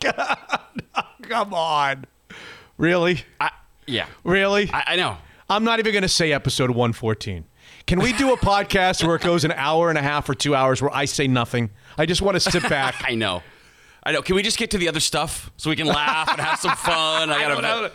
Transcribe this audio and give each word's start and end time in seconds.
Come 1.22 1.54
on. 1.54 2.04
Really? 2.76 3.24
I, 3.40 3.50
yeah, 3.86 4.06
Really? 4.24 4.70
I, 4.72 4.84
I 4.88 4.96
know. 4.96 5.16
I'm 5.50 5.64
not 5.64 5.78
even 5.78 5.92
going 5.92 6.02
to 6.02 6.08
say 6.08 6.32
episode 6.32 6.70
114. 6.70 7.44
Can 7.86 8.00
we 8.00 8.12
do 8.12 8.32
a 8.34 8.36
podcast 8.36 9.04
where 9.06 9.16
it 9.16 9.22
goes 9.22 9.44
an 9.44 9.52
hour 9.52 9.88
and 9.88 9.96
a 9.96 10.02
half 10.02 10.28
or 10.28 10.34
two 10.34 10.54
hours 10.54 10.82
where 10.82 10.94
I 10.94 11.06
say 11.06 11.26
nothing? 11.26 11.70
I 11.96 12.04
just 12.04 12.20
want 12.20 12.34
to 12.34 12.40
sit 12.40 12.62
back. 12.68 12.96
I 13.06 13.14
know. 13.14 13.42
I 14.02 14.12
know. 14.12 14.20
Can 14.22 14.36
we 14.36 14.42
just 14.42 14.58
get 14.58 14.70
to 14.72 14.78
the 14.78 14.88
other 14.88 15.00
stuff 15.00 15.50
so 15.56 15.70
we 15.70 15.76
can 15.76 15.86
laugh 15.86 16.30
and 16.30 16.40
have 16.40 16.58
some 16.58 16.76
fun? 16.76 17.30
I 17.30 17.40
gotta. 17.40 17.92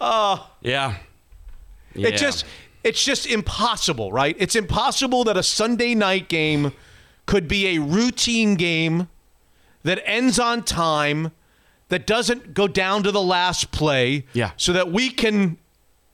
Oh, 0.00 0.50
Yeah. 0.62 0.96
yeah. 1.94 2.08
It 2.08 2.16
just 2.16 2.44
it's 2.82 3.04
just 3.04 3.26
impossible, 3.26 4.12
right? 4.12 4.36
It's 4.38 4.54
impossible 4.56 5.24
that 5.24 5.36
a 5.36 5.42
Sunday 5.42 5.94
night 5.94 6.28
game 6.28 6.72
could 7.24 7.48
be 7.48 7.76
a 7.76 7.80
routine 7.80 8.54
game 8.56 9.08
that 9.84 10.00
ends 10.04 10.38
on 10.38 10.62
time 10.64 11.30
that 11.88 12.06
doesn't 12.06 12.54
go 12.54 12.66
down 12.68 13.02
to 13.04 13.12
the 13.12 13.22
last 13.22 13.70
play. 13.70 14.26
Yeah. 14.32 14.52
So 14.56 14.72
that 14.72 14.90
we 14.90 15.10
can 15.10 15.58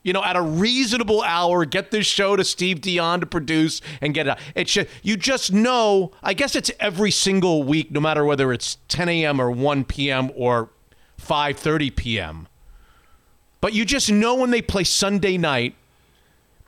you 0.03 0.13
know, 0.13 0.25
at 0.25 0.37
a 0.37 0.43
reasonable 0.43 1.23
hour, 1.23 1.65
get 1.65 1.91
this 1.91 2.07
show 2.07 2.37
to 2.37 2.45
Steve 2.45 2.81
Dion 2.81 3.21
to 3.21 3.27
produce 3.27 3.81
and 4.01 4.13
get 4.13 4.27
it 4.27 4.31
out. 4.31 4.39
It's 4.55 4.73
just, 4.73 4.89
you 5.03 5.17
just 5.17 5.53
know, 5.53 6.13
I 6.23 6.35
guess 6.35 6.57
it's 6.57 6.71
every 6.81 7.11
single 7.11 7.63
week, 7.63 7.93
no 7.93 8.01
matter 8.01 8.25
whether 8.25 8.53
it's 8.53 8.79
10 8.89 9.09
a.m. 9.09 9.41
or 9.41 9.51
1 9.51 9.85
p.m. 9.85 10.31
or 10.35 10.71
5.30 11.21 11.95
p.m. 11.95 12.49
But 13.61 13.75
you 13.75 13.85
just 13.85 14.11
know 14.11 14.35
when 14.35 14.51
they 14.51 14.61
play 14.61 14.83
Sunday 14.83 15.39
night, 15.39 15.77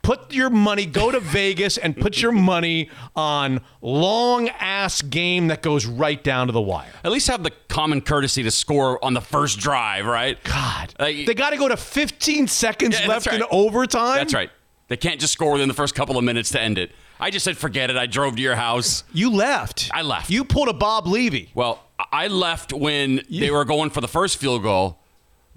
put 0.05 0.33
your 0.33 0.49
money, 0.49 0.85
go 0.85 1.11
to 1.11 1.19
Vegas 1.37 1.77
and 1.77 1.97
put 1.97 2.21
your 2.21 2.31
money 2.31 2.89
on 3.15 3.61
long 3.81 4.49
ass 4.49 5.01
game 5.01 5.47
that 5.47 5.61
goes 5.61 5.85
right 5.85 6.23
down 6.23 6.47
to 6.47 6.53
the 6.53 6.61
wire. 6.61 6.91
At 7.03 7.11
least 7.11 7.27
have 7.27 7.43
the 7.43 7.51
common 7.67 8.01
courtesy 8.01 8.43
to 8.43 8.51
score 8.51 9.03
on 9.03 9.13
the 9.13 9.21
first 9.21 9.59
drive, 9.59 10.05
right? 10.05 10.41
God, 10.43 10.93
Uh, 10.99 11.05
they 11.05 11.33
got 11.33 11.49
to 11.51 11.57
go 11.57 11.67
to 11.67 11.77
15 11.77 12.47
seconds 12.47 12.99
Yeah, 12.99 13.07
left 13.07 13.25
that's 13.25 13.37
in 13.37 13.43
overtime. 13.51 14.17
That's 14.17 14.33
right. 14.33 14.49
They 14.87 14.97
can't 14.97 15.19
just 15.19 15.33
score 15.33 15.51
within 15.53 15.67
the 15.67 15.73
first 15.73 15.95
couple 15.95 16.17
of 16.17 16.23
minutes 16.23 16.51
to 16.51 16.61
end 16.61 16.77
it. 16.77 16.91
I 17.19 17.31
just 17.31 17.43
said 17.43 17.57
forget 17.57 17.89
it. 17.89 17.97
I 17.97 18.05
drove 18.05 18.35
to 18.35 18.41
your 18.41 18.55
house. 18.55 19.03
You 19.13 19.31
left. 19.31 19.89
I 19.93 20.03
left. 20.03 20.29
You 20.29 20.43
pulled 20.45 20.67
a 20.67 20.73
Bob 20.73 21.07
Levy. 21.07 21.49
Well, 21.55 21.81
I 22.11 22.27
left 22.27 22.71
when 22.73 23.21
they 23.31 23.49
were 23.49 23.65
going 23.65 23.89
for 23.89 24.01
the 24.01 24.07
first 24.07 24.37
field 24.37 24.61
goal, 24.61 24.99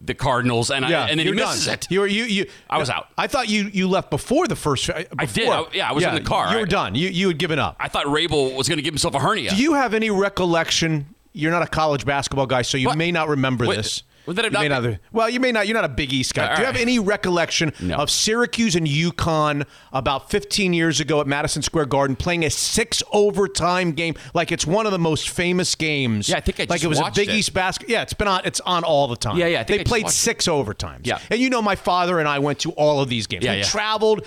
the 0.01 0.15
Cardinals, 0.15 0.71
and, 0.71 0.85
I, 0.85 1.09
and 1.09 1.19
then 1.19 1.27
he 1.27 1.33
misses 1.33 1.67
done. 1.67 1.75
it. 1.75 1.87
You 1.91 2.01
were 2.01 2.07
you 2.07 2.25
you. 2.25 2.47
I 2.71 2.79
was 2.79 2.89
out. 2.89 3.09
I 3.19 3.27
thought 3.27 3.49
you 3.49 3.65
you 3.73 3.89
left 3.89 4.11
before 4.11 4.47
the 4.47 4.57
first. 4.57 4.89
uh, 4.89 5.03
I 5.19 5.27
did. 5.27 5.49
I- 5.49 5.65
yeah, 5.73 5.89
I 5.91 5.93
was 5.93 6.05
in 6.05 6.15
the 6.15 6.21
car. 6.21 6.53
You 6.53 6.59
were 6.61 6.67
done. 6.67 6.95
You 6.95 7.09
you 7.09 7.29
had 7.29 7.39
given 7.39 7.59
up. 7.59 7.77
I 7.81 7.89
thought 7.89 8.11
Rabel 8.11 8.53
was 8.55 8.69
going 8.69 8.79
to 8.79 8.83
give 8.83 8.95
himself 8.95 9.15
a 9.15 9.19
hernia. 9.19 9.51
Do 9.51 9.57
you 9.57 9.75
have 9.75 9.95
any 9.95 10.11
recollection? 10.11 11.15
You're 11.33 11.53
not 11.53 11.63
a 11.63 11.67
college 11.67 12.05
basketball 12.05 12.47
guy, 12.47 12.63
so 12.63 12.79
you 12.79 12.89
What? 12.89 12.97
may 12.99 13.13
not 13.13 13.29
remember 13.29 13.67
Wait, 13.67 13.77
this. 13.77 14.03
Well, 14.37 14.45
You 14.45 14.51
may 14.53 14.69
not- 14.69 14.83
not- 14.83 14.99
well, 15.13 15.31
you 15.31 15.41
may 15.41 15.53
not. 15.53 15.67
You're 15.67 15.75
not 15.75 15.85
a 15.85 15.89
Big 15.89 16.13
East 16.13 16.35
guy. 16.35 16.49
All 16.49 16.57
Do 16.57 16.61
you 16.63 16.67
have 16.67 16.77
any 16.77 16.99
recollection 16.99 17.73
No. 17.81 17.97
of 17.97 18.11
Syracuse 18.11 18.75
and 18.75 18.87
UConn 18.87 19.65
about 19.93 20.31
15 20.31 20.73
years 20.73 21.01
ago 21.01 21.21
at 21.21 21.27
Madison 21.27 21.63
Square 21.63 21.87
Garden 21.87 22.15
playing 22.17 22.45
a 22.45 22.51
six 22.51 23.03
overtime 23.13 23.93
game? 23.93 24.15
Like 24.35 24.53
it's 24.53 24.67
one 24.67 24.87
of 24.87 24.93
the 24.93 24.99
most 24.99 25.29
famous 25.31 25.75
games. 25.75 26.29
Yeah, 26.29 26.37
I 26.37 26.41
think 26.41 26.61
I 26.61 26.67
like 26.69 26.83
it 26.85 26.89
was 26.89 26.99
a 27.01 27.11
Big 27.15 27.29
it. 27.29 27.35
East 27.37 27.55
basketball. 27.55 27.93
Yeah, 27.93 28.03
it's 28.03 28.13
been 28.15 28.29
on. 28.29 28.43
It's 28.45 28.61
on 28.61 28.85
all 28.85 29.09
the 29.09 29.17
time. 29.17 29.37
Yeah, 29.37 29.47
yeah, 29.47 29.61
I 29.61 29.65
think 29.65 29.75
I 29.75 29.79
they 29.79 29.85
just 29.85 29.89
played 29.91 30.05
watched 30.05 30.17
it. 30.17 30.21
six 30.21 30.47
overtimes. 30.47 31.01
Yeah. 31.07 31.19
and 31.31 31.41
you 31.41 31.49
know 31.51 31.63
my 31.63 31.75
father 31.77 32.19
and 32.19 32.29
I 32.29 32.39
went 32.39 32.59
to 32.61 32.71
all 32.73 33.01
of 33.01 33.09
these 33.09 33.27
games. 33.27 33.45
Yeah, 33.45 33.53
we 33.53 33.59
yeah. 33.59 33.65
traveled. 33.65 34.27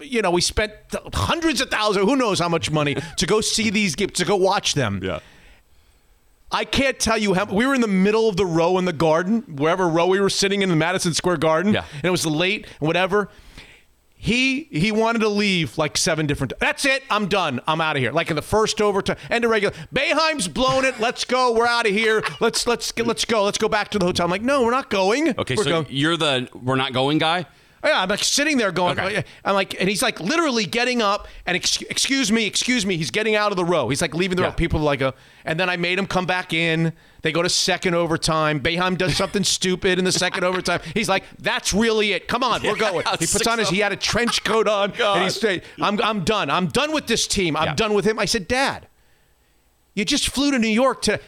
You 0.00 0.22
know, 0.22 0.30
we 0.30 0.40
spent 0.40 0.72
hundreds 1.12 1.60
of 1.60 1.70
thousands. 1.70 2.06
Who 2.06 2.16
knows 2.16 2.38
how 2.38 2.48
much 2.48 2.70
money 2.70 2.96
to 3.16 3.26
go 3.26 3.40
see 3.40 3.70
these 3.70 3.94
games 3.94 4.12
to 4.12 4.24
go 4.24 4.36
watch 4.36 4.74
them. 4.74 5.00
Yeah. 5.02 5.20
I 6.50 6.64
can't 6.64 6.98
tell 6.98 7.18
you 7.18 7.34
how 7.34 7.46
we 7.46 7.66
were 7.66 7.74
in 7.74 7.80
the 7.80 7.88
middle 7.88 8.28
of 8.28 8.36
the 8.36 8.46
row 8.46 8.78
in 8.78 8.84
the 8.84 8.92
garden, 8.92 9.42
wherever 9.56 9.88
row 9.88 10.06
we 10.06 10.20
were 10.20 10.30
sitting 10.30 10.62
in 10.62 10.68
the 10.68 10.76
Madison 10.76 11.12
Square 11.14 11.38
Garden. 11.38 11.74
Yeah. 11.74 11.84
And 11.94 12.04
it 12.04 12.10
was 12.10 12.24
late 12.24 12.66
and 12.78 12.86
whatever. 12.86 13.28
He 14.14 14.68
he 14.70 14.90
wanted 14.90 15.18
to 15.18 15.28
leave 15.28 15.76
like 15.76 15.98
seven 15.98 16.26
different. 16.26 16.54
That's 16.58 16.86
it. 16.86 17.02
I'm 17.10 17.28
done. 17.28 17.60
I'm 17.66 17.82
out 17.82 17.96
of 17.96 18.02
here. 18.02 18.10
Like 18.10 18.30
in 18.30 18.36
the 18.36 18.42
first 18.42 18.80
overtime, 18.80 19.16
end 19.28 19.44
of 19.44 19.50
regular. 19.50 19.74
Boeheim's 19.92 20.48
blown 20.48 20.86
it. 20.86 20.98
Let's 20.98 21.26
go. 21.26 21.52
We're 21.52 21.66
out 21.66 21.86
of 21.86 21.92
here. 21.92 22.22
Let's 22.40 22.66
let's 22.66 22.90
get, 22.90 23.06
let's 23.06 23.26
go. 23.26 23.44
Let's 23.44 23.58
go 23.58 23.68
back 23.68 23.90
to 23.90 23.98
the 23.98 24.06
hotel. 24.06 24.24
I'm 24.24 24.30
like, 24.30 24.40
no, 24.40 24.62
we're 24.62 24.70
not 24.70 24.88
going. 24.88 25.38
Okay, 25.38 25.56
we're 25.56 25.64
so 25.64 25.70
going. 25.70 25.86
you're 25.90 26.16
the 26.16 26.48
we're 26.54 26.76
not 26.76 26.94
going 26.94 27.18
guy. 27.18 27.44
Yeah, 27.84 28.00
I'm 28.02 28.08
like 28.08 28.24
sitting 28.24 28.56
there 28.56 28.72
going, 28.72 28.98
Okay. 28.98 29.24
I'm 29.44 29.54
like, 29.54 29.78
and 29.78 29.88
he's 29.88 30.00
like 30.02 30.18
literally 30.18 30.64
getting 30.64 31.02
up 31.02 31.28
and 31.44 31.54
ex- 31.54 31.82
excuse 31.82 32.32
me, 32.32 32.46
excuse 32.46 32.86
me. 32.86 32.96
He's 32.96 33.10
getting 33.10 33.34
out 33.36 33.50
of 33.52 33.56
the 33.56 33.64
row. 33.64 33.88
He's 33.90 34.00
like 34.00 34.14
leaving 34.14 34.36
the 34.36 34.42
Yeah. 34.42 34.48
row. 34.48 34.54
People 34.54 34.80
are 34.80 34.84
like, 34.84 35.02
uh, 35.02 35.12
and 35.44 35.60
then 35.60 35.68
I 35.68 35.76
made 35.76 35.98
him 35.98 36.06
come 36.06 36.24
back 36.24 36.52
in. 36.54 36.94
They 37.22 37.30
go 37.32 37.42
to 37.42 37.48
second 37.48 37.94
overtime. 37.94 38.60
Boeheim 38.60 38.96
does 38.96 39.16
something 39.16 39.44
stupid 39.58 39.98
in 39.98 40.04
the 40.04 40.12
second 40.12 40.44
overtime. 40.44 40.80
He's 40.94 41.08
like, 41.08 41.24
that's 41.38 41.74
really 41.74 42.12
it. 42.12 42.26
Come 42.26 42.42
on, 42.42 42.62
we're 42.62 42.76
going. 42.76 43.04
He 43.18 43.26
puts 43.26 43.46
on 43.46 43.58
his, 43.58 43.68
he 43.68 43.80
had 43.80 43.92
a 43.92 43.96
trench 43.96 44.44
coat 44.44 44.66
on, 44.66 44.92
and 44.98 45.24
he 45.24 45.30
said, 45.30 45.62
I'm, 45.80 46.00
I'm 46.02 46.24
done. 46.24 46.48
I'm 46.50 46.68
done 46.68 46.92
with 46.92 47.06
this 47.06 47.26
team. 47.26 47.56
I'm 47.56 47.66
Yeah. 47.66 47.74
done 47.74 47.92
with 47.92 48.06
him. 48.06 48.18
I 48.18 48.24
said, 48.24 48.48
Dad, 48.48 48.88
you 49.94 50.04
just 50.04 50.28
flew 50.30 50.50
to 50.50 50.58
New 50.58 50.68
York 50.68 51.02
to. 51.02 51.20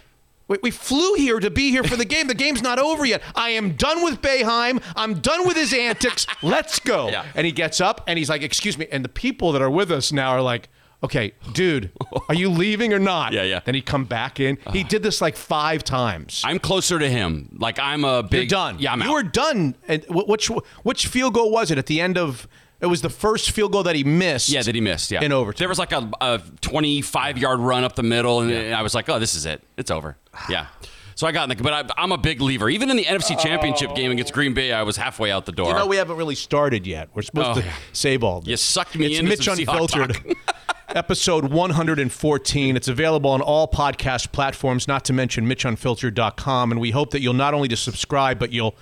We, 0.48 0.58
we 0.62 0.70
flew 0.70 1.14
here 1.14 1.40
to 1.40 1.50
be 1.50 1.70
here 1.70 1.82
for 1.82 1.96
the 1.96 2.04
game. 2.04 2.28
The 2.28 2.34
game's 2.34 2.62
not 2.62 2.78
over 2.78 3.04
yet. 3.04 3.22
I 3.34 3.50
am 3.50 3.72
done 3.72 4.02
with 4.04 4.22
Boeheim. 4.22 4.82
I'm 4.94 5.20
done 5.20 5.46
with 5.46 5.56
his 5.56 5.72
antics. 5.74 6.26
Let's 6.42 6.78
go. 6.78 7.08
Yeah. 7.08 7.24
And 7.34 7.46
he 7.46 7.52
gets 7.52 7.80
up 7.80 8.04
and 8.06 8.18
he's 8.18 8.28
like, 8.28 8.42
"Excuse 8.42 8.78
me." 8.78 8.86
And 8.92 9.04
the 9.04 9.08
people 9.08 9.52
that 9.52 9.62
are 9.62 9.70
with 9.70 9.90
us 9.90 10.12
now 10.12 10.30
are 10.30 10.42
like, 10.42 10.68
"Okay, 11.02 11.32
dude, 11.52 11.90
are 12.28 12.34
you 12.34 12.48
leaving 12.48 12.92
or 12.92 12.98
not?" 13.00 13.32
Yeah, 13.32 13.42
yeah. 13.42 13.60
Then 13.64 13.74
he 13.74 13.82
come 13.82 14.04
back 14.04 14.38
in. 14.38 14.56
He 14.72 14.80
uh-huh. 14.80 14.88
did 14.88 15.02
this 15.02 15.20
like 15.20 15.36
five 15.36 15.82
times. 15.82 16.42
I'm 16.44 16.60
closer 16.60 16.98
to 16.98 17.08
him. 17.08 17.56
Like 17.58 17.78
I'm 17.80 18.04
a 18.04 18.22
big. 18.22 18.50
You're 18.50 18.58
done. 18.58 18.76
Yeah, 18.78 18.92
I'm 18.92 19.00
you 19.02 19.08
out. 19.08 19.12
were 19.12 19.22
done. 19.24 19.74
And 19.88 20.04
wh- 20.04 20.28
which 20.28 20.46
which 20.84 21.06
field 21.08 21.34
goal 21.34 21.50
was 21.50 21.70
it 21.70 21.78
at 21.78 21.86
the 21.86 22.00
end 22.00 22.16
of? 22.18 22.46
It 22.80 22.86
was 22.86 23.00
the 23.00 23.10
first 23.10 23.52
field 23.52 23.72
goal 23.72 23.82
that 23.84 23.96
he 23.96 24.04
missed. 24.04 24.48
Yeah, 24.50 24.62
that 24.62 24.74
he 24.74 24.80
missed. 24.80 25.10
Yeah, 25.10 25.22
in 25.22 25.32
overtime. 25.32 25.58
There 25.60 25.68
was 25.68 25.78
like 25.78 25.92
a, 25.92 26.10
a 26.20 26.42
25 26.60 27.38
yard 27.38 27.60
run 27.60 27.84
up 27.84 27.96
the 27.96 28.02
middle, 28.02 28.40
and 28.40 28.74
I 28.74 28.82
was 28.82 28.94
like, 28.94 29.08
"Oh, 29.08 29.18
this 29.18 29.34
is 29.34 29.46
it. 29.46 29.62
It's 29.76 29.90
over." 29.90 30.16
Yeah. 30.48 30.66
So 31.14 31.26
I 31.26 31.32
got 31.32 31.50
in 31.50 31.56
the, 31.56 31.62
but 31.62 31.72
I, 31.72 32.02
I'm 32.02 32.12
a 32.12 32.18
big 32.18 32.42
lever. 32.42 32.68
Even 32.68 32.90
in 32.90 32.98
the 32.98 33.04
NFC 33.04 33.40
Championship 33.40 33.90
oh. 33.92 33.96
game 33.96 34.10
against 34.10 34.34
Green 34.34 34.52
Bay, 34.52 34.70
I 34.70 34.82
was 34.82 34.98
halfway 34.98 35.30
out 35.30 35.46
the 35.46 35.52
door. 35.52 35.68
You 35.68 35.74
know, 35.74 35.86
we 35.86 35.96
haven't 35.96 36.18
really 36.18 36.34
started 36.34 36.86
yet. 36.86 37.08
We're 37.14 37.22
supposed 37.22 37.58
Oh, 37.58 37.60
to 37.62 37.66
yeah. 37.66 37.74
save 37.94 38.22
all 38.22 38.42
this. 38.42 38.50
You 38.50 38.56
sucked 38.58 38.96
me 38.96 39.06
it's 39.06 39.18
into 39.20 39.30
Mitch 39.30 39.44
some 39.44 39.58
Unfiltered. 39.58 40.36
episode 40.90 41.50
114. 41.50 42.76
It's 42.76 42.88
available 42.88 43.30
on 43.30 43.40
all 43.40 43.66
podcast 43.66 44.30
platforms, 44.32 44.86
not 44.86 45.06
to 45.06 45.14
mention 45.14 45.46
MitchUnfiltered.com. 45.48 46.70
And 46.70 46.80
we 46.80 46.90
hope 46.90 47.10
that 47.12 47.20
you'll 47.20 47.32
not 47.34 47.54
only 47.54 47.68
just 47.68 47.84
subscribe, 47.84 48.38
but 48.38 48.52
you'll 48.52 48.76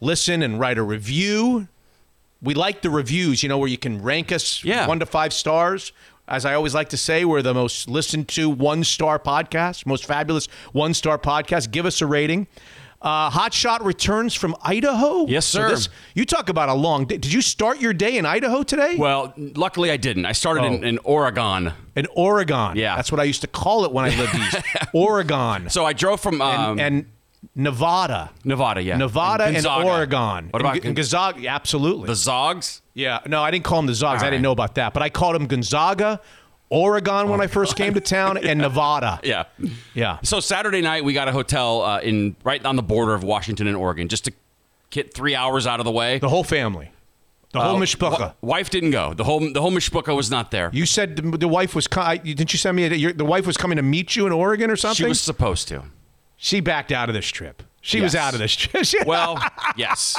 listen 0.00 0.42
and 0.42 0.58
write 0.58 0.78
a 0.78 0.82
review. 0.82 1.68
We 2.46 2.54
like 2.54 2.80
the 2.80 2.88
reviews, 2.90 3.42
you 3.42 3.48
know, 3.50 3.58
where 3.58 3.68
you 3.68 3.76
can 3.78 4.00
rank 4.02 4.32
us 4.32 4.64
Yeah. 4.64 4.86
one 4.86 5.00
to 5.00 5.06
five 5.06 5.32
stars. 5.34 5.92
As 6.28 6.44
I 6.44 6.54
always 6.54 6.74
like 6.74 6.88
to 6.90 6.96
say, 6.96 7.24
we're 7.24 7.42
the 7.42 7.54
most 7.54 7.88
listened 7.88 8.28
to 8.28 8.48
one 8.48 8.82
star 8.84 9.18
podcast, 9.18 9.84
most 9.86 10.06
fabulous 10.06 10.46
one 10.72 10.94
star 10.94 11.18
podcast. 11.18 11.70
Give 11.70 11.84
us 11.86 12.00
a 12.00 12.06
rating. 12.06 12.46
Uh, 13.02 13.30
Hot 13.30 13.52
Shot 13.52 13.84
returns 13.84 14.34
from 14.34 14.56
Idaho. 14.62 15.26
Yes, 15.26 15.44
So 15.46 15.60
sir. 15.60 15.68
this- 15.68 15.88
you 16.14 16.24
talk 16.24 16.48
about 16.48 16.68
a 16.68 16.74
long 16.74 17.04
day. 17.04 17.18
Did 17.18 17.32
you 17.32 17.42
start 17.42 17.78
your 17.80 17.92
day 17.92 18.16
in 18.16 18.24
Idaho 18.26 18.62
today? 18.64 18.96
Well, 18.96 19.34
luckily 19.36 19.90
I 19.92 19.96
didn't. 19.98 20.24
I 20.26 20.32
started 20.32 20.64
in, 20.64 20.84
Oh. 20.84 20.88
in 20.88 20.98
Oregon. 21.04 21.72
In 21.94 22.06
Oregon. 22.14 22.74
Yeah. 22.76 22.96
That's 22.96 23.12
what 23.12 23.20
I 23.20 23.24
used 23.24 23.42
to 23.42 23.46
call 23.48 23.84
it 23.84 23.92
when 23.92 24.06
I 24.06 24.16
lived 24.16 24.34
east. 24.34 24.56
Oregon. 24.94 25.68
So 25.70 25.84
I 25.84 25.92
drove 25.92 26.20
from 26.20 26.40
um, 26.40 26.80
and, 26.80 26.80
and 26.80 27.06
Nevada. 27.54 28.30
Nevada, 28.44 28.82
yeah, 28.82 28.96
Nevada 28.96 29.44
and, 29.44 29.54
Gonzaga. 29.54 29.86
Oregon. 29.88 30.48
What 30.50 30.60
about 30.62 30.74
and, 30.74 30.82
G- 30.82 30.92
Gonzaga? 30.92 31.48
Absolutely. 31.48 32.06
the 32.06 32.14
Zags? 32.14 32.82
yeah. 32.94 33.20
No, 33.26 33.42
I 33.42 33.50
didn't 33.50 33.64
call 33.64 33.78
them 33.78 33.86
the 33.86 33.94
Zags. 33.94 34.22
I 34.22 34.30
didn't 34.30 34.42
know 34.42 34.52
about 34.52 34.74
that. 34.76 34.92
But 34.94 35.02
I 35.02 35.08
called 35.10 35.34
them 35.34 35.46
Gonzaga, 35.46 36.20
Oregon 36.70 37.28
when 37.28 37.40
I 37.40 37.46
first 37.46 37.76
came 37.76 37.94
to 37.94 38.00
town, 38.00 38.36
and 38.38 38.60
Nevada. 38.60 39.20
Yeah. 39.24 39.44
Yeah. 39.94 40.18
So 40.22 40.40
Saturday 40.40 40.80
night 40.80 41.04
we 41.04 41.12
got 41.12 41.28
a 41.28 41.32
hotel 41.32 41.82
uh, 41.82 42.00
in 42.00 42.36
right 42.44 42.64
on 42.64 42.76
the 42.76 42.82
border 42.82 43.14
of 43.14 43.22
Washington 43.22 43.66
and 43.66 43.76
Oregon, 43.76 44.08
just 44.08 44.24
to 44.24 44.32
get 44.90 45.14
three 45.14 45.34
hours 45.34 45.66
out 45.66 45.80
of 45.80 45.84
the 45.84 45.92
way. 45.92 46.18
The 46.18 46.28
whole 46.28 46.44
family. 46.44 46.90
The 47.52 47.60
whole 47.60 47.76
Uh, 47.76 47.80
mishpucha. 47.80 48.10
wi- 48.18 48.32
wife 48.42 48.68
didn't 48.70 48.90
go. 48.90 49.14
The 49.14 49.24
whole 49.24 49.40
the 49.52 49.60
whole 49.62 49.70
mishpucha 49.72 50.14
was 50.14 50.30
not 50.30 50.50
there. 50.50 50.68
You 50.72 50.84
said 50.84 51.16
the, 51.16 51.22
the 51.38 51.48
wife 51.48 51.74
was. 51.74 51.86
co- 51.86 52.00
I- 52.02 52.16
Didn't 52.18 52.52
you 52.52 52.58
send 52.58 52.76
me? 52.76 52.84
A, 52.84 52.94
your, 52.94 53.12
the 53.12 53.24
wife 53.24 53.46
was 53.46 53.56
coming 53.56 53.76
to 53.76 53.82
meet 53.82 54.14
you 54.16 54.26
in 54.26 54.32
Oregon 54.32 54.70
or 54.70 54.76
something. 54.76 54.96
She 54.96 55.08
was 55.08 55.20
supposed 55.20 55.68
to. 55.68 55.84
She 56.36 56.60
backed 56.60 56.92
out 56.92 57.08
of 57.08 57.14
this 57.14 57.26
trip. 57.26 57.62
She 57.80 58.00
was 58.00 58.14
out 58.16 58.34
of 58.34 58.40
this 58.40 58.54
trip. 58.56 58.84
Well, 59.06 59.40
yes, 59.76 60.16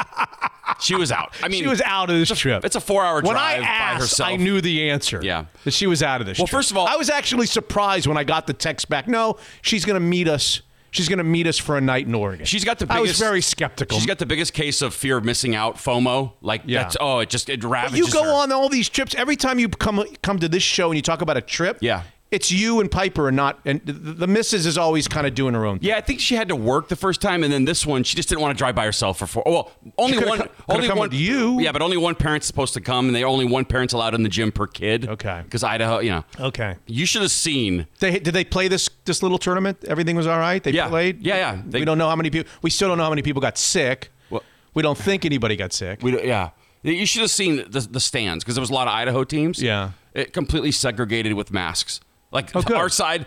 she 0.80 0.96
was 0.96 1.12
out. 1.12 1.34
I 1.44 1.50
mean, 1.50 1.62
she 1.64 1.68
was 1.68 1.81
out 1.81 2.10
of 2.10 2.16
this 2.18 2.30
trip. 2.38 2.64
It's 2.64 2.78
a 2.78 2.80
four-hour 2.81 3.16
When 3.22 3.34
drive 3.34 3.62
I 3.62 3.66
asked, 3.66 3.96
by 3.96 4.00
herself. 4.02 4.30
I 4.30 4.36
knew 4.38 4.62
the 4.62 4.90
answer. 4.90 5.19
Yeah. 5.22 5.46
that 5.66 5.72
she 5.72 5.86
was 5.86 6.02
out 6.02 6.22
of 6.22 6.28
this. 6.28 6.38
Trip. 6.38 6.44
Well, 6.44 6.48
trip. 6.48 6.58
first 6.60 6.72
of 6.72 6.78
all- 6.78 6.88
I 6.88 6.96
was 6.96 7.10
actually 7.10 7.46
surprised 7.48 8.08
when 8.08 8.18
I 8.18 8.24
got 8.24 8.48
the 8.48 8.54
text 8.54 8.88
back. 8.88 9.08
No, 9.10 9.38
she's 9.62 9.84
going 9.84 9.96
to 9.96 10.00
meet 10.06 10.28
us. 10.30 10.62
She's 10.92 11.10
going 11.10 11.18
to 11.18 11.24
meet 11.25 11.46
us 11.46 11.58
for 11.58 11.78
a 11.78 11.81
night 11.81 12.08
in 12.08 12.16
Oregon. 12.16 12.46
She's 12.46 12.64
got 12.64 12.80
the 12.80 12.86
I 12.90 12.96
biggest. 13.00 13.19
was 13.19 13.19
very 13.19 13.42
skeptical. 13.42 13.98
She's 13.98 14.08
got 14.08 14.19
the 14.19 14.25
biggest 14.25 14.54
case 14.54 14.81
of 14.81 14.94
fear 14.94 15.18
of 15.18 15.25
missing 15.25 15.54
out, 15.54 15.75
FOMO. 15.75 16.31
Like 16.42 16.62
Yeah. 16.66 16.84
that's 16.84 16.96
oh, 17.02 17.19
it 17.19 17.30
just 17.30 17.50
it 17.50 17.60
But 17.62 17.92
you 17.94 18.10
go 18.10 18.24
her. 18.24 18.31
on 18.31 18.54
all 18.54 18.69
these 18.69 18.88
trips. 18.88 19.14
Every 19.14 19.36
time 19.36 19.60
you 19.60 19.68
come 19.68 20.04
come 20.24 20.40
to 20.40 20.48
this 20.48 20.64
show 20.64 20.88
and 20.90 20.96
you 20.96 21.02
talk 21.02 21.22
about 21.22 21.36
a 21.36 21.42
trip, 21.42 21.80
Yeah. 21.81 22.04
It's 22.30 22.52
you 22.52 22.82
and 22.82 22.92
Piper, 22.92 23.28
and 23.28 23.38
not 23.38 23.60
and 23.66 23.80
the, 23.86 24.28
missus 24.28 24.66
is 24.66 24.78
always 24.78 25.08
kind 25.08 25.26
of 25.26 25.34
doing 25.34 25.54
her 25.54 25.66
own. 25.66 25.80
thing. 25.80 25.88
Yeah, 25.90 25.98
I 25.98 26.02
think 26.02 26.20
she 26.20 26.36
had 26.36 26.50
to 26.50 26.56
work 26.56 26.90
the 26.90 26.96
first 26.96 27.22
time, 27.22 27.44
and 27.44 27.52
then 27.54 27.64
this 27.66 27.86
one 27.86 28.04
she 28.04 28.16
just 28.16 28.28
didn't 28.30 28.42
want 28.42 28.56
to 28.56 28.58
drive 28.58 28.76
by 28.76 28.86
herself 28.86 29.20
for 29.20 29.28
four. 29.28 29.44
Well, 29.46 29.72
only 29.98 30.18
one. 30.18 30.40
co- 30.40 30.44
coulda 30.46 30.54
only 30.70 30.88
come 30.88 30.98
one. 30.98 31.10
with 31.10 31.18
you. 31.20 31.60
Yeah, 31.62 31.72
but 31.72 31.82
only 31.82 31.96
one 31.98 32.16
parent's 32.16 32.46
supposed 32.48 32.74
to 32.74 32.82
come, 32.82 33.08
and 33.08 33.16
they 33.16 33.24
only 33.24 33.46
one 33.46 33.64
parent's 33.66 33.94
allowed 33.94 34.14
in 34.14 34.24
the 34.24 34.30
gym 34.30 34.52
per 34.52 34.68
kid. 34.68 35.08
Okay. 35.08 35.42
Because 35.44 35.64
Idaho, 35.64 36.00
you 36.00 36.12
know. 36.12 36.26
Okay. 36.40 36.76
You 36.86 37.06
should 37.06 37.22
have 37.22 37.32
seen. 37.32 37.88
They 38.00 38.20
did 38.20 38.34
they 38.34 38.44
play 38.44 38.68
this 38.68 38.90
this 39.06 39.24
little 39.24 39.38
tournament? 39.38 39.86
Everything 39.88 40.16
was 40.18 40.28
all 40.28 40.40
right. 40.40 40.62
They 40.62 40.72
Yeah. 40.72 40.90
played. 40.90 41.22
Yeah, 41.22 41.36
yeah. 41.36 41.62
They- 41.66 41.80
we 41.80 41.86
don't 41.86 41.98
know 41.98 42.10
how 42.10 42.16
many 42.16 42.30
people. 42.30 42.52
We 42.62 42.70
still 42.70 42.90
don't 42.90 42.98
know 42.98 43.06
how 43.06 43.10
many 43.10 43.22
people 43.22 43.42
got 43.42 43.58
sick. 43.58 44.12
Well- 44.30 44.44
we 44.74 44.82
don't 44.82 44.98
think 44.98 45.24
anybody 45.26 45.56
got 45.56 45.72
sick. 45.74 46.00
We 46.04 46.22
yeah. 46.28 46.50
You 46.84 47.06
should 47.06 47.22
have 47.22 47.32
seen 47.32 47.66
the, 47.70 47.80
the 47.90 48.00
stands 48.00 48.44
because 48.44 48.56
there 48.56 48.62
was 48.62 48.70
a 48.70 48.74
lot 48.74 48.88
of 48.88 48.94
Idaho 48.94 49.24
teams. 49.24 49.62
Yeah. 49.62 49.92
It 50.14 50.32
completely 50.34 50.72
segregated 50.72 51.34
with 51.34 51.52
masks. 51.52 52.00
Like 52.32 52.56
Oh, 52.56 52.76
our 52.76 52.90
side, 52.90 53.26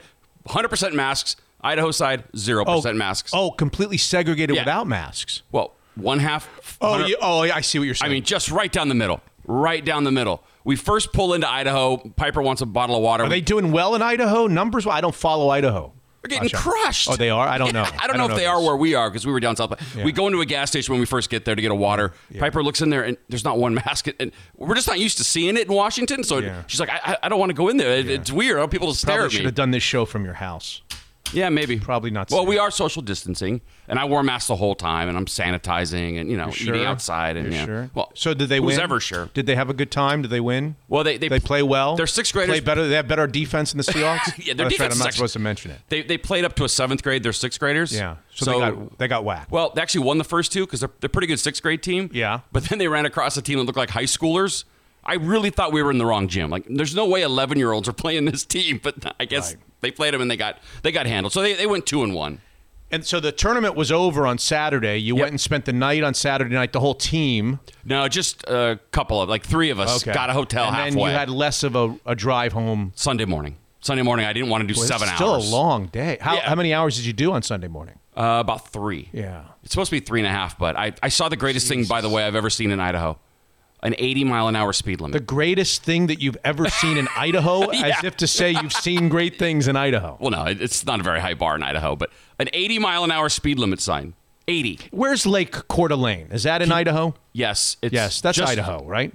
100% 0.48 0.92
masks. 0.94 1.36
Idaho 1.62 1.90
side, 1.90 2.24
0% 2.32 2.96
masks. 2.96 3.32
Oh, 3.34 3.50
completely 3.50 3.98
segregated 3.98 4.56
Yeah. 4.56 4.62
without 4.62 4.86
masks. 4.86 5.42
Well, 5.52 5.72
one 5.94 6.18
half. 6.20 6.48
Oh, 6.80 7.04
you, 7.04 7.16
oh, 7.20 7.40
I 7.42 7.60
see 7.60 7.78
what 7.78 7.84
you're 7.84 7.94
saying. 7.94 8.10
I 8.10 8.14
mean, 8.14 8.22
just 8.24 8.50
right 8.50 8.72
down 8.72 8.88
the 8.88 8.94
middle. 8.94 9.20
Right 9.46 9.84
down 9.84 10.04
the 10.04 10.10
middle. 10.10 10.42
We 10.64 10.76
first 10.76 11.12
pull 11.12 11.34
into 11.34 11.48
Idaho. 11.50 11.98
Piper 12.16 12.40
wants 12.40 12.62
a 12.62 12.66
bottle 12.66 12.96
of 12.96 13.02
water. 13.02 13.24
are 13.24 13.28
they 13.28 13.40
doing 13.40 13.72
well 13.72 13.94
in 13.94 14.00
Idaho? 14.02 14.46
Numbers? 14.46 14.86
I 14.86 15.00
don't 15.02 15.14
follow 15.14 15.50
Idaho. 15.50 15.92
We're 16.22 16.28
getting 16.28 16.50
crushed. 16.50 17.08
Oh, 17.10 17.16
they 17.16 17.30
are? 17.30 17.48
I 17.48 17.56
don't 17.56 17.72
know. 17.72 17.86
I 17.98 18.06
don't 18.06 18.18
know 18.18 18.28
if 18.28 18.36
they 18.36 18.44
are 18.44 18.60
where 18.62 18.76
we 18.76 18.94
are 18.94 19.08
because 19.08 19.24
we 19.26 19.32
were 19.32 19.40
down 19.40 19.56
south. 19.56 19.72
We 19.96 20.12
go 20.12 20.26
into 20.26 20.40
a 20.42 20.46
gas 20.46 20.68
station 20.68 20.92
when 20.92 21.00
we 21.00 21.06
first 21.06 21.30
get 21.30 21.44
there 21.46 21.54
to 21.54 21.62
get 21.62 21.70
a 21.70 21.74
water. 21.74 22.12
Piper 22.38 22.62
looks 22.62 22.82
in 22.82 22.90
there 22.90 23.02
and 23.04 23.16
there's 23.28 23.44
not 23.44 23.58
one 23.58 23.74
mask, 23.86 24.06
and 24.20 24.30
we're 24.56 24.74
just 24.74 24.86
not 24.88 24.98
used 25.00 25.16
to 25.18 25.24
seeing 25.24 25.56
it 25.56 25.66
in 25.68 25.72
Washington. 25.74 26.22
So 26.22 26.38
Yeah. 26.38 26.62
she's 26.66 26.78
like, 26.80 26.90
I, 26.90 27.00
I- 27.12 27.16
I 27.22 27.28
don't 27.30 27.38
want 27.40 27.50
to 27.50 27.54
go 27.54 27.68
in 27.68 27.76
there. 27.78 27.92
It- 27.92 28.08
It's 28.10 28.30
weird. 28.30 28.52
I 28.52 28.54
don't 28.56 28.60
want 28.62 28.72
people 28.72 28.92
to 28.92 28.98
stare 28.98 29.16
Probably 29.16 29.24
at 29.26 29.28
me. 29.30 29.32
You 29.32 29.36
should 29.38 29.44
have 29.46 29.54
done 29.54 29.70
this 29.70 29.82
show 29.82 30.04
from 30.04 30.24
your 30.24 30.34
house. 30.34 30.82
Yeah, 31.32 31.48
maybe. 31.48 31.78
Probably 31.78 32.10
not 32.10 32.30
Well, 32.30 32.46
we 32.46 32.58
are 32.58 32.70
social 32.70 33.02
distancing, 33.02 33.60
and 33.88 33.98
I 33.98 34.04
wore 34.04 34.20
a 34.20 34.24
mask 34.24 34.48
the 34.48 34.56
whole 34.56 34.74
time, 34.74 35.08
and 35.08 35.16
I'm 35.16 35.26
sanitizing, 35.26 36.20
and 36.20 36.30
you 36.30 36.36
know, 36.36 36.48
eating 36.50 36.84
outside, 36.84 37.36
and 37.36 37.46
You're 37.46 37.54
yeah. 37.56 37.64
sure? 37.66 37.90
Well, 37.94 38.10
so 38.14 38.34
did 38.34 38.48
they 38.48 38.58
who's 38.58 38.76
win? 38.76 38.80
ever 38.80 39.00
sure? 39.00 39.28
Did 39.34 39.46
they 39.46 39.54
have 39.56 39.70
a 39.70 39.74
good 39.74 39.90
time? 39.90 40.22
Did 40.22 40.30
they 40.30 40.40
win? 40.40 40.76
Well, 40.88 41.04
they 41.04 41.16
they, 41.18 41.28
They 41.28 41.40
play 41.40 41.62
well. 41.62 41.96
They're 41.96 42.06
sixth 42.06 42.32
graders. 42.32 42.54
Play 42.56 42.60
better. 42.60 42.88
They 42.88 42.96
have 42.96 43.08
better 43.08 43.26
defense 43.26 43.72
than 43.72 43.78
the 43.78 43.84
Seahawks. 43.92 44.44
Yeah, 44.44 44.54
their 44.54 44.66
Oh, 44.66 44.68
that's 44.68 44.78
right, 44.80 44.88
defense 44.88 44.94
I'm 44.94 44.98
not 44.98 45.06
actually- 45.08 45.16
supposed 45.16 45.32
to 45.34 45.38
mention 45.38 45.70
it. 45.72 45.78
They 45.88 46.02
they 46.02 46.18
played 46.18 46.44
up 46.44 46.54
to 46.56 46.64
a 46.64 46.68
seventh 46.68 47.02
grade. 47.02 47.22
They're 47.22 47.32
sixth 47.32 47.60
graders. 47.60 47.94
Yeah. 47.94 48.16
So, 48.34 48.44
they 48.46 48.58
got 48.58 48.98
they 48.98 49.08
got 49.08 49.24
whacked. 49.24 49.50
Well, 49.50 49.70
they 49.74 49.82
actually 49.82 50.04
won 50.04 50.18
the 50.18 50.24
first 50.24 50.52
two 50.52 50.64
because 50.66 50.80
they're 50.80 50.90
they're 51.00 51.08
pretty 51.08 51.26
good 51.26 51.38
sixth 51.38 51.62
grade 51.62 51.82
team. 51.82 52.10
Yeah. 52.12 52.40
But 52.52 52.64
then 52.64 52.78
they 52.78 52.88
ran 52.88 53.06
across 53.06 53.36
a 53.36 53.42
team 53.42 53.58
that 53.58 53.64
looked 53.64 53.78
like 53.78 53.90
high 53.90 54.04
schoolers. 54.04 54.64
I 55.04 55.14
really 55.14 55.50
thought 55.50 55.72
we 55.72 55.82
were 55.82 55.90
in 55.90 55.98
the 55.98 56.06
wrong 56.06 56.28
gym. 56.28 56.50
Like, 56.50 56.64
there's 56.68 56.94
no 56.94 57.06
way 57.06 57.22
11 57.22 57.58
year 57.58 57.72
olds 57.72 57.88
are 57.88 57.92
playing 57.92 58.24
this 58.26 58.44
team, 58.44 58.80
but 58.82 59.14
I 59.18 59.24
guess 59.24 59.54
Right. 59.54 59.62
they 59.80 59.90
played 59.90 60.14
them 60.14 60.20
and 60.20 60.30
they 60.30 60.36
got 60.36 60.58
they 60.82 60.92
got 60.92 61.06
handled. 61.06 61.32
So 61.32 61.40
they, 61.42 61.54
they 61.54 61.66
went 61.66 61.86
two 61.86 62.02
and 62.02 62.14
one. 62.14 62.40
And 62.92 63.06
so 63.06 63.20
the 63.20 63.30
tournament 63.30 63.76
was 63.76 63.92
over 63.92 64.26
on 64.26 64.36
Saturday. 64.38 64.98
You 64.98 65.14
Yep. 65.14 65.20
went 65.22 65.30
and 65.32 65.40
spent 65.40 65.64
the 65.64 65.72
night 65.72 66.02
on 66.02 66.12
Saturday 66.12 66.54
night. 66.54 66.72
The 66.72 66.80
whole 66.80 66.94
team. 66.96 67.60
No, 67.84 68.08
just 68.08 68.42
a 68.48 68.80
couple 68.90 69.22
of 69.22 69.28
like 69.28 69.44
three 69.46 69.70
of 69.70 69.78
us 69.78 70.02
got 70.02 70.28
a 70.28 70.32
hotel 70.32 70.64
and 70.66 70.74
halfway. 70.74 70.90
then 70.90 70.98
you 70.98 71.06
had 71.18 71.30
less 71.30 71.62
of 71.62 71.76
a, 71.76 71.96
a 72.04 72.14
drive 72.16 72.52
home. 72.52 72.92
Sunday 72.96 73.24
morning. 73.26 73.56
Sunday 73.82 74.02
morning, 74.02 74.26
I 74.26 74.32
didn't 74.34 74.50
want 74.50 74.66
to 74.66 74.74
do 74.74 74.78
Well, 74.78 74.86
seven 74.88 75.06
it's 75.08 75.16
still 75.16 75.34
hours. 75.34 75.48
a 75.48 75.54
long 75.54 75.86
day. 75.86 76.18
How, 76.20 76.34
Yeah. 76.34 76.48
how 76.48 76.54
many 76.56 76.74
hours 76.74 76.96
did 76.96 77.06
you 77.06 77.12
do 77.14 77.32
on 77.32 77.42
Sunday 77.42 77.68
morning? 77.68 77.94
Uh, 78.14 78.38
about 78.40 78.68
three. 78.70 79.08
Yeah. 79.12 79.44
It's 79.62 79.72
supposed 79.72 79.88
to 79.90 79.96
be 79.96 80.00
three 80.00 80.20
and 80.20 80.26
a 80.26 80.30
half, 80.30 80.58
but 80.58 80.76
I, 80.76 80.92
I 81.02 81.08
saw 81.08 81.28
the 81.30 81.36
greatest 81.36 81.66
thing, 81.68 81.84
by 81.84 82.00
the 82.02 82.08
way, 82.10 82.24
I've 82.24 82.34
ever 82.34 82.50
seen 82.50 82.72
in 82.72 82.80
Idaho 82.80 83.18
an 83.82 83.94
80 83.98 84.24
mile 84.24 84.46
an 84.48 84.56
hour 84.56 84.72
speed 84.72 85.00
limit. 85.00 85.12
The 85.14 85.24
greatest 85.24 85.82
thing 85.82 86.06
that 86.08 86.20
you've 86.20 86.36
ever 86.44 86.68
seen 86.68 86.96
in 86.98 87.08
Idaho, 87.16 87.70
as 87.70 88.04
if 88.04 88.16
to 88.18 88.26
say 88.26 88.50
you've 88.50 88.72
seen 88.72 89.08
great 89.08 89.38
things 89.38 89.68
in 89.68 89.76
Idaho. 89.76 90.16
well, 90.20 90.30
no, 90.30 90.44
it's 90.44 90.84
not 90.84 91.00
a 91.00 91.02
very 91.02 91.20
high 91.20 91.34
bar 91.34 91.56
in 91.56 91.62
Idaho, 91.62 91.96
but 91.96 92.10
an 92.38 92.48
80 92.52 92.78
mile 92.78 93.04
an 93.04 93.10
hour 93.10 93.28
speed 93.28 93.58
limit 93.58 93.80
sign. 93.80 94.14
80. 94.48 94.80
Where's 94.90 95.26
Lake 95.26 95.52
Coeur 95.68 95.88
d'Alene? 95.88 96.28
Is 96.32 96.42
that 96.42 96.60
in 96.60 96.72
Idaho? 96.72 97.14
Yes. 97.32 97.76
It's 97.82 97.92
Yes, 97.92 98.20
that's 98.20 98.36
just- 98.38 98.50
Idaho, 98.52 98.84
right? 98.84 99.12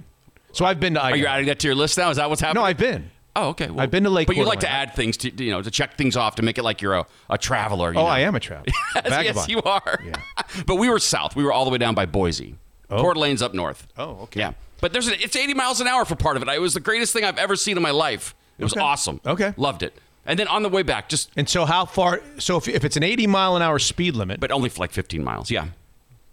So 0.52 0.64
I've 0.64 0.80
been 0.80 0.94
to 0.94 1.00
Idaho. 1.02 1.14
Are 1.14 1.18
you 1.18 1.26
adding 1.26 1.46
that 1.46 1.58
to 1.58 1.68
your 1.68 1.74
list 1.74 1.98
now? 1.98 2.08
Is 2.10 2.16
that 2.16 2.30
what's 2.30 2.40
happening? 2.40 2.62
no, 2.62 2.66
I've 2.66 2.78
been. 2.78 3.10
Oh, 3.38 3.48
okay. 3.50 3.68
Well, 3.68 3.80
I've 3.80 3.90
been 3.90 4.04
to 4.04 4.10
Lake 4.10 4.26
But 4.26 4.36
you 4.36 4.44
like 4.46 4.60
to 4.60 4.70
add 4.70 4.94
things 4.94 5.18
to 5.18 5.44
you 5.44 5.50
know 5.50 5.60
to 5.60 5.70
check 5.70 5.98
things 5.98 6.16
off 6.16 6.36
to 6.36 6.42
make 6.42 6.56
it 6.56 6.62
like 6.62 6.80
you're 6.80 6.94
a, 6.94 7.06
a 7.28 7.36
traveler. 7.36 7.92
You 7.92 7.98
Oh, 7.98 8.04
know? 8.04 8.08
I 8.08 8.20
am 8.20 8.34
a 8.34 8.40
traveler. 8.40 8.72
yes, 8.94 9.08
Vagabond. 9.08 9.48
you 9.50 9.60
are. 9.60 10.00
Yeah. 10.02 10.14
but 10.66 10.76
we 10.76 10.88
were 10.88 10.98
south. 10.98 11.36
We 11.36 11.44
were 11.44 11.52
all 11.52 11.66
the 11.66 11.70
way 11.70 11.76
down 11.76 11.94
by 11.94 12.06
Boise. 12.06 12.56
Oh. 12.90 13.00
Coeur 13.02 13.14
d'Alene's 13.14 13.42
up 13.42 13.52
north. 13.54 13.86
Oh, 13.98 14.20
okay. 14.24 14.40
Yeah, 14.40 14.52
but 14.80 14.92
there's 14.92 15.08
an, 15.08 15.14
it's 15.20 15.34
80 15.36 15.54
miles 15.54 15.80
an 15.80 15.86
hour 15.88 16.04
for 16.04 16.14
part 16.16 16.36
of 16.36 16.42
it. 16.42 16.48
It 16.48 16.60
was 16.60 16.74
the 16.74 16.80
greatest 16.80 17.12
thing 17.12 17.24
I've 17.24 17.38
ever 17.38 17.56
seen 17.56 17.76
in 17.76 17.82
my 17.82 17.90
life. 17.90 18.34
It 18.58 18.64
was 18.64 18.72
Okay. 18.72 18.80
awesome. 18.80 19.20
Okay. 19.26 19.52
loved 19.56 19.82
it. 19.82 19.92
And 20.24 20.38
then 20.38 20.48
on 20.48 20.62
the 20.62 20.68
way 20.68 20.82
back, 20.82 21.08
just 21.08 21.30
And 21.36 21.48
so 21.48 21.64
how 21.66 21.84
far? 21.84 22.20
So 22.38 22.56
if, 22.56 22.66
if 22.68 22.84
it's 22.84 22.96
an 22.96 23.02
80 23.02 23.26
mile 23.28 23.54
an 23.56 23.62
hour 23.62 23.78
speed 23.78 24.14
limit, 24.16 24.40
but 24.40 24.50
only 24.50 24.68
for 24.68 24.80
like 24.80 24.90
15 24.92 25.22
miles. 25.22 25.50
Yeah, 25.50 25.66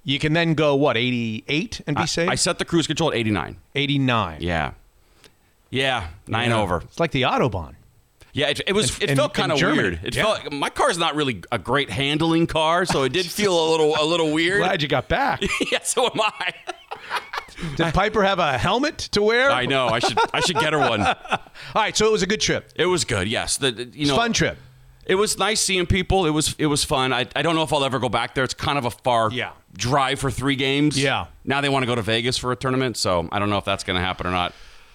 you 0.04 0.18
can 0.20 0.34
then 0.34 0.54
go 0.56 0.74
what 0.76 0.98
88 0.98 1.82
and 1.88 1.96
be 1.98 2.06
safe. 2.08 2.30
I 2.30 2.36
set 2.36 2.58
the 2.60 2.66
cruise 2.66 2.88
control 2.88 3.12
at 3.12 3.18
89. 3.18 3.58
89. 3.76 4.38
Yeah, 4.42 4.72
yeah, 5.70 6.08
nine 6.28 6.50
Yeah. 6.50 6.60
over. 6.62 6.78
It's 6.82 7.00
like 7.00 7.12
the 7.12 7.24
autobahn. 7.24 7.76
Yeah, 8.34 8.50
it, 8.50 8.62
it 8.68 8.74
was. 8.74 8.98
In- 9.00 9.12
it 9.12 9.16
felt 9.16 9.34
kind 9.34 9.52
of 9.52 9.62
weird. 9.62 10.00
It 10.04 10.16
Yeah. 10.16 10.24
felt 10.36 10.52
my 10.52 10.70
car's 10.70 10.98
not 10.98 11.16
really 11.16 11.44
a 11.52 11.60
great 11.60 11.90
handling 11.92 12.48
car, 12.48 12.86
so 12.86 13.04
it 13.04 13.14
did 13.14 13.26
feel 13.28 13.54
a 13.54 13.68
little 13.72 13.96
a 14.00 14.04
little 14.06 14.32
weird. 14.32 14.58
Glad 14.60 14.82
you 14.82 14.88
got 14.88 15.08
back. 15.08 15.42
yeah, 15.72 15.80
so 15.84 16.06
am 16.06 16.20
I. 16.20 16.54
Did 17.76 17.94
Piper 17.94 18.24
have 18.24 18.40
a 18.40 18.58
helmet 18.58 18.98
to 19.12 19.22
wear? 19.22 19.52
I 19.52 19.66
know. 19.68 19.88
I 19.88 20.00
should 20.00 20.18
I 20.34 20.40
should 20.40 20.58
get 20.58 20.74
her 20.74 20.80
one. 20.80 21.02
All 21.06 21.16
right, 21.76 21.96
so 21.96 22.08
it 22.08 22.12
was 22.12 22.24
a 22.24 22.28
good 22.28 22.42
trip. 22.42 22.72
It 22.76 22.88
was 22.88 23.06
good. 23.06 23.28
Yes, 23.28 23.58
the, 23.58 23.72
the- 23.72 23.86
you 23.98 24.08
know 24.08 24.16
Fun 24.16 24.34
trip. 24.34 24.58
It 25.06 25.16
was 25.16 25.38
nice 25.38 25.62
seeing 25.62 25.86
people. 25.86 26.26
It 26.26 26.32
was 26.32 26.56
it 26.58 26.66
was 26.66 26.84
fun. 26.84 27.14
I, 27.14 27.28
I 27.36 27.42
don't 27.42 27.56
know 27.56 27.64
if 27.64 27.72
I'll 27.72 27.84
ever 27.86 28.00
go 28.00 28.10
back 28.10 28.34
there. 28.36 28.44
It's 28.44 28.54
kind 28.54 28.78
of 28.78 28.86
a 28.86 28.90
far 28.92 29.30
Yeah. 29.32 29.52
drive 29.78 30.20
for 30.20 30.32
three 30.32 30.56
games. 30.56 31.02
Yeah. 31.02 31.28
Now 31.46 31.62
they 31.62 31.70
want 31.70 31.84
to 31.84 31.88
go 31.88 31.96
to 31.96 32.02
Vegas 32.02 32.38
for 32.38 32.52
a 32.52 32.56
tournament, 32.56 32.98
so 32.98 33.28
I 33.32 33.38
don't 33.40 33.50
know 33.50 33.58
if 33.58 33.66
that's 33.66 33.84
going 33.84 33.98
to 34.00 34.04
happen 34.06 34.26
or 34.26 34.32
not. 34.32 34.54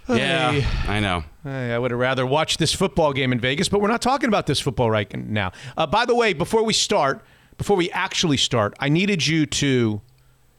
Yeah, 0.08 0.52
Hey. 0.52 0.92
I 0.92 1.00
know. 1.00 1.24
Hey, 1.44 1.72
I 1.72 1.78
would 1.78 1.90
have 1.90 2.00
rather 2.00 2.24
watched 2.26 2.58
this 2.58 2.74
football 2.74 3.12
game 3.12 3.32
in 3.32 3.40
Vegas, 3.40 3.68
but 3.68 3.80
we're 3.80 3.88
not 3.88 4.02
talking 4.02 4.28
about 4.28 4.46
this 4.46 4.60
football 4.60 4.90
right 4.90 5.14
now. 5.16 5.52
Uh, 5.76 5.86
by 5.86 6.04
the 6.04 6.14
way, 6.14 6.32
before 6.32 6.62
we 6.62 6.72
start, 6.72 7.22
before 7.56 7.76
we 7.76 7.90
actually 7.90 8.36
start, 8.36 8.74
I 8.80 8.88
needed 8.88 9.26
you 9.26 9.46
to 9.46 10.00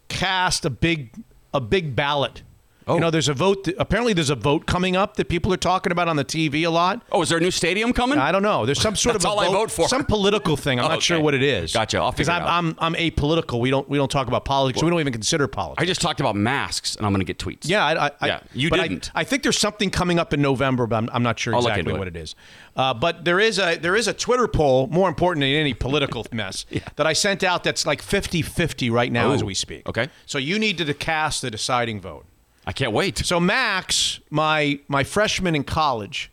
cast 0.07 0.65
a 0.65 0.69
big 0.69 1.13
a 1.53 1.61
big 1.61 1.95
ballot. 1.95 2.43
Oh. 2.89 2.95
You 2.95 2.99
know, 3.01 3.11
there's 3.11 3.29
a 3.29 3.33
vote. 3.33 3.63
That, 3.65 3.75
apparently, 3.77 4.13
there's 4.13 4.29
a 4.29 4.35
vote 4.35 4.65
coming 4.65 4.95
up 4.95 5.15
that 5.17 5.29
people 5.29 5.53
are 5.53 5.57
talking 5.57 5.91
about 5.91 6.07
on 6.07 6.15
the 6.15 6.25
TV 6.25 6.63
a 6.65 6.69
lot. 6.69 7.03
Oh, 7.11 7.21
is 7.21 7.29
there 7.29 7.37
a 7.37 7.41
new 7.41 7.51
stadium 7.51 7.93
coming? 7.93 8.17
I 8.17 8.31
don't 8.31 8.41
know. 8.43 8.65
There's 8.65 8.81
some 8.81 8.95
sort 8.95 9.15
of 9.15 9.23
a 9.23 9.27
all 9.27 9.39
I 9.39 9.47
vote 9.47 9.69
for. 9.71 9.87
some 9.87 10.05
political 10.05 10.57
thing. 10.57 10.79
I'm 10.79 10.85
Oh, 10.85 10.89
not 10.89 11.03
sure 11.03 11.19
what 11.19 11.33
it 11.33 11.43
is. 11.43 11.71
Gotcha. 11.73 11.99
I'll 11.99 12.11
figure 12.11 12.33
I'm, 12.33 12.41
out. 12.41 12.49
I'm 12.49 12.75
I'm 12.79 12.93
apolitical. 12.95 13.59
We 13.59 13.69
don't 13.69 13.87
we 13.87 13.97
don't 13.97 14.09
talk 14.11 14.27
about 14.27 14.43
politics. 14.45 14.83
we 14.83 14.89
don't 14.89 14.99
even 14.99 15.13
consider 15.13 15.47
politics. 15.47 15.81
I 15.81 15.85
just 15.85 16.01
talked 16.01 16.19
about 16.19 16.35
masks, 16.35 16.95
and 16.95 17.05
I'm 17.05 17.11
going 17.11 17.25
to 17.25 17.25
get 17.25 17.37
tweets. 17.37 17.69
Yeah, 17.69 17.85
I, 17.85 18.07
I, 18.19 18.27
Yeah, 18.27 18.39
you 18.53 18.69
didn't. 18.69 19.11
I, 19.13 19.23
think 19.23 19.43
there's 19.43 19.59
something 19.59 19.89
coming 19.91 20.17
up 20.19 20.33
in 20.33 20.41
November, 20.41 20.87
but 20.87 20.95
I'm, 20.97 21.09
I'm 21.13 21.23
not 21.23 21.37
sure 21.37 21.53
exactly 21.53 21.93
what 21.93 22.07
it. 22.07 22.15
it 22.15 22.19
is. 22.19 22.35
Uh, 22.75 22.93
but 22.93 23.25
there 23.25 23.39
is 23.39 23.59
a 23.59 23.77
there 23.77 23.95
is 23.95 24.07
a 24.07 24.13
Twitter 24.13 24.47
poll 24.47 24.87
more 24.87 25.09
important 25.09 25.41
than 25.43 25.49
any 25.51 25.73
political 25.73 26.25
mess 26.31 26.65
that 26.95 27.05
I 27.05 27.13
sent 27.13 27.43
out. 27.43 27.63
That's 27.63 27.85
like 27.85 28.01
50-50 28.01 28.91
right 28.91 29.11
now 29.11 29.31
as 29.31 29.43
we 29.43 29.53
speak. 29.53 29.87
okay. 29.87 30.07
so 30.25 30.37
you 30.37 30.57
need 30.57 30.77
to 30.79 30.93
cast 30.93 31.41
the 31.41 31.51
deciding 31.51 32.01
vote. 32.01 32.25
I 32.65 32.71
can't 32.71 32.91
wait. 32.91 33.17
So 33.19 33.39
Max, 33.39 34.19
my 34.29 34.79
my 34.87 35.03
freshman 35.03 35.55
in 35.55 35.63
college, 35.63 36.31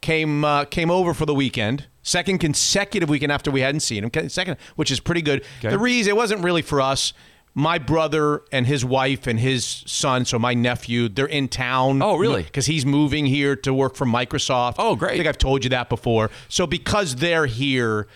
came 0.00 0.44
uh, 0.44 0.64
came 0.64 0.90
over 0.90 1.14
for 1.14 1.26
the 1.26 1.34
weekend. 1.34 1.86
Second 2.02 2.38
consecutive 2.38 3.08
weekend 3.08 3.32
after 3.32 3.50
we 3.50 3.60
hadn't 3.62 3.80
seen 3.80 4.04
him. 4.04 4.28
Second, 4.28 4.58
which 4.76 4.90
is 4.92 5.00
pretty 5.00 5.22
good. 5.22 5.44
The 5.60 5.78
reason 5.78 6.10
it 6.10 6.16
wasn't 6.16 6.44
really 6.44 6.62
for 6.62 6.80
us. 6.80 7.12
My 7.58 7.78
brother 7.78 8.42
and 8.52 8.66
his 8.66 8.84
wife 8.84 9.26
and 9.26 9.40
his 9.40 9.64
son, 9.64 10.26
so 10.26 10.38
my 10.38 10.52
nephew, 10.52 11.08
they're 11.08 11.24
in 11.24 11.48
town. 11.48 12.02
Oh, 12.02 12.16
really? 12.16 12.42
Because 12.42 12.66
he's 12.66 12.84
moving 12.84 13.24
here 13.24 13.56
to 13.56 13.72
work 13.72 13.96
for 13.96 14.04
Microsoft. 14.04 14.74
Oh, 14.78 14.94
great. 14.94 15.12
I 15.12 15.16
think 15.16 15.26
I've 15.26 15.38
told 15.38 15.64
you 15.64 15.70
that 15.70 15.88
before. 15.88 16.30
So 16.48 16.66
because 16.66 17.16
they're 17.16 17.46
here, 17.46 18.08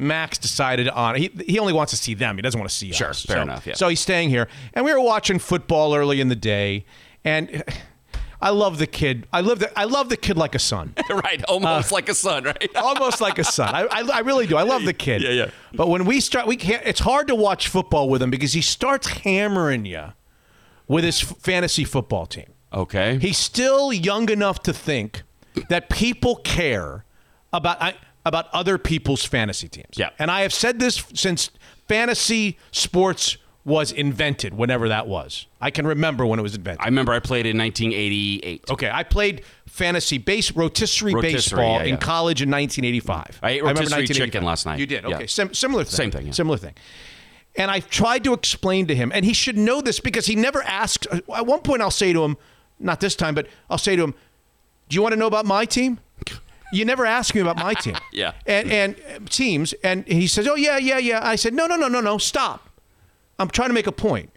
Max 0.00 0.38
decided 0.38 0.88
on 0.88 1.16
he 1.16 1.30
he 1.46 1.58
only 1.58 1.72
wants 1.72 1.90
to 1.90 1.96
see 1.96 2.14
them. 2.14 2.36
He 2.36 2.42
doesn't 2.42 2.58
want 2.58 2.70
to 2.70 2.74
see 2.76 2.92
Sure, 2.92 3.10
us. 3.10 3.24
fair 3.24 3.38
So- 3.38 3.42
enough, 3.42 3.66
yeah. 3.66 3.74
So 3.74 3.88
he's 3.88 4.00
staying 4.00 4.30
here, 4.30 4.48
and 4.72 4.84
we 4.84 4.92
were 4.92 5.00
watching 5.00 5.38
football 5.40 5.94
early 5.94 6.20
in 6.20 6.28
the 6.28 6.36
day, 6.36 6.84
and 7.24 7.64
I 8.40 8.50
love 8.50 8.78
the 8.78 8.86
kid. 8.86 9.26
I 9.32 9.40
love 9.40 9.58
the 9.58 9.76
I 9.76 9.82
love 9.84 10.08
the 10.08 10.16
kid 10.16 10.36
like 10.36 10.54
a 10.54 10.60
son, 10.60 10.94
right, 11.10 11.42
almost 11.48 11.90
like 11.90 12.08
a 12.08 12.14
son, 12.14 12.44
right? 12.44 12.70
almost 12.76 13.20
like 13.20 13.40
a 13.40 13.44
son. 13.44 13.74
I, 13.74 13.82
I, 13.90 14.08
I 14.14 14.18
really 14.20 14.46
do. 14.46 14.56
I 14.56 14.62
love 14.62 14.84
the 14.84 14.92
kid. 15.06 15.22
Yeah, 15.22 15.30
yeah. 15.30 15.50
But 15.74 15.88
when 15.88 16.04
we 16.04 16.20
start, 16.20 16.46
we 16.46 16.54
can't. 16.54 16.86
It's 16.86 17.00
hard 17.00 17.26
to 17.26 17.34
watch 17.34 17.66
football 17.66 18.08
with 18.08 18.22
him 18.22 18.30
because 18.30 18.52
he 18.52 18.60
starts 18.62 19.08
hammering 19.08 19.84
you 19.84 20.12
with 20.86 21.02
his 21.02 21.22
f- 21.24 21.36
fantasy 21.38 21.82
football 21.84 22.26
team. 22.26 22.52
Okay. 22.72 23.18
He's 23.18 23.38
still 23.38 23.92
young 23.92 24.28
enough 24.30 24.62
to 24.62 24.72
think 24.72 25.22
that 25.68 25.88
people 25.90 26.36
care 26.36 27.04
about 27.52 27.82
I, 27.82 27.94
about 28.28 28.46
other 28.52 28.78
people's 28.78 29.24
fantasy 29.24 29.68
teams. 29.68 29.96
Yeah. 29.96 30.10
And 30.18 30.30
I 30.30 30.42
have 30.42 30.52
said 30.52 30.78
this 30.78 31.04
since 31.14 31.50
fantasy 31.88 32.58
sports 32.70 33.38
was 33.64 33.92
invented, 33.92 34.54
whenever 34.54 34.88
that 34.88 35.06
was. 35.06 35.46
I 35.60 35.70
can 35.70 35.86
remember 35.86 36.24
when 36.24 36.38
it 36.38 36.42
was 36.42 36.54
invented. 36.54 36.80
I 36.80 36.86
remember 36.86 37.12
I 37.12 37.18
played 37.18 37.44
in 37.44 37.58
1988. 37.58 38.70
okay, 38.70 38.90
I 38.90 39.02
played 39.02 39.42
fantasy 39.66 40.16
base 40.16 40.52
rotisserie, 40.52 41.12
Rotisserie, 41.12 41.34
baseball 41.34 41.78
yeah, 41.80 41.92
in 41.92 41.98
college 41.98 42.40
in 42.40 42.50
1985. 42.50 43.40
I 43.42 43.50
ate 43.50 43.60
remember 43.60 43.80
rotisserie 43.80 44.02
1985. 44.04 44.26
chicken 44.26 44.44
last 44.46 44.64
night. 44.66 44.78
You 44.78 44.86
did. 44.86 45.04
Yeah. 45.04 45.16
Okay, 45.16 45.26
Sim- 45.26 45.52
similar 45.52 45.84
thing. 45.84 45.92
Same 45.96 46.10
thing, 46.10 46.26
yeah. 46.26 46.32
Similar 46.32 46.56
thing. 46.56 46.74
And 47.56 47.70
I 47.70 47.80
tried 47.80 48.24
to 48.24 48.32
explain 48.32 48.86
to 48.86 48.94
him, 48.94 49.10
and 49.14 49.24
he 49.24 49.34
should 49.34 49.56
know 49.58 49.80
this 49.82 50.00
because 50.00 50.26
he 50.26 50.34
never 50.36 50.62
asks. 50.62 51.06
Uh, 51.10 51.20
at 51.34 51.44
one 51.46 51.60
point, 51.60 51.82
I'll 51.82 51.90
say 51.90 52.12
to 52.12 52.24
him, 52.24 52.36
not 52.78 53.00
this 53.00 53.16
time, 53.16 53.34
but 53.34 53.48
I'll 53.68 53.78
say 53.78 53.96
to 53.96 54.02
him, 54.04 54.14
"Do 54.88 54.94
you 54.94 55.02
want 55.02 55.12
to 55.12 55.18
know 55.18 55.26
about 55.26 55.44
my 55.44 55.64
team?" 55.64 55.98
You 56.72 56.84
never 56.84 57.06
ask 57.06 57.34
me 57.34 57.40
about 57.40 57.56
my 57.56 57.74
team. 57.74 57.96
Yeah. 58.12 58.32
And 58.46 58.70
and 58.72 59.30
teams, 59.30 59.74
and 59.84 60.06
he 60.06 60.26
says, 60.26 60.48
"Oh 60.48 60.54
yeah, 60.56 60.76
yeah, 60.78 60.98
yeah." 60.98 61.20
I 61.22 61.36
said, 61.36 61.54
"No, 61.54 61.66
no, 61.66 61.76
no, 61.76 61.88
no, 61.88 62.00
no. 62.00 62.18
Stop. 62.18 62.68
I'm 63.38 63.48
trying 63.48 63.68
to 63.68 63.74
make 63.74 63.86
a 63.86 63.92
point." 63.92 64.30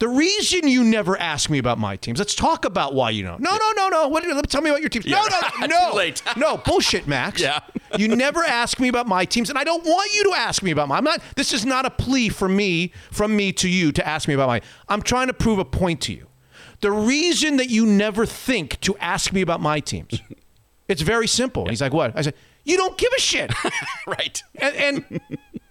The 0.00 0.08
reason 0.08 0.66
you 0.68 0.82
never 0.84 1.16
ask 1.16 1.48
me 1.48 1.58
about 1.58 1.78
my 1.78 1.96
teams, 1.96 2.18
let's 2.18 2.34
talk 2.34 2.64
about 2.64 2.94
why 2.94 3.10
you 3.10 3.22
know. 3.22 3.36
No, 3.38 3.56
no, 3.56 3.72
no, 3.76 3.88
no. 3.88 4.08
What, 4.08 4.50
tell 4.50 4.60
me 4.60 4.70
about 4.70 4.80
your 4.80 4.88
teams. 4.88 5.06
Yeah. 5.06 5.22
No, 5.60 5.66
no, 5.66 5.90
no. 5.90 5.96
late. 5.96 6.22
no, 6.36 6.56
bullshit, 6.58 7.06
Max. 7.06 7.40
Yeah. 7.40 7.60
You 7.96 8.08
never 8.08 8.42
ask 8.42 8.80
me 8.80 8.88
about 8.88 9.06
my 9.06 9.24
teams, 9.24 9.50
and 9.50 9.56
I 9.56 9.62
don't 9.62 9.84
want 9.84 10.12
you 10.12 10.24
to 10.24 10.32
ask 10.32 10.64
me 10.64 10.72
about 10.72 10.88
my. 10.88 10.96
I'm 10.98 11.04
not. 11.04 11.22
This 11.36 11.52
is 11.52 11.64
not 11.64 11.86
a 11.86 11.90
plea 11.90 12.28
for 12.28 12.48
me, 12.48 12.92
from 13.12 13.36
me 13.36 13.52
to 13.52 13.68
you, 13.68 13.92
to 13.92 14.04
ask 14.04 14.26
me 14.26 14.34
about 14.34 14.48
my. 14.48 14.60
I'm 14.88 15.00
trying 15.00 15.28
to 15.28 15.32
prove 15.32 15.60
a 15.60 15.64
point 15.64 16.00
to 16.02 16.12
you. 16.12 16.26
The 16.80 16.90
reason 16.90 17.56
that 17.58 17.70
you 17.70 17.86
never 17.86 18.26
think 18.26 18.80
to 18.80 18.96
ask 18.98 19.32
me 19.32 19.42
about 19.42 19.60
my 19.60 19.78
teams, 19.78 20.20
it's 20.88 21.02
very 21.02 21.26
simple. 21.26 21.62
And 21.62 21.70
he's 21.70 21.80
like, 21.80 21.92
"What?" 21.92 22.12
I 22.16 22.22
said, 22.22 22.34
"You 22.64 22.76
don't 22.76 22.96
give 22.98 23.12
a 23.16 23.20
shit." 23.20 23.52
right. 24.06 24.42
and, 24.56 24.76
and 24.76 25.20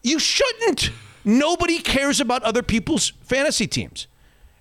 you 0.03 0.20
shouldn't. 0.20 0.91
Nobody 1.25 1.79
cares 1.79 2.20
about 2.20 2.43
other 2.43 2.62
people's 2.62 3.13
fantasy 3.22 3.67
teams. 3.67 4.08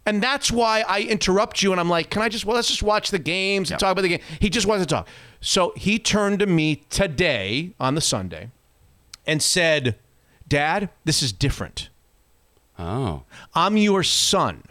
And 0.05 0.23
that's 0.23 0.51
why 0.51 0.85
I 0.89 1.03
interrupt 1.03 1.63
you 1.63 1.71
and 1.71 1.81
I'm 1.81 1.89
like, 1.89 2.11
can 2.11 2.23
I 2.23 2.29
just, 2.29 2.45
well, 2.45 2.57
let's 2.57 2.69
just 2.69 2.83
watch 2.83 3.11
the 3.11 3.19
games 3.19 3.71
and 3.71 3.79
talk 3.79 3.93
about 3.93 4.03
the 4.03 4.09
game. 4.09 4.21
He 4.41 4.51
just 4.51 4.67
wants 4.67 4.83
to 4.83 4.87
talk. 4.87 5.07
So 5.41 5.73
he 5.77 5.99
turned 5.99 6.41
to 6.41 6.47
me 6.47 6.77
today 6.91 7.75
on 7.79 7.95
the 7.95 8.01
Sunday 8.01 8.51
and 9.27 9.41
said, 9.41 9.97
Dad, 10.49 10.91
this 11.05 11.23
is 11.23 11.33
different. 11.33 11.89
Oh. 12.79 13.23
I'm 13.55 13.77
your 13.77 14.03
son. 14.03 14.65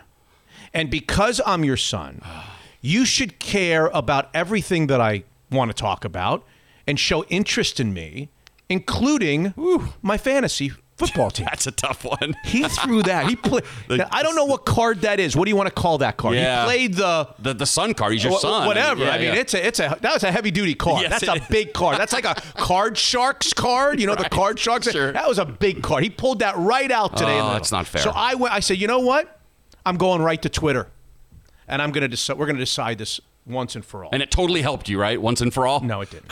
And 0.73 0.89
because 0.89 1.39
I'm 1.45 1.63
your 1.63 1.77
son, 1.77 2.21
ah. 2.23 2.57
you 2.81 3.05
should 3.05 3.39
care 3.39 3.87
about 3.87 4.29
everything 4.33 4.87
that 4.87 4.99
I 4.99 5.23
want 5.51 5.69
to 5.69 5.75
talk 5.75 6.05
about 6.05 6.45
and 6.87 6.99
show 6.99 7.23
interest 7.25 7.79
in 7.79 7.93
me, 7.93 8.29
including 8.69 9.53
Ooh. 9.57 9.93
my 10.01 10.17
fantasy 10.17 10.71
football 11.01 11.31
team. 11.31 11.47
That's 11.49 11.67
a 11.67 11.71
tough 11.71 12.05
one. 12.05 12.35
He 12.43 12.63
threw 12.63 13.03
that. 13.03 13.27
He 13.27 13.35
played. 13.35 13.63
I 14.11 14.23
don't 14.23 14.35
know 14.35 14.45
what 14.45 14.65
card 14.65 15.01
that 15.01 15.19
is. 15.19 15.35
What 15.35 15.45
do 15.45 15.49
you 15.49 15.55
want 15.55 15.67
to 15.67 15.73
call 15.73 15.99
that 15.99 16.17
card? 16.17 16.35
Yeah. 16.35 16.61
He 16.61 16.67
played 16.67 16.93
the. 16.95 17.29
The 17.39 17.53
the 17.53 17.65
son 17.65 17.93
card. 17.93 18.13
He's 18.13 18.23
your 18.23 18.39
son. 18.39 18.67
Whatever. 18.67 19.03
Yeah, 19.03 19.11
I 19.11 19.17
mean, 19.17 19.33
yeah. 19.33 19.39
it's 19.39 19.53
a 19.53 19.65
it's 19.65 19.79
a 19.79 19.97
that 20.01 20.13
was 20.13 20.23
a 20.23 20.31
heavy 20.31 20.51
duty 20.51 20.75
card. 20.75 21.01
Yes, 21.01 21.21
That's 21.21 21.27
a 21.27 21.41
is. 21.41 21.47
big 21.49 21.73
card. 21.73 21.97
That's 21.97 22.13
like 22.13 22.25
a 22.25 22.35
card 22.55 22.97
sharks 22.97 23.53
card. 23.53 23.99
You 23.99 24.07
know 24.07 24.15
the 24.15 24.29
card 24.29 24.59
sharks. 24.59 24.89
Sure. 24.91 25.11
That 25.11 25.27
was 25.27 25.39
a 25.39 25.45
big 25.45 25.83
card. 25.83 26.03
He 26.03 26.09
pulled 26.09 26.39
that 26.39 26.55
right 26.57 26.91
out 26.91 27.17
today. 27.17 27.39
Oh, 27.39 27.53
that's 27.53 27.71
not 27.71 27.87
fair. 27.87 28.01
So 28.01 28.11
I 28.13 28.35
went. 28.35 28.53
I 28.53 28.59
said, 28.59 28.77
you 28.77 28.87
know 28.87 28.99
what? 28.99 29.39
I'm 29.85 29.97
going 29.97 30.21
right 30.21 30.41
to 30.41 30.49
Twitter, 30.49 30.87
and 31.67 31.81
I'm 31.81 31.91
going 31.91 32.03
to 32.03 32.07
decide. 32.07 32.37
We're 32.37 32.45
going 32.45 32.57
to 32.57 32.61
decide 32.61 32.97
this 32.97 33.19
once 33.51 33.75
and 33.75 33.85
for 33.85 34.03
all. 34.03 34.09
and 34.13 34.21
it 34.21 34.31
totally 34.31 34.61
helped 34.61 34.89
you, 34.89 34.99
right? 34.99 35.21
Once 35.21 35.41
and 35.41 35.53
for 35.53 35.67
all. 35.67 35.79
No, 35.81 36.01
it 36.01 36.09
didn't. 36.09 36.31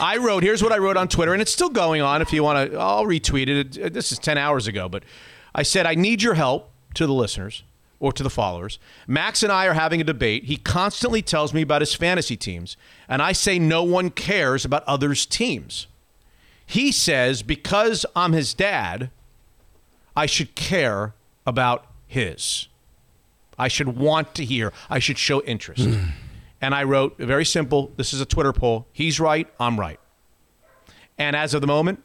I 0.00 0.16
wrote, 0.18 0.42
here's 0.42 0.62
what 0.62 0.72
I 0.72 0.78
wrote 0.78 0.96
on 0.96 1.08
Twitter, 1.08 1.32
and 1.32 1.40
it's 1.42 1.52
still 1.52 1.68
going 1.70 2.02
on 2.02 2.22
if 2.22 2.32
you 2.32 2.42
want 2.42 2.72
to. 2.72 2.78
I'll 2.78 3.04
retweet 3.04 3.48
it. 3.48 3.92
This 3.92 4.12
is 4.12 4.18
10 4.18 4.38
hours 4.38 4.66
ago, 4.66 4.88
but 4.88 5.04
I 5.54 5.62
said, 5.62 5.86
I 5.86 5.94
need 5.94 6.22
your 6.22 6.34
help 6.34 6.70
to 6.94 7.06
the 7.06 7.12
listeners 7.12 7.62
or 7.98 8.12
to 8.12 8.22
the 8.22 8.30
followers. 8.30 8.78
Max 9.06 9.42
and 9.42 9.52
I 9.52 9.66
are 9.66 9.74
having 9.74 10.00
a 10.00 10.04
debate. 10.04 10.44
He 10.44 10.56
constantly 10.56 11.20
tells 11.22 11.52
me 11.52 11.62
about 11.62 11.82
his 11.82 11.94
fantasy 11.94 12.36
teams, 12.36 12.76
and 13.08 13.20
I 13.20 13.32
say 13.32 13.58
no 13.58 13.82
one 13.82 14.10
cares 14.10 14.64
about 14.64 14.84
others' 14.84 15.26
teams. 15.26 15.86
He 16.64 16.92
says, 16.92 17.42
because 17.42 18.06
I'm 18.16 18.32
his 18.32 18.54
dad, 18.54 19.10
I 20.16 20.26
should 20.26 20.54
care 20.54 21.14
about 21.46 21.86
his. 22.06 22.68
I 23.58 23.68
should 23.68 23.98
want 23.98 24.34
to 24.36 24.44
hear. 24.44 24.72
I 24.88 24.98
should 25.00 25.18
show 25.18 25.42
interest. 25.42 25.86
and 26.60 26.74
I 26.74 26.84
wrote, 26.84 27.16
very 27.18 27.44
simple. 27.44 27.92
This 27.96 28.12
is 28.12 28.20
a 28.20 28.26
Twitter 28.26 28.52
poll. 28.52 28.86
He's 28.92 29.18
right. 29.18 29.48
I'm 29.58 29.78
right. 29.80 29.98
And 31.18 31.34
as 31.36 31.54
of 31.54 31.60
the 31.60 31.66
moment, 31.66 32.02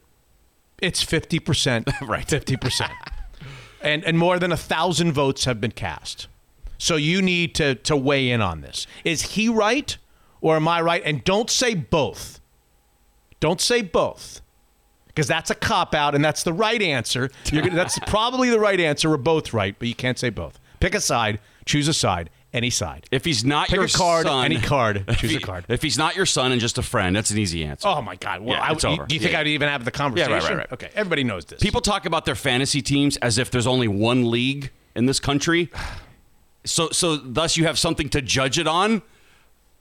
it's 0.82 1.04
50%. 1.04 1.92
Right. 2.08 2.28
50%. 2.28 2.90
and, 3.82 4.04
and 4.04 4.18
more 4.18 4.40
than 4.40 4.52
a 4.52 4.58
thousand 4.58 5.14
votes 5.14 5.46
have 5.46 5.60
been 5.60 5.72
cast. 5.72 6.28
So 6.78 6.96
you 6.96 7.22
need 7.22 7.56
to, 7.56 7.76
to 7.76 7.96
weigh 7.96 8.30
in 8.30 8.42
on 8.42 8.62
this. 8.62 8.88
Is 9.04 9.22
he 9.22 9.50
right 9.50 9.98
or 10.42 10.56
am 10.56 10.68
I 10.68 10.82
right? 10.82 11.02
And 11.06 11.24
don't 11.24 11.50
say 11.50 11.74
both. 11.76 12.40
Don't 13.40 13.62
say 13.62 13.82
both 13.82 14.42
because 15.08 15.28
that's 15.28 15.50
a 15.50 15.56
cop 15.56 15.96
out 15.96 16.14
and 16.14 16.24
that's 16.24 16.44
the 16.44 16.54
right 16.54 16.82
answer. 16.82 17.30
You're 17.52 17.64
gonna, 17.64 17.76
that's 17.76 17.98
probably 18.08 18.50
the 18.50 18.60
right 18.60 18.80
answer. 18.80 19.10
We're 19.10 19.18
both 19.18 19.54
right, 19.54 19.76
but 19.80 19.88
you 19.88 19.96
can't 19.96 20.20
say 20.20 20.30
both. 20.30 20.60
Pick 20.80 20.94
a 20.94 21.00
side, 21.00 21.40
choose 21.66 21.88
a 21.88 21.94
side, 21.94 22.30
any 22.56 22.70
side. 22.70 23.06
If 23.12 23.26
he's 23.26 23.44
not 23.46 23.68
Pick 23.68 23.76
your 23.76 23.86
a 23.86 23.90
card, 23.90 24.26
son, 24.26 24.46
any 24.46 24.60
card, 24.60 25.06
choose 25.18 25.32
he- 25.32 25.38
a 25.38 25.40
card. 25.42 25.66
If 25.68 25.82
he's 25.84 25.98
not 25.98 26.16
your 26.16 26.26
son 26.26 26.52
and 26.52 26.62
just 26.62 26.78
a 26.78 26.82
friend, 26.82 27.16
that's 27.16 27.30
an 27.32 27.38
easy 27.38 27.64
answer. 27.66 27.88
Oh 27.88 28.02
my 28.02 28.16
God! 28.16 28.42
Well, 28.42 28.56
Yeah, 28.58 28.64
I, 28.64 28.72
it's 28.72 28.86
over. 28.86 29.06
do 29.06 29.14
you 29.14 29.20
think 29.20 29.34
Yeah. 29.34 29.42
I'd 29.42 29.48
even 29.48 29.68
have 29.70 29.84
the 29.86 29.92
conversation? 29.92 30.32
Yeah, 30.32 30.38
right, 30.38 30.50
right. 30.50 30.58
right. 30.58 30.72
Okay, 30.72 30.90
everybody 30.96 31.24
knows 31.24 31.46
this. 31.46 31.60
People 31.62 31.82
talk 31.82 32.06
about 32.06 32.26
their 32.26 32.36
fantasy 32.36 32.82
teams 32.82 33.18
as 33.18 33.38
if 33.38 33.52
there's 33.52 33.68
only 33.68 33.88
one 33.88 34.32
league 34.32 34.72
in 34.96 35.06
this 35.06 35.20
country. 35.20 35.70
So, 36.68 36.90
so 36.90 37.16
thus 37.18 37.58
you 37.58 37.66
have 37.68 37.78
something 37.78 38.10
to 38.10 38.24
judge 38.24 38.58
it 38.58 38.66
on. 38.66 39.04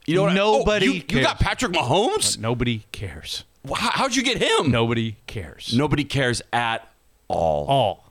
You 0.05 0.13
know, 0.17 0.21
what 0.21 0.37
I- 0.37 0.39
oh, 0.39 0.57
Nobody 0.59 0.85
you, 0.85 0.91
you 0.93 1.21
got. 1.23 1.39
Patrick 1.39 1.71
Mahomes. 1.71 2.37
nobody 2.37 2.83
cares. 2.91 3.43
Wow, 3.65 3.77
how'd 3.79 4.15
you 4.15 4.21
get 4.21 4.37
him? 4.37 4.69
Nobody 4.69 5.15
cares. 5.25 5.73
Nobody 5.75 6.03
cares 6.03 6.43
at 6.53 6.87
all. 7.27 7.65
all. 7.65 8.04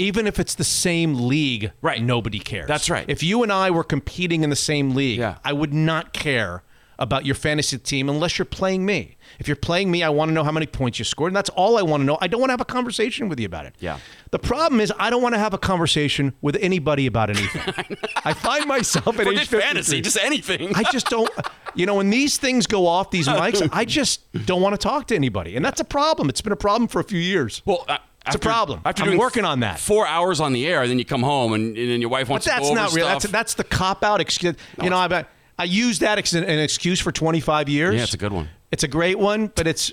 Even 0.00 0.26
if 0.26 0.38
it's 0.38 0.54
the 0.54 0.64
same 0.64 1.28
league, 1.28 1.72
Right. 1.82 2.02
Nobody 2.02 2.38
cares. 2.38 2.66
That's 2.66 2.88
right. 2.90 3.04
If 3.08 3.22
you 3.22 3.42
and 3.42 3.52
I 3.52 3.70
were 3.70 3.84
competing 3.84 4.42
in 4.42 4.50
the 4.50 4.56
same 4.56 4.94
league, 4.94 5.18
Yeah. 5.18 5.36
I 5.44 5.52
would 5.52 5.72
not 5.74 6.12
care 6.12 6.62
about 6.98 7.24
your 7.24 7.34
fantasy 7.34 7.78
team 7.78 8.10
unless 8.10 8.38
you're 8.38 8.44
playing 8.44 8.84
me. 8.84 9.16
If 9.38 9.48
you're 9.48 9.56
playing 9.56 9.90
me, 9.90 10.02
I 10.02 10.10
want 10.10 10.28
to 10.28 10.34
know 10.34 10.44
how 10.44 10.52
many 10.52 10.66
points 10.66 10.98
you 10.98 11.04
scored, 11.06 11.30
and 11.30 11.36
that's 11.36 11.48
all 11.50 11.78
I 11.78 11.82
want 11.82 12.02
to 12.02 12.04
know. 12.04 12.18
I 12.20 12.26
don't 12.26 12.40
want 12.40 12.50
to 12.50 12.52
have 12.52 12.60
a 12.60 12.64
conversation 12.66 13.30
with 13.30 13.40
you 13.40 13.46
about 13.46 13.64
it. 13.64 13.74
Yeah. 13.80 13.98
The 14.32 14.38
problem 14.38 14.82
is, 14.82 14.92
I 14.98 15.08
don't 15.08 15.22
want 15.22 15.34
to 15.34 15.38
have 15.38 15.54
a 15.54 15.58
conversation 15.58 16.34
with 16.42 16.56
anybody 16.60 17.06
about 17.06 17.30
anything. 17.30 17.62
I 18.24 18.34
find 18.34 18.66
myself 18.66 19.06
at 19.08 19.14
Forget 19.16 19.32
age 19.32 19.48
53. 19.48 19.60
fantasy, 19.62 20.00
just 20.02 20.18
anything. 20.22 20.72
I 20.74 20.82
just 20.92 21.06
don't, 21.06 21.30
you 21.74 21.86
know, 21.86 21.94
when 21.94 22.10
these 22.10 22.36
things 22.36 22.66
go 22.66 22.86
off, 22.86 23.10
these 23.10 23.28
mics, 23.28 23.66
I 23.72 23.86
just 23.86 24.30
don't 24.44 24.60
want 24.60 24.74
to 24.74 24.78
talk 24.78 25.06
to 25.06 25.14
anybody. 25.14 25.56
And 25.56 25.64
that's 25.64 25.80
a 25.80 25.84
problem. 25.84 26.28
It's 26.28 26.42
been 26.42 26.52
a 26.52 26.56
problem 26.56 26.86
for 26.86 27.00
a 27.00 27.04
few 27.04 27.20
years. 27.20 27.62
well, 27.64 27.86
uh, 28.26 28.28
It's 28.28 28.36
a 28.36 28.38
problem. 28.38 28.80
After 28.84 29.04
I'm 29.04 29.16
working 29.18 29.44
on 29.44 29.60
that. 29.60 29.80
Four 29.80 30.06
hours 30.06 30.40
on 30.40 30.52
the 30.52 30.66
air, 30.66 30.86
then 30.86 30.98
you 30.98 31.04
come 31.04 31.22
home 31.22 31.52
and, 31.52 31.76
and 31.76 31.90
then 31.90 32.00
your 32.00 32.10
wife 32.10 32.26
But 32.28 32.32
wants 32.32 32.46
to 32.46 32.50
that's 32.50 32.62
go 32.62 32.66
over 32.72 32.74
not 32.80 32.92
real. 32.92 33.06
That's, 33.06 33.26
that's 33.28 33.54
the 33.54 33.64
cop 33.64 34.04
out 34.04 34.20
excuse. 34.20 34.56
You 34.82 34.90
know, 34.90 34.96
I, 34.96 35.24
I 35.58 35.64
used 35.64 36.00
that 36.02 36.18
as 36.18 36.32
an, 36.34 36.44
an 36.44 36.58
excuse 36.58 37.00
for 37.00 37.12
25 37.12 37.68
years. 37.68 37.94
Yeah, 37.94 38.02
it's 38.02 38.14
a 38.14 38.18
good 38.18 38.32
one. 38.32 38.48
It's 38.70 38.84
a 38.84 38.88
great 38.88 39.18
one, 39.18 39.48
but 39.54 39.66
it's 39.66 39.92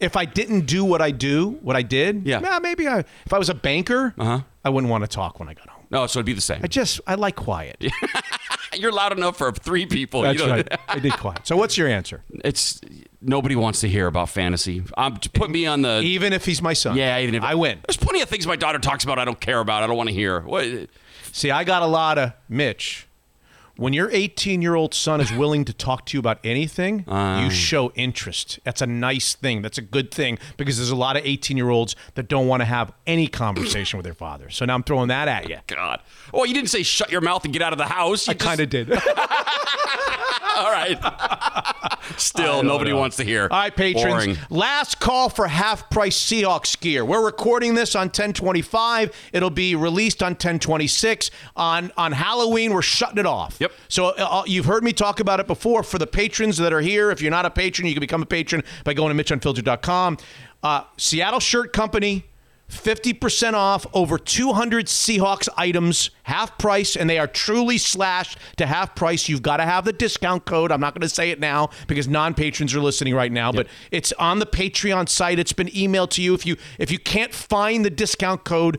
if 0.00 0.16
I 0.16 0.24
didn't 0.24 0.62
do 0.66 0.84
what 0.84 1.00
I 1.02 1.10
do, 1.10 1.58
what 1.62 1.76
I 1.76 1.82
did, 1.82 2.26
Yeah. 2.26 2.38
nah, 2.40 2.58
maybe 2.60 2.88
I 2.88 3.00
if 3.00 3.32
I 3.32 3.38
was 3.38 3.48
a 3.48 3.54
banker, 3.54 4.14
Uh-huh. 4.18 4.40
I 4.64 4.68
wouldn't 4.70 4.90
want 4.90 5.04
to 5.04 5.08
talk 5.08 5.38
when 5.40 5.48
I 5.48 5.54
got 5.54 5.68
home. 5.68 5.79
No, 5.90 6.06
so 6.06 6.18
it'd 6.18 6.26
be 6.26 6.32
the 6.32 6.40
same. 6.40 6.60
I 6.62 6.66
just 6.68 7.00
I 7.06 7.16
like 7.16 7.36
quiet. 7.36 7.84
You're 8.74 8.92
loud 8.92 9.12
enough 9.12 9.36
for 9.36 9.50
three 9.50 9.86
people. 9.86 10.22
That's 10.22 10.38
you 10.38 10.46
know, 10.46 10.52
right. 10.52 10.78
I 10.88 10.98
did 11.00 11.12
quiet. 11.14 11.46
So 11.46 11.56
what's 11.56 11.76
your 11.76 11.88
answer? 11.88 12.22
It's 12.44 12.80
nobody 13.20 13.56
wants 13.56 13.80
to 13.80 13.88
hear 13.88 14.06
about 14.06 14.28
fantasy. 14.28 14.84
Um, 14.96 15.18
put 15.34 15.50
me 15.50 15.66
on 15.66 15.82
the. 15.82 16.00
Even 16.00 16.32
if 16.32 16.44
he's 16.44 16.62
my 16.62 16.72
son. 16.72 16.96
yeah, 16.96 17.18
even 17.18 17.34
if 17.34 17.42
I 17.42 17.56
win. 17.56 17.80
There's 17.86 17.96
plenty 17.96 18.20
of 18.20 18.28
things 18.28 18.46
my 18.46 18.56
daughter 18.56 18.78
talks 18.78 19.02
about 19.02 19.18
I 19.18 19.24
don't 19.24 19.40
care 19.40 19.58
about. 19.58 19.82
I 19.82 19.88
don't 19.88 19.96
want 19.96 20.08
to 20.08 20.14
hear. 20.14 20.40
What? 20.40 20.88
See, 21.32 21.50
I 21.50 21.64
got 21.64 21.82
a 21.82 21.86
lot 21.86 22.18
of 22.18 22.32
Mitch. 22.48 23.08
When 23.80 23.94
your 23.94 24.10
18 24.12 24.60
year 24.60 24.74
old 24.74 24.92
son 24.92 25.22
is 25.22 25.32
willing 25.32 25.64
to 25.64 25.72
talk 25.72 26.04
to 26.06 26.14
you 26.14 26.18
about 26.20 26.38
anything, 26.44 27.06
Uh. 27.08 27.40
you 27.42 27.50
show 27.50 27.92
interest. 27.92 28.58
That's 28.62 28.82
a 28.82 28.86
nice 28.86 29.34
thing. 29.34 29.62
That's 29.62 29.78
a 29.78 29.82
good 29.82 30.10
thing 30.12 30.38
because 30.58 30.76
there's 30.76 30.90
a 30.90 30.96
lot 30.96 31.16
of 31.16 31.24
18 31.24 31.56
year 31.56 31.70
olds 31.70 31.96
that 32.14 32.28
don't 32.28 32.46
want 32.46 32.60
to 32.60 32.66
have 32.66 32.92
any 33.06 33.26
conversation 33.26 33.96
with 33.96 34.04
their 34.04 34.12
father. 34.12 34.50
So 34.50 34.66
now 34.66 34.74
I'm 34.74 34.82
throwing 34.82 35.08
that 35.08 35.28
at 35.28 35.48
you. 35.48 35.56
God. 35.66 36.00
Well, 36.30 36.44
you 36.44 36.52
didn't 36.52 36.68
say 36.68 36.82
shut 36.82 37.10
your 37.10 37.22
mouth 37.22 37.42
and 37.44 37.54
get 37.54 37.62
out 37.62 37.72
of 37.72 37.78
the 37.78 37.86
house. 37.86 38.26
You 38.28 38.32
I 38.32 38.34
kind 38.34 38.60
of 38.60 38.68
did. 38.68 38.92
All 40.56 40.70
right. 40.70 40.98
Still, 42.18 42.62
nobody 42.62 42.92
wants 42.92 43.16
to 43.16 43.24
hear. 43.24 43.44
All 43.50 43.58
right, 43.58 43.74
patrons. 43.74 44.06
Boring. 44.26 44.38
Last 44.50 45.00
call 45.00 45.30
for 45.30 45.46
half 45.48 45.88
price 45.88 46.18
Seahawks 46.22 46.78
gear. 46.78 47.02
We're 47.04 47.24
recording 47.24 47.74
this 47.74 47.94
on 47.94 48.08
1025. 48.08 49.10
It'll 49.32 49.48
be 49.48 49.74
released 49.74 50.22
on 50.22 50.32
1026. 50.32 51.30
On 51.56 51.90
on 51.96 52.12
Halloween, 52.12 52.74
we're 52.74 52.82
shutting 52.82 53.18
it 53.18 53.26
off. 53.26 53.56
Yep. 53.58 53.69
So 53.88 54.06
uh, 54.08 54.44
you've 54.46 54.66
heard 54.66 54.84
me 54.84 54.92
talk 54.92 55.20
about 55.20 55.40
it 55.40 55.46
before. 55.46 55.82
For 55.82 55.98
the 55.98 56.06
patrons 56.06 56.56
that 56.58 56.72
are 56.72 56.80
here, 56.80 57.10
if 57.10 57.20
you're 57.20 57.30
not 57.30 57.46
a 57.46 57.50
patron, 57.50 57.86
you 57.86 57.94
can 57.94 58.00
become 58.00 58.22
a 58.22 58.26
patron 58.26 58.62
by 58.84 58.94
going 58.94 59.16
to 59.16 59.24
MitchUnfiltered.com. 59.24 60.18
Uh, 60.62 60.84
Seattle 60.96 61.40
Shirt 61.40 61.72
Company, 61.72 62.24
50% 62.70 63.54
off 63.54 63.86
over 63.92 64.16
200 64.16 64.86
Seahawks 64.86 65.48
items, 65.56 66.10
half 66.22 66.56
price, 66.56 66.96
and 66.96 67.10
they 67.10 67.18
are 67.18 67.26
truly 67.26 67.78
slashed 67.78 68.38
to 68.56 68.66
half 68.66 68.94
price. 68.94 69.28
You've 69.28 69.42
got 69.42 69.56
to 69.56 69.64
have 69.64 69.84
the 69.84 69.92
discount 69.92 70.44
code. 70.44 70.70
I'm 70.70 70.80
not 70.80 70.94
going 70.94 71.02
to 71.02 71.08
say 71.08 71.30
it 71.30 71.40
now 71.40 71.70
because 71.88 72.06
non-patrons 72.06 72.74
are 72.74 72.80
listening 72.80 73.14
right 73.14 73.32
now, 73.32 73.50
but 73.50 73.66
it's 73.90 74.12
on 74.12 74.38
the 74.38 74.46
Patreon 74.46 75.08
site. 75.08 75.38
It's 75.38 75.52
been 75.52 75.68
emailed 75.68 76.10
to 76.10 76.22
you. 76.22 76.34
If 76.34 76.46
you 76.46 76.56
if 76.78 76.90
you 76.90 76.98
can't 76.98 77.34
find 77.34 77.84
the 77.84 77.90
discount 77.90 78.44
code, 78.44 78.78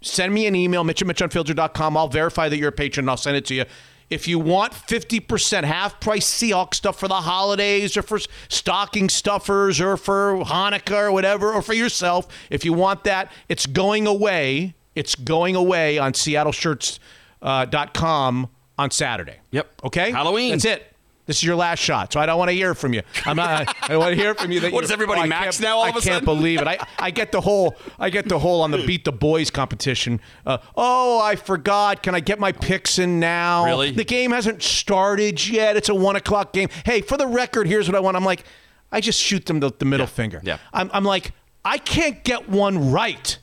send 0.00 0.32
me 0.32 0.46
an 0.46 0.54
email, 0.54 0.84
mitch 0.84 1.02
at 1.02 1.08
mitchunfiltered.com. 1.08 1.96
I'll 1.96 2.08
verify 2.08 2.48
that 2.48 2.56
you're 2.56 2.68
a 2.68 2.72
patron 2.72 3.04
and 3.04 3.10
I'll 3.10 3.16
send 3.16 3.36
it 3.36 3.44
to 3.46 3.54
you. 3.54 3.64
If 4.10 4.26
you 4.26 4.38
want 4.38 4.72
50% 4.72 5.64
half 5.64 6.00
price 6.00 6.30
Seahawks 6.30 6.76
stuff 6.76 6.98
for 6.98 7.08
the 7.08 7.14
holidays 7.14 7.94
or 7.96 8.02
for 8.02 8.18
stocking 8.48 9.10
stuffers 9.10 9.80
or 9.80 9.98
for 9.98 10.44
Hanukkah 10.44 11.08
or 11.08 11.12
whatever, 11.12 11.52
or 11.52 11.60
for 11.60 11.74
yourself, 11.74 12.26
if 12.48 12.64
you 12.64 12.72
want 12.72 13.04
that, 13.04 13.30
it's 13.50 13.66
going 13.66 14.06
away. 14.06 14.74
It's 14.94 15.14
going 15.14 15.56
away 15.56 15.98
on 15.98 16.14
seattleshirts.com 16.14 18.44
uh, 18.44 18.82
on 18.82 18.90
Saturday. 18.90 19.40
Yep. 19.50 19.72
Okay? 19.84 20.10
Halloween. 20.10 20.52
That's 20.52 20.64
it. 20.64 20.90
This 21.28 21.36
is 21.36 21.44
your 21.44 21.54
last 21.56 21.78
shot, 21.78 22.12
so 22.12 22.18
I 22.18 22.26
don't 22.26 22.38
want 22.38 22.48
to 22.48 22.54
hear 22.54 22.74
from 22.74 22.94
you. 22.94 23.02
I'm 23.26 23.36
not. 23.36 23.76
I 23.88 23.96
want 23.98 24.16
to 24.16 24.20
hear 24.20 24.34
from 24.34 24.50
you. 24.50 24.60
That 24.60 24.72
What, 24.72 24.88
you- 24.88 24.92
everybody 24.92 25.20
I 25.20 25.26
max 25.26 25.60
now 25.60 25.76
all 25.76 25.84
I 25.84 25.90
of 25.90 25.96
a 25.96 26.00
sudden, 26.00 26.12
I 26.12 26.16
can't 26.16 26.24
believe 26.24 26.60
it. 26.62 26.66
I, 26.66 26.78
I 26.98 27.10
get 27.10 27.30
the 27.32 27.40
whole 27.42 27.76
I 27.98 28.08
get 28.10 28.28
the 28.28 28.38
whole 28.38 28.62
on 28.62 28.70
the 28.70 28.84
beat 28.86 29.04
the 29.04 29.12
boys 29.12 29.50
competition. 29.50 30.20
Uh, 30.46 30.58
oh, 30.74 31.20
I 31.20 31.36
forgot. 31.36 32.02
Can 32.02 32.14
I 32.14 32.20
get 32.20 32.40
my 32.40 32.50
picks 32.50 32.98
in 32.98 33.20
now? 33.20 33.66
Really? 33.66 33.90
The 33.92 34.04
game 34.04 34.30
hasn't 34.30 34.62
started 34.62 35.46
yet. 35.46 35.76
It's 35.76 35.90
a 35.90 35.94
one 35.94 36.16
o'clock 36.16 36.52
game. 36.54 36.70
Hey, 36.86 37.02
for 37.02 37.16
the 37.18 37.26
record, 37.26 37.66
here's 37.68 37.86
what 37.88 37.94
I 37.94 38.00
want. 38.00 38.16
I'm 38.16 38.24
like, 38.24 38.44
I 38.90 39.00
just 39.02 39.20
shoot 39.20 39.44
them 39.44 39.60
the, 39.60 39.70
the 39.78 39.84
middle 39.84 40.06
finger. 40.06 40.40
yeah. 40.42 40.56
I'm, 40.72 40.90
I'm 40.94 41.04
like, 41.04 41.32
I 41.62 41.76
can't 41.76 42.24
get 42.24 42.48
one 42.48 42.90
right. 42.90 43.38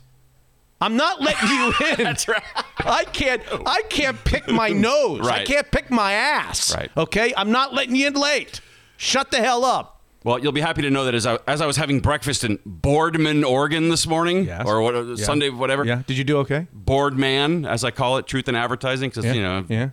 I'm 0.82 0.98
not 0.98 1.22
letting 1.22 1.50
you 1.50 1.74
in. 1.92 2.04
That's 2.04 2.28
right. 2.28 2.44
I 2.78 3.06
can't. 3.06 3.42
I 3.66 3.82
can't 3.90 4.22
pick 4.26 4.48
my 4.50 4.70
nose. 4.70 5.22
Right. 5.22 5.42
I 5.42 5.46
can't 5.46 5.70
pick 5.72 5.90
my 5.90 6.14
ass. 6.14 6.76
Right. 6.76 6.92
Okay. 6.98 7.34
I'm 7.38 7.52
not 7.52 7.74
letting 7.74 7.96
you 7.96 8.08
in 8.08 8.14
late. 8.14 8.62
Shut 8.98 9.32
the 9.32 9.38
hell 9.38 9.64
up. 9.66 10.02
Well, 10.24 10.40
you'll 10.40 10.52
be 10.54 10.62
happy 10.62 10.82
to 10.82 10.90
know 10.90 11.06
that 11.06 11.14
as 11.14 11.26
I, 11.28 11.38
as 11.48 11.62
I 11.62 11.68
was 11.68 11.78
having 11.78 12.00
breakfast 12.00 12.44
in 12.44 12.58
Boardman, 12.66 13.44
Oregon 13.44 13.90
this 13.90 14.08
morning, 14.08 14.46
Yes. 14.46 14.64
or 14.66 14.82
what, 14.82 15.20
Sunday, 15.20 15.50
whatever, 15.50 15.86
Yeah. 15.86 16.02
Did 16.08 16.18
you 16.18 16.24
do 16.24 16.38
okay? 16.40 16.66
Boardman, 16.74 17.64
as 17.66 17.84
I 17.84 17.92
call 17.92 18.18
it, 18.18 18.26
truth 18.26 18.50
in 18.50 18.56
advertising, 18.56 19.12
because 19.12 19.24
you 19.36 19.42
know, 19.44 19.66
Yeah. 19.70 19.90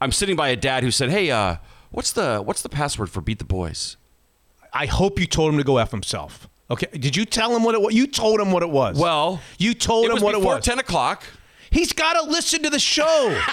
I'm 0.00 0.10
sitting 0.10 0.34
by 0.34 0.48
a 0.48 0.56
dad 0.56 0.82
who 0.82 0.90
said, 0.90 1.10
"Hey, 1.10 1.30
uh, 1.30 1.56
what's 1.92 2.10
the 2.12 2.40
what's 2.40 2.62
the 2.62 2.68
password 2.68 3.10
for 3.10 3.20
Beat 3.20 3.38
the 3.38 3.44
Boys?" 3.44 3.96
I 4.72 4.86
hope 4.86 5.20
you 5.20 5.26
told 5.26 5.52
him 5.52 5.58
to 5.58 5.64
go 5.64 5.78
f 5.78 5.92
himself. 5.92 6.48
Okay. 6.70 6.86
Did 6.92 7.16
you 7.16 7.24
tell 7.24 7.54
him 7.54 7.64
what 7.64 7.74
it 7.74 7.80
was? 7.82 7.94
You 7.94 8.06
told 8.06 8.40
him 8.40 8.52
what 8.52 8.62
it 8.62 8.70
was. 8.70 8.98
Well, 8.98 9.40
you 9.58 9.74
told 9.74 10.10
him 10.10 10.22
what 10.22 10.34
it 10.34 10.40
was. 10.40 10.64
ten 10.64 10.78
o'clock. 10.78 11.24
He's 11.70 11.92
got 11.92 12.14
to 12.14 12.22
listen 12.30 12.62
to 12.62 12.70
the 12.70 12.78
show. 12.80 13.40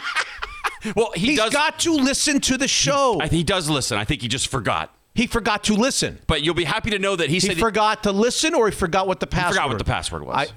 Well, 0.95 1.11
he 1.15 1.29
He's 1.29 1.39
does. 1.39 1.51
got 1.51 1.79
to 1.79 1.91
listen 1.93 2.39
to 2.41 2.55
the 2.57 2.67
show. 2.67 3.19
I, 3.19 3.27
he 3.27 3.43
does 3.43 3.67
listen. 3.67 3.97
I 3.97 4.05
think 4.05 4.21
he 4.21 4.27
just 4.27 4.47
forgot. 4.47 4.93
he 5.15 5.25
forgot 5.27 5.63
to 5.65 5.73
listen. 5.73 6.19
But 6.27 6.43
you'll 6.43 6.53
be 6.53 6.63
happy 6.63 6.91
to 6.91 6.99
know 6.99 7.15
that 7.15 7.27
he, 7.29 7.35
He 7.35 7.39
said 7.41 7.57
forgot 7.57 8.03
to 8.03 8.11
listen, 8.11 8.53
or 8.53 8.69
he 8.69 8.71
forgot 8.75 9.07
what 9.07 9.19
the 9.19 9.27
password. 9.27 9.55
forgot 9.55 9.69
what 9.69 9.79
the 9.79 9.83
password 9.83 10.23
was. 10.25 10.35
I, 10.37 10.47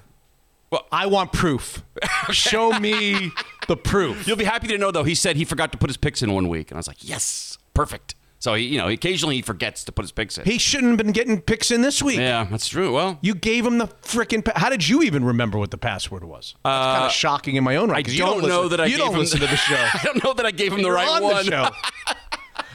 Well- 0.71 0.87
I 0.93 1.07
want 1.07 1.33
proof. 1.33 1.83
Show 2.31 2.79
me 2.79 3.33
the 3.67 3.77
proof. 3.79 4.29
You'll 4.29 4.37
be 4.37 4.45
happy 4.45 4.69
to 4.69 4.79
know 4.79 4.91
though 4.91 5.05
he 5.05 5.15
said 5.15 5.37
he 5.37 5.45
forgot 5.45 5.73
to 5.73 5.79
put 5.79 5.89
his 5.89 5.97
picks 5.97 6.23
in 6.23 6.33
one 6.33 6.49
week, 6.49 6.71
and 6.71 6.77
I 6.77 6.81
was 6.81 6.87
like, 6.87 6.99
"Yes, 7.01 7.59
perfect." 7.75 8.15
So 8.41 8.55
he, 8.55 8.65
you 8.65 8.79
know, 8.79 8.89
occasionally 8.89 9.37
he 9.37 9.43
forgets 9.43 9.85
to 9.85 9.93
put 9.93 10.03
his 10.03 10.13
picks 10.13 10.39
in. 10.39 10.47
He 10.47 10.57
shouldn't 10.59 10.89
have 10.93 10.97
been 10.99 11.13
getting 11.13 11.41
picks 11.43 11.71
in 11.71 11.83
this 11.83 12.03
week. 12.03 12.19
yeah, 12.19 12.47
that's 12.51 12.67
true. 12.69 12.93
Well, 12.95 13.19
You 13.21 13.35
gave 13.35 13.67
him 13.67 13.77
the 13.79 13.87
freaking. 14.03 14.43
Pa- 14.45 14.53
How 14.59 14.71
did 14.71 14.89
you 14.89 15.03
even 15.03 15.25
remember 15.25 15.59
what 15.59 15.71
the 15.71 15.77
password 15.79 16.25
was? 16.25 16.55
That's 16.65 16.97
kind 16.97 17.05
of 17.05 17.13
shocking 17.13 17.57
in 17.57 17.65
my 17.65 17.77
own 17.77 17.91
right. 17.91 17.99
I 17.99 18.03
'cause 18.03 18.17
don't, 18.17 18.43
you 18.43 18.49
know 18.49 18.69
that 18.69 18.81
I 18.81 18.87
you 18.87 18.93
gave 18.97 18.99
don't 19.05 19.13
him 19.15 19.21
listen 19.21 19.41
to 19.41 19.47
the 19.47 19.57
show. 19.57 19.77
I 19.77 20.01
don't 20.03 20.25
know 20.25 20.33
that 20.33 20.47
I 20.47 20.51
gave 20.53 20.73
him 20.73 20.79
the 20.79 20.85
You're 20.89 20.95
right 20.95 21.09
on 21.09 21.23
one. 21.23 21.37
The 21.45 21.51
show. 21.51 21.69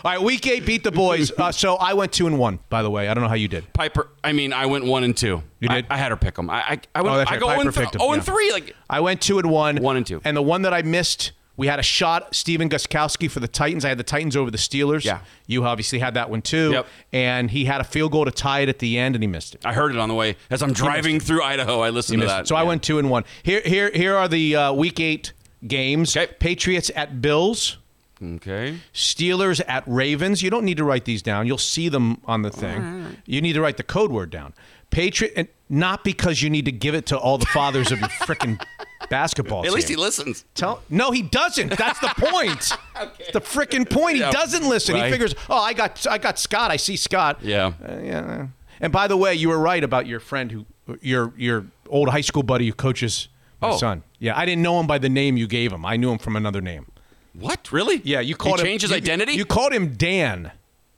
All 0.03 0.11
right, 0.11 0.21
week 0.21 0.45
eight 0.45 0.67
beat 0.67 0.83
the 0.83 0.91
boys. 0.91 1.31
Uh, 1.35 1.51
so 1.51 1.77
I 1.77 1.95
went 1.95 2.11
two 2.13 2.27
and 2.27 2.37
one. 2.37 2.59
By 2.69 2.83
the 2.83 2.91
way, 2.91 3.07
I 3.07 3.15
don't 3.15 3.23
know 3.23 3.27
how 3.27 3.33
you 3.33 3.47
did. 3.47 3.73
Piper. 3.73 4.07
I 4.23 4.33
mean, 4.33 4.53
I 4.53 4.67
went 4.67 4.85
one 4.85 5.03
and 5.03 5.17
two. 5.17 5.41
You 5.59 5.67
I- 5.71 5.75
did? 5.81 5.87
I, 5.89 5.97
had 5.97 6.11
her 6.11 6.15
pick 6.17 6.35
them. 6.35 6.47
I, 6.51 6.57
I, 6.61 6.79
I 6.93 7.01
went. 7.01 7.15
Oh, 7.15 7.17
that's 7.17 7.31
I 7.31 7.33
right. 7.33 7.39
go 7.39 7.47
Piper 7.47 7.57
oh 7.57 7.61
and, 7.61 7.73
th- 7.73 7.87
oh 7.99 8.11
and 8.13 8.19
yeah. 8.19 8.23
three. 8.33 8.51
Like 8.51 8.75
I 8.87 8.99
went 8.99 9.19
two 9.19 9.39
and 9.39 9.49
one. 9.49 9.77
One 9.77 9.97
and 9.97 10.05
two. 10.05 10.21
And 10.23 10.37
the 10.37 10.43
one 10.43 10.61
that 10.61 10.75
I 10.75 10.83
missed, 10.83 11.31
we 11.57 11.67
had 11.67 11.79
a 11.79 11.83
shot. 11.83 12.35
Stephen 12.35 12.69
Gostkowski 12.69 13.29
for 13.29 13.39
the 13.39 13.47
Titans. 13.47 13.85
I 13.85 13.89
had 13.89 13.97
the 13.97 14.03
Titans 14.03 14.35
over 14.35 14.51
the 14.51 14.57
Steelers. 14.57 15.03
Yeah. 15.05 15.19
You 15.47 15.65
obviously 15.65 15.99
had 15.99 16.15
that 16.15 16.29
one 16.29 16.41
too. 16.41 16.71
Yep. 16.71 16.87
And 17.13 17.51
he 17.51 17.65
had 17.65 17.81
a 17.81 17.83
field 17.83 18.11
goal 18.11 18.25
to 18.25 18.31
tie 18.31 18.61
it 18.61 18.69
at 18.69 18.79
the 18.79 18.97
end, 18.97 19.15
and 19.15 19.23
he 19.23 19.27
missed 19.27 19.55
it. 19.55 19.65
I 19.65 19.73
heard 19.73 19.91
it 19.91 19.97
on 19.97 20.09
the 20.09 20.15
way 20.15 20.35
as 20.49 20.61
I'm 20.61 20.73
driving 20.73 21.19
through 21.19 21.43
Idaho. 21.43 21.81
I 21.81 21.89
listened 21.89 22.21
to 22.21 22.27
that. 22.27 22.41
it. 22.41 22.47
So 22.47 22.55
I 22.55 22.63
went 22.63 22.83
two 22.83 22.99
and 22.99 23.09
one. 23.09 23.23
Here, 23.43 23.61
here, 23.63 23.91
here 23.93 24.15
are 24.15 24.27
the 24.27 24.55
uh, 24.55 24.73
week 24.73 24.99
eight 24.99 25.33
games. 25.65 26.15
Okay. 26.15 26.31
Patriots 26.39 26.91
at 26.95 27.21
Bills. 27.21 27.77
Okay. 28.23 28.77
Steelers 28.93 29.61
at 29.67 29.83
Ravens. 29.85 30.41
You 30.41 30.49
don't 30.49 30.63
need 30.63 30.77
to 30.77 30.83
write 30.83 31.05
these 31.05 31.21
down. 31.21 31.47
You'll 31.47 31.57
see 31.57 31.89
them 31.89 32.21
on 32.25 32.43
the 32.43 32.49
thing. 32.49 33.17
You 33.25 33.41
need 33.41 33.53
to 33.53 33.61
write 33.61 33.77
the 33.77 33.83
code 33.83 34.11
word 34.11 34.29
down. 34.29 34.53
Patriot, 34.89 35.33
and 35.35 35.47
not 35.67 36.03
because 36.03 36.41
you 36.41 36.49
need 36.49 36.65
to 36.65 36.71
give 36.71 36.95
it 36.95 37.07
to 37.07 37.17
all 37.17 37.37
the 37.37 37.45
fathers 37.47 37.91
of 37.91 37.99
your 37.99 38.07
freaking 38.23 38.63
basketball 39.09 39.65
At 39.65 39.71
least 39.73 39.89
he 39.89 39.95
listens. 39.95 40.45
Tell, 40.55 40.81
no, 40.89 41.11
he 41.11 41.21
doesn't. 41.21 41.77
That's 41.77 41.99
the 41.99 42.13
point. 42.17 42.71
The 43.33 43.41
freaking 43.41 43.89
point. 43.89 44.17
Yeah. 44.17 44.27
He 44.27 44.31
doesn't 44.31 44.67
listen. 44.69 44.95
He 44.95 45.01
figures, 45.11 45.35
oh, 45.49 45.57
I 45.57 45.73
got, 45.73 46.05
I 46.07 46.17
got 46.17 46.39
Scott. 46.39 46.71
I 46.71 46.77
see 46.77 46.95
Scott. 46.95 47.39
Yeah. 47.41 47.73
Uh, 47.85 47.99
yeah. 48.01 48.47
And 48.79 48.93
by 48.93 49.07
the 49.07 49.17
way, 49.17 49.33
you 49.35 49.49
were 49.49 49.59
right 49.59 49.83
about 49.83 50.07
your 50.07 50.19
friend 50.21 50.49
who, 50.51 50.65
your 51.01 51.33
your 51.35 51.65
old 51.89 52.07
high 52.09 52.21
school 52.21 52.43
buddy 52.43 52.67
who 52.67 52.73
coaches 52.73 53.27
my 53.61 53.69
Oh. 53.71 53.77
son. 53.77 54.03
Yeah, 54.19 54.37
I 54.37 54.45
didn't 54.45 54.61
know 54.61 54.79
him 54.79 54.87
by 54.87 54.97
the 54.97 55.09
name 55.09 55.35
you 55.35 55.45
gave 55.47 55.73
him. 55.73 55.85
I 55.85 55.97
knew 55.97 56.09
him 56.11 56.19
from 56.19 56.35
another 56.37 56.61
name. 56.61 56.85
What? 57.33 57.69
Really? 57.73 57.99
Yeah, 58.05 58.21
you 58.21 58.35
called 58.35 58.57
he 58.59 58.61
him. 58.61 58.65
changed 58.67 58.83
his 58.83 58.91
you- 58.91 58.97
identity. 58.97 59.33
You 59.33 59.43
called 59.45 59.73
him 59.73 59.95
Dan, 59.95 60.51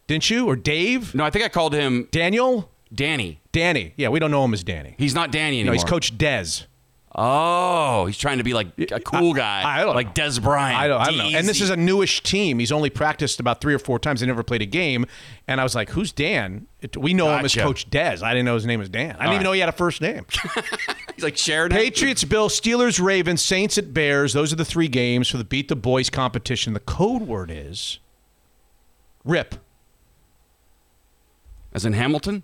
didn't 0.05 0.29
you? 0.29 0.45
Or 0.47 0.55
Dave? 0.55 1.15
no, 1.15 1.23
I 1.23 1.31
think 1.31 1.45
I 1.45 1.49
called 1.49 1.73
him 1.73 2.07
Daniel? 2.11 2.69
Danny. 2.93 3.39
Danny. 3.51 3.93
Yeah, 3.97 4.09
we 4.09 4.19
don't 4.19 4.29
know 4.31 4.45
him 4.45 4.53
as 4.53 4.63
Danny. 4.63 4.93
He's 4.99 5.15
not 5.15 5.31
Danny 5.31 5.57
No, 5.57 5.71
anymore. 5.71 5.73
he's 5.73 5.83
Coach 5.83 6.15
Dez. 6.17 6.65
Oh, 7.19 8.05
he's 8.05 8.17
trying 8.17 8.37
to 8.37 8.43
be 8.43 8.53
like 8.53 8.67
a 8.91 8.99
cool 8.99 9.33
guy, 9.33 9.63
I 9.65 9.81
don't 9.83 9.95
like. 9.95 10.13
Dez 10.13 10.39
Bryant. 10.39 10.79
I 10.79 10.87
don't, 10.87 11.01
I 11.01 11.05
don't 11.05 11.17
know. 11.17 11.37
And 11.37 11.47
this 11.47 11.61
is 11.61 11.71
a 11.71 11.75
newish 11.75 12.21
team. 12.21 12.59
He's 12.59 12.71
only 12.71 12.91
practiced 12.91 13.39
about 13.39 13.59
three 13.59 13.73
or 13.73 13.79
four 13.79 13.97
times. 13.97 14.19
They 14.19 14.27
never 14.27 14.43
played 14.43 14.61
a 14.61 14.67
game. 14.67 15.07
And 15.47 15.59
I 15.59 15.63
was 15.63 15.73
like, 15.73 15.89
who's 15.89 16.11
Dan? 16.11 16.67
It- 16.79 16.95
we 16.95 17.15
know 17.15 17.35
him 17.35 17.43
as 17.43 17.55
Gotcha. 17.55 17.65
Coach 17.65 17.89
Dez. 17.89 18.21
I 18.21 18.33
didn't 18.33 18.45
know 18.45 18.53
his 18.53 18.67
name 18.67 18.79
was 18.79 18.89
Dan. 18.89 19.15
I 19.15 19.23
didn't 19.23 19.25
even 19.29 19.37
right. 19.37 19.43
know 19.45 19.51
he 19.53 19.59
had 19.61 19.69
a 19.69 19.71
first 19.71 19.99
name. 19.99 20.27
he's 21.15 21.23
like 21.23 21.37
Sheridan. 21.37 21.75
Patriots, 21.75 22.23
Bills, 22.23 22.59
Steelers, 22.59 23.03
Ravens, 23.03 23.41
Saints 23.41 23.79
at 23.79 23.95
Bears. 23.95 24.33
Those 24.33 24.53
are 24.53 24.57
the 24.57 24.63
three 24.65 24.87
games 24.87 25.27
for 25.27 25.37
the 25.37 25.43
Beat 25.43 25.69
the 25.69 25.75
Boys 25.75 26.11
competition. 26.11 26.73
The 26.73 26.79
code 26.81 27.23
word 27.23 27.49
is 27.49 27.97
RIP. 29.25 29.55
as 31.73 31.83
in 31.83 31.93
Hamilton. 31.93 32.43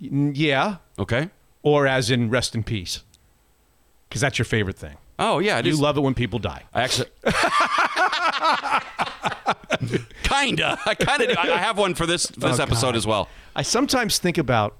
N- 0.00 0.32
Yeah. 0.36 0.76
Okay. 0.96 1.30
Or 1.64 1.88
as 1.88 2.08
in 2.08 2.30
rest 2.30 2.54
in 2.54 2.62
peace. 2.62 3.02
Because 4.12 4.20
that's 4.20 4.36
your 4.38 4.44
favorite 4.44 4.76
thing. 4.76 4.98
Oh 5.18 5.38
yeah, 5.38 5.58
it 5.58 5.64
You 5.64 5.74
love 5.76 5.96
it 5.96 6.00
when 6.02 6.12
people 6.12 6.38
die. 6.38 6.64
I 6.74 6.82
actually. 6.82 7.08
kinda. 10.22 10.78
I 10.86 10.94
kinda 10.94 11.28
do. 11.28 11.34
I 11.38 11.56
have 11.56 11.78
one 11.78 11.94
for 11.94 12.04
this 12.06 12.26
for 12.26 12.40
this 12.40 12.60
Oh, 12.60 12.62
episode 12.62 12.88
God. 12.88 12.96
as 12.96 13.06
well. 13.06 13.28
I 13.56 13.62
sometimes 13.62 14.18
think 14.18 14.36
about 14.36 14.76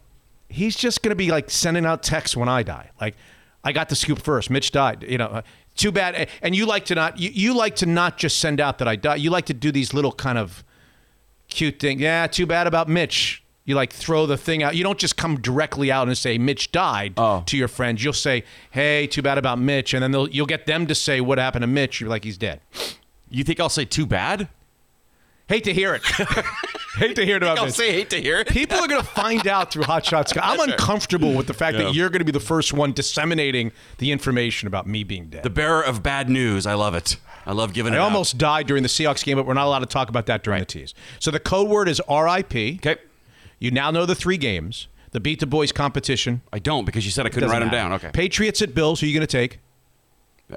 he's 0.49 0.77
just 0.77 1.03
going 1.03 1.11
to 1.11 1.17
be 1.17 1.31
like 1.31 1.49
sending 1.51 1.87
out 1.87 2.03
texts 2.03 2.37
when 2.37 2.49
I 2.49 2.63
die. 2.63 2.91
Like 3.01 3.17
I 3.65 3.73
got 3.73 3.89
the 3.89 3.97
scoop 3.97 4.21
first. 4.21 4.51
Mitch 4.51 4.71
died. 4.71 5.05
You 5.09 5.17
know, 5.19 5.27
uh, 5.27 5.43
too 5.77 5.93
bad. 5.93 6.29
And 6.43 6.55
you 6.55 6.67
like 6.67 6.85
to 6.87 6.95
not 6.95 7.19
you, 7.19 7.31
you 7.33 7.55
like 7.55 7.77
to 7.77 7.87
not 7.87 8.19
just 8.19 8.39
send 8.39 8.61
out 8.61 8.77
that 8.79 8.89
I 8.89 8.97
died. 8.97 9.21
You 9.21 9.31
like 9.31 9.47
to 9.47 9.55
do 9.55 9.73
these 9.73 9.95
little 9.95 10.13
kind 10.13 10.37
of 10.37 10.63
cute 11.49 11.79
thing. 11.81 12.01
Yeah, 12.01 12.27
too 12.27 12.45
bad 12.47 12.67
about 12.67 12.89
Mitch. 12.89 13.42
You 13.65 13.77
like 13.77 13.93
throw 13.93 14.27
the 14.27 14.37
thing 14.37 14.63
out. 14.65 14.75
You 14.75 14.83
don't 14.83 14.99
just 14.99 15.17
come 15.17 15.41
directly 15.41 15.93
out 15.93 16.09
and 16.09 16.19
say 16.19 16.37
Mitch 16.37 16.73
died 16.73 17.15
Oh. 17.17 17.43
to 17.47 17.57
your 17.57 17.69
friends. 17.69 18.03
You'll 18.03 18.13
say, 18.13 18.43
"Hey, 18.73 19.07
too 19.07 19.23
bad 19.23 19.39
about 19.39 19.59
Mitch," 19.61 19.95
and 19.95 20.03
then 20.03 20.11
they'll, 20.11 20.29
you'll 20.29 20.47
get 20.47 20.67
them 20.67 20.87
to 20.89 20.95
say 20.97 21.21
what 21.21 21.39
happened 21.39 21.63
to 21.63 21.69
Mitch. 21.69 22.01
You're 22.01 22.11
like, 22.11 22.25
he's 22.25 22.37
dead. 22.39 22.61
You 23.31 23.45
think 23.45 23.61
I'll 23.61 23.69
say 23.69 23.85
too 23.85 24.05
bad? 24.05 24.49
Hate 25.49 25.65
to 25.65 25.73
hear 25.73 25.95
it. 25.95 26.03
Hate 26.97 27.17
to 27.17 27.25
hear 27.25 27.37
it 27.37 27.43
about 27.43 27.59
I'll 27.59 27.67
Mitch. 27.67 27.75
say 27.75 27.91
hate 27.93 28.11
to 28.11 28.21
hear 28.21 28.39
it. 28.41 28.49
People 28.49 28.79
are 28.79 28.87
going 28.87 29.01
to 29.01 29.07
find 29.07 29.47
out 29.47 29.73
through 29.73 29.85
Hot 29.85 30.05
Shots. 30.05 30.33
I'm 30.43 30.61
uncomfortable 30.61 31.33
with 31.35 31.47
the 31.47 31.55
fact 31.55 31.77
Yeah. 31.77 31.85
that 31.85 31.95
you're 31.95 32.11
going 32.11 32.19
to 32.21 32.25
be 32.25 32.33
the 32.33 32.39
first 32.41 32.73
one 32.75 32.93
disseminating 32.93 33.73
the 33.99 34.13
information 34.13 34.67
about 34.67 34.87
me 34.87 35.03
being 35.03 35.29
dead. 35.29 35.43
The 35.43 35.51
bearer 35.51 35.83
of 35.83 36.03
bad 36.03 36.29
news. 36.29 36.67
I 36.67 36.75
love 36.75 36.95
it. 36.95 37.17
I 37.47 37.53
love 37.53 37.73
giving 37.73 37.95
I 37.95 37.97
it. 37.97 37.99
out. 38.01 38.05
almost 38.05 38.37
died 38.39 38.67
during 38.67 38.83
the 38.83 38.89
Seahawks 38.91 39.25
game, 39.25 39.37
but 39.39 39.47
we're 39.47 39.55
not 39.55 39.67
allowed 39.67 39.79
to 39.81 39.87
talk 39.87 40.11
about 40.11 40.27
that 40.27 40.43
during 40.45 40.61
the 40.61 40.67
tease. 40.67 40.93
So 41.19 41.31
the 41.31 41.41
code 41.41 41.69
word 41.69 41.89
is 41.89 42.01
RIP. 42.11 42.55
Okay. 42.55 42.97
You 43.63 43.71
now 43.71 43.91
know 43.91 44.07
the 44.07 44.15
three 44.15 44.37
games. 44.39 44.89
The 45.13 45.21
Beat 45.21 45.41
the 45.41 45.47
Boys 45.47 45.73
competition. 45.73 46.41
I 46.53 46.59
don't 46.59 46.85
because 46.85 47.05
you 47.05 47.11
said 47.11 47.27
I 47.27 47.29
couldn't 47.29 47.51
write 47.51 47.61
them 47.61 47.71
down. 47.71 47.93
Okay. 47.93 48.11
Patriots 48.13 48.61
at 48.63 48.75
Bills. 48.75 49.01
Who 49.01 49.07
are 49.07 49.09
you 49.09 49.15
going 49.15 49.27
to 49.27 49.31
take? 49.41 49.61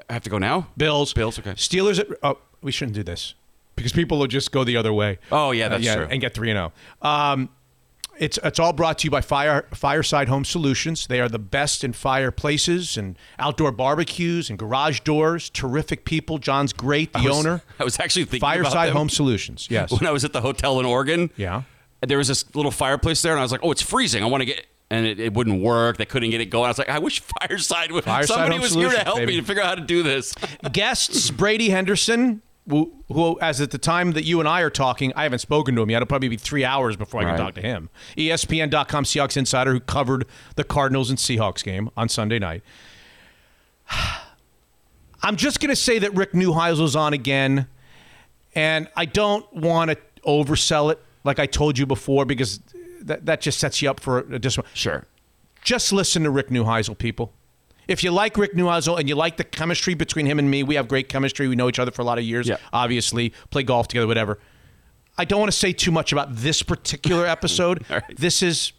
I 0.08 0.12
have 0.14 0.22
to 0.24 0.30
go 0.30 0.38
now. 0.38 0.68
Bills. 0.76 1.12
Bills, 1.12 1.38
okay. 1.38 1.52
Steelers 1.52 1.98
at. 2.00 2.08
Oh, 2.22 2.38
we 2.62 2.72
shouldn't 2.72 2.94
do 2.96 3.02
this 3.02 3.34
because 3.76 3.92
people 3.92 4.18
will 4.18 4.26
just 4.26 4.50
go 4.50 4.64
the 4.64 4.76
other 4.76 4.92
way. 4.92 5.18
Oh, 5.30 5.50
yeah, 5.52 5.68
that's 5.68 5.86
Uh, 5.86 5.94
true. 5.96 6.08
And 6.10 6.20
get 6.20 6.34
three 6.34 6.50
and 6.50 6.56
zero. 6.56 6.72
Um, 7.02 7.48
It's 8.18 8.38
it's 8.42 8.58
all 8.58 8.72
brought 8.72 8.98
to 9.00 9.04
you 9.06 9.10
by 9.10 9.20
Fire 9.20 9.68
Fireside 9.74 10.28
Home 10.28 10.44
Solutions. 10.46 11.06
They 11.06 11.20
are 11.20 11.28
the 11.28 11.38
best 11.38 11.84
in 11.84 11.92
fireplaces 11.92 12.96
and 12.96 13.16
outdoor 13.38 13.72
barbecues 13.72 14.48
and 14.48 14.58
garage 14.58 15.00
doors. 15.00 15.50
Terrific 15.50 16.06
people. 16.06 16.38
John's 16.38 16.72
great, 16.72 17.12
the 17.12 17.18
I 17.18 17.22
was- 17.28 17.36
owner. 17.36 17.60
I 17.78 17.84
was 17.84 18.00
actually 18.00 18.24
thinking 18.24 18.48
about 18.48 18.72
Fireside 18.72 18.92
Home 18.94 19.10
Solutions. 19.10 19.68
Yes. 19.70 19.92
when 19.92 20.06
I 20.06 20.12
was 20.12 20.24
at 20.24 20.32
the 20.32 20.40
hotel 20.40 20.80
in 20.80 20.86
Oregon. 20.86 21.30
Yeah. 21.36 21.62
There 22.02 22.18
was 22.18 22.28
this 22.28 22.54
little 22.54 22.70
fireplace 22.70 23.22
there, 23.22 23.32
and 23.32 23.40
I 23.40 23.42
was 23.42 23.52
like, 23.52 23.62
"Oh, 23.64 23.70
it's 23.70 23.82
freezing. 23.82 24.22
I 24.22 24.26
want 24.26 24.42
to 24.42 24.44
get." 24.46 24.66
And 24.90 25.04
it, 25.04 25.18
it 25.18 25.34
wouldn't 25.34 25.60
work. 25.62 25.96
They 25.96 26.04
couldn't 26.04 26.30
get 26.30 26.40
it 26.40 26.46
going. 26.46 26.66
I 26.66 26.68
was 26.68 26.78
like, 26.78 26.88
"I 26.88 26.98
wish 26.98 27.20
Fireside 27.40 27.90
would. 27.92 28.04
Fireside 28.04 28.36
somebody 28.36 28.58
was 28.60 28.74
here 28.74 28.90
to 28.90 28.98
help 29.00 29.16
baby. 29.16 29.32
me 29.34 29.40
to 29.40 29.46
figure 29.46 29.62
out 29.62 29.68
how 29.68 29.74
to 29.76 29.80
do 29.80 30.02
this." 30.02 30.34
Guests 30.72 31.30
Brady 31.30 31.70
Henderson, 31.70 32.42
who, 32.68 32.92
who, 33.08 33.38
as 33.40 33.60
at 33.60 33.70
the 33.72 33.78
time 33.78 34.12
that 34.12 34.24
you 34.24 34.38
and 34.40 34.48
I 34.48 34.60
are 34.60 34.70
talking, 34.70 35.12
I 35.16 35.22
haven't 35.24 35.38
spoken 35.40 35.74
to 35.76 35.82
him 35.82 35.90
yet. 35.90 35.96
It'll 35.98 36.06
probably 36.06 36.28
be 36.28 36.36
three 36.36 36.64
hours 36.64 36.96
before 36.96 37.20
I 37.22 37.24
Right. 37.24 37.36
can 37.36 37.46
talk 37.46 37.54
to 37.54 37.62
him. 37.62 37.88
ESPN.com 38.16 39.04
Seahawks 39.04 39.36
insider 39.36 39.72
who 39.72 39.80
covered 39.80 40.26
the 40.56 40.64
Cardinals 40.64 41.08
and 41.10 41.18
Seahawks 41.18 41.64
game 41.64 41.90
on 41.96 42.08
Sunday 42.08 42.38
night. 42.38 42.62
I'm 45.22 45.36
just 45.36 45.60
going 45.60 45.70
to 45.70 45.76
say 45.76 45.98
that 45.98 46.14
Rick 46.14 46.32
Neuheisel's 46.32 46.94
on 46.94 47.12
again, 47.12 47.66
and 48.54 48.88
I 48.96 49.06
don't 49.06 49.50
want 49.52 49.90
to 49.90 49.96
oversell 50.24 50.92
it 50.92 51.00
like 51.26 51.38
I 51.38 51.46
told 51.46 51.76
you 51.78 51.86
before 51.86 52.24
because 52.24 52.60
that, 53.02 53.26
that 53.26 53.40
just 53.40 53.58
sets 53.58 53.82
you 53.82 53.90
up 53.90 54.00
for 54.00 54.18
a 54.20 54.38
dis- 54.38 54.58
Sure. 54.74 55.04
just 55.62 55.92
listen 55.92 56.22
to 56.24 56.30
Rick 56.30 56.48
Neuheisel, 56.48 56.96
people. 56.96 57.32
If 57.88 58.02
you 58.02 58.10
like 58.10 58.36
Rick 58.36 58.54
Neuheisel 58.54 58.98
and 58.98 59.08
you 59.08 59.14
like 59.14 59.36
the 59.36 59.44
chemistry 59.44 59.94
between 59.94 60.26
him 60.26 60.38
and 60.38 60.50
me, 60.50 60.62
we 60.64 60.74
have 60.74 60.88
great 60.88 61.08
chemistry. 61.08 61.46
We 61.46 61.54
know 61.56 61.68
each 61.68 61.78
other 61.78 61.92
for 61.92 62.02
a 62.02 62.04
lot 62.04 62.18
of 62.18 62.24
years, 62.24 62.48
Yeah. 62.48 62.56
obviously, 62.72 63.32
play 63.50 63.62
golf 63.62 63.86
together, 63.88 64.06
whatever. 64.08 64.38
I 65.18 65.24
don't 65.24 65.38
want 65.40 65.52
to 65.52 65.56
say 65.56 65.72
too 65.72 65.90
much 65.92 66.10
about 66.12 66.34
this 66.34 66.62
particular 66.62 67.26
episode. 67.36 67.84
Right. 67.88 68.02
This 68.16 68.42
is, 68.42 68.72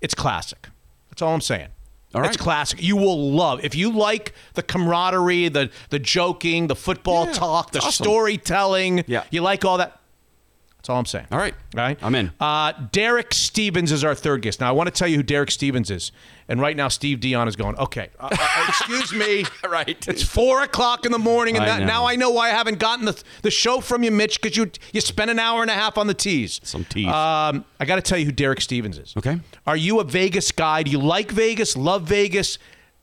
it's 0.00 0.14
classic. 0.14 0.68
That's 1.10 1.22
all 1.22 1.34
I'm 1.34 1.40
saying. 1.40 1.68
All 2.14 2.22
It's 2.24 2.36
classic. 2.36 2.82
You 2.82 2.96
will 2.96 3.30
love 3.32 3.64
if 3.64 3.74
you 3.74 3.90
like 3.90 4.34
the 4.54 4.62
camaraderie, 4.62 5.48
the 5.48 5.70
the 5.88 5.98
joking, 5.98 6.66
the 6.66 6.76
football 6.76 7.24
Yeah, 7.26 7.32
talk, 7.32 7.70
the 7.72 7.78
awesome. 7.78 8.04
storytelling. 8.04 9.04
Yeah. 9.06 9.24
you 9.30 9.40
like 9.40 9.64
all 9.64 9.78
that. 9.78 9.98
That's 10.82 10.90
all 10.90 10.98
I'm 10.98 11.06
saying. 11.06 11.26
All 11.30 11.38
right. 11.38 11.54
All 11.76 11.80
right. 11.80 11.96
I'm 12.02 12.12
in. 12.16 12.32
Uh, 12.40 12.72
Derek 12.90 13.32
Stevens 13.32 13.92
is 13.92 14.02
our 14.02 14.16
third 14.16 14.42
guest. 14.42 14.58
Now, 14.58 14.68
I 14.68 14.72
want 14.72 14.88
to 14.88 14.90
tell 14.90 15.06
you 15.06 15.18
who 15.18 15.22
Derek 15.22 15.52
Stevens 15.52 15.92
is. 15.92 16.10
And 16.48 16.60
right 16.60 16.76
now, 16.76 16.88
Steve 16.88 17.20
Dion 17.20 17.46
is 17.46 17.54
going, 17.54 17.76
okay, 17.76 18.10
uh, 18.18 18.30
uh, 18.32 18.64
excuse 18.68 19.12
me. 19.12 19.44
Right. 19.68 20.06
It's 20.08 20.24
four 20.24 20.62
o'clock 20.64 21.06
in 21.06 21.12
the 21.12 21.18
morning, 21.18 21.56
and 21.56 21.64
I 21.64 21.78
that, 21.78 21.86
now 21.86 22.04
I 22.04 22.16
know 22.16 22.30
why 22.30 22.48
I 22.48 22.50
haven't 22.50 22.78
gotten 22.78 23.04
the, 23.06 23.22
the 23.42 23.50
show 23.50 23.80
from 23.80 24.02
you, 24.02 24.10
Mitch, 24.10 24.40
because 24.42 24.56
you 24.56 24.70
you 24.92 25.00
spent 25.00 25.30
an 25.30 25.38
hour 25.38 25.62
and 25.62 25.70
a 25.70 25.74
half 25.74 25.96
on 25.96 26.08
the 26.08 26.14
tease. 26.14 26.60
Some 26.62 26.84
tease. 26.84 27.06
Um, 27.06 27.64
I 27.80 27.84
got 27.86 27.96
to 27.96 28.02
tell 28.02 28.18
you 28.18 28.26
who 28.26 28.32
Derek 28.32 28.60
Stevens 28.60 28.98
is. 28.98 29.14
Okay. 29.16 29.38
Are 29.66 29.76
you 29.76 30.00
a 30.00 30.04
Vegas 30.04 30.50
guy? 30.52 30.82
Do 30.82 30.90
you 30.90 30.98
like 30.98 31.30
Vegas? 31.30 31.76
Love 31.76 32.02
Vegas? 32.02 32.58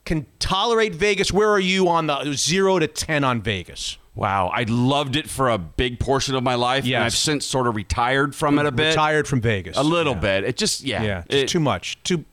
Can 0.05 0.27
tolerate 0.37 0.93
Vegas? 0.93 1.31
Where 1.31 1.49
are 1.49 1.59
you 1.59 1.87
on 1.87 2.07
the 2.07 2.33
zero 2.33 2.77
to 2.77 2.87
ten 2.87 3.23
on 3.23 3.41
Vegas? 3.41 3.97
Wow, 4.19 4.51
I 4.53 4.63
loved 4.67 5.15
it 5.15 5.29
for 5.29 5.49
a 5.49 5.57
big 5.57 5.97
portion 5.97 6.35
of 6.35 6.43
my 6.43 6.55
life, 6.55 6.83
Yes. 6.85 6.95
and 6.97 7.03
I've 7.05 7.13
since 7.15 7.45
sort 7.45 7.67
of 7.67 7.75
retired 7.77 8.35
from 8.35 8.59
it 8.59 8.65
a 8.65 8.71
bit, 8.71 8.89
Retired 8.89 9.29
from 9.29 9.39
Vegas. 9.39 9.77
a 9.77 9.81
little 9.83 10.13
bit. 10.13 10.43
It 10.43 10.57
just, 10.57 10.81
yeah, 10.81 11.01
Yeah, 11.01 11.23
It- 11.29 11.35
it's 11.43 11.51
too 11.53 11.61
much. 11.61 11.97
Too 12.03 12.25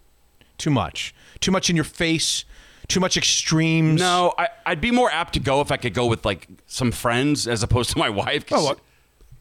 too 0.58 0.70
much. 0.70 1.14
Too 1.38 1.52
much 1.52 1.70
in 1.70 1.76
your 1.76 1.84
face. 1.84 2.44
Too 2.88 2.98
much 2.98 3.16
extremes. 3.16 4.00
No, 4.00 4.34
I, 4.36 4.48
I'd 4.64 4.80
be 4.80 4.90
more 4.90 5.12
apt 5.12 5.34
to 5.34 5.40
go 5.40 5.60
if 5.60 5.70
I 5.70 5.76
could 5.76 5.94
go 5.94 6.06
with 6.06 6.24
like 6.24 6.48
some 6.66 6.90
friends 6.90 7.46
as 7.46 7.62
opposed 7.62 7.90
to 7.90 7.98
my 7.98 8.08
wife. 8.22 8.44
Oh, 8.50 8.64
well, 8.64 8.76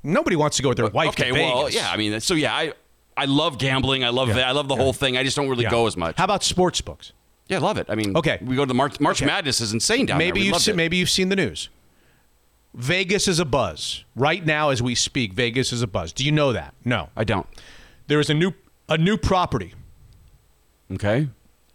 nobody 0.03 0.36
wants 0.36 0.58
to 0.58 0.63
go 0.63 0.69
with 0.69 0.77
their 0.77 0.88
wife 0.88 1.10
okay, 1.10 1.29
to 1.29 1.34
Vegas. 1.34 1.51
well, 1.55 1.69
yeah. 1.71 1.89
I 1.89 1.97
mean, 1.97 2.19
so 2.19 2.36
yeah, 2.36 2.53
I 2.53 2.73
I 3.17 3.25
love 3.25 3.58
gambling. 3.58 4.03
I 4.03 4.10
love 4.10 4.27
that. 4.27 4.45
I 4.47 4.51
love 4.51 4.67
the 4.67 4.75
whole 4.75 4.93
thing. 4.93 5.17
I 5.17 5.23
just 5.23 5.36
don't 5.36 5.49
really 5.49 5.63
Yeah. 5.63 5.71
go 5.71 5.88
as 5.88 5.97
much. 5.97 6.15
How 6.17 6.25
about 6.25 6.43
sports 6.43 6.79
books? 6.81 7.12
yeah, 7.47 7.58
I 7.58 7.60
love 7.62 7.77
it. 7.79 7.88
I 7.89 7.95
mean, 7.95 8.15
Okay. 8.15 8.38
we 8.41 8.55
go 8.55 8.63
to 8.65 8.67
the 8.67 8.73
March, 8.75 8.99
March 8.99 9.19
Okay. 9.21 9.25
Madness 9.31 9.62
is 9.62 9.71
insane 9.73 10.05
down 10.05 10.19
maybe 10.19 10.39
there. 10.41 10.45
You've 10.47 10.53
loved 10.53 10.75
maybe 10.75 10.97
you've 10.97 11.10
seen 11.10 11.29
the 11.29 11.36
news. 11.36 11.69
Vegas 12.76 13.28
is 13.28 13.40
a 13.40 13.46
buzz 13.46 14.04
right 14.16 14.46
now 14.46 14.70
as 14.70 14.82
we 14.82 14.96
speak. 14.96 15.34
Vegas 15.34 15.72
is 15.72 15.82
a 15.82 15.88
buzz. 15.88 16.12
Do 16.12 16.26
you 16.26 16.32
know 16.32 16.52
that? 16.54 16.74
No. 16.84 17.10
I 17.16 17.24
don't. 17.24 17.48
There 18.08 18.20
is 18.20 18.30
a 18.30 18.34
new 18.34 18.52
a 18.90 18.98
new 18.98 19.18
property. 19.18 19.74
Okay. 20.92 21.30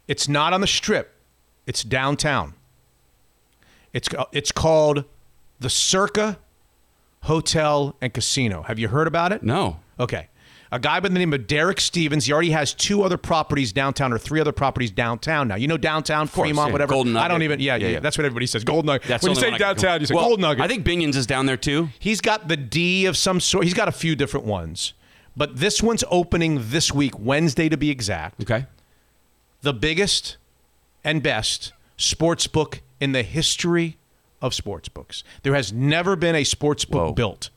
It's 0.07 0.29
not 0.29 0.53
on 0.53 0.61
the 0.61 0.67
strip. 0.67 1.15
It's 1.67 1.83
downtown. 1.83 2.55
It's 3.93 4.09
it's 4.33 4.53
called 4.53 5.05
the 5.59 5.71
Circa 5.71 6.39
Hotel 7.23 7.97
and 8.01 8.13
Casino. 8.13 8.63
Have 8.63 8.79
you 8.79 8.89
heard 8.89 9.07
about 9.07 9.33
it? 9.33 9.43
No. 9.43 9.81
Okay. 9.99 10.29
A 10.73 10.79
guy 10.79 11.01
by 11.01 11.09
the 11.09 11.19
name 11.19 11.33
of 11.33 11.49
Derek 11.49 11.81
Stevens. 11.81 12.27
He 12.27 12.33
already 12.33 12.51
has 12.51 12.73
two 12.73 13.03
other 13.03 13.17
properties 13.17 13.73
downtown, 13.73 14.13
or 14.13 14.19
three 14.19 14.41
other 14.41 14.53
properties 14.53 14.93
downtown. 14.93 15.49
Now 15.49 15.57
you 15.57 15.67
know 15.67 15.77
downtown 15.77 16.29
course, 16.29 16.47
Fremont, 16.47 16.69
yeah. 16.69 16.73
whatever. 16.73 16.93
Golden 16.93 17.17
I 17.17 17.27
don't 17.27 17.43
even. 17.43 17.59
Yeah, 17.59 17.75
yeah, 17.75 17.87
Yeah, 17.87 17.93
yeah. 17.95 18.01
That's 18.01 18.17
what 18.17 18.25
everybody 18.25 18.47
says. 18.47 18.63
Golden 18.63 18.87
Nugget. 18.87 19.09
That's 19.09 19.25
when 19.25 19.35
you 19.35 19.41
say 19.41 19.57
downtown, 19.59 20.01
you 20.01 20.07
say 20.07 20.15
Well, 20.15 20.27
Golden 20.27 20.43
Nugget. 20.43 20.63
I 20.63 20.69
think 20.69 20.85
Binion's 20.87 21.17
is 21.17 21.27
down 21.27 21.47
there 21.47 21.57
too. 21.57 21.89
He's 21.99 22.21
got 22.21 22.47
the 22.47 22.57
D 22.57 23.07
of 23.07 23.17
some 23.17 23.41
sort. 23.41 23.65
He's 23.65 23.75
got 23.75 23.89
a 23.89 23.93
few 23.93 24.15
different 24.15 24.47
ones, 24.47 24.93
but 25.37 25.57
this 25.57 25.83
one's 25.83 26.05
opening 26.09 26.61
this 26.71 26.93
week, 26.93 27.19
Wednesday 27.19 27.69
to 27.69 27.77
be 27.77 27.91
exact. 27.91 28.41
Okay. 28.43 28.67
The 29.63 29.75
biggest 29.75 30.37
and 31.03 31.21
best 31.23 31.73
sports 31.97 32.47
book 32.47 32.81
in 33.01 33.11
the 33.13 33.23
history 33.25 33.99
of 34.41 34.55
sports 34.55 34.89
books. 34.89 35.25
There 35.43 35.55
has 35.55 35.73
never 35.73 36.17
been 36.17 36.35
a 36.35 36.45
sports 36.45 36.85
book 36.85 37.09
Whoa. 37.09 37.13
built 37.13 37.51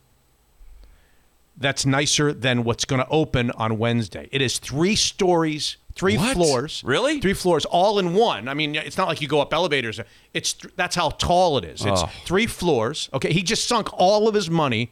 that's 1.57 1.85
nicer 1.85 2.33
than 2.33 2.63
what's 2.63 2.85
going 2.85 3.01
to 3.01 3.07
open 3.09 3.51
on 3.51 3.77
Wednesday. 3.77 4.27
It 4.31 4.41
is 4.41 4.57
three 4.59 4.95
stories, 4.95 5.77
three 5.95 6.17
What? 6.17 6.33
floors. 6.35 6.81
Really? 6.85 7.19
Three 7.19 7.33
floors, 7.33 7.65
all 7.65 7.99
in 7.99 8.13
one. 8.15 8.47
I 8.47 8.53
mean, 8.53 8.75
it's 8.75 8.97
not 8.97 9.07
like 9.07 9.21
you 9.21 9.27
go 9.27 9.39
up 9.39 9.53
elevators. 9.53 9.99
It's 10.33 10.53
th- 10.53 10.73
that's 10.75 10.95
how 10.95 11.09
tall 11.09 11.57
it 11.59 11.63
is. 11.63 11.85
It's 11.85 12.01
Oh. 12.01 12.09
three 12.25 12.47
floors. 12.47 13.07
Okay, 13.13 13.31
he 13.31 13.43
just 13.43 13.67
sunk 13.67 13.87
all 13.93 14.27
of 14.27 14.33
his 14.33 14.49
money 14.49 14.91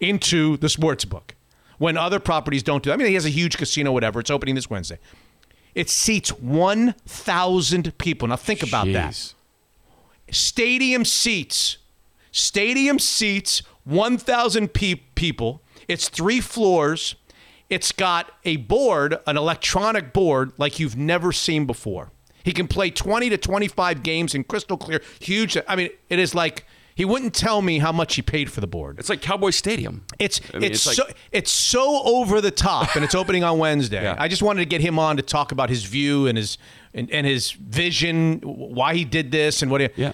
into 0.00 0.56
the 0.58 0.68
sports 0.68 1.04
book. 1.04 1.34
When 1.78 1.96
other 1.96 2.20
properties 2.20 2.62
don't 2.62 2.82
do. 2.82 2.90
that. 2.90 2.94
I 2.94 2.96
mean, 2.98 3.08
he 3.08 3.14
has 3.14 3.24
a 3.24 3.30
huge 3.30 3.56
casino, 3.56 3.90
whatever. 3.90 4.20
It's 4.20 4.30
opening 4.30 4.54
this 4.54 4.68
Wednesday. 4.70 4.98
It 5.74 5.88
seats 5.88 6.28
one 6.30 6.94
thousand 7.06 7.96
people. 7.96 8.28
Now 8.28 8.36
think 8.36 8.62
about 8.62 8.86
that 8.92 9.32
stadium 10.30 11.04
seats. 11.04 11.78
Stadium 12.30 12.98
seats 12.98 13.62
1,000 13.84 14.72
pe- 14.72 14.94
people. 15.14 15.61
It's 15.88 16.08
three 16.08 16.40
floors. 16.40 17.14
It's 17.68 17.92
got 17.92 18.30
a 18.44 18.56
board, 18.56 19.18
an 19.26 19.36
electronic 19.36 20.12
board 20.12 20.52
like 20.58 20.78
you've 20.78 20.96
never 20.96 21.32
seen 21.32 21.66
before. 21.66 22.10
He 22.44 22.52
can 22.52 22.68
play 22.68 22.90
20 22.90 23.30
to 23.30 23.38
25 23.38 24.02
games 24.02 24.34
in 24.34 24.44
crystal 24.44 24.76
clear, 24.76 25.00
huge. 25.20 25.56
I 25.68 25.76
mean, 25.76 25.90
it 26.08 26.18
is 26.18 26.34
like 26.34 26.66
he 26.94 27.04
wouldn't 27.04 27.34
tell 27.34 27.62
me 27.62 27.78
how 27.78 27.92
much 27.92 28.16
he 28.16 28.22
paid 28.22 28.50
for 28.50 28.60
the 28.60 28.66
board. 28.66 28.98
It's 28.98 29.08
like 29.08 29.22
Cowboy 29.22 29.50
Stadium. 29.50 30.04
It's 30.18 30.40
I 30.52 30.58
mean, 30.58 30.72
it's, 30.72 30.86
it's 30.86 30.96
so 30.96 31.04
it's 31.30 31.50
so 31.50 32.02
over 32.04 32.40
the 32.40 32.50
top, 32.50 32.94
and 32.96 33.04
it's 33.04 33.14
opening 33.14 33.44
on 33.44 33.58
Wednesday. 33.58 34.02
Yeah. 34.02 34.16
I 34.18 34.28
just 34.28 34.42
wanted 34.42 34.60
to 34.60 34.66
get 34.66 34.80
him 34.80 34.98
on 34.98 35.16
to 35.16 35.22
talk 35.22 35.52
about 35.52 35.70
his 35.70 35.84
view 35.84 36.26
and 36.26 36.36
his 36.36 36.58
and, 36.92 37.10
and 37.10 37.26
his 37.26 37.52
vision, 37.52 38.40
why 38.40 38.94
he 38.94 39.04
did 39.04 39.30
this, 39.30 39.62
and 39.62 39.70
what 39.70 39.80
he. 39.80 39.88
Yeah. 39.96 40.12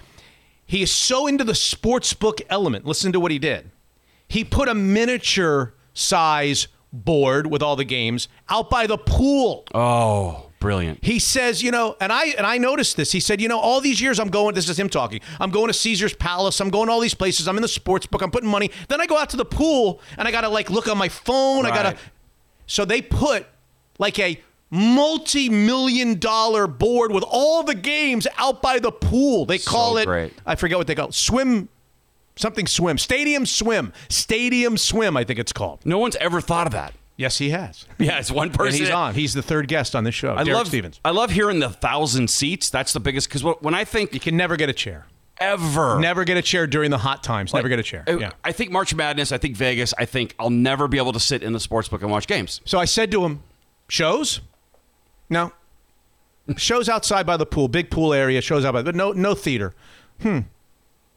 He 0.66 0.82
is 0.82 0.92
so 0.92 1.26
into 1.26 1.44
the 1.44 1.54
sports 1.54 2.12
book 2.12 2.40
element. 2.50 2.84
Listen 2.84 3.10
to 3.12 3.20
what 3.20 3.30
he 3.30 3.38
did. 3.38 3.70
He 4.28 4.44
put 4.44 4.68
a 4.68 4.74
miniature 4.74 5.74
size 5.94 6.68
board 6.92 7.46
with 7.46 7.62
all 7.62 7.76
the 7.76 7.84
games 7.84 8.28
out 8.48 8.70
by 8.70 8.86
the 8.86 8.96
pool. 8.98 9.64
Oh, 9.74 10.50
brilliant. 10.60 11.02
He 11.02 11.18
says, 11.18 11.62
you 11.62 11.70
know, 11.70 11.96
and 12.00 12.12
I 12.12 12.26
and 12.28 12.46
I 12.46 12.58
noticed 12.58 12.96
this. 12.96 13.12
He 13.12 13.20
said, 13.20 13.40
you 13.40 13.48
know, 13.48 13.58
all 13.58 13.80
these 13.80 14.00
years 14.00 14.18
I'm 14.20 14.28
going. 14.28 14.54
This 14.54 14.68
is 14.68 14.78
him 14.78 14.88
talking. 14.88 15.20
I'm 15.40 15.50
going 15.50 15.68
to 15.68 15.74
Caesar's 15.74 16.14
Palace. 16.14 16.60
I'm 16.60 16.70
going 16.70 16.86
to 16.86 16.92
all 16.92 17.00
these 17.00 17.14
places. 17.14 17.48
I'm 17.48 17.56
in 17.56 17.62
the 17.62 17.68
sports 17.68 18.06
book. 18.06 18.22
I'm 18.22 18.30
putting 18.30 18.48
money. 18.48 18.70
Then 18.88 19.00
I 19.00 19.06
go 19.06 19.16
out 19.18 19.30
to 19.30 19.36
the 19.36 19.44
pool 19.44 20.00
and 20.16 20.28
I 20.28 20.30
got 20.30 20.42
to 20.42 20.48
like 20.48 20.70
look 20.70 20.88
on 20.88 20.98
my 20.98 21.08
phone. 21.08 21.66
I 21.66 21.70
gotta. 21.70 21.96
So 22.66 22.84
they 22.84 23.00
put 23.02 23.46
like 23.98 24.18
a 24.18 24.40
multi-million 24.70 26.18
dollar 26.18 26.66
board 26.66 27.12
with 27.12 27.24
all 27.26 27.62
the 27.62 27.74
games 27.74 28.26
out 28.36 28.60
by 28.62 28.78
the 28.78 28.92
pool. 28.92 29.46
They 29.46 29.58
call 29.58 29.96
it. 29.96 30.06
great. 30.06 30.32
I 30.44 30.54
forget 30.54 30.76
what 30.78 30.86
they 30.86 30.94
call 30.94 31.08
it. 31.08 31.14
Swim. 31.14 31.68
Something 32.38 32.66
swim. 32.66 32.96
Stadium 32.98 33.44
swim. 33.44 33.92
Stadium 34.08 34.76
swim. 34.78 35.16
I 35.16 35.24
think 35.24 35.38
it's 35.38 35.52
called. 35.52 35.80
No 35.84 35.98
one's 35.98 36.16
ever 36.16 36.40
thought 36.40 36.66
of 36.66 36.72
that. 36.72 36.94
Yes, 37.16 37.38
he 37.38 37.50
has. 37.50 37.84
Yeah, 37.98 38.18
it's 38.20 38.30
one 38.30 38.46
And 38.48 38.56
person. 38.56 38.78
he's 38.80 38.90
on. 38.90 39.14
He's 39.14 39.34
the 39.34 39.42
third 39.42 39.66
guest 39.66 39.96
on 39.96 40.04
this 40.04 40.14
show. 40.14 40.34
I 40.34 40.44
Derek 40.44 40.56
love 40.58 40.66
Stevens. 40.68 41.00
I 41.04 41.10
love 41.10 41.30
hearing 41.32 41.58
the 41.58 41.68
thousand 41.68 42.30
seats. 42.30 42.70
That's 42.70 42.92
the 42.92 43.00
biggest 43.00 43.28
because 43.28 43.42
when 43.60 43.74
I 43.74 43.84
think 43.84 44.14
You 44.14 44.20
can 44.20 44.36
never 44.36 44.56
get 44.56 44.68
a 44.68 44.72
chair. 44.72 45.06
ever, 45.40 45.98
Never 45.98 46.22
get 46.24 46.36
a 46.36 46.42
chair 46.42 46.68
during 46.68 46.92
the 46.92 46.98
hot 46.98 47.24
times. 47.24 47.52
Never 47.52 47.68
get 47.68 47.80
a 47.80 47.82
chair. 47.82 48.04
I- 48.06 48.12
Yeah. 48.12 48.30
I 48.44 48.52
think 48.52 48.70
March 48.70 48.94
Madness. 48.94 49.32
I 49.32 49.38
think 49.38 49.56
Vegas. 49.56 49.92
I 49.98 50.04
think 50.04 50.36
I'll 50.38 50.48
never 50.50 50.86
be 50.86 50.96
able 50.98 51.12
to 51.12 51.20
sit 51.20 51.42
in 51.42 51.52
the 51.52 51.60
sports 51.60 51.88
book 51.88 52.02
and 52.02 52.10
watch 52.10 52.28
games. 52.28 52.60
So 52.64 52.78
I 52.78 52.84
said 52.84 53.10
to 53.10 53.24
him, 53.24 53.42
shows? 53.88 54.40
No. 55.28 55.52
shows 56.56 56.88
outside 56.88 57.26
by 57.26 57.36
the 57.36 57.46
pool, 57.46 57.66
big 57.66 57.90
pool 57.90 58.14
area, 58.14 58.40
shows 58.40 58.64
out 58.64 58.74
by 58.74 58.82
but 58.82 58.94
no 58.94 59.10
no 59.12 59.34
theater. 59.34 59.74
Hmm. 60.22 60.40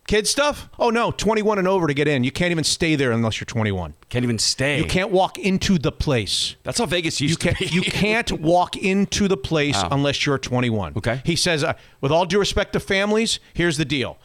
Kid 0.08 0.28
stuff? 0.28 0.68
Oh 0.78 0.90
no, 0.90 1.12
21 1.12 1.58
and 1.60 1.68
over 1.68 1.88
to 1.88 1.94
get 1.94 2.08
in. 2.08 2.24
You 2.24 2.32
can't 2.32 2.52
even 2.52 2.64
stay 2.66 2.96
there 2.96 3.12
unless 3.12 3.40
you're 3.40 3.46
21. 3.46 3.94
Can't 4.10 4.24
even 4.24 4.40
stay. 4.40 4.78
You 4.78 4.86
can't 4.86 5.10
walk 5.12 5.38
into 5.38 5.78
the 5.78 5.92
place. 5.92 6.56
That's 6.64 6.80
how 6.80 6.86
Vegas 6.86 7.22
used 7.22 7.32
You 7.32 7.38
can't. 7.38 7.58
to 7.58 7.66
be. 7.70 7.74
You 7.74 7.82
can't 7.82 8.32
walk 8.42 8.76
into 8.76 9.28
the 9.30 9.38
place 9.38 9.76
Wow. 9.82 9.90
unless 9.92 10.26
you're 10.26 10.38
21. 10.38 10.94
Okay. 10.98 11.22
He 11.24 11.36
says, 11.38 11.64
uh, 11.64 11.74
with 12.02 12.12
all 12.12 12.26
due 12.26 12.40
respect 12.40 12.74
to 12.74 12.80
families, 12.82 13.40
here's 13.54 13.78
the 13.78 13.86
deal. 13.86 14.18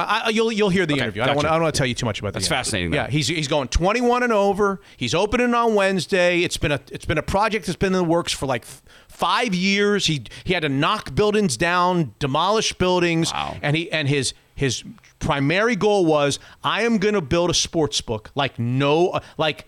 I, 0.00 0.28
you'll 0.28 0.52
you'll 0.52 0.68
hear 0.68 0.86
the 0.86 0.94
Okay, 0.94 1.02
interview. 1.02 1.22
I 1.22 1.26
don't 1.26 1.34
gotcha. 1.34 1.46
want 1.46 1.52
I 1.52 1.54
don't 1.56 1.62
want 1.64 1.74
to 1.74 1.78
tell 1.78 1.86
you 1.88 1.94
too 1.94 2.06
much 2.06 2.20
about 2.20 2.32
That's 2.32 2.46
the 2.48 2.54
interview. 2.54 2.64
fascinating, 2.64 2.90
though. 2.92 2.96
Yeah, 2.98 3.08
he's 3.10 3.26
he's 3.26 3.48
going 3.48 3.66
21 3.66 4.22
and 4.22 4.32
over. 4.32 4.80
He's 4.96 5.12
opening 5.12 5.52
on 5.54 5.74
Wednesday. 5.74 6.42
It's 6.42 6.56
been 6.56 6.70
a 6.70 6.80
it's 6.92 7.04
been 7.04 7.18
a 7.18 7.22
project 7.22 7.66
that's 7.66 7.74
been 7.76 7.88
in 7.88 7.92
the 7.98 8.04
works 8.04 8.32
for 8.32 8.46
like 8.46 8.64
five 9.08 9.56
years. 9.56 10.06
He 10.06 10.22
he 10.44 10.52
had 10.54 10.62
to 10.62 10.68
knock 10.68 11.16
buildings 11.16 11.56
down, 11.56 12.14
demolish 12.20 12.72
buildings, 12.74 13.32
Wow. 13.32 13.56
and 13.60 13.76
he 13.76 13.90
and 13.90 14.08
his 14.08 14.34
his 14.58 14.82
primary 15.20 15.76
goal 15.76 16.04
was 16.04 16.38
I 16.64 16.82
am 16.82 16.98
going 16.98 17.14
to 17.14 17.20
build 17.20 17.50
a 17.50 17.54
sports 17.54 18.00
book 18.00 18.30
like 18.34 18.58
no 18.58 19.20
like 19.36 19.66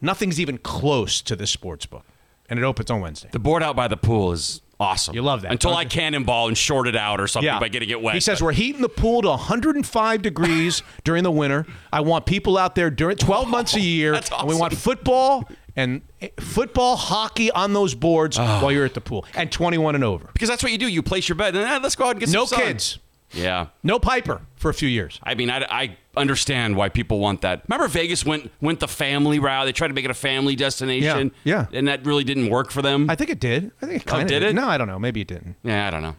nothing's 0.00 0.40
even 0.40 0.58
close 0.58 1.22
to 1.22 1.36
this 1.36 1.50
sports 1.50 1.86
book, 1.86 2.04
and 2.48 2.58
it 2.58 2.62
opens 2.64 2.90
on 2.90 3.00
Wednesday. 3.00 3.28
the 3.32 3.38
board 3.38 3.62
out 3.62 3.76
by 3.76 3.86
the 3.88 3.96
pool 3.96 4.32
is 4.32 4.60
awesome. 4.80 5.14
You 5.14 5.22
love 5.22 5.42
that, 5.42 5.52
Until 5.52 5.74
I 5.76 5.84
cannonball 5.84 6.48
and 6.48 6.58
short 6.58 6.88
it 6.88 6.96
out 6.96 7.20
or 7.20 7.28
something 7.28 7.56
by 7.60 7.68
getting 7.68 7.88
it 7.90 8.02
wet. 8.02 8.14
He 8.14 8.20
says 8.20 8.40
but- 8.40 8.46
we're 8.46 8.52
heating 8.52 8.82
the 8.82 8.88
pool 8.88 9.22
to 9.22 9.28
105 9.28 10.22
degrees 10.22 10.82
during 11.04 11.22
the 11.22 11.30
winter. 11.30 11.66
I 11.92 12.00
want 12.00 12.26
people 12.26 12.58
out 12.58 12.74
there 12.74 12.90
during 12.90 13.16
12 13.16 13.46
months 13.48 13.74
a 13.76 13.80
year. 13.96 14.12
That's 14.12 14.30
And 14.32 14.48
we 14.48 14.56
want 14.56 14.74
football 14.76 15.48
and 15.76 16.02
eh, 16.20 16.28
football, 16.40 16.96
hockey 16.96 17.50
on 17.52 17.72
those 17.72 17.94
boards 17.94 18.38
Oh. 18.38 18.42
while 18.60 18.72
you're 18.72 18.84
at 18.84 18.94
the 18.94 19.00
pool, 19.00 19.24
and 19.34 19.50
21 19.52 19.94
and 19.94 20.02
over. 20.04 20.28
because 20.32 20.48
that's 20.48 20.62
what 20.64 20.70
you 20.72 20.78
do. 20.78 20.88
You 20.88 21.02
place 21.02 21.28
your 21.28 21.36
bet 21.36 21.54
and 21.54 21.64
eh, 21.64 21.78
let's 21.82 21.94
go 21.94 22.06
out 22.06 22.10
and 22.10 22.20
get 22.20 22.28
No 22.30 22.44
some 22.44 22.58
sun. 22.58 22.66
kids, 22.68 22.98
Yeah. 23.32 23.68
no 23.82 23.98
Piper 23.98 24.42
for 24.56 24.70
a 24.70 24.74
few 24.74 24.88
years. 24.88 25.18
I 25.22 25.34
mean, 25.34 25.50
I, 25.50 25.66
I 25.70 25.96
understand 26.16 26.76
why 26.76 26.88
people 26.88 27.18
want 27.18 27.40
that. 27.42 27.62
Remember, 27.68 27.88
Vegas 27.88 28.24
went 28.24 28.50
went 28.60 28.80
the 28.80 28.88
family 28.88 29.38
route. 29.38 29.66
They 29.66 29.72
tried 29.72 29.88
to 29.88 29.94
make 29.94 30.04
it 30.04 30.10
a 30.10 30.14
family 30.14 30.56
destination. 30.56 31.32
Yeah, 31.44 31.66
yeah. 31.70 31.78
And 31.78 31.88
that 31.88 32.04
really 32.04 32.24
didn't 32.24 32.50
work 32.50 32.70
for 32.70 32.82
them. 32.82 33.08
I 33.10 33.14
think 33.14 33.30
it 33.30 33.40
did. 33.40 33.72
I 33.80 33.86
think 33.86 34.02
it 34.02 34.08
oh, 34.08 34.10
kind 34.10 34.22
of 34.22 34.28
did 34.28 34.42
it? 34.42 34.54
No, 34.54 34.68
I 34.68 34.76
don't 34.78 34.88
know. 34.88 34.98
Maybe 34.98 35.20
it 35.22 35.28
didn't. 35.28 35.56
yeah, 35.62 35.86
I 35.86 35.90
don't 35.90 36.02
know. 36.02 36.16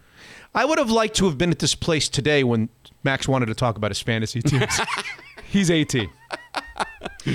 I 0.55 0.65
would 0.65 0.77
have 0.77 0.91
liked 0.91 1.15
to 1.17 1.25
have 1.25 1.37
been 1.37 1.49
at 1.49 1.59
this 1.59 1.73
place 1.73 2.07
today 2.07 2.43
when 2.43 2.69
Max 3.03 3.27
wanted 3.27 3.47
to 3.47 3.55
talk 3.55 3.75
about 3.75 3.89
his 3.89 3.99
fantasy 4.01 4.41
teams. 4.41 4.79
He's 5.45 5.71
18. 5.71 6.09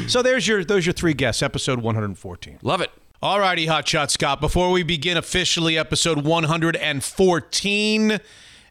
so 0.07 0.23
there's 0.23 0.47
your 0.47 0.65
those 0.65 0.87
your 0.87 0.93
three 0.93 1.15
guests. 1.15 1.43
Episode 1.43 1.81
114. 1.81 2.59
Love 2.63 2.81
it. 2.81 2.91
All 3.21 3.41
righty, 3.41 3.67
Hotshot 3.67 4.11
Scott. 4.11 4.41
Before 4.41 4.71
we 4.71 4.85
begin 4.85 5.17
officially 5.17 5.77
episode 5.77 6.25
114, 6.25 8.21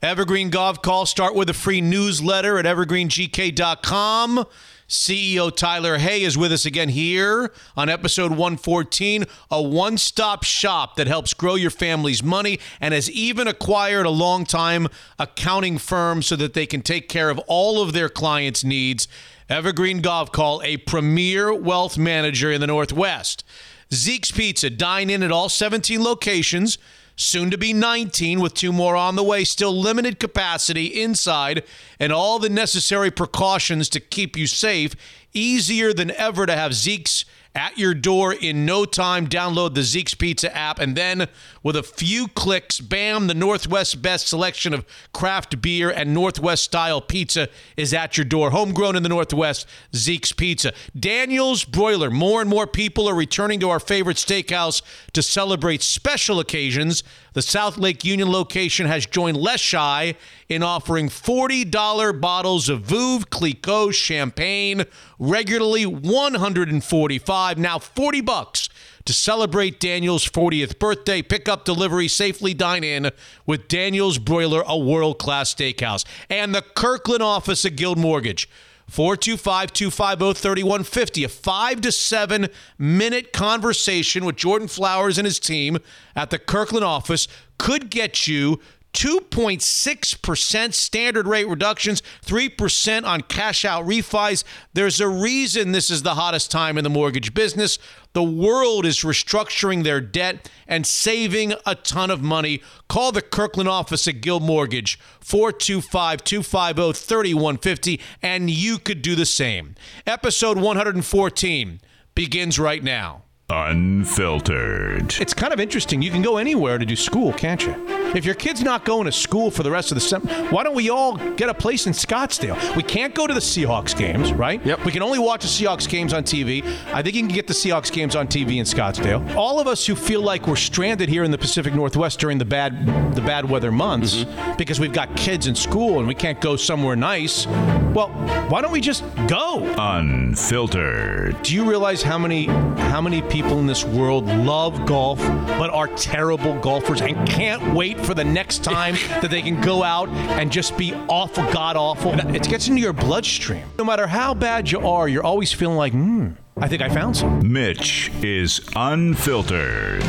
Evergreen 0.02 0.52
Gavekal, 0.52 1.08
start 1.08 1.34
with 1.34 1.50
a 1.50 1.56
free 1.56 1.82
newsletter 1.82 2.60
at 2.60 2.66
evergreengk.com. 2.66 4.46
CEO 4.88 5.54
Tyler 5.54 5.98
Hay 5.98 6.22
is 6.22 6.38
with 6.38 6.52
us 6.52 6.68
again 6.68 6.90
here 6.90 7.52
on 7.76 7.90
episode 7.90 8.30
114, 8.30 9.26
a 9.50 9.62
one 9.62 9.98
stop 9.98 10.44
shop 10.44 10.98
that 10.98 11.08
helps 11.08 11.34
grow 11.34 11.56
your 11.56 11.72
family's 11.72 12.22
money 12.22 12.60
and 12.80 12.94
has 12.94 13.10
even 13.10 13.48
acquired 13.48 14.06
a 14.06 14.12
long 14.12 14.46
time 14.46 14.88
accounting 15.18 15.80
firm 15.80 16.22
so 16.22 16.36
that 16.36 16.54
they 16.54 16.68
can 16.68 16.84
take 16.84 17.10
care 17.10 17.32
of 17.32 17.40
all 17.48 17.82
of 17.82 17.94
their 17.94 18.08
clients' 18.08 18.64
needs. 18.64 19.08
Evergreen 19.50 20.04
Gavekal, 20.04 20.64
a 20.64 20.78
premier 20.78 21.52
wealth 21.54 21.98
manager 21.98 22.52
in 22.52 22.62
the 22.62 22.68
Northwest. 22.68 23.44
Zeke's 23.92 24.32
Pizza, 24.32 24.70
dine 24.70 25.10
in 25.10 25.24
at 25.24 25.32
all 25.32 25.50
17 25.50 26.04
locations, 26.04 26.78
soon 27.18 27.52
to 27.52 27.58
be 27.58 27.74
19 27.74 28.40
with 28.40 28.54
two 28.54 28.72
more 28.72 28.96
on 28.96 29.16
the 29.16 29.24
way, 29.24 29.44
still 29.44 29.78
limited 29.78 30.20
capacity 30.20 30.86
inside, 31.02 31.64
and 32.00 32.14
all 32.14 32.40
the 32.40 32.50
necessary 32.50 33.12
precautions 33.12 33.90
to 33.90 34.00
keep 34.00 34.38
you 34.38 34.48
safe. 34.48 34.96
Easier 35.34 35.94
than 35.94 36.12
ever 36.12 36.46
to 36.46 36.56
have 36.56 36.74
Zeke's 36.74 37.26
at 37.54 37.78
your 37.78 37.94
door 37.94 38.34
in 38.34 38.66
no 38.66 38.86
time. 38.86 39.28
Download 39.28 39.74
the 39.74 39.84
Zeke's 39.84 40.14
Pizza 40.14 40.56
app, 40.56 40.80
and 40.80 40.96
then 40.96 41.28
with 41.68 41.76
a 41.76 41.84
few 41.84 42.30
clicks, 42.30 42.80
bam, 42.80 43.28
the 43.28 43.34
Northwest 43.34 44.02
best 44.02 44.30
selection 44.30 44.74
of 44.74 44.86
craft 45.12 45.62
beer 45.62 45.90
and 45.90 46.14
Northwest 46.14 46.64
style 46.64 47.02
pizza 47.02 47.50
is 47.76 47.94
at 47.94 48.16
your 48.16 48.24
door. 48.24 48.52
Homegrown 48.52 48.96
in 48.96 49.04
the 49.04 49.10
Northwest, 49.10 49.68
Zeke's 49.94 50.32
Pizza. 50.32 50.72
Daniel's 50.98 51.66
Broiler. 51.66 52.10
More 52.10 52.40
and 52.40 52.50
more 52.50 52.68
people 52.68 53.10
are 53.10 53.14
returning 53.14 53.60
to 53.60 53.70
our 53.70 53.82
favorite 53.82 54.16
steakhouse 54.16 54.82
to 55.12 55.22
celebrate 55.22 55.84
special 55.84 56.40
occasions. 56.40 57.04
The 57.34 57.42
South 57.42 57.78
Lake 57.78 58.06
Union 58.06 58.32
location 58.32 58.86
has 58.86 59.06
joined 59.06 59.36
Leschi 59.36 60.16
in 60.48 60.64
offering 60.64 61.10
$40 61.10 62.22
bottles 62.22 62.70
of 62.70 62.84
Veuve 62.84 63.30
Clicquot 63.30 63.92
champagne, 63.92 64.86
regularly 65.20 65.86
145, 65.86 67.58
now 67.58 67.78
40 67.78 68.22
bucks 68.22 68.70
to 69.08 69.14
celebrate 69.14 69.80
Daniel's 69.80 70.28
40th 70.28 70.80
birthday. 70.80 71.22
Pick 71.22 71.48
up 71.50 71.66
delivery, 71.66 72.08
safely 72.08 72.54
dine 72.54 72.84
in 72.84 73.12
with 73.46 73.68
Daniel's 73.68 74.18
Broiler, 74.18 74.64
a 74.68 74.78
world 74.78 75.18
class 75.18 75.54
steakhouse. 75.54 76.06
And 76.30 76.54
the 76.54 76.62
Kirkland 76.62 77.24
office 77.24 77.66
of 77.66 77.76
Guild 77.76 77.98
Mortgage. 77.98 78.50
425 78.90 79.74
250 79.74 80.42
3150. 80.42 81.24
A 81.24 81.30
five 81.30 81.82
to 81.82 81.92
seven 81.92 82.48
minute 82.78 83.34
conversation 83.34 84.24
with 84.24 84.38
Jordan 84.38 84.68
Flowers 84.68 85.18
and 85.18 85.26
his 85.26 85.40
team 85.40 85.78
at 86.16 86.30
the 86.30 86.40
Kirkland 86.40 86.86
office 86.86 87.28
could 87.58 87.90
get 87.90 88.28
you 88.28 88.60
2.6% 88.98 90.74
standard 90.74 91.28
rate 91.28 91.48
reductions, 91.48 92.02
3% 92.26 93.06
on 93.06 93.22
cash 93.22 93.64
out 93.64 93.86
refis. 93.86 94.44
There's 94.74 95.00
a 95.00 95.08
reason 95.08 95.72
this 95.72 95.92
is 95.92 96.02
the 96.02 96.16
hottest 96.16 96.50
time 96.50 96.80
in 96.80 96.84
the 96.84 96.90
mortgage 96.90 97.36
business. 97.36 97.78
The 98.14 98.24
world 98.24 98.88
is 98.88 99.02
restructuring 99.02 99.84
their 99.84 100.02
debt 100.02 100.50
and 100.68 100.88
saving 100.88 101.54
a 101.68 101.76
ton 101.76 102.10
of 102.10 102.24
money. 102.24 102.64
Call 102.90 103.12
the 103.12 103.22
Kirkland 103.22 103.70
office 103.70 104.08
at 104.08 104.20
Guild 104.22 104.42
Mortgage, 104.42 104.98
425 105.20 106.24
250 106.24 106.94
3150, 106.94 108.02
and 108.24 108.50
you 108.50 108.80
could 108.80 109.04
do 109.04 109.14
the 109.14 109.28
same. 109.28 109.76
Episode 110.08 110.58
114 110.58 111.82
begins 112.16 112.58
right 112.58 112.84
now. 112.84 113.26
Unfiltered. 113.52 115.16
It's 115.22 115.36
kind 115.36 115.54
of 115.54 115.60
interesting. 115.60 116.02
You 116.02 116.10
can 116.10 116.24
go 116.24 116.38
anywhere 116.38 116.80
to 116.80 116.86
do 116.86 116.96
school, 116.96 117.32
can't 117.32 117.64
you? 117.64 117.97
If 118.16 118.26
your 118.26 118.36
kid's 118.36 118.62
not 118.62 118.86
going 118.86 119.06
to 119.06 119.12
school 119.12 119.52
for 119.52 119.64
the 119.64 119.72
rest 119.72 119.92
of 119.92 119.96
the 119.96 120.02
summer, 120.02 120.28
why 120.50 120.64
don't 120.64 120.76
we 120.76 120.90
all 120.90 121.18
get 121.36 121.50
a 121.50 121.54
place 121.54 121.88
in 121.88 121.94
Scottsdale? 121.94 122.76
We 122.76 122.84
can't 122.84 123.14
go 123.14 123.28
to 123.28 123.34
the 123.34 123.40
Seahawks 123.40 123.98
games, 123.98 124.34
right? 124.34 124.64
Yep. 124.66 124.86
We 124.86 124.92
can 124.92 125.02
only 125.04 125.20
watch 125.20 125.42
the 125.42 125.48
Seahawks 125.48 125.88
games 125.88 126.14
on 126.14 126.24
TV. 126.24 126.64
I 126.94 127.02
think 127.02 127.16
you 127.16 127.22
can 127.22 127.34
get 127.34 127.48
the 127.48 127.54
Seahawks 127.54 127.92
games 127.92 128.16
on 128.16 128.28
TV 128.28 128.58
in 128.58 128.66
Scottsdale. 128.66 129.36
All 129.36 129.60
of 129.60 129.68
us 129.68 129.86
who 129.86 129.96
feel 129.96 130.22
like 130.22 130.48
we're 130.48 130.56
stranded 130.56 131.10
here 131.10 131.24
in 131.24 131.32
the 131.32 131.38
Pacific 131.38 131.74
Northwest 131.74 132.20
during 132.20 132.38
the 132.38 132.46
bad 132.46 132.86
the 133.16 133.22
bad 133.22 133.50
weather 133.50 133.72
months 133.72 134.18
mm-hmm. 134.24 134.58
because 134.58 134.80
we've 134.80 134.94
got 134.94 135.16
kids 135.18 135.48
in 135.48 135.56
school 135.56 136.00
and 136.00 136.08
we 136.08 136.14
can't 136.14 136.40
go 136.40 136.56
somewhere 136.56 136.96
nice. 136.96 137.48
Well, 137.48 138.10
why 138.50 138.62
don't 138.62 138.72
we 138.72 138.82
just 138.82 139.04
go? 139.28 139.74
Unfiltered. 139.78 141.42
Do 141.42 141.56
you 141.56 141.68
realize 141.68 142.04
how 142.04 142.18
many 142.18 142.46
how 142.46 143.02
many 143.02 143.22
people 143.24 143.60
in 143.60 143.68
this 143.68 143.84
world 143.84 144.26
love 144.26 144.86
golf 144.86 145.20
but 145.60 145.70
are 145.72 145.88
terrible 145.88 146.58
golfers 146.60 147.02
and 147.02 147.28
can't 147.28 147.74
wait 147.74 147.97
for 148.06 148.14
the 148.14 148.24
next 148.24 148.64
time 148.64 148.96
that 149.22 149.30
they 149.30 149.42
can 149.42 149.60
go 149.62 149.84
out 149.84 150.10
and 150.40 150.52
just 150.52 150.78
be 150.78 150.94
awful 151.10 151.44
god 151.52 151.76
awful? 151.76 152.14
It 152.36 152.48
gets 152.48 152.68
into 152.68 152.82
your 152.82 152.94
bloodstream. 152.94 153.64
No 153.78 153.86
matter 153.86 154.08
how 154.08 154.34
bad 154.34 154.72
you 154.72 154.80
are, 154.80 155.08
you're 155.08 155.24
always 155.24 155.52
feeling 155.52 155.78
like, 155.78 155.94
hmm, 155.94 156.30
I 156.58 156.68
think 156.68 156.82
I 156.82 156.90
found 156.90 157.18
some. 157.18 157.52
Mitch 157.52 158.12
is 158.22 158.62
unfiltered. 158.76 160.04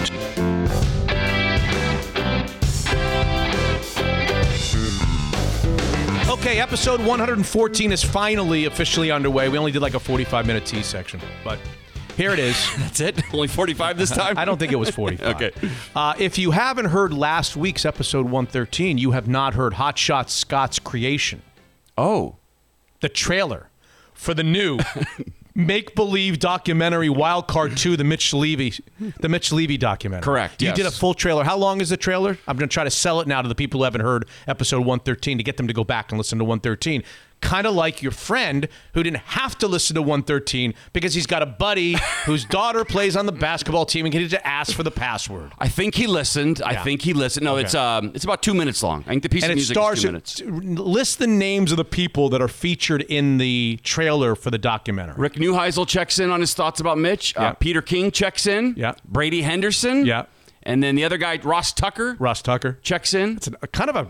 Okay, 6.29 6.61
episode 6.61 7.01
114 7.01 7.91
is 7.91 8.05
finally 8.05 8.67
officially 8.67 9.11
underway. 9.11 9.49
We 9.49 9.59
only 9.59 9.73
did 9.73 9.83
like 9.83 9.95
a 9.95 10.01
45 10.01 10.47
minute 10.47 10.65
T 10.65 10.83
section, 10.83 11.21
but 11.43 11.59
here 12.19 12.33
it 12.33 12.39
is. 12.39 12.57
That's 12.79 13.01
it. 13.01 13.23
Only 13.33 13.49
45 13.49 13.97
this 13.97 14.11
time. 14.11 14.37
I 14.37 14.45
don't 14.45 14.59
think 14.59 14.73
it 14.73 14.77
was 14.77 14.91
45. 14.91 15.29
Okay. 15.37 15.53
Uh, 15.97 16.15
if 16.19 16.37
you 16.37 16.51
haven't 16.51 16.87
heard 16.87 17.13
last 17.15 17.57
week's 17.57 17.85
episode 17.87 18.27
113, 18.27 18.99
you 18.99 19.13
have 19.13 19.27
not 19.29 19.55
heard 19.55 19.75
Hot 19.75 19.97
Shot 19.97 20.29
Scott's 20.29 20.79
creation, 20.79 21.41
Oh. 21.97 22.37
the 23.01 23.09
trailer 23.09 23.71
for 24.15 24.35
the 24.35 24.43
new 24.43 24.79
make 25.55 25.95
believe 25.95 26.39
documentary 26.41 27.09
Wild 27.09 27.47
Card 27.49 27.77
2, 27.77 27.97
the 27.97 28.05
Mitch 28.05 28.33
Levy, 28.35 28.73
the 29.21 29.29
Mitch 29.29 29.53
Levy 29.53 29.77
documentary. 29.77 30.25
Correct, 30.25 30.61
You 30.63 30.69
yes. 30.69 30.77
did 30.77 30.87
a 30.87 30.91
full 30.91 31.15
trailer. 31.15 31.45
How 31.45 31.57
long 31.57 31.81
is 31.81 31.89
the 31.91 31.97
trailer? 31.97 32.37
I'm 32.49 32.57
going 32.57 32.69
to 32.69 32.73
try 32.73 32.85
to 32.85 32.91
sell 32.91 33.21
it 33.21 33.29
now 33.29 33.43
to 33.43 33.49
the 33.49 33.55
people 33.55 33.81
who 33.81 33.85
haven't 33.85 34.01
heard 34.03 34.27
episode 34.47 34.79
113 34.81 35.39
to 35.39 35.45
get 35.45 35.57
them 35.57 35.67
to 35.69 35.73
go 35.73 35.85
back 35.85 36.11
and 36.11 36.19
listen 36.19 36.39
to 36.39 36.45
113 36.45 37.03
kind 37.41 37.67
of 37.67 37.75
like 37.75 38.03
your 38.03 38.11
friend 38.13 38.69
who 38.95 39.03
didn't 39.03 39.19
have 39.19 39.57
to 39.59 39.69
listen 39.69 39.95
to 39.95 40.03
113 40.03 40.75
because 40.93 41.15
he's 41.15 41.27
got 41.27 41.41
a 41.43 41.47
buddy 41.47 41.97
whose 42.27 42.45
daughter 42.45 42.85
plays 42.85 43.15
on 43.17 43.27
the 43.27 43.33
basketball 43.33 43.87
team 43.87 44.05
and 44.05 44.13
he 44.13 44.19
needed 44.19 44.31
to 44.37 44.47
ask 44.47 44.75
for 44.75 44.83
the 44.83 44.91
password. 44.91 45.53
I 45.59 45.69
think 45.69 45.95
he 45.95 46.07
listened. 46.07 46.61
I 46.65 46.73
Yeah. 46.73 46.83
think 46.85 47.03
he 47.03 47.13
listened. 47.13 47.45
No, 47.45 47.57
it's 47.57 47.75
um, 47.75 48.11
it's 48.15 48.25
about 48.25 48.43
two 48.43 48.55
minutes 48.55 48.83
long. 48.83 49.05
I 49.07 49.11
think 49.11 49.23
the 49.23 49.29
piece 49.29 49.45
And 49.45 49.53
of 49.53 49.57
it 49.57 49.61
music 49.61 49.75
stars 49.77 49.99
is 49.99 50.03
two 50.35 50.47
minutes. 50.51 50.81
list 50.81 51.19
the 51.21 51.27
names 51.29 51.71
of 51.71 51.77
the 51.77 51.85
people 51.85 52.29
that 52.31 52.43
are 52.43 52.49
featured 52.49 53.03
in 53.03 53.39
the 53.39 53.79
trailer 53.85 54.35
for 54.35 54.51
the 54.51 54.59
documentary. 54.59 55.15
Rick 55.17 55.35
Neuheisel 55.35 55.87
checks 55.87 56.19
in 56.19 56.31
on 56.31 56.41
his 56.41 56.55
thoughts 56.55 56.81
about 56.81 56.99
Mitch. 56.99 57.35
Yeah. 57.37 57.51
Uh, 57.51 57.53
Peter 57.55 57.81
King 57.83 58.11
checks 58.11 58.47
in. 58.47 58.75
Yeah. 58.77 58.95
Brady 59.05 59.43
Henderson. 59.43 60.05
Yeah. 60.07 60.25
And 60.65 60.83
then 60.83 60.97
the 60.97 61.05
other 61.05 61.17
guy, 61.19 61.39
Ross 61.43 61.73
Tucker, 61.73 62.17
Ross 62.19 62.43
Tucker. 62.43 62.79
checks 62.83 63.15
in. 63.15 63.37
It's 63.37 63.49
a, 63.63 63.67
kind 63.69 63.89
of 63.89 63.97
a 63.97 64.09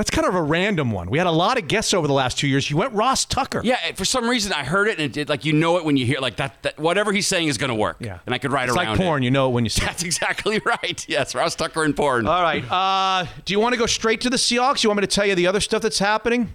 that's 0.00 0.10
kind 0.10 0.26
of 0.26 0.34
a 0.34 0.42
random 0.42 0.90
one. 0.90 1.10
We 1.10 1.18
had 1.18 1.26
a 1.26 1.30
lot 1.30 1.58
of 1.58 1.68
guests 1.68 1.92
over 1.94 2.06
the 2.06 2.12
last 2.14 2.38
two 2.38 2.48
years. 2.48 2.70
You 2.70 2.76
went 2.78 2.92
Ross 2.94 3.24
Tucker. 3.24 3.60
Yeah, 3.62 3.92
for 3.94 4.04
some 4.04 4.28
reason 4.28 4.52
I 4.52 4.64
heard 4.64 4.88
it 4.88 4.92
and 4.92 5.00
it 5.02 5.12
did 5.12 5.28
like 5.28 5.44
you 5.44 5.52
know 5.52 5.76
it 5.76 5.84
when 5.84 5.96
you 5.96 6.06
hear 6.06 6.18
like 6.20 6.36
that, 6.36 6.62
that 6.62 6.78
whatever 6.78 7.12
he's 7.12 7.26
saying 7.26 7.48
is 7.48 7.58
going 7.58 7.68
to 7.68 7.74
work. 7.74 7.98
Yeah. 8.00 8.18
And 8.26 8.34
I 8.34 8.38
could 8.38 8.50
write 8.50 8.68
it's 8.68 8.76
around 8.76 8.86
like 8.88 8.98
porn. 8.98 9.22
it. 9.22 9.26
You 9.26 9.30
know 9.30 9.48
it 9.50 9.52
when 9.52 9.64
you 9.64 9.70
see. 9.76 9.82
it. 9.82 9.86
That's 9.86 10.02
exactly 10.02 10.60
right. 10.64 11.04
Yes, 11.08 11.34
Ross 11.34 11.54
Tucker 11.54 11.84
and 11.84 11.94
porn. 11.94 12.26
All 12.26 12.42
right. 12.42 12.64
Uh, 12.70 13.26
do 13.44 13.52
you 13.52 13.60
want 13.60 13.74
to 13.74 13.78
go 13.78 13.86
straight 13.86 14.22
to 14.22 14.30
the 14.30 14.36
Seahawks? 14.38 14.82
You 14.82 14.88
want 14.90 15.00
me 15.00 15.06
to 15.06 15.14
tell 15.14 15.26
you 15.26 15.34
the 15.34 15.46
other 15.46 15.60
stuff 15.60 15.82
that's 15.82 15.98
happening? 15.98 16.50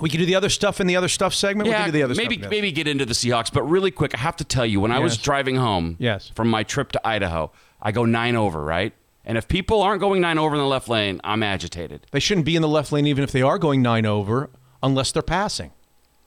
We 0.00 0.08
can 0.08 0.20
do 0.20 0.26
the 0.26 0.34
other 0.36 0.48
stuff 0.48 0.80
in 0.80 0.86
the 0.86 0.96
other 0.96 1.08
stuff 1.08 1.34
segment. 1.34 1.66
we 1.66 1.72
yeah, 1.72 1.82
can 1.82 1.88
do 1.88 1.92
the 1.92 2.02
other 2.04 2.14
maybe 2.14 2.36
stuff. 2.38 2.50
maybe 2.50 2.62
maybe 2.68 2.72
get 2.72 2.88
into 2.88 3.04
the 3.04 3.12
Seahawks, 3.12 3.52
but 3.52 3.62
really 3.64 3.90
quick, 3.90 4.14
I 4.14 4.18
have 4.18 4.36
to 4.36 4.44
tell 4.44 4.64
you, 4.64 4.80
when 4.80 4.90
I 4.90 4.98
was 5.00 5.18
driving 5.18 5.56
home 5.56 5.96
Yes. 5.98 6.30
from 6.34 6.48
my 6.48 6.62
trip 6.62 6.92
to 6.92 7.06
Idaho, 7.06 7.52
I 7.80 7.92
go 7.92 8.04
nine 8.06 8.34
over, 8.34 8.64
right? 8.64 8.94
And 9.24 9.38
if 9.38 9.46
people 9.48 9.82
aren't 9.82 10.00
going 10.00 10.20
nine 10.20 10.38
over 10.38 10.54
in 10.54 10.60
the 10.60 10.66
left 10.66 10.88
lane, 10.88 11.20
I'm 11.22 11.42
agitated. 11.42 12.06
They 12.10 12.20
shouldn't 12.20 12.46
be 12.46 12.56
in 12.56 12.62
the 12.62 12.68
left 12.68 12.92
lane 12.92 13.06
even 13.06 13.22
if 13.22 13.30
they 13.30 13.42
are 13.42 13.58
going 13.58 13.80
nine 13.82 14.04
over, 14.04 14.50
unless 14.82 15.12
they're 15.12 15.22
passing. 15.22 15.72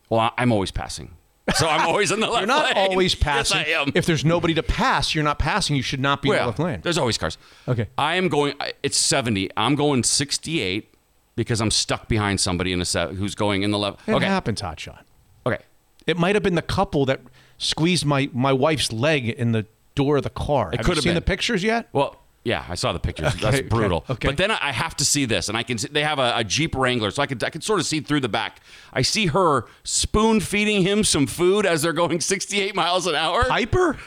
Well, 0.10 0.31
I'm 0.38 0.51
always 0.51 0.71
passing, 0.71 1.15
so 1.55 1.67
I'm 1.67 1.88
always 1.88 2.12
in 2.12 2.19
the 2.19 2.27
left 2.29 2.47
lane. 2.47 2.47
You're 2.47 2.58
not 2.58 2.75
lane. 2.75 2.89
always 2.89 3.15
passing. 3.15 3.58
Yes, 3.67 3.77
I 3.77 3.81
am. 3.81 3.91
If 3.95 4.05
there's 4.05 4.23
nobody 4.23 4.53
to 4.53 4.63
pass, 4.63 5.13
you're 5.13 5.23
not 5.23 5.39
passing. 5.39 5.75
You 5.75 5.81
should 5.81 5.99
not 5.99 6.21
be 6.21 6.29
in 6.29 6.36
the 6.36 6.45
left 6.45 6.60
lane. 6.60 6.79
there's 6.84 6.97
always 6.97 7.17
cars. 7.17 7.38
Okay. 7.67 7.88
I 7.97 8.15
am 8.15 8.27
going. 8.27 8.53
It's 8.84 8.97
70. 8.97 9.49
I'm 9.58 9.75
going 9.75 10.03
68 10.03 10.93
because 11.36 11.60
I'm 11.60 11.71
stuck 11.71 12.08
behind 12.08 12.39
somebody 12.39 12.71
in 12.71 12.79
a 12.81 12.86
set 12.86 13.12
who's 13.13 13.36
going 13.36 13.63
in 13.63 13.71
the 13.71 13.79
left. 13.79 14.08
It 14.08 14.13
okay. 14.13 14.25
happens, 14.25 14.62
hotshot. 14.62 15.01
Okay. 15.45 15.60
It 16.08 16.17
might 16.17 16.36
have 16.36 16.43
been 16.43 16.55
the 16.55 16.62
couple 16.62 17.05
that 17.05 17.21
squeezed 17.58 18.05
my, 18.05 18.29
my 18.31 18.53
wife's 18.53 18.91
leg 18.93 19.27
in 19.29 19.51
the 19.51 19.65
door 19.95 20.17
of 20.17 20.23
the 20.23 20.29
car. 20.29 20.69
It 20.71 20.77
have 20.77 20.86
could 20.86 20.91
you 20.91 20.95
have 20.95 21.03
seen 21.03 21.10
been. 21.10 21.15
the 21.15 21.21
pictures 21.21 21.63
yet? 21.63 21.89
Well, 21.93 22.21
yeah, 22.45 22.63
I 22.69 22.75
saw 22.75 22.93
the 22.93 22.99
pictures. 22.99 23.34
Okay, 23.36 23.41
That's 23.41 23.62
brutal. 23.62 24.05
okay. 24.10 24.27
But 24.29 24.38
then 24.38 24.51
I 24.51 24.71
have 24.71 24.95
to 24.97 25.03
see 25.05 25.25
this, 25.25 25.49
and 25.49 25.58
I 25.58 25.63
can. 25.63 25.77
See, 25.77 25.89
they 25.89 26.03
have 26.03 26.19
a, 26.19 26.34
a 26.38 26.43
Jeep 26.45 26.73
Wrangler, 26.75 27.12
so 27.12 27.21
I 27.21 27.25
could 27.25 27.43
I 27.43 27.49
could 27.49 27.63
sort 27.63 27.79
of 27.81 27.86
see 27.86 27.99
through 27.99 28.21
the 28.21 28.29
back. 28.29 28.62
I 28.93 29.01
see 29.01 29.25
her 29.25 29.65
spoon 29.84 30.39
feeding 30.39 30.84
him 30.84 31.03
some 31.03 31.25
food 31.27 31.65
as 31.65 31.81
they're 31.81 31.91
going 31.91 32.21
68 32.21 32.73
miles 32.75 33.08
an 33.08 33.15
hour. 33.15 33.43
Piper 33.45 33.97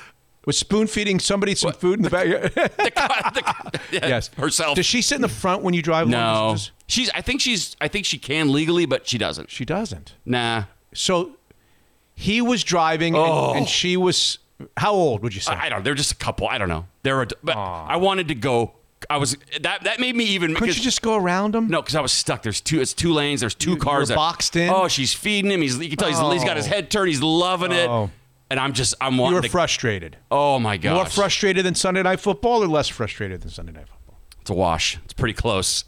was 0.46 0.56
spoon 0.56 0.86
feeding 0.86 1.18
somebody 1.20 1.54
some 1.54 1.72
food 1.72 1.98
in 1.98 2.02
the 2.04 2.10
back. 2.10 3.82
yes, 3.92 4.28
herself. 4.36 4.76
Does 4.76 4.86
she 4.86 5.02
sit 5.02 5.16
in 5.16 5.22
the 5.22 5.28
front 5.28 5.62
when 5.62 5.74
you 5.74 5.82
drive? 5.82 6.08
no, 6.08 6.56
she's. 6.86 7.10
I 7.14 7.20
think 7.20 7.40
she's. 7.40 7.76
I 7.80 7.88
think 7.88 8.06
she 8.06 8.18
can 8.18 8.52
legally, 8.52 8.86
but 8.86 9.06
she 9.06 9.18
doesn't. 9.18 9.50
She 9.50 9.64
doesn't. 9.64 10.14
Nah. 10.24 10.64
So 10.94 11.32
he 12.14 12.40
was 12.40 12.64
driving, 12.64 13.14
and- 13.14 13.22
Oh. 13.24 13.52
and, 13.54 13.68
she 13.68 13.96
was. 13.96 14.38
How 14.76 14.92
old 14.92 15.22
would 15.22 15.34
you 15.34 15.40
say? 15.40 15.52
I 15.52 15.66
I 15.66 15.68
don't. 15.68 15.84
They're 15.84 15.94
just 15.94 16.12
a 16.12 16.16
couple. 16.16 16.48
I 16.48 16.58
don't 16.58 16.68
know. 16.68 16.86
They're. 17.02 17.22
A, 17.22 17.26
but 17.44 17.56
I 17.56 17.96
wanted 17.96 18.28
to 18.28 18.34
go. 18.34 18.72
I 19.08 19.16
was. 19.18 19.36
That 19.60 19.84
that 19.84 20.00
made 20.00 20.16
me 20.16 20.24
even. 20.24 20.50
Couldn't 20.54 20.62
because- 20.66 20.78
you 20.78 20.82
just 20.84 21.02
go 21.02 21.14
around 21.16 21.54
him? 21.54 21.68
No, 21.68 21.80
because 21.80 21.94
I 21.94 22.00
was 22.00 22.10
stuck. 22.12 22.42
There's 22.42 22.60
two. 22.60 22.80
It's 22.80 22.92
two 22.92 23.12
lanes. 23.12 23.40
There's 23.40 23.54
two 23.54 23.70
You- 23.72 23.76
cars. 23.76 24.08
you're 24.08 24.14
that- 24.14 24.16
boxed 24.16 24.56
in? 24.56 24.68
Oh, 24.70 24.88
she's 24.88 25.14
feeding 25.14 25.50
him. 25.52 25.62
He's. 25.62 25.78
You 25.78 25.88
can 25.88 25.98
tell 25.98 26.08
he's, 26.08 26.18
he's 26.40 26.44
got 26.44 26.56
his 26.56 26.66
Oh. 26.66 26.70
head 26.70 26.90
turned. 26.90 27.08
He's 27.08 27.22
loving 27.22 27.70
it. 27.72 27.88
Oh. 27.88 28.10
And 28.50 28.58
I'm 28.58 28.72
just. 28.72 28.94
I'm 29.00 29.14
You 29.14 29.20
wanting 29.22 29.36
were 29.36 29.42
to. 29.42 29.48
frustrated. 29.48 30.16
oh 30.30 30.58
my 30.58 30.76
gosh. 30.76 30.94
More 30.94 31.06
frustrated 31.06 31.64
than 31.64 31.74
Sunday 31.76 32.02
Night 32.02 32.18
Football, 32.18 32.64
or 32.64 32.66
less 32.66 32.88
frustrated 32.88 33.42
than 33.42 33.50
Sunday 33.50 33.72
Night 33.72 33.86
Football? 33.88 34.18
It's 34.40 34.50
a 34.50 34.54
wash. 34.54 34.98
It's 35.04 35.12
pretty 35.12 35.34
close. 35.34 35.84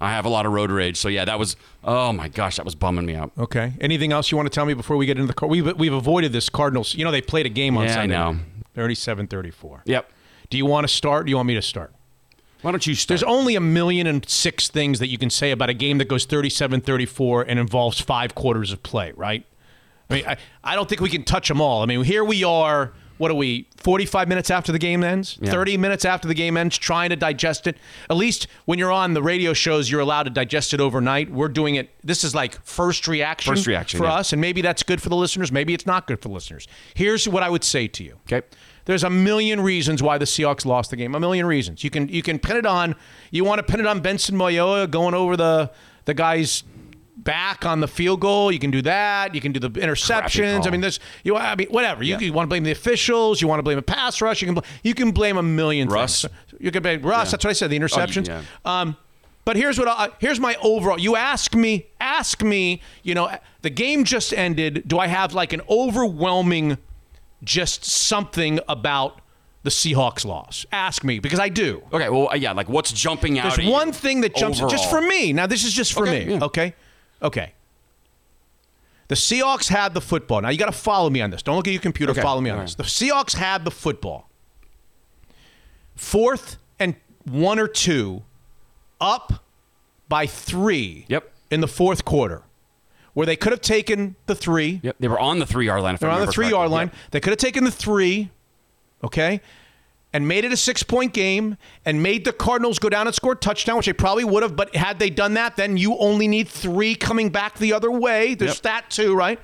I 0.00 0.10
have 0.10 0.24
a 0.24 0.28
lot 0.28 0.44
of 0.44 0.52
road 0.52 0.70
rage. 0.70 0.96
So 0.96 1.08
yeah, 1.08 1.24
that 1.24 1.38
was. 1.38 1.56
Oh 1.82 2.12
my 2.12 2.28
gosh, 2.28 2.56
that 2.56 2.64
was 2.64 2.74
bumming 2.74 3.06
me 3.06 3.14
out. 3.14 3.32
Okay. 3.38 3.72
Anything 3.80 4.12
else 4.12 4.30
you 4.30 4.36
want 4.36 4.46
to 4.50 4.54
tell 4.54 4.66
me 4.66 4.74
before 4.74 4.96
we 4.96 5.06
get 5.06 5.16
into 5.16 5.28
the 5.28 5.34
car? 5.34 5.48
We've, 5.48 5.76
we've 5.78 5.92
avoided 5.92 6.32
this 6.32 6.48
Cardinals. 6.48 6.94
You 6.94 7.04
know, 7.04 7.10
they 7.10 7.22
played 7.22 7.46
a 7.46 7.50
game 7.50 7.76
on 7.76 7.86
Yeah, 7.86 8.00
I 8.00 8.06
know. 8.06 8.38
37 8.74 9.28
34. 9.28 9.82
Yep. 9.86 10.10
Do 10.50 10.56
you 10.58 10.66
want 10.66 10.84
to 10.86 10.92
start? 10.92 11.26
Do 11.26 11.30
you 11.30 11.36
want 11.36 11.46
me 11.48 11.54
to 11.54 11.62
start? 11.62 11.92
Why 12.62 12.70
don't 12.70 12.86
you 12.86 12.94
start? 12.94 13.20
There's 13.20 13.30
only 13.30 13.56
a 13.56 13.60
million 13.60 14.06
and 14.06 14.28
six 14.28 14.68
things 14.68 14.98
that 14.98 15.08
you 15.08 15.18
can 15.18 15.30
say 15.30 15.50
about 15.50 15.68
a 15.68 15.74
game 15.74 15.98
that 15.98 16.08
goes 16.08 16.24
37 16.24 16.80
34 16.80 17.42
and 17.42 17.58
involves 17.58 18.00
five 18.00 18.34
quarters 18.34 18.72
of 18.72 18.82
play, 18.82 19.12
right? 19.16 19.44
I 20.10 20.14
mean, 20.14 20.26
I, 20.26 20.36
I 20.62 20.74
don't 20.74 20.88
think 20.88 21.00
we 21.00 21.10
can 21.10 21.24
touch 21.24 21.48
them 21.48 21.60
all. 21.60 21.82
I 21.82 21.86
mean, 21.86 22.02
here 22.04 22.24
we 22.24 22.42
are. 22.42 22.92
What 23.18 23.30
are 23.30 23.34
we? 23.34 23.68
45 23.76 24.28
minutes 24.28 24.50
after 24.50 24.72
the 24.72 24.78
game 24.78 25.04
ends? 25.04 25.38
Yeah. 25.40 25.50
30 25.50 25.76
minutes 25.76 26.04
after 26.04 26.26
the 26.26 26.34
game 26.34 26.56
ends, 26.56 26.76
trying 26.76 27.10
to 27.10 27.16
digest 27.16 27.66
it. 27.66 27.76
At 28.10 28.16
least 28.16 28.48
when 28.64 28.78
you're 28.78 28.90
on 28.90 29.14
the 29.14 29.22
radio 29.22 29.52
shows, 29.52 29.90
you're 29.90 30.00
allowed 30.00 30.24
to 30.24 30.30
digest 30.30 30.74
it 30.74 30.80
overnight. 30.80 31.30
We're 31.30 31.48
doing 31.48 31.76
it. 31.76 31.90
This 32.02 32.24
is 32.24 32.34
like 32.34 32.60
first 32.64 33.06
reaction, 33.06 33.54
First 33.54 33.66
reaction, 33.66 33.98
for 33.98 34.04
yeah. 34.04 34.14
us, 34.14 34.32
and 34.32 34.40
maybe 34.40 34.62
that's 34.62 34.82
good 34.82 35.00
for 35.00 35.08
the 35.08 35.16
listeners. 35.16 35.52
Maybe 35.52 35.74
it's 35.74 35.86
not 35.86 36.06
good 36.06 36.20
for 36.20 36.28
the 36.28 36.34
listeners. 36.34 36.66
Here's 36.94 37.28
what 37.28 37.42
I 37.42 37.50
would 37.50 37.64
say 37.64 37.86
to 37.88 38.02
you. 38.04 38.18
Okay. 38.26 38.46
There's 38.86 39.04
a 39.04 39.10
million 39.10 39.60
reasons 39.60 40.02
why 40.02 40.18
the 40.18 40.26
Seahawks 40.26 40.66
lost 40.66 40.90
the 40.90 40.96
game. 40.96 41.14
A 41.14 41.20
million 41.20 41.46
reasons. 41.46 41.84
You 41.84 41.90
can 41.90 42.08
you 42.08 42.22
can 42.22 42.38
pin 42.38 42.56
it 42.56 42.66
on. 42.66 42.94
You 43.30 43.44
want 43.44 43.58
to 43.58 43.62
pin 43.62 43.80
it 43.80 43.86
on 43.86 44.00
Benson 44.00 44.36
Mayowa 44.36 44.90
going 44.90 45.14
over 45.14 45.36
the 45.36 45.70
the 46.04 46.14
guy's 46.14 46.64
back 47.16 47.64
on 47.64 47.80
the 47.80 47.88
field 47.88 48.20
goal. 48.20 48.50
You 48.50 48.58
can 48.58 48.70
do 48.70 48.82
that. 48.82 49.34
You 49.34 49.40
can 49.40 49.52
do 49.52 49.60
the 49.60 49.70
interceptions. 49.70 50.66
I 50.66 50.70
mean, 50.70 50.80
there's 50.80 51.00
you. 51.22 51.36
I 51.36 51.54
mean, 51.54 51.68
whatever. 51.68 52.02
You, 52.02 52.18
you 52.18 52.32
want 52.32 52.46
to 52.46 52.48
blame 52.48 52.64
the 52.64 52.72
officials. 52.72 53.40
You 53.40 53.48
want 53.48 53.58
to 53.58 53.62
blame 53.62 53.78
a 53.78 53.82
pass 53.82 54.20
rush. 54.20 54.42
You 54.42 54.46
can 54.46 54.54
bl- 54.54 54.60
you 54.82 54.94
can 54.94 55.10
blame 55.12 55.36
a 55.36 55.42
million 55.42 55.88
Russ? 55.88 56.22
things. 56.22 56.34
You 56.60 56.70
can 56.70 56.82
blame 56.82 57.02
Russ. 57.02 57.30
That's 57.30 57.44
what 57.44 57.50
I 57.50 57.54
said. 57.54 57.70
The 57.70 57.78
interceptions. 57.78 58.26
yeah. 58.28 58.42
Um, 58.64 58.96
but 59.44 59.56
here's 59.56 59.78
what 59.78 59.88
I, 59.88 60.08
here's 60.20 60.40
my 60.40 60.56
overall. 60.62 60.98
You 60.98 61.16
ask 61.16 61.54
me, 61.54 61.86
ask 62.00 62.42
me. 62.42 62.80
You 63.02 63.14
know, 63.14 63.30
the 63.62 63.70
game 63.70 64.04
just 64.04 64.32
ended. 64.32 64.84
Do 64.86 64.98
I 64.98 65.06
have 65.06 65.34
like 65.34 65.52
an 65.52 65.60
overwhelming, 65.68 66.78
just 67.42 67.84
something 67.84 68.58
about 68.68 69.20
the 69.62 69.70
Seahawks 69.70 70.24
loss? 70.24 70.64
Ask 70.72 71.04
me 71.04 71.18
because 71.18 71.38
I 71.40 71.48
do. 71.48 71.82
Okay. 71.92 72.08
Well, 72.08 72.28
uh, 72.30 72.36
yeah. 72.36 72.52
Like, 72.52 72.68
what's 72.68 72.92
jumping 72.92 73.38
out? 73.38 73.44
There's 73.44 73.58
at 73.58 73.64
you 73.64 73.70
one 73.70 73.92
thing 73.92 74.22
that 74.22 74.34
jumps 74.34 74.58
just 74.60 74.88
for 74.90 75.00
me. 75.00 75.32
Now 75.32 75.46
this 75.46 75.64
is 75.64 75.72
just 75.72 75.92
for 75.92 76.02
Okay, 76.08 76.24
me. 76.24 76.34
yeah. 76.34 76.44
Okay, 76.44 76.74
okay. 77.24 77.54
The 79.08 79.14
Seahawks 79.16 79.68
had 79.68 79.92
the 79.92 80.00
football. 80.00 80.40
Now 80.40 80.48
you 80.48 80.58
got 80.58 80.66
to 80.66 80.72
follow 80.72 81.10
me 81.10 81.20
on 81.20 81.30
this. 81.30 81.42
Don't 81.42 81.56
look 81.56 81.66
at 81.66 81.72
your 81.72 81.82
computer. 81.82 82.12
Okay, 82.12 82.22
Follow 82.22 82.40
me 82.40 82.50
on 82.50 82.58
all 82.58 82.64
this. 82.64 82.74
The 82.74 82.84
Seahawks 82.84 83.34
had 83.34 83.64
the 83.64 83.70
football. 83.70 84.30
Fourth 85.94 86.56
and 86.78 86.94
one 87.24 87.58
or 87.58 87.68
two, 87.68 88.22
up 89.00 89.44
by 90.08 90.26
three. 90.26 91.04
Yep. 91.08 91.30
In 91.50 91.60
the 91.60 91.68
fourth 91.68 92.04
quarter, 92.04 92.42
where 93.12 93.26
they 93.26 93.36
could 93.36 93.52
have 93.52 93.60
taken 93.60 94.16
the 94.26 94.34
three. 94.34 94.80
Yep. 94.82 94.96
They 94.98 95.08
were 95.08 95.20
on 95.20 95.38
the 95.38 95.46
three 95.46 95.66
yard 95.66 95.82
line. 95.82 95.94
If 95.94 96.00
They're 96.00 96.10
on 96.10 96.20
the 96.24 96.32
three 96.32 96.48
yard 96.48 96.70
line. 96.70 96.88
Yep. 96.88 96.96
They 97.12 97.20
could 97.20 97.30
have 97.30 97.38
taken 97.38 97.64
the 97.64 97.70
three, 97.70 98.30
okay, 99.04 99.40
and 100.14 100.26
made 100.28 100.44
it 100.44 100.52
a 100.52 100.56
six 100.56 100.82
point 100.82 101.12
game 101.12 101.58
and 101.84 102.02
made 102.02 102.24
the 102.24 102.32
Cardinals 102.32 102.78
go 102.78 102.88
down 102.88 103.06
and 103.06 103.14
score 103.14 103.32
a 103.32 103.36
touchdown, 103.36 103.76
which 103.76 103.86
they 103.86 103.92
probably 103.92 104.24
would 104.24 104.42
have. 104.42 104.56
But 104.56 104.74
had 104.74 104.98
they 104.98 105.10
done 105.10 105.34
that, 105.34 105.56
then 105.56 105.76
you 105.76 105.98
only 105.98 106.28
need 106.28 106.48
three 106.48 106.94
coming 106.94 107.28
back 107.28 107.58
the 107.58 107.72
other 107.74 107.90
way. 107.90 108.34
There's 108.34 108.54
Yep. 108.54 108.62
that 108.62 108.90
too, 108.90 109.14
right? 109.14 109.38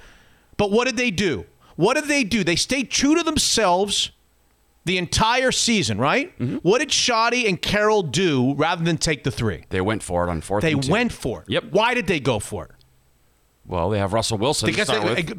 But 0.57 0.71
what 0.71 0.87
did 0.87 0.97
they 0.97 1.11
do? 1.11 1.45
What 1.77 1.95
did 1.95 2.05
they 2.05 2.25
do? 2.25 2.45
They 2.45 2.57
stayed 2.57 2.91
true 2.91 3.17
to 3.17 3.23
themselves 3.23 4.13
the 4.85 4.97
entire 4.97 5.51
season, 5.53 5.99
right? 5.99 6.39
Mm-hmm. 6.39 6.57
What 6.59 6.79
did 6.79 6.89
Shotty 6.91 7.49
and 7.49 7.61
Carroll 7.61 8.03
do 8.03 8.55
rather 8.55 8.85
than 8.85 8.97
take 8.97 9.25
the 9.25 9.31
three? 9.31 9.65
They 9.71 9.81
went 9.81 10.03
for 10.03 10.27
it 10.27 10.31
on 10.31 10.41
fourth. 10.41 10.63
They 10.63 10.75
went 10.75 11.13
for 11.13 11.43
it. 11.43 11.51
Yep. 11.51 11.65
Why 11.71 11.95
did 11.95 12.07
they 12.07 12.21
go 12.21 12.39
for 12.39 12.65
it? 12.67 12.71
Well, 13.67 13.91
they 13.91 13.99
have 13.99 14.13
Russell 14.13 14.39
Wilson 14.39 14.67
Because 14.67 14.89
they. 14.89 15.35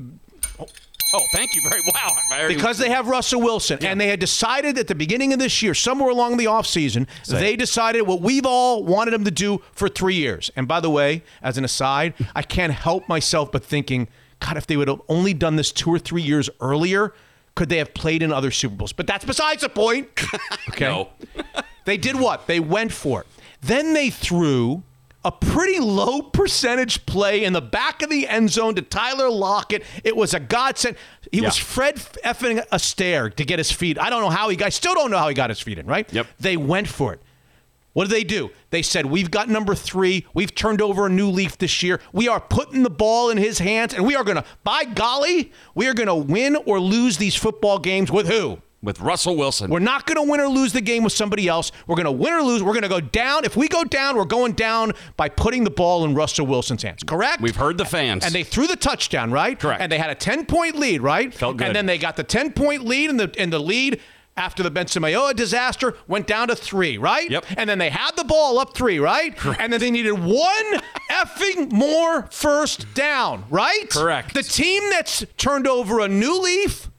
Oh, 1.14 1.26
thank 1.34 1.56
you 1.56 1.62
very 1.62 1.82
wow. 1.94 2.48
Because 2.48 2.78
they 2.78 2.90
have 2.90 3.08
Russell 3.08 3.42
Wilson, 3.42 3.84
and 3.86 4.00
they 4.00 4.08
had 4.08 4.20
decided 4.20 4.78
at 4.78 4.88
the 4.88 4.96
beginning 4.96 5.34
of 5.34 5.40
this 5.40 5.62
year, 5.62 5.74
somewhere 5.74 6.10
along 6.10 6.38
the 6.38 6.46
offseason, 6.46 7.08
they 7.28 7.56
decided 7.56 8.04
what 8.04 8.22
we've 8.22 8.46
all 8.46 8.84
wanted 8.84 9.12
them 9.12 9.26
to 9.26 9.32
do 9.32 9.62
for 9.74 9.90
three 9.90 10.16
years. 10.16 10.52
And 10.56 10.68
by 10.68 10.80
the 10.80 10.90
way, 10.90 11.24
as 11.42 11.58
an 11.58 11.66
aside, 11.66 12.14
I 12.36 12.42
can't 12.44 12.74
help 12.74 13.08
myself 13.10 13.52
but 13.52 13.64
thinking, 13.64 14.08
God, 14.40 14.58
if 14.58 14.68
they 14.68 14.78
would 14.78 14.88
have 14.88 15.02
only 15.10 15.34
done 15.34 15.56
this 15.56 15.72
two 15.72 15.90
or 15.92 16.00
three 16.00 16.22
years 16.22 16.50
earlier, 16.60 17.14
could 17.56 17.70
they 17.70 17.78
have 17.78 17.94
played 17.94 18.24
in 18.24 18.32
other 18.32 18.50
Super 18.50 18.76
Bowls? 18.76 18.94
But 18.94 19.08
that's 19.08 19.26
besides 19.26 19.62
the 19.62 19.70
point. 19.70 20.08
Okay. 20.70 20.86
No. 20.86 21.10
They 21.86 21.98
did 21.98 22.16
what? 22.16 22.48
They 22.48 22.60
went 22.60 22.94
for 22.94 23.22
it. 23.22 23.28
Then 23.62 23.94
they 23.94 24.10
threw 24.10 24.84
a 25.24 25.32
pretty 25.32 25.80
low 25.80 26.22
percentage 26.22 27.06
play 27.06 27.44
in 27.44 27.54
the 27.54 27.62
back 27.62 28.02
of 28.02 28.10
the 28.10 28.28
end 28.28 28.50
zone 28.50 28.76
to 28.76 28.82
Tyler 28.82 29.30
Lockett. 29.30 29.84
It 30.04 30.16
was 30.16 30.34
a 30.34 30.40
godsend. 30.40 30.96
He 31.32 31.42
was 31.42 31.58
Yeah. 31.58 31.64
Fred 31.64 31.96
effing 32.26 32.68
Astaire 32.70 33.34
to 33.36 33.46
get 33.46 33.60
his 33.60 33.72
feet. 33.72 34.00
I 34.00 34.10
don't 34.10 34.22
know 34.22 34.30
how 34.30 34.50
he 34.50 34.56
got. 34.56 34.66
I 34.68 34.70
still 34.70 34.96
don't 34.96 35.12
know 35.12 35.18
how 35.20 35.28
he 35.28 35.36
got 35.36 35.50
his 35.50 35.60
feet 35.60 35.78
in. 35.78 35.86
Right? 35.86 36.12
Yep. 36.12 36.28
They 36.40 36.58
went 36.58 36.88
for 36.88 37.14
it. 37.14 37.22
What 37.94 38.06
did 38.08 38.16
they 38.16 38.24
do? 38.24 38.52
They 38.70 38.82
said, 38.82 39.06
We've 39.08 39.30
got 39.30 39.50
number 39.50 39.76
three. 39.76 40.26
We've 40.34 40.56
turned 40.56 40.82
over 40.82 41.08
a 41.08 41.10
new 41.10 41.30
leaf 41.30 41.58
this 41.58 41.84
year. 41.84 42.00
We 42.14 42.28
are 42.30 42.40
putting 42.40 42.84
the 42.84 42.90
ball 42.90 43.30
in 43.30 43.38
his 43.38 43.60
hands, 43.60 43.94
and 43.94 44.06
we 44.06 44.16
are 44.16 44.24
going 44.24 44.38
to, 44.38 44.46
by 44.64 44.86
golly, 44.86 45.52
we 45.76 45.88
are 45.88 45.94
going 45.94 46.08
to 46.08 46.16
win 46.16 46.56
or 46.66 46.80
lose 46.80 47.18
these 47.18 47.36
football 47.36 47.80
games 47.80 48.10
with 48.10 48.28
who? 48.30 48.60
With 48.84 49.00
Russell 49.00 49.36
Wilson. 49.36 49.70
We're 49.70 49.80
not 49.80 50.08
going 50.08 50.16
to 50.16 50.30
win 50.30 50.40
or 50.40 50.48
lose 50.48 50.74
the 50.74 50.82
game 50.82 51.04
with 51.04 51.14
somebody 51.14 51.48
else. 51.48 51.72
We're 51.86 51.96
going 51.96 52.06
to 52.06 52.12
win 52.12 52.34
or 52.34 52.42
lose. 52.42 52.64
We're 52.64 52.74
going 52.74 52.82
to 52.82 52.90
go 52.90 53.00
down. 53.00 53.46
If 53.46 53.56
we 53.56 53.68
go 53.68 53.84
down, 53.84 54.16
we're 54.18 54.26
going 54.26 54.54
down 54.54 54.94
by 55.18 55.30
putting 55.30 55.64
the 55.64 55.70
ball 55.70 56.04
in 56.04 56.16
Russell 56.16 56.48
Wilson's 56.48 56.82
hands. 56.82 57.04
Correct? 57.04 57.42
We've 57.42 57.56
heard 57.56 57.78
the 57.78 57.86
fans. 57.86 58.26
And 58.26 58.34
they 58.34 58.44
threw 58.44 58.66
the 58.66 58.76
touchdown, 58.76 59.32
right? 59.32 59.60
Correct. 59.60 59.82
And 59.82 59.92
they 59.92 60.00
had 60.00 60.10
a 60.10 60.16
10 60.16 60.48
point 60.48 60.76
lead, 60.76 61.02
right? 61.02 61.32
Felt 61.32 61.58
good. 61.58 61.68
And 61.68 61.76
then 61.76 61.86
they 61.86 62.00
got 62.00 62.16
the 62.16 62.24
10 62.24 62.54
point 62.54 62.84
lead, 62.84 63.12
and 63.12 63.20
the, 63.20 63.32
and 63.38 63.54
the 63.54 63.60
lead 63.60 64.00
after 64.38 64.64
the 64.64 64.72
Benson 64.72 65.04
Mayowa 65.04 65.36
disaster 65.36 65.96
went 66.08 66.26
down 66.26 66.48
to 66.48 66.56
three, 66.56 66.98
right? 66.98 67.30
Yep. 67.30 67.46
And 67.58 67.70
then 67.70 67.78
they 67.78 67.90
had 67.90 68.12
the 68.16 68.24
ball 68.24 68.60
up 68.60 68.76
three, 68.76 69.00
right? 69.00 69.36
Correct. 69.36 69.62
And 69.62 69.72
then 69.72 69.80
they 69.80 69.92
needed 69.92 70.14
one 70.14 70.82
effing 71.12 71.72
more 71.72 72.28
first 72.32 72.94
down, 72.94 73.46
right? 73.50 73.90
Correct. 73.90 74.34
The 74.34 74.44
team 74.44 74.82
that's 74.90 75.26
turned 75.38 75.68
over 75.68 76.00
a 76.00 76.08
new 76.08 76.42
leaf 76.42 76.90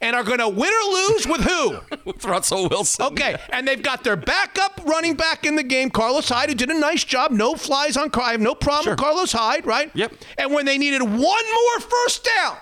and 0.00 0.16
are 0.16 0.24
going 0.24 0.38
to 0.38 0.48
win 0.48 0.70
or 0.72 0.92
lose 0.92 1.26
with 1.26 1.40
who? 1.42 1.78
with 2.04 2.24
Russell 2.24 2.68
Wilson. 2.68 3.06
Okay, 3.06 3.36
and 3.50 3.66
they've 3.66 3.82
got 3.82 4.04
their 4.04 4.16
backup 4.16 4.80
running 4.84 5.14
back 5.14 5.44
in 5.44 5.56
the 5.56 5.62
game, 5.62 5.90
Carlos 5.90 6.28
Hyde, 6.28 6.48
who 6.48 6.54
did 6.54 6.70
a 6.70 6.78
nice 6.78 7.04
job. 7.04 7.30
No 7.30 7.54
flies 7.54 7.96
on. 7.96 8.10
Car- 8.10 8.24
I 8.24 8.32
have 8.32 8.40
no 8.40 8.54
problem 8.54 8.92
with 8.92 8.98
Carlos 8.98 9.32
Hyde, 9.32 9.66
right? 9.66 9.90
Yep. 9.94 10.12
And 10.38 10.52
when 10.52 10.66
they 10.66 10.78
needed 10.78 11.02
one 11.02 11.18
more 11.18 11.80
first 11.80 12.28
down, 12.36 12.58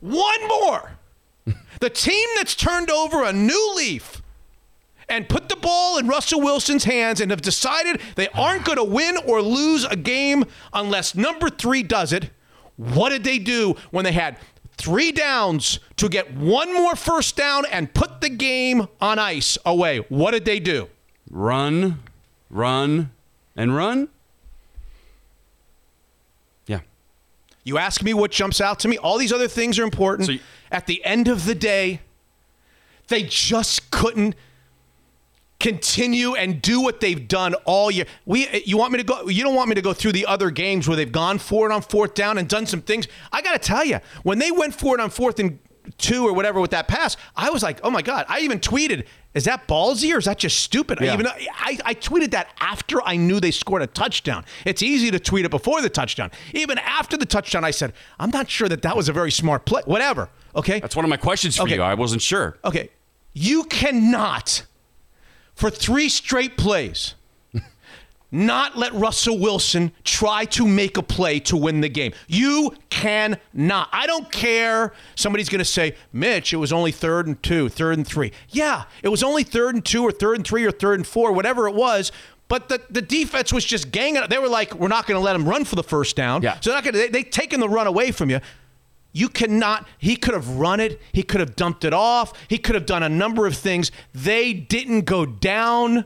one 0.00 0.48
more, 0.48 0.92
the 1.80 1.90
team 1.90 2.28
that's 2.36 2.54
turned 2.54 2.90
over 2.90 3.24
a 3.24 3.32
new 3.32 3.74
leaf 3.76 4.22
and 5.08 5.28
put 5.28 5.48
the 5.48 5.56
ball 5.56 5.98
in 5.98 6.08
Russell 6.08 6.40
Wilson's 6.40 6.84
hands 6.84 7.20
and 7.20 7.30
have 7.30 7.42
decided 7.42 8.00
they 8.16 8.28
aren't 8.28 8.64
going 8.64 8.78
to 8.78 8.84
win 8.84 9.16
or 9.26 9.42
lose 9.42 9.84
a 9.84 9.96
game 9.96 10.44
unless 10.72 11.14
number 11.14 11.50
three 11.50 11.82
does 11.82 12.12
it. 12.12 12.30
What 12.76 13.10
did 13.10 13.22
they 13.22 13.38
do 13.38 13.76
when 13.90 14.04
they 14.04 14.12
had 14.12 14.38
three 14.76 15.12
downs 15.12 15.78
to 15.96 16.08
get 16.08 16.34
one 16.34 16.74
more 16.74 16.96
first 16.96 17.36
down 17.36 17.64
and 17.70 17.92
put 17.94 18.20
the 18.20 18.28
game 18.28 18.88
on 19.00 19.18
ice 19.18 19.56
away? 19.64 19.98
What 20.08 20.32
did 20.32 20.44
they 20.44 20.60
do? 20.60 20.88
Run, 21.30 22.02
run, 22.50 23.10
and 23.56 23.74
run. 23.74 24.08
Yeah. 26.66 26.80
You 27.64 27.78
ask 27.78 28.02
me 28.02 28.14
what 28.14 28.30
jumps 28.30 28.60
out 28.60 28.78
to 28.80 28.88
me. 28.88 28.98
All 28.98 29.18
these 29.18 29.32
other 29.32 29.48
things 29.48 29.78
are 29.78 29.84
important. 29.84 30.26
So 30.26 30.32
you- 30.32 30.40
At 30.70 30.86
the 30.86 31.04
end 31.04 31.28
of 31.28 31.44
the 31.44 31.54
day, 31.54 32.00
they 33.08 33.22
just 33.22 33.90
couldn't 33.90 34.34
continue 35.64 36.34
and 36.34 36.60
do 36.60 36.80
what 36.82 37.00
they've 37.00 37.26
done 37.26 37.54
all 37.64 37.90
year. 37.90 38.04
We 38.26 38.46
uh, 38.48 38.60
you 38.66 38.76
want 38.76 38.92
me 38.92 38.98
to 38.98 39.04
go 39.04 39.28
you 39.28 39.42
don't 39.42 39.54
want 39.54 39.70
me 39.70 39.74
to 39.74 39.82
go 39.82 39.94
through 39.94 40.12
the 40.12 40.26
other 40.26 40.50
games 40.50 40.86
where 40.86 40.96
they've 40.96 41.10
gone 41.10 41.38
for 41.38 41.68
it 41.68 41.72
on 41.72 41.80
fourth 41.80 42.12
down 42.14 42.36
and 42.36 42.46
done 42.46 42.66
some 42.66 42.82
things. 42.82 43.08
I 43.32 43.40
got 43.40 43.52
to 43.52 43.58
tell 43.58 43.84
you, 43.84 43.98
when 44.24 44.38
they 44.38 44.50
went 44.50 44.74
for 44.74 44.94
it 44.94 45.00
on 45.00 45.08
fourth 45.08 45.38
and 45.38 45.58
2 45.98 46.26
or 46.26 46.32
whatever 46.32 46.60
with 46.60 46.70
that 46.70 46.88
pass, 46.88 47.16
I 47.36 47.50
was 47.50 47.62
like, 47.62 47.80
"Oh 47.82 47.90
my 47.90 48.02
god." 48.02 48.26
I 48.28 48.40
even 48.40 48.58
tweeted, 48.58 49.06
"Is 49.34 49.44
that 49.44 49.66
ballsy 49.68 50.14
or 50.14 50.18
is 50.18 50.24
that 50.26 50.38
just 50.38 50.60
stupid?" 50.60 51.02
I 51.02 51.12
even 51.12 51.26
I, 51.26 51.78
I 51.84 51.94
tweeted 51.94 52.30
that 52.32 52.48
after 52.58 53.02
I 53.02 53.16
knew 53.16 53.40
they 53.40 53.50
scored 53.50 53.82
a 53.82 53.86
touchdown. 53.86 54.44
It's 54.66 54.82
easy 54.82 55.10
to 55.10 55.18
tweet 55.18 55.44
it 55.44 55.50
before 55.50 55.80
the 55.82 55.90
touchdown. 55.90 56.30
Even 56.52 56.78
after 56.78 57.16
the 57.16 57.26
touchdown, 57.26 57.64
I 57.64 57.70
said, 57.70 57.92
"I'm 58.18 58.30
not 58.30 58.50
sure 58.50 58.68
that 58.68 58.82
that 58.82 58.96
was 58.96 59.08
a 59.08 59.12
very 59.12 59.30
smart 59.30 59.64
play." 59.66 59.82
Whatever. 59.86 60.28
Okay. 60.56 60.80
That's 60.80 60.96
one 60.96 61.04
of 61.04 61.10
my 61.10 61.16
questions 61.18 61.56
for 61.56 61.62
Okay. 61.64 61.76
you. 61.76 61.82
I 61.82 61.94
wasn't 61.94 62.22
sure. 62.22 62.58
Okay. 62.64 62.88
You 63.34 63.64
cannot, 63.64 64.62
for 65.54 65.70
three 65.70 66.08
straight 66.08 66.56
plays, 66.56 67.14
not 68.30 68.76
let 68.76 68.92
Russell 68.94 69.38
Wilson 69.38 69.92
try 70.02 70.44
to 70.46 70.66
make 70.66 70.96
a 70.96 71.02
play 71.02 71.38
to 71.40 71.56
win 71.56 71.80
the 71.80 71.88
game. 71.88 72.12
You 72.26 72.74
cannot. 72.90 73.88
I 73.92 74.06
don't 74.06 74.30
care. 74.30 74.92
Somebody's 75.14 75.48
going 75.48 75.60
to 75.60 75.64
say, 75.64 75.94
Mitch, 76.12 76.52
it 76.52 76.56
was 76.56 76.72
only 76.72 76.92
third 76.92 77.26
and 77.26 77.40
two, 77.42 77.68
third 77.68 77.96
and 77.96 78.06
three. 78.06 78.32
Yeah, 78.50 78.84
it 79.02 79.08
was 79.08 79.22
only 79.22 79.44
third 79.44 79.74
and 79.74 79.84
two, 79.84 80.02
or 80.02 80.12
third 80.12 80.36
and 80.36 80.46
three, 80.46 80.64
or 80.64 80.70
third 80.70 80.98
and 80.98 81.06
four, 81.06 81.32
whatever 81.32 81.68
it 81.68 81.74
was. 81.74 82.10
But 82.48 82.68
the, 82.68 82.80
the 82.90 83.02
defense 83.02 83.52
was 83.52 83.64
just 83.64 83.90
ganging. 83.90 84.22
They 84.28 84.38
were 84.38 84.48
like, 84.48 84.74
we're 84.74 84.88
not 84.88 85.06
going 85.06 85.18
to 85.18 85.24
let 85.24 85.34
him 85.34 85.48
run 85.48 85.64
for 85.64 85.76
the 85.76 85.82
first 85.82 86.14
down. 86.14 86.42
Yeah. 86.42 86.60
So 86.60 86.70
they're 86.70 86.76
not 86.76 86.84
going 86.84 86.94
to. 86.94 86.98
They, 87.00 87.08
they 87.08 87.22
taken 87.22 87.58
the 87.60 87.68
run 87.68 87.86
away 87.86 88.10
from 88.10 88.28
you. 88.28 88.40
You 89.14 89.28
cannot. 89.28 89.86
He 89.96 90.16
could 90.16 90.34
have 90.34 90.56
run 90.56 90.80
it. 90.80 91.00
He 91.12 91.22
could 91.22 91.40
have 91.40 91.56
dumped 91.56 91.84
it 91.84 91.94
off. 91.94 92.32
He 92.48 92.58
could 92.58 92.74
have 92.74 92.84
done 92.84 93.04
a 93.04 93.08
number 93.08 93.46
of 93.46 93.56
things. 93.56 93.92
They 94.12 94.52
didn't 94.52 95.02
go 95.02 95.24
down 95.24 96.04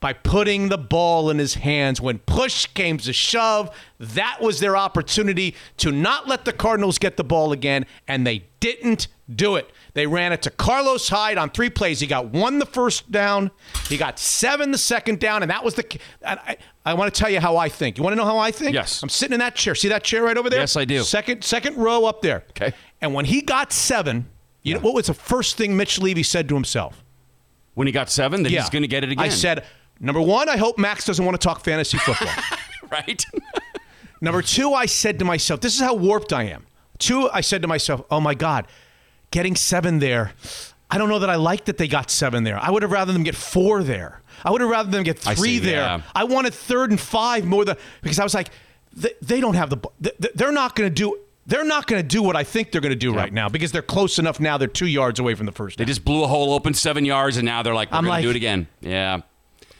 by 0.00 0.14
putting 0.14 0.68
the 0.68 0.78
ball 0.78 1.30
in 1.30 1.38
his 1.38 1.54
hands. 1.54 2.00
When 2.00 2.18
push 2.18 2.66
came 2.66 2.96
to 2.98 3.12
shove, 3.12 3.70
that 3.98 4.38
was 4.40 4.58
their 4.58 4.76
opportunity 4.76 5.54
to 5.76 5.92
not 5.92 6.26
let 6.26 6.44
the 6.44 6.52
Cardinals 6.52 6.98
get 6.98 7.16
the 7.16 7.24
ball 7.24 7.52
again, 7.52 7.86
and 8.08 8.26
they 8.26 8.46
didn't 8.58 9.08
do 9.32 9.56
it. 9.56 9.70
They 9.94 10.06
ran 10.06 10.32
it 10.32 10.42
to 10.42 10.50
Carlos 10.50 11.08
Hyde 11.08 11.38
on 11.38 11.50
three 11.50 11.70
plays. 11.70 12.00
He 12.00 12.06
got 12.06 12.26
one 12.30 12.58
the 12.58 12.66
first 12.66 13.12
down, 13.12 13.50
he 13.88 13.96
got 13.96 14.18
seven 14.18 14.70
the 14.72 14.78
second 14.78 15.20
down, 15.20 15.42
and 15.42 15.50
that 15.50 15.64
was 15.64 15.74
the. 15.74 15.98
I, 16.26 16.56
I 16.84 16.94
want 16.94 17.12
to 17.12 17.18
tell 17.18 17.30
you 17.30 17.40
how 17.40 17.56
I 17.56 17.68
think. 17.68 17.98
You 17.98 18.04
want 18.04 18.12
to 18.12 18.16
know 18.16 18.24
how 18.24 18.38
I 18.38 18.50
think? 18.50 18.72
Yes. 18.72 19.02
I'm 19.02 19.08
sitting 19.10 19.34
in 19.34 19.40
that 19.40 19.54
chair. 19.54 19.74
See 19.74 19.88
that 19.88 20.02
chair 20.02 20.22
right 20.22 20.36
over 20.36 20.48
there? 20.48 20.60
Yes, 20.60 20.76
I 20.76 20.84
do. 20.84 21.02
Second, 21.02 21.44
second 21.44 21.76
row 21.76 22.06
up 22.06 22.22
there. 22.22 22.44
Okay. 22.50 22.72
And 23.02 23.12
when 23.12 23.26
he 23.26 23.42
got 23.42 23.72
seven, 23.72 24.28
you 24.62 24.74
know 24.74 24.80
what 24.80 24.94
was 24.94 25.06
the 25.06 25.14
first 25.14 25.56
thing 25.56 25.76
Mitch 25.76 25.98
Levy 25.98 26.22
said 26.22 26.48
to 26.48 26.54
himself? 26.54 27.04
When 27.74 27.86
he 27.86 27.92
got 27.92 28.10
seven, 28.10 28.42
that 28.42 28.50
he's 28.50 28.68
going 28.70 28.82
to 28.82 28.88
get 28.88 29.04
it 29.04 29.12
again. 29.12 29.24
I 29.24 29.28
said, 29.28 29.64
number 30.00 30.20
one, 30.20 30.48
I 30.48 30.56
hope 30.56 30.78
Max 30.78 31.04
doesn't 31.04 31.24
want 31.24 31.40
to 31.40 31.44
talk 31.46 31.62
fantasy 31.64 31.98
football. 31.98 32.32
right? 32.90 33.24
number 34.20 34.42
two, 34.42 34.72
I 34.72 34.86
said 34.86 35.18
to 35.20 35.24
myself, 35.24 35.60
this 35.60 35.74
is 35.74 35.80
how 35.80 35.94
warped 35.94 36.32
I 36.32 36.44
am. 36.44 36.66
Two, 36.98 37.30
I 37.30 37.40
said 37.40 37.62
to 37.62 37.68
myself, 37.68 38.02
oh 38.10 38.20
my 38.20 38.34
God, 38.34 38.66
getting 39.30 39.54
seven 39.54 39.98
there. 39.98 40.32
I 40.90 40.98
don't 40.98 41.08
know 41.08 41.20
that 41.20 41.30
I 41.30 41.36
like 41.36 41.66
that 41.66 41.78
they 41.78 41.88
got 41.88 42.10
seven 42.10 42.42
there. 42.44 42.58
I 42.58 42.70
would 42.70 42.82
have 42.82 42.90
rather 42.90 43.12
them 43.12 43.22
get 43.22 43.36
four 43.36 43.82
there. 43.82 44.20
I 44.44 44.50
would 44.50 44.60
have 44.60 44.70
rather 44.70 44.90
them 44.90 45.02
get 45.02 45.26
I 45.26 45.34
three 45.34 45.54
see, 45.54 45.58
there. 45.60 45.80
yeah. 45.82 46.02
I 46.14 46.24
wanted 46.24 46.54
third 46.54 46.90
and 46.90 47.00
five 47.00 47.44
more 47.44 47.64
than 47.64 47.76
because 48.02 48.18
I 48.18 48.24
was 48.24 48.34
like, 48.34 48.48
they, 48.92 49.12
they 49.22 49.40
don't 49.40 49.54
have 49.54 49.70
the. 49.70 49.76
bu- 49.76 49.88
th- 50.02 50.16
th- 50.20 50.34
They're 50.34 50.52
not 50.52 50.74
going 50.74 50.88
to 50.90 50.94
do. 50.94 51.18
They're 51.46 51.64
not 51.64 51.86
going 51.86 52.00
to 52.00 52.06
do 52.06 52.22
what 52.22 52.36
I 52.36 52.44
think 52.44 52.70
they're 52.70 52.80
going 52.80 52.90
to 52.92 52.96
do 52.96 53.12
right 53.14 53.32
now 53.32 53.48
because 53.48 53.72
they're 53.72 53.82
close 53.82 54.18
enough 54.18 54.38
now. 54.40 54.56
They're 54.58 54.68
two 54.68 54.86
yards 54.86 55.18
away 55.18 55.34
from 55.34 55.46
the 55.46 55.52
first. 55.52 55.78
they 55.78 55.84
down. 55.84 55.88
just 55.88 56.04
blew 56.04 56.22
a 56.22 56.26
hole 56.28 56.52
open 56.52 56.74
seven 56.74 57.04
yards, 57.04 57.36
and 57.38 57.44
now 57.46 57.62
they're 57.62 57.74
like, 57.74 57.90
we're 57.90 57.98
I'm 57.98 58.04
going 58.04 58.10
like- 58.10 58.20
to 58.22 58.26
do 58.26 58.30
it 58.30 58.36
again. 58.36 58.66
Yeah. 58.80 59.22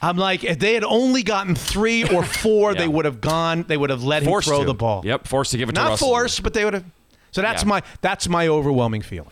I'm 0.03 0.17
like, 0.17 0.45
if 0.45 0.59
they 0.59 0.73
had 0.75 0.83
only 0.83 1.23
gotten 1.23 1.55
three 1.55 2.05
or 2.09 2.25
four, 2.43 2.75
they 2.75 2.89
would 2.89 3.05
have 3.05 3.21
gone. 3.21 3.65
They 3.65 3.77
would 3.77 3.91
have 3.91 4.03
let 4.03 4.25
Forced 4.25 4.49
him 4.49 4.53
throw 4.53 4.61
to. 4.61 4.67
the 4.67 4.75
ball. 4.75 5.03
Yep, 5.05 5.29
forced 5.29 5.51
to 5.53 5.59
give 5.59 5.69
it 5.69 5.73
to 5.75 5.81
Not 5.81 5.91
Russell. 5.91 6.09
forced, 6.09 6.43
but 6.43 6.55
they 6.55 6.65
would 6.65 6.73
have. 6.75 6.85
So 7.33 7.43
that's 7.43 7.63
Yeah. 7.63 7.69
my 7.69 7.83
that's 8.01 8.27
my 8.29 8.49
overwhelming 8.49 9.03
feeling. 9.03 9.31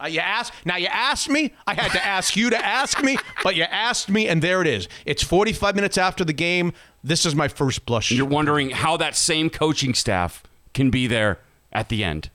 Uh, 0.00 0.06
you 0.06 0.20
asked 0.20 0.52
now. 0.64 0.76
You 0.76 0.86
asked 0.86 1.28
me. 1.28 1.52
I 1.66 1.74
had 1.74 1.92
to 1.92 2.04
ask 2.04 2.36
you 2.36 2.50
to 2.50 2.64
ask 2.64 3.02
me, 3.02 3.18
but 3.42 3.56
you 3.56 3.64
asked 3.64 4.08
me, 4.08 4.28
and 4.28 4.40
there 4.42 4.60
it 4.60 4.66
is. 4.66 4.88
It's 5.04 5.22
45 5.22 5.74
minutes 5.74 5.98
after 5.98 6.24
the 6.24 6.32
game. 6.32 6.72
This 7.04 7.26
is 7.26 7.34
my 7.34 7.48
first 7.48 7.86
blush. 7.86 8.10
You're 8.10 8.26
wondering 8.26 8.70
how 8.70 8.96
that 8.96 9.16
same 9.16 9.50
coaching 9.50 9.94
staff 9.94 10.42
can 10.74 10.90
be 10.90 11.06
there 11.06 11.40
at 11.72 11.88
the 11.88 12.04
end. 12.04 12.30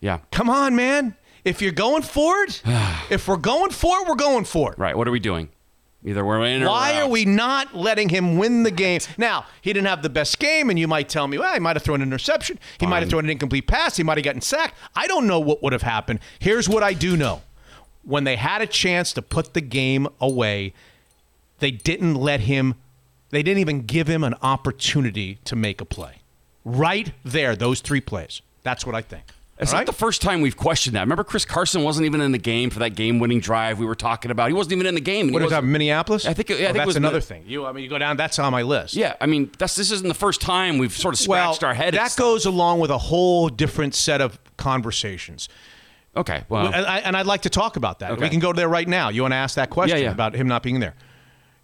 Yeah. 0.00 0.20
Come 0.30 0.50
on, 0.50 0.76
man. 0.76 1.16
If 1.44 1.62
you're 1.62 1.72
going 1.72 2.02
for 2.02 2.42
it, 2.42 2.62
if 3.10 3.28
we're 3.28 3.36
going 3.36 3.70
for 3.70 4.00
it, 4.00 4.08
we're 4.08 4.16
going 4.16 4.44
for 4.44 4.72
it. 4.72 4.78
Right. 4.78 4.96
What 4.96 5.06
are 5.08 5.12
we 5.12 5.20
doing? 5.20 5.48
Either 6.06 6.24
we're 6.24 6.44
in 6.44 6.62
or 6.62 6.68
Why 6.68 7.02
we're 7.02 7.10
we 7.10 7.24
not 7.24 7.74
letting 7.74 8.08
him 8.08 8.38
win 8.38 8.62
the 8.62 8.70
game? 8.70 9.00
Now, 9.18 9.44
he 9.60 9.72
didn't 9.72 9.88
have 9.88 10.02
the 10.02 10.08
best 10.08 10.38
game, 10.38 10.70
and 10.70 10.78
you 10.78 10.86
might 10.86 11.08
tell 11.08 11.26
me, 11.26 11.36
well, 11.36 11.52
he 11.52 11.58
might 11.58 11.74
have 11.74 11.82
thrown 11.82 12.00
an 12.00 12.06
interception. 12.08 12.60
He 12.78 12.86
might 12.86 13.00
have 13.00 13.10
thrown 13.10 13.24
an 13.24 13.30
incomplete 13.30 13.66
pass. 13.66 13.96
He 13.96 14.04
might 14.04 14.16
have 14.16 14.24
gotten 14.24 14.40
sacked. 14.40 14.76
I 14.94 15.08
don't 15.08 15.26
know 15.26 15.40
what 15.40 15.64
would 15.64 15.72
have 15.72 15.82
happened. 15.82 16.20
Here's 16.38 16.68
what 16.68 16.84
I 16.84 16.92
do 16.92 17.16
know. 17.16 17.42
When 18.04 18.22
they 18.22 18.36
had 18.36 18.62
a 18.62 18.68
chance 18.68 19.12
to 19.14 19.22
put 19.22 19.52
the 19.52 19.60
game 19.60 20.06
away, 20.20 20.74
they 21.58 21.72
didn't 21.72 22.14
let 22.14 22.40
him, 22.40 22.76
they 23.30 23.42
didn't 23.42 23.58
even 23.58 23.82
give 23.82 24.06
him 24.06 24.22
an 24.22 24.34
opportunity 24.42 25.40
to 25.44 25.56
make 25.56 25.80
a 25.80 25.84
play. 25.84 26.20
Right 26.64 27.12
there, 27.24 27.56
those 27.56 27.80
three 27.80 28.00
plays. 28.00 28.42
That's 28.62 28.86
what 28.86 28.94
I 28.94 29.02
think. 29.02 29.24
It's 29.58 29.70
All 29.72 29.76
not 29.76 29.80
right? 29.80 29.86
the 29.86 29.92
first 29.94 30.20
time 30.20 30.42
we've 30.42 30.56
questioned 30.56 30.96
that. 30.96 31.00
Remember, 31.00 31.24
Chris 31.24 31.46
Carson 31.46 31.82
wasn't 31.82 32.04
even 32.04 32.20
in 32.20 32.30
the 32.32 32.36
game 32.38 32.68
for 32.68 32.78
that 32.80 32.90
game-winning 32.94 33.40
drive 33.40 33.78
we 33.78 33.86
were 33.86 33.94
talking 33.94 34.30
about. 34.30 34.48
He 34.48 34.52
wasn't 34.52 34.74
even 34.74 34.86
in 34.86 34.94
the 34.94 35.00
game. 35.00 35.32
What 35.32 35.40
is 35.42 35.50
that, 35.50 35.64
Minneapolis? 35.64 36.26
I 36.26 36.34
think- 36.34 36.50
yeah, 36.50 36.56
I 36.56 36.58
Oh, 36.58 36.62
think 36.64 36.70
it 36.70 36.78
that's 36.78 36.86
was 36.88 36.96
another 36.96 37.16
Mi- 37.18 37.22
thing. 37.22 37.44
You, 37.46 37.64
I 37.64 37.72
mean, 37.72 37.82
you 37.82 37.88
go 37.88 37.96
down. 37.96 38.18
That's 38.18 38.38
on 38.38 38.52
my 38.52 38.60
list. 38.60 38.92
Yeah, 38.94 39.14
I 39.18 39.24
mean, 39.24 39.50
that's 39.58 39.74
this 39.74 39.90
isn't 39.90 40.08
the 40.08 40.12
first 40.14 40.42
time 40.42 40.76
we've 40.76 40.92
sort 40.92 41.18
of 41.18 41.26
well, 41.26 41.54
scratched 41.54 41.64
our 41.64 41.72
head. 41.72 41.94
that 41.94 42.14
goes 42.16 42.44
along 42.44 42.80
with 42.80 42.90
a 42.90 42.98
whole 42.98 43.48
different 43.48 43.94
set 43.94 44.20
of 44.20 44.38
conversations. 44.58 45.48
Okay, 46.14 46.44
well, 46.50 46.66
and, 46.66 46.86
I, 46.86 46.98
and 46.98 47.16
I'd 47.16 47.26
like 47.26 47.42
to 47.42 47.50
talk 47.50 47.76
about 47.76 48.00
that. 48.00 48.10
Okay. 48.12 48.22
We 48.22 48.28
can 48.28 48.40
go 48.40 48.52
there 48.52 48.68
right 48.68 48.88
now. 48.88 49.08
You 49.08 49.22
want 49.22 49.32
to 49.32 49.36
ask 49.36 49.54
that 49.56 49.70
question 49.70 49.98
Yeah, 49.98 50.04
yeah. 50.04 50.10
about 50.12 50.34
him 50.34 50.48
not 50.48 50.62
being 50.62 50.80
there? 50.80 50.94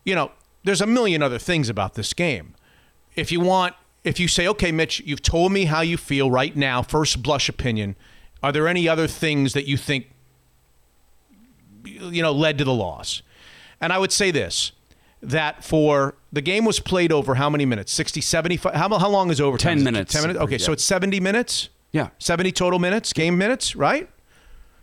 You 0.04 0.14
know, 0.14 0.30
there's 0.64 0.80
a 0.80 0.86
million 0.86 1.22
other 1.22 1.38
things 1.38 1.68
about 1.68 1.94
this 1.94 2.12
game. 2.14 2.54
If 3.16 3.30
you 3.32 3.40
want, 3.40 3.74
if 4.04 4.18
you 4.18 4.28
say, 4.28 4.48
okay, 4.48 4.72
Mitch, 4.72 5.00
you've 5.04 5.22
told 5.22 5.52
me 5.52 5.66
how 5.66 5.80
you 5.80 5.96
feel 5.96 6.30
right 6.30 6.56
now, 6.56 6.82
first 6.82 7.22
blush 7.22 7.48
opinion. 7.48 7.96
Are 8.42 8.52
there 8.52 8.66
any 8.66 8.88
other 8.88 9.06
things 9.06 9.52
that 9.52 9.66
you 9.66 9.76
think, 9.76 10.10
you 11.84 12.22
know, 12.22 12.32
led 12.32 12.58
to 12.58 12.64
the 12.64 12.72
loss? 12.72 13.22
And 13.80 13.92
I 13.92 13.98
would 13.98 14.12
say 14.12 14.30
this 14.30 14.72
that 15.22 15.62
for 15.62 16.16
the 16.32 16.40
game 16.40 16.64
was 16.64 16.80
played 16.80 17.12
over 17.12 17.36
how 17.36 17.48
many 17.48 17.64
minutes? 17.64 17.92
60, 17.92 18.20
75. 18.20 18.74
How, 18.74 18.98
how 18.98 19.08
long 19.08 19.30
is 19.30 19.40
overtime? 19.40 19.76
10 19.76 19.78
Is 19.78 19.84
minutes. 19.84 20.12
10 20.12 20.22
minutes? 20.22 20.40
Okay, 20.40 20.58
so 20.58 20.72
it's 20.72 20.82
70 20.82 21.20
minutes? 21.20 21.68
Yeah. 21.92 22.08
70 22.18 22.50
total 22.52 22.80
minutes, 22.80 23.12
game 23.12 23.38
minutes, 23.38 23.76
right? 23.76 24.10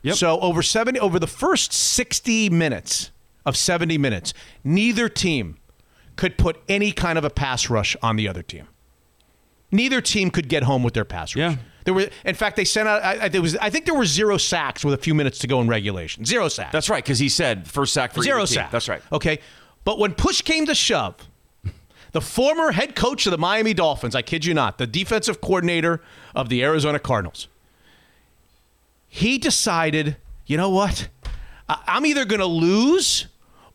Yep. 0.04 0.16
So 0.16 0.40
over 0.40 0.62
70 0.62 1.00
over 1.00 1.20
the 1.20 1.28
first 1.28 1.74
60 1.74 2.50
minutes 2.50 3.12
of 3.46 3.58
70 3.58 3.98
minutes, 3.98 4.34
neither 4.64 5.10
team 5.10 5.58
could 6.16 6.38
put 6.38 6.62
any 6.70 6.92
kind 6.94 7.18
of 7.18 7.26
a 7.26 7.30
pass 7.30 7.70
rush 7.70 7.98
on 8.02 8.16
the 8.16 8.28
other 8.28 8.44
team. 8.44 8.68
Neither 9.72 10.02
team 10.02 10.32
could 10.32 10.50
get 10.50 10.64
home 10.64 10.84
with 10.84 10.94
their 10.94 11.06
pass 11.06 11.36
rush. 11.36 11.54
Yeah. 11.54 11.58
There 11.86 11.94
were, 11.94 12.10
in 12.26 12.36
fact, 12.36 12.56
they 12.56 12.66
sent 12.66 12.88
out. 12.88 13.04
I, 13.04 13.26
I, 13.26 13.28
there 13.30 13.42
was, 13.42 13.56
I 13.58 13.70
think 13.70 13.86
there 13.86 13.96
were 13.96 14.06
zero 14.06 14.38
sacks 14.38 14.84
with 14.84 14.94
a 14.94 14.98
few 14.98 15.16
minutes 15.16 15.40
to 15.40 15.48
go 15.48 15.62
in 15.62 15.68
regulation. 15.68 16.26
Zero 16.26 16.48
sacks. 16.50 16.72
That's 16.72 16.90
right, 16.90 17.04
because 17.04 17.20
he 17.20 17.30
said 17.30 17.68
first 17.68 17.94
sack 17.94 18.14
for 18.14 18.22
Zero 18.22 18.46
sacks. 18.46 18.72
That's 18.72 18.90
right. 18.90 19.02
Okay. 19.12 19.40
But 19.86 19.98
when 19.98 20.14
push 20.14 20.42
came 20.42 20.66
to 20.66 20.76
shove, 20.76 21.16
the 22.12 22.22
former 22.22 22.72
head 22.72 22.96
coach 22.96 23.26
of 23.26 23.32
the 23.32 23.38
Miami 23.38 23.74
Dolphins, 23.74 24.14
I 24.14 24.22
kid 24.22 24.44
you 24.44 24.54
not, 24.54 24.78
the 24.78 24.86
defensive 24.86 25.42
coordinator 25.42 26.02
of 26.36 26.50
the 26.50 26.64
Arizona 26.64 27.00
Cardinals, 27.00 27.48
he 29.08 29.38
decided, 29.38 30.18
you 30.46 30.58
know 30.58 30.70
what? 30.70 31.08
I'm 31.68 32.06
either 32.06 32.26
going 32.26 32.42
to 32.42 32.46
lose 32.46 33.28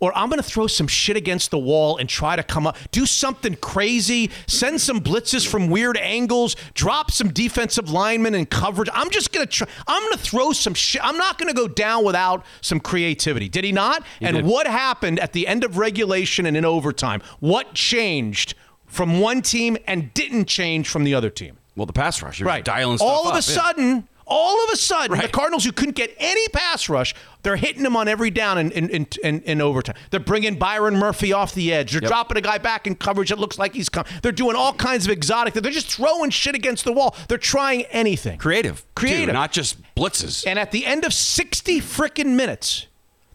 or 0.04 0.16
I'm 0.16 0.28
going 0.28 0.40
to 0.42 0.46
throw 0.48 0.66
some 0.66 0.86
shit 0.86 1.16
against 1.16 1.50
the 1.50 1.58
wall 1.58 1.96
and 1.96 2.06
try 2.08 2.36
to 2.36 2.42
come 2.42 2.66
up, 2.66 2.76
do 2.90 3.06
something 3.06 3.54
crazy, 3.56 4.30
send 4.46 4.80
some 4.82 5.00
blitzes 5.00 5.46
from 5.48 5.68
weird 5.70 5.96
angles, 5.96 6.56
drop 6.74 7.10
some 7.10 7.28
defensive 7.32 7.88
linemen 7.90 8.34
and 8.34 8.48
coverage. 8.50 8.90
I'm 8.92 9.08
just 9.10 9.32
going 9.32 9.46
to 9.46 9.50
try, 9.50 9.66
I'm 9.86 10.02
going 10.02 10.12
to 10.12 10.18
throw 10.18 10.52
some 10.52 10.74
shit. 10.74 11.02
I'm 11.02 11.16
not 11.16 11.38
going 11.38 11.48
to 11.48 11.54
go 11.54 11.66
down 11.68 12.04
without 12.04 12.44
some 12.60 12.80
creativity. 12.80 13.48
Did 13.48 13.64
he 13.64 13.72
not? 13.72 14.04
and 14.20 14.36
did. 14.36 14.44
what 14.44 14.66
happened 14.66 15.18
at 15.20 15.32
the 15.32 15.46
end 15.46 15.64
of 15.64 15.78
regulation 15.78 16.44
and 16.44 16.56
in 16.56 16.64
overtime? 16.66 17.22
What 17.40 17.72
changed 17.72 18.54
from 18.86 19.20
one 19.20 19.40
team 19.40 19.78
and 19.86 20.12
didn't 20.12 20.44
change 20.44 20.88
from 20.88 21.04
the 21.04 21.14
other 21.14 21.30
team? 21.30 21.56
Well, 21.76 21.86
the 21.86 21.92
pass 21.94 22.22
rush. 22.22 22.38
You're 22.40 22.46
Right. 22.46 22.64
dialing 22.64 22.98
stuff 22.98 23.08
all 23.08 23.22
of 23.22 23.28
up, 23.28 23.32
a 23.32 23.36
yeah. 23.36 23.40
sudden, 23.40 24.08
all 24.26 24.64
of 24.64 24.70
a 24.72 24.76
sudden, 24.76 25.18
the 25.18 25.28
Cardinals 25.28 25.64
who 25.64 25.72
couldn't 25.72 25.96
get 25.96 26.14
any 26.18 26.48
pass 26.48 26.88
rush, 26.88 27.14
they're 27.42 27.56
hitting 27.56 27.82
them 27.82 27.96
on 27.96 28.08
every 28.08 28.30
down 28.30 28.58
in, 28.58 28.70
in, 28.72 28.88
in, 28.88 29.06
in, 29.22 29.40
in 29.42 29.60
overtime. 29.60 29.96
They're 30.10 30.20
bringing 30.20 30.58
Byron 30.58 30.96
Murphy 30.96 31.32
off 31.32 31.54
the 31.54 31.72
edge. 31.72 31.92
They're 31.92 32.00
dropping 32.00 32.38
a 32.38 32.40
guy 32.40 32.58
back 32.58 32.86
in 32.86 32.94
coverage 32.94 33.28
that 33.28 33.38
looks 33.38 33.58
like 33.58 33.74
he's 33.74 33.88
come. 33.88 34.06
They're 34.22 34.32
doing 34.32 34.56
all 34.56 34.72
kinds 34.72 35.04
of 35.04 35.12
exotic. 35.12 35.52
They're 35.54 35.70
just 35.70 35.92
throwing 35.92 36.30
shit 36.30 36.54
against 36.54 36.84
the 36.84 36.92
wall. 36.92 37.14
They're 37.28 37.36
trying 37.38 37.82
anything. 37.84 38.38
Creative. 38.38 38.80
too, 38.80 38.86
Creative. 38.94 39.34
not 39.34 39.52
just 39.52 39.76
blitzes. 39.94 40.46
And 40.46 40.58
at 40.58 40.70
the 40.70 40.86
end 40.86 41.04
of 41.04 41.12
60 41.12 41.80
freaking 41.80 42.34
minutes, 42.34 42.86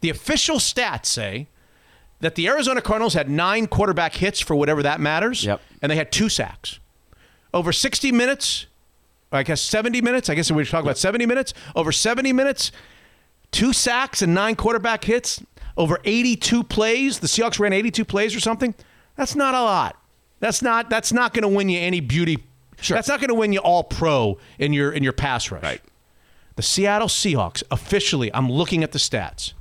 the 0.02 0.10
official 0.10 0.58
stats 0.58 1.06
say 1.06 1.48
that 2.20 2.36
the 2.36 2.48
Arizona 2.48 2.82
Cardinals 2.82 3.14
had 3.14 3.30
nine 3.30 3.68
quarterback 3.68 4.16
hits 4.16 4.40
for 4.40 4.56
whatever 4.56 4.84
that 4.84 5.00
matters. 5.00 5.46
Yep. 5.46 5.62
And 5.82 5.92
they 5.92 5.96
had 5.96 6.12
two 6.12 6.30
sacks. 6.30 6.80
Over 7.54 7.72
60 7.72 8.12
minutes, 8.12 8.66
I 9.32 9.44
guess 9.44 9.62
70 9.62 10.02
minutes, 10.02 10.30
I 10.30 10.36
guess 10.36 10.50
we 10.50 10.58
were 10.58 10.66
talking 10.66 10.88
about 10.88 10.98
70 10.98 11.26
minutes. 11.26 11.54
Over 11.76 11.92
70 11.92 12.34
minutes, 12.34 12.72
two 13.52 13.74
sacks 13.74 14.22
and 14.22 14.34
nine 14.34 14.56
quarterback 14.56 15.04
hits. 15.04 15.44
Over 15.78 16.00
82 16.04 16.64
plays. 16.64 17.20
The 17.20 17.28
Seahawks 17.28 17.60
ran 17.60 17.72
82 17.74 18.04
plays 18.06 18.36
or 18.36 18.40
something. 18.40 18.76
That's 19.16 19.36
not 19.36 19.56
a 19.56 19.62
lot. 19.62 19.96
That's 20.40 20.62
not 20.62 20.90
that's 20.90 21.12
not 21.12 21.34
going 21.34 21.44
to 21.44 21.50
win 21.50 21.70
you 21.70 21.80
any 21.80 22.00
beauty. 22.00 22.44
Sure. 22.82 22.96
That's 22.96 23.08
not 23.08 23.20
going 23.20 23.30
to 23.30 23.36
win 23.36 23.54
you 23.54 23.60
all 23.60 23.84
pro 23.84 24.38
in 24.58 24.74
your 24.74 24.92
in 24.92 25.04
your 25.04 25.14
pass 25.14 25.52
rush. 25.52 25.64
Right. 25.64 25.82
The 26.56 26.64
Seattle 26.64 27.08
Seahawks 27.08 27.64
officially, 27.72 28.34
I'm 28.34 28.52
looking 28.52 28.84
at 28.84 28.92
the 28.92 29.00
stats. 29.00 29.54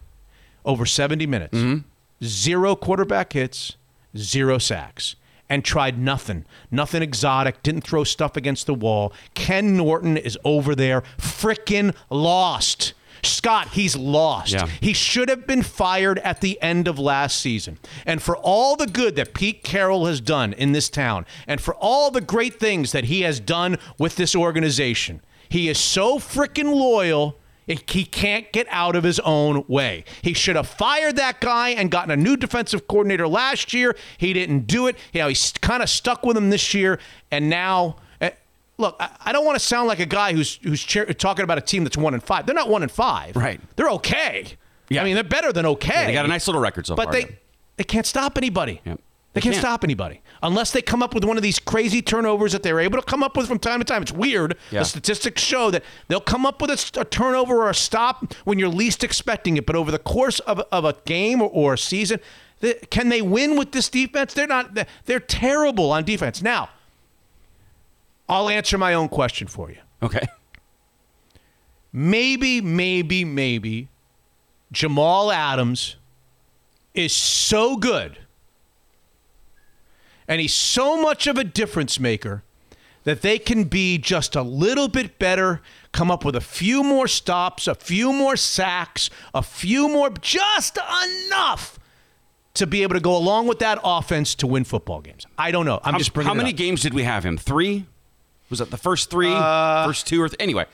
Over 0.64 0.84
70 0.84 1.26
minutes, 1.26 1.56
mm-hmm. 1.56 1.86
zero 2.22 2.76
quarterback 2.76 3.32
hits, 3.32 3.76
zero 4.16 4.58
sacks, 4.58 5.16
and 5.49 5.64
tried 5.64 5.99
nothing. 5.99 6.44
Nothing 6.70 7.03
exotic, 7.03 7.62
didn't 7.62 7.82
throw 7.82 8.05
stuff 8.05 8.36
against 8.36 8.66
the 8.66 8.74
wall. 8.74 9.12
Ken 9.34 9.76
Norton 9.76 10.16
is 10.16 10.38
over 10.44 10.74
there, 10.74 11.03
frickin' 11.18 11.94
lost. 12.11 12.94
Scott, 13.22 13.68
he's 13.70 13.96
lost. 13.96 14.53
Yeah. 14.53 14.68
He 14.80 14.92
should 14.92 15.28
have 15.28 15.46
been 15.46 15.62
fired 15.62 16.18
at 16.20 16.40
the 16.40 16.61
end 16.62 16.86
of 16.86 16.99
last 16.99 17.38
season. 17.38 17.78
And 18.07 18.22
for 18.22 18.36
all 18.36 18.76
the 18.76 18.86
good 18.86 19.16
that 19.16 19.34
Pete 19.34 19.64
Carroll 19.64 20.07
has 20.07 20.20
done 20.20 20.53
in 20.53 20.72
this 20.72 20.88
town, 20.88 21.26
and 21.46 21.61
for 21.61 21.74
all 21.74 22.11
the 22.11 22.20
great 22.20 22.61
things 22.61 22.92
that 22.92 23.05
he 23.05 23.22
has 23.22 23.40
done 23.40 23.78
with 23.99 24.16
this 24.16 24.36
organization, 24.36 25.20
he 25.49 25.68
is 25.68 25.78
so 25.78 26.18
freaking 26.18 26.74
loyal. 26.74 27.38
He 27.68 28.04
can't 28.04 28.50
get 28.52 28.66
out 28.70 28.96
of 28.96 29.04
his 29.04 29.20
own 29.20 29.64
way. 29.68 30.04
He 30.22 30.32
should 30.32 30.56
have 30.56 30.66
fired 30.66 31.16
that 31.16 31.40
guy 31.40 31.70
and 31.70 31.90
gotten 31.90 32.10
a 32.10 32.16
new 32.16 32.36
defensive 32.36 32.88
coordinator 32.88 33.28
last 33.28 33.74
year. 33.74 33.94
He 34.16 34.32
didn't 34.32 34.66
do 34.66 34.86
it. 34.86 34.96
You 35.12 35.20
know, 35.20 35.28
he's 35.28 35.52
kind 35.60 35.82
of 35.82 35.90
stuck 35.90 36.24
with 36.24 36.36
him 36.36 36.48
this 36.48 36.72
year, 36.72 36.98
and 37.30 37.50
now 37.50 37.96
eh, 38.22 38.30
look, 38.78 38.96
I, 38.98 39.32
don't 39.32 39.44
want 39.44 39.58
to 39.58 39.64
sound 39.64 39.86
like 39.86 40.00
a 40.00 40.06
guy 40.06 40.32
who's 40.32 40.56
who's 40.62 40.82
cheer, 40.82 41.04
talking 41.06 41.44
about 41.44 41.58
a 41.58 41.62
team 41.62 41.84
that's 41.84 41.96
one 41.96 42.14
and 42.14 42.22
five. 42.22 42.46
They're 42.46 42.54
not 42.54 42.70
one 42.70 42.82
and 42.82 42.90
five. 42.90 43.36
Right. 43.36 43.60
They're 43.76 43.90
okay. 43.90 44.56
Yeah. 44.88 45.02
I 45.02 45.04
mean, 45.04 45.14
they're 45.14 45.24
better 45.24 45.52
than 45.52 45.66
okay. 45.66 46.06
they 46.06 46.12
got 46.14 46.24
a 46.24 46.28
nice 46.28 46.48
little 46.48 46.62
record 46.62 46.86
so 46.86 46.96
but 46.96 47.04
far. 47.04 47.12
they 47.12 47.20
yeah. 47.20 47.36
they 47.76 47.84
can't 47.84 48.06
stop 48.06 48.38
anybody. 48.38 48.80
Yep. 48.86 49.00
They 49.39 49.43
can't 49.43 49.55
can't. 49.55 49.64
stop 49.64 49.84
anybody 49.84 50.20
unless 50.43 50.72
they 50.72 50.82
come 50.82 51.03
up 51.03 51.14
with 51.14 51.24
one 51.24 51.36
of 51.36 51.43
these 51.43 51.59
crazy 51.59 52.03
turnovers 52.03 52.53
that 52.53 52.62
they're 52.62 52.80
able 52.80 52.99
to 52.99 53.05
come 53.05 53.22
up 53.22 53.36
with 53.36 53.49
from 53.49 53.59
time 53.59 53.80
to 53.80 53.84
time. 53.84 54.03
It's 54.03 54.12
weird. 54.12 54.57
Yeah. 54.70 54.80
The 54.80 54.84
statistics 54.84 55.43
show 55.43 55.70
that 55.70 55.82
they'll 56.09 56.20
come 56.20 56.47
up 56.47 56.61
with 56.61 56.70
a, 56.70 57.01
a 57.01 57.05
turnover 57.05 57.57
or 57.57 57.70
a 57.70 57.74
stop 57.74 58.34
when 58.45 58.59
you're 58.59 58.68
least 58.68 59.03
expecting 59.03 59.57
it. 59.57 59.66
But 59.66 59.76
over 59.76 59.91
the 59.91 59.99
course 59.99 60.39
of, 60.41 60.61
of 60.72 60.84
a 60.84 60.95
game 61.05 61.43
or, 61.43 61.49
or 61.51 61.74
a 61.74 61.78
season, 61.78 62.20
can 62.91 63.09
they 63.09 63.22
win 63.22 63.57
with 63.57 63.72
this 63.72 63.89
defense? 63.89 64.34
They're 64.34 64.47
not. 64.47 64.76
They're 65.07 65.20
terrible 65.20 65.93
on 65.93 66.05
defense. 66.05 66.43
Now, 66.43 66.70
I'll 68.28 68.49
answer 68.49 68.76
my 68.76 68.95
own 68.95 69.09
question 69.09 69.47
for 69.49 69.70
you. 69.70 69.78
Okay. 70.03 70.26
maybe, 71.93 72.61
maybe, 72.61 73.24
maybe 73.24 73.89
Jamal 74.72 75.32
Adams 75.32 75.97
is 76.95 77.14
so 77.14 77.76
good 77.76 78.18
and 80.28 80.40
he's 80.40 80.52
so 80.54 81.00
much 81.00 81.26
of 81.26 81.36
a 81.38 81.44
difference 81.44 81.98
maker 81.98 82.42
that 83.04 83.22
they 83.22 83.38
can 83.38 83.64
be 83.64 83.96
just 83.98 84.36
a 84.36 84.42
little 84.42 84.86
bit 84.88 85.18
better, 85.18 85.62
come 85.92 86.10
up 86.10 86.24
with 86.24 86.36
a 86.36 86.40
few 86.40 86.82
more 86.84 87.08
stops, 87.08 87.66
a 87.66 87.74
few 87.74 88.12
more 88.12 88.36
sacks, 88.36 89.08
a 89.34 89.42
few 89.42 89.88
more, 89.88 90.10
just 90.20 90.78
enough 91.26 91.78
to 92.54 92.66
be 92.66 92.82
able 92.82 92.94
to 92.94 93.00
go 93.00 93.16
along 93.16 93.46
with 93.46 93.60
that 93.60 93.78
offense 93.84 94.34
to 94.34 94.46
win 94.46 94.64
football 94.64 95.00
games. 95.00 95.26
I 95.38 95.50
don't 95.52 95.64
know. 95.64 95.80
I'm 95.84 95.92
How, 95.92 95.98
just 95.98 96.12
bringing 96.12 96.26
how 96.28 96.34
it 96.34 96.38
many 96.38 96.50
up. 96.50 96.56
games 96.56 96.82
did 96.82 96.92
we 96.92 97.04
have 97.04 97.24
him? 97.24 97.38
Three? 97.38 97.86
Was 98.50 98.58
that 98.58 98.70
the 98.70 98.76
first 98.76 99.10
three? 99.10 99.30
first 99.30 100.06
two 100.06 100.20
or 100.20 100.28
th- 100.28 100.36
anyway? 100.40 100.66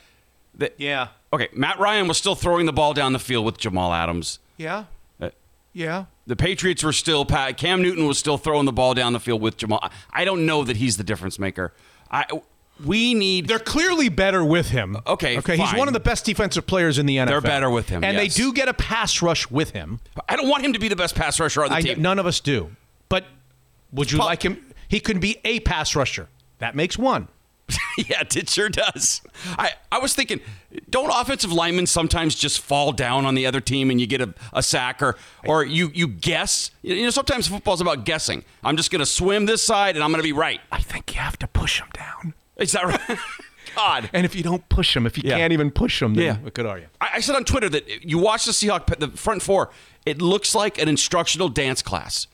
The, 0.54 0.72
Yeah. 0.78 1.08
Okay, 1.32 1.48
Matt 1.52 1.78
Ryan 1.80 2.06
was 2.08 2.16
still 2.16 2.36
throwing 2.36 2.66
the 2.66 2.72
ball 2.72 2.94
down 2.94 3.12
the 3.12 3.18
field 3.18 3.44
with 3.44 3.58
Jamal 3.58 3.92
Adams. 3.92 4.38
Yeah. 4.56 4.84
Uh, 5.20 5.30
Yeah. 5.72 6.04
The 6.26 6.36
Patriots 6.36 6.82
were 6.82 6.92
still 6.92 7.24
Cam 7.26 7.82
Newton 7.82 8.06
was 8.06 8.18
still 8.18 8.38
throwing 8.38 8.64
the 8.66 8.72
ball 8.72 8.94
down 8.94 9.12
the 9.12 9.20
field 9.20 9.42
with 9.42 9.56
Jamal. 9.58 9.80
I- 10.10 10.24
don't 10.24 10.46
know 10.46 10.64
that 10.64 10.76
he's 10.76 10.96
the 10.96 11.04
difference 11.04 11.38
maker. 11.38 11.72
I 12.10 12.24
we 12.84 13.14
need 13.14 13.46
They're 13.46 13.58
clearly 13.60 14.08
better 14.08 14.44
with 14.44 14.70
him. 14.70 14.96
Okay, 15.06 15.38
Okay. 15.38 15.56
He's 15.56 15.74
one 15.74 15.86
of 15.86 15.94
the 15.94 16.00
best 16.00 16.24
defensive 16.24 16.66
players 16.66 16.98
in 16.98 17.06
the 17.06 17.18
NFL. 17.18 17.26
They're 17.28 17.40
better 17.40 17.70
with 17.70 17.88
him, 17.88 18.02
and 18.02 18.16
yes. 18.16 18.34
they 18.34 18.42
do 18.42 18.52
get 18.52 18.68
a 18.68 18.74
pass 18.74 19.22
rush 19.22 19.48
with 19.50 19.70
him. 19.70 20.00
I 20.28 20.34
don't 20.36 20.48
want 20.48 20.64
him 20.64 20.72
to 20.72 20.78
be 20.80 20.88
the 20.88 20.96
best 20.96 21.14
pass 21.14 21.38
rusher 21.38 21.62
on 21.62 21.70
the 21.70 21.76
I, 21.76 21.80
team. 21.82 22.02
none 22.02 22.18
of 22.18 22.26
us 22.26 22.40
do. 22.40 22.70
But 23.08 23.26
would 23.92 24.10
you 24.10 24.18
Paul- 24.18 24.26
like 24.26 24.42
him? 24.42 24.64
He 24.88 24.98
could 25.00 25.20
be 25.20 25.38
a 25.44 25.60
pass 25.60 25.94
rusher. 25.94 26.28
That 26.58 26.74
makes 26.74 26.98
one. 26.98 27.28
yeah, 27.98 28.22
it 28.34 28.48
sure 28.50 28.68
does. 28.68 29.22
I, 29.58 29.72
I 29.90 29.98
was 29.98 30.14
thinking, 30.14 30.40
don't 30.90 31.10
offensive 31.10 31.52
linemen 31.52 31.86
sometimes 31.86 32.34
just 32.34 32.60
fall 32.60 32.92
down 32.92 33.24
on 33.24 33.34
the 33.34 33.46
other 33.46 33.60
team 33.60 33.90
and 33.90 34.00
you 34.00 34.06
get 34.06 34.20
a, 34.20 34.34
a 34.52 34.62
sack 34.62 35.02
or 35.02 35.16
or 35.46 35.64
you 35.64 35.90
you 35.94 36.06
guess? 36.08 36.70
You 36.82 37.04
know, 37.04 37.10
sometimes 37.10 37.48
football's 37.48 37.80
about 37.80 38.04
guessing. 38.04 38.44
I'm 38.62 38.76
just 38.76 38.90
going 38.90 39.00
to 39.00 39.06
swim 39.06 39.46
this 39.46 39.62
side 39.62 39.94
and 39.96 40.04
I'm 40.04 40.10
going 40.10 40.20
to 40.20 40.26
be 40.26 40.32
right. 40.32 40.60
I 40.70 40.80
think 40.80 41.14
you 41.14 41.20
have 41.20 41.38
to 41.38 41.46
push 41.46 41.80
him 41.80 41.88
down. 41.94 42.34
Is 42.56 42.72
that 42.72 42.84
right? 42.84 43.18
God. 43.76 44.10
And 44.12 44.24
if 44.24 44.34
you 44.36 44.42
don't 44.42 44.68
push 44.68 44.94
him, 44.96 45.06
if 45.06 45.16
you 45.16 45.24
Yeah. 45.26 45.38
can't 45.38 45.52
even 45.52 45.70
push 45.70 46.00
then 46.14 46.24
Yeah. 46.24 46.36
what 46.38 46.54
good 46.54 46.66
are 46.66 46.78
you? 46.78 46.86
I, 47.00 47.08
I 47.14 47.20
said 47.20 47.34
on 47.34 47.44
Twitter 47.44 47.68
that 47.70 48.04
you 48.04 48.18
watch 48.18 48.44
the 48.44 48.52
Seahawk, 48.52 48.98
the 48.98 49.08
front 49.16 49.42
four, 49.42 49.70
it 50.06 50.20
looks 50.20 50.54
like 50.54 50.78
an 50.80 50.88
instructional 50.88 51.48
dance 51.48 51.82
class. 51.82 52.26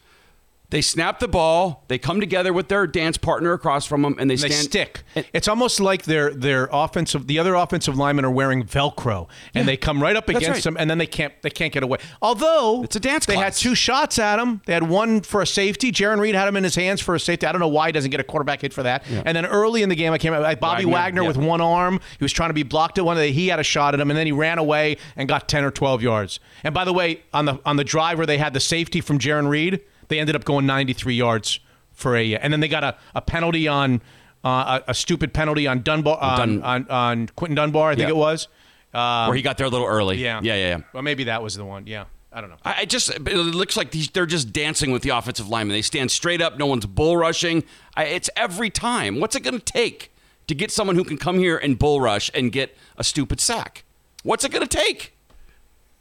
They 0.70 0.80
snap 0.80 1.18
the 1.18 1.28
ball. 1.28 1.84
They 1.88 1.98
come 1.98 2.20
together 2.20 2.52
with 2.52 2.68
their 2.68 2.86
dance 2.86 3.16
partner 3.16 3.52
across 3.52 3.86
from 3.86 4.02
them, 4.02 4.16
and 4.18 4.30
they 4.30 4.36
They 4.36 4.50
stand. 4.50 4.64
stick. 4.64 5.02
and- 5.14 5.26
it's 5.32 5.48
almost 5.48 5.80
like 5.80 6.04
their 6.04 6.30
their 6.32 6.68
offensive 6.72 7.26
the 7.26 7.38
other 7.38 7.54
offensive 7.54 7.98
linemen 7.98 8.24
are 8.24 8.30
wearing 8.30 8.64
Velcro 8.64 9.28
and 9.54 9.66
they 9.66 9.76
come 9.76 10.02
right 10.02 10.16
up 10.16 10.28
against 10.28 10.48
right. 10.48 10.62
them 10.62 10.76
and 10.78 10.88
then 10.88 10.98
they 10.98 11.06
can't 11.06 11.32
they 11.42 11.50
can't 11.50 11.72
get 11.72 11.82
away. 11.82 11.98
Although 12.22 12.82
It's 12.84 12.96
a 12.96 13.00
dance 13.00 13.26
They 13.26 13.36
had 13.36 13.52
two 13.52 13.74
shots 13.74 14.18
at 14.18 14.38
him. 14.38 14.62
They 14.66 14.72
had 14.72 14.88
one 14.88 15.20
for 15.22 15.42
a 15.42 15.46
safety. 15.46 15.92
Jarran 15.92 16.20
Reed 16.20 16.34
had 16.34 16.46
him 16.48 16.56
in 16.56 16.64
his 16.64 16.74
hands 16.74 17.00
for 17.00 17.14
a 17.14 17.20
safety. 17.20 17.46
I 17.46 17.52
don't 17.52 17.60
know 17.60 17.68
why 17.68 17.86
he 17.86 17.92
doesn't 17.92 18.10
get 18.10 18.20
a 18.20 18.24
quarterback 18.24 18.60
hit 18.62 18.72
for 18.72 18.82
that. 18.84 19.04
And 19.24 19.36
then 19.36 19.46
early 19.46 19.82
in 19.82 19.88
the 19.88 19.96
game, 19.96 20.12
I 20.12 20.18
came 20.18 20.32
out 20.32 20.42
like 20.42 20.60
Bobby 20.60 20.84
Wagner, 20.84 20.92
Wagner, 20.94 21.22
yeah. 21.22 21.28
with 21.28 21.36
one 21.36 21.60
arm. 21.60 22.00
He 22.18 22.24
was 22.24 22.32
trying 22.32 22.50
to 22.50 22.54
be 22.54 22.62
blocked 22.62 22.98
at 22.98 23.04
one. 23.04 23.16
Of 23.16 23.24
he 23.24 23.48
had 23.48 23.58
a 23.58 23.64
shot 23.64 23.94
at 23.94 24.00
him, 24.00 24.10
and 24.10 24.16
then 24.16 24.26
he 24.26 24.32
ran 24.32 24.58
away 24.58 24.96
and 25.16 25.28
got 25.28 25.48
ten 25.48 25.64
or 25.64 25.70
twelve 25.70 26.02
yards. 26.02 26.40
And 26.64 26.72
by 26.72 26.84
the 26.84 26.92
way, 26.92 27.22
on 27.32 27.44
the 27.44 27.60
on 27.64 27.76
the 27.76 27.84
drive 27.84 28.18
where 28.18 28.26
they 28.26 28.38
had 28.38 28.54
the 28.54 28.60
safety 28.60 29.00
from 29.00 29.18
Jarran 29.18 29.48
Reed, 29.48 29.80
they 30.10 30.20
ended 30.20 30.36
up 30.36 30.44
going 30.44 30.66
ninety 30.66 30.92
three 30.92 31.14
yards 31.14 31.58
for 31.92 32.14
a. 32.16 32.36
And 32.36 32.52
then 32.52 32.60
they 32.60 32.68
got 32.68 32.84
a, 32.84 32.96
a 33.14 33.22
penalty 33.22 33.66
on 33.66 34.02
uh, 34.44 34.80
a, 34.86 34.90
a 34.90 34.94
stupid 34.94 35.32
penalty 35.32 35.66
on 35.66 35.80
Dunbar 35.82 36.18
on, 36.20 36.38
Dun- 36.38 36.62
on, 36.62 36.88
on 36.88 37.26
Quinton 37.36 37.54
Dunbar. 37.56 37.90
I 37.92 37.94
think 37.94 38.08
Yeah. 38.08 38.14
it 38.14 38.16
was. 38.16 38.48
Uh, 38.92 39.26
where 39.26 39.36
he 39.36 39.42
got 39.42 39.56
there 39.56 39.66
a 39.66 39.70
little 39.70 39.86
early. 39.86 40.18
yeah, 40.18 40.40
yeah, 40.42 40.54
yeah. 40.56 40.68
yeah. 40.76 40.78
Well, 40.92 41.02
maybe 41.02 41.24
that 41.24 41.42
was 41.42 41.54
the 41.54 41.64
one. 41.64 41.86
Yeah, 41.86 42.06
I 42.32 42.40
don't 42.40 42.50
know. 42.50 42.56
I 42.64 42.80
I 42.80 42.84
just 42.86 43.08
it 43.10 43.22
looks 43.24 43.76
like 43.76 43.92
these, 43.92 44.10
they're 44.10 44.26
just 44.26 44.52
dancing 44.52 44.90
with 44.90 45.02
the 45.02 45.10
offensive 45.10 45.48
linemen. 45.48 45.74
They 45.74 45.82
stand 45.82 46.10
straight 46.10 46.42
up. 46.42 46.58
No 46.58 46.66
one's 46.66 46.86
bull 46.86 47.16
rushing. 47.16 47.62
I, 47.96 48.04
it's 48.06 48.28
every 48.36 48.68
time. 48.68 49.20
What's 49.20 49.36
it 49.36 49.40
going 49.44 49.58
to 49.58 49.64
take 49.64 50.12
to 50.48 50.54
get 50.56 50.72
someone 50.72 50.96
who 50.96 51.04
can 51.04 51.18
come 51.18 51.38
here 51.38 51.56
and 51.56 51.78
bull 51.78 52.00
rush 52.00 52.30
and 52.34 52.50
get 52.50 52.76
a 52.96 53.04
stupid 53.04 53.38
sack? 53.40 53.84
What's 54.24 54.44
it 54.44 54.50
going 54.50 54.66
to 54.66 54.76
take? 54.76 55.16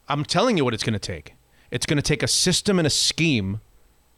I'm 0.07 0.25
telling 0.25 0.57
you 0.57 0.65
what 0.65 0.73
it's 0.73 0.83
going 0.83 0.93
to 0.93 0.99
take. 0.99 1.35
It's 1.69 1.85
going 1.85 1.97
to 1.97 2.01
take 2.01 2.23
a 2.23 2.27
system 2.27 2.79
and 2.79 2.87
a 2.87 2.89
scheme 2.89 3.61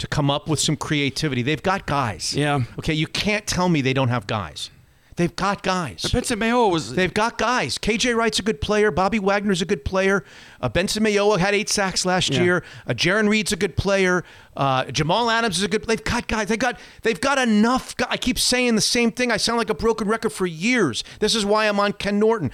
to 0.01 0.07
come 0.07 0.29
up 0.29 0.47
with 0.49 0.59
some 0.59 0.75
creativity. 0.75 1.41
They've 1.43 1.61
got 1.63 1.85
guys. 1.85 2.35
Yeah. 2.35 2.61
Okay, 2.79 2.93
you 2.93 3.07
can't 3.07 3.45
tell 3.47 3.69
me 3.69 3.81
they 3.81 3.93
don't 3.93 4.09
have 4.09 4.27
guys. 4.27 4.69
They've 5.17 5.35
got 5.35 5.61
guys. 5.61 6.03
Benson 6.11 6.39
Mayo 6.39 6.67
was 6.69 6.95
They've 6.95 7.13
got 7.13 7.37
guys. 7.37 7.77
KJ 7.77 8.15
Wright's 8.15 8.39
a 8.39 8.41
good 8.41 8.59
player. 8.61 8.89
Bobby 8.89 9.19
Wagner's 9.19 9.61
a 9.61 9.65
good 9.65 9.85
player. 9.85 10.23
Uh, 10.59 10.69
Benson 10.69 11.03
Mayowa 11.03 11.37
had 11.37 11.53
eight 11.53 11.69
sacks 11.69 12.05
last 12.05 12.29
Yeah. 12.31 12.41
year. 12.43 12.63
Uh, 12.87 12.93
Jarran 12.93 13.29
Reed's 13.29 13.51
a 13.51 13.55
good 13.55 13.75
player. 13.77 14.23
Uh, 14.57 14.85
Jamal 14.85 15.29
Adams 15.29 15.57
is 15.57 15.63
a 15.63 15.67
good. 15.67 15.85
They've 15.85 16.03
got 16.03 16.27
guys. 16.27 16.47
They 16.47 16.57
got. 16.57 16.79
They've 17.03 17.19
got 17.21 17.37
enough. 17.37 17.95
gu- 17.97 18.05
I 18.09 18.17
keep 18.17 18.39
saying 18.39 18.75
the 18.75 18.81
same 18.81 19.11
thing. 19.11 19.31
I 19.31 19.37
sound 19.37 19.59
like 19.59 19.69
a 19.69 19.75
broken 19.75 20.07
record 20.07 20.31
for 20.31 20.47
years. 20.47 21.03
This 21.19 21.35
is 21.35 21.45
why 21.45 21.67
I'm 21.67 21.79
on 21.79 21.93
Ken 21.93 22.17
Norton. 22.17 22.49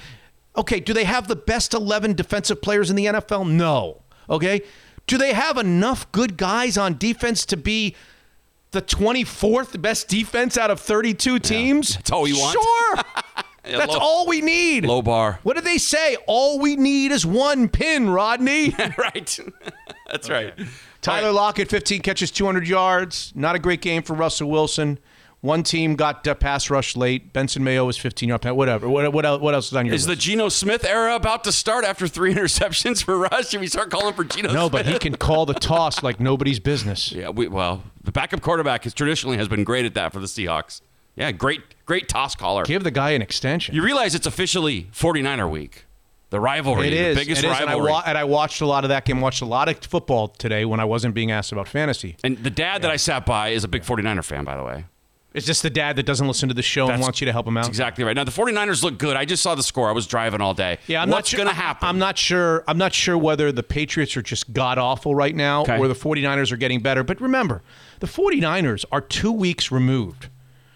Okay, 0.58 0.80
do 0.82 0.94
they 0.94 1.06
have 1.06 1.28
the 1.30 1.36
best 1.38 1.74
11 1.74 2.14
defensive 2.16 2.62
players 2.62 2.90
in 2.90 2.96
the 2.98 3.06
NFL? 3.06 3.48
No. 3.48 4.02
Okay. 4.30 4.62
Do 5.08 5.18
they 5.18 5.34
have 5.34 5.58
enough 5.58 6.12
good 6.12 6.38
guys 6.38 6.78
on 6.78 6.98
defense 6.98 7.46
to 7.48 7.58
be 7.58 7.96
the 8.72 8.82
24th 8.82 9.82
best 9.82 10.08
defense 10.10 10.58
out 10.58 10.70
of 10.70 10.80
32 10.80 11.40
teams? 11.40 11.96
That's 11.96 12.12
all 12.12 12.28
you 12.28 12.38
want? 12.38 12.54
Sure. 12.62 13.24
That's 13.64 13.94
low- 13.94 14.00
all 14.00 14.28
we 14.28 14.42
need. 14.42 14.86
low 14.86 15.02
bar. 15.02 15.40
What 15.44 15.56
did 15.56 15.66
they 15.66 15.78
say? 15.78 16.16
All 16.28 16.60
we 16.60 16.76
need 16.76 17.12
is 17.12 17.26
one 17.26 17.68
pin, 17.68 18.10
Rodney. 18.10 18.74
right. 18.98 19.40
That's 20.10 20.30
right. 20.30 20.54
Tyler 21.02 21.32
Lockett, 21.32 21.70
15 21.70 22.02
catches, 22.02 22.32
200 22.32 22.68
yards. 22.68 23.34
Not 23.36 23.56
a 23.56 23.60
great 23.60 23.82
game 23.82 24.04
for 24.04 24.14
Russell 24.14 24.50
Wilson. 24.50 25.00
One 25.42 25.62
team 25.62 25.96
got 25.96 26.28
uh, 26.28 26.34
pass 26.34 26.70
rush 26.70 26.96
late. 26.96 27.32
Benson 27.32 27.64
Mayo 27.64 27.86
was 27.86 27.96
15 27.98 28.28
yard. 28.30 28.44
Whatever. 28.44 28.90
What, 28.90 29.14
what, 29.14 29.24
else, 29.26 29.40
what 29.40 29.54
else 29.54 29.68
is 29.68 29.76
on 29.76 29.86
your 29.86 29.94
Is 29.94 30.06
the 30.06 30.12
list? 30.14 30.22
Geno 30.24 30.50
Smith 30.50 30.84
era 30.84 31.16
about 31.16 31.44
to 31.44 31.52
start 31.52 31.86
after 31.86 32.08
three 32.08 32.34
interceptions 32.36 33.04
for 33.04 33.18
Rush? 33.20 33.50
Should 33.50 33.62
we 33.62 33.68
start 33.68 33.92
calling 33.92 34.16
for 34.16 34.24
Geno 34.24 34.52
no, 34.52 34.62
Smith? 34.68 34.72
but 34.72 34.86
he 34.88 34.98
can 34.98 35.16
call 35.16 35.46
the 35.46 35.54
toss 35.54 36.02
like 36.02 36.20
nobody's 36.20 36.60
business. 36.60 37.12
Yeah, 37.18 37.30
we, 37.30 37.48
well, 37.48 37.84
the 38.04 38.12
backup 38.12 38.42
quarterback 38.42 38.84
has 38.84 38.94
traditionally 38.94 39.38
has 39.38 39.48
been 39.48 39.64
great 39.64 39.86
at 39.86 39.94
that 39.94 40.12
for 40.12 40.20
the 40.20 40.26
Seahawks. 40.28 40.82
Yeah, 41.16 41.32
great, 41.32 41.62
great 41.86 42.08
toss 42.10 42.36
caller. 42.36 42.64
Give 42.64 42.84
the 42.84 42.92
guy 42.92 43.12
an 43.12 43.22
extension. 43.22 43.74
You 43.74 43.84
realize 43.84 44.14
it's 44.16 44.28
officially 44.28 44.84
49er 44.94 45.50
week, 45.50 45.86
the 46.30 46.40
rivalry, 46.40 46.88
It 46.88 46.94
is. 46.94 47.16
the 47.16 47.22
biggest 47.22 47.44
it 47.44 47.48
is. 47.48 47.58
And 47.60 47.70
I, 47.70 47.74
rivalry. 47.74 47.92
wa- 47.92 48.04
and 48.06 48.18
I 48.18 48.24
watched 48.24 48.62
a 48.62 48.66
lot 48.68 48.84
of 48.86 48.90
that 48.90 49.06
game. 49.06 49.20
Watched 49.22 49.42
a 49.42 49.46
lot 49.46 49.68
of 49.70 49.78
football 49.80 50.28
today 50.28 50.64
when 50.66 50.80
I 50.80 50.86
wasn't 50.86 51.16
being 51.16 51.32
asked 51.32 51.52
about 51.52 51.68
fantasy. 51.68 52.18
and 52.24 52.38
the 52.40 52.50
dad 52.52 52.82
that 52.84 52.92
I 52.92 52.98
sat 52.98 53.26
by 53.26 53.50
is 53.50 53.64
a 53.64 53.68
big 53.68 53.84
49er 53.84 54.24
fan, 54.24 54.44
by 54.44 54.58
the 54.58 54.64
way. 54.64 54.86
It's 55.38 55.46
just 55.46 55.64
the 55.64 55.70
dad 55.70 55.96
that 55.96 56.04
doesn't 56.04 56.28
listen 56.28 56.50
to 56.50 56.56
the 56.56 56.62
show 56.62 56.82
and 56.84 56.90
That's- 56.90 57.04
wants 57.04 57.22
you 57.22 57.26
to 57.26 57.32
help 57.32 57.48
him 57.48 57.56
out. 57.58 57.62
That's 57.62 57.70
exactly 57.70 58.04
right. 58.04 58.16
Now 58.16 58.24
the 58.24 58.32
49ers 58.32 58.84
look 58.84 58.98
good. 58.98 59.16
I 59.16 59.24
just 59.26 59.42
saw 59.44 59.56
the 59.56 59.64
score. 59.64 59.88
I 59.88 59.92
was 59.94 60.08
driving 60.08 60.42
all 60.42 60.54
day. 60.54 60.80
Yeah, 60.88 61.02
I'm 61.02 61.10
What's 61.10 61.32
not 61.32 61.38
sure, 61.38 61.46
going 61.46 61.56
to 61.56 61.62
happen? 61.62 61.88
I'm 61.88 62.00
not 62.00 62.18
sure. 62.18 62.64
I'm 62.68 62.78
not 62.78 62.94
sure 62.94 63.18
whether 63.18 63.52
the 63.52 63.64
Patriots 63.64 64.18
are 64.18 64.22
just 64.22 64.52
god 64.52 64.78
awful 64.78 65.16
right 65.16 65.36
now 65.36 65.62
Okay. 65.62 65.78
or 65.78 65.88
the 65.88 65.94
49ers 65.94 66.52
are 66.52 66.58
getting 66.58 66.82
better. 66.82 67.04
But 67.04 67.22
remember, 67.22 67.62
the 68.00 68.08
49ers 68.08 68.84
are 68.92 69.00
2 69.02 69.32
weeks 69.32 69.72
removed 69.72 70.28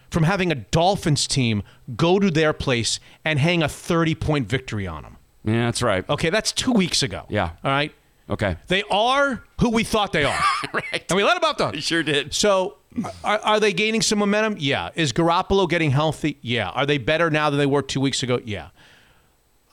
from 0.09 0.23
having 0.23 0.51
a 0.51 0.55
Dolphins 0.55 1.25
team 1.25 1.63
go 1.95 2.19
to 2.19 2.29
their 2.29 2.53
place 2.53 2.99
and 3.25 3.39
hang 3.39 3.63
a 3.63 3.67
30-point 3.67 4.47
victory 4.47 4.85
on 4.85 5.03
them. 5.03 5.17
Yeah, 5.43 5.65
that's 5.65 5.81
right. 5.81 6.07
Okay, 6.09 6.29
that's 6.29 6.51
2 6.51 6.71
weeks 6.71 7.01
ago. 7.01 7.25
Yeah. 7.29 7.51
All 7.63 7.71
right. 7.71 7.93
Okay. 8.29 8.57
They 8.67 8.83
are 8.91 9.43
who 9.59 9.69
we 9.71 9.83
thought 9.83 10.13
they 10.13 10.23
are. 10.23 10.39
right. 10.73 11.03
And 11.09 11.17
we 11.17 11.23
let 11.23 11.33
them 11.33 11.49
off 11.49 11.57
the 11.57 11.65
hook. 11.65 11.75
You 11.75 11.81
sure 11.81 12.03
did. 12.03 12.33
So, 12.33 12.77
are, 13.23 13.39
are 13.39 13.59
they 13.59 13.73
gaining 13.73 14.01
some 14.01 14.19
momentum? 14.19 14.55
Yeah. 14.59 14.89
Is 14.95 15.13
Garoppolo 15.13 15.69
getting 15.69 15.91
healthy? 15.91 16.37
Yeah. 16.41 16.69
Are 16.69 16.85
they 16.85 16.97
better 16.97 17.29
now 17.29 17.49
than 17.49 17.59
they 17.59 17.65
were 17.65 17.81
two 17.81 18.01
weeks 18.01 18.23
ago? 18.23 18.39
Yeah. 18.43 18.69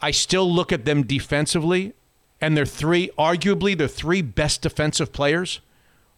I 0.00 0.12
still 0.12 0.52
look 0.52 0.72
at 0.72 0.84
them 0.84 1.02
defensively, 1.02 1.92
and 2.40 2.56
their 2.56 2.66
three, 2.66 3.10
arguably, 3.18 3.76
their 3.76 3.88
three 3.88 4.22
best 4.22 4.62
defensive 4.62 5.12
players 5.12 5.60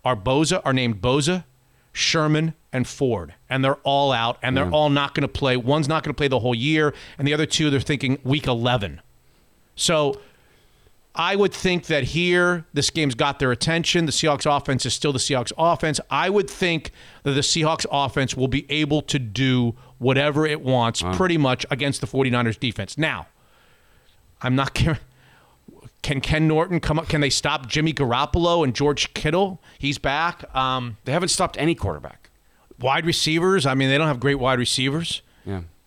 are 0.05 0.17
Bosa, 0.17 0.61
are 0.65 0.73
named 0.73 1.01
Bosa, 1.01 1.45
Sherman, 1.93 2.55
and 2.73 2.87
Ford. 2.87 3.35
And 3.49 3.65
they're 3.65 3.77
all 3.77 4.13
out, 4.13 4.39
and 4.43 4.57
they're 4.57 4.67
mm. 4.67 4.73
all 4.73 4.91
not 4.91 5.15
going 5.15 5.23
to 5.23 5.29
play. 5.29 5.57
One's 5.57 5.89
not 5.89 6.03
going 6.03 6.13
to 6.15 6.17
play 6.17 6.29
the 6.29 6.41
whole 6.41 6.55
year, 6.55 6.95
and 7.19 7.27
the 7.27 7.35
other 7.35 7.47
two, 7.47 7.71
they're 7.71 7.81
thinking 7.81 8.19
week 8.23 8.47
11. 8.47 9.01
So, 9.77 10.21
I 11.15 11.35
would 11.35 11.53
think 11.53 11.87
that 11.87 12.05
here, 12.05 12.67
this 12.73 12.89
game's 12.91 13.17
got 13.17 13.41
their 13.41 13.51
attention. 13.51 14.07
The 14.07 14.13
Seahawks 14.13 14.47
offense 14.47 14.87
is 14.87 14.95
still 14.95 15.13
the 15.13 15.19
Seahawks 15.19 15.53
offense. 15.59 15.99
I 16.09 16.31
would 16.31 16.49
think 16.49 16.93
that 17.25 17.33
the 17.33 17.41
Seahawks 17.41 17.85
offense 17.91 18.37
will 18.37 18.47
be 18.49 18.65
able 18.71 19.03
to 19.03 19.19
do 19.19 19.75
whatever 19.99 20.47
it 20.47 20.61
wants 20.63 21.03
pretty 21.13 21.37
much 21.37 21.67
against 21.71 22.01
the 22.01 22.07
49ers 22.07 22.59
defense. 22.61 22.97
Now, 22.97 23.27
I'm 24.41 24.55
not 24.55 24.73
caring. 24.75 24.99
Can 26.03 26.21
Ken 26.23 26.49
Norton 26.49 26.81
come 26.81 26.99
up? 26.99 27.09
Can 27.09 27.21
they 27.21 27.29
stop 27.29 27.67
Jimmy 27.67 27.93
Garoppolo 27.93 28.65
and 28.65 28.75
George 28.75 29.13
Kittle? 29.13 29.61
He's 29.79 29.99
back. 29.99 30.45
Um, 30.57 30.97
They 31.05 31.13
haven't 31.13 31.29
stopped 31.29 31.59
any 31.59 31.75
quarterback. 31.75 32.31
wide 32.79 33.05
receivers. 33.05 33.67
I 33.67 33.75
mean, 33.75 33.91
they 33.91 33.99
don't 33.99 34.07
have 34.07 34.21
great 34.21 34.37
wide 34.37 34.59
receivers. 34.59 35.21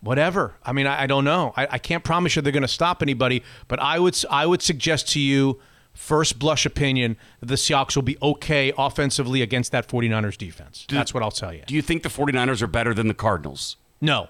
Whatever. 0.04 0.54
I 0.64 0.72
mean, 0.72 0.86
I, 0.86 1.02
I 1.02 1.06
don't 1.06 1.24
know. 1.24 1.52
I, 1.56 1.66
I 1.72 1.78
can't 1.78 2.04
promise 2.04 2.36
you 2.36 2.42
they're 2.42 2.52
going 2.52 2.62
to 2.62 2.68
stop 2.68 3.02
anybody, 3.02 3.42
but 3.68 3.80
I 3.80 3.98
would 3.98 4.16
I 4.30 4.46
would 4.46 4.62
suggest 4.62 5.08
to 5.12 5.20
you, 5.20 5.60
first 5.94 6.38
blush 6.38 6.66
opinion, 6.66 7.16
that 7.40 7.46
the 7.46 7.54
Seahawks 7.54 7.96
will 7.96 8.02
be 8.02 8.16
okay 8.22 8.72
offensively 8.76 9.42
against 9.42 9.72
that 9.72 9.88
49ers 9.88 10.36
defense. 10.36 10.86
That's 10.88 11.12
what 11.14 11.22
I'll 11.22 11.30
tell 11.30 11.52
you. 11.52 11.62
Do 11.66 11.74
you 11.74 11.82
think 11.82 12.02
the 12.02 12.08
49ers 12.08 12.62
are 12.62 12.66
better 12.66 12.92
than 12.94 13.08
the 13.08 13.14
Cardinals? 13.14 13.76
No, 14.00 14.28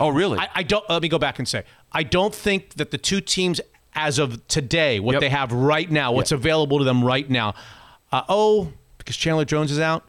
Oh, 0.00 0.08
really? 0.08 0.38
I, 0.38 0.48
I 0.56 0.62
don't. 0.62 0.88
Let 0.90 1.02
me 1.02 1.08
go 1.08 1.18
back 1.18 1.38
and 1.38 1.46
say 1.46 1.64
I 1.92 2.02
don't 2.02 2.34
think 2.34 2.74
that 2.74 2.90
the 2.90 2.98
two 2.98 3.20
teams, 3.20 3.60
as 3.94 4.18
of 4.18 4.46
today, 4.48 4.98
what 5.00 5.12
Yep. 5.12 5.20
they 5.20 5.28
have 5.28 5.52
right 5.52 5.88
now, 5.90 6.12
what's 6.12 6.32
available 6.32 6.78
to 6.78 6.84
them 6.84 7.04
right 7.04 7.28
now. 7.28 7.54
Uh, 8.10 8.22
oh, 8.28 8.72
because 8.98 9.16
Chandler 9.16 9.44
Jones 9.44 9.70
is 9.70 9.78
out. 9.78 10.04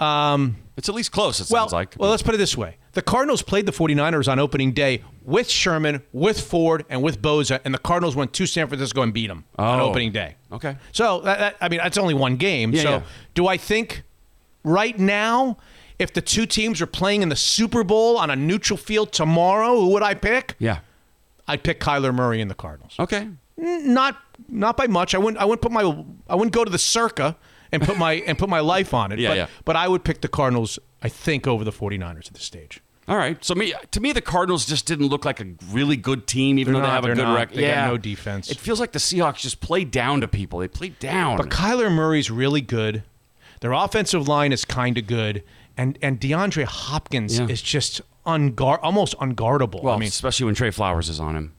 it's 0.00 0.88
at 0.88 0.94
least 0.94 1.12
close, 1.12 1.40
it 1.40 1.48
Well, 1.50 1.62
sounds 1.64 1.72
like. 1.72 1.94
well, 1.98 2.10
let's 2.10 2.22
put 2.22 2.34
it 2.34 2.38
this 2.38 2.56
way. 2.56 2.76
The 2.94 3.02
Cardinals 3.02 3.42
played 3.42 3.66
the 3.66 3.72
49ers 3.72 4.30
on 4.30 4.38
opening 4.38 4.72
day 4.72 5.02
with 5.24 5.50
Sherman, 5.50 6.02
with 6.12 6.40
Ford, 6.40 6.84
and 6.88 7.02
with 7.02 7.20
Bosa, 7.20 7.60
and 7.64 7.74
the 7.74 7.78
Cardinals 7.78 8.14
went 8.16 8.32
to 8.34 8.46
San 8.46 8.68
Francisco 8.68 9.02
and 9.02 9.12
beat 9.12 9.26
them 9.28 9.44
on 9.58 9.80
Oh. 9.80 9.84
opening 9.90 10.12
day. 10.12 10.36
Okay. 10.52 10.76
So, 10.92 11.20
that, 11.22 11.38
that, 11.38 11.56
I 11.60 11.68
mean, 11.68 11.78
that's 11.82 11.98
only 11.98 12.14
one 12.14 12.36
game. 12.36 12.72
Yeah, 12.72 12.82
so, 12.82 12.90
yeah. 12.90 13.02
do 13.34 13.46
I 13.46 13.56
think 13.56 14.02
right 14.62 14.98
now, 14.98 15.56
if 15.98 16.12
the 16.12 16.20
two 16.20 16.46
teams 16.46 16.80
are 16.80 16.86
playing 16.86 17.22
in 17.22 17.28
the 17.28 17.36
Super 17.36 17.84
Bowl 17.84 18.16
on 18.16 18.30
a 18.30 18.36
neutral 18.36 18.76
field 18.76 19.12
tomorrow, 19.12 19.80
who 19.80 19.88
would 19.90 20.02
I 20.02 20.14
pick? 20.14 20.54
yeah. 20.58 20.78
I'd 21.46 21.62
pick 21.62 21.78
Kyler 21.78 22.14
Murray 22.14 22.40
and 22.40 22.50
the 22.50 22.54
Cardinals. 22.54 22.94
Okay. 22.98 23.28
Not 23.58 24.16
not 24.48 24.78
by 24.78 24.86
much. 24.86 25.14
I 25.14 25.18
wouldn't 25.18 25.36
I 25.40 25.44
wouldn't 25.44 25.60
put 25.60 25.72
my 25.72 25.82
I 26.26 26.34
wouldn't 26.34 26.54
go 26.54 26.64
to 26.64 26.70
the 26.70 26.78
circa 26.78 27.36
and 27.70 27.82
put 27.82 27.98
my 27.98 28.14
and 28.14 28.38
put 28.38 28.48
my 28.48 28.60
life 28.60 28.94
on 28.94 29.12
it. 29.12 29.18
Yeah, 29.20 29.28
but, 29.28 29.36
yeah. 29.36 29.46
but 29.66 29.76
I 29.76 29.86
would 29.86 30.04
pick 30.04 30.22
the 30.22 30.28
Cardinals, 30.28 30.78
I 31.02 31.10
think, 31.10 31.46
over 31.46 31.62
the 31.62 31.70
49ers 31.70 32.28
at 32.28 32.32
this 32.34 32.44
stage. 32.44 32.80
All 33.06 33.16
right. 33.16 33.42
So 33.44 33.54
me, 33.54 33.74
to 33.90 34.00
me, 34.00 34.12
the 34.12 34.20
Cardinals 34.22 34.64
just 34.64 34.86
didn't 34.86 35.08
look 35.08 35.24
like 35.24 35.40
a 35.40 35.46
really 35.70 35.96
good 35.96 36.26
team, 36.26 36.58
even 36.58 36.72
They're 36.72 36.82
though 36.82 36.88
they 36.88 36.92
have 36.94 37.04
a 37.04 37.14
good 37.14 37.34
record. 37.34 37.56
They 37.56 37.66
got 37.68 37.88
no 37.88 37.98
defense. 37.98 38.50
It 38.50 38.58
feels 38.58 38.80
like 38.80 38.92
the 38.92 38.98
Seahawks 38.98 39.36
just 39.38 39.60
play 39.60 39.84
down 39.84 40.20
to 40.22 40.28
people. 40.28 40.58
They 40.60 40.68
play 40.68 40.90
down. 41.00 41.36
But 41.36 41.50
Kyler 41.50 41.92
Murray's 41.92 42.30
really 42.30 42.60
good. 42.60 43.02
Their 43.60 43.72
offensive 43.72 44.26
line 44.28 44.52
is 44.52 44.64
kind 44.64 44.98
of 44.98 45.06
good, 45.06 45.42
and 45.76 45.98
and 46.02 46.20
DeAndre 46.20 46.64
Hopkins 46.64 47.38
Yeah. 47.38 47.46
is 47.48 47.62
just 47.62 48.00
unguard, 48.26 48.78
almost 48.82 49.16
unguardable. 49.18 49.82
well, 49.82 49.94
I 49.94 49.98
mean, 49.98 50.08
especially 50.08 50.46
when 50.46 50.54
Tre 50.54 50.70
Flowers 50.70 51.08
is 51.08 51.18
on 51.20 51.34
him. 51.36 51.52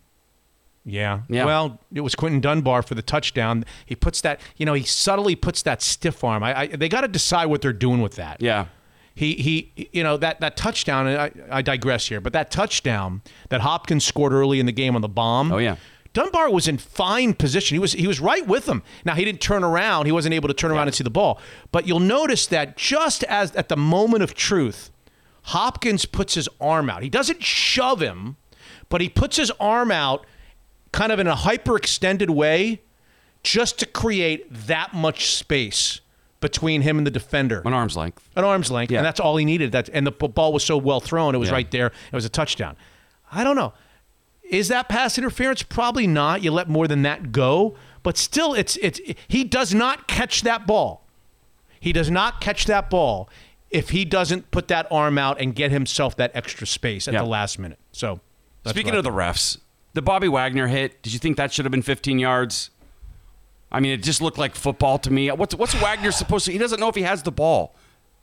Yeah. 0.88 1.22
Yeah. 1.30 1.46
Well, 1.46 1.80
it 1.94 2.02
was 2.02 2.14
Quinton 2.14 2.42
Dunbar 2.42 2.84
for 2.84 2.94
the 2.94 3.02
touchdown. 3.02 3.66
He 3.88 3.96
puts 3.96 4.22
that, 4.22 4.40
you 4.58 4.68
know, 4.68 4.74
he 4.74 4.84
subtly 4.84 5.36
puts 5.36 5.64
that 5.64 5.82
stiff 5.82 6.24
arm. 6.24 6.44
I, 6.44 6.60
I 6.60 6.68
they 6.68 6.90
got 6.90 7.02
to 7.02 7.08
decide 7.08 7.46
what 7.48 7.62
they're 7.64 7.74
doing 7.74 8.02
with 8.02 8.16
that. 8.18 8.40
Yeah. 8.40 8.66
He 9.16 9.36
he, 9.36 9.90
you 9.94 10.04
know 10.04 10.18
that 10.18 10.42
that 10.42 10.58
touchdown. 10.58 11.08
And 11.08 11.18
I, 11.18 11.32
I 11.58 11.62
digress 11.62 12.08
here, 12.08 12.20
but 12.20 12.34
that 12.34 12.52
touchdown 12.52 13.22
that 13.50 13.62
Hopkins 13.62 14.04
scored 14.04 14.34
early 14.34 14.60
in 14.60 14.66
the 14.66 14.74
game 14.74 14.96
on 14.96 15.02
the 15.02 15.10
bomb. 15.10 15.52
Oh, 15.52 15.58
yeah. 15.58 15.78
Dunbar 16.12 16.50
was 16.50 16.68
in 16.68 16.78
fine 16.78 17.34
position. 17.34 17.76
He 17.76 17.80
was 17.80 17.94
he 17.94 18.08
was 18.08 18.20
right 18.20 18.46
with 18.46 18.68
him. 18.68 18.84
Now 19.04 19.16
he 19.16 19.26
didn't 19.26 19.42
turn 19.42 19.64
around. 19.64 20.06
He 20.06 20.12
wasn't 20.12 20.34
able 20.34 20.48
to 20.48 20.54
turn 20.54 20.72
around 20.72 20.88
and 20.88 20.96
see 20.96 21.04
the 21.04 21.10
ball. 21.10 21.40
But 21.72 21.88
you'll 21.88 22.00
notice 22.00 22.48
that 22.48 22.78
just 22.78 23.24
as 23.26 23.54
at 23.56 23.70
the 23.70 23.78
moment 23.78 24.24
of 24.24 24.34
truth, 24.34 24.92
Hopkins 25.44 26.06
puts 26.06 26.34
his 26.36 26.48
arm 26.60 26.90
out. 26.90 27.04
He 27.04 27.10
doesn't 27.10 27.44
shove 27.44 28.02
him, 28.02 28.38
but 28.90 29.02
he 29.02 29.10
puts 29.10 29.38
his 29.38 29.52
arm 29.60 29.92
out 29.92 30.26
kind 30.92 31.12
of 31.12 31.20
in 31.20 31.28
a 31.28 31.36
hyperextended 31.36 32.30
way 32.30 32.82
just 33.44 33.78
to 33.80 33.86
create 33.86 34.46
that 34.50 34.94
much 34.94 35.28
space 35.28 36.00
between 36.42 36.82
him 36.82 36.98
and 36.98 37.08
the 37.08 37.12
defender. 37.12 37.62
An 37.66 37.74
arm's 37.74 37.96
length. 37.98 38.28
An 38.36 38.44
arm's 38.44 38.70
length, 38.70 38.92
Yeah. 38.92 39.00
and 39.00 39.06
that's 39.06 39.20
all 39.20 39.38
he 39.38 39.46
needed. 39.46 39.72
That 39.72 39.90
and 39.94 40.06
the 40.06 40.12
ball 40.12 40.54
was 40.54 40.64
so 40.64 40.78
well 40.78 41.00
thrown; 41.00 41.34
it 41.36 41.38
was 41.40 41.50
Yeah. 41.50 41.56
right 41.56 41.72
there. 41.72 41.88
It 41.88 42.14
was 42.16 42.26
a 42.26 42.30
touchdown. 42.30 42.76
I 43.32 43.44
don't 43.44 43.56
know. 43.56 43.74
Is 44.44 44.68
that 44.68 44.88
pass 44.90 45.18
interference? 45.18 45.64
Probably 45.64 46.06
not. 46.06 46.44
You 46.44 46.52
let 46.52 46.70
more 46.70 46.88
than 46.88 47.02
that 47.02 47.32
go, 47.32 47.76
but 48.04 48.16
still, 48.18 48.54
it's 48.54 48.78
it's. 48.78 49.00
He 49.28 49.44
does 49.44 49.74
not 49.74 50.08
catch 50.08 50.42
that 50.44 50.68
ball. 50.68 51.04
He 51.80 51.92
does 51.92 52.12
not 52.12 52.42
catch 52.42 52.66
that 52.66 52.90
ball 52.90 53.30
if 53.72 53.90
he 53.90 54.06
doesn't 54.06 54.52
put 54.52 54.68
that 54.68 54.88
arm 54.92 55.18
out 55.18 55.40
and 55.42 55.56
get 55.56 55.72
himself 55.72 56.16
that 56.18 56.32
extra 56.36 56.66
space 56.68 57.08
at 57.08 57.14
Yeah. 57.16 57.22
the 57.22 57.28
last 57.28 57.58
minute. 57.60 57.80
So, 57.92 58.20
Speaking 58.68 58.94
of 58.96 59.04
the 59.04 59.12
refs, 59.12 59.58
the 59.94 60.02
Bobby 60.02 60.28
Wagner 60.28 60.68
hit, 60.68 61.02
did 61.04 61.14
you 61.14 61.20
think 61.20 61.38
that 61.38 61.52
should 61.54 61.66
have 61.66 61.72
been 61.72 61.82
15 61.82 62.18
yards? 62.20 62.70
I 63.72 63.80
mean, 63.80 63.92
it 63.92 64.04
just 64.04 64.22
looked 64.22 64.38
like 64.38 64.56
football 64.56 65.00
to 65.00 65.12
me. 65.12 65.30
What's 65.32 65.56
what's 65.56 65.74
Wagner 65.76 66.12
supposed 66.12 66.46
to? 66.46 66.52
He 66.52 66.58
doesn't 66.58 66.80
know 66.80 66.88
if 66.90 66.96
he 66.96 67.02
has 67.02 67.24
the 67.24 67.32
ball. 67.32 67.76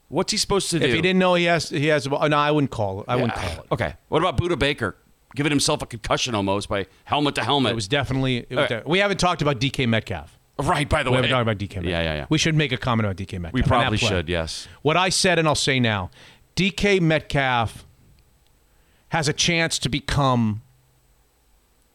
What's 0.09 0.31
he 0.33 0.39
supposed 0.39 0.71
to 0.71 0.79
do? 0.79 0.85
If 0.87 0.95
he 0.95 1.01
didn't 1.01 1.19
know 1.19 1.35
he 1.35 1.45
has 1.45 1.69
he 1.71 1.87
has, 1.89 2.05
the 2.05 2.11
ball. 2.11 2.29
no, 2.29 2.37
I 2.37 2.51
wouldn't 2.51 2.71
call 2.71 3.01
it. 3.01 3.07
I 3.09 3.17
wouldn't 3.17 3.35
call 3.35 3.51
it. 3.51 3.61
Okay. 3.73 3.95
What 4.09 4.19
about 4.23 4.37
Budda 4.39 4.59
Baker 4.59 4.97
giving 5.35 5.51
himself 5.51 5.81
a 5.83 5.87
concussion 5.87 6.35
almost 6.35 6.69
by 6.69 6.87
helmet 7.05 7.35
to 7.37 7.45
helmet? 7.45 7.73
It 7.73 7.75
was 7.75 7.89
definitely. 7.89 8.39
It 8.49 8.51
was 8.57 8.65
Okay. 8.67 8.81
de- 8.83 8.89
we 8.89 8.99
haven't 8.99 9.19
talked 9.19 9.43
about 9.43 9.59
DK 9.59 9.87
Metcalf. 9.89 10.39
right. 10.59 10.89
By 10.89 11.03
the 11.03 11.11
We 11.11 11.17
way, 11.17 11.23
we 11.23 11.29
haven't 11.29 11.31
talked 11.31 11.43
about 11.43 11.59
DK 11.59 11.77
Metcalf. 11.77 11.85
Yeah, 11.91 12.03
yeah, 12.03 12.15
yeah. 12.15 12.27
We 12.29 12.39
should 12.39 12.55
make 12.55 12.73
a 12.73 12.77
comment 12.77 13.07
about 13.07 13.17
DK 13.17 13.39
Metcalf. 13.41 13.53
We 13.55 13.63
probably 13.63 13.99
should. 13.99 14.29
Yes. 14.29 14.69
What 14.83 14.97
I 14.97 15.09
said, 15.09 15.39
and 15.39 15.49
I'll 15.49 15.55
say 15.55 15.81
now, 15.81 16.11
DK 16.57 17.01
Metcalf 17.01 17.85
has 19.09 19.29
a 19.29 19.33
chance 19.33 19.79
to 19.79 19.89
become 19.89 20.61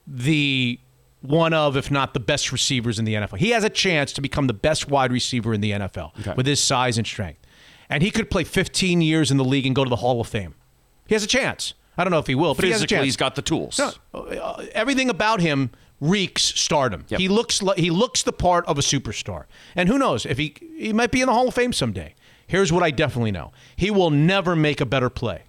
the 0.06 0.80
one 1.22 1.54
of, 1.54 1.76
if 1.76 1.90
not 1.92 2.14
the 2.14 2.20
best 2.20 2.52
receivers 2.52 3.00
in 3.00 3.06
the 3.06 3.16
NFL. 3.16 3.38
He 3.38 3.50
has 3.50 3.64
a 3.64 3.70
chance 3.70 4.14
to 4.14 4.22
become 4.22 4.48
the 4.48 4.54
best 4.54 4.88
wide 4.90 5.12
receiver 5.12 5.54
in 5.54 5.62
the 5.62 5.72
NFL 5.72 6.18
Okay. 6.20 6.34
with 6.36 6.46
his 6.46 6.62
size 6.64 6.98
and 6.98 7.06
strength. 7.08 7.40
And 7.90 8.04
he 8.04 8.12
could 8.12 8.30
play 8.30 8.44
15 8.44 9.02
years 9.02 9.32
in 9.32 9.38
the 9.38 9.46
league 9.46 9.66
and 9.66 9.76
go 9.76 9.84
to 9.84 9.90
the 9.90 9.96
Hall 9.98 10.20
of 10.22 10.28
Fame. 10.28 10.54
He 11.08 11.16
has 11.16 11.24
a 11.24 11.28
chance. 11.28 11.74
I 11.98 12.04
don't 12.04 12.12
know 12.12 12.20
if 12.20 12.28
he 12.28 12.36
will, 12.36 12.54
but 12.54 12.64
he 12.66 12.72
has 12.72 12.82
Physically, 12.82 13.06
he's 13.06 13.18
got 13.18 13.36
the 13.36 13.42
tools. 13.42 13.80
No, 13.80 13.92
uh, 14.20 14.66
everything 14.74 15.10
about 15.10 15.40
him 15.42 15.72
reeks 16.00 16.44
stardom. 16.44 17.06
Yep. 17.08 17.20
He 17.20 17.28
looks 17.28 17.64
li- 17.64 17.74
he 17.78 17.90
looks 17.90 18.22
the 18.22 18.34
part 18.34 18.66
of 18.68 18.78
a 18.78 18.82
superstar. 18.82 19.46
And 19.76 19.90
who 19.90 19.98
knows 19.98 20.24
if 20.26 20.38
he 20.38 20.54
he 20.78 20.94
might 20.94 21.10
be 21.12 21.22
in 21.22 21.26
the 21.28 21.34
Hall 21.34 21.48
of 21.48 21.56
Fame 21.56 21.74
someday. 21.74 22.14
Here's 22.46 22.72
what 22.72 22.84
I 22.84 22.92
definitely 22.92 23.32
know: 23.32 23.52
he 23.76 23.90
will 23.90 24.12
never 24.12 24.56
make 24.56 24.80
a 24.80 24.86
better 24.86 25.10
play. 25.10 25.42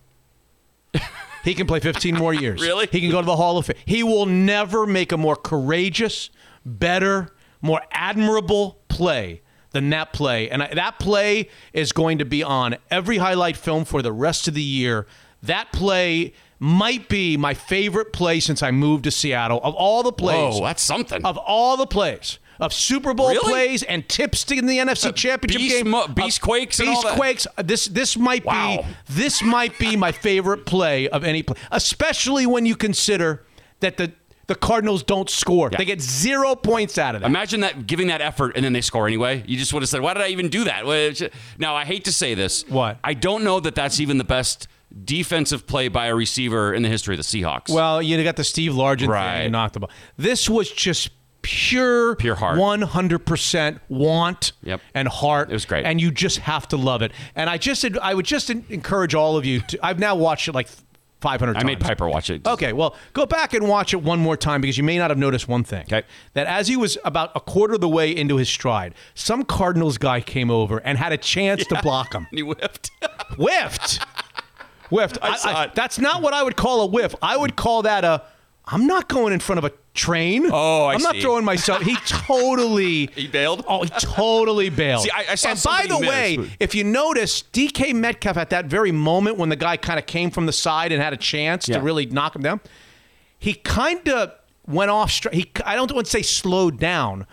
He 1.44 1.54
can 1.54 1.66
play 1.66 1.80
15 1.80 2.14
more 2.16 2.34
years. 2.44 2.60
Really? 2.60 2.88
He 2.90 3.00
can 3.00 3.10
go 3.10 3.20
to 3.20 3.26
the 3.26 3.36
Hall 3.36 3.58
of 3.58 3.66
Fame. 3.66 3.76
He 3.84 4.02
will 4.02 4.26
never 4.26 4.86
make 4.86 5.12
a 5.12 5.16
more 5.16 5.36
courageous, 5.36 6.30
better, 6.64 7.28
more 7.62 7.80
admirable 7.92 8.78
play 8.88 9.42
than 9.70 9.90
that 9.90 10.12
play. 10.12 10.48
And 10.48 10.62
I, 10.62 10.74
that 10.74 10.98
play 10.98 11.48
is 11.72 11.92
going 11.92 12.18
to 12.18 12.24
be 12.24 12.42
on 12.42 12.76
every 12.90 13.18
highlight 13.18 13.56
film 13.56 13.84
for 13.84 14.00
the 14.02 14.12
rest 14.12 14.48
of 14.48 14.54
the 14.54 14.62
year. 14.62 15.06
That 15.42 15.72
play 15.72 16.32
might 16.58 17.08
be 17.08 17.36
my 17.36 17.54
favorite 17.54 18.12
play 18.12 18.40
since 18.40 18.62
I 18.62 18.70
moved 18.70 19.04
to 19.04 19.10
Seattle. 19.10 19.60
Of 19.62 19.74
all 19.74 20.02
the 20.02 20.12
plays, 20.12 20.54
Oh, 20.58 20.64
that's 20.64 20.82
something. 20.82 21.24
of 21.24 21.36
all 21.38 21.76
the 21.76 21.86
plays 21.86 22.38
of 22.60 22.72
Super 22.72 23.14
Bowl 23.14 23.28
Really? 23.30 23.50
plays 23.52 23.82
and 23.82 24.08
tips 24.08 24.44
to 24.44 24.56
in 24.56 24.66
the 24.66 24.78
NFC 24.78 25.14
Championship 25.14 25.60
beast 25.60 25.76
game, 25.76 25.88
mo- 25.90 26.08
beast 26.08 26.40
quakes 26.40 26.78
and 26.80 26.88
beast 26.88 27.02
that? 27.02 27.16
quakes. 27.16 27.46
uh, 27.56 27.62
This 27.62 27.86
this 27.86 28.16
might 28.16 28.44
Wow. 28.44 28.78
be 28.82 28.86
this 29.14 29.42
might 29.42 29.78
be 29.78 29.96
my 29.96 30.12
favorite 30.12 30.66
play 30.66 31.08
of 31.08 31.24
any 31.24 31.42
play, 31.42 31.56
especially 31.70 32.46
when 32.46 32.66
you 32.66 32.76
consider 32.76 33.44
that 33.80 33.96
the 33.96 34.12
the 34.46 34.54
Cardinals 34.54 35.02
don't 35.02 35.28
score. 35.28 35.68
They 35.68 35.84
get 35.84 36.00
zero 36.00 36.54
points 36.54 36.96
out 36.96 37.14
of 37.14 37.20
that. 37.20 37.26
Imagine 37.26 37.60
that 37.60 37.86
giving 37.86 38.06
that 38.06 38.22
effort 38.22 38.52
and 38.56 38.64
then 38.64 38.72
they 38.72 38.80
score 38.80 39.06
anyway. 39.06 39.44
You 39.46 39.58
just 39.58 39.74
would 39.74 39.82
have 39.82 39.90
said, 39.90 40.00
"Why 40.00 40.14
did 40.14 40.22
I 40.22 40.28
even 40.28 40.48
do 40.48 40.64
that?" 40.64 41.30
Now 41.58 41.76
I 41.76 41.84
hate 41.84 42.04
to 42.06 42.12
say 42.12 42.32
this. 42.34 42.64
What? 42.66 42.98
I 43.04 43.12
don't 43.12 43.44
know 43.44 43.60
that 43.60 43.74
that's 43.74 44.00
even 44.00 44.16
the 44.16 44.24
best 44.24 44.66
defensive 45.04 45.66
play 45.66 45.88
by 45.88 46.06
a 46.06 46.14
receiver 46.14 46.72
in 46.72 46.82
the 46.82 46.88
history 46.88 47.14
of 47.14 47.18
the 47.18 47.22
Seahawks. 47.24 47.68
Well, 47.68 48.00
you 48.00 48.24
got 48.24 48.36
the 48.36 48.42
Steve 48.44 48.72
Largent 48.72 49.08
Right. 49.08 49.42
thing, 49.42 49.52
knocked 49.52 49.74
the 49.74 49.80
ball. 49.80 49.90
This 50.16 50.48
was 50.48 50.70
just 50.70 51.10
pure, 51.48 52.14
Pure 52.16 52.34
heart. 52.36 52.58
one 52.58 52.82
hundred 52.82 53.24
percent 53.24 53.80
want 53.88 54.52
Yep. 54.62 54.80
and 54.94 55.08
heart. 55.08 55.48
It 55.50 55.54
was 55.54 55.64
great. 55.64 55.86
and 55.86 56.00
you 56.00 56.10
just 56.10 56.38
have 56.40 56.68
to 56.68 56.76
love 56.76 57.00
it. 57.02 57.12
And 57.34 57.48
I 57.48 57.56
just, 57.56 57.84
I 58.02 58.12
would 58.14 58.26
just 58.26 58.50
encourage 58.50 59.14
all 59.14 59.36
of 59.36 59.44
you. 59.46 59.60
to 59.62 59.78
I've 59.84 59.98
now 59.98 60.14
watched 60.14 60.48
it 60.48 60.52
like 60.54 60.68
five 61.20 61.40
hundred. 61.40 61.56
I 61.56 61.64
made 61.64 61.80
Piper 61.80 62.08
watch 62.08 62.28
it. 62.30 62.46
Okay, 62.46 62.72
well, 62.74 62.94
go 63.14 63.24
back 63.26 63.54
and 63.54 63.66
watch 63.68 63.94
it 63.94 64.02
one 64.02 64.18
more 64.20 64.36
time 64.36 64.60
because 64.60 64.76
you 64.76 64.84
may 64.84 64.98
not 64.98 65.10
have 65.10 65.18
noticed 65.18 65.48
one 65.48 65.64
thing. 65.64 65.82
Okay. 65.82 66.02
That 66.34 66.46
as 66.46 66.68
he 66.68 66.76
was 66.76 66.98
about 67.04 67.32
a 67.34 67.40
quarter 67.40 67.74
of 67.74 67.80
the 67.80 67.88
way 67.88 68.14
into 68.14 68.36
his 68.36 68.48
stride, 68.48 68.94
some 69.14 69.42
Cardinals 69.44 69.96
guy 69.98 70.20
came 70.20 70.50
over 70.50 70.78
and 70.78 70.98
had 70.98 71.12
a 71.12 71.16
chance 71.18 71.64
to 71.66 71.80
block 71.82 72.12
him. 72.14 72.26
And 72.30 72.38
he 72.38 72.44
whiffed. 72.44 72.90
Whiffed. 73.36 74.04
Whiffed. 74.90 75.18
I 75.20 75.36
saw 75.36 75.62
it. 75.64 75.74
That's 75.74 75.98
not 75.98 76.22
what 76.22 76.32
I 76.32 76.42
would 76.42 76.56
call 76.56 76.80
a 76.80 76.86
whiff. 76.86 77.14
I 77.20 77.36
would 77.36 77.56
call 77.56 77.82
that 77.82 78.04
a. 78.04 78.22
I'm 78.70 78.86
not 78.86 79.08
going 79.08 79.32
in 79.32 79.40
front 79.40 79.58
of 79.58 79.64
a 79.64 79.72
train. 79.94 80.46
Oh, 80.52 80.84
I 80.84 80.94
am 80.94 81.02
not 81.02 81.16
throwing 81.16 81.44
myself. 81.44 81.82
He 81.82 81.96
totally. 82.06 83.06
He 83.14 83.26
bailed? 83.26 83.64
Oh, 83.66 83.82
he 83.82 83.88
totally 83.88 84.68
bailed. 84.82 85.02
See, 85.04 85.10
I- 85.10 85.26
I 85.30 85.34
saw 85.34 85.50
and 85.50 85.62
by 85.62 85.86
the 85.88 86.00
miss, 86.00 86.08
way, 86.08 86.50
if 86.60 86.74
you 86.74 86.84
notice, 86.84 87.42
DK 87.52 87.94
Metcalf 87.94 88.36
at 88.36 88.50
that 88.50 88.66
very 88.66 88.92
moment 88.92 89.38
when 89.38 89.48
the 89.48 89.56
guy 89.56 89.76
kind 89.76 89.98
of 89.98 90.06
came 90.06 90.30
from 90.30 90.46
the 90.46 90.52
side 90.52 90.92
and 90.92 91.02
had 91.02 91.12
a 91.12 91.16
chance 91.16 91.68
Yeah. 91.68 91.78
to 91.78 91.82
really 91.82 92.06
knock 92.06 92.36
him 92.36 92.42
down, 92.42 92.60
he 93.38 93.54
kind 93.54 94.06
of 94.08 94.32
went 94.66 94.90
off. 94.90 95.18
He, 95.32 95.50
I 95.64 95.74
don't 95.74 95.90
want 95.92 96.06
to 96.06 96.10
say 96.10 96.22
slowed 96.22 96.78
down, 96.78 97.26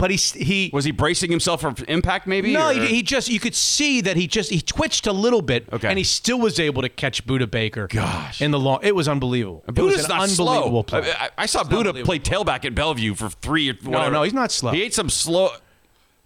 but 0.00 0.10
he 0.10 0.16
he 0.16 0.70
Was 0.72 0.84
he 0.84 0.90
bracing 0.90 1.30
himself 1.30 1.60
for 1.60 1.74
impact? 1.86 2.26
Maybe. 2.26 2.52
no, 2.52 2.70
he, 2.70 2.86
he 2.86 3.02
just 3.02 3.28
you 3.28 3.38
could 3.38 3.54
see 3.54 4.00
that 4.00 4.16
he 4.16 4.26
just 4.26 4.50
he 4.50 4.60
twitched 4.60 5.06
a 5.06 5.12
little 5.12 5.42
bit, 5.42 5.68
Okay. 5.72 5.86
and 5.88 5.96
he 5.98 6.04
still 6.04 6.40
was 6.40 6.58
able 6.58 6.82
to 6.82 6.88
catch 6.88 7.26
Budda 7.26 7.48
Baker. 7.50 7.86
Gosh. 7.86 8.40
in 8.42 8.50
the 8.50 8.58
long, 8.58 8.80
it 8.82 8.96
was 8.96 9.06
unbelievable. 9.06 9.62
it 9.68 9.74
Budda's 9.74 9.96
was 9.98 10.04
an 10.06 10.08
not 10.08 10.28
unbelievable 10.28 10.84
slow. 10.88 11.00
play. 11.02 11.12
I, 11.12 11.24
I- 11.26 11.30
I 11.38 11.46
saw 11.46 11.62
Budda 11.62 12.04
play 12.04 12.18
tailback 12.18 12.64
at 12.64 12.74
Bellevue 12.74 13.14
for 13.14 13.28
three 13.28 13.70
or 13.70 13.74
whatever. 13.84 14.10
no, 14.10 14.22
he's 14.24 14.32
not 14.34 14.50
slow. 14.50 14.72
He 14.72 14.82
ate 14.82 14.94
some 14.94 15.08
slow. 15.10 15.50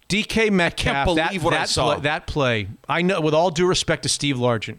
DK 0.09 0.51
Metcalf. 0.51 0.93
Can't 1.07 1.15
that, 1.15 1.27
believe 1.29 1.43
that 1.51 1.69
saw. 1.69 1.93
Play, 1.93 2.01
that 2.03 2.27
play, 2.27 2.67
I 2.87 3.01
know. 3.01 3.21
With 3.21 3.33
all 3.33 3.49
due 3.49 3.65
respect 3.67 4.03
to 4.03 4.09
Steve 4.09 4.35
Largent, 4.37 4.77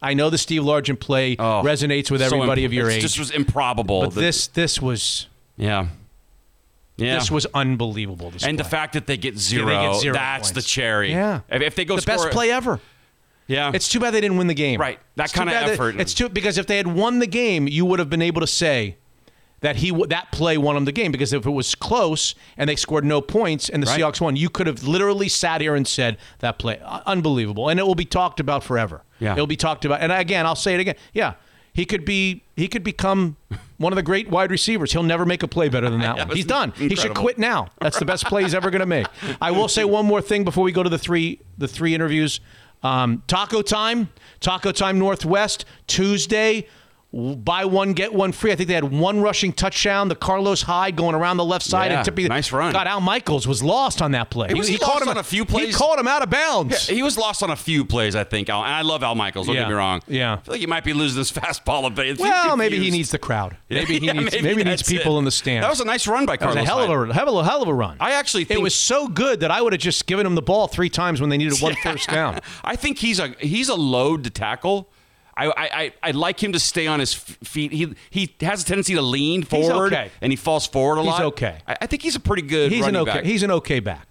I 0.00 0.14
know 0.14 0.30
the 0.30 0.38
Steve 0.38 0.62
Largent 0.62 1.00
play 1.00 1.34
Oh, 1.38 1.62
resonates 1.64 2.10
with 2.10 2.20
so 2.20 2.26
everybody 2.26 2.62
imp- 2.64 2.70
of 2.70 2.74
your 2.74 2.86
it's- 2.86 2.98
age. 2.98 3.02
This 3.02 3.18
was 3.18 3.30
improbable. 3.32 4.02
but 4.02 4.14
that- 4.14 4.20
this 4.20 4.46
this 4.46 4.80
was 4.80 5.26
yeah, 5.56 5.88
yeah. 7.00 7.14
this 7.16 7.30
was 7.30 7.46
unbelievable. 7.54 8.30
This 8.30 8.44
and 8.44 8.58
the 8.58 8.64
fact 8.64 8.92
that 8.94 9.06
they 9.06 9.16
get 9.16 9.38
zero, 9.38 9.66
get 9.92 10.00
zero 10.00 10.14
that's 10.14 10.48
points. 10.50 10.66
the 10.66 10.70
cherry. 10.70 11.10
Yeah. 11.12 11.40
If, 11.48 11.62
if 11.62 11.74
they 11.74 11.84
go 11.84 11.96
the 11.96 12.02
best 12.06 12.30
play 12.30 12.50
ever. 12.50 12.80
yeah, 13.46 13.72
It's 13.74 13.88
too 13.88 13.98
bad 14.00 14.12
they 14.14 14.20
didn't 14.20 14.36
win 14.38 14.46
the 14.46 14.54
game. 14.54 14.80
Right. 14.80 14.98
That 15.16 15.24
It's 15.24 15.32
bad 15.34 15.48
that- 15.48 15.68
effort. 15.70 16.00
it's 16.00 16.14
too 16.14 16.28
because 16.28 16.58
if 16.58 16.66
they 16.66 16.76
had 16.76 16.86
won 16.86 17.18
the 17.18 17.26
game, 17.26 17.66
you 17.68 17.84
would 17.84 17.98
have 17.98 18.10
been 18.10 18.22
able 18.22 18.40
to 18.40 18.46
say 18.46 18.96
that 19.60 19.76
he 19.76 19.90
that 20.08 20.32
play 20.32 20.56
won 20.56 20.74
them 20.74 20.86
the 20.86 20.92
game 20.92 21.12
because 21.12 21.32
if 21.34 21.44
it 21.44 21.50
was 21.50 21.74
close 21.74 22.34
and 22.56 22.68
they 22.70 22.76
scored 22.76 23.04
no 23.04 23.20
points 23.20 23.68
and 23.68 23.82
the 23.82 23.86
Right. 23.88 24.00
Seahawks 24.00 24.20
won, 24.20 24.34
you 24.36 24.48
could 24.48 24.66
have 24.66 24.84
literally 24.84 25.28
sat 25.28 25.60
here 25.60 25.74
and 25.74 25.86
said 25.86 26.16
that 26.38 26.58
play 26.58 26.80
unbelievable 27.06 27.68
and 27.68 27.78
it 27.78 27.86
will 27.86 27.94
be 27.94 28.06
talked 28.06 28.40
about 28.40 28.64
forever. 28.64 29.02
Yeah. 29.18 29.34
It'll 29.34 29.46
be 29.46 29.56
talked 29.56 29.84
about. 29.84 30.00
And 30.00 30.10
again, 30.12 30.46
I'll 30.46 30.56
say 30.56 30.74
it 30.74 30.80
again. 30.80 30.94
Yeah. 31.12 31.34
He 31.72 31.84
could 31.84 32.04
be 32.04 32.42
he 32.56 32.68
could 32.68 32.82
become 32.82 33.36
one 33.78 33.92
of 33.92 33.96
the 33.96 34.02
great 34.02 34.28
wide 34.28 34.50
receivers. 34.50 34.92
He'll 34.92 35.02
never 35.02 35.24
make 35.24 35.42
a 35.42 35.48
play 35.48 35.68
better 35.68 35.88
than 35.88 36.00
that 36.00 36.18
one. 36.28 36.36
He's 36.36 36.44
done. 36.44 36.72
He 36.72 36.94
should 36.96 37.14
quit 37.14 37.38
now. 37.38 37.68
That's 37.80 37.98
the 37.98 38.04
best 38.04 38.26
play 38.26 38.42
he's 38.42 38.54
ever 38.54 38.70
going 38.70 38.80
to 38.80 38.86
make. 38.86 39.06
I 39.40 39.50
will 39.50 39.68
say 39.68 39.84
one 39.84 40.06
more 40.06 40.20
thing 40.20 40.44
before 40.44 40.64
we 40.64 40.72
go 40.72 40.82
to 40.82 40.90
the 40.90 40.98
three 40.98 41.40
the 41.58 41.68
three 41.68 41.94
interviews. 41.94 42.40
Um, 42.82 43.22
taco 43.26 43.60
time, 43.62 44.08
Taco 44.40 44.72
Time 44.72 44.98
Northwest 44.98 45.64
Tuesday. 45.86 46.66
Buy 47.12 47.64
one 47.64 47.92
get 47.92 48.14
one 48.14 48.30
free. 48.30 48.52
I 48.52 48.54
think 48.56 48.68
they 48.68 48.74
had 48.74 48.84
one 48.92 49.20
rushing 49.20 49.52
touchdown. 49.52 50.08
The 50.08 50.14
Carlos 50.14 50.62
Hyde 50.62 50.94
going 50.94 51.14
around 51.16 51.38
the 51.38 51.44
left 51.44 51.64
side 51.64 51.90
Yeah, 51.90 51.96
and 51.98 52.04
tipping. 52.04 52.28
nice 52.28 52.52
run. 52.52 52.72
God, 52.72 52.86
Al 52.86 53.00
Michaels 53.00 53.48
was 53.48 53.62
lost 53.64 54.00
on 54.00 54.12
that 54.12 54.30
play. 54.30 54.48
He 54.48 54.54
was 54.54 54.70
lost 54.80 55.06
on 55.08 55.16
a 55.18 55.22
few 55.24 55.44
plays. 55.44 55.66
He 55.68 55.72
caught 55.72 55.98
him 55.98 56.06
out 56.06 56.22
of 56.22 56.30
bounds. 56.30 56.86
He 56.86 57.02
was 57.02 57.18
lost 57.18 57.42
on 57.42 57.50
a 57.50 57.56
few 57.56 57.84
plays, 57.84 58.14
I 58.14 58.22
think. 58.22 58.48
Al, 58.48 58.62
and 58.64 58.72
I 58.72 58.82
love 58.82 59.02
Al 59.02 59.14
Michaels. 59.16 59.46
Don't 59.46 59.56
Yeah. 59.56 59.62
get 59.62 59.68
me 59.70 59.74
wrong. 59.74 60.02
Yeah. 60.06 60.34
I 60.34 60.36
feel 60.36 60.52
like 60.52 60.60
he 60.60 60.66
might 60.66 60.84
be 60.84 60.92
losing 60.92 61.18
his 61.18 61.32
fastball 61.32 61.86
a 61.86 61.90
bit. 61.90 62.18
well, 62.20 62.56
maybe 62.56 62.78
he 62.78 62.90
needs 62.92 63.10
the 63.10 63.18
crowd. 63.18 63.56
Maybe 63.68 63.98
he 63.98 64.12
needs 64.12 64.32
maybe, 64.42 64.62
he 64.62 64.64
needs 64.64 64.82
people 64.84 65.16
it. 65.16 65.18
in 65.20 65.24
the 65.24 65.30
stands. 65.32 65.64
That 65.64 65.70
was 65.70 65.80
a 65.80 65.84
nice 65.84 66.06
run 66.06 66.26
by 66.26 66.36
That 66.36 66.46
was 66.46 66.54
Carlos. 66.54 66.64
a 66.64 66.70
hell 66.70 67.02
of 67.02 67.10
a 67.10 67.12
hell 67.14 67.38
of 67.38 67.44
a 67.44 67.48
hell 67.48 67.62
of 67.62 67.68
a 67.68 67.74
run. 67.74 67.96
I 67.98 68.12
actually 68.12 68.44
think 68.44 68.60
it 68.60 68.62
was 68.62 68.74
so 68.74 69.08
good 69.08 69.40
that 69.40 69.50
I 69.50 69.60
would 69.62 69.72
have 69.72 69.82
just 69.82 70.06
given 70.06 70.24
him 70.26 70.36
the 70.36 70.42
ball 70.42 70.68
three 70.68 70.88
times 70.90 71.20
when 71.20 71.28
they 71.30 71.38
needed 71.38 71.60
one 71.60 71.74
first 71.82 72.08
down. 72.08 72.38
I 72.62 72.76
think 72.76 72.98
he's 72.98 73.18
a 73.18 73.34
he's 73.40 73.68
a 73.68 73.74
load 73.74 74.22
to 74.24 74.30
tackle. 74.30 74.88
I, 75.40 75.46
I, 75.46 75.52
I 75.82 75.92
I'd 76.02 76.14
like 76.16 76.42
him 76.42 76.52
to 76.52 76.58
stay 76.58 76.86
on 76.86 77.00
his 77.00 77.14
feet. 77.14 77.72
He 77.72 77.94
he 78.10 78.34
has 78.40 78.62
a 78.62 78.66
tendency 78.66 78.94
to 78.94 79.02
lean 79.02 79.42
forward 79.42 79.92
okay. 79.92 80.10
and 80.20 80.32
he 80.32 80.36
falls 80.36 80.66
forward 80.66 80.98
a 80.98 81.02
lot. 81.02 81.16
He's 81.18 81.26
okay. 81.26 81.58
I, 81.66 81.76
I 81.82 81.86
think 81.86 82.02
he's 82.02 82.16
a 82.16 82.20
pretty 82.20 82.42
good 82.42 82.70
He's 82.72 82.86
an 82.86 82.96
okay. 82.96 83.12
back 83.14 83.24
He's 83.24 83.42
an 83.42 83.50
okay 83.50 83.80
back. 83.80 84.06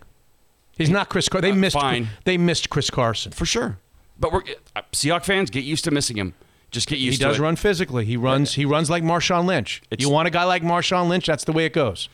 He's 0.77 0.89
not 0.89 1.09
Chris. 1.09 1.27
Car- 1.27 1.41
they 1.41 1.51
missed. 1.51 1.75
Uh, 1.75 1.81
fine. 1.81 2.07
They 2.23 2.37
missed 2.37 2.69
Chris 2.69 2.89
Carson. 2.89 3.31
for 3.31 3.45
sure. 3.45 3.77
But 4.19 4.31
we're 4.31 4.43
uh, 4.75 4.81
Seahawks 4.93 5.25
fans 5.25 5.49
get 5.49 5.63
used 5.63 5.83
to 5.85 5.91
missing 5.91 6.17
him. 6.17 6.33
Just 6.71 6.87
get 6.87 6.99
He 6.99 7.05
used 7.05 7.19
does 7.19 7.25
it. 7.25 7.29
He 7.29 7.33
does 7.33 7.39
run 7.39 7.55
physically. 7.55 8.05
He 8.05 8.15
runs. 8.17 8.53
He 8.53 8.65
runs 8.65 8.89
like 8.89 9.03
Marshawn 9.03 9.45
Lynch. 9.45 9.81
It's- 9.91 10.05
you 10.05 10.11
want 10.11 10.27
a 10.27 10.31
guy 10.31 10.43
like 10.43 10.63
Marshawn 10.63 11.09
Lynch? 11.09 11.25
That's 11.25 11.43
the 11.43 11.51
way 11.51 11.65
it 11.65 11.73
goes. 11.73 12.09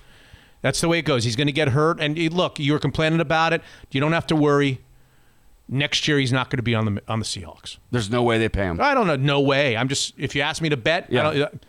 That's 0.61 0.81
the 0.81 0.87
way 0.87 0.97
it 0.97 1.03
goes. 1.05 1.25
He's 1.25 1.35
going 1.35 1.47
to 1.47 1.53
get 1.53 1.69
hurt. 1.69 1.99
And 1.99 2.17
you- 2.17 2.29
look, 2.29 2.59
you 2.59 2.73
were 2.73 2.79
complaining 2.79 3.19
about 3.19 3.53
it. 3.53 3.61
You 3.91 4.01
don't 4.01 4.13
have 4.13 4.27
to 4.27 4.35
worry. 4.35 4.81
Next 5.67 6.07
year, 6.07 6.19
he's 6.19 6.31
not 6.31 6.49
going 6.49 6.57
to 6.57 6.63
be 6.63 6.75
on 6.75 6.85
the 6.85 7.01
on 7.07 7.19
the 7.19 7.25
Seahawks. 7.25 7.77
There's 7.91 8.09
no 8.11 8.21
way 8.21 8.37
they 8.37 8.49
pay 8.49 8.63
him. 8.65 8.79
I 8.79 8.93
don't 8.93 9.07
know. 9.07 9.15
No 9.15 9.41
way. 9.41 9.75
I'm 9.75 9.87
just. 9.87 10.13
If 10.17 10.35
you 10.35 10.41
ask 10.41 10.61
me 10.61 10.69
to 10.69 10.77
bet, 10.77 11.07
Yeah. 11.09 11.29
I, 11.29 11.33
don't, 11.37 11.65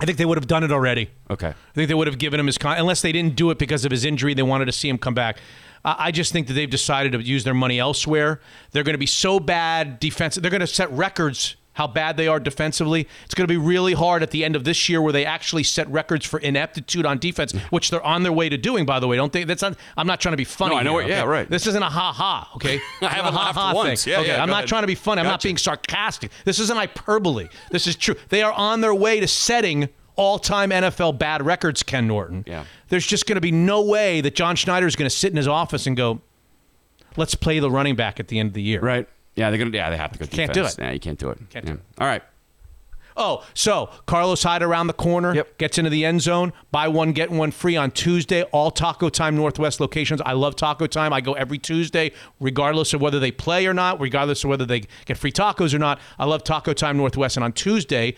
I 0.00 0.04
think 0.04 0.18
they 0.18 0.24
would 0.26 0.36
have 0.36 0.46
done 0.46 0.64
it 0.64 0.70
already. 0.72 1.10
Okay. 1.30 1.48
I 1.48 1.74
think 1.74 1.88
they 1.88 1.94
would 1.94 2.08
have 2.08 2.18
given 2.18 2.38
him 2.38 2.46
his 2.46 2.58
con 2.58 2.76
unless 2.76 3.00
they 3.02 3.12
didn't 3.12 3.36
do 3.36 3.50
it 3.50 3.58
because 3.58 3.84
of 3.84 3.90
his 3.90 4.04
injury. 4.04 4.34
They 4.34 4.42
wanted 4.42 4.66
to 4.66 4.72
see 4.72 4.88
him 4.88 4.98
come 4.98 5.14
back. 5.14 5.38
I 5.84 5.96
I 5.98 6.10
just 6.10 6.32
think 6.32 6.46
that 6.48 6.54
they've 6.54 6.68
decided 6.68 7.12
to 7.12 7.22
use 7.22 7.44
their 7.44 7.54
money 7.54 7.78
elsewhere. 7.78 8.40
They're 8.72 8.82
going 8.82 8.94
to 8.94 8.98
be 8.98 9.06
so 9.06 9.40
bad 9.40 9.98
defensive. 9.98 10.42
They're 10.42 10.50
going 10.50 10.60
to 10.60 10.66
set 10.66 10.90
records 10.92 11.56
how 11.74 11.86
bad 11.86 12.16
they 12.16 12.28
are 12.28 12.38
defensively. 12.38 13.08
It's 13.24 13.34
going 13.34 13.46
to 13.48 13.52
be 13.52 13.56
really 13.56 13.94
hard 13.94 14.22
at 14.22 14.30
the 14.30 14.44
end 14.44 14.56
of 14.56 14.64
this 14.64 14.88
year 14.88 15.00
where 15.00 15.12
they 15.12 15.24
actually 15.24 15.62
set 15.62 15.88
records 15.90 16.26
for 16.26 16.38
ineptitude 16.40 17.06
on 17.06 17.18
defense, 17.18 17.52
which 17.70 17.90
they're 17.90 18.02
on 18.04 18.22
their 18.24 18.32
way 18.32 18.48
to 18.48 18.58
doing. 18.58 18.84
By 18.84 19.00
the 19.00 19.08
way, 19.08 19.16
don't 19.16 19.32
think 19.32 19.46
that's 19.46 19.62
not. 19.62 19.76
I'm 19.96 20.06
not 20.06 20.20
trying 20.20 20.34
to 20.34 20.36
be 20.36 20.44
funny. 20.44 20.74
No, 20.74 20.80
I 20.80 20.82
know 20.82 20.92
here, 20.98 21.02
what- 21.02 21.08
yeah, 21.10 21.20
okay? 21.20 21.28
right. 21.28 21.48
This 21.50 21.66
isn't 21.66 21.82
a 21.82 21.88
ha 21.88 22.12
ha. 22.12 22.50
Okay, 22.56 22.78
I 23.00 23.08
haven't 23.08 23.32
a 23.32 23.36
laughed 23.36 23.54
ha-ha 23.58 23.74
once. 23.74 24.04
thing. 24.04 24.12
Yeah, 24.12 24.20
okay, 24.20 24.28
yeah, 24.32 24.42
I'm 24.42 24.48
not 24.48 24.56
ahead. 24.58 24.68
trying 24.68 24.82
to 24.82 24.86
be 24.86 24.94
funny. 24.94 25.20
I'm 25.20 25.26
not 25.26 25.42
being 25.42 25.56
sarcastic. 25.56 26.30
This 26.44 26.58
isn't 26.58 26.76
hyperbole. 26.76 27.48
This 27.70 27.86
is 27.86 27.96
true. 27.96 28.16
They 28.28 28.42
are 28.42 28.52
on 28.52 28.80
their 28.82 28.94
way 28.94 29.20
to 29.20 29.26
setting 29.28 29.88
all-time 30.14 30.68
NFL 30.70 31.18
bad 31.18 31.44
records. 31.46 31.82
Ken 31.82 32.06
Norton. 32.06 32.44
Yeah. 32.46 32.64
There's 32.88 33.06
just 33.06 33.26
going 33.26 33.36
to 33.36 33.40
be 33.40 33.50
no 33.50 33.80
way 33.80 34.20
that 34.20 34.34
John 34.34 34.56
Schneider 34.56 34.86
is 34.86 34.94
going 34.94 35.08
to 35.08 35.16
sit 35.16 35.30
in 35.30 35.38
his 35.38 35.48
office 35.48 35.86
and 35.86 35.96
go, 35.96 36.20
"Let's 37.16 37.34
play 37.34 37.58
the 37.60 37.70
running 37.70 37.96
back 37.96 38.20
at 38.20 38.28
the 38.28 38.38
end 38.38 38.48
of 38.48 38.52
the 38.54 38.62
year." 38.62 38.80
Right. 38.80 39.08
Yeah, 39.36 39.50
they're 39.50 39.58
gonna. 39.58 39.70
Yeah, 39.70 39.90
they 39.90 39.96
have 39.96 40.12
to 40.12 40.18
go. 40.18 40.26
Can't 40.26 40.52
do 40.52 40.64
it. 40.64 40.76
Yeah, 40.78 40.90
you 40.92 41.00
can't 41.00 41.18
do 41.18 41.30
it. 41.30 41.38
Can't 41.50 41.64
Yeah. 41.64 41.72
do 41.72 41.78
it. 41.78 41.84
All 41.98 42.06
right. 42.06 42.22
Oh, 43.14 43.44
so 43.52 43.90
Carlos 44.06 44.42
Hyde 44.42 44.62
around 44.62 44.86
the 44.86 44.94
corner, 44.94 45.34
Yep. 45.34 45.58
gets 45.58 45.76
into 45.76 45.90
the 45.90 46.02
end 46.02 46.22
zone. 46.22 46.50
Buy 46.70 46.88
one, 46.88 47.12
get 47.12 47.30
one 47.30 47.50
free 47.50 47.76
on 47.76 47.90
Tuesday. 47.90 48.42
All 48.44 48.70
Taco 48.70 49.10
Time 49.10 49.36
Northwest 49.36 49.80
locations. 49.80 50.22
I 50.24 50.32
love 50.32 50.56
Taco 50.56 50.86
Time. 50.86 51.12
I 51.12 51.20
go 51.20 51.34
every 51.34 51.58
Tuesday, 51.58 52.12
regardless 52.40 52.94
of 52.94 53.02
whether 53.02 53.20
they 53.20 53.30
play 53.30 53.66
or 53.66 53.74
not, 53.74 54.00
regardless 54.00 54.44
of 54.44 54.50
whether 54.50 54.64
they 54.64 54.84
get 55.04 55.18
free 55.18 55.30
tacos 55.32 55.74
or 55.74 55.78
not. 55.78 56.00
I 56.18 56.24
love 56.24 56.42
Taco 56.42 56.72
Time 56.72 56.96
Northwest. 56.96 57.36
And 57.36 57.44
on 57.44 57.52
Tuesday, 57.52 58.16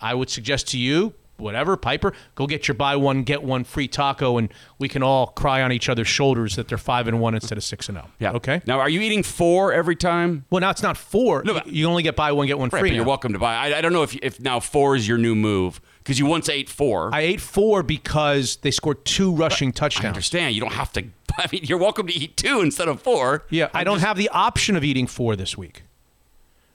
I 0.00 0.14
would 0.14 0.30
suggest 0.30 0.68
to 0.68 0.78
you, 0.78 1.12
whatever, 1.38 1.76
Piper, 1.76 2.12
go 2.34 2.46
get 2.46 2.68
your 2.68 2.74
buy 2.74 2.96
one, 2.96 3.22
get 3.22 3.42
one 3.42 3.64
free 3.64 3.88
taco, 3.88 4.38
and 4.38 4.52
we 4.78 4.88
can 4.88 5.02
all 5.02 5.28
cry 5.28 5.62
on 5.62 5.72
each 5.72 5.88
other's 5.88 6.08
shoulders 6.08 6.56
that 6.56 6.68
they're 6.68 6.78
five 6.78 7.08
and 7.08 7.20
one 7.20 7.34
instead 7.34 7.58
of 7.58 7.64
six 7.64 7.88
and 7.88 7.96
zero. 7.96 8.08
Yeah. 8.18 8.32
Okay. 8.32 8.62
Now, 8.66 8.80
are 8.80 8.88
you 8.88 9.00
eating 9.00 9.22
four 9.22 9.72
every 9.72 9.96
time? 9.96 10.44
Well, 10.50 10.60
now 10.60 10.70
it's 10.70 10.82
not 10.82 10.96
four. 10.96 11.42
No, 11.44 11.54
but- 11.54 11.66
you 11.66 11.86
only 11.86 12.02
get 12.02 12.16
buy 12.16 12.32
one, 12.32 12.46
get 12.46 12.58
one 12.58 12.70
Right, 12.70 12.80
free. 12.80 12.90
but 12.90 12.94
you're 12.96 13.04
welcome 13.04 13.32
to 13.32 13.38
buy. 13.38 13.54
I, 13.54 13.78
I 13.78 13.80
don't 13.80 13.92
know 13.92 14.02
if 14.02 14.14
if 14.16 14.40
now 14.40 14.60
four 14.60 14.96
is 14.96 15.06
your 15.06 15.18
new 15.18 15.34
move 15.34 15.80
because 15.98 16.18
you 16.18 16.26
once 16.26 16.48
ate 16.48 16.68
four. 16.68 17.10
I 17.12 17.20
ate 17.22 17.40
four 17.40 17.82
because 17.82 18.56
they 18.56 18.70
scored 18.70 19.04
two 19.04 19.32
rushing 19.32 19.68
I 19.68 19.72
touchdowns. 19.72 20.06
understand. 20.06 20.54
You 20.54 20.60
don't 20.60 20.72
have 20.72 20.92
to. 20.94 21.04
I 21.38 21.46
mean, 21.52 21.62
you're 21.64 21.78
welcome 21.78 22.06
to 22.06 22.14
eat 22.14 22.36
two 22.36 22.60
instead 22.60 22.88
of 22.88 23.02
four. 23.02 23.44
Yeah, 23.50 23.68
I 23.74 23.80
I'm 23.80 23.84
don't 23.84 23.96
just- 23.96 24.06
have 24.06 24.16
the 24.16 24.28
option 24.30 24.76
of 24.76 24.84
eating 24.84 25.06
four 25.06 25.36
this 25.36 25.58
week 25.58 25.82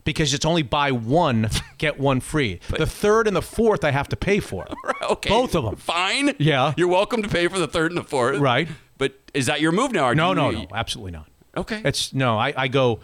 because 0.04 0.34
it's 0.34 0.46
only 0.46 0.64
buy 0.64 0.92
one, 0.92 1.50
get 1.82 2.00
one 2.00 2.20
free. 2.22 2.60
the 2.78 2.86
third 2.86 3.28
and 3.28 3.36
the 3.36 3.42
fourth 3.42 3.84
I 3.84 3.92
have 3.92 4.08
to 4.10 4.16
pay 4.16 4.40
for. 4.40 4.66
Okay. 5.12 5.30
Both 5.30 5.56
of 5.56 5.66
them. 5.66 5.76
Fine. 5.76 6.36
Yeah. 6.38 6.74
You're 6.78 6.88
welcome 6.88 7.22
to 7.24 7.28
pay 7.28 7.48
for 7.50 7.60
the 7.60 7.68
third 7.68 7.92
and 7.92 7.98
the 7.98 8.04
fourth. 8.04 8.38
Right. 8.40 8.70
But 8.98 9.14
is 9.34 9.48
that 9.48 9.60
your 9.60 9.72
move 9.74 9.92
now? 9.92 10.14
No, 10.14 10.32
no, 10.34 10.52
no, 10.52 10.68
absolutely 10.74 11.12
not. 11.12 11.28
Okay. 11.58 11.82
It's 11.84 12.14
no. 12.14 12.38
I, 12.38 12.54
I 12.56 12.68
go, 12.70 13.00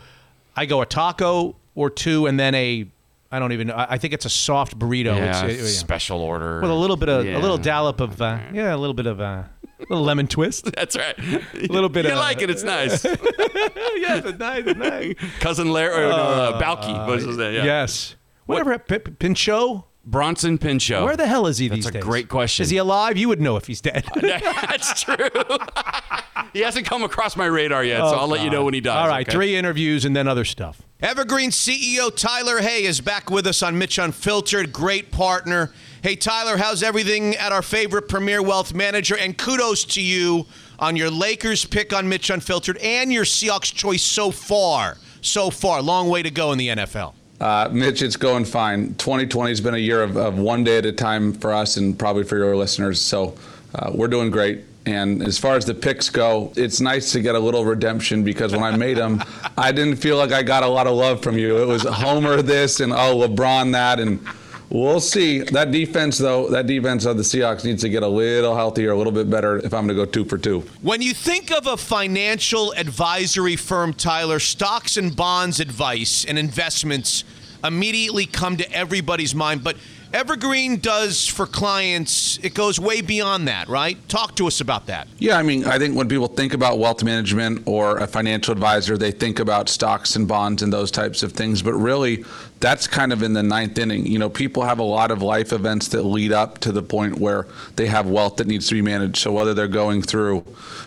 I 0.55 0.65
go 0.67 0.81
a 0.81 0.85
taco 0.85 1.55
or 1.75 1.89
two, 1.89 2.27
and 2.27 2.39
then 2.39 2.55
a. 2.55 2.87
I 3.29 3.39
don't 3.39 3.51
even. 3.51 3.71
I 3.71 3.93
I 3.93 3.97
think 3.97 4.13
it's 4.13 4.25
a 4.25 4.29
soft 4.29 4.77
burrito. 4.79 5.17
yeah, 5.17 5.45
it's, 5.47 5.59
uh, 5.59 5.63
yeah. 5.65 5.69
special 5.69 6.19
order. 6.21 6.61
with 6.61 6.69
a 6.71 6.73
little 6.73 6.95
bit 6.95 7.09
of 7.09 7.25
Yeah. 7.25 7.37
a 7.37 7.41
little 7.41 7.57
dollop 7.57 7.99
of 7.99 8.21
uh, 8.21 8.39
yeah, 8.53 8.73
a 8.73 8.77
little 8.77 8.93
bit 8.93 9.07
of 9.07 9.19
uh, 9.19 9.23
a 9.23 9.85
little 9.89 10.05
lemon 10.05 10.27
twist. 10.27 10.71
That's 10.75 10.95
right. 10.95 11.17
A 11.19 11.67
little 11.73 11.89
bit 11.89 12.05
You 12.05 12.11
of- 12.11 12.19
like 12.19 12.41
it? 12.41 12.49
It's 12.49 12.63
nice. 12.63 13.03
yes, 13.05 14.23
it's 14.23 14.39
nice, 14.39 14.63
it's 14.65 14.79
nice. 14.79 15.15
Cousin 15.39 15.71
Larry, 15.71 16.05
or 16.05 16.09
no, 16.09 16.15
uh, 16.15 16.61
Balki. 16.61 17.07
What 17.07 17.17
is 17.19 17.25
his 17.25 17.37
name? 17.37 17.55
Yeah. 17.55 17.65
Yes. 17.65 18.15
Whatever. 18.47 18.79
P- 18.79 18.99
P- 18.99 19.11
Pinchot. 19.11 19.85
Bronson 20.07 20.57
Pinchot. 20.57 21.03
Where 21.03 21.17
the 21.17 21.27
hell 21.27 21.47
is 21.47 21.57
he 21.57 21.67
That's 21.67 21.85
these 21.85 21.95
a 21.95 21.99
great 21.99 22.29
question. 22.29 22.63
Is 22.63 22.69
he 22.69 22.77
alive? 22.77 23.17
You 23.17 23.27
would 23.27 23.41
know 23.41 23.57
if 23.57 23.67
he's 23.67 23.81
dead. 23.81 24.05
That's 24.15 25.01
true. 25.01 25.17
he 26.53 26.61
hasn't 26.61 26.85
come 26.85 27.03
across 27.03 27.35
my 27.35 27.45
radar 27.45 27.83
yet, 27.83 27.99
so 27.99 28.05
oh, 28.15 28.19
I'll 28.19 28.27
let 28.29 28.41
you 28.41 28.49
know 28.49 28.63
when 28.63 28.73
he 28.73 28.79
does. 28.79 28.95
Oh, 28.95 28.99
All 28.99 29.07
right, 29.09 29.27
okay? 29.27 29.35
three 29.35 29.55
interviews 29.57 30.05
and 30.05 30.15
then 30.15 30.25
other 30.25 30.45
stuff. 30.45 30.81
Evergreen 31.01 31.49
CEO 31.49 32.15
Tyler 32.15 32.59
Hay 32.59 32.85
is 32.85 33.01
back 33.01 33.29
with 33.29 33.45
us 33.47 33.61
on 33.61 33.77
Mitch 33.77 33.99
Unfiltered. 33.99 34.71
Great 34.71 35.11
partner. 35.11 35.73
Hey, 36.01 36.15
Tyler, 36.15 36.55
how's 36.55 36.83
everything 36.83 37.35
at 37.35 37.51
our 37.51 37.61
favorite 37.61 38.07
Premier 38.07 38.41
Wealth 38.41 38.73
Manager? 38.73 39.17
And 39.17 39.37
kudos 39.37 39.83
to 39.85 40.01
you 40.01 40.45
on 40.79 40.95
your 40.95 41.11
Lakers 41.11 41.65
pick 41.65 41.91
on 41.91 42.07
Mitch 42.07 42.29
Unfiltered 42.29 42.77
and 42.77 43.11
your 43.11 43.25
Seahawks 43.25 43.73
choice 43.73 44.03
so 44.03 44.31
far. 44.31 44.95
So 45.19 45.49
far. 45.49 45.81
Long 45.81 46.07
way 46.07 46.23
to 46.23 46.31
go 46.31 46.53
in 46.53 46.57
the 46.57 46.69
NFL. 46.69 47.13
Uh, 47.39 47.69
Mitch, 47.71 48.01
it's 48.01 48.17
going 48.17 48.45
fine. 48.45 48.95
2020 48.95 49.51
has 49.51 49.61
been 49.61 49.75
a 49.75 49.79
year 49.79 50.01
of, 50.01 50.17
of 50.17 50.37
one 50.39 50.63
day 50.63 50.79
at 50.79 50.85
a 50.85 50.91
time 50.91 51.33
for 51.33 51.53
us 51.53 51.77
and 51.77 51.97
probably 51.97 52.23
for 52.23 52.37
your 52.37 52.55
listeners. 52.55 52.99
So 52.99 53.35
uh, 53.75 53.91
we're 53.93 54.07
doing 54.07 54.31
great. 54.31 54.63
And 54.87 55.21
as 55.21 55.37
far 55.37 55.55
as 55.55 55.65
the 55.65 55.73
picks 55.73 56.09
go, 56.09 56.53
it's 56.55 56.79
nice 56.79 57.11
to 57.11 57.19
get 57.19 57.35
a 57.35 57.39
little 57.39 57.65
redemption 57.65 58.23
because 58.23 58.53
when 58.53 58.63
I 58.63 58.75
made 58.75 58.97
them, 58.97 59.21
I 59.57 59.71
didn't 59.71 59.97
feel 59.97 60.17
like 60.17 60.31
I 60.31 60.41
got 60.43 60.63
a 60.63 60.67
lot 60.67 60.87
of 60.87 60.95
love 60.95 61.21
from 61.21 61.37
you. 61.37 61.61
It 61.61 61.67
was 61.67 61.83
Homer 61.83 62.41
this 62.41 62.79
and 62.79 62.93
oh 62.93 63.27
LeBron 63.27 63.73
that, 63.73 63.99
and 63.99 64.25
we'll 64.69 64.99
see. 64.99 65.39
That 65.39 65.71
defense 65.71 66.17
though, 66.17 66.49
that 66.49 66.67
defense 66.67 67.05
of 67.05 67.17
the 67.17 67.23
Seahawks 67.23 67.63
needs 67.63 67.81
to 67.83 67.89
get 67.89 68.03
a 68.03 68.07
little 68.07 68.55
healthier, 68.55 68.91
a 68.91 68.97
little 68.97 69.13
bit 69.13 69.29
better 69.29 69.57
if 69.57 69.73
I'm 69.73 69.87
going 69.87 69.97
to 69.97 70.05
go 70.05 70.05
two 70.05 70.25
for 70.25 70.37
two. 70.37 70.61
When 70.81 71.01
you 71.01 71.13
think 71.13 71.51
of 71.51 71.67
a 71.67 71.77
financial 71.77 72.73
advisory 72.73 73.55
firm, 73.55 73.93
Tyler, 73.93 74.39
stocks 74.39 74.97
and 74.97 75.15
bonds 75.15 75.59
advice 75.59 76.25
and 76.25 76.37
investments 76.37 77.23
immediately 77.63 78.25
come 78.25 78.57
to 78.57 78.71
everybody's 78.71 79.33
mind. 79.33 79.63
But 79.63 79.77
Evergreen 80.13 80.79
does 80.79 81.27
for 81.27 81.45
clients, 81.45 82.39
it 82.41 82.53
goes 82.53 82.79
way 82.79 83.01
beyond 83.01 83.49
that, 83.49 83.67
right? 83.67 83.97
Talk 84.07 84.37
to 84.37 84.47
us 84.47 84.61
about 84.61 84.85
that. 84.85 85.07
Yeah, 85.19 85.37
I 85.37 85.43
mean, 85.43 85.65
I 85.65 85.77
think 85.77 85.97
when 85.97 86.07
people 86.07 86.27
think 86.27 86.53
about 86.53 86.79
wealth 86.79 87.03
management 87.03 87.63
or 87.65 87.97
a 87.97 88.07
financial 88.07 88.53
advisor, 88.53 88.97
they 88.97 89.11
think 89.11 89.39
about 89.39 89.67
stocks 89.67 90.15
and 90.15 90.25
bonds 90.25 90.63
and 90.63 90.71
those 90.71 90.91
types 90.91 91.23
of 91.23 91.33
things. 91.33 91.61
But 91.61 91.73
really, 91.73 92.23
that's 92.59 92.87
kind 92.87 93.13
of 93.13 93.21
in 93.21 93.33
the 93.33 93.43
ninth 93.43 93.77
inning. 93.77 94.05
You 94.07 94.17
know, 94.17 94.29
people 94.29 94.63
have 94.63 94.79
a 94.79 94.83
lot 94.83 95.11
of 95.11 95.21
life 95.21 95.53
events 95.53 95.89
that 95.89 96.03
lead 96.03 96.31
up 96.31 96.57
to 96.59 96.71
the 96.71 96.81
point 96.81 97.19
where 97.19 97.45
they 97.75 97.85
have 97.87 98.07
wealth 98.07 98.37
that 98.37 98.47
needs 98.47 98.67
to 98.69 98.75
be 98.75 98.81
managed. 98.81 99.17
So 99.17 99.31
whether 99.31 99.53
they're 99.53 99.67
going 99.67 100.01
through 100.01 100.43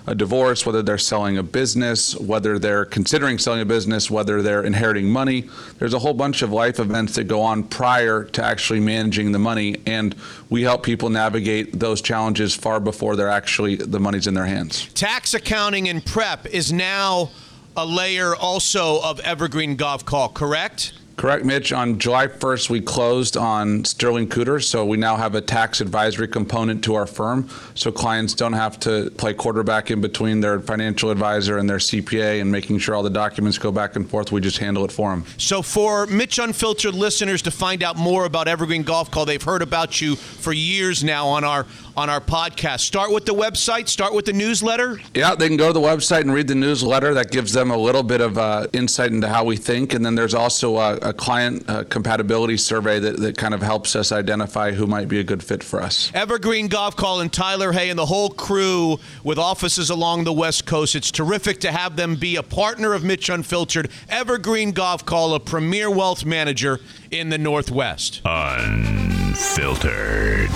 a 0.06 0.14
divorce, 0.14 0.66
whether 0.66 0.82
they're 0.82 0.98
selling 0.98 1.38
a 1.38 1.42
business, 1.42 2.16
whether 2.16 2.58
they're 2.58 2.84
considering 2.84 3.38
selling 3.38 3.60
a 3.60 3.64
business, 3.64 4.10
whether 4.10 4.42
they're 4.42 4.64
inheriting 4.64 5.08
money, 5.08 5.48
there's 5.78 5.94
a 5.94 5.98
whole 5.98 6.14
bunch 6.14 6.42
of 6.42 6.52
life 6.52 6.80
events 6.80 7.14
that 7.14 7.24
go 7.24 7.40
on 7.40 7.62
prior 7.62 8.24
to 8.24 8.44
actually 8.44 8.80
managing 8.80 9.30
the 9.30 9.38
money. 9.38 9.76
And 9.86 10.16
we 10.48 10.62
help 10.62 10.82
people 10.82 11.08
navigate 11.08 11.78
those 11.78 12.00
challenges 12.02 12.54
far 12.54 12.80
before 12.80 13.14
they're 13.14 13.28
actually 13.28 13.76
the 13.76 14.00
money's 14.00 14.26
in 14.26 14.34
their 14.34 14.46
hands. 14.46 14.92
Tax 14.94 15.34
accounting 15.34 15.88
and 15.88 16.04
prep 16.04 16.46
is 16.46 16.72
now 16.72 17.30
a 17.76 17.86
layer 17.86 18.34
also 18.34 19.00
of 19.02 19.20
Evergreen 19.20 19.76
Gavekal, 19.76 20.34
correct? 20.34 20.94
Correct, 21.20 21.44
Mitch. 21.44 21.70
On 21.70 21.98
July 21.98 22.28
1st, 22.28 22.70
we 22.70 22.80
closed 22.80 23.36
on 23.36 23.84
Sterling 23.84 24.26
Cooter, 24.26 24.64
so 24.64 24.86
we 24.86 24.96
now 24.96 25.16
have 25.16 25.34
a 25.34 25.42
tax 25.42 25.82
advisory 25.82 26.26
component 26.26 26.82
to 26.84 26.94
our 26.94 27.06
firm, 27.06 27.46
so 27.74 27.92
clients 27.92 28.32
don't 28.32 28.54
have 28.54 28.80
to 28.80 29.10
play 29.18 29.34
quarterback 29.34 29.90
in 29.90 30.00
between 30.00 30.40
their 30.40 30.60
financial 30.60 31.10
advisor 31.10 31.58
and 31.58 31.68
their 31.68 31.76
CPA 31.76 32.40
and 32.40 32.50
making 32.50 32.78
sure 32.78 32.94
all 32.94 33.02
the 33.02 33.10
documents 33.10 33.58
go 33.58 33.70
back 33.70 33.96
and 33.96 34.08
forth. 34.08 34.32
We 34.32 34.40
just 34.40 34.56
handle 34.56 34.82
it 34.82 34.90
for 34.90 35.10
them. 35.10 35.26
So, 35.36 35.60
for 35.60 36.06
Mitch 36.06 36.38
Unfiltered 36.38 36.94
listeners 36.94 37.42
to 37.42 37.50
find 37.50 37.82
out 37.82 37.98
more 37.98 38.24
about 38.24 38.48
Evergreen 38.48 38.82
Gavekal, 38.82 39.26
they've 39.26 39.42
heard 39.42 39.60
about 39.60 40.00
you 40.00 40.16
for 40.16 40.54
years 40.54 41.04
now 41.04 41.26
on 41.26 41.44
our 41.44 41.66
on 42.00 42.08
our 42.08 42.20
podcast. 42.20 42.80
Start 42.80 43.12
with 43.12 43.26
the 43.26 43.34
website. 43.34 43.88
Start 43.88 44.14
with 44.14 44.24
the 44.24 44.32
newsletter. 44.32 44.98
Yeah, 45.14 45.34
they 45.34 45.48
can 45.48 45.58
go 45.58 45.66
to 45.66 45.72
the 45.74 45.80
website 45.80 46.22
and 46.22 46.32
read 46.32 46.48
the 46.48 46.54
newsletter. 46.54 47.12
That 47.12 47.30
gives 47.30 47.52
them 47.52 47.70
a 47.70 47.76
little 47.76 48.02
bit 48.02 48.22
of 48.22 48.38
uh, 48.38 48.68
insight 48.72 49.12
into 49.12 49.28
how 49.28 49.44
we 49.44 49.58
think. 49.58 49.92
And 49.92 50.04
then 50.04 50.14
there's 50.14 50.32
also 50.32 50.78
a, 50.78 50.96
a 50.96 51.09
client 51.12 51.68
uh, 51.68 51.84
compatibility 51.84 52.56
survey 52.56 52.98
that, 52.98 53.18
that 53.18 53.36
kind 53.36 53.54
of 53.54 53.62
helps 53.62 53.96
us 53.96 54.12
identify 54.12 54.72
who 54.72 54.86
might 54.86 55.08
be 55.08 55.20
a 55.20 55.24
good 55.24 55.42
fit 55.42 55.62
for 55.62 55.82
us. 55.82 56.10
Evergreen 56.14 56.68
Gavekal 56.68 57.20
and 57.20 57.32
Tyler 57.32 57.72
Hay 57.72 57.90
and 57.90 57.98
the 57.98 58.06
whole 58.06 58.30
crew 58.30 58.98
with 59.24 59.38
offices 59.38 59.90
along 59.90 60.24
the 60.24 60.32
West 60.32 60.66
Coast. 60.66 60.94
It's 60.94 61.10
terrific 61.10 61.60
to 61.60 61.72
have 61.72 61.96
them 61.96 62.16
be 62.16 62.36
a 62.36 62.42
partner 62.42 62.94
of 62.94 63.04
Mitch 63.04 63.28
Unfiltered. 63.28 63.90
Evergreen 64.08 64.72
Gavekal, 64.72 65.34
a 65.34 65.40
premier 65.40 65.90
wealth 65.90 66.24
manager 66.24 66.80
in 67.10 67.28
the 67.28 67.38
Northwest. 67.38 68.20
Unfiltered. 68.24 70.50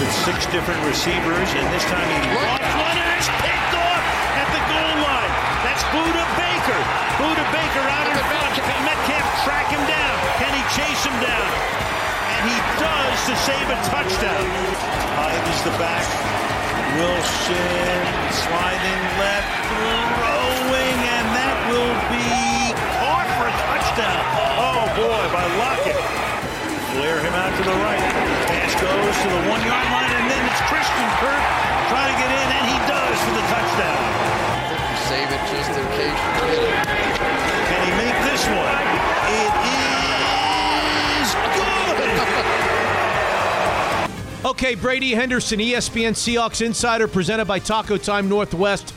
with 0.00 0.12
six 0.24 0.46
different 0.46 0.82
receivers, 0.86 1.48
and 1.52 1.74
this 1.74 1.84
time 1.84 2.08
he 2.08 2.89
chase 10.74 11.02
him 11.02 11.16
down? 11.18 11.50
And 12.30 12.42
he 12.46 12.58
does 12.78 13.18
to 13.26 13.34
save 13.42 13.66
a 13.66 13.78
touchdown. 13.90 14.46
Hyde 15.18 15.46
is 15.50 15.60
the 15.66 15.74
back. 15.82 16.06
Wilson 16.94 18.00
sliding 18.34 19.02
left, 19.18 19.50
throwing, 19.66 20.98
and 21.06 21.26
that 21.34 21.58
will 21.70 21.96
be 22.10 22.74
caught 23.02 23.30
for 23.38 23.46
a 23.50 23.54
touchdown. 23.66 24.22
Oh 24.58 24.86
boy, 24.94 25.22
by 25.34 25.46
Lockett. 25.58 25.98
Flare 26.94 27.22
him 27.22 27.34
out 27.34 27.54
to 27.54 27.62
the 27.62 27.76
right. 27.86 28.06
Pass 28.50 28.74
goes 28.78 29.14
to 29.22 29.28
the 29.30 29.42
one 29.50 29.62
yard 29.62 29.86
line, 29.90 30.10
and 30.10 30.26
then 30.26 30.42
it's 30.50 30.62
Christian 30.66 31.08
Kirk 31.22 31.44
trying 31.90 32.10
to 32.10 32.18
get 32.18 32.30
in, 32.30 32.48
and 32.58 32.64
he 32.66 32.78
does 32.90 33.18
for 33.26 33.34
the 33.38 33.46
touchdown. 33.50 34.02
Save 35.06 35.30
it 35.30 35.42
just 35.50 35.70
in 35.78 35.86
case 35.98 36.14
you 36.14 36.32
get 36.46 36.62
it. 36.62 36.78
Can 37.70 37.80
he 37.86 37.92
make 37.98 38.18
this 38.26 38.42
one? 38.50 38.89
Okay, 44.42 44.74
Brady 44.74 45.10
Henderson, 45.10 45.60
ESPN 45.60 46.12
Seahawks 46.12 46.64
Insider, 46.64 47.06
presented 47.06 47.44
by 47.44 47.58
Taco 47.58 47.98
Time 47.98 48.26
Northwest 48.26 48.94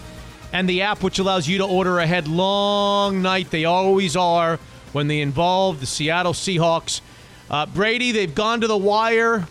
and 0.53 0.69
the 0.69 0.83
app 0.83 1.03
which 1.03 1.19
allows 1.19 1.49
you 1.49 1.57
to 1.57 1.65
order 1.65 1.99
ahead. 1.99 2.29
Long 2.29 3.21
night, 3.21 3.51
they 3.51 3.65
always 3.65 4.15
are 4.15 4.57
when 4.93 5.09
they 5.09 5.19
involve 5.19 5.81
the 5.81 5.85
Seattle 5.85 6.31
Seahawks. 6.31 7.01
Uh, 7.51 7.65
Brady, 7.65 8.13
they've 8.13 8.33
gone 8.33 8.61
to 8.61 8.67
the 8.67 8.77
wire 8.77 9.45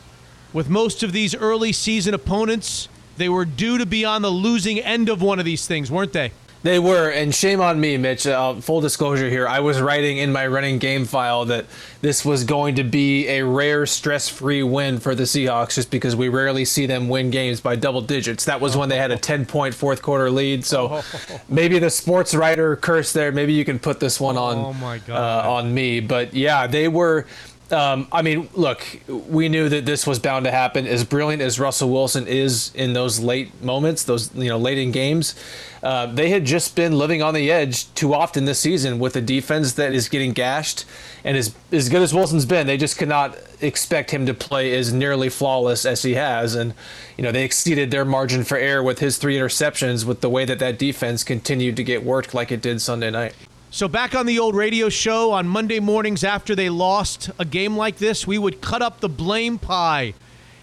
with 0.55 0.71
most 0.71 1.03
of 1.03 1.13
these 1.13 1.35
early 1.35 1.73
season 1.73 2.15
opponents. 2.15 2.89
They 3.19 3.29
were 3.29 3.45
due 3.45 3.77
to 3.77 3.85
be 3.85 4.03
on 4.07 4.23
the 4.23 4.31
losing 4.31 4.81
end 4.81 5.11
of 5.11 5.21
one 5.21 5.39
of 5.39 5.45
these 5.45 5.67
things, 5.67 5.91
weren't 5.91 6.15
they? 6.15 6.33
They 6.63 6.79
were, 6.79 7.11
and 7.11 7.35
shame 7.35 7.61
on 7.61 7.81
me, 7.81 7.97
Mitch. 7.97 8.25
Uh, 8.27 8.55
full 8.55 8.81
disclosure 8.81 9.29
here, 9.29 9.49
I 9.49 9.59
was 9.61 9.81
writing 9.81 10.19
in 10.19 10.33
my 10.33 10.47
running 10.47 10.79
game 10.79 11.05
file 11.07 11.45
that 11.47 11.67
this 12.03 12.25
was 12.25 12.45
going 12.45 12.77
to 12.77 12.85
be 12.85 13.27
a 13.29 13.43
rare 13.45 13.85
stress-free 13.85 14.63
win 14.63 15.01
for 15.01 15.15
the 15.17 15.25
Seahawks, 15.25 15.75
just 15.75 15.91
because 15.91 16.15
we 16.15 16.29
rarely 16.29 16.65
see 16.65 16.87
them 16.87 17.09
win 17.09 17.31
games 17.31 17.61
by 17.61 17.75
double 17.75 18.01
digits. 18.01 18.45
That 18.45 18.61
was 18.61 18.77
when 18.77 18.89
they 18.89 18.97
had 18.99 19.11
a 19.11 19.17
10-point 19.17 19.75
fourth 19.75 20.03
quarter 20.03 20.31
lead. 20.31 20.65
So 20.65 21.03
maybe 21.49 21.81
the 21.81 21.91
sports 21.91 22.33
writer 22.35 22.77
curse 22.77 23.13
there. 23.13 23.33
Maybe 23.33 23.55
you 23.55 23.65
can 23.65 23.81
put 23.81 23.99
this 23.99 24.21
one 24.21 24.37
on 24.37 24.53
Oh. 24.53 24.99
Uh, 25.09 25.43
on 25.51 25.75
me. 25.75 25.99
But 26.01 26.33
yeah, 26.35 26.67
they 26.69 26.87
were. 26.87 27.27
Um, 27.73 28.07
I 28.13 28.21
mean, 28.21 28.51
look, 28.53 28.87
we 29.09 29.49
knew 29.49 29.71
that 29.71 29.87
this 29.87 30.07
was 30.07 30.19
bound 30.19 30.45
to 30.45 30.51
happen. 30.51 30.87
As 30.87 31.05
brilliant 31.05 31.41
as 31.41 31.59
Russell 31.59 31.89
Wilson 31.89 32.27
is 32.27 32.71
in 32.75 32.93
those 32.93 33.19
late 33.19 33.63
moments, 33.63 34.05
those 34.05 34.35
you 34.35 34.51
know 34.51 34.59
late 34.59 34.77
in 34.77 34.93
games, 34.93 35.35
uh, 35.83 36.05
they 36.07 36.29
had 36.29 36.45
just 36.45 36.77
been 36.77 36.99
living 36.99 37.23
on 37.23 37.33
the 37.33 37.51
edge 37.51 37.93
too 37.95 38.13
often 38.13 38.45
this 38.45 38.59
season 38.59 38.99
with 38.99 39.17
a 39.17 39.23
defense 39.23 39.73
that 39.75 39.95
is 39.95 40.11
getting 40.11 40.33
gashed. 40.33 40.85
And 41.25 41.35
as 41.35 41.55
as 41.71 41.89
good 41.89 42.03
as 42.03 42.13
Wilson's 42.13 42.45
been, 42.45 42.67
they 42.67 42.77
just 42.77 42.99
could 42.99 43.09
not 43.09 43.39
expect 43.63 44.11
him 44.11 44.27
to 44.27 44.35
play 44.35 44.77
as 44.77 44.93
nearly 44.93 45.31
flawless 45.31 45.87
as 45.87 46.03
he 46.03 46.15
has. 46.15 46.55
And 46.55 46.75
you 47.17 47.25
know 47.25 47.33
they 47.33 47.45
exceeded 47.45 47.91
their 47.91 48.05
margin 48.05 48.45
for 48.45 48.59
error 48.59 48.83
with 48.83 48.99
his 48.99 49.17
three 49.17 49.37
interceptions, 49.39 50.05
with 50.05 50.21
the 50.21 50.29
way 50.29 50.45
that 50.45 50.59
that 50.59 50.79
defense 50.79 51.25
continued 51.25 51.77
to 51.77 51.85
get 51.85 52.05
worked 52.05 52.35
like 52.35 52.53
it 52.53 52.61
did 52.61 52.83
Sunday 52.83 53.11
night. 53.11 53.35
So 53.75 53.89
back 53.89 54.15
on 54.15 54.27
the 54.27 54.39
old 54.39 54.55
radio 54.55 54.91
show 54.91 55.31
on 55.31 55.49
Monday 55.49 55.81
mornings 55.81 56.25
after 56.25 56.55
they 56.55 56.69
lost 56.69 57.31
a 57.39 57.47
game 57.47 57.75
like 57.75 57.97
this, 57.97 58.27
we 58.27 58.37
would 58.37 58.61
cut 58.61 58.83
up 58.83 59.01
the 59.01 59.09
blame 59.09 59.59
pie 59.59 60.13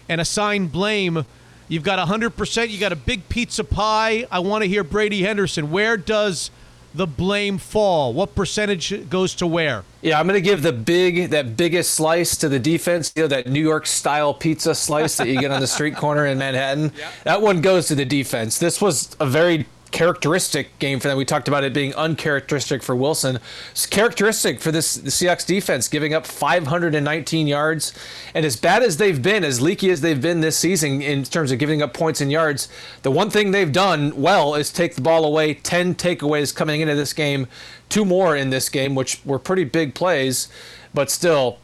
and 0.08 0.20
assign 0.20 0.68
blame. 0.68 1.26
You've 1.66 1.82
got 1.82 1.98
100%, 2.06 2.68
you 2.68 2.78
got 2.78 2.92
a 2.92 2.96
big 2.96 3.28
pizza 3.28 3.64
pie. 3.64 4.28
I 4.30 4.38
want 4.38 4.62
to 4.62 4.68
hear 4.68 4.84
Brady 4.84 5.22
Henderson. 5.22 5.72
Where 5.72 5.96
does 5.96 6.52
the 6.94 7.08
blame 7.08 7.58
fall? 7.58 8.12
What 8.12 8.36
percentage 8.36 9.10
goes 9.10 9.34
to 9.34 9.46
where? 9.48 9.82
Yeah, 10.02 10.20
I'm 10.20 10.28
going 10.28 10.40
to 10.40 10.40
give 10.40 10.62
the 10.62 10.72
big, 10.72 11.30
that 11.30 11.56
biggest 11.56 11.94
slice 11.94 12.36
to 12.36 12.48
the 12.48 12.60
defense. 12.60 13.12
You 13.16 13.22
know, 13.22 13.28
that 13.28 13.48
New 13.48 13.60
York 13.60 13.88
style 13.88 14.32
pizza 14.32 14.72
slice 14.72 15.16
that 15.16 15.26
you 15.26 15.40
get 15.40 15.50
on 15.50 15.60
the 15.60 15.66
street 15.66 15.96
corner 15.96 16.26
in 16.26 16.38
Manhattan. 16.38 16.92
That 17.24 17.42
one 17.42 17.60
goes 17.60 17.88
to 17.88 17.96
the 17.96 18.04
defense. 18.04 18.58
This 18.58 18.80
was 18.80 19.16
a 19.18 19.26
very 19.26 19.66
characteristic 19.90 20.78
game 20.78 21.00
for 21.00 21.08
them. 21.08 21.16
We 21.16 21.24
talked 21.24 21.48
about 21.48 21.64
it 21.64 21.72
being 21.72 21.94
uncharacteristic 21.94 22.82
for 22.82 22.94
Wilson. 22.94 23.38
It's 23.72 23.86
characteristic 23.86 24.60
for 24.60 24.72
this 24.72 24.94
the 24.94 25.10
Seahawks 25.10 25.46
defense, 25.46 25.88
giving 25.88 26.14
up 26.14 26.26
519 26.26 27.46
yards. 27.46 27.92
And 28.34 28.44
as 28.46 28.56
bad 28.56 28.82
as 28.82 28.96
they've 28.96 29.20
been, 29.20 29.44
as 29.44 29.60
leaky 29.60 29.90
as 29.90 30.00
they've 30.00 30.20
been 30.20 30.40
this 30.40 30.56
season 30.56 31.02
in 31.02 31.24
terms 31.24 31.52
of 31.52 31.58
giving 31.58 31.82
up 31.82 31.94
points 31.94 32.20
and 32.20 32.30
yards, 32.30 32.68
the 33.02 33.10
one 33.10 33.30
thing 33.30 33.50
they've 33.50 33.72
done 33.72 34.20
well 34.20 34.54
is 34.54 34.70
take 34.70 34.94
the 34.94 35.02
ball 35.02 35.24
away. 35.24 35.54
10 35.54 35.94
takeaways 35.94 36.54
coming 36.54 36.80
into 36.80 36.94
this 36.94 37.12
game, 37.12 37.46
two 37.88 38.04
more 38.04 38.36
in 38.36 38.50
this 38.50 38.68
game, 38.68 38.94
which 38.94 39.24
were 39.24 39.38
pretty 39.38 39.64
big 39.64 39.94
plays, 39.94 40.48
but 40.94 41.10
still 41.10 41.58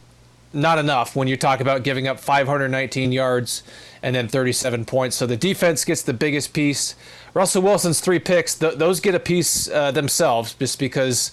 not 0.53 0.79
enough 0.79 1.15
when 1.15 1.27
you 1.27 1.37
talk 1.37 1.59
about 1.59 1.83
giving 1.83 2.07
up 2.07 2.19
519 2.19 3.11
yards 3.11 3.63
and 4.01 4.15
then 4.15 4.27
37 4.27 4.85
points. 4.85 5.15
So 5.15 5.25
the 5.25 5.37
defense 5.37 5.85
gets 5.85 6.01
the 6.01 6.13
biggest 6.13 6.53
piece. 6.53 6.95
Russell 7.33 7.61
Wilson's 7.61 7.99
three 7.99 8.19
picks, 8.19 8.55
th- 8.55 8.75
those 8.75 8.99
get 8.99 9.15
a 9.15 9.19
piece 9.19 9.69
uh, 9.69 9.91
themselves 9.91 10.53
just 10.53 10.79
because 10.79 11.31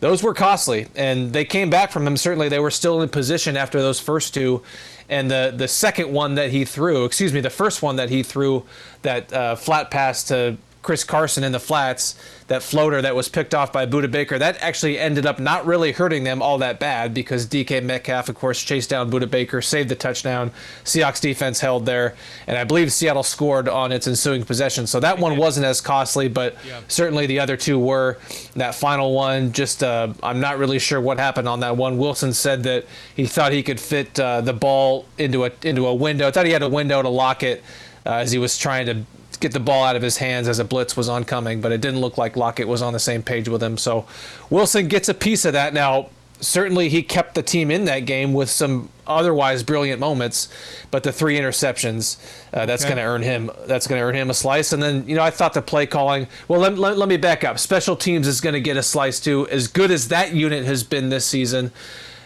those 0.00 0.22
were 0.22 0.34
costly 0.34 0.88
and 0.94 1.32
they 1.32 1.44
came 1.44 1.70
back 1.70 1.90
from 1.90 2.04
them. 2.04 2.16
Certainly, 2.16 2.48
they 2.48 2.58
were 2.58 2.70
still 2.70 3.00
in 3.02 3.08
position 3.08 3.56
after 3.56 3.80
those 3.80 4.00
first 4.00 4.34
two. 4.34 4.62
And 5.08 5.30
the, 5.30 5.54
the 5.56 5.68
second 5.68 6.12
one 6.12 6.34
that 6.34 6.50
he 6.50 6.64
threw, 6.64 7.04
excuse 7.04 7.32
me, 7.32 7.40
the 7.40 7.50
first 7.50 7.80
one 7.80 7.96
that 7.96 8.10
he 8.10 8.22
threw, 8.22 8.64
that 9.02 9.32
uh, 9.32 9.54
flat 9.54 9.90
pass 9.90 10.24
to 10.24 10.56
Chris 10.86 11.02
Carson 11.02 11.42
in 11.42 11.50
the 11.50 11.58
flats, 11.58 12.14
that 12.46 12.62
floater 12.62 13.02
that 13.02 13.16
was 13.16 13.28
picked 13.28 13.56
off 13.56 13.72
by 13.72 13.84
Budda 13.84 14.08
Baker, 14.08 14.38
that 14.38 14.56
actually 14.62 15.00
ended 15.00 15.26
up 15.26 15.40
not 15.40 15.66
really 15.66 15.90
hurting 15.90 16.22
them 16.22 16.40
all 16.40 16.58
that 16.58 16.78
bad 16.78 17.12
because 17.12 17.44
DK 17.44 17.82
Metcalf, 17.82 18.28
of 18.28 18.36
course, 18.36 18.62
chased 18.62 18.88
down 18.88 19.10
Budda 19.10 19.28
Baker, 19.28 19.60
saved 19.60 19.88
the 19.88 19.96
touchdown. 19.96 20.52
Seahawks 20.84 21.20
defense 21.20 21.58
held 21.58 21.86
there, 21.86 22.14
and 22.46 22.56
I 22.56 22.62
believe 22.62 22.92
Seattle 22.92 23.24
scored 23.24 23.68
on 23.68 23.90
its 23.90 24.06
ensuing 24.06 24.44
possession. 24.44 24.86
So 24.86 25.00
that 25.00 25.18
one 25.18 25.36
wasn't 25.36 25.66
as 25.66 25.80
costly, 25.80 26.28
but 26.28 26.54
certainly 26.86 27.26
the 27.26 27.40
other 27.40 27.56
two 27.56 27.80
were. 27.80 28.18
That 28.54 28.76
final 28.76 29.12
one, 29.12 29.50
just 29.50 29.82
uh, 29.82 30.14
I'm 30.22 30.38
not 30.38 30.56
really 30.56 30.78
sure 30.78 31.00
what 31.00 31.18
happened 31.18 31.48
on 31.48 31.58
that 31.60 31.76
one. 31.76 31.98
Wilson 31.98 32.32
said 32.32 32.62
that 32.62 32.86
he 33.16 33.26
thought 33.26 33.50
he 33.50 33.64
could 33.64 33.80
fit 33.80 34.20
uh, 34.20 34.40
the 34.40 34.52
ball 34.52 35.06
into 35.18 35.46
a 35.46 35.50
into 35.64 35.88
a 35.88 35.94
window. 35.94 36.28
I 36.28 36.30
thought 36.30 36.46
he 36.46 36.52
had 36.52 36.62
a 36.62 36.68
window 36.68 37.02
to 37.02 37.08
lock 37.08 37.42
it 37.42 37.64
uh, 38.06 38.10
as 38.10 38.30
he 38.30 38.38
was 38.38 38.56
trying 38.56 38.86
to 38.86 39.04
get 39.36 39.52
the 39.52 39.60
ball 39.60 39.84
out 39.84 39.96
of 39.96 40.02
his 40.02 40.18
hands 40.18 40.48
as 40.48 40.58
a 40.58 40.64
blitz 40.64 40.96
was 40.96 41.08
oncoming, 41.08 41.60
but 41.60 41.72
it 41.72 41.80
didn't 41.80 42.00
look 42.00 42.18
like 42.18 42.36
Lockett 42.36 42.68
was 42.68 42.82
on 42.82 42.92
the 42.92 42.98
same 42.98 43.22
page 43.22 43.48
with 43.48 43.62
him. 43.62 43.76
So 43.78 44.06
Wilson 44.50 44.88
gets 44.88 45.08
a 45.08 45.14
piece 45.14 45.44
of 45.44 45.52
that. 45.52 45.74
Now, 45.74 46.10
certainly 46.40 46.88
he 46.88 47.02
kept 47.02 47.34
the 47.34 47.42
team 47.42 47.70
in 47.70 47.84
that 47.86 48.00
game 48.00 48.32
with 48.32 48.50
some 48.50 48.88
otherwise 49.06 49.62
brilliant 49.62 50.00
moments, 50.00 50.48
but 50.90 51.02
the 51.02 51.12
three 51.12 51.38
interceptions, 51.38 52.18
uh, 52.52 52.66
that's 52.66 52.84
going 52.84 52.96
to 52.96 53.02
earn 53.02 53.22
him. 53.22 53.50
That's 53.66 53.86
going 53.86 54.00
to 54.00 54.06
earn 54.06 54.14
him 54.14 54.30
a 54.30 54.34
slice. 54.34 54.72
And 54.72 54.82
then, 54.82 55.08
you 55.08 55.14
know, 55.14 55.22
I 55.22 55.30
thought 55.30 55.54
the 55.54 55.62
play 55.62 55.86
calling. 55.86 56.26
Well, 56.48 56.60
let, 56.60 56.76
let, 56.78 56.98
let 56.98 57.08
me 57.08 57.16
back 57.16 57.44
up. 57.44 57.58
Special 57.58 57.96
teams 57.96 58.26
is 58.26 58.40
going 58.40 58.54
to 58.54 58.60
get 58.60 58.76
a 58.76 58.82
slice 58.82 59.20
too. 59.20 59.48
As 59.48 59.68
good 59.68 59.90
as 59.90 60.08
that 60.08 60.34
unit 60.34 60.64
has 60.64 60.82
been 60.82 61.08
this 61.08 61.24
season, 61.24 61.70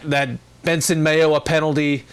that 0.03 0.29
Benson 0.63 1.03
Mayowa 1.03 1.43
penalty 1.43 2.05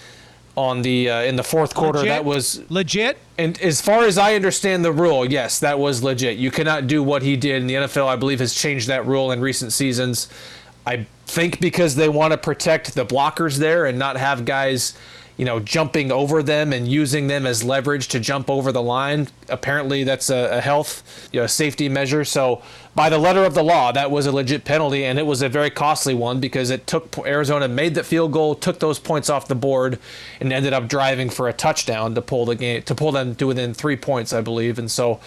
on 0.59 0.83
the 0.83 1.09
uh, 1.09 1.23
in 1.23 1.37
the 1.37 1.45
fourth 1.45 1.73
quarter. 1.73 2.01
Legit? 2.01 2.11
That 2.11 2.25
was 2.25 2.69
legit. 2.69 3.17
and 3.39 3.61
as 3.61 3.81
far 3.81 4.03
as 4.03 4.19
I 4.19 4.35
understand 4.35 4.85
the 4.85 4.91
rule, 4.93 5.25
yes, 5.25 5.61
that 5.61 5.79
was 5.79 6.03
legit. 6.03 6.37
You 6.37 6.51
cannot 6.51 6.89
do 6.89 7.01
what 7.01 7.23
he 7.23 7.37
did, 7.37 7.61
and 7.61 7.71
the 7.71 7.75
NFL, 7.75 8.09
I 8.09 8.17
believe, 8.17 8.41
has 8.41 8.53
changed 8.55 8.89
that 8.89 9.07
rule 9.07 9.31
in 9.31 9.41
recent 9.41 9.73
seasons. 9.73 10.29
I 10.85 11.07
think 11.27 11.61
because 11.61 11.95
they 11.95 12.09
want 12.09 12.33
to 12.33 12.39
protect 12.39 12.97
the 12.97 13.07
blockers 13.07 13.59
there 13.59 13.87
and 13.87 14.01
not 14.01 14.17
have 14.17 14.45
guys, 14.45 14.95
you 15.39 15.45
know, 15.45 15.61
jumping 15.61 16.11
over 16.11 16.43
them 16.43 16.73
and 16.73 16.89
using 16.89 17.29
them 17.29 17.47
as 17.47 17.63
leverage 17.63 18.09
to 18.09 18.19
jump 18.19 18.51
over 18.51 18.73
the 18.73 18.83
line. 18.83 19.29
Apparently, 19.49 20.03
that's 20.03 20.31
a, 20.31 20.59
a 20.59 20.61
health, 20.61 21.29
you 21.33 21.41
know, 21.41 21.47
safety 21.47 21.89
measure. 21.89 22.25
So, 22.25 22.61
by 22.97 23.09
the 23.09 23.19
letter 23.19 23.45
of 23.45 23.55
the 23.55 23.63
law, 23.63 23.93
that 23.93 24.11
was 24.11 24.27
a 24.27 24.33
legit 24.33 24.65
penalty, 24.65 25.05
and 25.05 25.17
it 25.17 25.25
was 25.25 25.41
a 25.41 25.49
very 25.49 25.71
costly 25.71 26.13
one 26.13 26.41
because 26.41 26.71
it 26.71 26.89
took 26.89 27.17
Arizona 27.19 27.69
made 27.69 27.95
the 27.95 28.03
field 28.03 28.33
goal, 28.33 28.57
took 28.57 28.81
those 28.81 28.99
points 28.99 29.31
off 29.31 29.47
the 29.47 29.55
board, 29.55 30.01
and 30.41 30.53
ended 30.53 30.73
up 30.73 30.89
driving 30.89 31.31
for 31.31 31.49
a 31.49 31.53
touchdown 31.53 32.17
to 32.17 32.21
pull 32.21 32.45
the 32.45 32.57
game 32.57 32.83
to 32.83 32.95
pull 32.97 33.13
them 33.13 33.37
to 33.37 33.47
within 33.47 33.73
three 33.73 33.97
points, 33.97 34.33
I 34.33 34.41
believe. 34.41 34.77
And 34.77 34.91
so, 34.91 35.21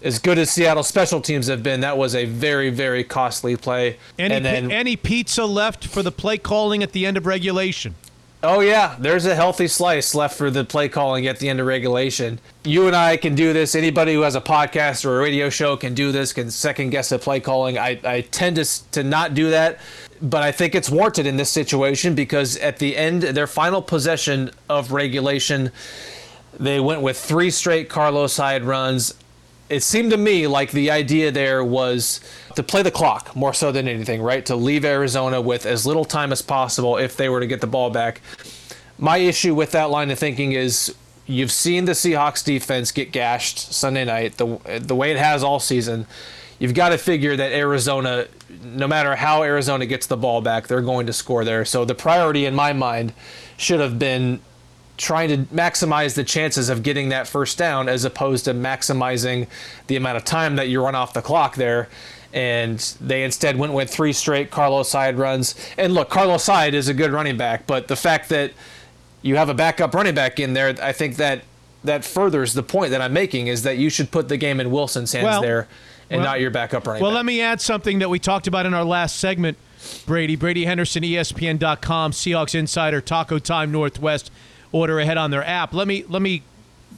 as 0.00 0.20
good 0.20 0.38
as 0.38 0.48
Seattle 0.48 0.84
special 0.84 1.20
teams 1.20 1.48
have 1.48 1.64
been, 1.64 1.80
that 1.80 1.98
was 1.98 2.14
a 2.14 2.24
very 2.24 2.70
very 2.70 3.02
costly 3.02 3.56
play. 3.56 3.98
Any 4.16 4.36
and 4.36 4.44
then, 4.44 4.70
any 4.70 4.94
pizza 4.94 5.44
left 5.44 5.88
for 5.88 6.04
the 6.04 6.12
play 6.12 6.38
calling 6.38 6.84
at 6.84 6.92
the 6.92 7.04
end 7.04 7.16
of 7.16 7.26
regulation? 7.26 7.96
Oh 8.42 8.60
yeah, 8.60 8.96
there's 8.98 9.26
a 9.26 9.34
healthy 9.34 9.68
slice 9.68 10.14
left 10.14 10.38
for 10.38 10.50
the 10.50 10.64
play 10.64 10.88
calling 10.88 11.26
at 11.26 11.38
the 11.40 11.48
end 11.50 11.60
of 11.60 11.66
regulation. 11.66 12.40
You 12.64 12.86
and 12.86 12.96
I 12.96 13.18
can 13.18 13.34
do 13.34 13.52
this. 13.52 13.74
Anybody 13.74 14.14
who 14.14 14.22
has 14.22 14.34
a 14.34 14.40
podcast 14.40 15.04
or 15.04 15.18
a 15.18 15.22
radio 15.22 15.50
show 15.50 15.76
can 15.76 15.92
do 15.92 16.10
this. 16.10 16.32
Can 16.32 16.50
second 16.50 16.88
guess 16.88 17.10
the 17.10 17.18
play 17.18 17.40
calling. 17.40 17.76
I, 17.76 18.00
I 18.02 18.22
tend 18.22 18.56
to 18.56 18.90
to 18.92 19.04
not 19.04 19.34
do 19.34 19.50
that, 19.50 19.78
but 20.22 20.42
I 20.42 20.52
think 20.52 20.74
it's 20.74 20.88
warranted 20.88 21.26
in 21.26 21.36
this 21.36 21.50
situation 21.50 22.14
because 22.14 22.56
at 22.56 22.78
the 22.78 22.96
end, 22.96 23.22
their 23.24 23.46
final 23.46 23.82
possession 23.82 24.50
of 24.70 24.90
regulation, 24.90 25.70
they 26.58 26.80
went 26.80 27.02
with 27.02 27.18
three 27.18 27.50
straight 27.50 27.90
Carlos 27.90 28.38
Hyde 28.38 28.64
runs. 28.64 29.12
It 29.70 29.82
seemed 29.84 30.10
to 30.10 30.16
me 30.16 30.46
like 30.46 30.72
the 30.72 30.90
idea 30.90 31.30
there 31.30 31.64
was 31.64 32.20
to 32.56 32.62
play 32.62 32.82
the 32.82 32.90
clock 32.90 33.34
more 33.36 33.54
so 33.54 33.70
than 33.70 33.86
anything, 33.86 34.20
right? 34.20 34.44
To 34.46 34.56
leave 34.56 34.84
Arizona 34.84 35.40
with 35.40 35.64
as 35.64 35.86
little 35.86 36.04
time 36.04 36.32
as 36.32 36.42
possible 36.42 36.96
if 36.96 37.16
they 37.16 37.28
were 37.28 37.40
to 37.40 37.46
get 37.46 37.60
the 37.60 37.68
ball 37.68 37.88
back. 37.88 38.20
My 38.98 39.18
issue 39.18 39.54
with 39.54 39.70
that 39.72 39.90
line 39.90 40.10
of 40.10 40.18
thinking 40.18 40.52
is 40.52 40.94
you've 41.26 41.52
seen 41.52 41.84
the 41.84 41.92
Seahawks 41.92 42.44
defense 42.44 42.90
get 42.90 43.12
gashed 43.12 43.72
Sunday 43.72 44.04
night 44.04 44.36
the 44.36 44.58
the 44.80 44.96
way 44.96 45.12
it 45.12 45.16
has 45.16 45.42
all 45.42 45.60
season. 45.60 46.06
You've 46.58 46.74
got 46.74 46.90
to 46.90 46.98
figure 46.98 47.36
that 47.36 47.52
Arizona, 47.52 48.26
no 48.62 48.86
matter 48.86 49.16
how 49.16 49.42
Arizona 49.42 49.86
gets 49.86 50.06
the 50.06 50.16
ball 50.18 50.42
back, 50.42 50.66
they're 50.66 50.82
going 50.82 51.06
to 51.06 51.12
score 51.14 51.42
there. 51.42 51.64
So 51.64 51.86
the 51.86 51.94
priority 51.94 52.44
in 52.44 52.54
my 52.54 52.74
mind 52.74 53.14
should 53.56 53.80
have 53.80 53.98
been 53.98 54.40
trying 55.00 55.28
to 55.30 55.38
maximize 55.54 56.14
the 56.14 56.22
chances 56.22 56.68
of 56.68 56.82
getting 56.82 57.08
that 57.08 57.26
first 57.26 57.56
down 57.56 57.88
as 57.88 58.04
opposed 58.04 58.44
to 58.44 58.52
maximizing 58.52 59.46
the 59.86 59.96
amount 59.96 60.18
of 60.18 60.24
time 60.24 60.56
that 60.56 60.68
you 60.68 60.82
run 60.82 60.94
off 60.94 61.14
the 61.14 61.22
clock 61.22 61.56
there. 61.56 61.88
And 62.34 62.78
they 63.00 63.24
instead 63.24 63.56
went 63.58 63.72
with 63.72 63.90
three 63.90 64.12
straight 64.12 64.50
Carlos 64.50 64.92
Hyde 64.92 65.18
runs. 65.18 65.54
And 65.78 65.94
look, 65.94 66.10
Carlos 66.10 66.46
Hyde 66.46 66.74
is 66.74 66.86
a 66.88 66.94
good 66.94 67.12
running 67.12 67.38
back, 67.38 67.66
but 67.66 67.88
the 67.88 67.96
fact 67.96 68.28
that 68.28 68.52
you 69.22 69.36
have 69.36 69.48
a 69.48 69.54
backup 69.54 69.94
running 69.94 70.14
back 70.14 70.38
in 70.38 70.52
there, 70.52 70.76
I 70.80 70.92
think 70.92 71.16
that 71.16 71.42
that 71.82 72.04
furthers 72.04 72.52
the 72.52 72.62
point 72.62 72.90
that 72.90 73.00
I'm 73.00 73.14
making 73.14 73.46
is 73.46 73.62
that 73.62 73.78
you 73.78 73.88
should 73.88 74.10
put 74.10 74.28
the 74.28 74.36
game 74.36 74.60
in 74.60 74.70
Wilson's 74.70 75.12
hands 75.12 75.24
Well- 75.24 75.40
there 75.42 75.66
and 76.10 76.20
well- 76.20 76.32
not 76.32 76.40
your 76.40 76.50
backup 76.50 76.86
running 76.86 77.00
back. 77.00 77.02
Well, 77.02 77.12
back. 77.12 77.16
let 77.16 77.24
me 77.24 77.40
add 77.40 77.60
something 77.62 78.00
that 78.00 78.10
we 78.10 78.18
talked 78.18 78.46
about 78.46 78.66
in 78.66 78.74
our 78.74 78.84
last 78.84 79.16
segment. 79.16 79.56
Brady, 80.04 80.36
Brady 80.36 80.66
Henderson, 80.66 81.02
ESPN.com, 81.02 82.12
Seahawks 82.12 82.54
Insider, 82.54 83.00
Taco 83.00 83.38
Time 83.38 83.72
Northwest. 83.72 84.30
Order 84.72 85.00
ahead 85.00 85.18
on 85.18 85.30
their 85.30 85.44
app. 85.44 85.74
Let 85.74 85.88
me 85.88 86.04
let 86.08 86.22
me 86.22 86.42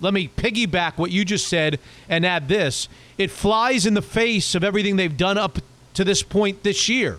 let 0.01 0.13
me 0.13 0.29
piggyback 0.29 0.99
what 0.99 1.11
you 1.11 1.25
just 1.25 1.47
said 1.49 1.79
and 2.09 2.27
add 2.27 2.49
this. 2.49 2.89
It 3.19 3.31
flies 3.31 3.87
in 3.87 3.95
the 3.95 4.03
face 4.03 4.55
of 4.55 4.65
everything 4.65 4.97
they've 4.97 5.17
done 5.17 5.39
up 5.39 5.59
to 5.95 6.05
this 6.05 6.23
point 6.23 6.63
this 6.63 6.89
year. 6.89 7.19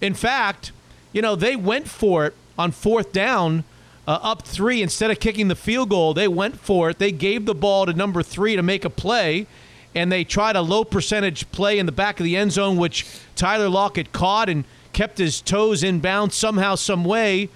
In 0.00 0.14
fact, 0.14 0.72
you 1.12 1.22
know 1.22 1.36
they 1.36 1.56
went 1.56 1.88
for 1.88 2.26
it 2.26 2.34
on 2.58 2.70
fourth 2.70 3.12
down, 3.12 3.64
uh, 4.06 4.18
up 4.22 4.42
three 4.42 4.80
instead 4.80 5.10
of 5.10 5.20
kicking 5.20 5.48
the 5.48 5.56
field 5.56 5.90
goal. 5.90 6.14
They 6.14 6.28
went 6.28 6.58
for 6.58 6.90
it. 6.90 6.98
They 6.98 7.12
gave 7.12 7.46
the 7.46 7.54
ball 7.54 7.86
to 7.86 7.92
number 7.92 8.22
three 8.22 8.56
to 8.56 8.62
make 8.62 8.84
a 8.84 8.90
play 8.90 9.46
and 9.94 10.10
they 10.10 10.24
tried 10.24 10.56
a 10.56 10.62
low 10.62 10.84
percentage 10.84 11.50
play 11.52 11.78
in 11.78 11.86
the 11.86 11.92
back 11.92 12.18
of 12.18 12.24
the 12.24 12.36
end 12.36 12.52
zone, 12.52 12.76
which 12.76 13.06
Tyler 13.36 13.68
Lockett 13.68 14.12
caught 14.12 14.48
and 14.48 14.64
kept 14.92 15.18
his 15.18 15.40
toes 15.40 15.82
in 15.82 16.00
bounds 16.00 16.34
somehow, 16.34 16.74
some 16.74 17.04
way. 17.04 17.48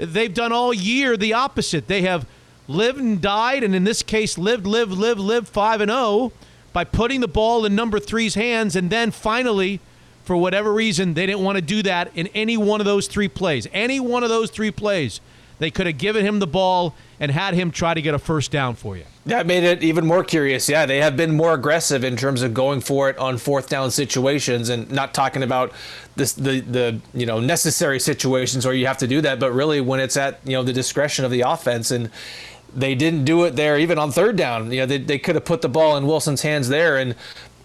They've 0.00 0.32
done 0.32 0.50
all 0.50 0.72
year 0.72 1.16
the 1.16 1.34
opposite. 1.34 1.86
They 1.86 2.02
have 2.02 2.26
lived 2.66 2.98
and 2.98 3.20
died, 3.20 3.62
and 3.62 3.74
in 3.74 3.84
this 3.84 4.02
case, 4.02 4.38
lived, 4.38 4.66
lived, 4.66 4.92
lived, 4.92 5.20
lived 5.20 5.46
five 5.46 5.80
and 5.80 5.90
zero 5.90 6.32
by 6.72 6.84
putting 6.84 7.20
the 7.20 7.28
ball 7.28 7.64
in 7.64 7.74
number 7.74 8.00
three's 8.00 8.34
hands, 8.34 8.76
and 8.76 8.90
then 8.90 9.10
finally, 9.10 9.80
for 10.24 10.36
whatever 10.36 10.72
reason, 10.72 11.14
they 11.14 11.26
didn't 11.26 11.42
want 11.42 11.56
to 11.56 11.62
do 11.62 11.82
that 11.82 12.10
in 12.14 12.28
any 12.28 12.56
one 12.56 12.80
of 12.80 12.86
those 12.86 13.08
three 13.08 13.28
plays. 13.28 13.66
Any 13.72 14.00
one 14.00 14.22
of 14.22 14.28
those 14.28 14.50
three 14.50 14.70
plays, 14.70 15.20
they 15.60 15.70
could 15.70 15.86
have 15.86 15.98
given 15.98 16.26
him 16.26 16.40
the 16.40 16.46
ball 16.46 16.94
and 17.20 17.30
had 17.30 17.54
him 17.54 17.70
try 17.70 17.94
to 17.94 18.02
get 18.02 18.14
a 18.14 18.18
first 18.18 18.50
down 18.50 18.74
for 18.74 18.96
you. 18.96 19.04
That 19.26 19.46
made 19.46 19.62
it 19.62 19.84
even 19.84 20.06
more 20.06 20.24
curious. 20.24 20.68
Yeah, 20.68 20.86
they 20.86 20.98
have 20.98 21.16
been 21.16 21.36
more 21.36 21.52
aggressive 21.52 22.02
in 22.02 22.16
terms 22.16 22.42
of 22.42 22.54
going 22.54 22.80
for 22.80 23.10
it 23.10 23.18
on 23.18 23.36
fourth 23.36 23.68
down 23.68 23.90
situations, 23.90 24.70
and 24.70 24.90
not 24.90 25.12
talking 25.12 25.42
about 25.42 25.72
this 26.16 26.32
the 26.32 26.60
the 26.60 27.00
you 27.12 27.26
know 27.26 27.38
necessary 27.38 28.00
situations 28.00 28.64
where 28.64 28.74
you 28.74 28.86
have 28.86 28.98
to 28.98 29.06
do 29.06 29.20
that, 29.20 29.38
but 29.38 29.52
really 29.52 29.80
when 29.80 30.00
it's 30.00 30.16
at 30.16 30.40
you 30.44 30.52
know 30.52 30.62
the 30.62 30.72
discretion 30.72 31.26
of 31.26 31.30
the 31.30 31.42
offense, 31.42 31.90
and 31.90 32.10
they 32.74 32.94
didn't 32.94 33.26
do 33.26 33.44
it 33.44 33.56
there 33.56 33.78
even 33.78 33.98
on 33.98 34.10
third 34.10 34.36
down. 34.36 34.72
You 34.72 34.80
know 34.80 34.86
they 34.86 34.98
they 34.98 35.18
could 35.18 35.34
have 35.34 35.44
put 35.44 35.60
the 35.60 35.68
ball 35.68 35.98
in 35.98 36.06
Wilson's 36.06 36.40
hands 36.40 36.70
there, 36.70 36.96
and 36.96 37.14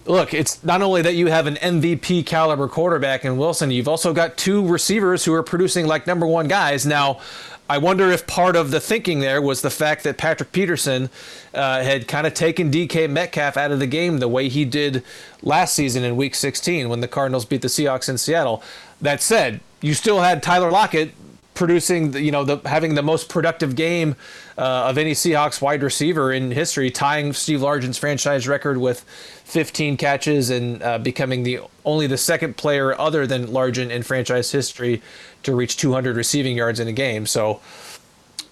look, 0.05 0.33
it's 0.33 0.63
not 0.63 0.81
only 0.81 1.01
that 1.01 1.15
you 1.15 1.27
have 1.27 1.47
an 1.47 1.55
MVP 1.55 2.25
caliber 2.25 2.67
quarterback 2.67 3.25
in 3.25 3.37
Wilson, 3.37 3.71
you've 3.71 3.87
also 3.87 4.13
got 4.13 4.37
two 4.37 4.65
receivers 4.67 5.25
who 5.25 5.33
are 5.33 5.43
producing 5.43 5.87
like 5.87 6.07
number 6.07 6.27
one 6.27 6.47
guys 6.47 6.85
now. 6.85 7.19
I 7.67 7.79
wonder 7.79 8.11
if 8.11 8.27
part 8.27 8.55
of 8.55 8.69
the 8.69 8.79
thinking 8.79 9.21
there 9.21 9.41
was 9.41 9.63
the 9.63 9.71
fact 9.71 10.03
that 10.03 10.17
Patrick 10.17 10.51
Peterson 10.51 11.09
uh, 11.53 11.81
had 11.81 12.07
kind 12.07 12.27
of 12.27 12.35
taken 12.35 12.69
DK 12.69 13.09
Metcalf 13.09 13.57
out 13.57 13.71
of 13.71 13.79
the 13.79 13.87
game 13.87 14.19
the 14.19 14.27
way 14.27 14.49
he 14.49 14.65
did 14.65 15.03
last 15.41 15.73
season 15.73 16.03
in 16.03 16.15
Week 16.15 16.35
16 16.35 16.89
when 16.89 16.99
the 16.99 17.07
Cardinals 17.07 17.43
beat 17.43 17.63
the 17.63 17.67
Seahawks 17.67 18.07
in 18.07 18.19
Seattle. 18.19 18.61
That 19.01 19.19
said, 19.19 19.61
you 19.81 19.95
still 19.95 20.21
had 20.21 20.43
Tyler 20.43 20.69
Lockett 20.69 21.13
producing, 21.55 22.11
the, 22.11 22.21
you 22.21 22.31
know, 22.31 22.43
the 22.43 22.57
having 22.67 22.95
the 22.95 23.01
most 23.01 23.29
productive 23.29 23.75
game 23.75 24.15
uh, 24.57 24.85
of 24.89 24.97
any 24.97 25.13
Seahawks 25.13 25.61
wide 25.61 25.81
receiver 25.81 26.31
in 26.31 26.51
history, 26.51 26.91
tying 26.91 27.33
Steve 27.33 27.61
Largent's 27.61 27.97
franchise 27.97 28.47
record 28.47 28.77
with 28.77 29.01
15 29.45 29.97
catches 29.97 30.49
and 30.49 30.83
uh, 30.83 30.97
becoming 30.99 31.43
the 31.43 31.59
only 31.83 32.07
the 32.07 32.17
second 32.17 32.57
player 32.57 32.99
other 32.99 33.25
than 33.25 33.47
Largent 33.47 33.89
in 33.89 34.03
franchise 34.03 34.51
history 34.51 35.01
to 35.43 35.55
reach 35.55 35.77
200 35.77 36.15
receiving 36.15 36.57
yards 36.57 36.79
in 36.79 36.87
a 36.87 36.93
game. 36.93 37.25
So 37.25 37.61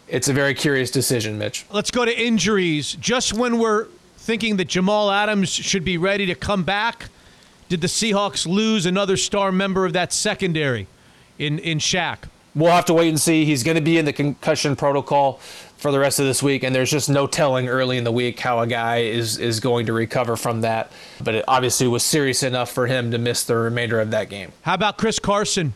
it's 0.07 0.27
a 0.27 0.33
very 0.33 0.53
curious 0.53 0.91
decision, 0.91 1.37
Mitch. 1.37 1.65
Let's 1.71 1.91
go 1.91 2.05
to 2.05 2.19
injuries. 2.19 2.93
Just 2.93 3.33
when 3.33 3.59
we're 3.59 3.87
thinking 4.17 4.57
that 4.57 4.69
Jamal 4.69 5.11
Adams 5.11 5.49
should 5.49 5.83
be 5.83 5.97
ready 5.97 6.25
to 6.25 6.35
come 6.35 6.63
back, 6.63 7.09
did 7.69 7.81
the 7.81 7.87
Seahawks 7.87 8.47
lose 8.47 8.85
another 8.85 9.17
star 9.17 9.51
member 9.51 9.85
of 9.85 9.93
that 9.93 10.13
secondary 10.13 10.87
in 11.39 11.59
in 11.59 11.79
Shaq? 11.79 12.29
We'll 12.55 12.71
have 12.71 12.85
to 12.85 12.93
wait 12.93 13.09
and 13.09 13.19
see. 13.19 13.45
He's 13.45 13.63
going 13.63 13.75
to 13.75 13.81
be 13.81 13.97
in 13.97 14.05
the 14.05 14.13
concussion 14.13 14.75
protocol 14.75 15.39
for 15.77 15.91
the 15.91 15.99
rest 15.99 16.19
of 16.19 16.25
this 16.25 16.41
week, 16.41 16.63
and 16.63 16.73
there's 16.73 16.91
just 16.91 17.09
no 17.09 17.27
telling 17.27 17.67
early 17.67 17.97
in 17.97 18.03
the 18.03 18.11
week 18.11 18.39
how 18.39 18.59
a 18.59 18.67
guy 18.67 18.99
is 18.99 19.37
is 19.37 19.59
going 19.59 19.87
to 19.87 19.93
recover 19.93 20.35
from 20.35 20.61
that. 20.61 20.91
But 21.21 21.35
it 21.35 21.45
obviously 21.47 21.87
was 21.87 22.03
serious 22.03 22.43
enough 22.43 22.71
for 22.71 22.87
him 22.87 23.11
to 23.11 23.17
miss 23.17 23.43
the 23.43 23.55
remainder 23.55 23.99
of 23.99 24.11
that 24.11 24.29
game. 24.29 24.51
How 24.61 24.75
about 24.75 24.97
Chris 24.97 25.19
Carson? 25.19 25.73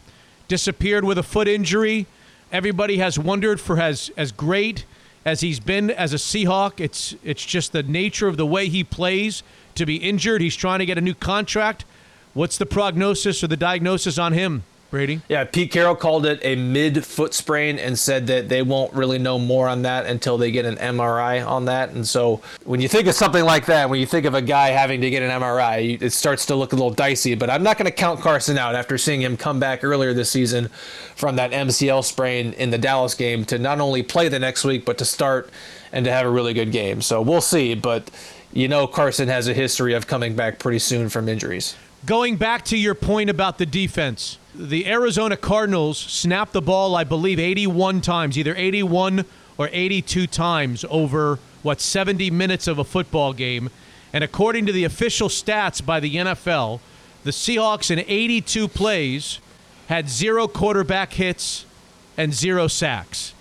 Disappeared 0.47 1.03
with 1.03 1.17
a 1.17 1.23
foot 1.23 1.47
injury. 1.47 2.05
Everybody 2.51 2.99
has 2.99 3.19
wondered 3.19 3.59
for 3.59 3.79
as 3.79 4.11
as 4.15 4.31
great 4.31 4.85
as 5.25 5.41
he's 5.41 5.59
been 5.59 5.91
as 5.91 6.13
a 6.13 6.17
Seahawk. 6.17 6.79
It's 6.79 7.15
it's 7.23 7.45
just 7.45 7.73
the 7.73 7.83
nature 7.83 8.27
of 8.27 8.37
the 8.37 8.45
way 8.45 8.69
he 8.69 8.83
plays 8.83 9.43
to 9.75 9.85
be 9.85 9.97
injured. 9.97 10.41
He's 10.41 10.55
trying 10.55 10.79
to 10.79 10.85
get 10.85 10.97
a 10.97 11.01
new 11.01 11.15
contract. 11.15 11.83
What's 12.33 12.57
the 12.57 12.65
prognosis 12.65 13.43
or 13.43 13.47
the 13.47 13.57
diagnosis 13.57 14.17
on 14.17 14.31
him, 14.31 14.63
Brady? 14.89 15.21
Yeah, 15.27 15.43
Pete 15.43 15.71
Carroll 15.71 15.95
called 15.95 16.25
it 16.25 16.39
a 16.43 16.55
mid 16.55 17.05
foot 17.05 17.33
sprain 17.33 17.77
and 17.77 17.99
said 17.99 18.27
that 18.27 18.47
they 18.47 18.61
won't 18.61 18.93
really 18.93 19.19
know 19.19 19.37
more 19.37 19.67
on 19.67 19.81
that 19.81 20.05
until 20.05 20.37
they 20.37 20.49
get 20.51 20.65
an 20.65 20.77
MRI 20.77 21.45
on 21.45 21.65
that. 21.65 21.89
And 21.89 22.07
so 22.07 22.41
when 22.63 22.79
you 22.79 22.87
think 22.87 23.07
of 23.07 23.15
something 23.15 23.43
like 23.43 23.65
that, 23.65 23.89
when 23.89 23.99
you 23.99 24.05
think 24.05 24.25
of 24.25 24.33
a 24.33 24.41
guy 24.41 24.69
having 24.69 25.01
to 25.01 25.09
get 25.09 25.23
an 25.23 25.41
MRI, 25.41 26.01
it 26.01 26.11
starts 26.11 26.45
to 26.47 26.55
look 26.55 26.71
a 26.71 26.75
little 26.75 26.91
dicey. 26.91 27.35
But 27.35 27.49
I'm 27.49 27.63
not 27.63 27.77
going 27.77 27.85
to 27.85 27.91
count 27.91 28.21
Carson 28.21 28.57
out 28.57 28.75
after 28.75 28.97
seeing 28.97 29.21
him 29.21 29.35
come 29.35 29.59
back 29.59 29.83
earlier 29.83 30.13
this 30.13 30.31
season 30.31 30.69
from 31.15 31.35
that 31.35 31.51
MCL 31.51 32.03
sprain 32.05 32.53
in 32.53 32.69
the 32.69 32.77
Dallas 32.77 33.13
game 33.13 33.43
to 33.45 33.59
not 33.59 33.79
only 33.79 34.03
play 34.03 34.29
the 34.29 34.39
next 34.39 34.63
week, 34.63 34.85
but 34.85 34.97
to 34.99 35.05
start 35.05 35.49
and 35.91 36.05
to 36.05 36.11
have 36.11 36.25
a 36.25 36.29
really 36.29 36.53
good 36.53 36.71
game. 36.71 37.01
So 37.01 37.21
we'll 37.21 37.41
see. 37.41 37.75
But 37.75 38.09
you 38.53 38.67
know, 38.67 38.87
Carson 38.87 39.27
has 39.27 39.47
a 39.47 39.53
history 39.53 39.93
of 39.93 40.07
coming 40.07 40.35
back 40.35 40.59
pretty 40.59 40.79
soon 40.79 41.09
from 41.09 41.27
injuries. 41.27 41.75
Going 42.05 42.37
back 42.37 42.63
to 42.65 42.77
your 42.77 42.95
point 42.95 43.29
about 43.29 43.57
the 43.57 43.65
defense, 43.65 44.37
the 44.57 44.87
Arizona 44.87 45.37
Cardinals 45.37 45.97
snapped 45.97 46.53
the 46.53 46.61
ball, 46.61 46.95
I 46.95 47.03
believe, 47.03 47.39
81 47.39 48.01
times, 48.01 48.37
either 48.37 48.55
81 48.55 49.25
or 49.57 49.69
82 49.71 50.27
times 50.27 50.85
over 50.89 51.39
what 51.63 51.79
70 51.79 52.31
minutes 52.31 52.67
of 52.67 52.79
a 52.79 52.83
football 52.83 53.33
game. 53.33 53.69
And 54.13 54.23
according 54.23 54.65
to 54.65 54.71
the 54.71 54.83
official 54.83 55.29
stats 55.29 55.85
by 55.85 55.99
the 55.99 56.15
NFL, 56.15 56.79
the 57.23 57.31
Seahawks 57.31 57.91
in 57.91 57.99
82 57.99 58.67
plays 58.67 59.39
had 59.87 60.09
zero 60.09 60.47
quarterback 60.47 61.13
hits 61.13 61.65
and 62.17 62.33
zero 62.33 62.67
sacks. 62.67 63.33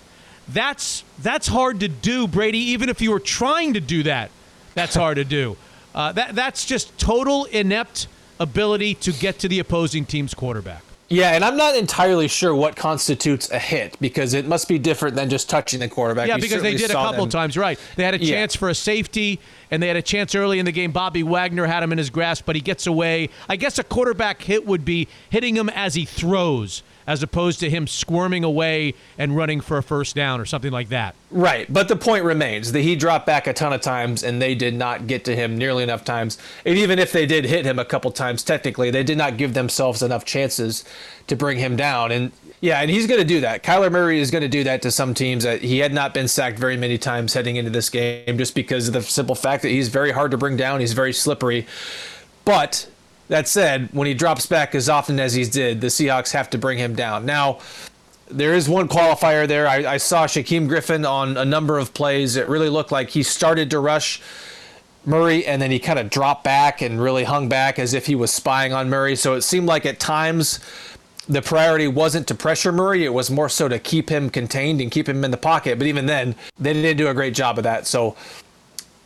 That's 0.47 1.03
that's 1.19 1.47
hard 1.47 1.79
to 1.81 1.87
do, 1.87 2.27
Brady. 2.27 2.59
Even 2.59 2.89
if 2.89 3.01
you 3.01 3.11
were 3.11 3.19
trying 3.19 3.73
to 3.73 3.81
do 3.81 4.03
that, 4.03 4.31
that's 4.75 4.95
hard 4.95 5.17
to 5.17 5.25
do. 5.25 5.57
Uh, 5.93 6.11
that 6.13 6.35
that's 6.35 6.65
just 6.65 6.97
total 6.97 7.45
inept 7.45 8.07
ability 8.39 8.93
to 8.95 9.11
get 9.11 9.39
to 9.39 9.47
the 9.47 9.59
opposing 9.59 10.05
team's 10.05 10.33
quarterback. 10.33 10.83
Yeah, 11.09 11.31
and 11.31 11.43
I'm 11.45 11.55
not 11.55 11.75
entirely 11.77 12.27
sure 12.27 12.53
what 12.53 12.75
constitutes 12.75 13.49
a 13.49 13.59
hit 13.59 13.95
because 14.01 14.33
it 14.33 14.45
must 14.45 14.67
be 14.67 14.77
different 14.77 15.15
than 15.15 15.29
just 15.29 15.49
touching 15.49 15.79
the 15.79 15.87
quarterback. 15.87 16.27
Yeah, 16.27 16.35
You 16.35 16.41
because 16.41 16.61
they 16.61 16.75
did 16.75 16.89
a 16.89 16.93
couple 16.95 17.23
them- 17.23 17.29
times, 17.29 17.55
right? 17.55 17.79
They 17.95 18.03
had 18.03 18.13
a 18.13 18.19
Yeah. 18.19 18.35
chance 18.35 18.55
for 18.57 18.67
a 18.67 18.75
safety, 18.75 19.39
and 19.71 19.81
they 19.81 19.87
had 19.87 19.95
a 19.95 20.01
chance 20.01 20.35
early 20.35 20.59
in 20.59 20.65
the 20.65 20.71
game. 20.73 20.91
Bobby 20.91 21.23
Wagner 21.23 21.65
had 21.65 21.81
him 21.81 21.93
in 21.93 21.97
his 21.97 22.09
grasp, 22.09 22.43
but 22.45 22.57
he 22.57 22.61
gets 22.61 22.85
away. 22.87 23.29
I 23.47 23.55
guess 23.55 23.79
a 23.79 23.83
quarterback 23.85 24.41
hit 24.41 24.65
would 24.67 24.83
be 24.83 25.07
hitting 25.29 25.55
him 25.55 25.69
as 25.69 25.95
he 25.95 26.03
throws, 26.03 26.83
as 27.07 27.23
opposed 27.23 27.59
to 27.61 27.69
him 27.69 27.87
squirming 27.87 28.43
away 28.43 28.93
and 29.17 29.35
running 29.35 29.61
for 29.61 29.77
a 29.77 29.83
first 29.83 30.15
down 30.15 30.41
or 30.41 30.45
something 30.45 30.71
like 30.71 30.89
that. 30.89 31.15
Right, 31.31 31.71
but 31.71 31.87
the 31.87 31.95
point 31.95 32.25
remains 32.25 32.73
that 32.73 32.81
he 32.81 32.95
dropped 32.95 33.25
back 33.25 33.47
a 33.47 33.53
ton 33.53 33.73
of 33.73 33.81
times 33.81 34.23
and 34.23 34.41
they 34.41 34.53
did 34.53 34.75
not 34.75 35.07
get 35.07 35.23
to 35.25 35.35
him 35.35 35.57
nearly 35.57 35.83
enough 35.83 36.03
times. 36.03 36.37
And 36.65 36.77
even 36.77 36.99
if 36.99 37.13
they 37.13 37.25
did 37.25 37.45
hit 37.45 37.65
him 37.65 37.79
a 37.79 37.85
couple 37.85 38.11
times, 38.11 38.43
technically, 38.43 38.91
they 38.91 39.03
did 39.03 39.17
not 39.17 39.37
give 39.37 39.53
themselves 39.53 40.03
enough 40.03 40.25
chances 40.25 40.83
to 41.27 41.35
bring 41.35 41.57
him 41.57 41.77
down. 41.77 42.11
And 42.11 42.31
yeah, 42.59 42.81
and 42.81 42.89
he's 42.89 43.07
going 43.07 43.19
to 43.19 43.25
do 43.25 43.41
that. 43.41 43.63
Kyler 43.63 43.91
Murray 43.91 44.19
is 44.19 44.31
going 44.31 44.41
to 44.41 44.47
do 44.47 44.63
that 44.63 44.81
to 44.81 44.91
some 44.91 45.13
teams. 45.13 45.43
That 45.43 45.61
he 45.61 45.79
had 45.79 45.93
not 45.93 46.13
been 46.13 46.27
sacked 46.27 46.57
very 46.57 46.75
many 46.75 46.97
times 46.97 47.33
heading 47.33 47.55
into 47.55 47.69
this 47.69 47.89
game, 47.89 48.37
just 48.37 48.55
because 48.55 48.87
of 48.87 48.95
the 48.95 49.03
simple 49.03 49.35
fact 49.35 49.61
that 49.61 49.69
he's 49.69 49.89
very 49.89 50.11
hard 50.11 50.31
to 50.31 50.37
bring 50.37 50.57
down. 50.57 50.79
He's 50.79 50.93
very 50.93 51.13
slippery. 51.13 51.67
But 52.45 52.89
that 53.29 53.47
said, 53.47 53.89
when 53.91 54.07
he 54.07 54.13
drops 54.13 54.45
back 54.45 54.73
as 54.75 54.89
often 54.89 55.19
as 55.19 55.33
he 55.33 55.43
did, 55.45 55.81
the 55.81 55.87
Seahawks 55.87 56.31
have 56.31 56.49
to 56.51 56.57
bring 56.57 56.77
him 56.77 56.95
down. 56.95 57.25
Now, 57.25 57.59
there 58.29 58.53
is 58.53 58.67
one 58.67 58.87
qualifier 58.87 59.47
there. 59.47 59.67
I, 59.67 59.93
I 59.93 59.97
saw 59.97 60.25
Shaquem 60.25 60.67
Griffin 60.67 61.05
on 61.05 61.37
a 61.37 61.45
number 61.45 61.77
of 61.77 61.93
plays. 61.93 62.35
It 62.35 62.47
really 62.47 62.69
looked 62.69 62.91
like 62.91 63.09
he 63.09 63.23
started 63.23 63.69
to 63.71 63.79
rush 63.79 64.21
Murray 65.05 65.45
and 65.45 65.61
then 65.61 65.71
he 65.71 65.79
kind 65.79 65.97
of 65.97 66.09
dropped 66.09 66.43
back 66.43 66.81
and 66.81 67.01
really 67.01 67.23
hung 67.23 67.47
back 67.47 67.79
as 67.79 67.93
if 67.93 68.05
he 68.05 68.15
was 68.15 68.31
spying 68.31 68.73
on 68.73 68.89
Murray. 68.89 69.15
So 69.15 69.35
it 69.35 69.41
seemed 69.41 69.67
like 69.67 69.85
at 69.85 69.99
times 69.99 70.59
the 71.29 71.41
priority 71.41 71.87
wasn't 71.87 72.27
to 72.27 72.35
pressure 72.35 72.71
Murray, 72.71 73.05
it 73.05 73.13
was 73.13 73.29
more 73.31 73.49
so 73.49 73.67
to 73.67 73.79
keep 73.79 74.09
him 74.09 74.29
contained 74.29 74.81
and 74.81 74.91
keep 74.91 75.07
him 75.07 75.23
in 75.23 75.31
the 75.31 75.37
pocket. 75.37 75.77
But 75.77 75.87
even 75.87 76.05
then, 76.05 76.35
they 76.59 76.73
didn't 76.73 76.97
do 76.97 77.07
a 77.07 77.13
great 77.13 77.33
job 77.33 77.57
of 77.57 77.63
that. 77.63 77.87
So 77.87 78.15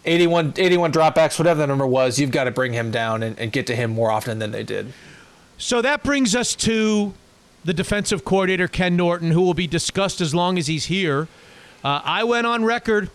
81, 0.05 0.55
81 0.57 0.91
dropbacks, 0.91 1.37
whatever 1.37 1.59
the 1.59 1.67
number 1.67 1.85
was, 1.85 2.19
you've 2.19 2.31
got 2.31 2.45
to 2.45 2.51
bring 2.51 2.73
him 2.73 2.91
down 2.91 3.21
and, 3.23 3.37
and 3.37 3.51
get 3.51 3.67
to 3.67 3.75
him 3.75 3.91
more 3.91 4.11
often 4.11 4.39
than 4.39 4.51
they 4.51 4.63
did. 4.63 4.93
So 5.57 5.81
that 5.81 6.03
brings 6.03 6.35
us 6.35 6.55
to 6.55 7.13
the 7.63 7.73
defensive 7.73 8.25
coordinator, 8.25 8.67
Ken 8.67 8.95
Norton, 8.95 9.31
who 9.31 9.41
will 9.41 9.53
be 9.53 9.67
discussed 9.67 10.19
as 10.19 10.33
long 10.33 10.57
as 10.57 10.67
he's 10.67 10.85
here. 10.85 11.27
Uh, 11.83 12.01
I 12.03 12.23
went 12.23 12.47
on 12.47 12.65
record 12.65 13.11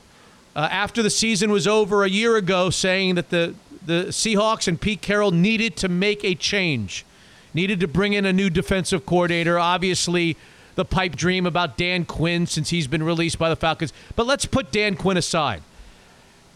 uh, 0.55 0.69
after 0.71 1.03
the 1.03 1.11
season 1.11 1.51
was 1.51 1.67
over 1.67 2.05
a 2.05 2.09
year 2.09 2.37
ago 2.37 2.71
saying 2.71 3.17
that 3.17 3.31
the, 3.31 3.55
the 3.85 4.07
Seahawks 4.09 4.69
and 4.69 4.81
Pete 4.81 5.03
Carroll 5.03 5.33
needed 5.33 5.77
to 5.79 5.89
make 5.89 6.25
a 6.25 6.35
change, 6.37 7.05
needed 7.53 7.81
to 7.81 7.89
bring 7.89 8.13
in 8.13 8.25
a 8.25 8.33
new 8.33 8.49
defensive 8.49 9.05
coordinator. 9.05 9.59
Obviously, 9.59 10.37
the 10.77 10.85
pipe 10.85 11.17
dream 11.17 11.47
about 11.47 11.77
Dan 11.77 12.05
Quinn 12.05 12.47
since 12.47 12.71
he's 12.71 12.87
been 12.87 13.03
released 13.03 13.39
by 13.39 13.49
the 13.49 13.57
Falcons. 13.57 13.93
But 14.15 14.27
let's 14.27 14.47
put 14.47 14.71
Dan 14.71 14.95
Quinn 14.95 15.17
aside. 15.17 15.63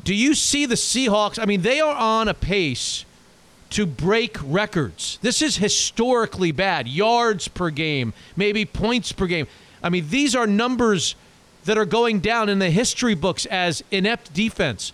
Do 0.05 0.15
you 0.15 0.35
see 0.35 0.67
the 0.67 0.77
Seahawks? 0.77 1.39
I 1.39 1.45
mean, 1.45 1.63
they 1.63 1.81
are 1.81 1.95
on 1.95 2.29
a 2.29 2.35
pace 2.35 3.05
to 3.71 3.87
break 3.87 4.37
records. 4.43 5.19
This 5.23 5.43
is 5.43 5.57
historically 5.57 6.53
bad. 6.53 6.89
Yards 6.89 7.49
per 7.49 7.71
game, 7.71 8.13
maybe 8.37 8.65
points 8.65 9.13
per 9.13 9.27
game. 9.27 9.47
I 9.83 9.89
mean, 9.89 10.09
these 10.09 10.35
are 10.35 10.47
numbers 10.47 11.15
that 11.65 11.79
are 11.79 11.85
going 11.85 12.21
down 12.21 12.49
in 12.49 12.59
the 12.59 12.71
history 12.71 13.15
books 13.15 13.47
as 13.47 13.85
inept 13.91 14.33
defense. 14.33 14.93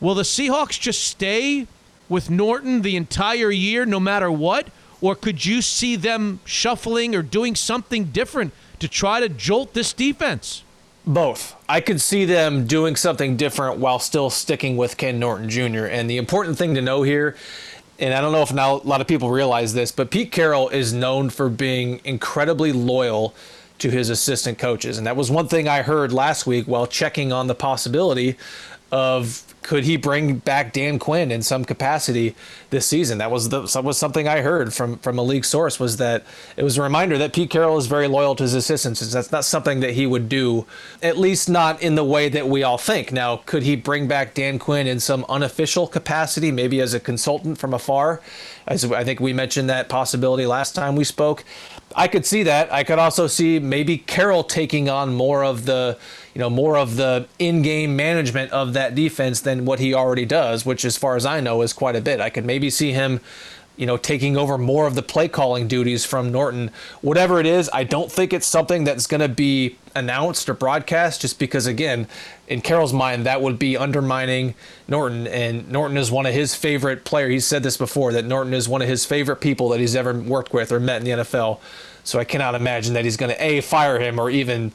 Will 0.00 0.14
the 0.14 0.22
Seahawks 0.22 0.78
just 0.78 1.04
stay 1.04 1.66
with 2.08 2.28
Norton 2.28 2.82
the 2.82 2.96
entire 2.96 3.50
year, 3.50 3.86
no 3.86 4.00
matter 4.00 4.30
what? 4.30 4.68
Or 5.00 5.14
could 5.14 5.46
you 5.46 5.62
see 5.62 5.96
them 5.96 6.40
shuffling 6.44 7.14
or 7.14 7.22
doing 7.22 7.54
something 7.54 8.04
different 8.06 8.52
to 8.80 8.88
try 8.88 9.20
to 9.20 9.28
jolt 9.28 9.74
this 9.74 9.92
defense? 9.92 10.61
Both. 11.04 11.56
I 11.68 11.80
could 11.80 12.00
see 12.00 12.24
them 12.24 12.66
doing 12.66 12.94
something 12.94 13.36
different 13.36 13.78
while 13.78 13.98
still 13.98 14.30
sticking 14.30 14.76
with 14.76 14.96
Ken 14.96 15.18
Norton 15.18 15.50
Jr. 15.50 15.86
And 15.86 16.08
the 16.08 16.16
important 16.16 16.56
thing 16.56 16.74
to 16.76 16.82
know 16.82 17.02
here, 17.02 17.36
and 17.98 18.14
I 18.14 18.20
don't 18.20 18.32
know 18.32 18.42
if 18.42 18.52
now 18.52 18.76
a 18.76 18.86
lot 18.86 19.00
of 19.00 19.08
people 19.08 19.30
realize 19.30 19.74
this, 19.74 19.90
but 19.90 20.10
Pete 20.10 20.30
Carroll 20.30 20.68
is 20.68 20.92
known 20.92 21.28
for 21.30 21.48
being 21.48 22.00
incredibly 22.04 22.72
loyal 22.72 23.34
to 23.78 23.90
his 23.90 24.10
assistant 24.10 24.58
coaches. 24.58 24.96
And 24.96 25.06
that 25.08 25.16
was 25.16 25.28
one 25.28 25.48
thing 25.48 25.66
I 25.66 25.82
heard 25.82 26.12
last 26.12 26.46
week 26.46 26.66
while 26.66 26.86
checking 26.86 27.32
on 27.32 27.48
the 27.48 27.54
possibility 27.54 28.36
of 28.92 29.51
could 29.62 29.84
he 29.84 29.96
bring 29.96 30.36
back 30.36 30.72
Dan 30.72 30.98
Quinn 30.98 31.30
in 31.30 31.42
some 31.42 31.64
capacity 31.64 32.34
this 32.70 32.86
season? 32.86 33.18
That 33.18 33.30
was 33.30 33.48
the 33.48 33.62
was 33.82 33.98
something 33.98 34.28
I 34.28 34.40
heard 34.40 34.74
from 34.74 34.98
from 34.98 35.18
a 35.18 35.22
league 35.22 35.44
source 35.44 35.78
was 35.78 35.96
that 35.98 36.24
it 36.56 36.62
was 36.62 36.76
a 36.76 36.82
reminder 36.82 37.16
that 37.18 37.32
Pete 37.32 37.50
Carroll 37.50 37.78
is 37.78 37.86
very 37.86 38.08
loyal 38.08 38.34
to 38.36 38.42
his 38.42 38.54
assistants. 38.54 39.00
That's 39.12 39.32
not 39.32 39.44
something 39.44 39.80
that 39.80 39.92
he 39.92 40.06
would 40.06 40.28
do, 40.28 40.66
at 41.02 41.16
least 41.16 41.48
not 41.48 41.82
in 41.82 41.94
the 41.94 42.04
way 42.04 42.28
that 42.28 42.48
we 42.48 42.62
all 42.62 42.78
think. 42.78 43.12
Now, 43.12 43.38
could 43.46 43.62
he 43.62 43.76
bring 43.76 44.08
back 44.08 44.34
Dan 44.34 44.58
Quinn 44.58 44.86
in 44.86 45.00
some 45.00 45.24
unofficial 45.28 45.86
capacity, 45.86 46.50
maybe 46.50 46.80
as 46.80 46.94
a 46.94 47.00
consultant 47.00 47.58
from 47.58 47.72
afar? 47.72 48.20
As 48.66 48.84
I 48.84 49.04
think 49.04 49.20
we 49.20 49.32
mentioned 49.32 49.70
that 49.70 49.88
possibility 49.88 50.46
last 50.46 50.74
time 50.74 50.96
we 50.96 51.04
spoke. 51.04 51.44
I 51.94 52.08
could 52.08 52.24
see 52.24 52.42
that. 52.44 52.72
I 52.72 52.84
could 52.84 52.98
also 52.98 53.26
see 53.26 53.58
maybe 53.58 53.98
Carroll 53.98 54.44
taking 54.44 54.88
on 54.88 55.14
more 55.14 55.44
of 55.44 55.66
the, 55.66 55.98
you 56.34 56.38
know, 56.38 56.50
more 56.50 56.76
of 56.76 56.96
the 56.96 57.26
in-game 57.38 57.94
management 57.94 58.50
of 58.52 58.72
that 58.72 58.94
defense 58.94 59.40
than 59.40 59.64
what 59.64 59.78
he 59.78 59.92
already 59.92 60.24
does, 60.24 60.64
which, 60.64 60.84
as 60.84 60.96
far 60.96 61.16
as 61.16 61.26
I 61.26 61.40
know, 61.40 61.62
is 61.62 61.72
quite 61.72 61.96
a 61.96 62.00
bit. 62.00 62.20
I 62.20 62.30
could 62.30 62.46
maybe 62.46 62.70
see 62.70 62.92
him, 62.92 63.20
you 63.76 63.86
know, 63.86 63.98
taking 63.98 64.36
over 64.36 64.56
more 64.56 64.86
of 64.86 64.94
the 64.94 65.02
play 65.02 65.28
calling 65.28 65.68
duties 65.68 66.06
from 66.06 66.32
Norton. 66.32 66.70
Whatever 67.02 67.38
it 67.38 67.46
is, 67.46 67.68
I 67.72 67.84
don't 67.84 68.10
think 68.10 68.32
it's 68.32 68.46
something 68.46 68.84
that's 68.84 69.06
going 69.06 69.20
to 69.20 69.28
be 69.28 69.76
announced 69.94 70.48
or 70.48 70.54
broadcast, 70.54 71.20
just 71.20 71.38
because, 71.38 71.66
again, 71.66 72.06
in 72.48 72.62
Carroll's 72.62 72.94
mind, 72.94 73.26
that 73.26 73.42
would 73.42 73.58
be 73.58 73.76
undermining 73.76 74.54
Norton. 74.88 75.26
And 75.26 75.70
Norton 75.70 75.98
is 75.98 76.10
one 76.10 76.24
of 76.24 76.32
his 76.32 76.54
favorite 76.54 77.04
players. 77.04 77.30
He's 77.30 77.46
said 77.46 77.62
this 77.62 77.76
before 77.76 78.12
that 78.12 78.24
Norton 78.24 78.54
is 78.54 78.70
one 78.70 78.80
of 78.80 78.88
his 78.88 79.04
favorite 79.04 79.36
people 79.36 79.68
that 79.70 79.80
he's 79.80 79.96
ever 79.96 80.18
worked 80.18 80.54
with 80.54 80.72
or 80.72 80.80
met 80.80 81.02
in 81.02 81.04
the 81.04 81.22
NFL. 81.22 81.60
So 82.04 82.18
I 82.18 82.24
cannot 82.24 82.54
imagine 82.54 82.94
that 82.94 83.04
he's 83.04 83.16
going 83.16 83.34
to 83.34 83.44
a 83.44 83.60
fire 83.60 83.98
him 83.98 84.18
or 84.18 84.28
even 84.30 84.72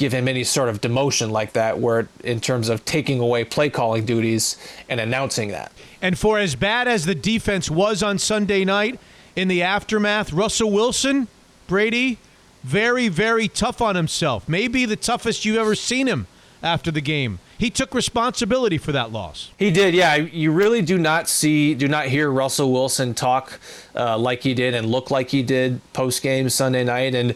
give 0.00 0.14
him 0.14 0.26
any 0.26 0.42
sort 0.42 0.70
of 0.70 0.80
demotion 0.80 1.30
like 1.30 1.52
that, 1.52 1.78
where 1.78 2.08
in 2.24 2.40
terms 2.40 2.70
of 2.70 2.82
taking 2.86 3.20
away 3.20 3.44
play 3.44 3.68
calling 3.68 4.06
duties 4.06 4.56
and 4.88 4.98
announcing 4.98 5.50
that. 5.50 5.70
And 6.00 6.18
for 6.18 6.38
as 6.38 6.56
bad 6.56 6.88
as 6.88 7.04
the 7.04 7.14
defense 7.14 7.70
was 7.70 8.02
on 8.02 8.18
Sunday 8.18 8.64
night, 8.64 8.98
in 9.36 9.46
the 9.48 9.62
aftermath, 9.62 10.32
Russell 10.32 10.70
Wilson, 10.70 11.28
Brady, 11.66 12.16
very, 12.64 13.08
very 13.08 13.46
tough 13.46 13.82
on 13.82 13.94
himself. 13.94 14.48
Maybe 14.48 14.86
the 14.86 14.96
toughest 14.96 15.44
you've 15.44 15.58
ever 15.58 15.74
seen 15.74 16.06
him 16.06 16.26
after 16.62 16.90
the 16.90 17.02
game. 17.02 17.38
He 17.58 17.68
took 17.68 17.92
responsibility 17.94 18.78
for 18.78 18.92
that 18.92 19.12
loss. 19.12 19.50
He 19.58 19.70
did, 19.70 19.92
yeah. 19.92 20.14
You 20.14 20.50
really 20.50 20.80
do 20.80 20.96
not 20.96 21.28
see, 21.28 21.74
do 21.74 21.88
not 21.88 22.06
hear 22.06 22.30
Russell 22.30 22.72
Wilson 22.72 23.12
talk 23.12 23.60
uh, 23.94 24.16
like 24.16 24.42
he 24.42 24.54
did 24.54 24.74
and 24.74 24.86
look 24.86 25.10
like 25.10 25.28
he 25.28 25.42
did 25.42 25.80
post 25.92 26.22
game 26.22 26.48
Sunday 26.48 26.84
night. 26.84 27.14
And 27.14 27.34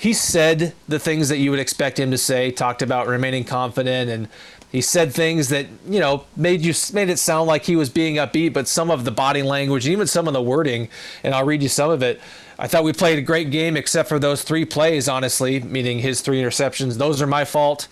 he 0.00 0.14
said 0.14 0.72
the 0.88 0.98
things 0.98 1.28
that 1.28 1.36
you 1.36 1.50
would 1.50 1.60
expect 1.60 2.00
him 2.00 2.10
to 2.10 2.18
say. 2.18 2.50
Talked 2.50 2.80
about 2.80 3.06
remaining 3.06 3.44
confident, 3.44 4.08
and 4.08 4.28
he 4.72 4.80
said 4.80 5.12
things 5.12 5.50
that 5.50 5.66
you 5.86 6.00
know 6.00 6.24
made 6.36 6.62
you 6.62 6.72
made 6.94 7.10
it 7.10 7.18
sound 7.18 7.46
like 7.46 7.64
he 7.64 7.76
was 7.76 7.90
being 7.90 8.14
upbeat. 8.16 8.54
But 8.54 8.66
some 8.66 8.90
of 8.90 9.04
the 9.04 9.10
body 9.10 9.42
language, 9.42 9.84
and 9.84 9.92
even 9.92 10.06
some 10.06 10.26
of 10.26 10.32
the 10.32 10.40
wording, 10.40 10.88
and 11.22 11.34
I'll 11.34 11.44
read 11.44 11.62
you 11.62 11.68
some 11.68 11.90
of 11.90 12.02
it. 12.02 12.18
I 12.58 12.66
thought 12.66 12.82
we 12.82 12.94
played 12.94 13.18
a 13.18 13.22
great 13.22 13.50
game, 13.50 13.76
except 13.76 14.08
for 14.08 14.18
those 14.18 14.42
three 14.42 14.64
plays. 14.64 15.06
Honestly, 15.06 15.60
meaning 15.60 15.98
his 15.98 16.22
three 16.22 16.40
interceptions. 16.40 16.96
Those 16.96 17.20
are 17.20 17.26
my 17.26 17.44
fault. 17.44 17.86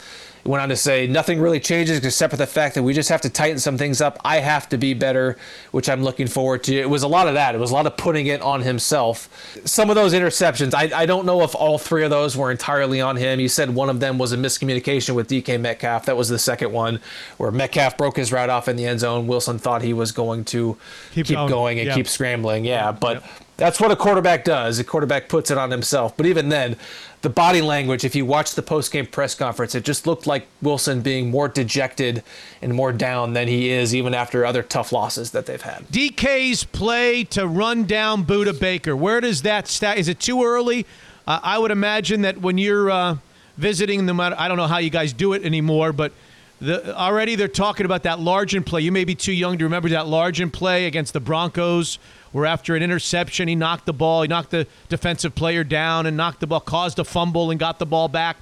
Went 0.48 0.62
on 0.62 0.70
to 0.70 0.76
say 0.76 1.06
nothing 1.06 1.40
really 1.40 1.60
changes 1.60 2.02
except 2.02 2.30
for 2.30 2.38
the 2.38 2.46
fact 2.46 2.74
that 2.76 2.82
we 2.82 2.94
just 2.94 3.10
have 3.10 3.20
to 3.20 3.28
tighten 3.28 3.58
some 3.58 3.76
things 3.76 4.00
up. 4.00 4.18
I 4.24 4.38
have 4.38 4.66
to 4.70 4.78
be 4.78 4.94
better, 4.94 5.36
which 5.72 5.90
I'm 5.90 6.02
looking 6.02 6.26
forward 6.26 6.64
to. 6.64 6.74
It 6.74 6.88
was 6.88 7.02
a 7.02 7.06
lot 7.08 7.28
of 7.28 7.34
that. 7.34 7.54
It 7.54 7.58
was 7.58 7.70
a 7.70 7.74
lot 7.74 7.86
of 7.86 7.98
putting 7.98 8.28
it 8.28 8.40
on 8.40 8.62
himself. 8.62 9.28
Some 9.66 9.90
of 9.90 9.94
those 9.96 10.14
interceptions, 10.14 10.72
I, 10.72 11.02
I 11.02 11.04
don't 11.04 11.26
know 11.26 11.42
if 11.42 11.54
all 11.54 11.76
three 11.76 12.02
of 12.02 12.08
those 12.08 12.34
were 12.34 12.50
entirely 12.50 12.98
on 13.02 13.16
him. 13.16 13.38
He 13.38 13.46
said 13.46 13.68
one 13.74 13.90
of 13.90 14.00
them 14.00 14.16
was 14.16 14.32
a 14.32 14.38
miscommunication 14.38 15.14
with 15.14 15.28
DK 15.28 15.60
Metcalf. 15.60 16.06
That 16.06 16.16
was 16.16 16.30
the 16.30 16.38
second 16.38 16.72
one 16.72 17.00
where 17.36 17.50
Metcalf 17.50 17.98
broke 17.98 18.16
his 18.16 18.32
route 18.32 18.48
off 18.48 18.68
in 18.68 18.76
the 18.76 18.86
end 18.86 19.00
zone. 19.00 19.26
Wilson 19.26 19.58
thought 19.58 19.82
he 19.82 19.92
was 19.92 20.12
going 20.12 20.46
to 20.46 20.78
Keep 21.12 21.26
keep, 21.26 21.36
going. 21.36 21.48
going, 21.50 21.80
and 21.80 21.92
keep 21.92 22.08
scrambling. 22.08 22.64
Yeah, 22.64 22.90
but 22.90 23.22
That's 23.58 23.80
what 23.80 23.90
a 23.90 23.96
quarterback 23.96 24.44
does. 24.44 24.78
A 24.78 24.84
quarterback 24.84 25.28
puts 25.28 25.50
it 25.50 25.58
on 25.58 25.70
himself. 25.70 26.16
But 26.16 26.24
even 26.26 26.48
then, 26.48 26.76
the 27.22 27.28
body 27.28 27.60
language, 27.60 28.04
if 28.04 28.14
you 28.14 28.24
watch 28.24 28.54
the 28.54 28.62
post-game 28.62 29.06
press 29.06 29.34
conference, 29.34 29.74
it 29.74 29.84
just 29.84 30.06
looked 30.06 30.26
like 30.26 30.46
Wilson 30.62 31.00
being 31.02 31.30
more 31.30 31.48
dejected 31.48 32.22
and 32.62 32.72
more 32.74 32.92
down 32.92 33.32
than 33.32 33.48
he 33.48 33.70
is 33.70 33.94
even 33.94 34.14
after 34.14 34.44
other 34.46 34.62
tough 34.62 34.92
losses 34.92 35.32
that 35.32 35.46
they've 35.46 35.60
had. 35.60 35.88
DK's 35.88 36.64
play 36.64 37.24
to 37.24 37.46
run 37.46 37.84
down 37.84 38.24
Budda 38.24 38.58
Baker. 38.58 38.96
Where 38.96 39.20
does 39.20 39.42
that 39.42 39.66
stack? 39.66 39.98
Is 39.98 40.08
it 40.08 40.20
too 40.20 40.44
early? 40.44 40.86
Uh, 41.26 41.40
I 41.42 41.58
would 41.58 41.72
imagine 41.72 42.22
that 42.22 42.38
when 42.40 42.56
you're 42.56 42.90
uh, 42.90 43.16
visiting 43.56 44.06
them, 44.06 44.20
I 44.20 44.46
don't 44.46 44.56
know 44.56 44.68
how 44.68 44.78
you 44.78 44.90
guys 44.90 45.12
do 45.12 45.32
it 45.32 45.44
anymore, 45.44 45.92
but 45.92 46.12
the, 46.60 46.96
already 46.96 47.34
they're 47.34 47.48
talking 47.48 47.86
about 47.86 48.04
that 48.04 48.18
Largent 48.18 48.66
play. 48.66 48.80
You 48.80 48.92
may 48.92 49.04
be 49.04 49.14
too 49.14 49.32
young 49.32 49.58
to 49.58 49.64
remember 49.64 49.88
that 49.90 50.06
Largent 50.06 50.52
play 50.52 50.86
against 50.86 51.12
the 51.12 51.20
Broncos 51.20 51.98
where 52.32 52.46
after 52.46 52.74
an 52.76 52.82
interception, 52.82 53.48
he 53.48 53.54
knocked 53.54 53.86
the 53.86 53.92
ball, 53.92 54.22
he 54.22 54.28
knocked 54.28 54.50
the 54.50 54.66
defensive 54.88 55.34
player 55.34 55.64
down 55.64 56.06
and 56.06 56.16
knocked 56.16 56.40
the 56.40 56.46
ball, 56.46 56.60
caused 56.60 56.98
a 56.98 57.04
fumble 57.04 57.50
and 57.50 57.58
got 57.58 57.78
the 57.78 57.86
ball 57.86 58.08
back. 58.08 58.36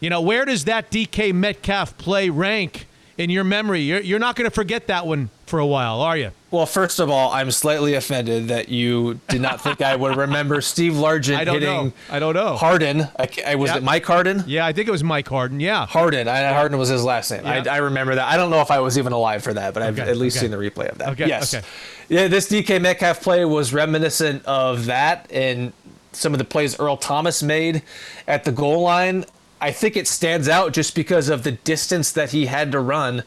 You 0.00 0.10
know, 0.10 0.20
where 0.20 0.44
does 0.44 0.64
that 0.64 0.90
DK 0.90 1.32
Metcalf 1.34 1.98
play 1.98 2.30
rank 2.30 2.86
in 3.16 3.30
your 3.30 3.44
memory? 3.44 3.80
You're, 3.80 4.00
you're 4.00 4.18
not 4.18 4.36
going 4.36 4.48
to 4.48 4.54
forget 4.54 4.86
that 4.86 5.06
one 5.06 5.30
for 5.46 5.58
a 5.58 5.66
while, 5.66 6.00
are 6.00 6.16
you? 6.16 6.30
Well, 6.50 6.64
first 6.64 6.98
of 6.98 7.10
all, 7.10 7.30
I'm 7.32 7.50
slightly 7.50 7.92
offended 7.92 8.48
that 8.48 8.70
you 8.70 9.20
did 9.28 9.42
not 9.42 9.60
think 9.60 9.82
I 9.82 9.94
would 9.96 10.16
remember 10.16 10.60
Steve 10.62 10.94
Largent 10.94 11.36
I 11.36 11.44
don't 11.44 11.60
hitting 11.60 11.68
know. 11.88 11.92
I 12.08 12.18
don't 12.18 12.32
know. 12.34 12.56
Harden. 12.56 13.02
I, 13.18 13.28
I- 13.46 13.54
was 13.56 13.68
Yep. 13.68 13.76
it 13.78 13.82
Mike 13.82 14.06
Harden? 14.06 14.44
Yeah, 14.46 14.64
I 14.64 14.72
think 14.72 14.88
it 14.88 14.90
was 14.90 15.04
Mike 15.04 15.28
Harden. 15.28 15.60
Yeah. 15.60 15.84
Harden. 15.86 16.26
I, 16.26 16.52
Harden 16.54 16.78
was 16.78 16.88
his 16.88 17.04
last 17.04 17.30
name. 17.30 17.46
I, 17.46 17.58
I 17.68 17.76
remember 17.78 18.14
that. 18.14 18.26
I 18.26 18.38
don't 18.38 18.50
know 18.50 18.62
if 18.62 18.70
I 18.70 18.80
was 18.80 18.96
even 18.96 19.12
alive 19.12 19.42
for 19.42 19.52
that, 19.52 19.74
but 19.74 19.82
I've 19.82 19.98
at 19.98 20.16
least 20.16 20.38
okay. 20.38 20.46
seen 20.46 20.50
the 20.50 20.56
replay 20.56 20.88
of 20.90 20.96
that. 20.98 21.10
Okay, 21.10 21.26
Yes. 21.28 21.52
okay. 21.52 21.66
Yeah, 22.08 22.28
this 22.28 22.48
DK 22.50 22.80
Metcalf 22.80 23.20
play 23.20 23.44
was 23.44 23.74
reminiscent 23.74 24.42
of 24.46 24.86
that 24.86 25.30
and 25.30 25.74
some 26.12 26.32
of 26.32 26.38
the 26.38 26.44
plays 26.46 26.80
Earl 26.80 26.96
Thomas 26.96 27.42
made 27.42 27.82
at 28.26 28.44
the 28.44 28.52
goal 28.52 28.80
line. 28.80 29.26
I 29.60 29.72
think 29.72 29.96
it 29.96 30.08
stands 30.08 30.48
out 30.48 30.72
just 30.72 30.94
because 30.94 31.28
of 31.28 31.42
the 31.42 31.52
distance 31.52 32.12
that 32.12 32.30
he 32.30 32.46
had 32.46 32.72
to 32.72 32.80
run 32.80 33.22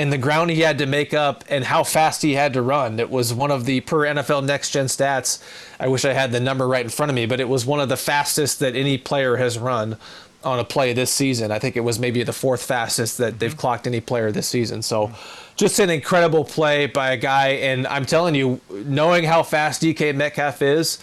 and 0.00 0.10
the 0.10 0.18
ground 0.18 0.48
he 0.48 0.60
had 0.60 0.78
to 0.78 0.86
make 0.86 1.12
up 1.12 1.44
and 1.50 1.62
how 1.62 1.84
fast 1.84 2.22
he 2.22 2.32
had 2.32 2.54
to 2.54 2.62
run. 2.62 2.98
It 2.98 3.10
was 3.10 3.34
one 3.34 3.50
of 3.50 3.66
the 3.66 3.82
per 3.82 3.98
NFL 3.98 4.46
next 4.46 4.70
gen 4.70 4.86
stats. 4.86 5.42
I 5.78 5.88
wish 5.88 6.06
I 6.06 6.14
had 6.14 6.32
the 6.32 6.40
number 6.40 6.66
right 6.66 6.82
in 6.82 6.88
front 6.88 7.10
of 7.10 7.14
me, 7.14 7.26
but 7.26 7.38
it 7.38 7.50
was 7.50 7.66
one 7.66 7.80
of 7.80 7.90
the 7.90 7.98
fastest 7.98 8.60
that 8.60 8.74
any 8.74 8.96
player 8.96 9.36
has 9.36 9.58
run 9.58 9.98
on 10.42 10.58
a 10.58 10.64
play 10.64 10.94
this 10.94 11.12
season. 11.12 11.52
I 11.52 11.58
think 11.58 11.76
it 11.76 11.80
was 11.80 11.98
maybe 11.98 12.22
the 12.22 12.32
fourth 12.32 12.62
fastest 12.62 13.18
that 13.18 13.38
they've 13.38 13.50
mm-hmm. 13.50 13.60
clocked 13.60 13.86
any 13.86 14.00
player 14.00 14.32
this 14.32 14.48
season. 14.48 14.80
So 14.80 15.12
just 15.54 15.78
an 15.78 15.90
incredible 15.90 16.46
play 16.46 16.86
by 16.86 17.10
a 17.10 17.18
guy. 17.18 17.48
And 17.48 17.86
I'm 17.86 18.06
telling 18.06 18.34
you, 18.34 18.58
knowing 18.70 19.24
how 19.24 19.42
fast 19.42 19.82
DK 19.82 20.14
Metcalf 20.14 20.62
is, 20.62 20.98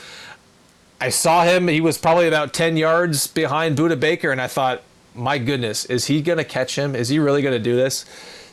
I 0.99 1.10
saw 1.10 1.44
him. 1.44 1.68
He 1.68 1.82
was 1.82 1.99
probably 1.99 2.28
about 2.28 2.52
10 2.52 2.78
yards 2.78 3.28
behind 3.28 3.78
Budda 3.78 3.99
Baker, 3.99 4.32
and 4.32 4.41
I 4.41 4.48
thought, 4.48 4.82
my 5.14 5.38
goodness, 5.38 5.86
is 5.86 6.07
he 6.07 6.24
going 6.24 6.40
to 6.40 6.44
catch 6.44 6.76
him? 6.76 6.95
Is 6.95 7.10
he 7.10 7.19
really 7.19 7.44
going 7.44 7.53
to 7.53 7.64
do 7.64 7.76
this? 7.76 8.06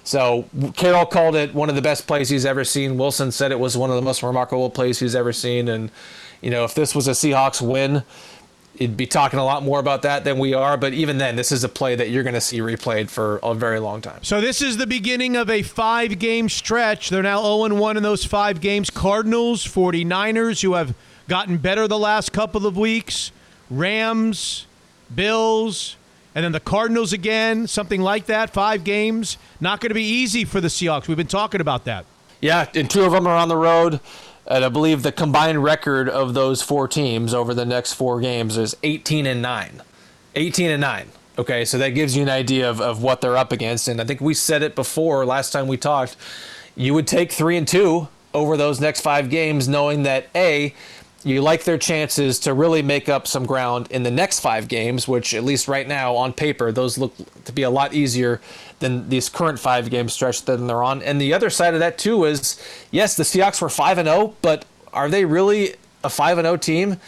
So 0.05 0.45
Carroll 0.77 1.07
called 1.07 1.35
it 1.35 1.55
one 1.55 1.71
of 1.71 1.75
the 1.75 1.83
best 1.83 2.07
plays 2.07 2.29
he's 2.29 2.45
ever 2.45 2.63
seen. 2.63 2.99
Wilson 2.99 3.33
said 3.33 3.51
it 3.51 3.59
was 3.59 3.77
one 3.77 3.91
of 3.91 3.97
the 3.97 4.03
most 4.03 4.23
remarkable 4.23 4.71
plays 4.71 5.01
he's 5.01 5.15
ever 5.15 5.33
seen. 5.33 5.67
And, 5.67 5.91
you 6.43 6.51
know, 6.51 6.65
if 6.65 6.75
this 6.75 6.95
was 6.95 7.09
a 7.09 7.13
Seahawks 7.13 7.67
win, 7.67 8.03
it'd 8.77 8.97
be 8.97 9.07
talking 9.07 9.39
a 9.39 9.45
lot 9.45 9.63
more 9.63 9.81
about 9.81 10.03
that 10.03 10.25
than 10.25 10.39
we 10.39 10.53
are. 10.53 10.77
But 10.77 10.93
even 10.93 11.17
then, 11.17 11.37
this 11.37 11.51
is 11.51 11.65
a 11.65 11.71
play 11.71 11.95
that 11.95 12.11
you're 12.11 12.23
going 12.23 12.35
to 12.35 12.41
see 12.41 12.59
replayed 12.59 13.09
for 13.09 13.39
a 13.43 13.55
very 13.55 13.79
long 13.79 14.03
time. 14.03 14.23
So 14.23 14.43
this 14.43 14.61
is 14.61 14.77
the 14.77 14.87
beginning 14.87 15.37
of 15.37 15.49
a 15.49 15.63
five 15.63 16.19
game 16.19 16.51
stretch. 16.51 17.09
They're 17.09 17.23
now 17.23 17.43
0 17.43 17.75
1 17.75 17.97
in 17.97 18.03
those 18.03 18.25
five 18.25 18.61
games. 18.61 18.91
Cardinals, 18.91 19.65
49ers, 19.65 20.63
who 20.63 20.75
have 20.75 20.95
gotten 21.29 21.57
better 21.57 21.89
the 21.89 21.99
last 21.99 22.33
couple 22.33 22.67
of 22.67 22.77
weeks, 22.77 23.33
Rams, 23.71 24.67
Bills, 25.15 25.97
and 26.35 26.45
then 26.45 26.53
the 26.53 26.61
Cardinals 26.61 27.13
again, 27.13 27.67
something 27.67 28.01
like 28.01 28.27
that. 28.27 28.51
Five 28.51 28.85
games. 28.85 29.39
Not 29.61 29.81
going 29.81 29.91
to 29.91 29.95
be 29.95 30.03
easy 30.03 30.45
for 30.45 30.61
the 30.61 30.69
Seahawks. 30.69 31.07
We've 31.07 31.17
been 31.17 31.27
talking 31.27 31.61
about 31.61 31.85
that. 31.85 32.07
Yeah, 32.41 32.69
and 32.75 32.91
two 32.91 33.05
of 33.05 33.13
them 33.13 33.27
are 33.27 33.37
on 33.37 33.49
the 33.49 33.57
road. 33.57 34.01
And 34.47 34.65
I 34.65 34.69
believe 34.69 35.03
the 35.03 35.13
combined 35.13 35.63
record 35.63 36.09
of 36.09 36.35
those 36.35 36.61
four 36.61 36.89
teams 36.89 37.33
over 37.33 37.55
the 37.55 37.65
next 37.65 37.95
four 37.95 38.21
games 38.21 38.59
is 38.59 38.77
18 38.83 39.27
and 39.27 39.41
9. 39.41 39.83
18 40.35 40.71
and 40.71 40.81
9. 40.81 41.09
Okay, 41.39 41.65
so 41.65 41.79
that 41.79 41.91
gives 41.91 42.17
you 42.17 42.23
an 42.23 42.29
idea 42.29 42.69
of, 42.69 42.81
of 42.81 43.03
what 43.03 43.21
they're 43.21 43.37
up 43.37 43.53
against. 43.53 43.89
And 43.89 44.01
I 44.01 44.05
think 44.05 44.21
we 44.21 44.35
said 44.35 44.63
it 44.63 44.75
before 44.75 45.25
last 45.25 45.51
time 45.51 45.67
we 45.67 45.77
talked. 45.77 46.17
You 46.77 46.95
would 46.95 47.07
take 47.07 47.33
three 47.33 47.57
and 47.57 47.67
two 47.67 48.09
over 48.35 48.57
those 48.57 48.81
next 48.81 49.01
five 49.01 49.31
games, 49.31 49.69
knowing 49.69 50.03
that 50.03 50.27
A, 50.35 50.75
you 51.25 51.41
like 51.41 51.65
their 51.65 51.79
chances 51.79 52.39
to 52.41 52.53
really 52.53 52.83
make 52.83 53.09
up 53.09 53.27
some 53.27 53.47
ground 53.47 53.91
in 53.91 54.03
the 54.03 54.11
next 54.11 54.41
five 54.41 54.69
games, 54.69 55.09
which 55.09 55.35
at 55.35 55.43
least 55.43 55.69
right 55.69 55.89
now 55.89 56.15
on 56.15 56.33
paper, 56.33 56.71
those 56.71 56.99
look 56.99 57.15
to 57.45 57.53
be 57.53 57.63
a 57.63 57.71
lot 57.71 57.95
easier 57.95 58.41
than 58.81 59.09
these 59.09 59.31
current 59.31 59.59
five 59.59 59.89
game 59.89 60.09
stretch 60.09 60.43
that 60.45 60.59
they're 60.59 60.83
on. 60.83 61.03
And 61.03 61.21
the 61.21 61.33
other 61.33 61.49
side 61.49 61.73
of 61.73 61.81
that 61.81 61.97
too 61.97 62.25
is 62.25 62.63
yes, 62.91 63.17
the 63.17 63.23
Seahawks 63.23 63.63
were 63.63 63.71
five 63.71 63.97
and 63.97 64.07
zero, 64.07 64.35
but 64.43 64.67
are 64.93 65.09
they 65.09 65.25
really 65.25 65.77
a 66.05 66.11
five 66.11 66.37
and 66.37 66.45
zero 66.45 66.57
team? 66.59 67.01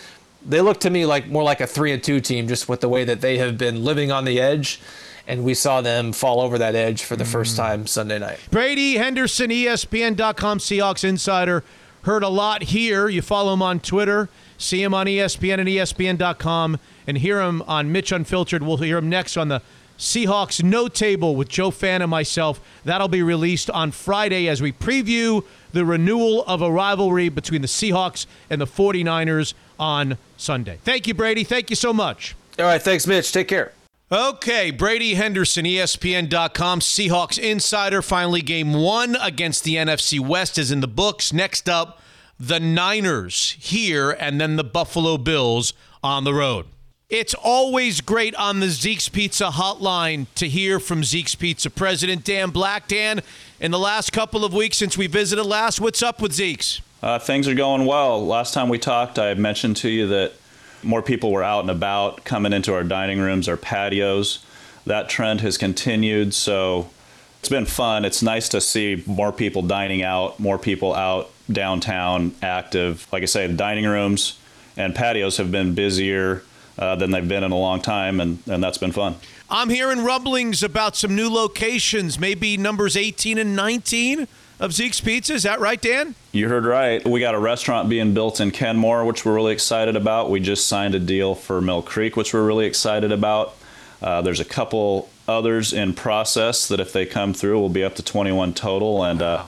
They 0.44 0.60
look 0.60 0.80
to 0.80 0.90
me 0.90 1.05
like 1.05 1.26
more 1.26 1.43
like 1.43 1.60
a 1.60 1.66
three 1.66 1.93
and 1.93 2.02
two 2.02 2.20
team, 2.20 2.48
just 2.48 2.68
with 2.68 2.80
the 2.80 2.88
way 2.88 3.05
that 3.05 3.20
they 3.20 3.36
have 3.38 3.59
been 3.59 3.84
living 3.84 4.10
on 4.10 4.24
the 4.24 4.40
edge. 4.40 4.80
And 5.28 5.44
we 5.44 5.55
saw 5.55 5.80
them 5.80 6.12
fall 6.12 6.40
over 6.40 6.56
that 6.56 6.76
edge 6.76 7.02
for 7.02 7.16
the 7.16 7.24
first 7.24 7.55
mm. 7.55 7.59
time 7.59 7.86
Sunday 7.88 8.20
night. 8.20 8.38
Brady 8.51 8.94
Henderson, 8.94 9.51
ESPN.com 9.51 10.59
Seahawks 10.59 11.02
insider. 11.02 11.64
Heard 12.07 12.23
a 12.23 12.28
lot 12.28 12.62
here. 12.62 13.09
You 13.09 13.20
follow 13.20 13.53
him 13.53 13.62
on 13.62 13.81
Twitter, 13.81 14.28
see 14.59 14.81
him 14.81 14.95
on 14.95 15.07
ESPN 15.07 15.59
and 15.59 15.69
ESPN.com, 15.69 16.78
and 17.05 17.19
hear 17.19 17.43
him 17.43 17.62
on 17.62 17.91
Mitch 17.91 18.12
Unfiltered. 18.12 18.62
We'll 18.62 18.77
hear 18.77 18.99
him 18.99 19.09
next 19.09 19.37
on 19.37 19.49
the 19.49 19.61
Seahawks 19.99 20.62
No 20.62 20.87
Table 20.87 21.35
with 21.35 21.49
Joe 21.49 21.73
Fan 21.73 22.03
and 22.03 22.11
myself. 22.11 22.61
That'll 22.85 23.09
be 23.09 23.24
released 23.24 23.70
on 23.70 23.91
Friday 23.91 24.47
as 24.47 24.62
we 24.62 24.70
preview 24.70 25.45
the 25.73 25.85
renewal 25.85 26.45
of 26.45 26.62
a 26.62 26.70
rivalry 26.70 27.28
between 27.28 27.61
the 27.61 27.66
Seahawks 27.66 28.27
and 28.49 28.61
the 28.61 28.66
49ers 28.66 29.55
on 29.77 30.16
Sunday. 30.37 30.78
Thank 30.85 31.09
you, 31.09 31.15
Brady. 31.15 31.43
Thank 31.43 31.70
you 31.70 31.77
so 31.77 31.93
much. 31.93 32.37
All 32.57 32.66
right, 32.66 32.81
thanks, 32.81 33.09
Mitch. 33.09 33.33
Take 33.33 33.49
care. 33.49 33.73
Okay, 34.11 34.70
Brady 34.70 35.15
Henderson, 35.15 35.65
ESPN.com, 35.65 36.78
Seahawks 36.78 37.41
insider. 37.41 38.03
Finally, 38.03 38.41
game 38.41 38.73
one 38.73 39.16
against 39.16 39.65
the 39.65 39.74
NFC 39.74 40.20
West 40.20 40.59
is 40.59 40.70
in 40.70 40.81
the 40.81 40.87
books. 40.87 41.33
Next 41.33 41.69
up, 41.69 42.01
the 42.39 42.61
Niners 42.61 43.57
here, 43.59 44.12
and 44.12 44.41
then 44.41 44.55
the 44.55 44.62
Buffalo 44.62 45.19
Bills 45.19 45.73
on 46.05 46.23
the 46.23 46.33
road. 46.33 46.66
It's 47.09 47.35
always 47.35 48.01
great 48.01 48.37
on 48.37 48.61
the 48.61 48.69
Zeke's 48.69 49.09
Pizza 49.09 49.47
hotline 49.47 50.27
to 50.37 50.49
hear 50.49 50.78
from 50.78 51.03
Zeke's 51.03 51.35
Pizza 51.35 51.69
president 51.69 52.23
Dan 52.23 52.51
Black. 52.51 52.87
Dan, 52.87 53.23
in 53.59 53.73
the 53.73 53.78
last 53.78 54.12
couple 54.12 54.45
of 54.45 54.55
weeks 54.55 54.77
since 54.77 54.97
we 54.97 55.09
visited 55.09 55.43
last, 55.43 55.81
what's 55.81 56.05
up 56.05 56.23
with 56.23 56.33
Zeke's? 56.33 56.81
Uh, 57.03 57.19
things 57.19 57.49
are 57.49 57.55
going 57.55 57.87
well. 57.87 58.24
Last 58.24 58.55
time 58.55 58.69
we 58.69 58.78
talked, 58.78 59.19
I 59.19 59.35
mentioned 59.35 59.78
to 59.78 59.89
you 59.89 60.07
that 60.07 60.35
more 60.87 61.03
people 61.03 61.33
were 61.33 61.43
out 61.43 61.61
and 61.61 61.71
about 61.71 62.25
coming 62.25 62.53
into 62.53 62.73
our 62.73 62.85
dining 62.85 63.19
rooms, 63.19 63.49
our 63.49 63.57
patios. 63.57 64.45
That 64.87 65.09
trend 65.09 65.41
has 65.41 65.59
continued, 65.59 66.33
so 66.33 66.89
it's 67.41 67.49
been 67.49 67.67
fun. 67.67 68.05
It's 68.05 68.23
nice 68.23 68.49
to 68.51 68.61
see 68.61 69.03
more 69.07 69.33
people 69.33 69.63
dining 69.63 70.03
out, 70.03 70.39
more 70.39 70.59
people 70.59 70.95
out 70.95 71.31
downtown 71.51 72.35
active. 72.41 73.07
Like 73.13 73.23
I 73.23 73.27
say, 73.27 73.47
the 73.47 73.55
dining 73.55 73.85
rooms 73.85 74.39
and 74.77 74.95
patios 74.95 75.39
have 75.39 75.51
been 75.51 75.75
busier 75.75 76.43
uh, 76.79 76.95
than 76.97 77.11
they've 77.11 77.27
been 77.27 77.43
in 77.43 77.53
a 77.53 77.59
long 77.59 77.81
time, 77.81 78.21
and, 78.21 78.39
and 78.47 78.63
that's 78.63 78.79
been 78.79 78.93
fun. 78.93 79.17
I'm 79.49 79.71
hearing 79.71 80.05
rumblings 80.05 80.63
about 80.63 80.97
some 80.97 81.17
new 81.17 81.29
locations, 81.29 82.19
maybe 82.19 82.57
numbers 82.57 82.97
18 82.97 83.39
and 83.39 83.57
19 83.57 84.29
of 84.59 84.73
Zeke's 84.73 85.01
Pizza. 85.01 85.35
Is 85.35 85.43
that 85.43 85.61
right, 85.61 85.81
Dan? 85.81 86.15
You 86.33 86.49
heard 86.49 86.65
right. 86.65 87.07
We 87.07 87.20
got 87.20 87.35
a 87.35 87.39
restaurant 87.39 87.89
being 87.89 88.15
built 88.15 88.41
in 88.41 88.51
Kenmore, 88.51 89.05
which 89.05 89.24
we're 89.24 89.35
really 89.35 89.53
excited 89.53 89.97
about. 89.97 90.31
We 90.31 90.41
just 90.41 90.66
signed 90.66 90.95
a 90.95 90.99
deal 90.99 91.35
for 91.35 91.61
Mill 91.61 91.83
Creek, 91.83 92.16
which 92.16 92.33
we're 92.33 92.47
really 92.47 92.66
excited 92.66 93.12
about. 93.12 93.55
Uh, 94.01 94.23
there's 94.23 94.41
a 94.41 94.45
couple 94.45 95.09
others 95.28 95.73
in 95.73 95.95
process 95.95 96.69
that, 96.69 96.81
if 96.81 96.93
they 96.93 97.07
come 97.07 97.35
through, 97.35 97.59
will 97.61 97.69
be 97.69 97.85
up 97.85 97.95
to 97.97 98.03
21 98.03 98.55
total. 98.55 99.03
And 99.05 99.23
uh, 99.23 99.45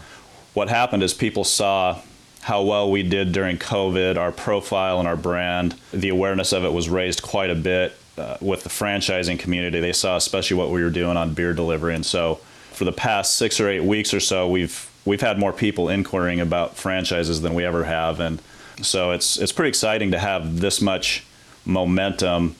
what 0.54 0.68
happened 0.68 1.02
is 1.02 1.14
people 1.14 1.44
saw 1.44 2.00
how 2.42 2.62
well 2.62 2.90
we 2.90 3.02
did 3.02 3.32
during 3.32 3.58
COVID, 3.58 4.16
our 4.16 4.32
profile 4.32 4.98
and 4.98 5.08
our 5.08 5.16
brand. 5.16 5.74
The 5.92 6.08
awareness 6.08 6.52
of 6.52 6.64
it 6.64 6.72
was 6.72 6.88
raised 6.88 7.22
quite 7.22 7.50
a 7.50 7.54
bit 7.54 7.92
uh, 8.16 8.36
with 8.40 8.62
the 8.62 8.70
franchising 8.70 9.38
community. 9.38 9.80
They 9.80 9.92
saw 9.92 10.16
especially 10.16 10.56
what 10.56 10.70
we 10.70 10.82
were 10.82 10.90
doing 10.90 11.16
on 11.16 11.34
beer 11.34 11.52
delivery, 11.52 11.94
and 11.94 12.04
so 12.04 12.36
for 12.72 12.84
the 12.84 12.92
past 12.92 13.36
six 13.36 13.60
or 13.60 13.68
eight 13.68 13.82
weeks 13.82 14.14
or 14.14 14.20
so, 14.20 14.48
we've 14.48 14.87
we've 15.08 15.20
had 15.20 15.38
more 15.38 15.52
people 15.52 15.88
inquiring 15.88 16.38
about 16.38 16.76
franchises 16.76 17.40
than 17.40 17.54
we 17.54 17.64
ever 17.64 17.84
have, 17.84 18.20
and 18.20 18.40
so 18.82 19.10
it's 19.10 19.38
it's 19.38 19.52
pretty 19.52 19.70
exciting 19.70 20.12
to 20.12 20.18
have 20.18 20.60
this 20.60 20.80
much 20.80 21.24
momentum. 21.64 22.54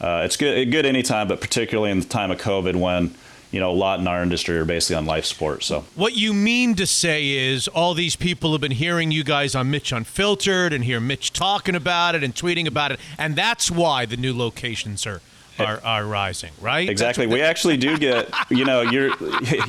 Uh, 0.00 0.22
it's 0.24 0.36
good 0.36 0.70
good 0.70 0.84
anytime, 0.84 1.28
but 1.28 1.40
particularly 1.40 1.90
in 1.90 2.00
the 2.00 2.06
time 2.06 2.30
of 2.30 2.38
COVID 2.38 2.76
when 2.76 3.14
you 3.50 3.60
know, 3.60 3.70
a 3.70 3.72
lot 3.72 4.00
in 4.00 4.08
our 4.08 4.20
industry 4.20 4.58
are 4.58 4.64
basically 4.64 4.96
on 4.96 5.06
life 5.06 5.24
support. 5.24 5.62
So 5.62 5.84
What 5.94 6.16
you 6.16 6.34
mean 6.34 6.74
to 6.74 6.88
say 6.88 7.30
is 7.30 7.68
all 7.68 7.94
these 7.94 8.16
people 8.16 8.50
have 8.50 8.60
been 8.60 8.72
hearing 8.72 9.12
you 9.12 9.22
guys 9.22 9.54
on 9.54 9.70
Mitch 9.70 9.92
Unfiltered 9.92 10.72
and 10.72 10.82
hear 10.82 10.98
Mitch 10.98 11.32
talking 11.32 11.76
about 11.76 12.16
it 12.16 12.24
and 12.24 12.34
tweeting 12.34 12.66
about 12.66 12.90
it, 12.90 12.98
and 13.16 13.36
that's 13.36 13.70
why 13.70 14.06
the 14.06 14.16
new 14.16 14.36
locations 14.36 15.06
are 15.06 15.20
are, 15.58 15.80
are 15.84 16.04
rising, 16.04 16.52
right? 16.60 16.88
Exactly. 16.88 17.26
We 17.26 17.42
actually 17.42 17.76
do 17.76 17.96
get, 17.98 18.28
you 18.50 18.64
know, 18.64 18.82
your 18.82 19.12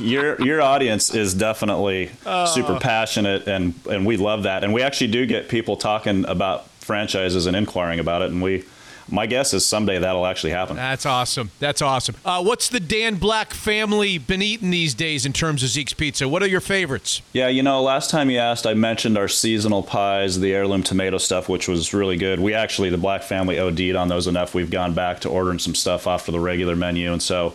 your 0.00 0.40
your 0.42 0.62
audience 0.62 1.14
is 1.14 1.34
definitely 1.34 2.08
super 2.46 2.74
uh. 2.74 2.78
passionate, 2.80 3.46
and 3.46 3.74
and 3.88 4.06
we 4.06 4.16
love 4.16 4.44
that. 4.44 4.64
And 4.64 4.72
we 4.72 4.82
actually 4.82 5.12
do 5.12 5.26
get 5.26 5.48
people 5.48 5.76
talking 5.76 6.24
about 6.26 6.68
franchises 6.80 7.46
and 7.46 7.56
inquiring 7.56 8.00
about 8.00 8.22
it. 8.22 8.30
And 8.30 8.42
we, 8.42 8.64
my 9.08 9.26
guess 9.26 9.54
is 9.54 9.64
someday 9.64 9.98
that'll 9.98 10.26
actually 10.26 10.50
happen. 10.50 10.76
That's 10.76 11.06
awesome. 11.06 11.50
That's 11.60 11.80
awesome. 11.80 12.16
Uh, 12.24 12.42
what's 12.42 12.68
the 12.68 12.80
Dan 12.80 13.16
Black 13.16 13.52
family 13.54 14.18
been 14.18 14.42
eating 14.42 14.70
these 14.70 14.94
days 14.94 15.24
in 15.24 15.32
terms 15.32 15.62
of 15.62 15.68
Zeke's 15.68 15.94
Pizza? 15.94 16.28
What 16.28 16.42
are 16.42 16.48
your 16.48 16.60
favorites? 16.60 17.22
Yeah, 17.32 17.48
you 17.48 17.62
know, 17.62 17.82
last 17.82 18.10
time 18.10 18.30
you 18.30 18.38
asked, 18.38 18.66
I 18.66 18.74
mentioned 18.74 19.16
our 19.16 19.28
seasonal 19.28 19.82
pies, 19.82 20.40
the 20.40 20.52
heirloom 20.52 20.82
tomato 20.82 21.18
stuff, 21.18 21.48
which 21.48 21.68
was 21.68 21.94
really 21.94 22.16
good. 22.16 22.40
We 22.40 22.54
actually, 22.54 22.90
the 22.90 22.98
Black 22.98 23.22
family 23.22 23.58
OD'd 23.58 23.94
on 23.94 24.08
those 24.08 24.26
enough. 24.26 24.54
We've 24.54 24.70
gone 24.70 24.94
back 24.94 25.20
to 25.20 25.28
ordering 25.28 25.58
some 25.58 25.74
stuff 25.74 26.06
off 26.06 26.28
of 26.28 26.32
the 26.32 26.40
regular 26.40 26.74
menu. 26.74 27.12
And 27.12 27.22
so 27.22 27.54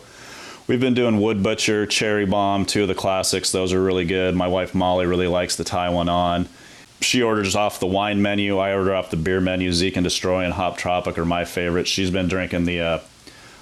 we've 0.67 0.79
been 0.79 0.93
doing 0.93 1.19
Wood 1.19 1.43
Butcher, 1.43 1.85
Cherry 1.85 2.25
Bomb, 2.25 2.65
two 2.65 2.83
of 2.83 2.87
the 2.87 2.95
classics. 2.95 3.51
Those 3.51 3.73
are 3.73 3.81
really 3.81 4.05
good. 4.05 4.35
My 4.35 4.47
wife 4.47 4.73
Molly 4.73 5.05
really 5.05 5.27
likes 5.27 5.57
the 5.57 5.63
Taiwan 5.65 6.07
on. 6.07 6.47
She 7.01 7.23
orders 7.23 7.55
off 7.55 7.79
the 7.79 7.87
wine 7.87 8.21
menu. 8.21 8.59
I 8.59 8.73
order 8.73 8.93
off 8.93 9.09
the 9.09 9.17
beer 9.17 9.41
menu. 9.41 9.71
Zeke 9.71 9.97
and 9.97 10.03
Destroy 10.03 10.43
and 10.43 10.53
Hop 10.53 10.77
Tropic 10.77 11.17
are 11.17 11.25
my 11.25 11.45
favorites. 11.45 11.89
She's 11.89 12.11
been 12.11 12.27
drinking 12.27 12.65
the 12.65 12.79
uh, 12.79 12.99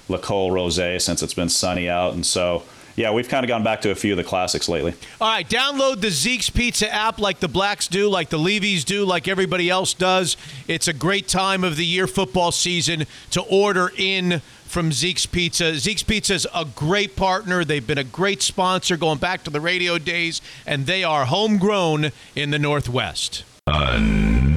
La 0.08 0.18
Cole 0.18 0.50
Rosé 0.50 1.00
since 1.00 1.22
it's 1.22 1.34
been 1.34 1.48
sunny 1.48 1.88
out. 1.88 2.12
And 2.12 2.26
so, 2.26 2.64
yeah, 2.96 3.12
we've 3.12 3.28
kind 3.28 3.42
of 3.44 3.48
gone 3.48 3.64
back 3.64 3.80
to 3.82 3.90
a 3.90 3.94
few 3.94 4.12
of 4.12 4.18
the 4.18 4.24
classics 4.24 4.68
lately. 4.68 4.92
All 5.20 5.28
right, 5.28 5.48
download 5.48 6.02
the 6.02 6.10
Zeke's 6.10 6.50
Pizza 6.50 6.92
app 6.92 7.18
like 7.18 7.40
the 7.40 7.48
Blacks 7.48 7.88
do, 7.88 8.10
like 8.10 8.28
the 8.28 8.38
Levies 8.38 8.84
do, 8.84 9.06
like 9.06 9.26
everybody 9.26 9.70
else 9.70 9.94
does. 9.94 10.36
It's 10.68 10.86
a 10.86 10.92
great 10.92 11.26
time 11.26 11.64
of 11.64 11.76
the 11.76 11.86
year, 11.86 12.06
football 12.06 12.52
season, 12.52 13.06
to 13.30 13.40
order 13.40 13.90
in 13.96 14.42
from 14.70 14.92
Zeke's 14.92 15.26
Pizza. 15.26 15.76
Zeke's 15.76 16.04
Pizza 16.04 16.34
is 16.34 16.46
a 16.54 16.64
great 16.64 17.16
partner. 17.16 17.64
They've 17.64 17.86
been 17.86 17.98
a 17.98 18.04
great 18.04 18.40
sponsor 18.40 18.96
going 18.96 19.18
back 19.18 19.42
to 19.44 19.50
the 19.50 19.60
radio 19.60 19.98
days, 19.98 20.40
and 20.64 20.86
they 20.86 21.02
are 21.02 21.24
homegrown 21.24 22.12
in 22.36 22.50
the 22.50 22.58
Northwest. 22.58 23.42
Unfiltered. 23.66 24.50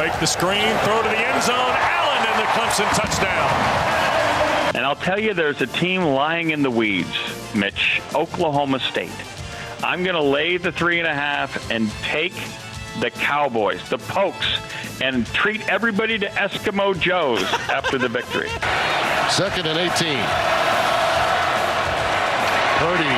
Fake 0.00 0.18
the 0.18 0.26
screen, 0.26 0.74
throw 0.78 1.02
to 1.02 1.08
the 1.10 1.18
end 1.18 1.42
zone. 1.42 1.54
Allen 1.58 2.26
and 2.26 2.38
the 2.40 2.48
Clemson 2.52 2.88
touchdown. 2.96 3.50
And 4.74 4.86
I'll 4.86 4.96
tell 4.96 5.20
you, 5.20 5.34
there's 5.34 5.60
a 5.60 5.66
team 5.66 6.02
lying 6.02 6.52
in 6.52 6.62
the 6.62 6.70
weeds, 6.70 7.14
Mitch, 7.54 8.00
Oklahoma 8.14 8.80
State. 8.80 9.12
I'm 9.82 10.02
going 10.02 10.16
to 10.16 10.22
lay 10.22 10.56
the 10.56 10.72
three 10.72 11.00
and 11.00 11.06
a 11.06 11.14
half 11.14 11.70
and 11.70 11.90
take 12.02 12.32
the 13.00 13.10
Cowboys, 13.10 13.86
the 13.90 13.98
Pokes, 13.98 14.58
and 15.02 15.26
treat 15.26 15.68
everybody 15.68 16.18
to 16.18 16.28
Eskimo 16.28 16.98
Joes 16.98 17.42
after 17.68 17.98
the 17.98 18.08
victory. 18.08 18.48
Second 19.28 19.66
and 19.66 19.78
18. 19.78 20.16
Purdy 22.80 23.16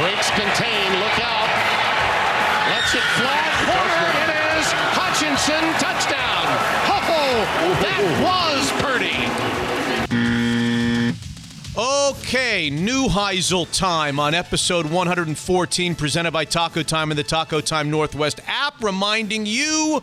breaks 0.00 0.30
contain. 0.30 0.88
Look 1.00 1.20
out. 1.20 1.48
Lets 2.68 2.94
it 2.94 3.06
fly. 3.16 3.46
Corner. 3.64 4.06
It 4.26 4.58
is 4.58 4.66
Hutchinson. 4.92 5.62
Touchdown. 5.78 6.46
Ho 6.88 6.98
That 7.80 8.02
was 8.20 8.70
Purdy. 8.82 9.56
Okay, 12.28 12.72
Neuheisel 12.72 13.70
time 13.70 14.18
on 14.18 14.34
episode 14.34 14.84
114, 14.90 15.94
presented 15.94 16.32
by 16.32 16.44
Taco 16.44 16.82
Time 16.82 17.12
and 17.12 17.18
the 17.18 17.22
Taco 17.22 17.60
Time 17.60 17.88
Northwest 17.88 18.40
app, 18.48 18.82
reminding 18.82 19.46
you 19.46 20.02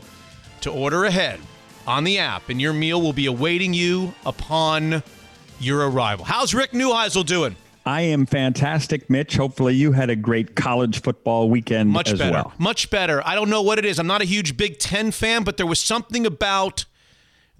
to 0.62 0.72
order 0.72 1.04
ahead 1.04 1.41
on 1.86 2.06
the 2.06 2.20
app, 2.20 2.48
and 2.48 2.62
your 2.62 2.72
meal 2.72 3.02
will 3.02 3.12
be 3.12 3.26
awaiting 3.26 3.74
you 3.74 4.14
upon 4.26 5.04
your 5.60 5.90
arrival. 5.90 6.24
How's 6.24 6.54
Rick 6.54 6.72
Neuheisel 6.72 7.26
doing? 7.26 7.58
I 7.86 8.04
am 8.04 8.26
fantastic, 8.26 9.10
Mitch. 9.10 9.36
Hopefully, 9.36 9.76
you 9.76 9.91
had 9.91 10.10
a 10.10 10.16
great 10.16 10.56
college 10.56 11.02
football 11.02 11.50
weekend 11.50 11.90
Much 11.90 12.14
as 12.14 12.20
better. 12.20 12.32
well. 12.32 12.54
Much 12.58 12.90
better. 12.90 13.22
I 13.28 13.36
don't 13.36 13.50
know 13.50 13.62
what 13.62 13.80
it 13.80 13.84
is. 13.84 14.00
I'm 14.00 14.08
not 14.08 14.22
a 14.22 14.26
huge 14.26 14.56
Big 14.56 14.80
Ten 14.80 15.12
fan, 15.12 15.44
but 15.44 15.58
there 15.58 15.68
was 15.68 15.82
something 15.82 16.26
about 16.26 16.86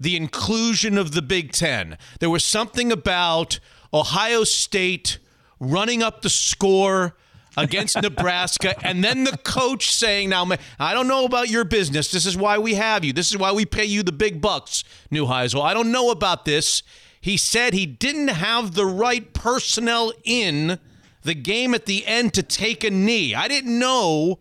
the 0.00 0.16
inclusion 0.16 0.96
of 0.96 1.12
the 1.12 1.20
Big 1.20 1.52
Ten. 1.52 1.98
There 2.18 2.30
was 2.30 2.42
something 2.42 2.90
about 2.90 3.60
Ohio 3.94 4.44
State 4.44 5.18
running 5.60 6.02
up 6.02 6.20
the 6.20 6.28
score 6.28 7.16
against 7.56 7.96
Nebraska, 8.02 8.74
and 8.84 9.04
then 9.04 9.24
the 9.24 9.38
coach 9.38 9.92
saying, 9.94 10.30
"Now, 10.30 10.46
I 10.78 10.92
don't 10.92 11.08
know 11.08 11.24
about 11.24 11.48
your 11.48 11.64
business. 11.64 12.10
This 12.10 12.26
is 12.26 12.36
why 12.36 12.58
we 12.58 12.74
have 12.74 13.04
you. 13.04 13.12
This 13.12 13.30
is 13.30 13.38
why 13.38 13.52
we 13.52 13.64
pay 13.64 13.84
you 13.84 14.02
the 14.02 14.12
big 14.12 14.40
bucks, 14.40 14.84
Neuheisel. 15.10 15.62
I 15.62 15.72
don't 15.72 15.92
know 15.92 16.10
about 16.10 16.44
this." 16.44 16.82
He 17.20 17.38
said 17.38 17.72
he 17.72 17.86
didn't 17.86 18.28
have 18.28 18.74
the 18.74 18.84
right 18.84 19.32
personnel 19.32 20.12
in 20.24 20.78
the 21.22 21.34
game 21.34 21.72
at 21.72 21.86
the 21.86 22.04
end 22.06 22.34
to 22.34 22.42
take 22.42 22.84
a 22.84 22.90
knee. 22.90 23.34
I 23.34 23.48
didn't 23.48 23.78
know. 23.78 24.40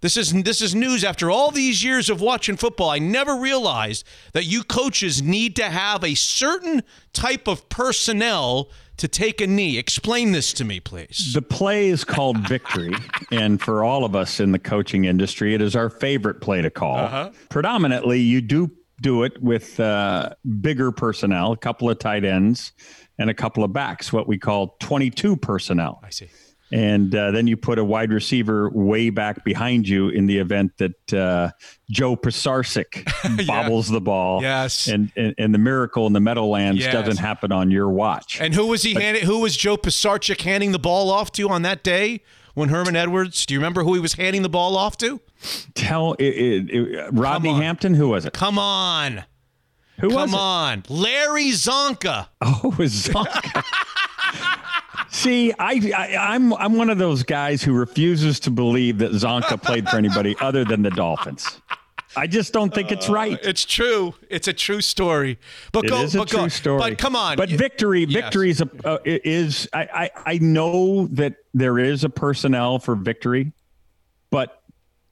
This 0.00 0.16
is 0.16 0.32
this 0.42 0.62
is 0.62 0.74
news 0.74 1.04
after 1.04 1.30
all 1.30 1.50
these 1.50 1.84
years 1.84 2.08
of 2.08 2.20
watching 2.20 2.56
football. 2.56 2.88
I 2.88 2.98
never 2.98 3.36
realized 3.36 4.06
that 4.32 4.46
you 4.46 4.64
coaches 4.64 5.22
need 5.22 5.54
to 5.56 5.64
have 5.64 6.02
a 6.02 6.14
certain 6.14 6.82
type 7.12 7.46
of 7.46 7.68
personnel 7.68 8.70
to 9.02 9.08
take 9.08 9.40
a 9.40 9.48
knee. 9.48 9.78
Explain 9.78 10.30
this 10.30 10.52
to 10.52 10.64
me, 10.64 10.78
please. 10.78 11.32
The 11.34 11.42
play 11.42 11.88
is 11.88 12.04
called 12.04 12.38
victory. 12.46 12.94
and 13.32 13.60
for 13.60 13.82
all 13.82 14.04
of 14.04 14.14
us 14.14 14.38
in 14.38 14.52
the 14.52 14.60
coaching 14.60 15.06
industry, 15.06 15.54
it 15.54 15.60
is 15.60 15.74
our 15.74 15.90
favorite 15.90 16.40
play 16.40 16.62
to 16.62 16.70
call. 16.70 16.98
Uh-huh. 16.98 17.30
Predominantly, 17.48 18.20
you 18.20 18.40
do 18.40 18.70
do 19.00 19.24
it 19.24 19.42
with 19.42 19.80
uh, 19.80 20.30
bigger 20.60 20.92
personnel, 20.92 21.50
a 21.50 21.56
couple 21.56 21.90
of 21.90 21.98
tight 21.98 22.24
ends 22.24 22.70
and 23.18 23.28
a 23.28 23.34
couple 23.34 23.64
of 23.64 23.72
backs, 23.72 24.12
what 24.12 24.28
we 24.28 24.38
call 24.38 24.76
22 24.78 25.34
personnel. 25.34 26.00
I 26.04 26.10
see. 26.10 26.30
And 26.72 27.14
uh, 27.14 27.30
then 27.32 27.46
you 27.46 27.56
put 27.58 27.78
a 27.78 27.84
wide 27.84 28.10
receiver 28.12 28.70
way 28.70 29.10
back 29.10 29.44
behind 29.44 29.86
you 29.86 30.08
in 30.08 30.24
the 30.26 30.38
event 30.38 30.72
that 30.78 31.12
uh, 31.12 31.50
Joe 31.90 32.16
Pisarcik 32.16 33.46
bobbles 33.46 33.88
the 33.88 34.00
ball. 34.00 34.40
Yes. 34.40 34.86
And, 34.88 35.12
and, 35.14 35.34
and 35.36 35.52
the 35.52 35.58
miracle 35.58 36.06
in 36.06 36.14
the 36.14 36.20
Meadowlands 36.20 36.80
Yes. 36.80 36.92
doesn't 36.94 37.18
happen 37.18 37.52
on 37.52 37.70
your 37.70 37.90
watch. 37.90 38.40
And 38.40 38.54
who 38.54 38.66
was 38.68 38.82
he 38.82 38.94
handing, 38.94 39.24
who 39.24 39.40
was 39.40 39.56
Joe 39.56 39.76
Pisarcik 39.76 40.40
handing 40.40 40.72
the 40.72 40.78
ball 40.78 41.10
off 41.10 41.30
to 41.32 41.48
on 41.50 41.60
that 41.62 41.82
day 41.84 42.22
when 42.54 42.70
Herman 42.70 42.96
Edwards? 42.96 43.44
Do 43.44 43.52
you 43.52 43.60
remember 43.60 43.84
who 43.84 43.92
he 43.92 44.00
was 44.00 44.14
handing 44.14 44.40
the 44.42 44.48
ball 44.48 44.74
off 44.76 44.96
to? 44.98 45.20
Tell 45.74 46.14
it, 46.14 46.24
it, 46.24 46.70
it- 46.70 47.08
Rodney 47.12 47.52
Hampton, 47.52 47.92
who 47.94 48.08
was 48.08 48.24
it? 48.24 48.32
Come 48.32 48.58
on. 48.58 49.24
Who 50.02 50.08
Come 50.10 50.16
was 50.20 50.32
it? 50.32 50.36
on. 50.36 50.82
Larry 50.88 51.50
Csonka. 51.52 52.26
Oh, 52.42 52.74
Csonka. 52.78 53.64
See, 55.10 55.52
I, 55.58 55.92
I 55.96 56.16
I'm 56.34 56.52
I'm 56.54 56.74
one 56.76 56.88
of 56.90 56.98
those 56.98 57.22
guys 57.22 57.62
who 57.62 57.72
refuses 57.74 58.40
to 58.40 58.50
believe 58.50 58.98
that 58.98 59.12
Csonka 59.12 59.62
played 59.62 59.88
for 59.88 59.96
anybody 59.96 60.34
other 60.40 60.64
than 60.64 60.82
the 60.82 60.90
Dolphins. 60.90 61.60
I 62.16 62.26
just 62.26 62.52
don't 62.52 62.74
think 62.74 62.90
it's 62.92 63.08
right. 63.08 63.38
It's 63.42 63.64
true. 63.64 64.14
It's 64.28 64.48
a 64.48 64.52
true 64.52 64.80
story. 64.80 65.38
But 65.72 65.84
It 65.84 65.88
go, 65.88 66.02
is 66.02 66.14
a 66.14 66.18
but 66.18 66.28
true 66.28 66.38
go. 66.40 66.48
story. 66.48 66.78
But 66.78 66.98
come 66.98 67.14
on. 67.16 67.36
But 67.36 67.48
victory, 67.50 68.04
Yes. 68.04 68.22
victory 68.24 68.50
is 68.50 68.60
a 68.62 68.68
uh, 68.84 68.98
is 69.04 69.68
I, 69.72 69.88
I 69.94 70.10
I 70.34 70.38
know 70.38 71.06
that 71.08 71.36
there 71.54 71.78
is 71.78 72.04
a 72.04 72.10
personnel 72.10 72.78
for 72.78 72.94
victory, 72.96 73.52
but 74.30 74.61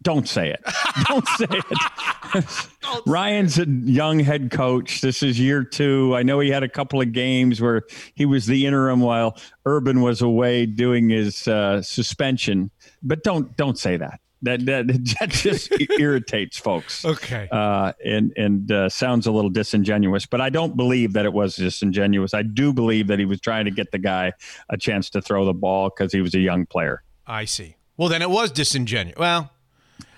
don't 0.02 0.28
say 0.28 0.50
it. 0.50 0.60
Don't 1.08 1.26
say 1.28 1.46
it. 1.50 2.44
Ryan's 3.06 3.58
a 3.58 3.66
young 3.66 4.18
head 4.18 4.50
coach. 4.50 5.00
This 5.00 5.22
is 5.22 5.38
year 5.38 5.62
two. 5.62 6.14
I 6.16 6.22
know 6.22 6.40
he 6.40 6.50
had 6.50 6.62
a 6.62 6.68
couple 6.68 7.00
of 7.00 7.12
games 7.12 7.60
where 7.60 7.82
he 8.14 8.24
was 8.24 8.46
the 8.46 8.66
interim 8.66 9.00
while 9.00 9.36
Urban 9.66 10.00
was 10.00 10.22
away 10.22 10.66
doing 10.66 11.10
his 11.10 11.46
uh, 11.46 11.82
suspension. 11.82 12.70
But 13.02 13.22
don't 13.22 13.56
don't 13.56 13.78
say 13.78 13.96
that. 13.98 14.20
That 14.42 14.64
that, 14.66 14.86
that 15.20 15.30
just 15.30 15.72
irritates 15.98 16.58
folks. 16.58 17.04
Okay. 17.04 17.48
Uh, 17.50 17.92
and 18.04 18.32
and 18.36 18.72
uh, 18.72 18.88
sounds 18.88 19.26
a 19.26 19.32
little 19.32 19.50
disingenuous, 19.50 20.26
but 20.26 20.40
I 20.40 20.50
don't 20.50 20.76
believe 20.76 21.12
that 21.12 21.24
it 21.26 21.32
was 21.32 21.56
disingenuous. 21.56 22.32
I 22.32 22.42
do 22.42 22.72
believe 22.72 23.08
that 23.08 23.18
he 23.18 23.26
was 23.26 23.40
trying 23.40 23.66
to 23.66 23.70
get 23.70 23.92
the 23.92 23.98
guy 23.98 24.32
a 24.70 24.78
chance 24.78 25.10
to 25.10 25.22
throw 25.22 25.44
the 25.44 25.54
ball 25.54 25.90
because 25.90 26.12
he 26.12 26.20
was 26.20 26.34
a 26.34 26.40
young 26.40 26.66
player. 26.66 27.02
I 27.26 27.44
see. 27.44 27.76
Well, 27.96 28.08
then 28.08 28.22
it 28.22 28.30
was 28.30 28.50
disingenuous. 28.50 29.18
Well, 29.18 29.50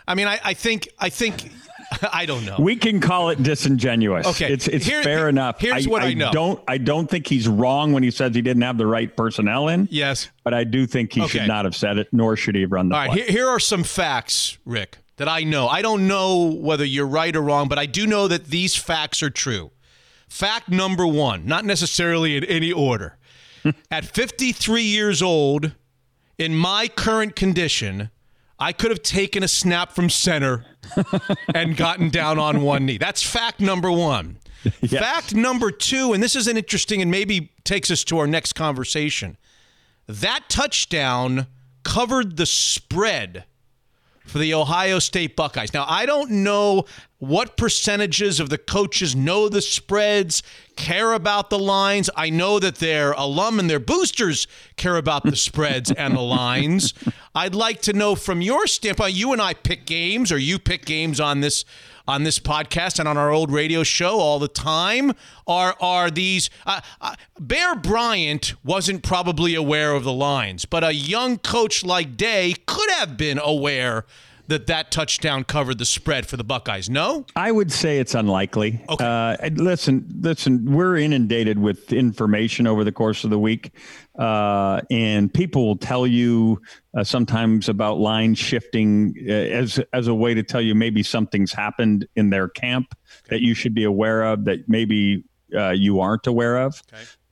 I 0.07 0.15
mean, 0.15 0.27
I, 0.27 0.41
I 0.45 0.55
think 0.55 0.89
I 0.99 1.09
think 1.09 1.51
I 2.13 2.27
don't 2.27 2.45
know. 2.45 2.57
We 2.59 2.77
can 2.77 3.01
call 3.01 3.31
it 3.31 3.43
disingenuous. 3.43 4.27
Okay. 4.27 4.53
it's 4.53 4.67
it's 4.69 4.87
Here- 4.87 5.03
fair 5.03 5.29
enough. 5.29 5.61
here's 5.61 5.87
what 5.87 6.03
I 6.03 6.15
know. 6.15 6.33
Don't 6.33 6.63
I 6.67 6.79
don't 6.79 7.09
think 7.09 7.27
he's 7.27 7.47
wrong 7.49 7.93
when 7.93 8.03
he 8.03 8.11
says 8.11 8.35
he 8.35 8.43
didn't 8.43 8.63
have 8.63 8.79
the 8.79 8.87
right 8.87 9.15
personnel 9.17 9.69
in. 9.69 9.89
Yes. 9.91 10.29
but 10.45 10.55
I 10.55 10.65
do 10.65 10.87
think 10.87 11.13
he 11.13 11.21
Okay. 11.23 11.39
should 11.41 11.49
not 11.49 11.65
have 11.65 11.77
said 11.77 11.99
it, 11.99 12.09
nor 12.13 12.37
should 12.37 12.55
he 12.55 12.63
have 12.63 12.73
run 12.73 12.89
the 12.89 12.95
All 12.95 13.01
right, 13.03 13.11
play. 13.11 13.23
here, 13.23 13.31
here 13.31 13.49
are 13.49 13.61
some 13.61 13.85
facts, 13.85 14.59
Rick, 14.65 14.99
that 15.19 15.29
I 15.29 15.43
know. 15.45 15.69
I 15.69 15.83
don't 15.83 16.07
know 16.09 16.53
whether 16.53 16.85
you're 16.85 17.07
right 17.07 17.35
or 17.37 17.43
wrong, 17.43 17.69
but 17.69 17.79
I 17.79 17.87
do 17.87 18.07
know 18.07 18.27
that 18.29 18.47
these 18.47 18.75
facts 18.75 19.23
are 19.23 19.31
true. 19.31 19.71
Fact 20.29 20.71
number 20.71 21.07
one, 21.07 21.45
not 21.47 21.65
necessarily 21.67 22.37
in 22.39 22.45
any 22.45 22.73
order. 22.73 23.19
At 23.91 24.07
53 24.07 24.83
years 24.83 25.21
old, 25.21 25.73
in 26.39 26.55
my 26.57 26.89
current 26.89 27.37
condition, 27.37 28.09
I 28.63 28.73
could 28.73 28.93
have 28.93 29.03
taken 29.03 29.43
a 29.43 29.49
snap 29.49 29.91
from 29.91 30.09
center 30.09 30.65
and 31.53 31.77
gotten 31.77 32.11
down 32.11 32.39
on 32.39 32.63
one 32.63 32.87
knee. 32.87 32.97
That's 32.97 33.21
fact 33.21 33.59
number 33.59 33.91
one. 33.91 34.39
Fact 34.89 35.35
number 35.35 35.73
two, 35.73 36.13
and 36.13 36.23
this 36.23 36.37
is 36.37 36.47
an 36.47 36.57
interesting 36.57 37.03
and 37.03 37.11
maybe 37.11 37.51
takes 37.65 37.91
us 37.91 38.05
to 38.05 38.19
our 38.19 38.29
next 38.29 38.53
conversation. 38.53 39.37
That 40.07 40.45
touchdown 40.49 41.49
covered 41.83 42.37
the 42.37 42.47
spread 42.47 43.43
for 44.25 44.39
the 44.39 44.55
Ohio 44.55 45.01
State 45.01 45.35
Buckeyes. 45.35 45.75
Now, 45.75 45.85
I 45.89 46.07
don't 46.07 46.31
know 46.31 46.85
what 47.23 47.57
percentages 47.57 48.41
of 48.41 48.49
the 48.49 48.59
coaches 48.59 49.15
know 49.15 49.49
the 49.49 49.63
spreads, 49.63 50.43
care 50.75 51.13
about 51.13 51.51
the 51.51 51.59
lines. 51.59 52.11
I 52.17 52.31
know 52.31 52.59
that 52.59 52.79
their 52.79 53.13
alum 53.13 53.61
and 53.61 53.71
their 53.71 53.79
boosters 53.79 54.49
care 54.75 54.97
about 54.97 55.23
the 55.23 55.37
spreads 55.37 55.93
and 55.97 56.17
the 56.17 56.21
lines. 56.21 56.93
I'd 57.33 57.55
like 57.55 57.81
to 57.83 57.93
know 57.93 58.17
from 58.17 58.41
your 58.41 58.67
standpoint, 58.67 59.15
you 59.15 59.33
and 59.33 59.41
I 59.41 59.55
pick 59.55 59.87
games 59.87 60.33
or 60.33 60.39
you 60.39 60.59
pick 60.59 60.85
games 60.85 61.21
on 61.21 61.43
this 61.43 61.65
on 62.09 62.25
this 62.25 62.41
podcast 62.41 62.99
and 62.99 63.07
on 63.07 63.17
our 63.17 63.31
old 63.31 63.53
radio 63.53 63.85
show 63.85 64.19
all 64.19 64.41
the 64.41 64.49
time 64.49 65.13
are 65.47 65.77
are 65.81 66.11
these 66.11 66.51
uh, 66.67 66.81
uh, 67.01 67.15
Bear 67.39 67.77
Bryant 67.77 68.55
wasn't 68.65 69.05
probably 69.05 69.55
aware 69.55 69.93
of 69.93 70.03
the 70.03 70.13
lines 70.13 70.65
but 70.65 70.83
a 70.83 70.93
young 70.93 71.39
coach 71.39 71.85
like 71.85 72.17
Day 72.17 72.57
could 72.67 72.91
have 72.91 73.17
been 73.17 73.39
aware 73.39 74.05
that 74.49 74.67
that 74.67 74.91
touchdown 74.91 75.45
covered 75.45 75.79
the 75.79 75.85
spread 75.85 76.27
for 76.27 76.37
the 76.37 76.45
Buckeyes 76.45 76.91
no 76.91 77.25
I 77.37 77.51
would 77.51 77.73
say 77.73 77.99
it's 77.99 78.15
unlikely. 78.15 78.85
Okay. 78.89 79.05
Uh, 79.05 79.51
listen, 79.55 80.07
listen, 80.21 80.73
we're 80.73 80.97
inundated 80.97 81.59
with 81.59 81.93
information 81.93 82.67
over 82.67 82.85
the 82.85 82.93
course 82.93 83.25
of 83.25 83.31
the 83.31 83.39
week, 83.39 83.73
uh, 84.19 84.81
and 84.91 85.33
people 85.33 85.67
will 85.67 85.77
tell 85.77 86.07
you 86.07 86.61
uh, 86.97 87.05
sometimes 87.05 87.69
about 87.69 87.99
line 87.99 88.35
shifting 88.35 89.15
uh, 89.29 89.33
as 89.33 89.81
as 89.93 90.09
a 90.09 90.15
way 90.15 90.35
to 90.35 90.43
tell 90.43 90.61
you 90.61 90.75
maybe 90.75 91.03
something's 91.03 91.53
happened 91.53 92.07
in 92.17 92.31
their 92.31 92.49
camp 92.49 92.95
that 93.29 93.41
you 93.41 93.55
should 93.55 93.75
be 93.75 93.85
aware 93.85 94.23
of 94.23 94.45
that 94.45 94.69
maybe 94.69 95.25
uh, 95.57 95.71
you 95.71 96.01
aren't 96.01 96.27
aware 96.27 96.59
of. 96.59 96.83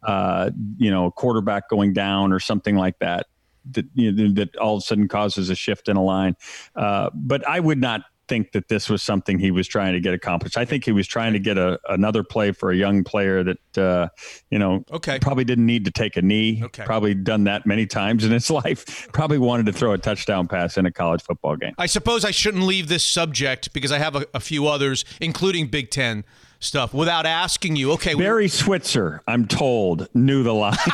Uh, 0.02 0.50
you 0.78 0.90
know, 0.90 1.06
a 1.06 1.10
quarterback 1.10 1.68
going 1.68 1.92
down 1.92 2.32
or 2.32 2.40
something 2.40 2.74
like 2.74 2.98
that. 3.00 3.26
That 3.72 3.86
you 3.94 4.12
know, 4.12 4.34
that 4.34 4.56
all 4.56 4.76
of 4.76 4.82
a 4.82 4.86
sudden 4.86 5.08
causes 5.08 5.50
a 5.50 5.54
shift 5.54 5.88
in 5.88 5.96
a 5.96 6.02
line, 6.02 6.36
uh, 6.76 7.10
but 7.14 7.46
I 7.46 7.60
would 7.60 7.80
not 7.80 8.02
think 8.30 8.52
that 8.52 8.68
this 8.68 8.88
was 8.88 9.02
something 9.02 9.40
he 9.40 9.50
was 9.50 9.66
trying 9.66 9.92
to 9.92 10.00
get 10.00 10.14
accomplished. 10.14 10.56
I 10.56 10.64
think 10.64 10.84
he 10.84 10.92
was 10.92 11.08
trying 11.08 11.32
to 11.32 11.40
get 11.40 11.58
a 11.58 11.80
another 11.88 12.22
play 12.22 12.52
for 12.52 12.70
a 12.70 12.76
young 12.76 13.02
player 13.02 13.42
that 13.42 13.78
uh, 13.78 14.08
you 14.50 14.58
know 14.58 14.84
okay. 14.92 15.18
probably 15.18 15.44
didn't 15.44 15.66
need 15.66 15.84
to 15.84 15.90
take 15.90 16.16
a 16.16 16.22
knee. 16.22 16.62
Okay. 16.62 16.84
Probably 16.84 17.12
done 17.12 17.44
that 17.44 17.66
many 17.66 17.86
times 17.86 18.24
in 18.24 18.30
his 18.30 18.48
life. 18.62 19.08
Probably 19.12 19.38
wanted 19.38 19.66
to 19.66 19.72
throw 19.72 19.92
a 19.92 19.98
touchdown 19.98 20.46
pass 20.46 20.78
in 20.78 20.86
a 20.86 20.92
college 20.92 21.22
football 21.22 21.56
game. 21.56 21.74
I 21.76 21.86
suppose 21.86 22.24
I 22.24 22.30
shouldn't 22.30 22.62
leave 22.62 22.86
this 22.86 23.04
subject 23.04 23.72
because 23.72 23.90
I 23.90 23.98
have 23.98 24.14
a, 24.14 24.24
a 24.32 24.40
few 24.40 24.68
others 24.68 25.04
including 25.20 25.66
Big 25.66 25.90
10 25.90 26.24
stuff 26.60 26.94
without 26.94 27.26
asking 27.26 27.74
you 27.74 27.92
okay 27.92 28.14
Barry 28.14 28.48
Switzer, 28.48 29.22
I'm 29.26 29.46
told, 29.46 30.08
knew 30.14 30.42
the 30.42 30.54
line. 30.54 30.76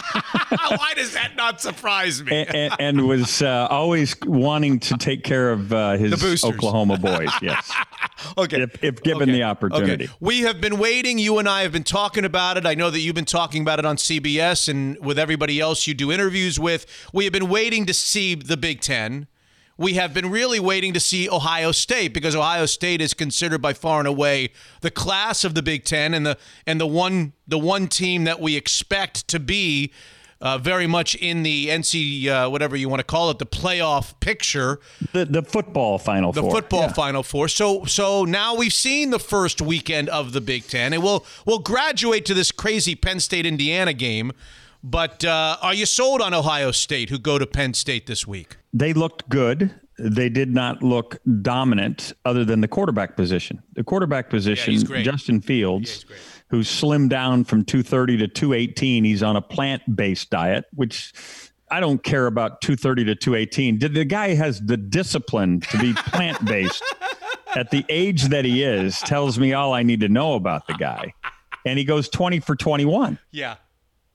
why 0.48 0.92
does 0.94 1.12
that 1.14 1.34
not 1.36 1.60
surprise 1.60 2.22
me 2.22 2.32
and, 2.42 2.54
and, 2.54 2.74
and 2.78 3.08
was 3.08 3.42
uh, 3.42 3.66
always 3.70 4.16
wanting 4.24 4.78
to 4.80 4.96
take 4.96 5.24
care 5.24 5.50
of 5.50 5.72
uh, 5.72 5.96
his 5.96 6.44
Oklahoma 6.44 6.98
boys. 6.98 7.30
Yes. 7.42 7.70
okay. 8.38 8.62
If, 8.62 8.82
if 8.82 9.02
given 9.02 9.30
the 9.30 9.42
opportunity. 9.42 10.04
Okay. 10.04 10.12
We 10.20 10.40
have 10.40 10.60
been 10.60 10.78
waiting. 10.78 11.18
You 11.18 11.38
and 11.38 11.48
I 11.48 11.62
have 11.62 11.72
been 11.72 11.84
talking 11.84 12.24
about 12.24 12.56
it. 12.56 12.66
I 12.66 12.74
know 12.74 12.90
that 12.90 12.98
you've 12.98 13.14
been 13.14 13.24
talking 13.24 13.62
about 13.62 13.78
it 13.78 13.84
on 13.84 13.96
CBS 13.96 14.68
and 14.68 14.98
with 15.04 15.18
everybody 15.18 15.60
else 15.60 15.86
you 15.86 15.94
do 15.94 16.10
interviews 16.10 16.58
with. 16.58 16.86
We 17.12 17.24
have 17.24 17.32
been 17.32 17.48
waiting 17.48 17.86
to 17.86 17.94
see 17.94 18.34
the 18.34 18.56
Big 18.56 18.80
Ten. 18.80 19.28
We 19.78 19.94
have 19.94 20.14
been 20.14 20.30
really 20.30 20.58
waiting 20.58 20.94
to 20.94 21.00
see 21.00 21.28
Ohio 21.28 21.70
State 21.72 22.14
because 22.14 22.34
Ohio 22.34 22.64
State 22.66 23.00
is 23.02 23.12
considered 23.12 23.60
by 23.60 23.74
far 23.74 23.98
and 23.98 24.08
away 24.08 24.50
the 24.80 24.90
class 24.90 25.44
of 25.44 25.54
the 25.54 25.62
Big 25.62 25.84
Ten 25.84 26.14
and 26.14 26.24
the 26.24 26.38
and 26.66 26.80
the 26.80 26.86
one 26.86 27.34
the 27.46 27.58
one 27.58 27.86
team 27.88 28.24
that 28.24 28.40
we 28.40 28.56
expect 28.56 29.28
to 29.28 29.38
be 29.38 29.92
uh, 30.40 30.58
very 30.58 30.86
much 30.86 31.14
in 31.14 31.42
the 31.42 31.68
NC 31.68 32.26
uh, 32.26 32.48
whatever 32.48 32.74
you 32.76 32.88
want 32.88 33.00
to 33.00 33.04
call 33.04 33.30
it 33.30 33.38
the 33.38 33.46
playoff 33.46 34.18
picture 34.20 34.80
The 35.12 35.24
the 35.26 35.42
football 35.42 35.98
final 35.98 36.32
the 36.32 36.40
four. 36.42 36.50
football 36.52 36.80
Yeah. 36.82 36.92
final 36.92 37.22
four. 37.22 37.48
So 37.48 37.84
so 37.84 38.24
now 38.24 38.54
we've 38.54 38.72
seen 38.72 39.10
the 39.10 39.18
first 39.18 39.60
weekend 39.60 40.08
of 40.08 40.32
the 40.32 40.40
Big 40.40 40.66
Ten, 40.68 40.94
and 40.94 41.02
we'll 41.02 41.24
we'll 41.44 41.58
graduate 41.58 42.24
to 42.26 42.34
this 42.34 42.50
crazy 42.50 42.94
Penn 42.94 43.20
State 43.20 43.44
Indiana 43.44 43.92
game. 43.92 44.32
But 44.88 45.24
uh, 45.24 45.56
are 45.62 45.74
you 45.74 45.84
sold 45.84 46.22
on 46.22 46.32
Ohio 46.32 46.70
State, 46.70 47.10
who 47.10 47.18
go 47.18 47.38
to 47.40 47.46
Penn 47.46 47.74
State 47.74 48.06
this 48.06 48.24
week? 48.24 48.56
They 48.72 48.92
looked 48.92 49.28
good. 49.28 49.74
They 49.98 50.28
did 50.28 50.54
not 50.54 50.80
look 50.80 51.18
dominant 51.42 52.12
other 52.24 52.44
than 52.44 52.60
the 52.60 52.68
quarterback 52.68 53.16
position. 53.16 53.60
The 53.72 53.82
quarterback 53.82 54.30
position, 54.30 54.80
great. 54.84 55.04
Justin 55.04 55.40
Fields, 55.40 56.06
who 56.50 56.60
slimmed 56.60 57.08
down 57.08 57.42
from 57.42 57.64
230 57.64 58.18
to 58.18 58.28
218. 58.28 59.02
He's 59.02 59.24
on 59.24 59.34
a 59.34 59.42
plant 59.42 59.82
based 59.96 60.30
diet, 60.30 60.66
which 60.72 61.12
I 61.68 61.80
don't 61.80 62.04
care 62.04 62.26
about 62.28 62.60
230 62.60 63.06
to 63.06 63.14
218. 63.16 63.78
The- 63.80 63.88
The 63.88 64.04
guy 64.04 64.34
has 64.34 64.60
the 64.60 64.76
discipline 64.76 65.60
to 65.62 65.78
be 65.78 65.94
plant 65.94 66.44
based 66.44 66.84
at 67.56 67.72
the 67.72 67.84
age 67.88 68.24
that 68.28 68.44
he 68.44 68.62
is, 68.62 69.00
tells 69.00 69.36
me 69.36 69.52
all 69.52 69.72
I 69.74 69.82
need 69.82 69.98
to 70.00 70.08
know 70.08 70.34
about 70.34 70.68
the 70.68 70.74
guy. 70.74 71.12
And 71.64 71.76
he 71.76 71.84
goes 71.84 72.08
20 72.08 72.38
for 72.38 72.54
21 72.54 73.18
Yeah. 73.32 73.56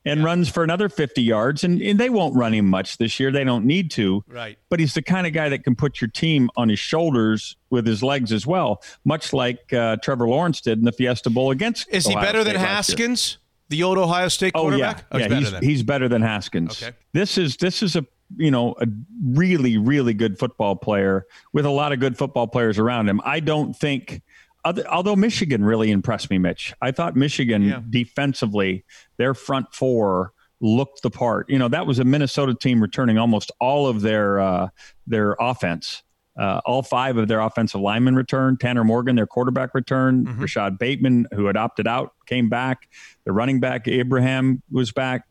And 0.06 0.23
runs 0.23 0.49
for 0.49 0.64
another 0.64 0.90
50 0.90 1.22
yards. 1.22 1.64
And, 1.64 1.82
and 1.82 1.99
they 1.99 2.10
won't 2.10 2.36
run 2.36 2.53
him 2.53 2.68
much 2.68 2.98
this 2.98 3.19
year. 3.19 3.32
They 3.32 3.44
don't 3.44 3.65
need 3.65 3.91
to. 3.91 4.23
Right. 4.28 4.57
But 4.69 4.80
he's 4.80 4.94
the 4.94 5.02
kind 5.02 5.28
of 5.28 5.34
guy 5.34 5.49
that 5.49 5.64
can 5.64 5.76
put 5.76 6.02
your 6.02 6.10
team 6.10 6.49
on 6.56 6.69
his 6.69 6.80
shoulders 6.80 7.56
with 7.69 7.86
his 7.86 8.02
legs 8.02 8.32
as 8.32 8.48
well, 8.48 8.82
much 9.06 9.32
like 9.34 9.72
uh, 9.73 9.98
Trevor 9.98 10.28
Lawrence 10.28 10.61
did 10.61 10.80
in 10.80 10.86
the 10.86 10.91
Fiesta 10.91 11.30
Bowl 11.30 11.52
against. 11.52 11.88
Is 11.90 12.06
he 12.06 12.14
Ohio 12.14 12.26
better 12.26 12.44
than 12.44 12.53
State 12.53 12.60
year. 12.60 12.68
Haskins, 12.68 13.38
the 13.69 13.84
old 13.84 13.98
Ohio 13.98 14.28
State 14.28 14.53
Oh 14.56 14.69
yeah, 14.72 14.94
quarterback? 14.94 15.06
Oh, 15.11 15.18
yeah, 15.18 15.28
better 15.28 15.36
he's, 15.40 15.52
than- 15.52 15.64
he's 15.64 15.84
better 15.84 16.07
than 16.10 16.22
Haskins. 16.22 16.82
Okay. 16.82 16.95
This 17.14 17.38
is 17.38 17.57
this 17.57 17.84
is 17.84 17.95
a 17.95 18.06
you 18.38 18.49
know 18.49 18.76
a 18.80 18.88
really 19.26 19.78
really 19.78 20.14
good 20.14 20.40
football 20.40 20.76
player 20.76 21.26
with 21.53 21.65
a 21.65 21.69
lot 21.69 21.91
of 21.91 21.99
good 21.99 22.18
football 22.18 22.48
players 22.48 22.80
around 22.80 23.07
him. 23.10 23.22
I 23.23 23.40
don't 23.40 23.76
think. 23.76 24.22
Other- 24.64 24.88
Although 24.88 25.16
Michigan 25.16 25.64
really 25.66 25.92
impressed 25.92 26.30
me, 26.30 26.38
Mitch. 26.38 26.74
I 26.82 26.92
thought 26.92 27.16
Michigan 27.16 27.64
Yeah. 27.64 27.82
defensively, 27.90 28.84
their 29.18 29.34
front 29.34 29.74
four 29.74 30.34
looked 30.60 31.02
the 31.02 31.10
part. 31.10 31.50
You 31.50 31.58
know, 31.58 31.68
that 31.70 31.88
was 31.88 31.98
a 32.00 32.04
Minnesota 32.04 32.54
team 32.54 32.82
returning 32.82 33.18
almost 33.18 33.52
all 33.60 33.88
of 33.88 34.02
their 34.02 34.40
uh, 34.40 34.68
their 35.08 35.36
offense. 35.40 36.04
Uh, 36.40 36.62
all 36.66 36.82
five 36.82 37.18
of 37.18 37.28
their 37.28 37.42
offensive 37.42 37.82
linemen 37.82 38.16
returned. 38.16 38.60
Tanner 38.60 38.84
Morgan, 38.86 39.16
their 39.18 39.28
quarterback, 39.28 39.76
returned. 39.76 40.28
Rashad 40.28 40.80
Bateman, 40.80 41.28
who 41.34 41.46
had 41.46 41.58
opted 41.58 41.88
out, 41.88 42.14
came 42.26 42.48
back. 42.48 42.88
The 43.26 43.34
running 43.34 43.60
back 43.60 43.86
Ibrahim 43.88 44.62
was 44.72 44.92
back. 44.94 45.24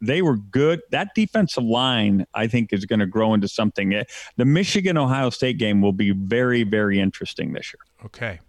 They 0.00 0.22
were 0.22 0.38
good. 0.38 0.80
That 0.92 1.08
defensive 1.14 1.62
line, 1.62 2.24
I 2.32 2.46
think, 2.46 2.72
is 2.72 2.86
going 2.86 3.00
to 3.00 3.06
grow 3.06 3.34
into 3.34 3.48
something. 3.48 3.90
The 4.38 4.44
Michigan 4.46 4.96
Ohio 4.96 5.28
State 5.28 5.58
game 5.58 5.82
will 5.82 5.92
be 5.92 6.12
very, 6.12 6.62
very 6.62 6.98
interesting 6.98 7.52
this 7.52 7.74
year. 7.74 8.06
Okay. 8.06 8.40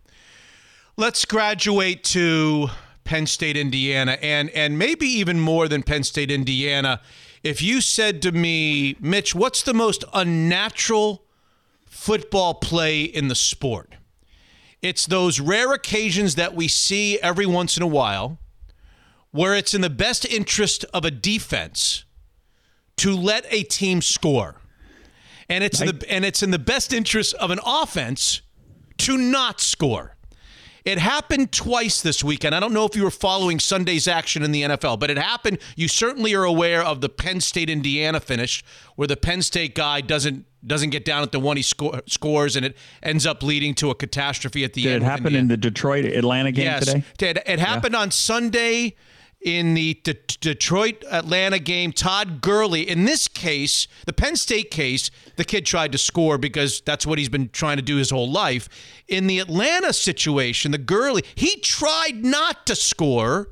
Let's 0.98 1.24
graduate 1.24 2.04
to 2.06 2.68
Penn 3.06 3.26
State, 3.26 3.56
Indiana, 3.56 4.18
and 4.22 4.50
and 4.50 4.78
maybe 4.78 5.08
even 5.08 5.40
more 5.40 5.70
than 5.70 5.84
Penn 5.84 6.04
State, 6.04 6.30
Indiana. 6.30 7.00
If 7.44 7.62
you 7.62 7.80
said 7.80 8.22
to 8.24 8.32
me, 8.34 8.98
Mitch, 9.00 9.34
what's 9.34 9.64
the 9.64 9.74
most 9.74 10.04
unnatural 10.14 11.24
football 11.86 12.56
play 12.56 13.04
in 13.04 13.30
the 13.30 13.36
sport? 13.36 13.96
It's 14.82 15.06
those 15.06 15.40
rare 15.40 15.74
occasions 15.74 16.36
that 16.36 16.56
we 16.56 16.68
see 16.68 17.20
every 17.20 17.46
once 17.46 17.78
in 17.78 17.84
a 17.84 17.88
while 17.88 18.38
where 19.32 19.56
it's 19.56 19.74
in 19.74 19.82
the 19.82 19.90
best 19.90 20.26
interest 20.26 20.84
of 20.94 21.06
a 21.06 21.12
defense 21.12 22.04
to 22.98 23.16
let 23.16 23.46
a 23.50 23.64
team 23.64 24.02
score. 24.02 24.58
And 25.48 25.64
it's 25.64 25.80
in 25.80 25.88
the 25.88 26.12
and 26.12 26.26
it's 26.26 26.44
in 26.44 26.52
the 26.52 26.60
best 26.60 26.92
interest 26.92 27.34
of 27.36 27.50
an 27.50 27.60
offense 27.66 28.42
to 28.98 29.18
not 29.18 29.62
score. 29.62 30.18
It 30.84 30.98
happened 30.98 31.52
twice 31.52 32.02
this 32.02 32.24
weekend. 32.24 32.56
I 32.56 32.60
don't 32.60 32.74
know 32.74 32.86
if 32.86 32.96
you 32.96 33.04
were 33.04 33.12
following 33.12 33.60
Sunday's 33.60 34.08
action 34.08 34.42
in 34.44 34.52
the 34.52 34.64
NFL, 34.64 35.00
but 35.00 35.12
it 35.12 35.18
happened. 35.18 35.60
You 35.76 35.88
certainly 35.88 36.34
are 36.34 36.44
aware 36.44 36.84
of 36.84 37.02
the 37.02 37.10
Penn 37.10 37.40
State 37.42 37.70
Indiana 37.70 38.20
finish, 38.20 38.64
where 38.96 39.08
the 39.08 39.18
Penn 39.18 39.42
State 39.42 39.76
guy 39.76 40.02
doesn't 40.02 40.46
doesn't 40.66 40.92
get 40.92 41.04
down 41.04 41.24
at 41.24 41.32
the 41.32 41.40
one 41.40 41.58
he 41.58 41.64
sco- 41.64 42.02
scores, 42.06 42.56
and 42.56 42.66
it 42.66 42.78
ends 43.02 43.26
up 43.26 43.42
leading 43.42 43.74
to 43.74 43.90
a 43.90 43.96
catastrophe 43.96 44.64
at 44.64 44.74
the 44.74 44.84
Did 44.84 44.94
end. 44.94 45.02
Did 45.02 45.06
it 45.06 45.10
happen 45.10 45.36
in 45.36 45.48
the 45.48 45.58
Detroit 45.58 46.06
Atlanta 46.06 46.52
game 46.52 46.66
yes, 46.66 46.86
today? 46.86 47.04
Did. 47.18 47.42
It 47.46 47.60
happened 47.60 47.96
on 47.96 48.12
Sunday 48.12 48.96
in 49.42 49.74
the 49.74 49.96
D- 50.04 50.16
Detroit 50.40 51.04
Atlanta 51.10 51.60
game. 51.60 51.92
Todd 51.92 52.42
Gurley, 52.42 52.88
in 52.88 53.06
this 53.06 53.28
case, 53.28 53.88
the 54.06 54.14
Penn 54.14 54.36
State 54.36 54.72
case, 54.72 55.10
the 55.36 55.44
kid 55.44 55.66
tried 55.66 55.92
to 55.92 55.98
score 55.98 56.38
because 56.38 56.82
that's 56.82 57.06
what 57.06 57.18
he's 57.18 57.30
been 57.30 57.50
trying 57.50 57.78
to 57.78 57.84
do 57.84 57.98
his 57.98 58.10
whole 58.10 58.30
life. 58.30 58.70
In 59.08 59.28
the 59.28 59.40
Atlanta 59.40 59.94
situation, 59.94 60.72
the 60.72 60.78
Gurley, 60.78 61.24
he 61.36 61.58
tried 61.58 62.24
not 62.24 62.66
to 62.68 62.76
score. 62.76 63.50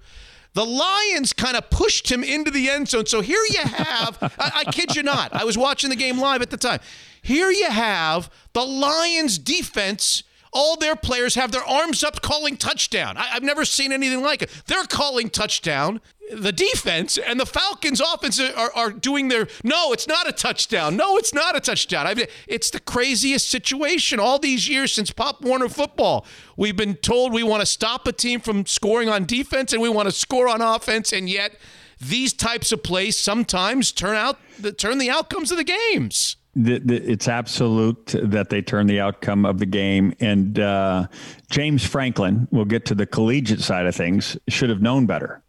The 0.54 0.66
Lions 0.66 1.34
kind 1.34 1.56
of 1.56 1.70
pushed 1.70 2.12
him 2.12 2.24
into 2.24 2.52
the 2.52 2.70
end 2.70 2.90
zone. 2.90 3.06
So 3.06 3.22
here 3.22 3.44
you 3.50 3.62
have, 3.62 4.18
I, 4.22 4.64
I 4.66 4.72
kid 4.72 4.96
you 4.96 5.04
not, 5.04 5.34
I 5.34 5.44
was 5.44 5.58
watching 5.58 5.90
the 5.90 5.96
game 5.96 6.20
live 6.20 6.42
at 6.42 6.50
the 6.50 6.58
time. 6.58 6.80
Here 7.22 7.52
you 7.52 7.70
have 7.70 8.30
the 8.54 8.64
Lions 8.66 9.38
defense 9.38 10.24
all 10.52 10.76
their 10.76 10.96
players 10.96 11.36
have 11.36 11.52
their 11.52 11.64
arms 11.64 12.04
up 12.04 12.22
calling 12.22 12.58
touchdown. 12.58 13.18
I, 13.18 13.26
have 13.26 13.44
never 13.44 13.66
seen 13.66 13.92
anything 13.92 14.22
like 14.22 14.42
it. 14.42 14.64
They're 14.68 14.84
calling 14.86 15.30
touchdown. 15.30 16.02
The 16.32 16.52
defense 16.52 17.18
and 17.18 17.40
the 17.40 17.46
Falcons' 17.46 18.02
offense 18.02 18.40
are, 18.40 18.72
are 18.76 18.92
doing 18.92 19.30
their 19.30 19.48
no, 19.64 19.94
it's 19.94 20.08
not 20.08 20.30
a 20.30 20.32
touchdown. 20.32 20.96
No, 20.96 21.18
it's 21.18 21.34
not 21.34 21.56
a 21.56 21.60
touchdown. 21.60 22.06
I 22.06 22.14
mean, 22.14 22.28
it's 22.48 22.70
the 22.70 22.80
craziest 22.80 23.50
situation 23.50 24.20
all 24.20 24.38
these 24.38 24.70
years 24.70 24.94
since 24.94 25.10
Pop 25.10 25.42
Warner 25.42 25.70
football. 25.70 26.26
We've 26.56 26.78
been 26.78 26.96
told 26.96 27.34
we 27.34 27.42
want 27.42 27.62
to 27.62 27.66
stop 27.66 28.08
a 28.08 28.12
team 28.12 28.42
from 28.42 28.68
scoring 28.68 29.10
on 29.10 29.26
defense 29.26 29.74
and 29.74 29.82
we 29.82 29.90
want 29.90 30.08
to 30.08 30.12
score 30.12 30.48
on 30.48 30.62
offense, 30.62 31.12
and 31.12 31.28
yet 31.28 31.56
these 32.00 32.32
types 32.32 32.72
of 32.72 32.84
plays 32.84 33.18
sometimes 33.18 33.92
turn 33.92 34.16
out 34.16 34.38
turn 34.78 35.00
the 35.00 35.10
outcomes 35.10 35.52
of 35.52 35.58
the 35.58 35.64
games 35.64 36.38
the, 36.56 36.80
the, 36.80 37.12
it's 37.12 37.28
absolute 37.28 38.16
that 38.24 38.50
they 38.50 38.62
turn 38.62 38.88
the 38.88 39.00
outcome 39.00 39.46
of 39.46 39.60
the 39.60 39.66
game. 39.66 40.14
And 40.20 40.60
uh, 40.60 41.08
James 41.50 41.86
Franklin, 41.86 42.48
we'll 42.52 42.66
get 42.66 42.86
to 42.88 42.96
the 42.96 43.06
collegiate 43.06 43.62
side 43.62 43.86
of 43.86 43.96
things, 43.96 44.38
should 44.48 44.70
have 44.70 44.82
known 44.82 45.06
better. 45.06 45.44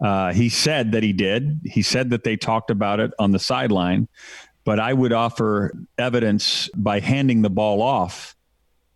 Uh, 0.00 0.32
he 0.32 0.48
said 0.48 0.92
that 0.92 1.02
he 1.02 1.12
did. 1.12 1.60
He 1.64 1.82
said 1.82 2.10
that 2.10 2.24
they 2.24 2.36
talked 2.36 2.70
about 2.70 3.00
it 3.00 3.12
on 3.18 3.32
the 3.32 3.38
sideline. 3.38 4.08
But 4.64 4.78
I 4.78 4.92
would 4.92 5.12
offer 5.12 5.72
evidence 5.98 6.68
by 6.76 7.00
handing 7.00 7.42
the 7.42 7.50
ball 7.50 7.82
off 7.82 8.36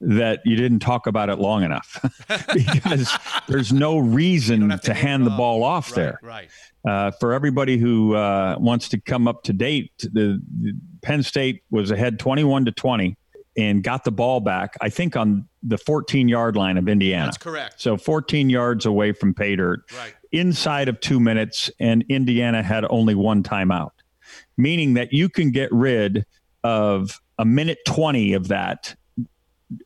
that 0.00 0.40
you 0.44 0.56
didn't 0.56 0.80
talk 0.80 1.06
about 1.06 1.30
it 1.30 1.38
long 1.38 1.62
enough 1.62 1.98
because 2.52 3.16
there's 3.48 3.72
no 3.72 3.98
reason 3.98 4.68
to, 4.68 4.78
to 4.78 4.94
hand 4.94 5.24
the 5.24 5.30
ball 5.30 5.64
off 5.64 5.90
right, 5.90 5.96
there. 5.96 6.20
Right. 6.22 6.50
Uh, 6.86 7.10
for 7.12 7.32
everybody 7.32 7.78
who 7.78 8.14
uh, 8.14 8.56
wants 8.58 8.90
to 8.90 9.00
come 9.00 9.26
up 9.26 9.42
to 9.44 9.52
date, 9.52 9.92
the, 9.98 10.40
the, 10.60 10.78
Penn 11.04 11.22
State 11.22 11.62
was 11.70 11.90
ahead 11.90 12.18
21 12.18 12.64
to 12.64 12.72
20 12.72 13.16
and 13.56 13.84
got 13.84 14.02
the 14.04 14.10
ball 14.10 14.40
back. 14.40 14.74
I 14.80 14.88
think 14.88 15.16
on 15.16 15.46
the 15.62 15.78
14 15.78 16.28
yard 16.28 16.56
line 16.56 16.76
of 16.76 16.88
Indiana. 16.88 17.26
That's 17.26 17.38
correct. 17.38 17.80
So 17.80 17.96
14 17.96 18.50
yards 18.50 18.86
away 18.86 19.12
from 19.12 19.34
pay 19.34 19.54
dirt, 19.54 19.82
right. 19.96 20.14
inside 20.32 20.88
of 20.88 20.98
two 21.00 21.20
minutes, 21.20 21.70
and 21.78 22.04
Indiana 22.08 22.62
had 22.62 22.84
only 22.90 23.14
one 23.14 23.42
timeout, 23.42 23.90
meaning 24.56 24.94
that 24.94 25.12
you 25.12 25.28
can 25.28 25.52
get 25.52 25.70
rid 25.70 26.24
of 26.64 27.20
a 27.38 27.44
minute 27.44 27.78
20 27.86 28.32
of 28.32 28.48
that 28.48 28.96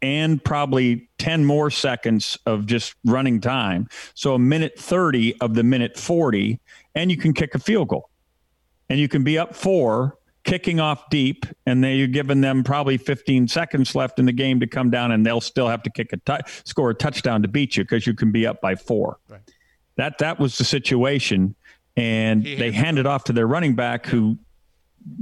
and 0.02 0.42
probably 0.42 1.08
10 1.18 1.44
more 1.44 1.70
seconds 1.70 2.38
of 2.46 2.66
just 2.66 2.94
running 3.04 3.40
time. 3.40 3.88
So 4.14 4.34
a 4.34 4.38
minute 4.38 4.78
30 4.78 5.40
of 5.40 5.54
the 5.54 5.62
minute 5.62 5.98
40, 5.98 6.60
and 6.94 7.10
you 7.10 7.16
can 7.16 7.32
kick 7.32 7.54
a 7.54 7.58
field 7.58 7.88
goal. 7.88 8.08
And 8.90 8.98
you 8.98 9.08
can 9.08 9.22
be 9.22 9.38
up 9.38 9.54
four, 9.54 10.17
kicking 10.48 10.80
off 10.80 11.08
deep, 11.10 11.44
and 11.66 11.84
then 11.84 11.96
you're 11.96 12.06
giving 12.08 12.40
them 12.40 12.64
probably 12.64 12.96
15 12.96 13.48
seconds 13.48 13.94
left 13.94 14.18
in 14.18 14.24
the 14.26 14.32
game 14.32 14.60
to 14.60 14.66
come 14.66 14.90
down, 14.90 15.12
and 15.12 15.24
they'll 15.24 15.40
still 15.40 15.68
have 15.68 15.82
to 15.82 15.90
kick 15.90 16.12
a 16.12 16.16
t- 16.16 16.44
score 16.64 16.90
a 16.90 16.94
touchdown 16.94 17.42
to 17.42 17.48
beat 17.48 17.76
you 17.76 17.84
because 17.84 18.06
you 18.06 18.14
can 18.14 18.32
be 18.32 18.46
up 18.46 18.60
by 18.60 18.74
four. 18.74 19.18
Right. 19.28 19.40
That 19.96 20.18
that 20.18 20.38
was 20.38 20.56
the 20.58 20.64
situation, 20.64 21.54
and 21.96 22.44
He 22.44 22.54
they 22.54 22.70
handed 22.72 22.74
handed 22.86 23.06
off 23.06 23.24
to 23.24 23.32
their 23.32 23.46
running 23.46 23.74
back 23.74 24.06
who 24.06 24.38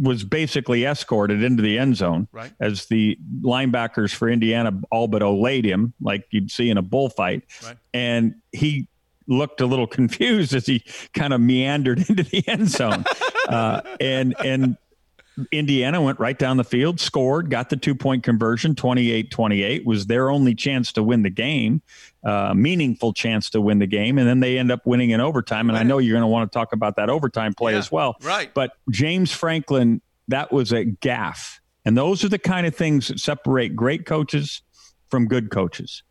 was 0.01 0.25
basically 0.25 0.85
escorted 0.85 1.43
into 1.45 1.63
the 1.63 1.79
end 1.79 1.97
zone 1.97 2.27
Right. 2.33 2.51
as 2.61 2.87
the 2.87 3.17
linebackers 3.43 4.13
for 4.15 4.29
Indiana 4.29 4.73
all 4.91 5.07
but 5.07 5.23
olayed 5.23 5.65
him 5.65 5.93
like 6.01 6.27
you'd 6.31 6.51
see 6.51 6.71
in 6.71 6.77
a 6.79 6.83
bullfight. 6.83 7.45
Right. 7.65 7.77
And 7.95 8.35
he 8.53 8.89
looked 9.29 9.61
a 9.61 9.67
little 9.67 9.87
confused 9.99 10.55
as 10.55 10.67
he 10.67 10.83
kind 11.15 11.33
of 11.33 11.41
meandered 11.41 11.99
into 12.09 12.23
the 12.23 12.47
end 12.49 12.69
zone. 12.69 13.05
uh, 13.49 13.81
and 14.01 14.35
and 14.45 14.77
Indiana 15.53 16.01
went 16.01 16.19
right 16.19 16.39
down 16.39 16.57
the 16.57 16.65
field, 16.65 16.99
scored, 16.99 17.51
got 17.51 17.69
the 17.71 17.77
two 17.77 17.95
point 17.95 18.23
conversion, 18.23 18.75
28 18.75 19.31
28, 19.31 19.85
was 19.87 20.07
their 20.07 20.31
only 20.31 20.55
chance 20.55 20.93
to 20.93 21.03
win 21.03 21.23
the 21.23 21.31
game, 21.31 21.83
uh, 22.25 22.55
meaningful 22.55 23.13
chance 23.13 23.51
to 23.51 23.61
win 23.61 23.79
the 23.79 23.87
game. 23.87 24.19
And 24.19 24.27
then 24.27 24.41
they 24.41 24.59
end 24.59 24.71
up 24.73 24.87
winning 24.87 25.11
in 25.11 25.21
overtime. 25.21 25.69
And 25.69 25.79
I 25.79 25.83
know 25.83 25.99
you're 25.99 26.15
going 26.15 26.23
to 26.23 26.27
want 26.29 26.51
to 26.51 26.57
talk 26.59 26.73
about 26.73 26.97
that 26.97 27.11
overtime 27.11 27.53
play 27.55 27.73
Yeah, 27.73 27.79
as 27.79 27.93
well. 27.93 28.17
right. 28.23 28.53
But 28.55 28.73
James 28.91 29.31
Franklin, 29.33 30.01
that 30.29 30.53
was 30.53 30.73
a 30.73 30.85
gaff. 30.85 31.61
And 31.85 31.97
those 31.97 32.25
are 32.25 32.29
the 32.29 32.39
kind 32.39 32.67
of 32.67 32.75
things 32.75 33.09
that 33.09 33.21
separate 33.21 33.77
great 33.77 34.07
coaches 34.07 34.63
from 35.11 35.29
good 35.29 35.51
coaches. 35.51 36.03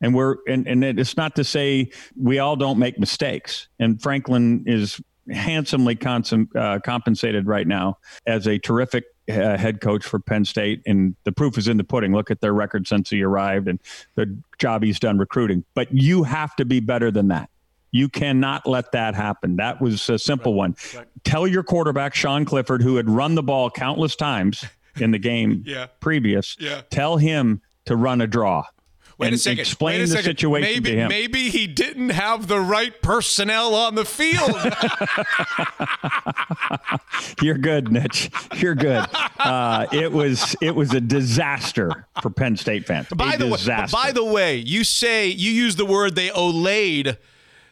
And 0.00 0.14
we're 0.14 0.36
and, 0.46 0.66
and 0.66 0.84
it's 0.84 1.16
not 1.16 1.34
to 1.36 1.44
say 1.44 1.90
we 2.20 2.38
all 2.38 2.56
don't 2.56 2.78
make 2.78 2.98
mistakes. 2.98 3.68
And 3.78 4.00
Franklin 4.02 4.64
is 4.66 5.00
handsomely 5.30 5.96
consum, 5.96 6.48
uh, 6.56 6.78
compensated 6.80 7.46
right 7.46 7.66
now 7.66 7.98
as 8.26 8.46
a 8.46 8.58
terrific 8.58 9.04
uh, 9.28 9.56
head 9.56 9.80
coach 9.80 10.04
for 10.04 10.18
Penn 10.18 10.44
State. 10.44 10.82
And 10.86 11.14
the 11.24 11.32
proof 11.32 11.56
is 11.58 11.68
in 11.68 11.76
the 11.76 11.84
pudding. 11.84 12.12
Look 12.12 12.30
at 12.30 12.40
their 12.40 12.52
record 12.52 12.86
since 12.86 13.10
he 13.10 13.22
arrived 13.22 13.68
and 13.68 13.78
the 14.16 14.36
job 14.58 14.82
he's 14.82 15.00
done 15.00 15.18
recruiting. 15.18 15.64
But 15.74 15.92
you 15.92 16.24
have 16.24 16.54
to 16.56 16.64
be 16.64 16.80
better 16.80 17.10
than 17.10 17.28
that. 17.28 17.48
You 17.90 18.08
cannot 18.08 18.66
let 18.66 18.90
that 18.92 19.14
happen. 19.14 19.56
That 19.56 19.80
was 19.80 20.08
a 20.10 20.18
simple 20.18 20.54
one. 20.54 20.76
Tell 21.22 21.46
your 21.46 21.62
quarterback, 21.62 22.14
Sean 22.14 22.44
Clifford, 22.44 22.82
who 22.82 22.96
had 22.96 23.08
run 23.08 23.34
the 23.36 23.42
ball 23.42 23.70
countless 23.70 24.16
times 24.16 24.64
in 24.96 25.12
the 25.12 25.18
game 25.20 25.62
Yeah. 25.64 25.86
previous, 26.00 26.56
Yeah. 26.58 26.82
tell 26.90 27.16
him 27.18 27.60
to 27.86 27.94
run 27.96 28.20
a 28.20 28.26
draw. 28.26 28.64
Wait 29.16 29.28
and 29.28 29.34
a 29.36 29.38
second. 29.38 29.60
Explain 29.60 29.98
Wait 29.98 30.02
a 30.02 30.06
the 30.06 30.08
second. 30.08 30.24
situation 30.24 30.72
maybe, 30.72 30.90
to 30.90 30.96
him. 30.96 31.08
Maybe 31.08 31.48
he 31.48 31.66
didn't 31.66 32.10
have 32.10 32.48
the 32.48 32.58
right 32.58 33.00
personnel 33.00 33.74
on 33.74 33.94
the 33.94 34.04
field. 34.04 34.50
You're 37.42 37.58
good, 37.58 37.92
Mitch. 37.92 38.30
You're 38.56 38.74
good. 38.74 39.06
Uh, 39.38 39.86
it 39.92 40.10
was 40.12 40.56
it 40.60 40.74
was 40.74 40.92
a 40.92 41.00
disaster 41.00 42.06
for 42.22 42.30
Penn 42.30 42.56
State 42.56 42.86
fans. 42.86 43.08
by 43.08 43.34
a 43.34 43.38
the 43.38 43.46
way, 43.48 43.86
by 43.92 44.12
the 44.12 44.24
way, 44.24 44.56
you 44.56 44.84
say 44.84 45.28
you 45.28 45.50
use 45.50 45.76
the 45.76 45.86
word 45.86 46.14
they 46.14 46.30
olayed. 46.30 47.16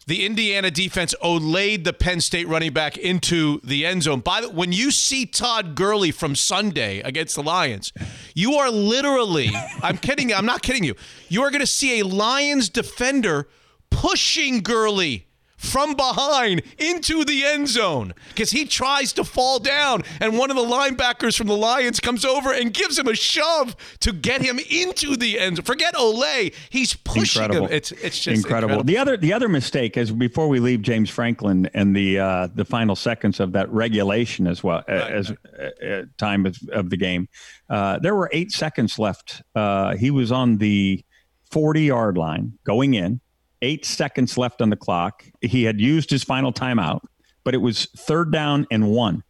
The 0.07 0.27
Indiana 0.27 0.71
defense 0.71 1.15
olayed 1.23 1.85
the 1.85 1.93
Penn 1.93 2.21
State 2.21 2.49
running 2.49 2.73
back 2.73 2.97
into 2.97 3.61
the 3.63 3.87
end 3.87 4.03
zone. 4.03 4.21
By 4.21 4.41
the 4.41 4.51
when 4.51 4.73
you 4.73 4.91
see 4.91 5.27
Todd 5.27 5.77
Gurley 5.77 6.11
from 6.11 6.35
Sunday 6.35 7.01
against 7.01 7.37
the 7.37 7.43
Lions, 7.43 7.93
you 8.35 8.55
are 8.55 8.71
literally 8.71 9.51
I'm 9.83 9.99
kidding 9.99 10.35
I'm 10.35 10.47
not 10.47 10.63
kidding 10.63 10.83
you. 10.83 10.95
You 11.29 11.43
are 11.43 11.51
going 11.51 11.61
to 11.61 11.67
see 11.67 12.01
a 12.01 12.05
Lions 12.05 12.69
defender 12.69 13.49
pushing 13.91 14.61
Gurley 14.61 15.27
from 15.63 15.95
behind 15.95 16.61
into 16.77 17.25
the 17.25 17.45
end 17.45 17.69
zone 17.69 18.13
because 18.29 18.51
he 18.51 18.65
tries 18.65 19.13
to 19.13 19.23
fall 19.23 19.61
down 19.61 20.03
and 20.21 20.37
one 20.37 20.51
of 20.51 20.57
the 20.57 20.63
linebackers 20.63 21.39
from 21.39 21.47
the 21.47 21.57
Lions 21.57 22.01
comes 22.01 22.25
over 22.25 22.53
and 22.53 22.75
gives 22.75 22.99
him 22.99 23.07
a 23.07 23.15
shove 23.15 23.77
to 24.01 24.13
get 24.13 24.43
him 24.43 24.59
into 24.69 25.17
the 25.17 25.39
end 25.39 25.57
zone. 25.57 25.65
Forget 25.65 25.95
Olay, 25.95 26.53
he's 26.69 26.95
pushing 26.95 27.43
incredible. 27.43 27.69
him. 27.69 27.73
It's 27.73 27.93
it's 27.93 28.19
just 28.19 28.45
incredible. 28.45 28.81
incredible. 28.81 28.85
The 28.85 28.99
other 28.99 29.17
the 29.17 29.33
other 29.33 29.49
mistake 29.49 29.97
is 29.97 30.11
before 30.11 30.49
we 30.49 30.59
leave 30.59 30.83
James 30.83 31.09
Franklin 31.09 31.71
and 31.75 31.95
the 31.95 32.19
uh, 32.19 32.49
the 32.55 32.65
final 32.65 32.97
seconds 32.97 33.39
of 33.39 33.53
that 33.53 33.71
regulation 33.71 34.49
as 34.49 34.65
well 34.65 34.83
as 34.89 35.31
uh, 35.31 35.87
uh, 35.87 36.03
time 36.19 36.45
of, 36.45 36.59
of 36.73 36.91
the 36.91 36.97
game. 36.97 37.29
Uh, 37.71 37.99
there 38.01 38.17
were 38.17 38.29
eight 38.33 38.51
seconds 38.51 38.99
left. 38.99 39.43
Uh, 39.55 39.95
he 39.97 40.11
was 40.11 40.33
on 40.33 40.59
the 40.59 41.05
forty 41.51 41.85
yard 41.85 42.19
line 42.19 42.59
going 42.65 42.95
in. 42.95 43.21
Eight 43.63 43.85
seconds 43.87 44.37
left 44.37 44.61
on 44.61 44.71
the 44.71 44.77
clock. 44.77 45.25
He 45.41 45.63
had 45.63 45.81
used 45.81 46.11
his 46.11 46.23
final 46.25 46.53
timeout, 46.53 47.01
but 47.45 47.55
it 47.55 47.59
was 47.59 47.87
third 47.97 48.31
down 48.33 48.67
and 48.71 48.89
one. 48.91 49.23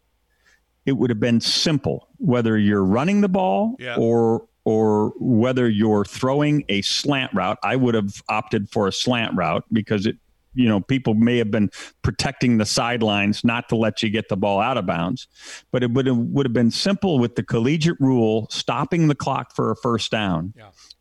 It 0.86 0.92
would 0.92 1.10
have 1.10 1.20
been 1.20 1.40
simple 1.40 2.08
whether 2.16 2.58
you're 2.58 2.84
running 2.84 3.20
the 3.20 3.28
ball 3.28 3.76
Yeah. 3.78 3.96
or 3.96 4.46
or 4.64 5.12
whether 5.18 5.68
you're 5.68 6.04
throwing 6.04 6.64
a 6.68 6.82
slant 6.82 7.32
route. 7.34 7.58
I 7.64 7.74
would 7.74 7.94
have 7.94 8.22
opted 8.28 8.70
for 8.70 8.86
a 8.86 8.92
slant 8.92 9.34
route 9.36 9.64
because 9.72 10.06
it, 10.06 10.16
you 10.54 10.68
know, 10.68 10.80
people 10.80 11.14
may 11.14 11.38
have 11.38 11.50
been 11.50 11.68
protecting 12.02 12.58
the 12.58 12.64
sidelines 12.64 13.42
not 13.42 13.68
to 13.70 13.76
let 13.76 14.04
you 14.04 14.08
get 14.08 14.28
the 14.28 14.36
ball 14.36 14.60
out 14.60 14.76
of 14.78 14.86
bounds. 14.86 15.26
But 15.72 15.82
it 15.82 15.90
would 15.90 16.06
have, 16.06 16.16
would 16.16 16.46
have 16.46 16.52
been 16.52 16.70
simple 16.70 17.18
with 17.18 17.34
the 17.34 17.42
collegiate 17.42 17.98
rule 17.98 18.46
stopping 18.50 19.08
the 19.08 19.16
clock 19.16 19.52
for 19.56 19.72
a 19.72 19.76
first 19.76 20.12
down 20.12 20.54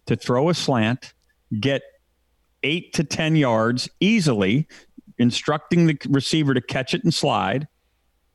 to 0.07 0.15
throw 0.15 0.49
a 0.49 0.55
slant, 0.55 1.13
get 1.59 1.83
eight 2.63 2.93
to 2.93 3.03
10 3.03 3.35
yards 3.35 3.89
easily, 3.99 4.67
instructing 5.17 5.87
the 5.87 5.97
receiver 6.09 6.53
to 6.53 6.61
catch 6.61 6.93
it 6.93 7.03
and 7.03 7.13
slide, 7.13 7.67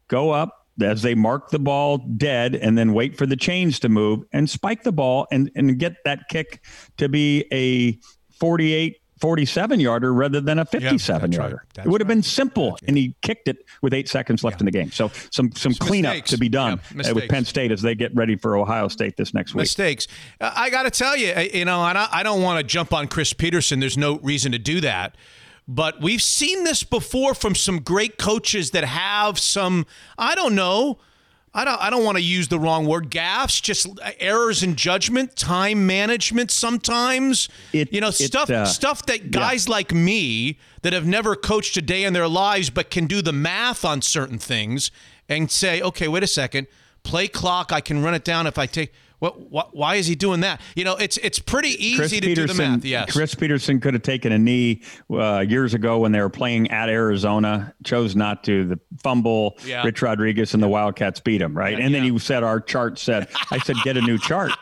go 0.09 0.31
up 0.31 0.66
as 0.82 1.03
they 1.03 1.15
mark 1.15 1.51
the 1.51 1.59
ball 1.59 1.98
dead, 1.98 2.55
and 2.55 2.77
then 2.77 2.93
wait 2.93 3.16
for 3.16 3.27
the 3.27 3.36
chains 3.36 3.78
to 3.81 3.89
move 3.89 4.23
and 4.32 4.48
spike 4.48 4.82
the 4.82 4.93
ball 4.93 5.27
and, 5.32 5.51
and 5.57 5.78
get 5.78 5.97
that 6.05 6.28
kick 6.28 6.62
to 6.97 7.09
be 7.09 7.44
a 7.53 7.98
48 8.39 8.98
47 9.20 9.80
yarder 9.80 10.12
rather 10.12 10.40
than 10.40 10.59
a 10.59 10.64
57 10.64 11.30
that's 11.30 11.36
yarder. 11.38 11.64
right. 11.76 11.86
It 11.86 11.88
would 11.88 12.01
have 12.01 12.09
been 12.09 12.22
simple, 12.22 12.78
and 12.86 12.97
he 12.97 13.14
kicked 13.22 13.48
it 13.48 13.59
with 13.82 13.94
eight 13.94 14.09
seconds 14.09 14.44
left 14.44 14.60
in 14.60 14.66
the 14.66 14.70
game. 14.70 14.90
So 14.93 15.10
some 15.30 15.52
some 15.52 15.72
cleanup 15.74 16.12
mistakes. 16.12 16.30
to 16.30 16.38
be 16.38 16.48
done 16.48 16.80
Yeah, 16.94 17.10
uh, 17.10 17.14
with. 17.14 17.28
Penn 17.30 17.44
State 17.44 17.72
as 17.72 17.80
they 17.82 17.94
get 17.94 18.14
ready 18.14 18.36
for 18.36 18.56
Ohio 18.56 18.88
State 18.88 19.16
this 19.16 19.32
next 19.32 19.55
week. 19.55 19.62
mistakes. 19.62 20.06
Uh, 20.40 20.52
I 20.55 20.70
got 20.70 20.82
to 20.82 20.90
tell 20.90 21.16
you, 21.16 21.32
uh, 21.32 21.40
you 21.52 21.64
know, 21.64 21.84
and 21.86 21.97
I, 21.97 22.09
I 22.12 22.22
don't 22.22 22.43
want 22.43 22.59
to 22.60 22.64
jump 22.64 22.93
on 22.93 23.09
Chris 23.09 23.32
Petersen. 23.32 23.80
There's 23.80 23.97
no 23.98 24.18
reason 24.18 24.52
to 24.52 24.59
do 24.59 24.80
that. 24.82 25.16
But 25.68 26.01
we've 26.01 26.22
seen 26.22 26.62
this 26.64 26.84
before 26.84 27.34
from 27.34 27.55
some 27.56 27.80
great 27.80 28.18
coaches 28.18 28.70
that 28.70 28.84
have 28.84 29.36
some, 29.38 29.84
I 30.16 30.34
don't 30.36 30.55
know, 30.55 30.98
I 31.56 31.64
don't, 31.64 31.80
I 31.80 31.88
don't 31.88 32.04
want 32.04 32.18
to 32.18 32.22
use 32.22 32.48
the 32.48 32.58
wrong 32.60 32.84
word, 32.86 33.10
gaffes, 33.10 33.62
just 33.62 33.88
errors 34.20 34.62
in 34.62 34.76
judgment, 34.76 35.36
time 35.36 35.86
management 35.86 36.50
sometimes. 36.50 37.48
you 37.90 38.00
know, 38.02 38.10
stuff 38.10 38.50
uh, 38.50 38.66
stuff 38.66 39.06
that 39.06 39.30
guys 39.30 39.66
like 39.66 39.90
me 39.92 40.58
that 40.82 40.92
have 40.92 41.06
never 41.06 41.34
coached 41.34 41.74
a 41.78 41.82
day 41.82 42.04
in 42.04 42.12
their 42.12 42.28
lives 42.28 42.68
but 42.68 42.90
can 42.90 43.06
do 43.06 43.22
the 43.22 43.32
math 43.32 43.86
on 43.86 44.02
certain 44.02 44.38
things 44.38 44.90
and 45.30 45.50
say, 45.50 45.80
okay, 45.80 46.08
wait 46.08 46.22
a 46.22 46.26
second, 46.26 46.66
play 47.02 47.26
clock, 47.26 47.72
I 47.72 47.80
can 47.80 48.02
run 48.02 48.12
it 48.12 48.22
down 48.22 48.46
if 48.46 48.58
I 48.58 48.66
take. 48.66 48.92
What, 49.18 49.51
what, 49.51 49.74
why 49.74 49.94
is 49.94 50.06
he 50.06 50.14
doing 50.14 50.40
that? 50.40 50.60
You 50.74 50.84
know, 50.84 50.94
it's 50.97 51.16
it's 51.18 51.38
pretty 51.38 51.70
easy 51.70 51.97
Chris 51.97 52.10
to 52.12 52.20
Petersen, 52.20 52.47
do 52.47 52.52
the 52.64 52.68
math. 52.76 52.84
Yes. 52.84 53.12
Chris 53.12 53.34
Petersen 53.34 53.80
could 53.80 53.94
have 53.94 54.02
taken 54.02 54.30
a 54.32 54.38
knee 54.38 54.82
uh, 55.10 55.40
years 55.40 55.72
ago 55.72 55.98
when 55.98 56.12
they 56.12 56.20
were 56.20 56.28
playing 56.28 56.70
at 56.70 56.88
Arizona, 56.90 57.74
chose 57.84 58.14
not 58.14 58.44
to. 58.44 58.66
The 58.66 58.80
fumble, 59.02 59.56
Yeah. 59.64 59.82
Rich 59.84 60.02
Rodriguez 60.02 60.52
and 60.55 60.62
the 60.62 60.68
Wildcats 60.68 61.20
beat 61.20 61.40
him, 61.40 61.56
right? 61.56 61.78
and 61.80 61.94
then 61.94 62.02
he 62.02 62.18
said, 62.18 62.43
Our 62.43 62.60
chart 62.60 62.98
said, 62.98 63.28
I 63.51 63.59
said, 63.59 63.76
get 63.84 63.97
a 63.97 64.02
new 64.02 64.18
chart. 64.18 64.52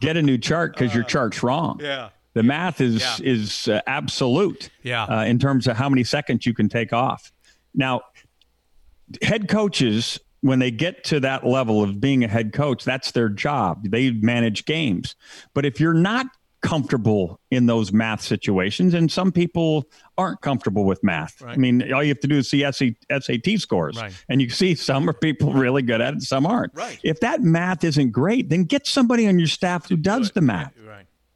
Get 0.00 0.16
a 0.16 0.22
new 0.22 0.38
chart 0.38 0.74
because 0.76 0.94
your 0.94 1.02
chart's 1.04 1.42
wrong. 1.42 1.80
Uh, 1.82 1.84
yeah. 1.84 2.08
The 2.34 2.42
math 2.44 2.80
is 2.80 3.02
Yeah. 3.02 3.16
is 3.32 3.66
uh, 3.66 3.80
absolute 3.88 4.70
Yeah. 4.84 5.04
uh, 5.04 5.24
in 5.24 5.40
terms 5.40 5.66
of 5.66 5.76
how 5.76 5.88
many 5.88 6.04
seconds 6.04 6.46
you 6.46 6.54
can 6.54 6.68
take 6.68 6.92
off. 6.92 7.32
Now, 7.74 8.02
head 9.22 9.48
coaches 9.48 10.20
when 10.40 10.58
they 10.60 10.70
get 10.70 11.04
to 11.04 11.20
that 11.20 11.44
level 11.46 11.82
of 11.82 12.00
being 12.00 12.22
a 12.24 12.28
head 12.28 12.52
coach 12.52 12.84
that's 12.84 13.10
their 13.12 13.28
job. 13.28 13.84
They 13.88 14.10
manage 14.12 14.64
games. 14.64 15.16
But 15.54 15.64
if 15.66 15.80
you're 15.80 15.94
not 15.94 16.26
comfortable 16.60 17.38
in 17.52 17.66
those 17.66 17.92
math 17.92 18.20
situations 18.20 18.92
and 18.92 19.12
some 19.12 19.30
people 19.30 19.84
aren't 20.16 20.40
comfortable 20.40 20.84
with 20.84 21.02
math. 21.04 21.40
I 21.46 21.56
mean 21.56 21.92
all 21.92 22.02
you 22.02 22.08
have 22.08 22.18
to 22.20 22.26
do 22.26 22.38
is 22.38 22.50
see 22.50 22.64
SAT, 22.68 23.58
scores 23.60 23.96
Right. 23.96 24.12
and 24.28 24.42
you 24.42 24.50
see 24.50 24.74
some 24.74 25.08
are 25.08 25.12
people 25.12 25.52
really 25.52 25.82
good 25.82 26.00
at 26.00 26.14
it 26.14 26.22
some 26.22 26.46
aren't. 26.46 26.74
Right. 26.74 26.98
if 27.04 27.20
that 27.20 27.42
math 27.42 27.84
isn't 27.84 28.10
great 28.10 28.48
then 28.48 28.64
get 28.64 28.88
somebody 28.88 29.28
on 29.28 29.38
your 29.38 29.46
staff 29.46 29.88
who 29.88 29.96
does 29.96 30.32
the 30.32 30.40
math. 30.40 30.72
Right. 30.84 30.87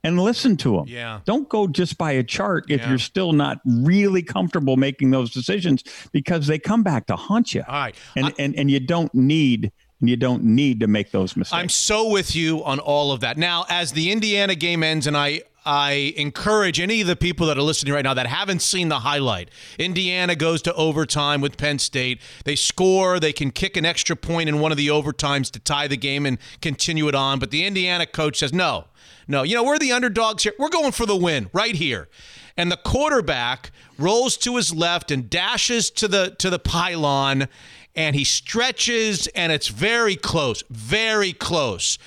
And 0.04 0.20
listen 0.20 0.56
to 0.58 0.76
them. 0.76 0.84
Yeah. 0.88 1.20
Don't 1.24 1.48
go 1.48 1.66
just 1.66 1.96
by 1.98 2.12
a 2.12 2.22
chart 2.22 2.64
if 2.68 2.80
Yeah. 2.80 2.88
you're 2.90 2.98
still 2.98 3.32
not 3.32 3.60
really 3.64 4.22
comfortable 4.22 4.76
making 4.76 5.10
those 5.10 5.30
decisions 5.30 5.84
because 6.12 6.46
they 6.46 6.58
come 6.58 6.82
back 6.82 7.06
to 7.06 7.16
haunt 7.16 7.54
you. 7.54 7.62
All 7.68 7.74
right. 7.74 7.94
And 8.16 8.32
and 8.38 8.54
and 8.56 8.70
you 8.70 8.80
don't 8.80 9.14
need 9.14 9.70
and 10.00 10.10
you 10.10 10.16
don't 10.16 10.42
need 10.42 10.80
to 10.80 10.86
make 10.88 11.12
those 11.12 11.36
mistakes. 11.36 11.56
I'm 11.60 11.68
so 11.68 12.08
with 12.08 12.34
you 12.34 12.64
on 12.64 12.80
all 12.80 13.12
of 13.12 13.20
that. 13.20 13.38
Now, 13.38 13.64
as 13.68 13.92
the 13.92 14.10
Indiana 14.10 14.54
game 14.56 14.82
ends, 14.82 15.06
and 15.06 15.16
I 15.16 15.42
I 15.64 16.12
encourage 16.16 16.80
any 16.80 17.00
of 17.02 17.06
the 17.06 17.14
people 17.14 17.46
that 17.46 17.56
are 17.56 17.62
listening 17.62 17.94
right 17.94 18.02
now 18.02 18.14
that 18.14 18.26
haven't 18.26 18.62
seen 18.62 18.88
the 18.88 18.98
highlight. 18.98 19.48
Indiana 19.78 20.34
goes 20.34 20.60
to 20.62 20.74
overtime 20.74 21.40
with 21.40 21.56
Penn 21.56 21.78
State. 21.78 22.20
They 22.44 22.56
score. 22.56 23.20
They 23.20 23.32
can 23.32 23.52
kick 23.52 23.76
an 23.76 23.84
extra 23.86 24.16
point 24.16 24.48
in 24.48 24.58
one 24.58 24.72
of 24.72 24.76
the 24.76 24.88
overtimes 24.88 25.52
to 25.52 25.60
tie 25.60 25.86
the 25.86 25.96
game 25.96 26.26
and 26.26 26.38
continue 26.60 27.06
it 27.06 27.14
on. 27.14 27.38
But 27.38 27.52
the 27.52 27.64
Indiana 27.64 28.06
coach 28.06 28.40
says, 28.40 28.52
no, 28.52 28.86
no. 29.32 29.42
You 29.42 29.56
know, 29.56 29.64
we're 29.64 29.78
the 29.78 29.90
underdogs 29.90 30.44
here. 30.44 30.52
We're 30.58 30.68
going 30.68 30.92
for 30.92 31.06
the 31.06 31.16
win 31.16 31.50
right 31.52 31.74
here. 31.74 32.08
And 32.56 32.70
the 32.70 32.76
quarterback 32.76 33.72
rolls 33.98 34.36
to 34.36 34.56
his 34.56 34.74
left 34.74 35.10
and 35.10 35.28
dashes 35.28 35.90
to 35.92 36.06
the 36.06 36.36
to 36.38 36.50
the 36.50 36.58
pylon 36.58 37.48
and 37.96 38.14
he 38.14 38.24
stretches 38.24 39.26
and 39.28 39.50
it's 39.50 39.68
very 39.68 40.16
close, 40.16 40.62
very 40.70 41.32
close. 41.32 41.98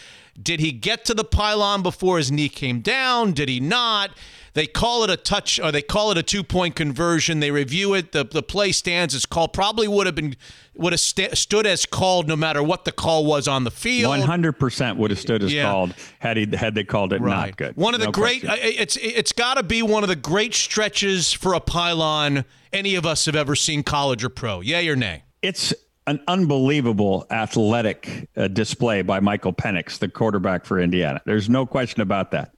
Did 0.42 0.60
he 0.60 0.72
get 0.72 1.06
to 1.06 1.14
the 1.14 1.24
pylon 1.24 1.82
before 1.82 2.18
his 2.18 2.32
knee 2.32 2.50
came 2.50 2.82
down? 2.82 3.34
Did 3.34 3.50
he 3.50 3.60
not? 3.60 4.12
They 4.56 4.68
call 4.68 5.04
it 5.04 5.10
a 5.10 5.18
touch 5.18 5.60
or 5.60 5.72
they 5.72 5.82
call 5.82 6.12
it 6.12 6.18
a 6.18 6.24
two 6.24 6.42
point 6.44 6.76
conversion. 6.76 7.42
They 7.42 7.52
review 7.52 7.94
it. 7.94 8.14
The, 8.14 8.24
the 8.24 8.42
play 8.42 8.72
stands 8.72 9.14
as 9.14 9.26
called. 9.26 9.52
Probably 9.52 9.88
would 9.88 10.06
have 10.08 10.16
been 10.16 10.36
would 10.76 10.94
have 10.94 11.00
sta 11.02 11.36
stood 11.36 11.68
as 11.68 11.86
called 11.86 12.28
no 12.28 12.36
matter 12.38 12.64
what 12.64 12.86
the 12.86 12.92
call 12.94 13.26
was 13.26 13.48
on 13.50 13.66
the 13.66 13.72
field. 13.72 14.10
One 14.10 14.22
hundred 14.22 14.54
percent 14.54 14.98
would 14.98 15.12
have 15.12 15.20
stood 15.20 15.44
as 15.44 15.54
Yeah. 15.54 15.70
called 15.70 15.94
had 16.20 16.38
he 16.38 16.48
had 16.56 16.74
they 16.74 16.86
called 16.86 17.12
it 17.12 17.22
not 17.22 17.58
good. 17.58 17.76
One 17.76 17.94
of 17.94 18.00
the 18.00 18.08
No 18.08 18.12
great. 18.14 18.44
question. 18.46 18.66
It's 18.78 18.96
it's 18.98 19.34
got 19.34 19.56
to 19.56 19.64
be 19.64 19.82
one 19.82 20.04
of 20.04 20.10
the 20.10 20.16
great 20.16 20.54
stretches 20.54 21.34
for 21.34 21.54
a 21.54 21.60
pylon 21.60 22.46
any 22.72 22.96
of 22.96 23.06
us 23.06 23.26
have 23.26 23.36
ever 23.36 23.56
seen, 23.56 23.84
college 23.84 24.24
or 24.24 24.30
pro. 24.30 24.62
Yay 24.62 24.88
or 24.88 24.96
nay? 24.96 25.24
It's 25.42 25.74
an 26.08 26.22
unbelievable 26.28 27.26
athletic 27.32 28.30
uh, 28.38 28.48
display 28.48 29.02
by 29.02 29.20
Michael 29.20 29.52
Penix, 29.54 29.98
the 30.00 30.08
quarterback 30.08 30.64
for 30.66 30.80
Indiana. 30.80 31.22
There's 31.26 31.50
no 31.50 31.66
question 31.66 32.02
about 32.02 32.32
that. 32.32 32.55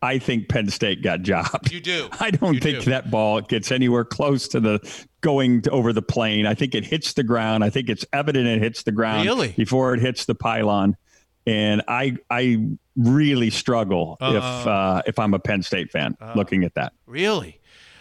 I 0.00 0.18
think 0.18 0.48
Penn 0.48 0.68
State 0.70 1.02
got 1.02 1.22
jobbed. 1.22 1.72
You 1.72 1.80
do. 1.80 2.08
I 2.20 2.30
don't 2.30 2.54
You 2.54 2.60
think 2.60 2.84
do. 2.84 2.90
that 2.90 3.10
ball 3.10 3.40
gets 3.40 3.72
anywhere 3.72 4.04
close 4.04 4.46
to 4.48 4.60
the 4.60 5.04
going 5.22 5.62
to, 5.62 5.70
over 5.70 5.92
the 5.92 6.02
plane. 6.02 6.46
I 6.46 6.54
think 6.54 6.74
it 6.76 6.84
hits 6.84 7.14
the 7.14 7.24
ground. 7.24 7.64
I 7.64 7.70
think 7.70 7.88
it's 7.88 8.04
evident 8.12 8.46
it 8.46 8.62
hits 8.62 8.84
the 8.84 8.92
ground 8.92 9.24
Really? 9.26 9.48
before 9.56 9.94
it 9.94 10.00
hits 10.00 10.24
the 10.26 10.34
pylon. 10.36 10.96
And 11.46 11.82
I 11.88 12.16
I 12.30 12.66
really 12.96 13.50
struggle 13.50 14.16
if 14.20 14.42
Uh. 14.42 14.70
uh, 14.70 15.02
if 15.06 15.18
I'm 15.18 15.34
a 15.34 15.38
Penn 15.38 15.62
State 15.62 15.90
fan 15.90 16.16
looking 16.36 16.62
at 16.62 16.74
that. 16.74 16.92
Really? 17.06 17.60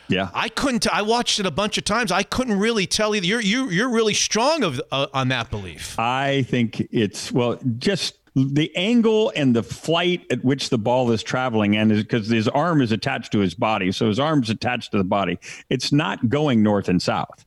Yeah. 0.10 0.30
I 0.34 0.50
couldn't. 0.50 0.88
I 0.94 1.02
watched 1.02 1.40
it 1.40 1.46
a 1.46 1.52
bunch 1.52 1.78
of 1.78 1.84
times. 1.84 2.12
I 2.12 2.24
couldn't 2.24 2.60
really 2.60 2.86
tell 2.88 3.16
you. 3.16 3.22
You're 3.22 3.42
you 3.42 3.70
you're 3.70 3.90
really 3.90 4.14
strong 4.14 4.64
of 4.64 4.82
uh, 4.92 5.08
on 5.14 5.30
that 5.30 5.50
belief. 5.50 5.98
I 6.00 6.44
think 6.44 6.80
it's 6.92 7.32
well, 7.32 7.58
just 7.78 8.17
the 8.46 8.72
angle 8.76 9.32
and 9.36 9.56
the 9.56 9.64
flight 9.64 10.26
at 10.30 10.44
which 10.44 10.70
the 10.70 10.78
ball 10.78 11.12
is 11.12 11.24
traveling, 11.24 11.76
and 11.76 11.90
because 11.90 12.28
his 12.28 12.48
arm 12.48 12.82
is 12.82 12.92
attached 12.92 13.32
to 13.32 13.40
his 13.40 13.56
body, 13.56 13.92
so 13.92 14.08
his 14.08 14.20
arm's 14.20 14.50
attached 14.50 14.92
to 14.92 14.98
the 15.00 15.04
body. 15.04 15.40
It's 15.70 15.92
not 15.92 16.30
going 16.30 16.62
north 16.62 16.88
and 16.88 17.02
south. 17.02 17.46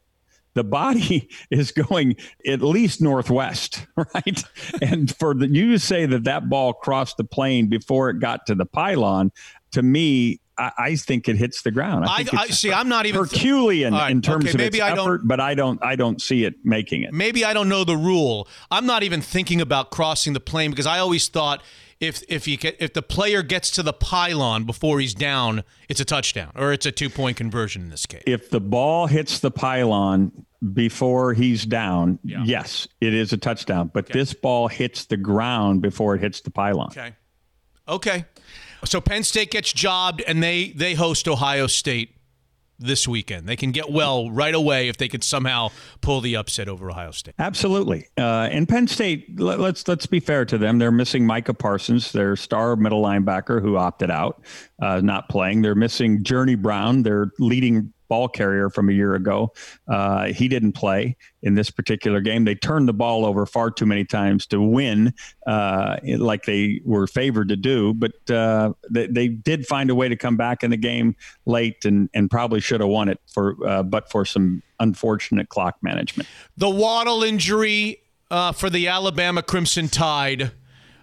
The 0.55 0.65
body 0.65 1.29
is 1.51 1.71
going 1.71 2.17
at 2.45 2.61
least 2.61 3.01
northwest, 3.01 3.87
right? 4.15 4.43
and 4.83 5.15
for 5.17 5.33
the, 5.35 5.47
you 5.47 5.71
to 5.73 5.79
say 5.79 6.07
that 6.07 6.25
that 6.25 6.49
ball 6.49 6.73
crossed 6.73 7.19
the 7.19 7.25
plane 7.25 7.69
before 7.69 8.11
it 8.11 8.19
got 8.19 8.47
to 8.47 8.57
the 8.57 8.67
pylon, 8.67 9.31
to 9.73 9.83
me, 9.83 10.41
I, 10.61 10.73
I 10.79 10.97
think 10.97 11.29
it 11.29 11.37
hits 11.37 11.63
the 11.63 11.71
ground. 11.71 12.05
I, 12.05 12.13
I, 12.13 12.17
think 12.19 12.35
I 12.35 12.45
it's 12.45 12.59
see. 12.59 12.73
I'm 12.73 12.89
not 12.89 13.07
even 13.07 13.21
Herculean 13.21 13.95
right, 13.95 14.11
in 14.11 14.21
terms 14.21 14.45
okay, 14.45 14.55
of 14.55 14.61
its 14.61 14.79
effort, 14.79 15.23
but 15.25 15.41
I 15.41 15.55
don't, 15.55 15.83
I 15.83 15.97
don't 15.97 16.21
see 16.21 16.45
it 16.45 16.55
making 16.65 17.03
it. 17.03 17.13
maybe 17.13 17.45
I 17.45 17.55
don't 17.55 17.69
know 17.69 17.85
the 17.85 17.97
rule. 17.97 18.47
I'm 18.71 18.87
not 18.87 19.03
even 19.03 19.23
thinking 19.23 19.61
about 19.61 19.91
crossing 19.91 20.35
the 20.35 20.41
plane 20.41 20.71
because 20.71 20.87
I 20.87 20.99
always 20.99 21.29
thought 21.29 21.63
if 22.01 22.23
if 22.29 22.49
you 22.49 22.57
get 22.57 22.77
if 22.81 22.93
the 22.95 23.03
player 23.03 23.43
gets 23.43 23.71
to 23.73 23.83
the 23.83 23.93
pylon 23.93 24.65
before 24.65 25.01
he's 25.01 25.15
down, 25.15 25.65
it's 25.89 26.01
a 26.01 26.05
touchdown 26.05 26.53
or 26.57 26.73
it's 26.73 26.87
a 26.87 26.93
two 26.93 27.11
point 27.11 27.37
conversion 27.37 27.83
in 27.83 27.91
this 27.91 28.07
case. 28.07 28.23
if 28.27 28.51
the 28.51 28.61
ball 28.61 29.07
hits 29.07 29.41
the 29.41 29.51
pylon 29.51 30.47
before 30.73 31.35
he's 31.35 31.65
down, 31.65 32.19
yes, 32.23 32.89
it 33.01 33.15
is 33.15 33.33
a 33.33 33.37
touchdown. 33.37 33.91
But 33.93 34.07
this 34.07 34.35
ball 34.35 34.69
hits 34.69 35.07
the 35.07 35.17
ground 35.17 35.83
before 35.83 36.15
it 36.15 36.21
hits 36.21 36.41
the 36.41 36.51
pylon. 36.51 36.89
Okay. 36.89 37.15
Okay. 37.89 38.25
So 38.85 39.01
Penn 39.01 39.23
State 39.25 39.51
gets 39.51 39.73
jobbed 39.73 40.23
and 40.27 40.43
they 40.43 40.71
they 40.71 40.95
host 40.95 41.29
Ohio 41.29 41.67
State 41.67 42.17
this 42.81 43.07
weekend. 43.07 43.47
They 43.47 43.57
can 43.57 43.73
get 43.73 43.91
well 43.91 44.31
right 44.31 44.55
away 44.55 44.89
if 44.89 44.97
they 44.97 45.09
could 45.09 45.23
somehow 45.23 45.69
pull 46.01 46.21
the 46.21 46.37
upset 46.37 46.69
over 46.69 46.91
Ohio 46.91 47.11
State. 47.11 47.35
Absolutely. 47.39 48.07
Uh, 48.19 48.49
and 48.51 48.69
Penn 48.69 48.89
State, 48.89 49.39
let, 49.39 49.61
let's 49.61 49.87
let's 49.87 50.07
be 50.07 50.19
fair 50.19 50.45
to 50.47 50.59
them. 50.59 50.79
They're 50.79 50.91
missing 50.91 51.27
Micah 51.27 51.55
Parsons, 51.55 52.11
their 52.13 52.37
star 52.37 52.77
middle 52.77 53.03
linebacker, 53.03 53.61
who 53.61 53.77
opted 53.77 54.11
out, 54.11 54.43
uh, 54.81 55.01
not 55.01 55.29
playing. 55.29 55.63
They're 55.63 55.75
missing 55.75 56.25
Journey 56.25 56.55
Brown, 56.55 57.03
their 57.03 57.31
leading 57.39 57.93
ball 58.11 58.29
carrier 58.29 58.69
from 58.69 58.91
a 58.91 58.93
year 58.93 59.15
ago. 59.15 59.53
Uh, 59.89 60.27
he 60.27 60.49
didn't 60.49 60.73
play 60.73 61.17
in 61.43 61.55
this 61.55 61.71
particular 61.71 62.21
game. 62.21 62.45
They 62.45 62.57
turned 62.57 62.89
the 62.89 62.93
ball 62.93 63.25
over 63.25 63.47
far 63.47 63.71
too 63.71 63.87
many 63.87 64.05
times 64.05 64.47
to 64.49 64.61
win, 64.61 65.15
uh, 65.47 65.97
like 66.19 66.45
they 66.45 66.83
were 66.85 67.07
favored 67.07 67.49
to 67.49 67.57
do. 67.57 67.95
But 67.95 68.29
uh, 68.29 68.75
they, 68.91 69.07
they 69.07 69.29
did 69.29 69.67
find 69.67 69.89
a 69.89 69.95
way 69.95 70.09
to 70.09 70.17
come 70.17 70.37
back 70.37 70.63
in 70.63 70.71
the 70.71 70.77
game 70.77 71.17
late, 71.47 71.85
and 71.87 72.11
and 72.13 72.31
probably 72.31 72.61
should 72.61 72.81
have 72.81 72.91
won 72.91 73.09
it 73.09 73.21
for, 73.33 73.57
uh, 73.67 73.85
but 73.85 74.11
for 74.11 74.27
some 74.27 74.63
unfortunate 74.81 75.49
clock 75.49 75.77
management. 75.81 76.29
The 76.57 76.69
Waddle 76.69 77.23
injury 77.23 78.03
uh, 78.31 78.53
for 78.53 78.69
the 78.69 78.89
Alabama 78.89 79.43
Crimson 79.43 79.89
Tide. 79.89 80.53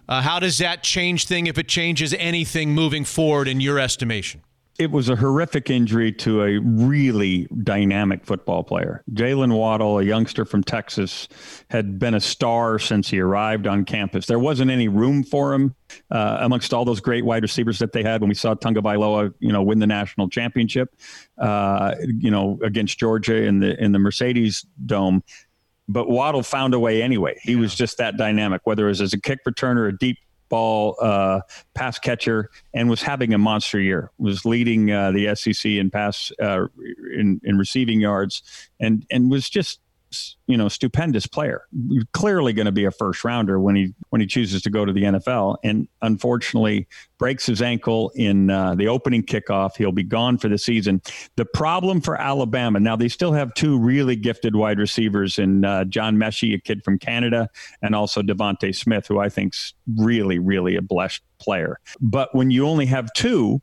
Uh, 0.08 0.22
how 0.22 0.38
does 0.38 0.58
that 0.58 0.82
change 0.82 1.26
thing 1.26 1.46
if 1.46 1.58
it 1.58 1.68
changes 1.68 2.14
anything 2.14 2.74
moving 2.74 3.04
forward 3.04 3.46
in 3.46 3.60
your 3.60 3.78
estimation? 3.78 4.40
It 4.78 4.92
was 4.92 5.08
a 5.08 5.16
horrific 5.16 5.70
injury 5.70 6.12
to 6.12 6.44
a 6.44 6.58
really 6.58 7.48
dynamic 7.64 8.24
football 8.24 8.62
player. 8.62 9.02
Jalen 9.10 9.56
Waddle, 9.56 9.98
a 9.98 10.04
youngster 10.04 10.44
from 10.44 10.62
Texas, 10.62 11.26
had 11.68 11.98
been 11.98 12.14
a 12.14 12.20
star 12.20 12.78
since 12.78 13.10
he 13.10 13.18
arrived 13.18 13.66
on 13.66 13.84
campus. 13.84 14.26
There 14.26 14.38
wasn't 14.38 14.70
any 14.70 14.86
room 14.86 15.24
for 15.24 15.52
him 15.52 15.74
uh, 16.12 16.38
amongst 16.40 16.72
all 16.72 16.84
those 16.84 17.00
great 17.00 17.24
wide 17.24 17.42
receivers 17.42 17.80
that 17.80 17.92
they 17.92 18.04
had 18.04 18.20
when 18.20 18.28
we 18.28 18.36
saw 18.36 18.54
Tagovailoa, 18.54 19.34
you 19.40 19.52
know, 19.52 19.64
win 19.64 19.80
the 19.80 19.86
national 19.88 20.28
championship, 20.28 20.94
uh, 21.38 21.96
you 22.06 22.30
know, 22.30 22.60
against 22.62 23.00
Georgia 23.00 23.42
in 23.42 23.58
the 23.58 23.76
in 23.82 23.90
the 23.90 23.98
Mercedes 23.98 24.64
Dome. 24.86 25.24
But 25.88 26.08
Waddle 26.08 26.44
found 26.44 26.72
a 26.74 26.78
way 26.78 27.02
anyway. 27.02 27.36
He 27.42 27.56
was 27.56 27.74
just 27.74 27.98
that 27.98 28.16
dynamic, 28.16 28.60
whether 28.64 28.84
it 28.84 28.90
was 28.90 29.00
as 29.00 29.12
a 29.12 29.20
kick 29.20 29.40
returner, 29.44 29.78
or 29.78 29.88
a 29.88 29.98
deep 29.98 30.18
ball 30.48 30.96
uh, 31.00 31.40
pass 31.74 31.98
catcher 31.98 32.50
and 32.74 32.88
was 32.88 33.02
having 33.02 33.34
a 33.34 33.38
monster 33.38 33.80
year. 33.80 34.10
Was 34.18 34.44
leading 34.44 34.90
uh, 34.90 35.12
the 35.12 35.34
SEC 35.34 35.72
in 35.72 35.90
pass 35.90 36.32
uh, 36.40 36.66
in 37.12 37.40
in 37.44 37.58
receiving 37.58 38.00
yards, 38.00 38.42
and 38.80 39.06
and 39.10 39.30
was 39.30 39.48
just 39.48 39.80
you 40.46 40.56
know 40.56 40.68
stupendous 40.68 41.26
player. 41.26 41.62
Clearly 42.12 42.52
going 42.52 42.66
to 42.66 42.72
be 42.72 42.84
a 42.84 42.90
first 42.90 43.24
rounder 43.24 43.60
when 43.60 43.76
he 43.76 43.94
when 44.10 44.20
he 44.20 44.26
chooses 44.26 44.62
to 44.62 44.70
go 44.70 44.84
to 44.84 44.92
the 44.92 45.02
NFL, 45.02 45.56
and 45.62 45.88
unfortunately 46.02 46.86
breaks 47.18 47.46
his 47.46 47.60
ankle 47.60 48.10
in 48.14 48.50
uh, 48.50 48.74
the 48.74 48.88
opening 48.88 49.22
kickoff. 49.22 49.76
He'll 49.76 49.92
be 49.92 50.02
gone 50.02 50.38
for 50.38 50.48
the 50.48 50.58
season. 50.58 51.02
The 51.36 51.44
problem 51.44 52.00
for 52.00 52.20
Alabama 52.20 52.80
now 52.80 52.96
they 52.96 53.08
still 53.08 53.32
have 53.32 53.52
two 53.54 53.78
really 53.78 54.16
gifted 54.16 54.56
wide 54.56 54.78
receivers 54.78 55.38
in 55.38 55.64
uh, 55.64 55.84
John 55.84 56.16
Metchie, 56.16 56.54
a 56.54 56.58
kid 56.58 56.82
from 56.84 56.98
Canada, 56.98 57.48
and 57.82 57.94
also 57.94 58.22
DeVonta 58.22 58.74
Smith, 58.74 59.06
who 59.06 59.18
I 59.18 59.28
think's 59.28 59.74
really 59.96 60.38
really 60.38 60.76
a 60.76 60.82
blessed 60.82 61.22
player. 61.38 61.78
But 62.00 62.34
when 62.34 62.50
you 62.50 62.66
only 62.66 62.86
have 62.86 63.12
two, 63.14 63.60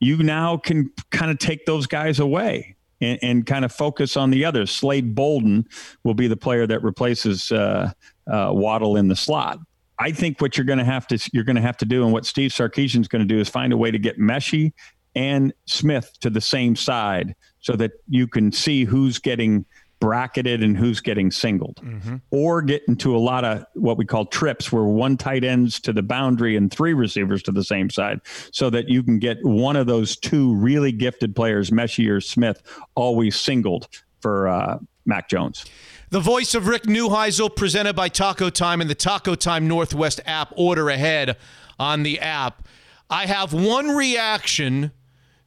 you 0.00 0.18
now 0.18 0.56
can 0.56 0.90
kind 1.10 1.30
of 1.30 1.38
take 1.38 1.66
those 1.66 1.86
guys 1.86 2.18
away 2.18 2.76
and, 3.00 3.18
and, 3.22 3.46
kind 3.46 3.64
of 3.64 3.72
focus 3.72 4.16
on 4.16 4.30
the 4.30 4.44
others. 4.44 4.70
Slade 4.70 5.14
Bolden 5.14 5.66
will 6.04 6.14
be 6.14 6.26
the 6.26 6.36
player 6.36 6.66
that 6.66 6.82
replaces 6.82 7.52
uh, 7.52 7.92
uh, 8.26 8.50
Waddle 8.52 8.96
in 8.96 9.08
the 9.08 9.16
slot. 9.16 9.58
I 9.98 10.10
think 10.10 10.40
what 10.40 10.56
you're 10.56 10.64
going 10.64 10.78
to 10.78 10.84
have 10.84 11.06
to 11.08 11.30
you're 11.32 11.44
going 11.44 11.56
to 11.56 11.62
have 11.62 11.76
to 11.78 11.84
do, 11.84 12.04
and 12.04 12.12
what 12.12 12.26
Steve 12.26 12.50
Sarkisian 12.50 13.00
is 13.00 13.08
going 13.08 13.26
to 13.26 13.34
do, 13.34 13.40
is 13.40 13.48
find 13.48 13.72
a 13.72 13.76
way 13.76 13.90
to 13.90 13.98
get 13.98 14.18
Metchie 14.18 14.72
and 15.14 15.52
Smith 15.66 16.18
to 16.20 16.30
the 16.30 16.40
same 16.40 16.74
side, 16.74 17.34
so 17.60 17.76
that 17.76 17.92
you 18.08 18.26
can 18.26 18.50
see 18.50 18.84
who's 18.84 19.18
getting 19.18 19.64
bracketed 20.04 20.62
and 20.62 20.76
who's 20.76 21.00
getting 21.00 21.30
singled, 21.30 21.76
mm-hmm. 21.76 22.16
or 22.30 22.60
get 22.60 22.82
into 22.88 23.16
a 23.16 23.18
lot 23.18 23.42
of 23.42 23.64
what 23.72 23.96
we 23.96 24.04
call 24.04 24.26
trips, 24.26 24.70
where 24.70 24.84
one 24.84 25.16
tight 25.16 25.44
ends 25.44 25.80
to 25.80 25.94
the 25.94 26.02
boundary 26.02 26.56
and 26.56 26.70
three 26.70 26.92
receivers 26.92 27.42
to 27.42 27.50
the 27.50 27.64
same 27.64 27.88
side, 27.88 28.20
so 28.52 28.68
that 28.68 28.86
you 28.86 29.02
can 29.02 29.18
get 29.18 29.38
one 29.42 29.76
of 29.76 29.86
those 29.86 30.14
two 30.18 30.54
really 30.56 30.92
gifted 30.92 31.34
players, 31.34 31.70
Metchie 31.70 32.10
or 32.10 32.20
Smith, 32.20 32.60
always 32.94 33.34
singled 33.34 33.88
for 34.20 34.46
uh, 34.46 34.78
Mac 35.06 35.30
Jones. 35.30 35.64
The 36.10 36.20
voice 36.20 36.54
of 36.54 36.66
Rick 36.66 36.82
Neuheisel, 36.82 37.56
presented 37.56 37.96
by 37.96 38.10
Taco 38.10 38.50
Time 38.50 38.82
and 38.82 38.90
the 38.90 38.94
Taco 38.94 39.34
Time 39.34 39.66
Northwest 39.66 40.20
app. 40.26 40.52
Order 40.54 40.90
ahead 40.90 41.38
on 41.78 42.02
the 42.02 42.20
app. 42.20 42.68
I 43.08 43.24
have 43.24 43.54
one 43.54 43.88
reaction 43.88 44.92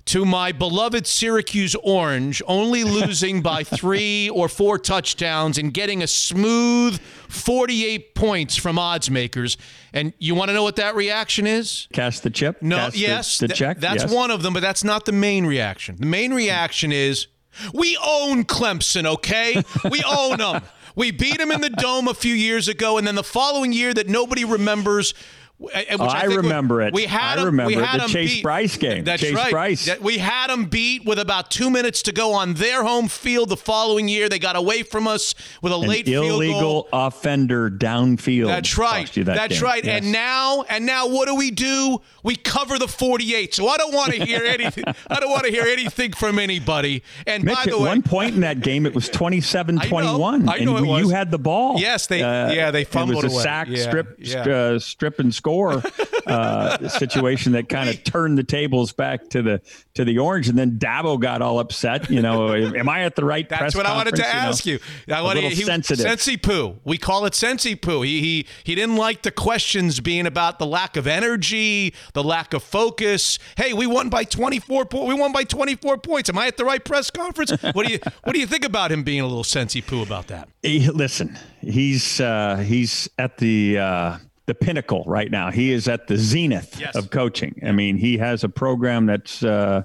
to 0.08 0.24
my 0.24 0.52
beloved 0.52 1.06
Syracuse 1.06 1.76
Orange 1.84 2.42
only 2.48 2.84
losing 2.84 3.42
by 3.42 3.64
three 3.66 4.30
or 4.30 4.48
four 4.48 4.80
touchdowns 4.80 5.58
and 5.58 5.74
getting 5.74 6.02
a 6.02 6.08
smooth 6.08 7.00
48 7.30 8.16
points 8.16 8.56
from 8.56 8.80
odds 8.80 9.12
makers. 9.12 9.58
And 9.94 10.14
you 10.18 10.34
want 10.34 10.50
to 10.50 10.54
know 10.54 10.64
what 10.64 10.78
that 10.78 10.96
reaction 10.96 11.46
is? 11.46 11.88
Cast 11.92 12.24
the 12.24 12.30
chip? 12.30 12.62
No, 12.62 12.78
Cast 12.78 12.98
yes. 12.98 13.38
The, 13.38 13.48
the 13.48 13.54
check? 13.54 13.80
Th- 13.80 13.92
that's 13.92 14.04
yes. 14.04 14.14
one 14.14 14.32
of 14.32 14.44
them, 14.44 14.54
but 14.54 14.62
that's 14.62 14.84
not 14.84 15.06
the 15.06 15.12
main 15.12 15.46
reaction. 15.46 15.98
The 16.00 16.06
main 16.06 16.34
reaction 16.34 16.92
is 16.94 17.28
we 17.74 17.98
own 18.04 18.46
Clemson, 18.46 19.06
okay? 19.06 19.62
We 19.90 20.04
own 20.04 20.38
them. 20.38 20.62
We 20.96 21.12
beat 21.12 21.38
them 21.38 21.52
in 21.52 21.62
the 21.62 21.70
dome 21.70 22.08
a 22.08 22.14
few 22.14 22.34
years 22.34 22.68
ago, 22.68 22.98
and 22.98 23.06
then 23.06 23.14
the 23.14 23.24
following 23.24 23.72
year 23.72 23.94
that 23.94 24.10
nobody 24.10 24.46
remembers, 24.46 25.14
Oh, 25.60 25.68
I, 25.74 26.22
I 26.22 26.24
remember 26.26 26.82
it. 26.84 26.94
We 26.94 27.06
had 27.06 27.40
I 27.40 27.44
remember 27.46 27.76
we 27.76 27.82
had 27.84 28.02
the 28.02 28.08
Chase 28.08 28.36
beat. 28.36 28.44
Brice 28.44 28.78
game. 28.78 29.04
That's 29.04 29.22
Chase 29.24 29.34
right. 29.34 29.52
Brice. 29.52 30.00
We 30.00 30.20
had 30.20 30.52
them 30.52 30.66
beat 30.66 31.04
with 31.04 31.18
about 31.18 31.50
two 31.50 31.72
minutes 31.72 32.04
to 32.04 32.12
go 32.12 32.34
on 32.34 32.54
their 32.54 32.84
home 32.84 33.08
field. 33.08 33.50
The 33.50 33.58
following 33.58 34.08
year, 34.08 34.30
they 34.30 34.38
got 34.38 34.56
away 34.56 34.84
from 34.84 35.08
us 35.08 35.34
with 35.64 35.72
a 35.74 35.76
An 35.78 35.88
late 35.88 36.08
illegal 36.08 36.40
field 36.42 36.62
goal. 36.62 36.90
offender 36.94 37.72
downfield. 37.72 38.48
That's 38.48 38.78
right. 38.78 39.12
that 39.14 39.26
That's 39.26 39.56
game. 39.56 39.64
right. 39.64 39.84
Yes. 39.84 40.04
And 40.04 40.12
now, 40.12 40.62
and 40.70 40.86
now, 40.86 41.08
what 41.08 41.28
do 41.28 41.34
we 41.34 41.50
do? 41.50 42.02
We 42.22 42.36
cover 42.36 42.78
the 42.78 42.88
48. 42.88 43.56
So 43.56 43.68
I 43.68 43.78
don't 43.78 43.96
want 43.96 44.14
to 44.14 44.24
hear 44.26 44.44
anything. 44.46 44.84
I 45.10 45.20
don't 45.20 45.32
want 45.32 45.46
to 45.46 45.52
hear 45.52 45.64
anything 45.64 46.12
from 46.14 46.38
anybody. 46.38 47.02
And 47.26 47.44
Mitch, 47.44 47.56
by 47.56 47.64
the 47.66 47.78
way, 47.80 47.86
at 47.86 47.88
one 47.88 48.02
point 48.04 48.36
in 48.36 48.42
that 48.42 48.60
game, 48.62 48.86
it 48.86 48.94
was 48.94 49.10
27-21. 49.10 50.48
I 50.50 50.60
know 50.60 50.78
and 50.78 50.86
it 50.86 50.90
was. 50.90 51.02
you 51.02 51.10
had 51.10 51.32
the 51.32 51.40
ball. 51.40 51.80
Yes, 51.80 52.06
they- 52.06 52.20
yeah, 52.20 52.70
they 52.70 52.84
fumbled 52.84 53.24
It 53.24 53.28
was 53.28 53.34
a 53.34 53.36
away. 53.38 53.44
sack, 53.44 53.68
Yeah, 53.72 53.84
strip, 53.88 54.16
yeah. 54.20 54.42
Uh, 54.42 54.80
strip 54.80 55.20
and 55.20 55.34
score 55.34 55.47
uh, 55.48 56.88
situation 56.90 57.54
that 57.54 57.70
kind 57.70 57.90
of 57.90 58.04
turned 58.04 58.38
the 58.38 58.44
tables 58.44 58.92
back 58.92 59.30
to 59.30 59.42
the 59.42 59.62
to 59.94 60.04
the 60.04 60.20
orange. 60.20 60.50
And 60.50 60.58
then 60.58 60.78
Dabo 60.78 61.20
got 61.20 61.42
all 61.42 61.60
upset. 61.60 62.10
You 62.10 62.22
know, 62.22 62.54
am 62.76 62.90
I 62.90 63.04
at 63.04 63.16
the 63.16 63.26
right? 63.26 63.48
That's 63.48 63.76
what 63.76 63.86
I 63.86 63.96
wanted 63.96 64.16
to 64.16 64.28
ask 64.28 64.66
you. 64.66 64.80
I 65.10 65.20
a 65.20 65.24
wanted, 65.24 65.44
little 65.44 65.58
he, 65.58 65.64
sensitive. 65.64 66.04
Sensi 66.04 66.38
poo. 66.38 66.80
We 66.84 66.98
call 66.98 67.26
it 67.26 67.36
sensi 67.36 67.76
poo. 67.76 68.02
He, 68.02 68.22
he 68.22 68.48
he 68.64 68.76
didn't 68.76 68.98
like 68.98 69.22
the 69.22 69.32
questions 69.32 70.00
being 70.00 70.26
about 70.28 70.60
the 70.60 70.66
lack 70.66 70.98
of 70.98 71.08
energy, 71.08 71.94
the 72.14 72.24
lack 72.24 72.54
of 72.54 72.64
focus. 72.64 73.40
Hey, 73.56 73.74
we 73.74 73.88
won 73.88 74.10
by 74.10 74.24
24 74.24 74.86
po- 74.86 75.06
We 75.06 75.14
won 75.14 75.32
by 75.32 75.44
24 75.44 75.98
points. 76.00 76.30
Am 76.30 76.38
I 76.38 76.48
at 76.48 76.58
the 76.58 76.66
right 76.66 76.84
press 76.84 77.10
conference? 77.10 77.52
What 77.74 77.86
do 77.86 77.94
you 77.94 78.00
what 78.24 78.34
do 78.34 78.40
you 78.40 78.48
think 78.48 78.66
about 78.66 78.92
him 78.92 79.04
being 79.04 79.22
a 79.22 79.28
little 79.28 79.44
sensi 79.44 79.82
poo 79.82 80.02
about 80.02 80.28
that? 80.28 80.50
He- 80.62 80.90
listen, 80.90 81.38
he's 81.62 82.20
uh, 82.20 82.58
he's 82.58 83.10
at 83.18 83.38
the 83.38 83.78
uh, 83.78 84.18
the 84.48 84.56
pinnacle 84.56 85.04
right 85.06 85.30
now. 85.30 85.52
He 85.52 85.72
is 85.72 85.88
at 85.88 86.08
the 86.08 86.18
zenith 86.18 86.80
Yes. 86.80 86.96
of 86.96 87.10
coaching. 87.12 87.60
I 87.66 87.74
mean, 87.74 87.98
he 87.98 88.18
has 88.18 88.44
a 88.44 88.50
program 88.50 89.06
that's 89.06 89.44
uh, 89.44 89.84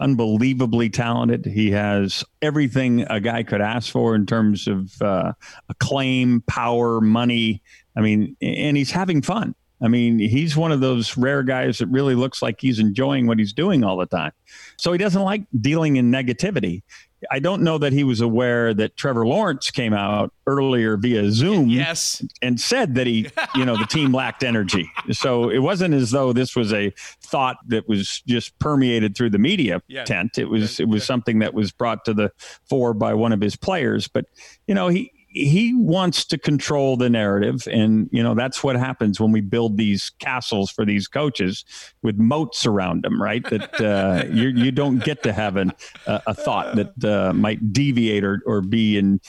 unbelievably 0.00 0.90
talented. 0.90 1.46
He 1.46 1.70
has 1.72 2.22
everything 2.42 3.02
a 3.10 3.20
guy 3.20 3.42
could 3.42 3.60
ask 3.62 3.90
for 3.90 4.14
in 4.14 4.26
terms 4.26 4.68
of 4.68 5.00
uh, 5.02 5.32
acclaim, 5.68 6.42
power, 6.46 7.00
money. 7.00 7.62
I 7.96 8.00
mean, 8.02 8.36
and 8.40 8.76
he's 8.76 8.90
having 8.90 9.22
fun. 9.22 9.54
I 9.82 9.88
mean, 9.88 10.18
he's 10.20 10.56
one 10.56 10.70
of 10.70 10.80
those 10.80 11.16
rare 11.16 11.42
guys 11.42 11.78
that 11.78 11.88
really 11.88 12.14
looks 12.14 12.40
like 12.40 12.60
he's 12.60 12.78
enjoying 12.78 13.26
what 13.26 13.38
he's 13.38 13.52
doing 13.52 13.82
all 13.82 13.96
the 13.96 14.06
time. 14.06 14.30
So 14.78 14.92
he 14.92 14.98
doesn't 14.98 15.22
like 15.22 15.42
dealing 15.60 15.96
in 15.96 16.10
negativity. 16.12 16.82
I 17.30 17.38
don't 17.38 17.62
know 17.62 17.78
that 17.78 17.92
he 17.92 18.02
was 18.04 18.20
aware 18.20 18.74
that 18.74 18.96
Trevor 18.96 19.26
Lawrence 19.26 19.70
came 19.70 19.92
out 19.92 20.32
earlier 20.46 20.96
via 20.96 21.30
Zoom 21.30 21.68
Yes. 21.68 22.24
and 22.42 22.60
said 22.60 22.96
that 22.96 23.06
he, 23.06 23.28
you 23.54 23.64
know, 23.64 23.76
the 23.76 23.84
team 23.86 24.12
lacked 24.14 24.42
energy. 24.42 24.90
So 25.12 25.48
it 25.50 25.58
wasn't 25.58 25.94
as 25.94 26.10
though 26.10 26.32
this 26.32 26.56
was 26.56 26.72
a 26.72 26.90
thought 27.22 27.58
that 27.68 27.88
was 27.88 28.22
just 28.26 28.58
permeated 28.58 29.16
through 29.16 29.30
the 29.30 29.38
media 29.38 29.80
Yeah. 29.86 30.04
tent. 30.04 30.36
It 30.38 30.46
was 30.46 30.80
it 30.80 30.88
was 30.88 31.04
something 31.04 31.38
that 31.38 31.54
was 31.54 31.70
brought 31.70 32.04
to 32.06 32.14
the 32.14 32.32
fore 32.68 32.92
by 32.94 33.14
one 33.14 33.32
of 33.32 33.40
his 33.40 33.54
players. 33.56 34.08
But 34.08 34.24
you 34.66 34.74
know, 34.74 34.88
he 34.88 35.11
he 35.34 35.72
wants 35.74 36.24
to 36.26 36.36
control 36.38 36.96
the 36.96 37.08
narrative 37.08 37.66
and 37.70 38.08
you 38.12 38.22
know 38.22 38.34
that's 38.34 38.62
what 38.62 38.76
happens 38.76 39.18
when 39.20 39.32
we 39.32 39.40
build 39.40 39.76
these 39.76 40.10
castles 40.18 40.70
for 40.70 40.84
these 40.84 41.08
coaches 41.08 41.64
with 42.02 42.16
moats 42.18 42.66
around 42.66 43.02
them 43.02 43.20
right 43.20 43.48
that 43.50 43.80
uh, 43.80 44.24
you, 44.30 44.48
you 44.48 44.70
don't 44.70 45.02
get 45.04 45.22
to 45.22 45.32
have 45.32 45.56
an, 45.56 45.72
a, 46.06 46.22
a 46.28 46.34
thought 46.34 46.76
that 46.76 47.04
uh, 47.04 47.32
might 47.32 47.72
deviate 47.72 48.24
or, 48.24 48.42
or 48.46 48.60
be 48.60 48.98
in 48.98 49.20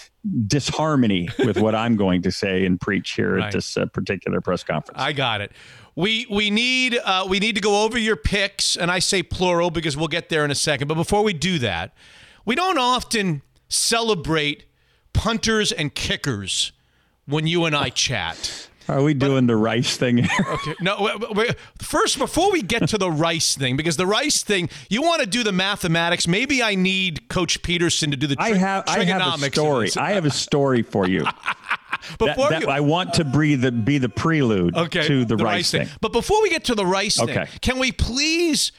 disharmony 0.48 1.30
with 1.40 1.58
what 1.58 1.74
i'm 1.76 1.96
going 1.96 2.22
to 2.22 2.32
say 2.32 2.66
and 2.66 2.80
preach 2.82 3.12
here 3.12 3.36
Right. 3.38 3.48
at 3.48 3.54
this 3.54 3.78
uh, 3.78 3.86
particular 3.88 4.42
press 4.42 4.64
conference 4.64 5.02
I 5.02 5.14
got 5.14 5.42
it. 5.42 5.52
We 5.96 6.26
we 6.30 6.50
need 6.50 6.98
uh, 7.04 7.26
we 7.30 7.40
need 7.40 7.54
to 7.56 7.62
go 7.62 7.84
over 7.84 8.00
your 8.00 8.16
picks, 8.16 8.76
and 8.76 8.90
I 8.90 8.98
say 8.98 9.22
plural 9.22 9.70
because 9.70 9.96
we'll 9.96 10.08
get 10.08 10.30
there 10.30 10.44
in 10.44 10.50
a 10.50 10.56
second. 10.56 10.88
But 10.88 10.96
before 10.96 11.24
we 11.24 11.34
do 11.34 11.60
that, 11.60 11.94
we 12.46 12.56
don't 12.56 12.80
often 12.80 13.44
celebrate 13.70 14.66
punters 15.14 15.72
and 15.72 15.94
kickers 15.94 16.72
when 17.26 17.48
you 17.48 17.65
and 17.65 17.76
I 17.76 17.90
chat. 17.90 18.68
are 18.90 19.02
we 19.02 19.14
doing 19.14 19.48
the 19.48 19.56
rice 19.56 19.95
thing 19.95 20.18
here 20.18 20.30
Okay. 20.48 20.76
No, 20.81 21.18
first, 21.81 22.18
before 22.18 22.52
we 22.52 22.61
get 22.61 22.90
to 22.90 22.98
the 22.98 23.10
rice 23.10 23.56
thing, 23.56 23.77
because 23.77 23.98
the 23.98 24.07
rice 24.07 24.44
thing, 24.44 24.69
you 24.90 25.02
want 25.02 25.22
to 25.22 25.27
do 25.27 25.44
the 25.44 25.52
mathematics. 25.52 26.27
Maybe 26.27 26.61
I 26.61 26.76
need 26.76 27.30
Coach 27.30 27.61
Petersen 27.64 28.11
to 28.11 28.18
do 28.18 28.27
the. 28.27 28.35
Tri- 28.35 28.48
I 28.48 28.53
have 28.56 28.84
I 28.88 29.03
have 29.06 29.41
a 29.41 29.52
story. 29.52 29.90
I 29.98 30.11
have 30.11 30.26
a 30.26 30.31
story 30.31 30.81
for 30.81 31.07
you. 31.07 31.26
Before 32.19 32.49
that 32.49 32.64
you- 32.64 32.68
I 32.68 32.81
want 32.81 33.14
to 33.15 33.23
be 33.23 33.56
the 33.56 33.72
be 33.72 33.98
the 33.98 34.10
prelude 34.10 34.76
okay, 34.76 35.07
to 35.07 35.23
the, 35.23 35.38
rice 35.38 35.72
thing. 35.72 35.88
But 36.02 36.11
before 36.11 36.41
we 36.41 36.49
get 36.49 36.65
to 36.65 36.76
the 36.76 36.85
rice 36.85 37.15
thing, 37.15 37.48
can 37.61 37.80
we 37.80 37.94
please 37.94 38.73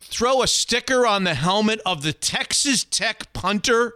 throw 0.00 0.42
a 0.42 0.46
sticker 0.46 1.06
on 1.06 1.24
the 1.24 1.34
helmet 1.34 1.80
of 1.84 2.02
the 2.02 2.12
Texas 2.12 2.84
Tech 2.84 3.32
punter 3.32 3.94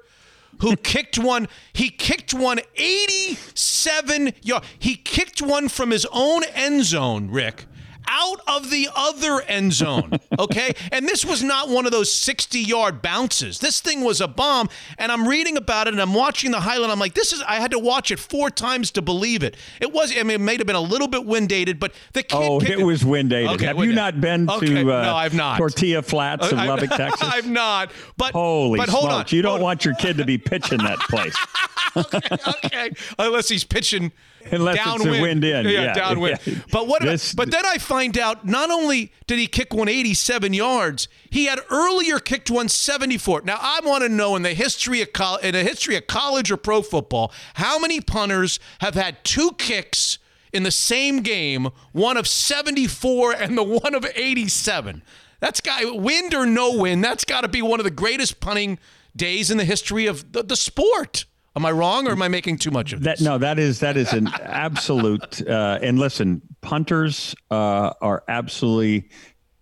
who 0.60 0.76
kicked 0.76 1.18
one? 1.18 1.48
He 1.72 1.90
kicked 1.90 2.34
one 2.34 2.60
87 2.76 4.32
yard. 4.42 4.64
He 4.78 4.96
kicked 4.96 5.42
one 5.42 5.68
from 5.68 5.90
his 5.90 6.06
own 6.12 6.44
end 6.54 6.84
zone, 6.84 7.30
Rick. 7.30 7.66
Out 8.08 8.40
of 8.46 8.70
the 8.70 8.88
other 8.94 9.40
end 9.42 9.72
zone. 9.72 10.18
Okay. 10.38 10.74
and 10.92 11.06
this 11.06 11.24
was 11.24 11.42
not 11.42 11.68
one 11.68 11.86
of 11.86 11.92
those 11.92 12.12
60 12.12 12.58
yard 12.58 13.02
bounces. 13.02 13.58
This 13.58 13.80
thing 13.80 14.02
was 14.02 14.20
a 14.20 14.28
bomb. 14.28 14.68
And 14.98 15.10
I'm 15.12 15.26
reading 15.28 15.56
about 15.56 15.86
it 15.86 15.94
and 15.94 16.00
I'm 16.00 16.14
watching 16.14 16.50
the 16.50 16.60
highlight. 16.60 16.90
I'm 16.90 16.98
like, 16.98 17.14
this 17.14 17.32
is, 17.32 17.42
I 17.42 17.56
had 17.56 17.70
to 17.70 17.78
watch 17.78 18.10
it 18.10 18.18
four 18.18 18.50
times 18.50 18.90
to 18.92 19.02
believe 19.02 19.42
it. 19.42 19.56
It 19.80 19.92
was, 19.92 20.12
I 20.16 20.22
mean, 20.22 20.30
it 20.32 20.40
may 20.40 20.56
have 20.56 20.66
been 20.66 20.76
a 20.76 20.80
little 20.80 21.08
bit 21.08 21.24
wind 21.24 21.48
dated, 21.48 21.78
but 21.80 21.92
the 22.12 22.22
kid. 22.22 22.36
Oh, 22.36 22.60
kicked 22.60 22.80
it 22.80 22.84
was 22.84 23.04
wind 23.04 23.30
dated. 23.30 23.50
Okay, 23.52 23.66
Have 23.66 23.76
wind 23.76 23.90
you 23.90 23.96
not 23.96 24.20
been 24.20 24.48
Okay, 24.48 24.66
to 24.66 24.92
uh, 24.92 25.02
no, 25.02 25.16
I've 25.16 25.34
not. 25.34 25.58
Tortilla 25.58 26.02
Flats 26.02 26.50
in 26.50 26.56
Lubbock, 26.58 26.90
Texas? 26.96 27.28
I've 27.28 27.48
not. 27.48 27.90
But 28.16 28.32
Holy 28.32 28.78
but 28.78 28.88
hold 28.88 29.04
smokes! 29.04 29.32
on. 29.32 29.36
You 29.36 29.42
don't 29.42 29.60
want 29.60 29.84
your 29.84 29.94
kid 29.94 30.18
to 30.18 30.24
be 30.24 30.38
pitching 30.38 30.78
that 30.78 30.98
place. 31.00 31.36
okay. 31.96 32.20
okay, 32.64 32.90
unless 33.18 33.48
he's 33.48 33.64
pitching 33.64 34.12
Unless 34.52 34.76
it's 34.76 34.86
a 34.86 34.98
downwind. 34.98 35.22
wind 35.22 35.44
in, 35.44 35.66
Yeah, 35.66 35.70
yeah, 35.70 35.94
downwind. 35.94 36.38
yeah. 36.46 36.54
But 36.70 36.86
what? 36.86 37.02
This- 37.02 37.34
but 37.34 37.50
then 37.50 37.64
I 37.66 37.78
find 37.78 38.16
out 38.18 38.46
not 38.46 38.70
only 38.70 39.12
did 39.26 39.38
he 39.38 39.46
kick 39.46 39.72
187 39.72 40.52
yards, 40.52 41.08
he 41.30 41.46
had 41.46 41.60
earlier 41.70 42.18
kicked 42.18 42.50
174. 42.50 43.42
Now 43.42 43.58
I 43.60 43.80
want 43.84 44.02
to 44.02 44.08
know 44.08 44.36
in 44.36 44.42
the 44.42 44.54
history 44.54 45.00
of 45.02 45.12
col- 45.12 45.36
in 45.38 45.52
the 45.52 45.62
history 45.62 45.96
of 45.96 46.06
college 46.06 46.50
or 46.50 46.56
pro 46.56 46.82
football, 46.82 47.32
how 47.54 47.78
many 47.78 48.00
punters 48.00 48.58
have 48.80 48.94
had 48.94 49.22
two 49.24 49.52
kicks 49.58 50.18
in 50.52 50.62
the 50.62 50.70
same 50.70 51.20
game, 51.20 51.68
one 51.92 52.16
of 52.16 52.28
74 52.28 53.32
and 53.32 53.58
the 53.58 53.62
one 53.62 53.94
of 53.94 54.06
87? 54.14 55.02
That's 55.40 55.60
wind 55.92 56.32
or 56.32 56.46
no 56.46 56.74
wind, 56.78 57.04
That's 57.04 57.24
got 57.24 57.42
to 57.42 57.48
be 57.48 57.60
one 57.60 57.78
of 57.80 57.84
the 57.84 57.90
greatest 57.90 58.40
punting 58.40 58.78
days 59.14 59.50
in 59.50 59.58
the 59.58 59.64
history 59.64 60.06
of 60.06 60.32
the, 60.32 60.42
the 60.42 60.56
sport. 60.56 61.26
Am 61.56 61.64
I 61.64 61.70
wrong, 61.70 62.08
or 62.08 62.12
am 62.12 62.22
I 62.22 62.28
making 62.28 62.58
too 62.58 62.72
much 62.72 62.92
of 62.92 63.02
this? 63.02 63.20
That 63.20 63.24
no, 63.24 63.38
that 63.38 63.58
is 63.58 63.80
that 63.80 63.96
is 63.96 64.12
an 64.12 64.28
absolute. 64.42 65.46
Uh, 65.46 65.78
and 65.80 65.98
listen, 65.98 66.42
punters 66.62 67.34
uh, 67.50 67.92
are 68.00 68.24
absolutely 68.28 69.08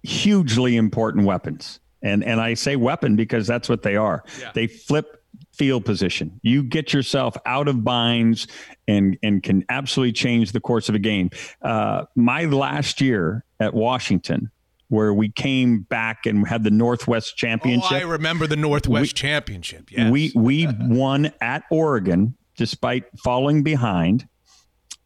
hugely 0.03 0.77
important 0.77 1.27
weapons. 1.27 1.81
And 2.03 2.25
and 2.25 2.41
I 2.41 2.55
say 2.55 2.77
weapon 2.77 3.15
because 3.15 3.47
that's 3.47 3.69
what 3.69 3.83
they 3.83 3.97
are. 3.97 4.25
They 4.55 4.67
flip 4.67 5.23
field 5.53 5.85
position. 5.85 6.41
You 6.43 6.63
get 6.63 6.93
yourself 6.93 7.37
out 7.47 7.69
of 7.69 7.85
binds 7.85 8.47
and 8.89 9.19
and 9.23 9.43
can 9.43 9.65
absolutely 9.69 10.13
change 10.13 10.53
the 10.53 10.61
course 10.61 10.89
of 10.89 10.95
a 10.95 10.99
game. 10.99 11.31
Uh, 11.61 12.05
my 12.17 12.47
last 12.47 13.01
year 13.01 13.45
at 13.61 13.75
Washington, 13.75 14.51
where 14.93 15.15
we 15.15 15.31
came 15.31 15.81
back 15.81 16.27
and 16.27 16.47
had 16.47 16.65
the 16.65 16.71
Northwest 16.71 17.33
Oh, 17.35 17.39
Championship. 17.39 17.93
I 17.93 18.03
remember 18.03 18.47
the 18.47 18.57
Northwest 18.57 19.17
Championship. 19.17 19.91
Yes. 19.91 20.13
We 20.13 20.33
we 20.35 20.69
won 20.81 21.33
at 21.41 21.63
Oregon 21.71 22.37
despite 22.59 23.05
falling 23.25 23.63
behind. 23.63 24.29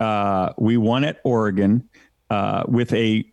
Uh, 0.00 0.52
we 0.58 0.76
won 0.76 1.04
at 1.04 1.20
Oregon 1.24 1.88
uh, 2.30 2.64
with 2.66 2.92
a 2.92 3.24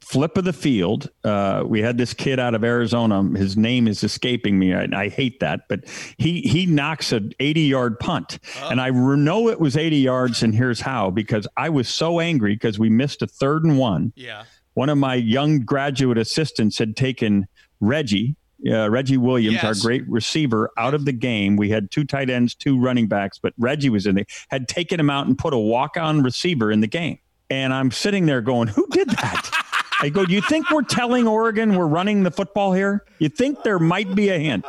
flip 0.00 0.36
of 0.36 0.44
the 0.44 0.52
field. 0.52 1.08
Uh, 1.24 1.62
we 1.66 1.80
had 1.80 1.96
this 1.96 2.12
kid 2.12 2.38
out 2.38 2.54
of 2.54 2.62
Arizona. 2.62 3.22
His 3.38 3.56
name 3.56 3.88
is 3.88 4.04
escaping 4.04 4.58
me. 4.58 4.74
I, 4.74 4.86
I 4.94 5.08
hate 5.08 5.40
that, 5.40 5.62
but 5.70 5.84
he 6.18 6.42
he 6.42 6.66
knocks 6.66 7.12
an 7.12 7.32
80 7.40 7.62
yard 7.62 7.98
punt, 7.98 8.38
and 8.64 8.78
I 8.78 8.88
re- 8.88 9.16
know 9.16 9.48
it 9.48 9.58
was 9.58 9.74
80 9.78 9.96
yards. 9.96 10.42
And 10.42 10.54
here's 10.54 10.82
how: 10.82 11.10
because 11.10 11.48
I 11.56 11.70
was 11.70 11.88
so 11.88 12.20
angry 12.20 12.54
because 12.54 12.78
we 12.78 12.90
missed 12.90 13.22
a 13.22 13.26
third 13.26 13.64
and 13.64 13.78
one 13.78 14.12
yeah. 14.14 14.44
One 14.74 14.88
of 14.88 14.98
my 14.98 15.14
young 15.14 15.60
graduate 15.60 16.18
assistants 16.18 16.78
had 16.78 16.96
taken 16.96 17.46
Reggie, 17.80 18.36
uh, 18.70 18.88
Reggie 18.90 19.16
Williams, 19.16 19.54
Yes. 19.56 19.64
our 19.64 19.74
great 19.74 20.08
receiver, 20.08 20.70
out 20.78 20.94
of 20.94 21.04
the 21.04 21.12
game. 21.12 21.56
We 21.56 21.70
had 21.70 21.90
two 21.90 22.04
tight 22.04 22.30
ends, 22.30 22.54
two 22.54 22.78
running 22.80 23.06
backs, 23.08 23.38
but 23.38 23.52
Reggie 23.58 23.90
was 23.90 24.06
in 24.06 24.14
there, 24.14 24.26
had 24.48 24.68
taken 24.68 24.98
him 25.00 25.10
out 25.10 25.26
and 25.26 25.36
put 25.36 25.52
a 25.52 25.58
walk 25.58 25.96
on 25.96 26.22
receiver 26.22 26.70
in 26.72 26.80
the 26.80 26.86
game. 26.86 27.18
And 27.50 27.74
I'm 27.74 27.90
sitting 27.90 28.26
there 28.26 28.40
going, 28.40 28.68
Who 28.68 28.86
did 28.90 29.10
that? 29.10 29.50
I 30.00 30.08
go, 30.08 30.24
Do 30.24 30.32
you 30.32 30.40
think 30.42 30.70
we're 30.70 30.82
telling 30.82 31.26
Oregon 31.26 31.76
we're 31.76 31.86
running 31.86 32.22
the 32.22 32.30
football 32.30 32.72
here? 32.72 33.04
You 33.18 33.28
think 33.28 33.62
there 33.62 33.78
might 33.78 34.14
be 34.14 34.28
a 34.28 34.38
hint 34.38 34.64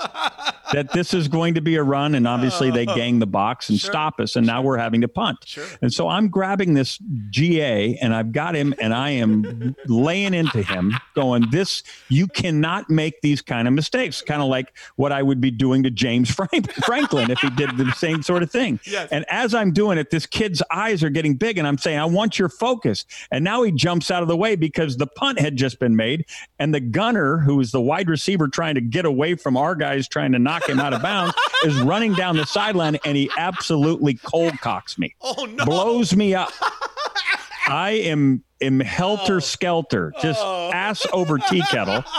that 0.72 0.92
this 0.94 1.14
is 1.14 1.28
going 1.28 1.56
to 1.56 1.62
be 1.62 1.76
a 1.76 1.84
run? 1.84 2.16
And 2.16 2.28
obviously 2.28 2.72
they 2.72 2.86
oh. 2.86 2.96
gang 2.96 3.20
the 3.20 3.28
box 3.28 3.70
and 3.70 3.80
stop 3.80 4.20
us. 4.20 4.36
And 4.36 4.46
now 4.46 4.62
we're 4.62 4.78
having 4.78 5.02
to 5.02 5.08
punt. 5.08 5.58
And 5.82 5.92
so 5.94 6.08
I'm 6.08 6.28
grabbing 6.28 6.74
this 6.74 7.00
GA 7.30 7.98
and 8.02 8.14
I've 8.14 8.32
got 8.32 8.56
him 8.56 8.74
and 8.80 8.94
I 8.94 9.12
am 9.12 9.76
laying 9.88 10.34
into 10.34 10.62
him, 10.62 10.94
going, 11.16 11.46
This, 11.52 11.84
you 12.10 12.28
cannot 12.28 12.90
make 12.90 13.22
these 13.22 13.42
kind 13.42 13.68
of 13.68 13.74
mistakes. 13.74 14.22
Kind 14.22 14.42
of 14.42 14.48
like 14.48 14.76
what 14.96 15.12
I 15.12 15.24
would 15.24 15.42
be 15.42 15.52
doing 15.52 15.84
to 15.84 15.90
James 15.90 16.30
Franklin 16.32 17.32
if 17.32 17.40
he 17.40 17.50
did 17.52 17.78
the 17.78 17.92
same 17.92 18.22
sort 18.22 18.44
of 18.44 18.52
thing. 18.52 18.80
Yes. 18.86 19.10
And 19.12 19.26
as 19.30 19.54
I'm 19.54 19.72
doing 19.72 19.98
it, 19.98 20.12
this 20.12 20.26
kid's 20.26 20.62
eyes 20.72 21.04
are 21.04 21.10
getting 21.10 21.36
big 21.36 21.58
and 21.58 21.68
I'm 21.68 21.78
saying, 21.78 22.00
I 22.00 22.06
want 22.06 22.38
your 22.38 22.50
focus. 22.50 23.06
And 23.32 23.44
now 23.44 23.64
he 23.64 23.72
jumps 23.72 24.12
out 24.12 24.22
of 24.22 24.28
the 24.28 24.38
way 24.38 24.56
because 24.56 24.98
the 24.98 25.08
punt 25.16 25.40
had 25.40 25.56
just 25.56 25.80
been 25.80 25.96
made. 25.96 26.26
And 26.60 26.74
the 26.74 26.80
gunner, 26.80 27.38
who 27.38 27.60
is 27.60 27.72
the 27.72 27.82
wide 27.82 28.10
receiver 28.10 28.48
trying 28.48 28.76
to 28.76 28.82
get 28.82 29.06
away 29.06 29.36
from 29.36 29.58
our 29.58 29.76
guys 29.76 30.08
trying 30.08 30.32
to 30.34 30.40
knock 30.40 30.68
him 30.68 30.80
out 30.80 30.94
of 30.94 31.02
bounds, 31.02 31.34
is 31.64 31.80
running 31.82 32.14
down 32.14 32.38
the 32.38 32.46
sideline 32.46 32.98
and 33.06 33.18
he 33.18 33.30
absolutely 33.38 34.16
cold 34.16 34.60
cocks 34.60 34.98
me. 34.98 35.16
Oh 35.22 35.46
no. 35.46 35.66
Blows 35.66 36.16
me 36.16 36.36
up. 36.36 36.52
I 37.68 37.92
am 37.92 38.44
am 38.62 38.80
helter 38.80 39.38
oh. 39.38 39.40
skelter, 39.40 40.14
just 40.22 40.40
oh. 40.42 40.72
ass 40.74 41.06
over 41.12 41.38
tea 41.38 41.64
kettle. 41.70 42.04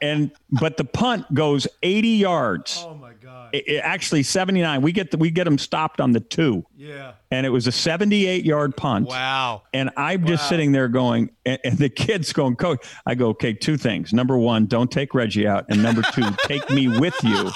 And 0.00 0.32
but 0.50 0.78
the 0.78 0.84
punt 0.84 1.32
goes 1.32 1.68
80 1.84 2.08
yards. 2.08 2.84
Oh 2.84 2.94
my 2.94 3.10
God. 3.10 3.11
It- 3.52 3.68
it- 3.68 3.80
actually 3.84 4.22
79. 4.22 4.82
We 4.82 4.92
get 4.92 5.10
the, 5.10 5.18
we 5.18 5.30
get 5.30 5.44
them 5.44 5.58
stopped 5.58 6.00
on 6.00 6.12
the 6.12 6.20
two. 6.20 6.64
Yeah. 6.76 7.12
And 7.30 7.46
it 7.46 7.50
was 7.50 7.66
a 7.66 7.72
78 7.72 8.44
yard 8.44 8.76
punt. 8.76 9.06
Wow. 9.08 9.62
And 9.72 9.90
I'm 9.96 10.26
just 10.26 10.48
sitting 10.48 10.72
there 10.72 10.88
going, 10.88 11.30
and, 11.44 11.58
and 11.64 11.78
the 11.78 11.88
kid's 11.88 12.32
going, 12.32 12.56
Coach. 12.56 12.84
I 13.06 13.14
go, 13.14 13.28
okay, 13.30 13.52
two 13.52 13.76
things. 13.76 14.12
Number 14.12 14.36
one, 14.36 14.66
don't 14.66 14.90
take 14.90 15.14
Reggie 15.14 15.46
out, 15.46 15.66
and 15.68 15.82
number 15.82 16.02
two, 16.12 16.24
take 16.46 16.68
me 16.70 16.88
with 16.88 17.16
you 17.22 17.50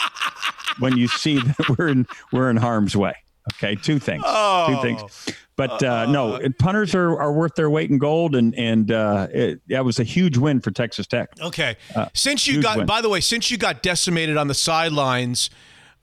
when 0.78 0.96
you 0.96 1.08
see 1.08 1.38
that 1.38 1.76
we're 1.78 1.88
in 1.88 2.06
we're 2.32 2.50
in 2.50 2.56
harm's 2.56 2.96
way. 2.96 3.14
Okay, 3.54 3.76
two 3.76 3.98
things. 3.98 4.24
Two 4.24 4.82
things. 4.82 5.36
But 5.56 5.82
uh, 5.82 6.06
no, 6.06 6.38
punters 6.58 6.94
are, 6.94 7.18
are 7.18 7.32
worth 7.32 7.54
their 7.54 7.70
weight 7.70 7.90
in 7.90 7.98
gold, 7.98 8.34
and 8.34 8.54
and 8.56 8.90
uh, 8.92 9.28
it, 9.32 9.60
that 9.68 9.84
was 9.84 9.98
a 9.98 10.04
huge 10.04 10.36
win 10.36 10.60
for 10.60 10.70
Texas 10.70 11.06
Tech. 11.06 11.30
Okay. 11.40 11.76
Uh, 11.94 12.08
since 12.12 12.46
you 12.46 12.60
got, 12.60 12.78
win. 12.78 12.86
by 12.86 13.00
the 13.00 13.08
way, 13.08 13.20
since 13.20 13.50
you 13.50 13.56
got 13.56 13.82
decimated 13.82 14.36
on 14.36 14.48
the 14.48 14.54
sidelines, 14.54 15.48
uh, 15.48 15.52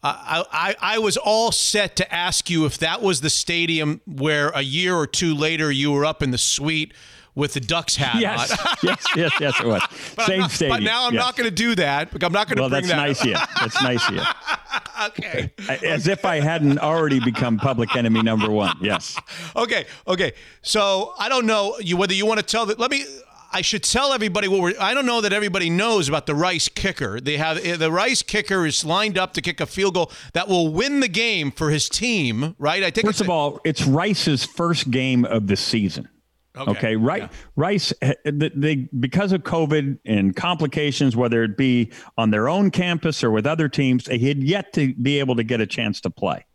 I, 0.04 0.44
I 0.52 0.76
I 0.96 1.00
was 1.00 1.16
all 1.18 1.52
set 1.52 1.96
to 1.98 2.14
ask 2.14 2.50
you 2.50 2.66
if 2.66 2.78
that 2.80 3.02
was 3.02 3.22
the 3.22 3.30
stadium 3.30 4.02
where 4.06 4.50
a 4.50 4.62
year 4.62 4.96
or 4.96 5.08
two 5.08 5.34
later 5.34 5.72
you 5.72 5.92
were 5.92 6.06
up 6.06 6.22
in 6.22 6.32
the 6.32 6.38
suite 6.38 6.94
with 7.36 7.54
the 7.54 7.60
Ducks 7.60 7.96
hat 7.96 8.20
Yes, 8.22 8.52
on. 8.52 8.58
yes, 8.84 9.06
yes, 9.16 9.32
yes, 9.40 9.60
it 9.60 9.66
was. 9.66 9.82
But, 10.16 10.26
Same 10.28 10.40
not- 10.42 10.52
stadium. 10.52 10.78
but 10.78 10.84
now 10.84 11.08
I'm 11.08 11.14
yes. 11.14 11.24
not 11.24 11.36
going 11.36 11.50
to 11.50 11.56
do 11.56 11.74
that. 11.76 12.12
Because 12.12 12.28
I'm 12.28 12.34
not 12.34 12.48
going 12.48 12.58
to 12.58 12.62
Well, 12.64 12.70
bring 12.70 12.84
that's 12.86 12.96
nice 12.96 13.22
of 13.22 13.28
you. 13.28 13.38
That's 13.60 13.82
nice 13.82 14.08
of 14.08 14.16
you. 14.16 14.22
okay. 15.08 15.52
As 15.88 16.08
if 16.08 16.26
I 16.26 16.40
hadn't 16.42 16.78
already 16.80 17.20
become 17.20 17.58
public 17.58 17.96
enemy 17.96 18.22
number 18.22 18.52
one. 18.52 18.78
Yes. 18.82 19.18
Okay, 19.56 19.86
okay. 20.08 20.34
So 20.64 21.14
I 21.18 21.30
don't 21.30 21.46
know 21.46 21.76
you 21.80 21.96
whether 21.98 22.14
you 22.14 22.26
want 22.26 22.40
to 22.40 22.46
tell 22.46 22.66
that. 22.68 22.78
Let 22.80 22.92
me. 22.92 23.06
I 23.54 23.62
should 23.62 23.84
tell 23.84 24.14
everybody 24.14 24.48
what 24.48 24.62
we're. 24.62 24.74
I 24.80 24.94
don't 24.94 25.06
know 25.06 25.22
that 25.22 25.32
everybody 25.32 25.70
knows 25.70 26.10
about 26.10 26.26
the 26.26 26.36
Rice 26.36 26.68
kicker. 26.68 27.22
They 27.22 27.38
have 27.38 27.64
eh, 27.64 27.78
the 27.78 27.92
Rice 27.92 28.24
kicker 28.24 28.66
is 28.66 28.84
lined 28.84 29.18
up 29.18 29.34
to 29.34 29.42
kick 29.42 29.62
a 29.62 29.66
field 29.66 29.94
goal 29.94 30.12
that 30.34 30.48
will 30.48 30.74
win 30.74 31.00
the 31.00 31.08
game 31.08 31.52
for 31.52 31.70
his 31.70 31.88
team. 31.88 32.56
Right? 32.58 32.84
I 32.84 32.90
think. 32.90 33.06
First 33.06 33.22
of 33.22 33.30
all, 33.30 33.62
it's 33.64 33.84
Rice's 33.84 34.44
first 34.44 34.90
game 34.90 35.24
of 35.26 35.48
the 35.48 35.56
season. 35.56 36.10
Okay, 36.56 36.72
Okay, 36.72 36.96
right. 36.96 37.32
Rice, 37.56 37.94
eh, 38.02 38.14
they, 38.26 38.50
they 38.50 38.76
because 39.00 39.32
of 39.32 39.44
COVID 39.44 40.00
and 40.06 40.36
complications, 40.36 41.16
whether 41.16 41.44
it 41.44 41.58
be 41.58 41.92
on 42.18 42.30
their 42.30 42.48
own 42.48 42.70
campus 42.72 43.24
or 43.24 43.32
with 43.32 43.48
other 43.48 43.68
teams, 43.68 44.06
they 44.06 44.20
had 44.20 44.44
yet 44.44 44.74
to 44.74 44.94
be 44.96 45.20
able 45.20 45.36
to 45.36 45.44
get 45.44 45.62
a 45.62 45.66
chance 45.66 46.02
to 46.02 46.10
play. 46.10 46.46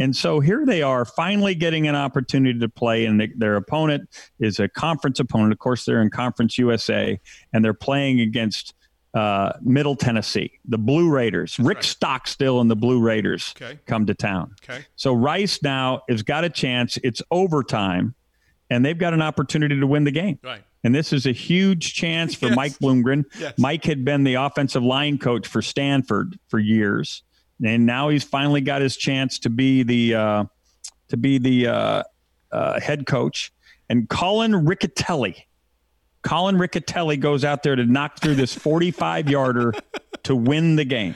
And 0.00 0.14
so 0.16 0.40
here 0.40 0.66
they 0.66 0.82
are, 0.82 1.04
finally 1.04 1.54
getting 1.54 1.86
an 1.86 1.94
opportunity 1.94 2.58
to 2.58 2.68
play, 2.68 3.06
and 3.06 3.32
their 3.36 3.54
opponent 3.56 4.08
is 4.40 4.58
a 4.58 4.68
conference 4.68 5.20
opponent. 5.20 5.52
Of 5.52 5.60
course, 5.60 5.84
they're 5.84 6.02
in 6.02 6.10
Conference 6.10 6.58
USA, 6.58 7.20
and 7.52 7.64
they're 7.64 7.74
playing 7.74 8.20
against 8.20 8.74
uh, 9.14 9.52
Middle 9.62 9.94
Tennessee, 9.94 10.58
the 10.64 10.78
Blue 10.78 11.08
Raiders. 11.08 11.56
Rick 11.60 11.84
Stockstill 11.84 12.60
and 12.60 12.68
the 12.68 12.74
Blue 12.74 13.00
Raiders 13.00 13.54
Okay. 13.56 13.78
come 13.86 14.04
to 14.06 14.14
town. 14.14 14.56
Okay. 14.68 14.84
So 14.96 15.12
Rice 15.14 15.62
now 15.62 16.02
has 16.08 16.24
got 16.24 16.42
a 16.42 16.50
chance. 16.50 16.98
It's 17.04 17.22
overtime, 17.30 18.16
and 18.70 18.84
they've 18.84 18.98
got 18.98 19.14
an 19.14 19.22
opportunity 19.22 19.78
to 19.78 19.86
win 19.86 20.02
the 20.02 20.10
game. 20.10 20.40
Right. 20.42 20.64
And 20.82 20.92
this 20.92 21.12
is 21.12 21.26
a 21.26 21.32
huge 21.32 21.94
chance 21.94 22.34
for 22.34 22.46
Yes. 22.48 22.56
Mike 22.56 22.72
Bloomgren. 22.80 23.22
Yes. 23.38 23.54
Mike 23.56 23.84
had 23.84 24.04
been 24.04 24.24
the 24.24 24.34
offensive 24.34 24.82
line 24.82 25.18
coach 25.18 25.46
for 25.46 25.62
Stanford 25.62 26.36
for 26.48 26.58
years, 26.58 27.22
and 27.62 27.84
now 27.86 28.08
he's 28.08 28.24
finally 28.24 28.60
got 28.60 28.80
his 28.80 28.96
chance 28.96 29.38
to 29.40 29.50
be 29.50 29.82
the 29.82 30.14
uh, 30.14 30.44
to 31.08 31.16
be 31.16 31.38
the 31.38 31.66
uh, 31.68 32.02
uh, 32.52 32.80
head 32.80 33.06
coach. 33.06 33.52
And 33.90 34.08
Colin 34.08 34.52
Riccitelli, 34.52 35.36
Colin 36.22 36.56
Riccitelli 36.56 37.20
goes 37.20 37.44
out 37.44 37.62
there 37.62 37.76
to 37.76 37.84
knock 37.84 38.18
through 38.20 38.36
this 38.36 38.54
45 38.54 39.28
yarder 39.28 39.74
to 40.24 40.34
win 40.34 40.76
the 40.76 40.84
game. 40.86 41.14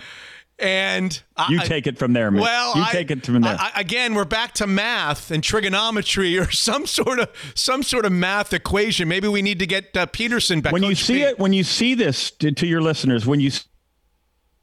And 0.61 1.23
I, 1.37 1.53
You 1.53 1.61
take 1.61 1.87
it 1.87 1.99
from 1.99 2.13
there, 2.15 2.33
Mitch. 2.33 2.43
Well, 2.43 2.77
you 2.77 2.83
I- 2.83 2.91
take 2.91 3.11
it 3.13 3.25
from 3.25 3.43
there. 3.43 3.57
I- 3.59 3.71
I- 3.77 3.81
again, 3.81 4.15
we're 4.15 4.25
back 4.25 4.55
to 4.55 4.67
math 4.67 5.31
and 5.31 5.43
trigonometry 5.43 6.37
or 6.37 6.51
some 6.51 6.85
sort 6.85 7.21
of 7.21 7.29
some 7.55 7.83
sort 7.85 8.05
of 8.05 8.11
math 8.13 8.53
equation. 8.53 9.07
Maybe 9.09 9.29
we 9.29 9.41
need 9.41 9.61
to 9.61 9.67
get 9.67 9.97
uh, 9.97 10.07
Petersen 10.07 10.61
back. 10.61 10.73
when 10.73 10.83
you 10.83 10.97
see 10.97 11.15
P. 11.19 11.23
it, 11.23 11.39
when 11.39 11.53
you 11.53 11.63
see 11.63 11.95
this 11.95 12.33
to, 12.33 12.51
to 12.51 12.67
your 12.67 12.81
listeners, 12.83 13.25
when 13.25 13.39
you 13.39 13.51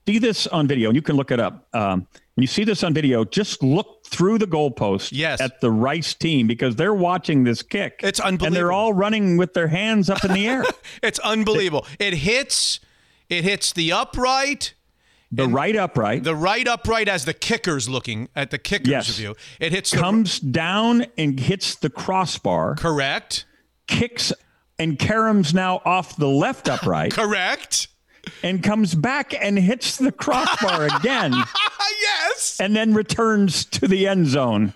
see 0.08 0.20
this 0.20 0.48
on 0.48 0.68
video, 0.68 0.90
and 0.90 0.96
you 0.96 1.02
can 1.02 1.16
look 1.16 1.32
it 1.32 1.40
up. 1.40 1.68
Um, 1.74 2.08
when 2.36 2.42
you 2.44 2.48
see 2.48 2.64
this 2.64 2.84
on 2.84 2.94
video, 2.94 3.24
just 3.24 3.64
look 3.64 4.06
through 4.06 4.38
the 4.40 4.46
goalpost 4.48 5.10
Yes. 5.14 5.40
at 5.42 5.62
the 5.62 5.72
Rice 5.72 6.14
team 6.14 6.48
because 6.48 6.76
they're 6.76 6.94
watching 6.94 7.44
this 7.44 7.62
kick. 7.62 8.02
It's 8.04 8.20
unbelievable. 8.20 8.46
and 8.48 8.56
they're 8.56 8.72
all 8.72 8.94
running 8.94 9.38
with 9.38 9.54
their 9.54 9.68
hands 9.70 10.10
up 10.10 10.24
in 10.26 10.34
the 10.34 10.48
air. 10.48 10.64
it's 11.04 11.20
unbelievable. 11.20 11.86
It 12.00 12.14
hits. 12.14 12.80
It 13.30 13.44
hits 13.44 13.72
the 13.74 13.92
upright. 13.92 14.74
the 15.32 15.48
right 15.48 15.76
upright 15.76 16.24
The 16.24 16.36
right 16.36 16.68
upright 16.68 17.08
as 17.08 17.26
the 17.26 17.34
kicker's 17.34 17.90
looking 17.90 18.30
at 18.36 18.52
the 18.52 18.58
kicker's 18.60 18.90
Yes. 18.90 19.18
view. 19.18 19.36
It 19.60 19.72
hits 19.72 19.90
the 19.92 19.98
comes 19.98 20.40
down 20.40 21.08
and 21.18 21.40
hits 21.40 21.76
the 21.76 21.90
crossbar, 21.90 22.76
correct. 22.76 23.46
kicks 23.88 24.32
and 24.78 25.00
caroms 25.00 25.54
now 25.54 25.82
off 25.86 26.16
the 26.18 26.28
left 26.28 26.70
upright, 26.70 27.12
Correct. 27.14 27.88
And 28.44 28.64
comes 28.64 28.96
back 28.96 29.34
and 29.40 29.58
hits 29.58 29.98
the 29.98 30.12
crossbar 30.12 30.86
again. 30.98 31.34
yes. 32.02 32.58
and 32.60 32.76
then 32.76 32.94
returns 32.94 33.66
to 33.66 33.88
the 33.88 34.08
end 34.08 34.28
zone, 34.28 34.74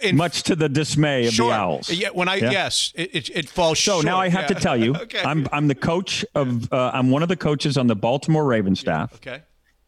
in- 0.00 0.16
much 0.16 0.42
to 0.44 0.56
the 0.56 0.68
dismay 0.68 1.26
of 1.26 1.32
Sure. 1.34 1.50
the 1.50 1.54
Owls. 1.56 1.88
Yeah. 1.90 2.10
When 2.10 2.28
I 2.28 2.36
Yeah. 2.36 2.50
yes, 2.50 2.92
it, 2.94 3.14
it, 3.14 3.30
it 3.30 3.48
falls 3.48 3.78
So 3.78 3.94
short. 3.94 4.04
now 4.06 4.18
I 4.18 4.28
have 4.28 4.42
Yeah. 4.42 4.46
to 4.48 4.54
tell 4.54 4.76
you, 4.76 4.94
okay. 5.02 5.22
I'm 5.22 5.46
I'm 5.52 5.68
the 5.68 5.74
coach 5.74 6.24
of 6.34 6.72
uh, 6.72 6.90
I'm 6.94 7.10
one 7.10 7.22
of 7.22 7.28
the 7.28 7.36
coaches 7.36 7.76
on 7.76 7.86
the 7.86 7.96
Baltimore 7.96 8.44
Ravens 8.44 8.80
staff, 8.80 9.14
okay. 9.14 9.42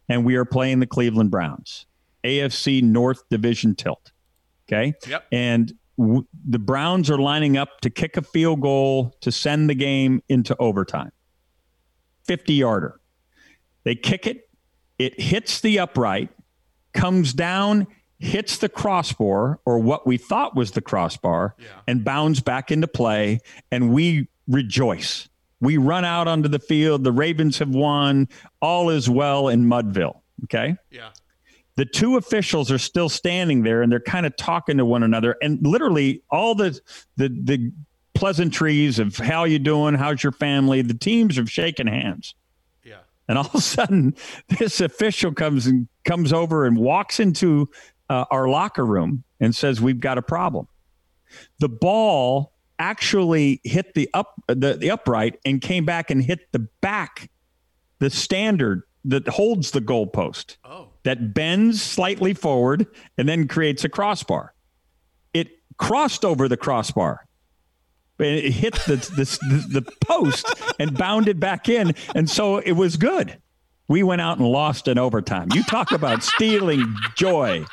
and 0.09 0.25
we 0.25 0.37
are 0.37 0.45
playing 0.45 0.81
the 0.81 0.87
Cleveland 0.87 1.31
Browns, 1.31 1.87
AFC 2.25 2.83
North 2.83 3.29
Division 3.31 3.75
tilt. 3.75 4.13
Okay. 4.69 4.95
Yep. 5.07 5.27
And 5.31 5.73
w- 5.99 6.25
the 6.49 6.59
Browns 6.59 7.11
are 7.11 7.19
lining 7.19 7.57
up 7.59 7.81
to 7.83 7.91
kick 7.91 8.17
a 8.17 8.23
field 8.23 8.61
goal 8.63 9.15
to 9.21 9.31
send 9.31 9.69
the 9.69 9.75
game 9.75 10.23
into 10.29 10.57
overtime. 10.59 11.13
50 12.27 12.55
yarder. 12.55 13.01
They 13.85 13.95
kick 13.95 14.27
it, 14.27 14.49
it 14.99 15.21
hits 15.21 15.61
the 15.61 15.79
upright, 15.79 16.31
comes 16.95 17.33
down, 17.33 17.87
hits 18.19 18.59
the 18.59 18.69
crossbar, 18.69 19.61
or 19.67 19.79
what 19.79 20.07
we 20.07 20.17
thought 20.17 20.57
was 20.57 20.71
the 20.73 20.81
crossbar, 20.81 21.55
and 21.87 22.05
bounds 22.05 22.41
back 22.41 22.71
into 22.71 22.87
play. 22.87 23.41
And 23.71 23.93
we 23.93 24.29
rejoice. 24.49 25.29
We 25.61 25.77
run 25.77 26.05
out 26.05 26.29
onto 26.29 26.49
the 26.49 26.59
field. 26.59 27.05
The 27.05 27.13
Ravens 27.13 27.59
have 27.59 27.69
won. 27.71 28.29
All 28.61 28.91
is 28.91 29.09
well 29.11 29.49
in 29.49 29.65
Mudville. 29.67 30.21
Okay 30.45 30.77
Yeah. 30.91 31.11
the 31.77 31.85
two 31.85 32.17
officials 32.17 32.71
are 32.71 32.79
still 32.79 33.09
standing 33.09 33.63
there 33.63 33.83
and 33.83 33.91
they're 33.91 34.01
kind 34.01 34.27
of 34.27 34.37
talking 34.37 34.77
to 34.79 34.85
one 34.85 35.03
another 35.03 35.37
and 35.43 35.59
literally 35.67 36.23
all 36.31 36.55
the 36.55 36.79
the 37.17 37.29
the 37.29 37.73
pleasantries 38.15 38.99
of 38.99 39.17
how 39.17 39.45
you 39.45 39.59
doing 39.59 39.95
how's 39.95 40.23
your 40.23 40.33
family 40.33 40.83
the 40.83 40.95
teams 40.95 41.37
have 41.37 41.51
shaken 41.51 41.87
hands 41.87 42.35
Yeah. 42.85 42.99
and 43.29 43.37
all 43.39 43.47
of 43.47 43.55
a 43.55 43.61
sudden 43.61 44.15
this 44.59 44.81
official 44.81 45.33
comes 45.33 45.67
and 45.67 45.89
comes 46.05 46.33
over 46.33 46.65
and 46.67 46.77
walks 46.79 47.21
into 47.21 47.69
uh, 48.09 48.25
our 48.31 48.49
locker 48.49 48.85
room 48.87 49.25
and 49.41 49.55
says 49.55 49.81
we've 49.81 50.01
got 50.01 50.17
a 50.19 50.23
problem 50.23 50.69
the 51.59 51.69
ball 51.69 52.53
actually 52.79 53.61
hit 53.65 53.95
the 53.95 54.09
up 54.15 54.35
the, 54.49 54.75
the 54.75 54.91
upright 54.91 55.39
and 55.45 55.61
came 55.61 55.85
back 55.85 56.11
and 56.11 56.23
hit 56.23 56.51
the 56.53 56.61
back 56.81 57.31
the 57.99 58.11
standard 58.11 58.83
that 59.05 59.27
holds 59.29 59.71
the 59.73 59.81
goalpost 59.81 60.57
Oh. 60.65 60.89
that 61.03 61.35
bends 61.35 61.83
slightly 61.83 62.33
forward 62.35 62.87
and 63.19 63.29
then 63.29 63.47
creates 63.47 63.85
a 63.85 63.89
crossbar. 63.89 64.55
It 65.35 65.49
crossed 65.77 66.25
over 66.25 66.49
the 66.49 66.57
crossbar. 66.57 67.27
It 68.19 68.53
hit 68.53 68.75
the, 68.87 68.97
the, 68.97 69.81
the 69.81 69.93
post 70.01 70.47
and 70.79 70.97
bounded 70.97 71.41
back 71.41 71.69
in. 71.69 71.95
And 72.15 72.31
so 72.31 72.59
it 72.59 72.73
was 72.73 72.97
good. 72.97 73.39
We 73.89 74.03
went 74.03 74.21
out 74.21 74.39
and 74.39 74.47
lost 74.47 74.89
in 74.89 74.99
overtime. 74.99 75.49
You 75.53 75.63
talk 75.65 75.91
about 75.93 76.23
stealing 76.23 76.95
joy 77.17 77.65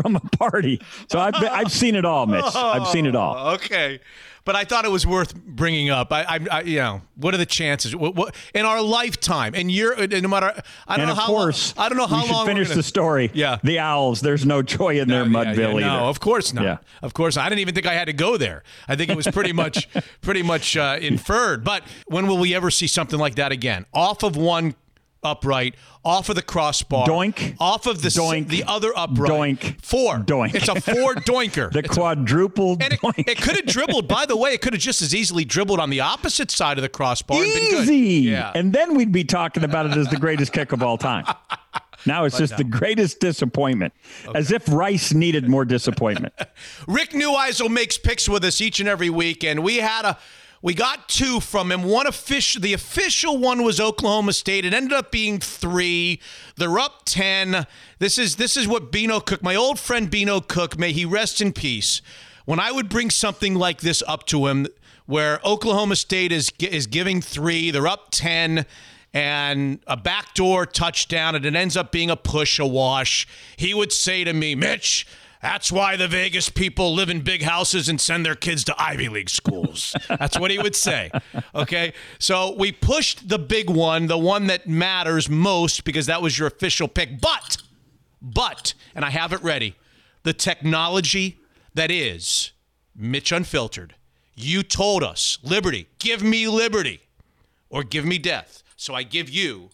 from 0.00 0.16
a 0.16 0.20
party. 0.20 0.80
So 1.10 1.18
I've, 1.18 1.34
I've 1.36 1.72
seen 1.72 1.94
it 1.94 2.04
all, 2.04 2.26
Mitch. 2.26 2.44
I've 2.54 2.88
seen 2.88 3.06
it 3.06 3.14
all. 3.16 3.34
Oh, 3.38 3.54
Okay. 3.54 4.00
But 4.46 4.56
I 4.56 4.64
thought 4.64 4.84
it 4.86 4.90
was 4.90 5.06
worth 5.06 5.34
bringing 5.34 5.90
up. 5.90 6.12
I, 6.12 6.22
I, 6.22 6.38
I 6.50 6.60
you 6.62 6.78
know, 6.78 7.02
what 7.16 7.34
are 7.34 7.36
the 7.36 7.44
chances? 7.44 7.94
What, 7.94 8.14
what, 8.14 8.34
in 8.54 8.64
our 8.64 8.80
lifetime, 8.80 9.54
and 9.54 9.70
you're 9.70 9.94
no 10.06 10.28
matter. 10.28 10.62
I 10.86 10.96
don't 10.96 11.00
and 11.00 11.06
know 11.08 11.12
of 11.12 11.18
how. 11.18 11.26
course, 11.26 11.76
long, 11.76 11.84
I 11.84 11.88
don't 11.90 11.98
know 11.98 12.06
how 12.06 12.22
should 12.22 12.32
long. 12.32 12.46
finish 12.46 12.68
gonna- 12.68 12.76
the 12.76 12.82
story. 12.82 13.30
Yeah. 13.34 13.58
the 13.62 13.80
Owls. 13.80 14.20
There's 14.22 14.46
no 14.46 14.62
joy 14.62 15.00
in 15.00 15.08
their 15.08 15.24
Yeah, 15.24 15.28
Mudville 15.28 15.56
yeah, 15.56 15.70
either. 15.70 15.80
No, 15.80 16.08
of 16.08 16.20
course 16.20 16.52
not. 16.54 16.64
Yeah. 16.64 16.78
Of 17.02 17.12
course 17.12 17.36
not. 17.36 17.44
I 17.44 17.48
didn't 17.48 17.60
even 17.60 17.74
think 17.74 17.86
I 17.86 17.94
had 17.94 18.06
to 18.06 18.12
go 18.14 18.36
there. 18.36 18.62
I 18.88 18.96
think 18.96 19.10
it 19.10 19.16
was 19.16 19.26
pretty 19.26 19.52
much 19.64 19.88
pretty 20.22 20.42
much 20.44 20.76
uh, 20.76 20.96
inferred. 21.00 21.64
But 21.64 21.82
when 22.06 22.26
will 22.28 22.38
we 22.38 22.54
ever 22.54 22.70
see 22.70 22.86
something 22.86 23.18
like 23.18 23.34
that 23.34 23.50
again? 23.52 23.84
Off 23.92 24.22
of 24.22 24.36
one 24.36 24.74
upright, 25.26 25.74
off 26.04 26.28
of 26.28 26.36
the 26.36 26.42
crossbar, 26.42 27.06
Doink. 27.06 27.56
off 27.60 27.86
of 27.86 28.00
the 28.00 28.08
Doink. 28.08 28.48
the 28.48 28.64
other 28.64 28.92
upright, 28.96 29.30
Doink. 29.60 29.82
four, 29.84 30.18
Doink. 30.20 30.54
It's 30.54 30.68
a 30.68 30.80
four 30.80 31.14
doinker. 31.30 31.70
The 31.72 31.80
It's 31.80 31.96
a- 31.96 32.00
quadruple 32.00 32.76
and 32.80 32.92
it, 32.92 33.00
it 33.28 33.38
could 33.42 33.56
have 33.56 33.66
dribbled. 33.66 34.06
By 34.08 34.24
the 34.24 34.36
way, 34.36 34.52
it 34.54 34.60
could 34.62 34.72
have 34.72 34.80
just 34.82 35.02
as 35.02 35.14
easily 35.14 35.44
dribbled 35.44 35.80
on 35.80 35.90
the 35.90 36.00
opposite 36.00 36.50
side 36.50 36.78
of 36.78 36.82
the 36.82 36.88
crossbar. 36.88 37.42
and 37.42 37.52
been 37.52 37.70
good. 37.70 37.82
Easy. 37.84 38.28
Yeah. 38.30 38.52
And 38.54 38.72
then 38.72 38.94
we'd 38.94 39.12
be 39.12 39.24
talking 39.24 39.64
about 39.64 39.86
it 39.86 39.96
as 39.96 40.08
the 40.08 40.16
greatest 40.16 40.52
kick 40.52 40.72
of 40.72 40.82
all 40.82 40.96
time. 40.96 41.24
Now 42.04 42.24
it's 42.24 42.38
just 42.38 42.56
the 42.56 42.62
greatest 42.62 43.18
disappointment, 43.18 43.92
as 44.32 44.52
if 44.52 44.68
Rice 44.68 45.12
needed 45.12 45.48
more 45.48 45.64
disappointment. 45.64 46.34
Rick 46.86 47.10
Neuheisel 47.10 47.68
makes 47.68 47.98
picks 47.98 48.28
with 48.28 48.44
us 48.44 48.60
each 48.60 48.78
and 48.78 48.88
every 48.88 49.10
week, 49.10 49.42
and 49.42 49.64
we 49.64 49.78
had 49.78 50.04
a 50.04 50.18
we 50.62 50.74
got 50.74 51.08
two 51.08 51.40
from 51.40 51.70
him. 51.70 51.82
One 51.82 52.06
official, 52.06 52.60
the 52.60 52.72
official 52.72 53.38
one 53.38 53.62
was 53.62 53.80
Oklahoma 53.80 54.32
State. 54.32 54.64
It 54.64 54.74
ended 54.74 54.92
up 54.92 55.10
being 55.10 55.38
three. 55.38 56.20
They're 56.56 56.78
up 56.78 57.02
ten. 57.04 57.66
This 57.98 58.18
is 58.18 58.36
this 58.36 58.56
is 58.56 58.66
what 58.66 58.90
Bino 58.90 59.20
Cook, 59.20 59.42
my 59.42 59.54
old 59.54 59.78
friend 59.78 60.10
Bino 60.10 60.40
Cook, 60.40 60.78
may 60.78 60.92
he 60.92 61.04
rest 61.04 61.40
in 61.40 61.52
peace. 61.52 62.02
When 62.44 62.60
I 62.60 62.72
would 62.72 62.88
bring 62.88 63.10
something 63.10 63.54
like 63.54 63.80
this 63.80 64.02
up 64.06 64.26
to 64.26 64.46
him, 64.46 64.66
where 65.06 65.40
Oklahoma 65.44 65.96
State 65.96 66.32
is 66.32 66.50
is 66.58 66.86
giving 66.86 67.20
three, 67.20 67.70
they're 67.70 67.86
up 67.86 68.08
ten 68.10 68.66
and 69.14 69.80
a 69.86 69.96
backdoor 69.96 70.66
touchdown, 70.66 71.34
and 71.34 71.46
it 71.46 71.54
ends 71.56 71.76
up 71.76 71.90
being 71.90 72.10
a 72.10 72.16
push, 72.16 72.58
a 72.58 72.66
wash. 72.66 73.26
He 73.56 73.72
would 73.72 73.90
say 73.90 74.24
to 74.24 74.32
me, 74.34 74.54
Mitch, 74.54 75.06
that's 75.42 75.70
why 75.70 75.96
the 75.96 76.08
Vegas 76.08 76.48
people 76.48 76.94
live 76.94 77.08
in 77.08 77.20
big 77.20 77.42
houses 77.42 77.88
and 77.88 78.00
send 78.00 78.24
their 78.24 78.34
kids 78.34 78.64
to 78.64 78.74
Ivy 78.82 79.08
League 79.08 79.30
schools. 79.30 79.94
That's 80.08 80.38
what 80.38 80.50
he 80.50 80.58
would 80.58 80.74
say. 80.74 81.10
Okay. 81.54 81.92
So 82.18 82.54
we 82.58 82.72
pushed 82.72 83.28
the 83.28 83.38
big 83.38 83.70
one, 83.70 84.06
the 84.06 84.18
one 84.18 84.46
that 84.48 84.68
matters 84.68 85.28
most, 85.28 85.84
because 85.84 86.06
that 86.06 86.22
was 86.22 86.38
your 86.38 86.48
official 86.48 86.88
pick. 86.88 87.20
But, 87.20 87.58
but, 88.20 88.74
and 88.94 89.04
I 89.04 89.10
have 89.10 89.32
it 89.32 89.42
ready, 89.42 89.76
the 90.22 90.32
technology 90.32 91.38
that 91.74 91.90
is 91.90 92.52
Mitch 92.94 93.30
Unfiltered. 93.30 93.94
You 94.34 94.62
told 94.62 95.02
us, 95.02 95.38
Liberty, 95.42 95.88
give 95.98 96.22
me 96.22 96.48
liberty 96.48 97.00
or 97.70 97.82
give 97.82 98.04
me 98.04 98.18
death. 98.18 98.62
So 98.76 98.94
I 98.94 99.02
give 99.02 99.30
you 99.30 99.70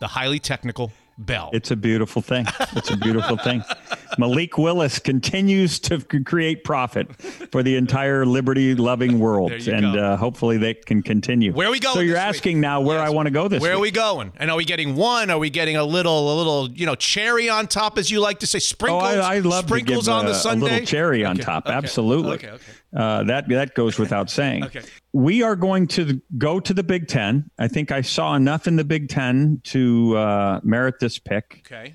the 0.00 0.08
highly 0.08 0.38
technical 0.38 0.92
bell. 1.18 1.50
It's 1.52 1.70
a 1.70 1.76
beautiful 1.76 2.22
thing. 2.22 2.46
It's 2.74 2.90
a 2.90 2.96
beautiful 2.96 3.36
thing. 3.36 3.62
Malik 4.18 4.58
Willis 4.58 4.98
continues 4.98 5.78
to 5.80 6.00
create 6.24 6.64
profit 6.64 7.14
for 7.50 7.62
the 7.62 7.76
entire 7.76 8.26
liberty 8.26 8.74
loving 8.74 9.18
world. 9.18 9.52
And 9.52 9.96
uh, 9.96 10.16
hopefully 10.16 10.58
they 10.58 10.74
can 10.74 11.02
continue. 11.02 11.52
Where 11.52 11.68
are 11.68 11.70
we 11.70 11.80
going 11.80 11.94
So 11.94 12.00
you're 12.00 12.14
this 12.16 12.22
week? 12.24 12.36
asking 12.36 12.60
now 12.60 12.80
where 12.82 12.98
I 13.00 13.08
want 13.10 13.26
to 13.26 13.30
go 13.30 13.48
this 13.48 13.62
Where 13.62 13.72
are 13.74 13.78
we 13.80 13.90
going? 13.90 14.32
And 14.36 14.50
are 14.50 14.56
we 14.56 14.64
getting 14.64 14.96
one? 14.96 15.30
Are 15.30 15.38
we 15.38 15.48
getting 15.50 15.76
a 15.76 15.84
little, 15.84 16.32
a 16.32 16.36
little, 16.36 16.70
you 16.72 16.84
know, 16.86 16.94
cherry 16.94 17.48
on 17.48 17.66
top, 17.68 17.96
as 17.98 18.10
you 18.10 18.20
like 18.20 18.40
to 18.40 18.46
say? 18.46 18.58
Sprinkles, 18.58 19.02
Oh. 19.02 19.20
I, 19.20 19.36
I 19.36 19.38
love 19.38 19.64
sprinkles 19.66 20.04
to 20.06 20.10
give 20.10 20.14
on 20.14 20.24
a, 20.26 20.28
the 20.28 20.34
a 20.34 20.38
Sunday. 20.38 20.64
little 20.70 20.86
cherry 20.86 21.24
on 21.24 21.36
Okay, 21.36 21.44
top. 21.44 21.66
okay, 21.66 21.74
Absolutely. 21.74 22.34
Okay, 22.34 22.50
okay. 22.50 22.62
Uh, 22.94 23.22
that 23.24 23.48
that 23.48 23.74
goes 23.74 23.98
without 23.98 24.28
saying. 24.30 24.64
Okay. 24.72 24.82
We 25.12 25.42
are 25.42 25.56
going 25.56 25.86
to 25.88 26.20
go 26.38 26.58
to 26.60 26.72
the 26.72 26.82
Big 26.82 27.06
Ten. 27.06 27.50
I 27.58 27.68
think 27.68 27.92
I 27.92 28.00
saw 28.00 28.34
enough 28.34 28.66
in 28.66 28.76
the 28.76 28.84
Big 28.84 29.08
Ten 29.08 29.60
to 29.64 30.16
uh, 30.16 30.60
merit 30.62 31.00
this 31.00 31.18
pick. 31.18 31.62
Okay. 31.66 31.94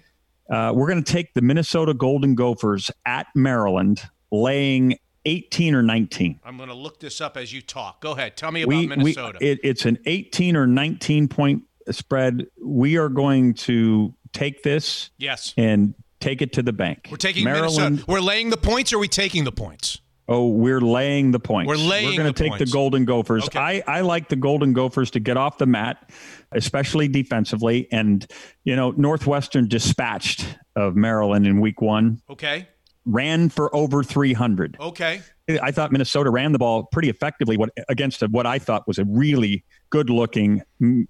Uh, 0.49 0.72
we're 0.73 0.88
going 0.88 1.03
to 1.03 1.11
take 1.11 1.34
the 1.34 1.41
Minnesota 1.41 1.94
Golden 1.94 2.35
Gophers 2.35 2.89
at 3.06 3.27
Maryland, 3.35 4.03
laying 4.31 4.98
18 5.26 5.76
or 5.76 5.84
19. 5.84 6.39
I'm 6.45 6.57
going 6.57 6.69
to 6.69 6.76
look 6.76 6.99
this 6.99 7.19
up 7.19 7.35
as 7.35 7.52
you 7.52 7.61
talk. 7.61 8.02
Go 8.02 8.14
ahead. 8.14 8.38
Tell 8.38 8.52
me 8.52 8.61
about 8.61 8.69
We, 8.69 8.77
we 8.77 8.88
Minnesota. 8.88 9.38
it, 9.41 9.60
it's 9.64 9.85
an 9.85 9.99
18 10.06 10.56
or 10.56 10.65
19 10.65 11.27
point 11.27 11.64
spread. 11.91 12.48
We 12.64 12.98
are 12.98 13.10
going 13.10 13.56
to 13.56 14.14
take 14.31 14.64
this 14.64 15.10
yes. 15.18 15.53
and 15.57 15.94
take 16.19 16.41
it 16.41 16.53
to 16.53 16.64
the 16.64 16.73
bank. 16.73 17.10
We're 17.11 17.18
taking 17.18 17.44
Maryland. 17.44 17.77
Minnesota. 17.77 18.11
We're 18.11 18.22
laying 18.22 18.49
the 18.49 18.57
points 18.57 18.94
or 18.94 18.98
are 18.98 18.99
we 18.99 19.10
taking 19.10 19.44
the 19.44 19.52
points? 19.52 19.99
Oh, 20.29 20.47
we're 20.49 20.81
laying 20.81 21.31
the 21.31 21.39
points. 21.39 21.69
We're 21.69 21.77
laying 21.77 22.07
We're 22.07 22.17
going 22.23 22.33
to 22.33 22.43
take 22.43 22.51
points. 22.51 22.65
the 22.65 22.73
Golden 22.73 23.05
Gophers. 23.05 23.45
Okay. 23.45 23.81
I, 23.87 23.99
I 23.99 24.01
like 24.01 24.27
the 24.27 24.35
Golden 24.35 24.73
Gophers 24.73 25.09
to 25.11 25.19
get 25.21 25.37
off 25.37 25.57
the 25.57 25.65
mat, 25.65 26.09
especially 26.51 27.07
defensively. 27.07 27.87
And, 27.91 28.27
you 28.65 28.75
know, 28.75 28.91
Northwestern 28.91 29.67
dispatched 29.69 30.45
of 30.75 30.95
Maryland 30.97 31.47
in 31.47 31.61
week 31.61 31.79
one, 31.81 32.21
Okay. 32.29 32.67
ran 33.05 33.47
for 33.49 33.73
over 33.73 34.03
300. 34.03 34.75
Okay. 34.79 35.21
I 35.61 35.71
thought 35.71 35.93
Minnesota 35.93 36.29
ran 36.29 36.51
the 36.51 36.59
ball 36.59 36.83
pretty 36.91 37.07
effectively 37.07 37.55
what, 37.55 37.69
against 37.87 38.21
a, 38.21 38.27
what 38.27 38.45
I 38.45 38.59
thought 38.59 38.85
was 38.85 38.99
a 38.99 39.05
really 39.05 39.63
good 39.89 40.09
looking 40.09 40.61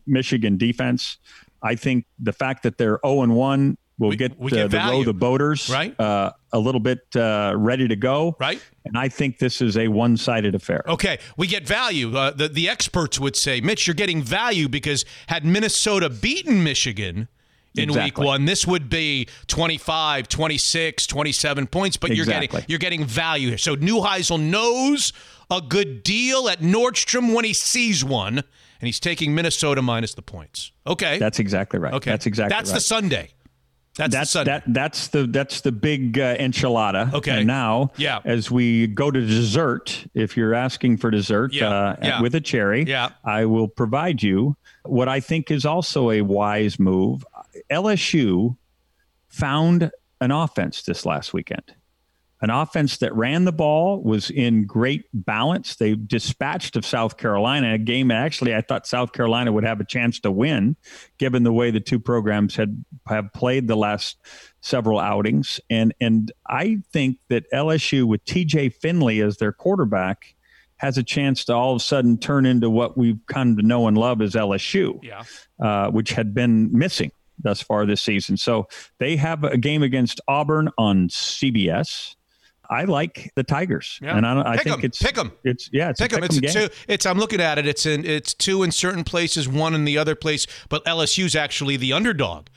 Michigan 0.06 0.58
defense. 0.60 1.18
I 1.64 1.74
think 1.74 2.06
the 2.20 2.34
fact 2.34 2.62
that 2.62 2.78
they're 2.78 3.00
0 3.04 3.24
and 3.24 3.36
1 3.36 3.78
will 4.00 4.12
get, 4.12 4.40
we 4.40 4.52
uh, 4.52 4.56
get 4.68 4.72
the 4.72 4.78
row 4.78 5.04
the 5.04 5.14
boaters 5.14 5.70
Right. 5.70 6.00
uh, 6.00 6.32
a 6.54 6.60
little 6.60 6.80
bit 6.80 7.00
uh, 7.16 7.54
ready 7.58 7.88
to 7.88 7.96
go. 7.96 8.36
Right. 8.40 8.62
And 8.86 8.98
I 8.98 9.10
think 9.10 9.40
this 9.40 9.62
is 9.62 9.78
a 9.78 9.88
one 9.88 10.18
sided 10.18 10.56
affair. 10.56 10.84
Okay, 10.88 11.20
we 11.36 11.48
get 11.48 11.68
value. 11.68 12.16
Uh, 12.16 12.32
the 12.32 12.48
the 12.48 12.70
experts 12.70 13.20
would 13.20 13.36
say, 13.36 13.60
Mitch, 13.62 13.86
you're 13.88 13.94
getting 13.94 14.22
value 14.22 14.70
because 14.70 15.04
had 15.28 15.44
Minnesota 15.46 16.10
beaten 16.10 16.64
Michigan 16.64 17.28
in 17.76 17.94
week 17.94 18.18
1, 18.18 18.46
this 18.46 18.66
would 18.66 18.90
be 18.90 19.28
25, 19.48 20.28
26, 20.28 21.06
27 21.06 21.68
points, 21.68 21.96
but 21.98 22.16
you're 22.16 22.26
getting 22.26 22.50
you're 22.68 22.80
getting 22.80 23.06
value 23.06 23.50
here. 23.50 23.58
So 23.58 23.76
Neuheisel 23.76 24.40
knows 24.40 25.14
a 25.52 25.62
good 25.62 26.02
deal 26.04 26.50
at 26.50 26.60
Nordstrom 26.60 27.34
when 27.36 27.46
he 27.46 27.54
sees 27.54 28.04
one, 28.04 28.38
and 28.38 28.46
he's 28.88 29.00
taking 29.00 29.36
Minnesota 29.36 29.82
minus 29.82 30.14
the 30.16 30.22
points. 30.22 30.72
Okay. 30.88 31.20
That's 31.20 31.40
exactly 31.40 31.80
right. 31.80 31.94
okay. 31.94 32.10
That's 32.10 32.26
exactly 32.26 32.56
That's 32.56 32.70
right. 32.72 32.76
the 32.76 32.82
Sunday. 32.82 33.30
That's, 33.98 34.12
the 34.12 34.18
that's 34.20 34.32
Sunday. 34.32 34.52
that 34.52 34.64
that's 34.68 35.08
the 35.10 35.28
that's 35.28 35.62
the 35.62 35.72
big 35.72 36.20
uh, 36.20 36.38
enchilada. 36.38 37.14
Okay. 37.14 37.40
And 37.40 37.48
now, 37.48 37.92
Yeah. 37.98 38.20
as 38.26 38.50
we 38.52 38.88
go 38.88 39.10
to 39.12 39.20
dessert, 39.20 40.06
if 40.14 40.38
you're 40.38 40.54
asking 40.54 40.98
for 40.98 41.10
dessert 41.12 41.54
Yeah. 41.54 41.70
uh, 41.70 41.96
Yeah. 42.02 42.22
with 42.22 42.36
a 42.36 42.42
cherry, 42.42 42.84
Yeah. 42.84 43.10
I 43.26 43.46
will 43.46 43.68
provide 43.68 44.22
you 44.24 44.56
what 44.84 45.10
I 45.10 45.20
think 45.20 45.52
is 45.52 45.66
also 45.66 46.12
a 46.12 46.22
wise 46.22 46.80
move. 46.80 47.26
LSU 47.72 48.56
found 49.30 49.92
an 50.22 50.32
offense 50.32 50.84
this 50.84 51.06
last 51.06 51.34
weekend. 51.34 51.64
An 52.40 52.52
offense 52.52 52.98
that 52.98 53.16
ran 53.16 53.46
the 53.46 53.52
ball 53.52 54.02
was 54.04 54.30
in 54.30 54.66
great 54.66 55.06
balance. 55.12 55.76
They 55.76 55.96
dispatched 55.96 56.76
of 56.76 56.86
South 56.86 57.18
Carolina, 57.18 57.74
a 57.74 57.78
game 57.78 58.12
actually 58.12 58.54
I 58.54 58.62
thought 58.62 58.86
South 58.86 59.12
Carolina 59.12 59.52
would 59.52 59.64
have 59.64 59.80
a 59.80 59.86
chance 59.86 60.20
to 60.20 60.32
win, 60.32 60.76
given 61.18 61.44
the 61.44 61.54
way 61.54 61.72
the 61.72 61.80
two 61.80 62.00
programs 62.00 62.56
had 62.56 62.84
have 63.08 63.34
played 63.34 63.68
the 63.68 63.76
last 63.76 64.18
several 64.62 65.00
outings. 65.00 65.60
And 65.70 65.94
and 66.00 66.32
I 66.48 66.78
think 66.94 67.18
that 67.30 67.52
LSU 67.52 68.06
with 68.06 68.24
TJ 68.26 68.76
Finley 68.76 69.22
as 69.22 69.38
their 69.38 69.52
quarterback 69.52 70.36
has 70.78 70.98
a 70.98 71.04
chance 71.04 71.44
to 71.46 71.54
all 71.54 71.72
of 71.72 71.78
a 71.78 71.84
sudden 71.84 72.18
turn 72.18 72.46
into 72.46 72.70
what 72.70 72.98
we've 72.98 73.20
come 73.26 73.58
to 73.58 73.64
know 73.64 73.88
and 73.88 73.98
love 73.98 74.22
as 74.22 74.36
LSU 74.36 75.00
yeah. 75.02 75.24
uh, 75.60 75.90
which 75.90 76.12
had 76.12 76.34
been 76.34 76.72
missing 76.72 77.12
thus 77.40 77.62
far 77.62 77.86
this 77.86 78.02
season. 78.02 78.38
So 78.38 78.68
they 79.00 79.16
have 79.16 79.44
a 79.44 79.58
game 79.58 79.84
against 79.84 80.22
Auburn 80.28 80.70
on 80.78 81.08
CBS. 81.10 82.16
I 82.70 82.84
like 82.84 83.32
the 83.36 83.44
Tigers, 83.44 84.00
Yeah. 84.02 84.18
and 84.18 84.26
I, 84.26 84.34
don't, 84.34 84.46
I 84.48 84.58
think 84.58 84.78
'em. 84.78 84.82
it's 84.84 85.02
Pick 85.02 85.18
'em. 85.18 85.32
It's 85.44 85.70
yeah, 85.72 85.90
it's 85.90 86.02
Pick 86.02 86.12
a 86.12 86.16
'em. 86.16 86.22
pick 86.22 86.30
It's 86.32 86.38
'em 86.38 86.44
a 86.44 86.48
game. 86.54 86.70
two. 86.70 86.76
It's 86.88 87.06
I'm 87.06 87.18
looking 87.18 87.40
at 87.40 87.58
it. 87.58 87.66
It's 87.66 87.86
in 87.86 88.06
it's 88.06 88.34
two 88.34 88.64
in 88.64 88.72
certain 88.72 89.04
places, 89.04 89.48
one 89.48 89.74
in 89.74 89.86
the 89.86 89.98
other 89.98 90.16
place. 90.16 90.46
But 90.70 90.84
LSU's 90.86 91.36
actually 91.36 91.78
the 91.78 91.94
underdog 91.94 92.48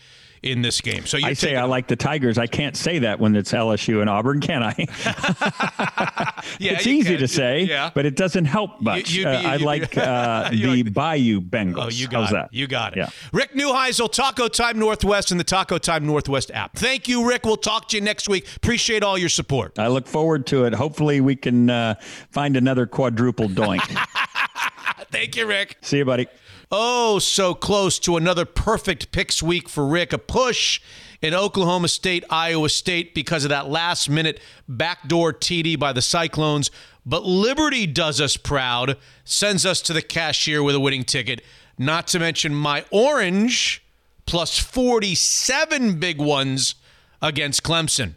in 0.43 0.62
this 0.62 0.81
game. 0.81 1.05
So 1.07 1.17
you 1.19 1.27
I 1.27 1.33
say 1.35 1.55
I 1.57 1.65
like 1.65 1.87
the 1.87 1.97
Tigers. 1.97 2.39
I 2.39 2.47
can't 2.47 2.77
say 2.77 3.01
that 3.01 3.21
when 3.21 3.37
it's 3.37 3.53
LSU 3.53 4.01
and 4.01 4.09
Auburn, 4.09 4.41
can 4.41 4.62
I? 4.62 4.75
Yeah, 6.59 6.73
it's 6.73 6.87
easy 6.87 7.11
can. 7.12 7.19
to 7.21 7.29
say, 7.29 7.62
Yeah. 7.65 7.91
but 7.95 8.07
it 8.07 8.17
doesn't 8.17 8.47
help 8.47 8.81
much. 8.81 9.12
you- 9.12 9.27
Uh, 9.29 9.41
you- 9.41 9.49
I 9.49 9.55
you- 9.57 9.65
like 9.67 9.97
uh, 9.99 10.49
you 10.53 10.83
the 10.83 10.91
Bayou 10.91 11.41
Bengals. 11.41 11.85
Oh, 11.85 11.89
you 11.89 12.09
got 12.09 12.21
How's 12.23 12.31
it. 12.31 12.35
that? 12.35 12.49
You 12.55 12.67
got 12.67 12.93
it. 12.95 12.99
Yeah. 12.99 13.09
Rick 13.33 13.55
Neuheisel, 13.55 14.11
Taco 14.11 14.49
Time 14.49 14.79
Northwest, 14.79 15.31
and 15.31 15.39
the 15.39 15.45
Taco 15.45 15.79
Time 15.79 16.07
Northwest 16.07 16.51
app. 16.53 16.77
Thank 16.77 17.09
you, 17.09 17.27
Rick. 17.29 17.45
We'll 17.45 17.57
talk 17.57 17.89
to 17.91 17.97
you 17.97 18.03
next 18.03 18.29
week. 18.29 18.47
Appreciate 18.57 19.03
all 19.03 19.17
your 19.19 19.29
support. 19.29 19.79
I 19.79 19.89
look 19.89 20.07
forward 20.07 20.47
to 20.49 20.65
it. 20.65 20.73
Hopefully, 20.75 21.21
we 21.21 21.37
can 21.37 21.69
uh, 21.71 21.95
find 22.31 22.57
another 22.57 22.87
quadruple 22.87 23.49
doink. 23.49 23.83
Thank 25.11 25.37
you, 25.37 25.47
Rick. 25.47 25.77
See 25.83 25.99
you, 25.99 26.05
buddy. 26.05 26.27
Oh, 26.73 27.19
so 27.19 27.53
close 27.53 27.99
to 28.01 28.17
another 28.17 28.45
perfect 28.45 29.11
picks 29.11 29.43
week 29.43 29.69
for 29.69 29.85
Rick. 29.85 30.13
A 30.13 30.19
push 30.19 30.81
in 31.21 31.35
Oklahoma 31.35 31.89
State, 31.89 32.23
Iowa 32.31 32.69
State 32.69 33.13
because 33.13 33.45
of 33.45 33.49
that 33.49 33.69
last 33.69 34.09
minute 34.09 34.39
backdoor 34.69 35.33
TD 35.33 35.77
by 35.81 35.93
the 35.93 36.01
Cyclones. 36.01 36.71
But 37.05 37.25
Liberty 37.25 37.89
does 37.89 38.21
us 38.21 38.37
proud, 38.37 38.97
sends 39.25 39.67
us 39.67 39.81
to 39.83 39.93
the 39.93 40.03
cashier 40.03 40.63
with 40.63 40.77
a 40.77 40.81
winning 40.81 41.03
ticket. 41.03 41.43
Not 41.77 42.07
to 42.09 42.21
mention 42.21 42.55
my 42.55 42.85
orange 42.93 43.83
plus 44.25 44.57
47 44.57 45.99
big 45.99 46.19
ones 46.19 46.77
against 47.21 47.65
Clemson. 47.65 48.15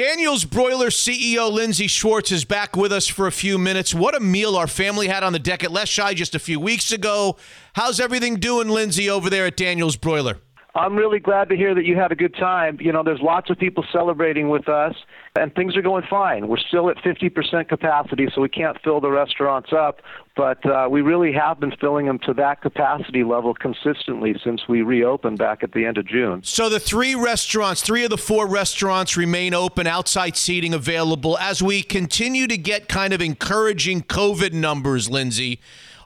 Daniels 0.00 0.46
Broiler 0.46 0.86
CEO 0.86 1.52
Lindsay 1.52 1.86
Schwartz 1.86 2.32
is 2.32 2.46
back 2.46 2.74
with 2.74 2.90
us 2.90 3.06
for 3.06 3.26
a 3.26 3.30
few 3.30 3.58
minutes. 3.58 3.92
What 3.92 4.16
a 4.16 4.20
meal 4.20 4.56
our 4.56 4.66
family 4.66 5.08
had 5.08 5.22
on 5.22 5.34
the 5.34 5.38
deck 5.38 5.62
at 5.62 5.68
Leschi 5.68 6.14
just 6.14 6.34
a 6.34 6.38
few 6.38 6.58
weeks 6.58 6.90
ago. 6.90 7.36
How's 7.74 8.00
everything 8.00 8.36
doing, 8.36 8.70
Lindsay, 8.70 9.10
over 9.10 9.28
there 9.28 9.44
at 9.44 9.58
Daniels 9.58 9.96
Broiler? 9.96 10.38
I'm 10.74 10.96
really 10.96 11.18
glad 11.18 11.50
to 11.50 11.54
hear 11.54 11.74
that 11.74 11.84
you 11.84 11.96
had 11.96 12.12
a 12.12 12.14
good 12.14 12.34
time. 12.36 12.78
You 12.80 12.92
know, 12.92 13.02
there's 13.02 13.20
lots 13.20 13.50
of 13.50 13.58
people 13.58 13.84
celebrating 13.92 14.48
with 14.48 14.70
us, 14.70 14.94
and 15.36 15.54
things 15.54 15.76
are 15.76 15.82
going 15.82 16.04
fine. 16.10 16.48
We're 16.48 16.58
still 16.58 16.90
at 16.90 16.96
50% 16.98 17.68
capacity, 17.68 18.28
so 18.34 18.40
we 18.40 18.48
can't 18.48 18.76
fill 18.82 19.00
the 19.00 19.10
restaurants 19.10 19.72
up, 19.72 20.00
but 20.36 20.64
uh, 20.66 20.88
we 20.90 21.02
really 21.02 21.32
have 21.32 21.60
been 21.60 21.72
filling 21.80 22.06
them 22.06 22.18
to 22.26 22.34
that 22.34 22.62
capacity 22.62 23.22
level 23.22 23.54
consistently 23.54 24.34
since 24.42 24.66
we 24.68 24.82
reopened 24.82 25.38
back 25.38 25.62
at 25.62 25.72
the 25.72 25.86
end 25.86 25.98
of 25.98 26.06
June. 26.06 26.42
So 26.42 26.68
the 26.68 26.80
three 26.80 27.14
restaurants, 27.14 27.80
three 27.80 28.02
of 28.02 28.10
the 28.10 28.18
four 28.18 28.46
restaurants 28.46 29.16
remain 29.16 29.54
open, 29.54 29.86
outside 29.86 30.36
seating 30.36 30.74
available. 30.74 31.38
As 31.38 31.62
we 31.62 31.82
continue 31.82 32.48
to 32.48 32.56
get 32.56 32.88
kind 32.88 33.12
of 33.12 33.22
encouraging 33.22 34.02
COVID 34.02 34.52
numbers, 34.52 35.08
Lindsay, 35.08 35.60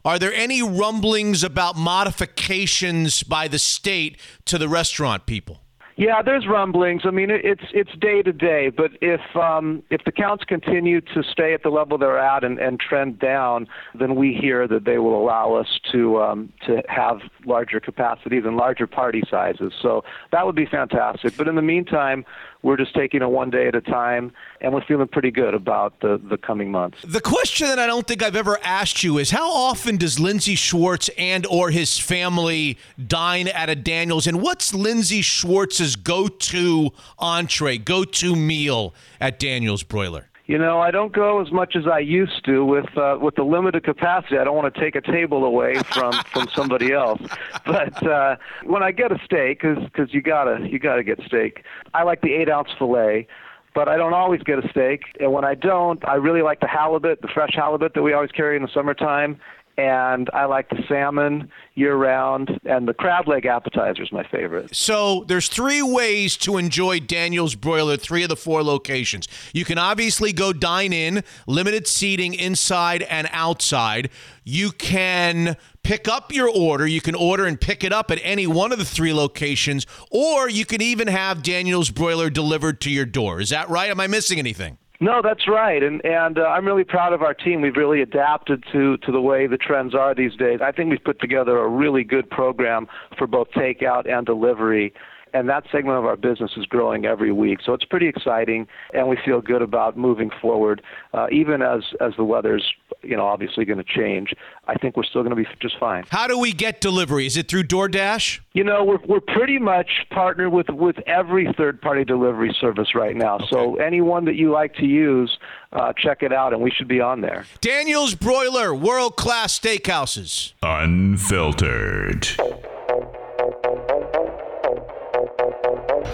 are 0.05 0.18
there 0.18 0.34
any 0.34 0.62
rumblings 0.62 1.42
about 1.42 1.76
modifications 1.76 3.22
by 3.22 3.48
the 3.48 3.59
state 3.59 4.20
to 4.44 4.59
the 4.59 4.68
restaurant 4.68 5.24
people? 5.24 5.63
Yeah, 5.96 6.22
there's 6.22 6.46
rumblings. 6.48 7.02
I 7.04 7.10
mean, 7.10 7.30
it's 7.30 7.62
it's 7.72 7.92
day 8.00 8.20
to 8.22 8.32
day, 8.32 8.68
but 8.68 8.90
if 9.00 9.20
um, 9.36 9.82
if 9.90 10.02
the 10.04 10.10
counts 10.10 10.42
continue 10.42 11.00
to 11.00 11.22
stay 11.22 11.54
at 11.54 11.62
the 11.62 11.68
level 11.68 11.98
they're 11.98 12.18
at 12.18 12.42
and, 12.42 12.58
and 12.58 12.80
trend 12.80 13.20
down, 13.20 13.68
then 13.96 14.16
we 14.16 14.34
hear 14.34 14.66
that 14.66 14.84
they 14.84 14.98
will 14.98 15.16
allow 15.16 15.54
us 15.54 15.78
to 15.92 16.20
um, 16.20 16.52
to 16.66 16.82
have 16.88 17.20
larger 17.46 17.78
capacities 17.78 18.42
and 18.44 18.56
larger 18.56 18.88
party 18.88 19.22
sizes. 19.30 19.72
So 19.80 20.02
that 20.32 20.44
would 20.44 20.56
be 20.56 20.66
fantastic. 20.66 21.36
But 21.36 21.46
in 21.46 21.54
the 21.54 21.62
meantime, 21.62 22.24
we're 22.64 22.78
just 22.78 22.94
taking 22.94 23.20
it 23.20 23.30
one 23.30 23.50
day 23.50 23.68
at 23.68 23.74
a 23.74 23.80
time, 23.82 24.32
and 24.62 24.72
we're 24.72 24.84
feeling 24.84 25.06
pretty 25.06 25.30
good 25.30 25.54
about 25.54 26.00
the 26.00 26.20
the 26.28 26.38
coming 26.38 26.70
months. 26.70 26.98
The 27.06 27.20
question 27.20 27.68
that 27.68 27.78
I 27.78 27.86
don't 27.86 28.06
think 28.06 28.22
I've 28.22 28.34
ever 28.34 28.58
asked 28.64 29.04
you 29.04 29.18
is 29.18 29.30
how 29.30 29.52
often 29.52 29.98
does 29.98 30.18
Lindsay 30.18 30.54
Schwartz 30.54 31.10
and 31.18 31.46
or 31.46 31.70
his 31.70 31.98
family 31.98 32.78
dine 33.06 33.48
at 33.48 33.68
a 33.68 33.74
Daniels 33.74 34.26
and 34.26 34.40
what's 34.40 34.72
Lindsay 34.74 35.20
Schwartz's 35.20 35.94
go-to 35.94 36.90
entree, 37.18 37.76
go-to 37.76 38.34
meal 38.34 38.94
at 39.20 39.38
Daniels 39.38 39.82
Broiler? 39.82 40.30
You 40.46 40.58
know, 40.58 40.78
I 40.78 40.90
don't 40.90 41.12
go 41.12 41.40
as 41.40 41.50
much 41.50 41.74
as 41.74 41.86
I 41.86 42.00
used 42.00 42.44
to 42.44 42.66
with 42.66 42.98
uh, 42.98 43.16
with 43.20 43.34
the 43.34 43.44
limited 43.44 43.84
capacity. 43.84 44.36
I 44.36 44.44
don't 44.44 44.54
want 44.54 44.74
to 44.74 44.78
take 44.78 44.94
a 44.94 45.00
table 45.00 45.44
away 45.44 45.74
from 45.92 46.12
from 46.32 46.48
somebody 46.54 46.92
else. 46.92 47.22
But 47.64 48.06
uh, 48.06 48.36
when 48.64 48.82
I 48.82 48.92
get 48.92 49.10
a 49.10 49.18
steak, 49.24 49.62
because 49.62 50.12
you 50.12 50.20
gotta 50.20 50.66
you 50.68 50.78
gotta 50.78 51.02
get 51.02 51.18
steak, 51.26 51.64
I 51.94 52.02
like 52.02 52.20
the 52.20 52.34
eight 52.34 52.50
ounce 52.50 52.68
fillet. 52.78 53.26
But 53.74 53.88
I 53.88 53.96
don't 53.96 54.14
always 54.14 54.40
get 54.42 54.64
a 54.64 54.68
steak, 54.68 55.02
and 55.18 55.32
when 55.32 55.44
I 55.44 55.56
don't, 55.56 56.06
I 56.06 56.14
really 56.14 56.42
like 56.42 56.60
the 56.60 56.68
halibut, 56.68 57.22
the 57.22 57.28
fresh 57.34 57.54
halibut 57.54 57.94
that 57.94 58.02
we 58.02 58.12
always 58.12 58.30
carry 58.30 58.54
in 58.54 58.62
the 58.62 58.68
summertime, 58.72 59.40
and 59.76 60.30
I 60.32 60.44
like 60.44 60.68
the 60.68 60.82
salmon 60.88 61.51
year 61.74 61.96
round, 61.96 62.60
and 62.64 62.86
the 62.86 62.94
crab 62.94 63.28
leg 63.28 63.46
appetizer 63.46 64.02
is 64.02 64.12
my 64.12 64.26
favorite. 64.28 64.74
So 64.74 65.24
there's 65.26 65.48
three 65.48 65.82
ways 65.82 66.36
to 66.38 66.56
enjoy 66.56 67.01
Daniel's 67.01 67.55
Broiler, 67.55 67.96
three 67.96 68.22
of 68.22 68.28
the 68.28 68.36
four 68.36 68.62
locations. 68.62 69.26
You 69.52 69.64
can 69.64 69.78
obviously 69.78 70.32
go 70.32 70.52
dine 70.52 70.92
in, 70.92 71.24
limited 71.46 71.86
seating 71.86 72.34
inside 72.34 73.02
and 73.02 73.28
outside. 73.32 74.10
You 74.44 74.70
can 74.70 75.56
pick 75.82 76.06
up 76.09 76.32
your 76.32 76.48
order. 76.48 76.86
You 76.86 77.01
can 77.01 77.14
order 77.14 77.44
and 77.44 77.60
pick 77.60 77.82
it 77.82 77.92
up 77.92 78.10
at 78.10 78.18
any 78.22 78.46
one 78.46 78.72
of 78.72 78.78
the 78.78 78.84
three 78.84 79.12
locations, 79.12 79.86
or 80.10 80.48
you 80.48 80.64
can 80.64 80.82
even 80.82 81.09
have 81.09 81.42
Daniel's 81.42 81.90
Broiler 81.90 82.30
delivered 82.30 82.80
to 82.82 82.90
your 82.90 83.06
door. 83.06 83.40
Is 83.40 83.51
that 83.51 83.68
right? 83.68 83.90
Am 83.90 84.01
I 84.01 84.06
missing 84.06 84.38
anything? 84.38 84.78
No, 85.00 85.20
that's 85.22 85.48
right, 85.48 85.82
and 85.82 86.04
and 86.04 86.38
uh, 86.38 86.42
I'm 86.42 86.64
really 86.64 86.84
proud 86.84 87.12
of 87.12 87.20
our 87.20 87.34
team. 87.34 87.60
We've 87.60 87.76
really 87.76 88.00
adapted 88.00 88.64
to 88.72 88.96
to 88.98 89.12
the 89.12 89.20
way 89.20 89.46
the 89.46 89.56
trends 89.56 89.94
are 89.94 90.14
these 90.14 90.36
days. 90.36 90.60
I 90.62 90.70
think 90.72 90.90
we've 90.90 91.02
put 91.02 91.20
together 91.20 91.58
a 91.58 91.68
really 91.68 92.04
good 92.04 92.30
program 92.30 92.86
for 93.18 93.26
both 93.26 93.48
takeout 93.50 94.08
and 94.08 94.24
delivery. 94.24 94.92
and 95.34 95.48
that 95.48 95.64
segment 95.72 95.98
of 95.98 96.04
our 96.06 96.16
business 96.16 96.52
is 96.56 96.64
growing 96.64 97.04
every 97.04 97.32
week. 97.32 97.58
So 97.66 97.74
it's 97.74 97.84
pretty 97.84 98.06
exciting, 98.06 98.68
and 98.94 99.08
we 99.08 99.18
feel 99.24 99.40
good 99.40 99.62
about 99.62 99.96
moving 99.98 100.30
forward, 100.40 100.80
uh, 101.12 101.26
even 101.32 101.60
as 101.60 101.82
as 102.00 102.12
the 102.16 102.24
weather's 102.24 102.64
you 103.06 103.16
know 103.16 103.26
obviously 103.26 103.64
going 103.64 103.78
to 103.78 103.85
change. 103.85 104.35
I 104.66 104.74
think 104.74 104.97
we're 104.97 105.05
still 105.05 105.22
going 105.22 105.36
to 105.36 105.43
be 105.43 105.47
just 105.60 105.78
fine. 105.78 106.05
How 106.10 106.26
do 106.26 106.39
we 106.39 106.52
get 106.52 106.81
delivery? 106.81 107.26
Is 107.26 107.36
it 107.36 107.48
through 107.48 107.64
DoorDash? 107.64 108.40
You 108.52 108.64
know, 108.64 108.85
we're 108.85 108.98
we're 109.06 109.20
pretty 109.20 109.59
much 109.59 109.90
partnered 110.10 110.52
with 110.52 110.68
with 110.68 110.97
every 111.06 111.52
third 111.56 111.81
party 111.81 112.05
delivery 112.05 112.55
service 112.60 112.94
right 112.94 113.16
now. 113.16 113.36
Okay. 113.36 113.47
So 113.51 113.76
anyone 113.76 114.24
that 114.26 114.36
you 114.36 114.52
like 114.52 114.74
to 114.76 114.86
use, 114.86 115.39
uh, 115.72 115.93
check 115.97 116.22
it 116.22 116.32
out, 116.32 116.52
and 116.52 116.62
we 116.62 116.70
should 116.70 116.89
be 116.89 117.01
on 117.01 117.20
there. 117.20 117.44
Daniel's 117.60 118.14
Broiler, 118.14 118.74
world 118.74 119.16
class 119.16 119.59
steakhouses, 119.59 120.52
unfiltered. 120.62 122.28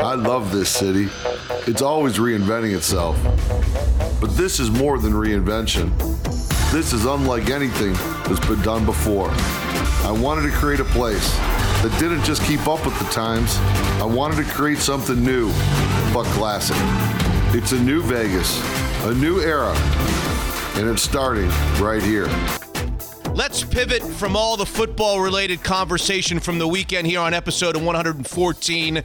I 0.01 0.15
love 0.15 0.51
this 0.51 0.71
city. 0.71 1.09
It's 1.67 1.83
always 1.83 2.19
reinventing 2.19 2.75
itself. 2.75 3.19
But 4.21 4.37
this 4.37 4.59
is 4.59 4.71
more 4.71 4.99
than 4.99 5.13
reinvention. 5.13 5.91
This 6.73 6.93
is 6.93 7.05
unlike 7.05 7.51
anything 7.51 7.95
that's 8.29 8.47
been 8.47 8.63
done 8.63 8.87
before. 8.87 9.29
I 10.05 10.17
wanted 10.17 10.43
to 10.43 10.57
create 10.57 10.79
a 10.79 10.85
place 10.85 11.37
that 11.83 11.93
didn't 11.99 12.23
just 12.23 12.45
keep 12.45 12.69
up 12.69 12.87
with 12.87 12.97
the 13.01 13.07
times. 13.07 13.57
I 14.01 14.05
wanted 14.05 14.37
to 14.37 14.45
create 14.53 14.79
something 14.79 15.21
new, 15.21 15.49
but 16.15 16.27
classic. 16.27 16.77
It's 17.53 17.73
a 17.73 17.81
new 17.81 18.03
Vegas, 18.03 18.57
a 19.05 19.13
new 19.13 19.41
era, 19.41 19.75
and 20.77 20.89
it's 20.89 21.03
starting 21.03 21.49
right 21.83 22.01
here. 22.01 22.29
Let's 23.35 23.65
pivot 23.65 24.05
from 24.05 24.37
all 24.37 24.57
the 24.57 24.65
football 24.65 25.21
related 25.21 25.65
conversation 25.65 26.39
from 26.39 26.61
the 26.61 26.69
weekend 26.69 27.09
here 27.09 27.19
on 27.19 27.35
episode 27.35 27.77
114 27.77 29.03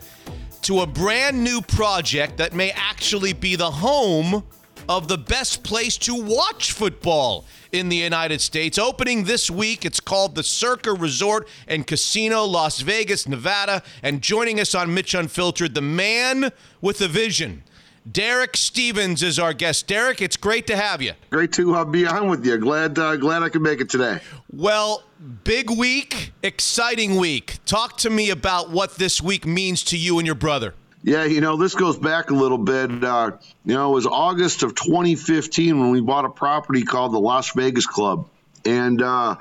to 0.62 0.80
a 0.82 0.86
brand 0.86 1.44
new 1.44 1.62
project 1.64 2.38
that 2.38 2.54
may 2.54 2.70
actually 2.76 3.34
be 3.34 3.56
the 3.56 3.72
home 3.72 4.44
of 4.88 5.08
the 5.08 5.18
best 5.18 5.64
place 5.64 5.98
to 5.98 6.16
watch 6.16 6.72
football 6.72 7.46
in 7.72 7.90
the 7.90 7.96
United 7.96 8.42
States. 8.42 8.78
Opening 8.78 9.24
this 9.24 9.50
week, 9.50 9.86
it's 9.86 10.00
called 10.00 10.36
the 10.36 10.44
Circa 10.44 10.94
Resort 10.94 11.48
and 11.68 11.86
Casino, 11.86 12.44
Las 12.44 12.82
Vegas, 12.82 13.28
Nevada. 13.28 13.84
And 14.04 14.22
joining 14.22 14.60
us 14.60 14.76
on 14.76 14.94
Mitch 14.94 15.14
Unfiltered, 15.14 15.74
the 15.74 15.82
man 15.82 16.52
with 16.82 17.02
a 17.02 17.08
vision. 17.08 17.64
Derek 18.12 18.56
Stevens 18.56 19.24
is 19.24 19.40
our 19.40 19.54
guest. 19.54 19.88
Derek, 19.88 20.22
it's 20.22 20.38
great 20.38 20.68
to 20.68 20.76
have 20.76 21.02
you. 21.02 21.14
Great 21.32 21.52
to 21.54 21.76
uh, 21.76 21.84
be 21.84 22.06
on 22.06 22.30
with 22.30 22.46
you. 22.46 22.58
Glad, 22.58 23.00
uh, 23.00 23.16
glad 23.16 23.42
I 23.42 23.50
could 23.50 23.64
make 23.64 23.82
it 23.82 23.90
today. 23.90 24.20
Well, 24.54 25.04
big 25.44 25.72
week, 25.72 26.32
exciting 26.44 27.16
week. 27.16 27.58
Talk 27.66 27.98
to 27.98 28.12
me 28.12 28.30
about 28.30 28.70
what 28.70 28.96
this 28.96 29.24
week 29.24 29.48
means 29.48 29.84
to 29.86 29.98
you 29.98 30.20
and 30.20 30.26
your 30.26 30.36
brother. 30.36 30.76
Yeah, 31.06 31.26
you 31.26 31.40
know, 31.40 31.56
this 31.56 31.76
goes 31.76 31.98
back 31.98 32.32
a 32.32 32.34
little 32.34 32.58
bit. 32.58 33.04
Uh, 33.04 33.34
you 33.64 33.76
know, 33.76 33.92
it 33.92 33.94
was 33.94 34.08
August 34.08 34.64
of 34.64 34.74
2015 34.74 35.80
when 35.80 35.92
we 35.92 36.02
bought 36.02 36.26
a 36.26 36.32
property 36.32 36.82
called 36.82 37.14
the 37.14 37.20
Las 37.20 37.52
Vegas 37.52 37.86
Club. 37.86 38.28
And, 38.66 39.00
uh, 39.04 39.36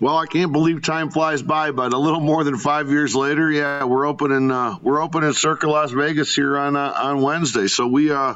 well, 0.00 0.16
I 0.16 0.26
can't 0.26 0.50
believe 0.50 0.82
time 0.82 1.10
flies 1.10 1.40
by, 1.40 1.70
but 1.70 1.92
a 1.92 1.96
little 1.96 2.18
more 2.18 2.42
than 2.42 2.56
five 2.56 2.90
years 2.90 3.14
later, 3.14 3.48
yeah, 3.48 3.84
we're 3.84 4.06
opening 4.06 4.50
uh, 4.50 4.76
we're 4.82 5.00
opening 5.00 5.32
Circa 5.34 5.70
Las 5.70 5.92
Vegas 5.92 6.34
here 6.34 6.58
on 6.58 6.74
uh, 6.74 6.92
on 6.96 7.22
Wednesday. 7.22 7.68
So 7.68 7.86
we 7.86 8.10
uh, 8.10 8.34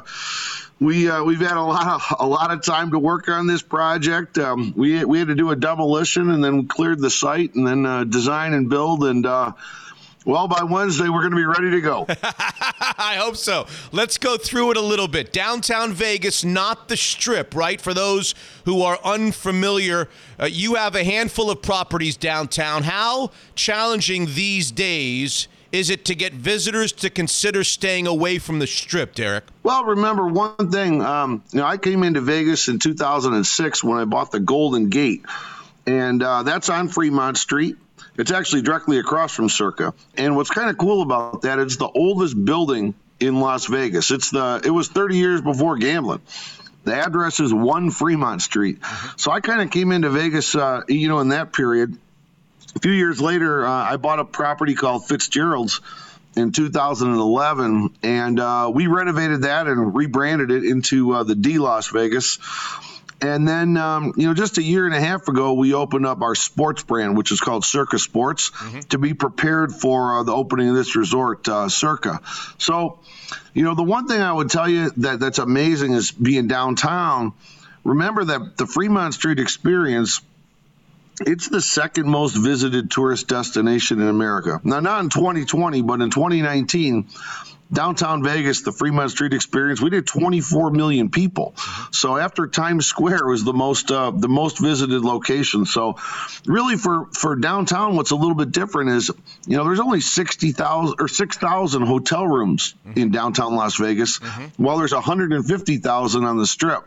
we 0.79 1.09
uh, 1.09 1.21
we've 1.21 1.41
had 1.41 1.57
a 1.57 1.61
lot 1.61 1.87
of 1.87 2.15
a 2.21 2.25
lot 2.25 2.51
of 2.51 2.63
time 2.63 2.91
to 2.91 2.99
work 2.99 3.27
on 3.27 3.45
this 3.45 3.61
project. 3.61 4.37
Um, 4.37 4.73
we 4.77 5.03
we 5.03 5.19
had 5.19 5.27
to 5.27 5.35
do 5.35 5.51
a 5.51 5.55
demolition 5.57 6.29
and 6.29 6.41
then 6.41 6.67
cleared 6.67 6.99
the 6.99 7.09
site 7.09 7.55
and 7.55 7.67
then 7.67 7.85
uh, 7.85 8.03
design 8.05 8.53
and 8.53 8.69
build 8.69 9.03
and. 9.03 9.25
Well, 10.25 10.47
by 10.47 10.63
Wednesday, 10.63 11.09
we're 11.09 11.19
going 11.19 11.31
to 11.31 11.37
be 11.37 11.45
ready 11.45 11.71
to 11.71 11.81
go. 11.81 12.05
I 12.23 13.15
hope 13.17 13.35
so. 13.35 13.67
Let's 13.91 14.17
go 14.17 14.37
through 14.37 14.71
it 14.71 14.77
a 14.77 14.81
little 14.81 15.09
bit. 15.09 15.33
Downtown 15.33 15.91
Vegas, 15.91 16.45
not 16.45 16.87
the 16.87 16.95
strip, 16.95 17.53
right? 17.53 17.81
For 17.81 17.93
those 17.93 18.33
who 18.63 18.81
are 18.83 18.97
unfamiliar, 19.03 20.07
uh, 20.39 20.45
you 20.45 20.75
have 20.75 20.95
a 20.95 21.03
handful 21.03 21.49
of 21.49 21.61
properties 21.61 22.15
downtown. 22.15 22.83
How 22.83 23.31
challenging 23.55 24.27
these 24.27 24.71
days 24.71 25.49
is 25.73 25.89
it 25.89 26.05
to 26.05 26.15
get 26.15 26.33
visitors 26.33 26.91
to 26.93 27.09
consider 27.09 27.63
staying 27.63 28.07
away 28.07 28.37
from 28.37 28.59
the 28.59 28.67
strip, 28.67 29.15
Derek? 29.15 29.43
Well, 29.63 29.83
remember 29.83 30.27
one 30.27 30.71
thing. 30.71 31.01
Um, 31.01 31.43
you 31.51 31.59
know, 31.59 31.65
I 31.65 31.77
came 31.77 32.03
into 32.03 32.21
Vegas 32.21 32.69
in 32.69 32.79
2006 32.79 33.83
when 33.83 33.97
I 33.97 34.05
bought 34.05 34.31
the 34.31 34.39
Golden 34.39 34.89
Gate, 34.89 35.25
and 35.87 36.21
uh, 36.21 36.43
that's 36.43 36.69
on 36.69 36.87
Fremont 36.87 37.37
Street. 37.37 37.75
It's 38.17 38.31
actually 38.31 38.61
directly 38.61 38.99
across 38.99 39.33
from 39.33 39.49
Circa. 39.49 39.93
And 40.15 40.35
what's 40.35 40.49
kind 40.49 40.69
of 40.69 40.77
cool 40.77 41.01
about 41.01 41.41
that, 41.43 41.59
it's 41.59 41.77
the 41.77 41.89
oldest 41.89 42.43
building 42.43 42.93
in 43.19 43.39
Las 43.39 43.65
Vegas. 43.65 44.11
It's 44.11 44.31
the 44.31 44.61
it 44.63 44.69
was 44.69 44.87
30 44.87 45.17
years 45.17 45.41
before 45.41 45.77
gambling. 45.77 46.21
The 46.83 46.95
address 46.95 47.39
is 47.39 47.53
one 47.53 47.91
Fremont 47.91 48.41
Street. 48.41 48.79
So 49.15 49.31
I 49.31 49.39
kind 49.39 49.61
of 49.61 49.71
came 49.71 49.91
into 49.91 50.09
Vegas, 50.09 50.53
uh, 50.53 50.81
you 50.87 51.07
know, 51.07 51.19
in 51.19 51.29
that 51.29 51.53
period, 51.53 51.97
a 52.75 52.79
few 52.79 52.91
years 52.91 53.21
later, 53.21 53.65
uh, 53.65 53.71
I 53.71 53.97
bought 53.97 54.19
a 54.19 54.25
property 54.25 54.73
called 54.73 55.07
Fitzgerald's 55.07 55.79
in 56.35 56.51
2011, 56.51 57.93
and 58.01 58.39
uh, 58.39 58.71
we 58.73 58.87
renovated 58.87 59.43
that 59.43 59.67
and 59.67 59.95
rebranded 59.95 60.49
it 60.49 60.65
into 60.65 61.13
uh, 61.13 61.23
the 61.23 61.35
D 61.35 61.59
Las 61.59 61.89
Vegas. 61.89 62.39
And 63.23 63.47
then, 63.47 63.77
um, 63.77 64.13
you 64.17 64.27
know, 64.27 64.33
just 64.33 64.57
a 64.57 64.61
year 64.61 64.85
and 64.85 64.93
a 64.93 64.99
half 64.99 65.29
ago, 65.29 65.53
we 65.53 65.73
opened 65.73 66.05
up 66.05 66.21
our 66.21 66.35
sports 66.35 66.83
brand, 66.83 67.15
which 67.15 67.31
is 67.31 67.39
called 67.39 67.63
Circa 67.63 67.97
Sports, 67.97 68.49
mm-hmm. 68.49 68.79
to 68.89 68.97
be 68.97 69.13
prepared 69.13 69.71
for 69.71 70.19
uh, 70.19 70.23
the 70.23 70.33
opening 70.33 70.67
of 70.67 70.75
this 70.75 70.97
resort, 70.97 71.47
uh, 71.47 71.69
Circa. 71.69 72.19
So, 72.57 72.99
you 73.53 73.63
know, 73.63 73.75
the 73.75 73.83
one 73.83 74.09
thing 74.09 74.19
I 74.19 74.33
would 74.33 74.49
tell 74.49 74.67
you 74.67 74.91
that 74.97 75.21
that's 75.21 75.39
amazing 75.39 75.93
is 75.93 76.11
being 76.11 76.47
downtown. 76.49 77.31
Remember 77.85 78.25
that 78.25 78.57
the 78.57 78.67
Fremont 78.67 79.13
Street 79.13 79.39
experience 79.39 80.19
it's 81.21 81.47
the 81.47 81.61
second 81.61 82.09
most 82.09 82.33
visited 82.33 82.89
tourist 82.89 83.27
destination 83.27 84.01
in 84.01 84.07
America. 84.07 84.59
Now, 84.63 84.79
not 84.79 85.03
in 85.03 85.09
2020, 85.09 85.83
but 85.83 86.01
in 86.01 86.09
2019, 86.09 87.07
downtown 87.71 88.23
Vegas, 88.23 88.61
the 88.61 88.71
Fremont 88.71 89.11
Street 89.11 89.33
Experience, 89.33 89.81
we 89.81 89.89
did 89.89 90.05
24 90.07 90.71
million 90.71 91.09
people. 91.09 91.55
So 91.91 92.17
after 92.17 92.47
Times 92.47 92.85
Square 92.85 93.27
was 93.27 93.43
the 93.43 93.53
most 93.53 93.91
uh, 93.91 94.11
the 94.11 94.27
most 94.27 94.59
visited 94.59 95.01
location. 95.03 95.65
So 95.65 95.97
really 96.45 96.77
for 96.77 97.07
for 97.13 97.35
downtown, 97.35 97.95
what's 97.95 98.11
a 98.11 98.15
little 98.15 98.35
bit 98.35 98.51
different 98.51 98.91
is 98.91 99.11
you 99.47 99.57
know 99.57 99.63
there's 99.63 99.79
only 99.79 100.01
60,000 100.01 100.95
or 100.99 101.07
6,000 101.07 101.81
hotel 101.83 102.27
rooms 102.27 102.75
mm-hmm. 102.85 102.99
in 102.99 103.11
downtown 103.11 103.55
Las 103.55 103.77
Vegas, 103.77 104.19
mm-hmm. 104.19 104.63
while 104.63 104.77
there's 104.77 104.93
150,000 104.93 106.23
on 106.23 106.37
the 106.37 106.47
Strip. 106.47 106.83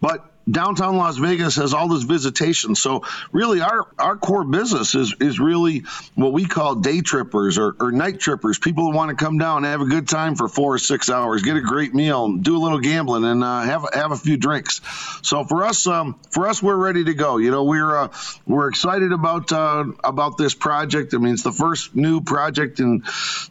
But 0.00 0.31
downtown 0.50 0.96
Las 0.96 1.16
Vegas 1.16 1.56
has 1.56 1.74
all 1.74 1.88
this 1.88 2.02
visitation. 2.02 2.74
So 2.74 3.04
really 3.30 3.60
our, 3.60 3.86
our 3.98 4.16
core 4.16 4.44
business 4.44 4.94
is, 4.94 5.14
is 5.20 5.38
really 5.38 5.84
what 6.14 6.32
we 6.32 6.46
call 6.46 6.76
day 6.76 7.00
trippers 7.00 7.58
or, 7.58 7.76
or 7.78 7.92
night 7.92 8.20
trippers, 8.20 8.58
people 8.58 8.84
who 8.84 8.96
want 8.96 9.10
to 9.10 9.24
come 9.24 9.38
down 9.38 9.58
and 9.58 9.66
have 9.66 9.80
a 9.80 9.86
good 9.86 10.08
time 10.08 10.34
for 10.34 10.48
four 10.48 10.74
or 10.74 10.78
six 10.78 11.10
hours, 11.10 11.42
get 11.42 11.56
a 11.56 11.60
great 11.60 11.94
meal, 11.94 12.36
do 12.36 12.56
a 12.56 12.60
little 12.60 12.80
gambling 12.80 13.24
and 13.24 13.44
uh, 13.44 13.62
have, 13.62 13.84
have 13.92 14.12
a 14.12 14.16
few 14.16 14.36
drinks. 14.36 14.80
So 15.22 15.44
for 15.44 15.64
us, 15.64 15.86
um, 15.86 16.18
for 16.30 16.48
us, 16.48 16.62
we're 16.62 16.76
ready 16.76 17.04
to 17.04 17.14
go. 17.14 17.38
You 17.38 17.50
know, 17.50 17.64
we're, 17.64 17.96
uh, 17.96 18.08
we're 18.46 18.68
excited 18.68 19.12
about, 19.12 19.52
uh, 19.52 19.84
about 20.02 20.38
this 20.38 20.54
project. 20.54 21.14
I 21.14 21.18
mean, 21.18 21.34
it's 21.34 21.42
the 21.42 21.52
first 21.52 21.94
new 21.94 22.20
project 22.20 22.80
in 22.80 23.04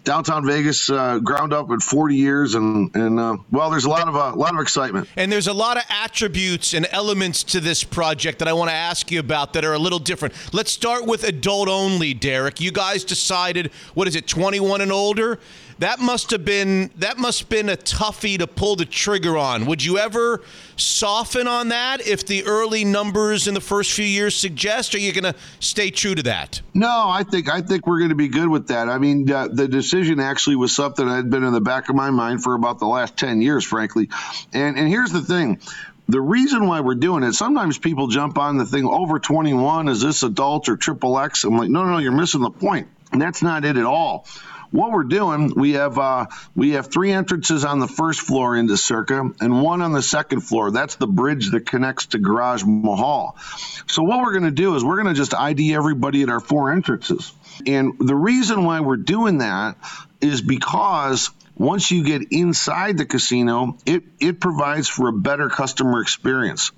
downtown 0.04 0.46
Vegas, 0.46 0.90
uh, 0.90 1.20
ground 1.20 1.54
up 1.54 1.70
in 1.72 1.80
40 1.80 2.16
years. 2.16 2.56
And, 2.56 2.96
and 2.96 3.20
uh, 3.20 3.38
well, 3.52 3.70
there's 3.70 3.86
a 3.86 3.90
lot 3.90 4.08
of, 4.08 4.16
a 4.16 4.20
uh, 4.20 4.36
lot 4.36 4.54
of 4.54 4.62
excitement. 4.62 5.08
And 5.16 5.32
there's 5.32 5.48
a 5.48 5.54
lot 5.54 5.78
of 5.78 5.84
attributes 5.90 6.74
and 6.84 6.92
elements 6.92 7.44
to 7.44 7.60
this 7.60 7.84
project 7.84 8.40
that 8.40 8.48
I 8.48 8.54
want 8.54 8.72
to 8.72 8.76
ask 8.76 9.12
you 9.12 9.20
about 9.20 9.54
that 9.54 9.64
are 9.64 9.74
a 9.74 9.80
little 9.80 10.00
different. 10.00 10.34
Let's 10.52 10.72
start 10.72 11.06
with 11.06 11.24
adult 11.24 11.70
only, 11.70 12.16
Derek. 12.16 12.60
You 12.60 12.72
guys 12.72 13.04
decided, 13.04 13.72
what 13.94 14.08
is 14.08 14.16
it, 14.16 14.28
21 14.28 14.82
and 14.82 14.92
older? 14.92 15.40
that 15.82 16.00
must 16.00 16.30
have 16.30 16.46
been 16.46 16.92
that 16.98 17.18
must 17.18 17.40
have 17.40 17.50
been 17.50 17.68
a 17.68 17.76
toughie 17.76 18.38
to 18.38 18.46
pull 18.46 18.76
the 18.76 18.86
trigger 18.86 19.36
on. 19.36 19.66
Would 19.66 19.84
you 19.84 19.98
ever 19.98 20.44
soften 20.76 21.48
on 21.48 21.70
that 21.70 22.06
if 22.08 22.24
the 22.26 22.44
early 22.46 22.86
numbers 22.86 23.48
in 23.48 23.56
the 23.56 23.62
first 23.62 23.92
few 23.94 24.06
years 24.06 24.36
suggest? 24.36 24.94
Are 24.94 25.00
you 25.00 25.12
going 25.12 25.34
to 25.34 25.40
stay 25.60 25.90
true 25.90 26.14
to 26.14 26.22
that? 26.24 26.62
No, 26.76 26.88
I 26.88 27.24
think 27.24 27.50
I 27.50 27.62
think 27.62 27.88
we're 27.88 27.98
going 27.98 28.10
to 28.10 28.16
be 28.16 28.28
good 28.28 28.48
with 28.48 28.68
that. 28.68 28.90
I 28.90 29.00
mean, 29.00 29.30
uh, 29.30 29.48
the 29.52 29.68
decision 29.68 30.20
actually 30.20 30.56
was 30.56 30.76
something 30.76 31.08
that 31.08 31.16
had 31.16 31.32
been 31.32 31.44
in 31.44 31.52
the 31.52 31.62
back 31.62 31.90
of 31.90 31.96
my 31.96 32.12
mind 32.12 32.44
for 32.44 32.54
about 32.54 32.78
the 32.78 32.88
last 32.88 33.18
ten 33.18 33.42
years, 33.42 33.66
frankly. 33.66 34.08
And 34.54 34.78
and 34.78 34.88
here's 34.88 35.12
the 35.12 35.22
thing. 35.22 35.60
The 36.12 36.22
reason 36.22 36.68
why 36.68 36.82
we're 36.82 36.96
doing 36.96 37.24
it, 37.24 37.34
sometimes 37.34 37.78
people 37.78 38.08
jump 38.08 38.38
on 38.38 38.58
the 38.58 38.66
thing 38.66 38.86
over 38.86 39.20
21, 39.20 39.88
is 39.88 40.02
this 40.02 40.24
adult 40.24 40.70
or 40.70 40.78
triple 40.78 41.20
X? 41.20 41.44
I'm 41.44 41.58
like, 41.58 41.70
no, 41.70 41.84
no, 41.84 41.92
no, 41.92 41.98
you're 42.00 42.12
missing 42.12 42.42
the 42.42 42.52
point. 42.52 42.88
And 43.12 43.22
that's 43.22 43.42
not 43.42 43.66
it 43.66 43.78
at 43.78 43.86
all 43.86 44.26
what 44.72 44.92
we're 44.92 45.04
doing, 45.04 45.54
we 45.56 45.74
have 45.74 45.98
uh, 45.98 46.28
we 46.56 46.72
have 46.72 46.88
three 46.88 47.12
entrances 47.12 47.66
on 47.66 47.80
the 47.80 47.88
first 47.88 48.22
floor 48.22 48.56
into 48.56 48.78
Circa 48.78 49.32
and 49.40 49.62
one 49.62 49.82
on 49.82 49.92
the 49.92 50.02
second 50.02 50.42
floor. 50.42 50.72
That's 50.72 50.96
the 50.96 51.08
bridge 51.08 51.52
that 51.52 51.66
connects 51.66 52.08
to 52.08 52.20
Garage 52.20 52.64
Mahal. 52.66 53.36
So 53.88 54.04
what 54.04 54.22
we're 54.22 54.32
going 54.32 54.46
to 54.46 54.52
do 54.52 54.76
is 54.76 54.84
we're 54.84 55.02
going 55.02 55.14
to 55.14 55.20
just 55.20 55.34
ID 55.34 55.76
everybody 55.76 56.24
at 56.24 56.30
our 56.30 56.40
four 56.40 56.72
entrances. 56.72 57.34
And 57.68 58.00
the 58.00 58.16
reason 58.16 58.64
why 58.64 58.80
we're 58.80 58.98
doing 58.98 59.40
that 59.40 59.76
is 60.22 60.42
because 60.42 61.30
once 61.58 61.92
you 61.92 62.04
get 62.04 62.32
inside 62.32 62.98
the 62.98 63.06
casino, 63.06 63.78
it, 63.86 64.04
it 64.20 64.40
provides 64.40 64.88
for 64.88 65.10
a 65.10 65.14
better 65.14 65.50
customer 65.50 66.02
experience. 66.02 66.72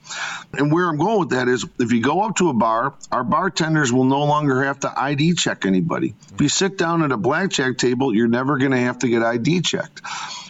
And 0.52 0.72
where 0.72 0.88
I'm 0.88 0.98
going 0.98 1.20
with 1.20 1.30
that 1.30 1.48
is 1.48 1.66
if 1.80 1.92
you 1.92 2.02
go 2.02 2.22
up 2.22 2.36
to 2.38 2.50
a 2.50 2.54
bar, 2.54 2.94
our 3.12 3.24
bartenders 3.24 3.94
will 3.94 4.04
no 4.04 4.26
longer 4.26 4.64
have 4.64 4.80
to 4.82 4.94
ID 5.00 5.36
check 5.36 5.66
anybody. 5.66 6.16
If 6.34 6.42
you 6.42 6.50
sit 6.50 6.78
down 6.78 7.04
at 7.04 7.12
a 7.12 7.18
blackjack 7.18 7.78
table, 7.78 8.14
you're 8.14 8.28
never 8.28 8.58
going 8.58 8.72
to 8.72 8.78
have 8.78 9.00
to 9.00 9.08
get 9.08 9.24
ID 9.24 9.62
checked. 9.62 10.02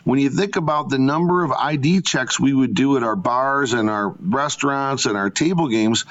When 0.04 0.20
you 0.20 0.30
think 0.30 0.56
about 0.56 0.90
the 0.90 1.00
number 1.00 1.44
of 1.44 1.52
ID 1.52 2.02
checks 2.02 2.40
we 2.40 2.54
would 2.54 2.74
do 2.74 2.98
at 2.98 3.04
our 3.04 3.16
bars 3.16 3.74
and 3.74 3.90
our 3.90 4.10
restaurants 4.10 5.06
and 5.06 5.16
our 5.16 5.30
table 5.30 5.70
games, 5.70 6.06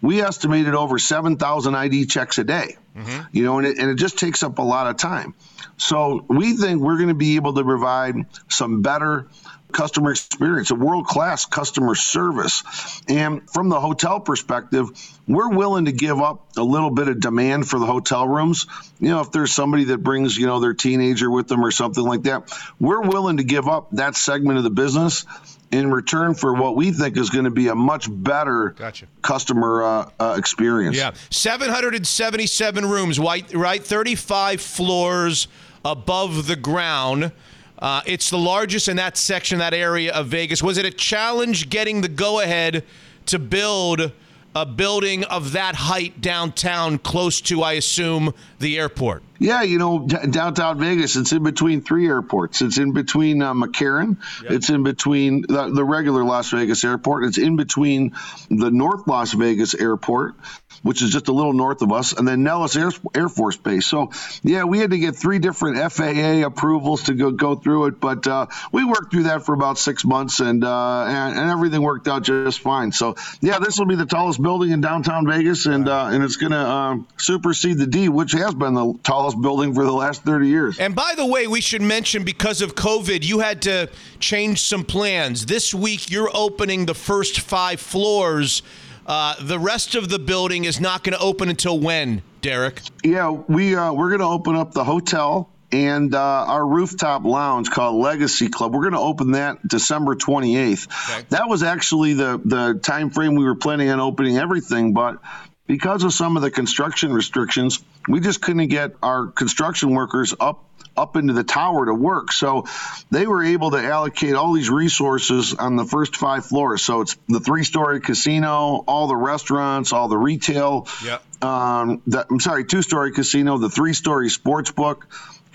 we 0.00 0.22
estimated 0.22 0.74
over 0.74 0.98
7,000 0.98 1.74
ID 1.74 2.06
checks 2.06 2.38
a 2.38 2.44
day. 2.44 2.76
Mm-hmm. 2.96 3.22
You 3.32 3.44
know, 3.44 3.58
and 3.58 3.66
it, 3.66 3.78
and 3.78 3.90
it 3.90 3.96
just 3.96 4.18
takes 4.18 4.42
up 4.42 4.58
a 4.58 4.62
lot 4.62 4.86
of 4.86 4.96
time. 4.96 5.34
So 5.76 6.24
we 6.28 6.56
think 6.56 6.80
we're 6.80 6.96
going 6.96 7.08
to 7.08 7.14
be 7.14 7.36
able 7.36 7.54
to 7.54 7.64
provide 7.64 8.14
some 8.48 8.82
better 8.82 9.28
customer 9.72 10.10
experience, 10.10 10.70
a 10.70 10.74
world 10.74 11.06
class 11.06 11.44
customer 11.44 11.94
service. 11.94 13.02
And 13.08 13.48
from 13.50 13.68
the 13.68 13.78
hotel 13.78 14.20
perspective, 14.20 14.88
we're 15.28 15.50
willing 15.50 15.84
to 15.84 15.92
give 15.92 16.20
up 16.20 16.56
a 16.56 16.62
little 16.62 16.90
bit 16.90 17.08
of 17.08 17.20
demand 17.20 17.68
for 17.68 17.78
the 17.78 17.86
hotel 17.86 18.26
rooms. 18.26 18.66
You 19.00 19.10
know, 19.10 19.20
if 19.20 19.32
there's 19.32 19.52
somebody 19.52 19.84
that 19.84 19.98
brings, 19.98 20.36
you 20.36 20.46
know, 20.46 20.60
their 20.60 20.74
teenager 20.74 21.30
with 21.30 21.48
them 21.48 21.64
or 21.64 21.70
something 21.70 22.04
like 22.04 22.22
that, 22.22 22.52
we're 22.80 23.02
willing 23.02 23.36
to 23.36 23.44
give 23.44 23.68
up 23.68 23.88
that 23.92 24.16
segment 24.16 24.58
of 24.58 24.64
the 24.64 24.70
business 24.70 25.26
in 25.72 25.90
return 25.90 26.34
for 26.34 26.54
what 26.54 26.76
we 26.76 26.92
think 26.92 27.16
is 27.16 27.28
going 27.30 27.44
to 27.44 27.50
be 27.50 27.68
a 27.68 27.74
much 27.74 28.06
better 28.08 28.70
Gotcha. 28.70 29.06
customer 29.20 29.82
uh, 29.82 30.10
uh, 30.18 30.34
experience. 30.38 30.96
Yeah, 30.96 31.12
777 31.30 32.86
rooms, 32.86 33.18
right? 33.18 33.52
Right, 33.52 33.82
35 33.82 34.60
floors 34.60 35.48
above 35.84 36.46
the 36.46 36.56
ground. 36.56 37.32
Uh, 37.78 38.00
it's 38.06 38.30
the 38.30 38.38
largest 38.38 38.88
in 38.88 38.96
that 38.96 39.16
section, 39.16 39.58
that 39.58 39.74
area 39.74 40.12
of 40.12 40.28
Vegas. 40.28 40.62
Was 40.62 40.78
it 40.78 40.86
a 40.86 40.90
challenge 40.90 41.68
getting 41.68 42.00
the 42.00 42.08
go-ahead 42.08 42.84
to 43.26 43.38
build 43.38 44.12
a 44.54 44.64
building 44.64 45.24
of 45.24 45.52
that 45.52 45.74
height 45.74 46.20
downtown, 46.20 46.98
close 46.98 47.40
to, 47.42 47.62
I 47.62 47.74
assume, 47.74 48.32
the 48.58 48.78
airport? 48.78 49.22
Yeah, 49.38 49.62
you 49.62 49.78
know, 49.78 50.06
d- 50.06 50.28
downtown 50.30 50.78
Vegas, 50.78 51.16
it's 51.16 51.32
in 51.32 51.42
between 51.42 51.82
three 51.82 52.06
airports. 52.06 52.62
It's 52.62 52.78
in 52.78 52.92
between 52.92 53.42
uh, 53.42 53.54
McCarran. 53.54 54.18
It's 54.52 54.70
in 54.70 54.82
between 54.82 55.42
the, 55.42 55.70
the 55.72 55.84
regular 55.84 56.24
Las 56.24 56.50
Vegas 56.50 56.84
airport. 56.84 57.24
It's 57.24 57.38
in 57.38 57.56
between 57.56 58.12
the 58.50 58.70
North 58.70 59.06
Las 59.06 59.32
Vegas 59.32 59.74
airport, 59.74 60.34
which 60.82 61.02
is 61.02 61.10
just 61.10 61.28
a 61.28 61.32
little 61.32 61.52
north 61.52 61.82
of 61.82 61.92
us, 61.92 62.12
and 62.12 62.26
then 62.26 62.42
Nellis 62.42 62.76
Air, 62.76 62.90
Air 63.14 63.28
Force 63.28 63.56
Base. 63.56 63.86
So, 63.86 64.10
yeah, 64.42 64.64
we 64.64 64.78
had 64.78 64.90
to 64.90 64.98
get 64.98 65.16
three 65.16 65.38
different 65.38 65.92
FAA 65.92 66.46
approvals 66.46 67.04
to 67.04 67.14
go, 67.14 67.30
go 67.30 67.54
through 67.54 67.86
it, 67.86 68.00
but 68.00 68.26
uh, 68.26 68.46
we 68.72 68.84
worked 68.84 69.12
through 69.12 69.24
that 69.24 69.44
for 69.44 69.54
about 69.54 69.78
six 69.78 70.04
months, 70.04 70.40
and, 70.40 70.64
uh, 70.64 71.04
and 71.04 71.36
and 71.36 71.50
everything 71.50 71.82
worked 71.82 72.08
out 72.08 72.22
just 72.22 72.60
fine. 72.60 72.92
So, 72.92 73.16
yeah, 73.40 73.58
this 73.58 73.78
will 73.78 73.86
be 73.86 73.96
the 73.96 74.06
tallest 74.06 74.40
building 74.42 74.70
in 74.70 74.80
downtown 74.80 75.26
Vegas, 75.26 75.66
and 75.66 75.88
uh, 75.88 76.06
and 76.06 76.22
it's 76.22 76.36
going 76.36 76.52
to 76.52 76.58
uh, 76.58 76.96
supersede 77.16 77.78
the 77.78 77.86
D, 77.86 78.08
which 78.08 78.32
has 78.32 78.54
been 78.54 78.74
the 78.74 78.94
tallest 79.02 79.25
building 79.34 79.74
for 79.74 79.84
the 79.84 79.92
last 79.92 80.22
30 80.22 80.48
years. 80.48 80.78
And 80.78 80.94
by 80.94 81.14
the 81.16 81.26
way, 81.26 81.46
we 81.46 81.60
should 81.60 81.82
mention 81.82 82.24
because 82.24 82.60
of 82.62 82.74
COVID, 82.74 83.24
you 83.24 83.40
had 83.40 83.62
to 83.62 83.90
change 84.20 84.62
some 84.62 84.84
plans. 84.84 85.46
This 85.46 85.74
week, 85.74 86.10
you're 86.10 86.30
opening 86.32 86.86
the 86.86 86.94
first 86.94 87.40
five 87.40 87.80
floors. 87.80 88.62
Uh, 89.06 89.34
the 89.40 89.58
rest 89.58 89.94
of 89.94 90.08
the 90.08 90.18
building 90.18 90.64
is 90.64 90.80
not 90.80 91.04
going 91.04 91.16
to 91.16 91.22
open 91.22 91.48
until 91.48 91.78
when, 91.78 92.22
Derek? 92.40 92.80
Yeah, 93.04 93.30
we 93.30 93.76
uh, 93.76 93.92
we're 93.92 94.08
going 94.08 94.20
to 94.20 94.26
open 94.26 94.56
up 94.56 94.72
the 94.72 94.84
hotel 94.84 95.50
and 95.72 96.14
uh, 96.14 96.20
our 96.20 96.66
rooftop 96.66 97.24
lounge 97.24 97.70
called 97.70 97.96
Legacy 97.96 98.48
Club. 98.48 98.72
We're 98.72 98.82
going 98.82 98.94
to 98.94 99.00
open 99.00 99.32
that 99.32 99.66
December 99.66 100.14
28th. 100.14 101.28
That 101.30 101.48
was 101.48 101.62
actually 101.62 102.14
the 102.14 102.40
the 102.44 102.78
time 102.80 103.10
frame 103.10 103.34
we 103.34 103.44
were 103.44 103.56
planning 103.56 103.90
on 103.90 104.00
opening 104.00 104.38
everything, 104.38 104.92
but 104.92 105.20
because 105.66 106.04
of 106.04 106.12
some 106.12 106.36
of 106.36 106.42
the 106.42 106.50
construction 106.50 107.12
restrictions, 107.12 107.82
we 108.08 108.20
just 108.20 108.40
couldn't 108.40 108.68
get 108.68 108.92
our 109.02 109.26
construction 109.26 109.90
workers 109.90 110.34
up 110.38 110.62
up 110.96 111.16
into 111.16 111.34
the 111.34 111.44
tower 111.44 111.84
to 111.86 111.94
work. 111.94 112.32
So 112.32 112.64
they 113.10 113.26
were 113.26 113.44
able 113.44 113.72
to 113.72 113.76
allocate 113.76 114.34
all 114.34 114.54
these 114.54 114.70
resources 114.70 115.52
on 115.52 115.76
the 115.76 115.84
first 115.84 116.16
five 116.16 116.46
floors. 116.46 116.82
So 116.82 117.02
it's 117.02 117.16
the 117.28 117.40
three-story 117.40 118.00
casino, 118.00 118.82
all 118.86 119.06
the 119.06 119.16
restaurants, 119.16 119.92
all 119.92 120.08
the 120.08 120.16
retail. 120.16 120.88
Yeah. 121.04 121.18
Um, 121.42 122.00
the, 122.06 122.26
I'm 122.30 122.40
sorry, 122.40 122.64
two-story 122.64 123.12
casino, 123.12 123.58
the 123.58 123.68
three-story 123.68 124.30
sports 124.30 124.70
book. 124.70 125.06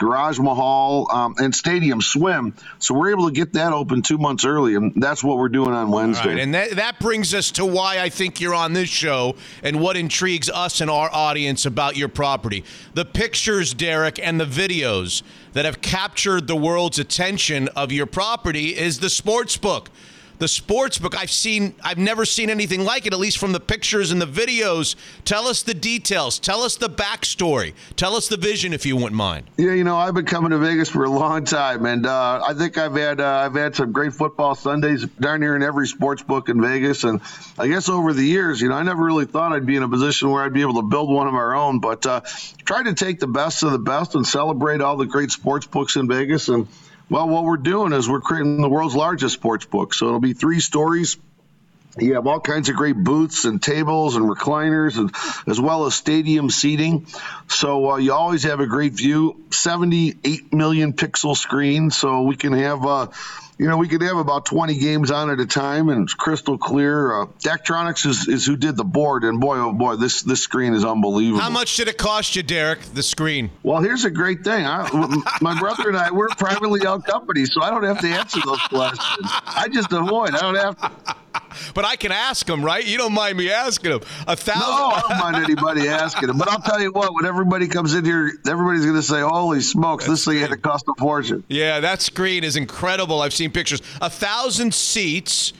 Garage 0.01 0.39
Mahal 0.39 1.07
um, 1.11 1.35
and 1.37 1.53
Stadium 1.53 2.01
Swim, 2.01 2.55
so 2.79 2.95
we're 2.95 3.11
able 3.11 3.27
to 3.27 3.31
get 3.31 3.53
that 3.53 3.71
open 3.71 4.01
two 4.01 4.17
months 4.17 4.45
early, 4.45 4.73
and 4.73 4.91
that's 4.95 5.23
what 5.23 5.37
we're 5.37 5.47
doing 5.47 5.73
on 5.73 5.91
Wednesday. 5.91 6.29
Right, 6.29 6.39
and 6.39 6.55
that, 6.55 6.71
that 6.71 6.99
brings 6.99 7.35
us 7.35 7.51
to 7.51 7.65
why 7.67 7.99
I 7.99 8.09
think 8.09 8.41
you're 8.41 8.55
on 8.55 8.73
this 8.73 8.89
show 8.89 9.35
and 9.61 9.79
what 9.79 9.95
intrigues 9.95 10.49
us 10.49 10.81
and 10.81 10.89
our 10.89 11.07
audience 11.13 11.67
about 11.67 11.97
your 11.97 12.07
property. 12.07 12.63
The 12.95 13.05
pictures, 13.05 13.75
Derek, 13.75 14.17
and 14.17 14.39
the 14.39 14.45
videos 14.45 15.21
that 15.53 15.65
have 15.65 15.81
captured 15.81 16.47
the 16.47 16.55
world's 16.55 16.97
attention 16.97 17.67
of 17.75 17.91
your 17.91 18.07
property 18.07 18.75
is 18.75 19.01
the 19.01 19.09
sports 19.09 19.55
book. 19.55 19.91
The 20.41 20.47
sports 20.47 20.97
book, 20.97 21.15
I've 21.15 21.29
seen, 21.29 21.75
I've 21.83 21.99
never 21.99 22.25
seen 22.25 22.49
anything 22.49 22.83
like 22.83 23.05
it, 23.05 23.13
at 23.13 23.19
least 23.19 23.37
from 23.37 23.51
the 23.51 23.59
pictures 23.59 24.09
and 24.09 24.19
the 24.19 24.25
videos. 24.25 24.95
Tell 25.23 25.45
us 25.45 25.61
the 25.61 25.75
details. 25.75 26.39
Tell 26.39 26.63
us 26.63 26.77
the 26.77 26.89
backstory. 26.89 27.75
Tell 27.95 28.15
us 28.15 28.27
the 28.27 28.37
vision, 28.37 28.73
if 28.73 28.83
you 28.83 28.95
wouldn't 28.95 29.13
mind. 29.13 29.45
Yeah, 29.57 29.73
you 29.73 29.83
know, 29.83 29.97
I've 29.97 30.15
been 30.15 30.25
coming 30.25 30.49
to 30.49 30.57
Vegas 30.57 30.89
for 30.89 31.03
a 31.03 31.11
long 31.11 31.45
time, 31.45 31.85
and 31.85 32.07
uh, 32.07 32.41
I 32.43 32.55
think 32.55 32.79
I've 32.79 32.95
had 32.95 33.21
uh, 33.21 33.43
I've 33.45 33.53
had 33.53 33.75
some 33.75 33.91
great 33.91 34.13
football 34.13 34.55
Sundays 34.55 35.05
down 35.05 35.43
here 35.43 35.55
in 35.55 35.61
every 35.61 35.85
sports 35.85 36.23
book 36.23 36.49
in 36.49 36.59
Vegas, 36.59 37.03
and 37.03 37.21
I 37.59 37.67
guess 37.67 37.87
over 37.87 38.11
the 38.11 38.25
years, 38.25 38.61
you 38.61 38.69
know, 38.69 38.75
I 38.75 38.81
never 38.81 39.03
really 39.03 39.25
thought 39.25 39.53
I'd 39.53 39.67
be 39.67 39.75
in 39.75 39.83
a 39.83 39.89
position 39.89 40.31
where 40.31 40.41
I'd 40.41 40.53
be 40.53 40.61
able 40.61 40.81
to 40.81 40.87
build 40.89 41.13
one 41.13 41.27
of 41.27 41.35
our 41.35 41.53
own, 41.53 41.81
but 41.81 42.03
uh, 42.07 42.21
try 42.65 42.81
to 42.81 42.95
take 42.95 43.19
the 43.19 43.27
best 43.27 43.61
of 43.61 43.73
the 43.73 43.77
best 43.77 44.15
and 44.15 44.25
celebrate 44.25 44.81
all 44.81 44.97
the 44.97 45.05
great 45.05 45.29
sports 45.29 45.67
books 45.67 45.97
in 45.97 46.07
Vegas. 46.07 46.49
And 46.49 46.67
well, 47.11 47.27
what 47.27 47.43
we're 47.43 47.57
doing 47.57 47.91
is 47.91 48.07
we're 48.07 48.21
creating 48.21 48.61
the 48.61 48.69
world's 48.69 48.95
largest 48.95 49.33
sports 49.33 49.65
book, 49.65 49.93
so 49.93 50.07
it'll 50.07 50.21
be 50.21 50.31
three 50.31 50.61
stories. 50.61 51.17
You 51.99 52.13
have 52.13 52.25
all 52.25 52.39
kinds 52.39 52.69
of 52.69 52.77
great 52.77 52.95
booths 52.95 53.43
and 53.43 53.61
tables 53.61 54.15
and 54.15 54.29
recliners, 54.29 54.97
and, 54.97 55.13
as 55.45 55.59
well 55.59 55.85
as 55.85 55.93
stadium 55.93 56.49
seating. 56.49 57.07
So 57.49 57.91
uh, 57.91 57.97
you 57.97 58.13
always 58.13 58.43
have 58.43 58.61
a 58.61 58.65
great 58.65 58.93
view. 58.93 59.43
78 59.51 60.53
million 60.53 60.93
pixel 60.93 61.35
screen, 61.35 61.91
so 61.91 62.21
we 62.21 62.37
can 62.37 62.53
have, 62.53 62.85
uh, 62.85 63.07
you 63.61 63.67
know, 63.67 63.77
we 63.77 63.87
could 63.87 64.01
have 64.01 64.17
about 64.17 64.47
20 64.47 64.75
games 64.79 65.11
on 65.11 65.29
at 65.29 65.39
a 65.39 65.45
time, 65.45 65.89
and 65.89 66.01
it's 66.01 66.15
crystal 66.15 66.57
clear. 66.57 67.21
Uh, 67.21 67.25
Daktronics 67.43 68.07
is, 68.07 68.27
is 68.27 68.43
who 68.43 68.57
did 68.57 68.75
the 68.75 68.83
board, 68.83 69.23
and 69.23 69.39
boy, 69.39 69.57
oh 69.59 69.71
boy, 69.71 69.97
this 69.97 70.23
this 70.23 70.41
screen 70.41 70.73
is 70.73 70.83
unbelievable. 70.83 71.39
How 71.39 71.51
much 71.51 71.77
did 71.77 71.87
it 71.87 71.99
cost 71.99 72.35
you, 72.35 72.41
Derek, 72.41 72.81
the 72.95 73.03
screen? 73.03 73.51
Well, 73.61 73.79
here's 73.79 74.03
a 74.03 74.09
great 74.09 74.43
thing. 74.43 74.65
I, 74.65 74.89
my 75.41 75.59
brother 75.59 75.89
and 75.89 75.95
I, 75.95 76.09
we're 76.09 76.27
privately 76.29 76.87
owned 76.87 77.05
company, 77.05 77.45
so 77.45 77.61
I 77.61 77.69
don't 77.69 77.83
have 77.83 77.99
to 77.99 78.07
answer 78.07 78.39
those 78.43 78.61
questions. 78.61 79.29
I 79.45 79.69
just 79.71 79.93
avoid. 79.93 80.33
I 80.33 80.39
don't 80.39 80.55
have 80.55 80.77
to. 80.81 81.15
But 81.73 81.85
I 81.85 81.95
can 81.95 82.11
ask 82.11 82.47
him, 82.47 82.63
right? 82.63 82.85
You 82.85 82.97
don't 82.97 83.13
mind 83.13 83.37
me 83.37 83.51
asking 83.51 83.91
him. 83.91 84.01
A 84.27 84.35
thousand. 84.35 84.61
No, 84.61 84.87
I 84.87 85.01
don't 85.01 85.19
mind 85.19 85.35
anybody 85.43 85.87
asking 85.87 86.29
him. 86.29 86.37
But 86.37 86.49
I'll 86.49 86.61
tell 86.61 86.81
you 86.81 86.91
what, 86.91 87.13
when 87.13 87.25
everybody 87.25 87.67
comes 87.67 87.93
in 87.93 88.05
here, 88.05 88.31
everybody's 88.47 88.85
going 88.85 88.95
to 88.95 89.03
say, 89.03 89.21
"Holy 89.21 89.61
smokes, 89.61 90.05
this 90.05 90.25
thing 90.25 90.37
had 90.39 90.49
to 90.49 90.57
cost 90.57 90.85
a 90.87 90.93
fortune." 90.97 91.43
Yeah, 91.47 91.79
that 91.81 92.01
screen 92.01 92.43
is 92.43 92.55
incredible. 92.55 93.21
I've 93.21 93.33
seen 93.33 93.50
pictures. 93.51 93.81
A 94.01 94.09
thousand 94.09 94.73
seats. 94.73 95.53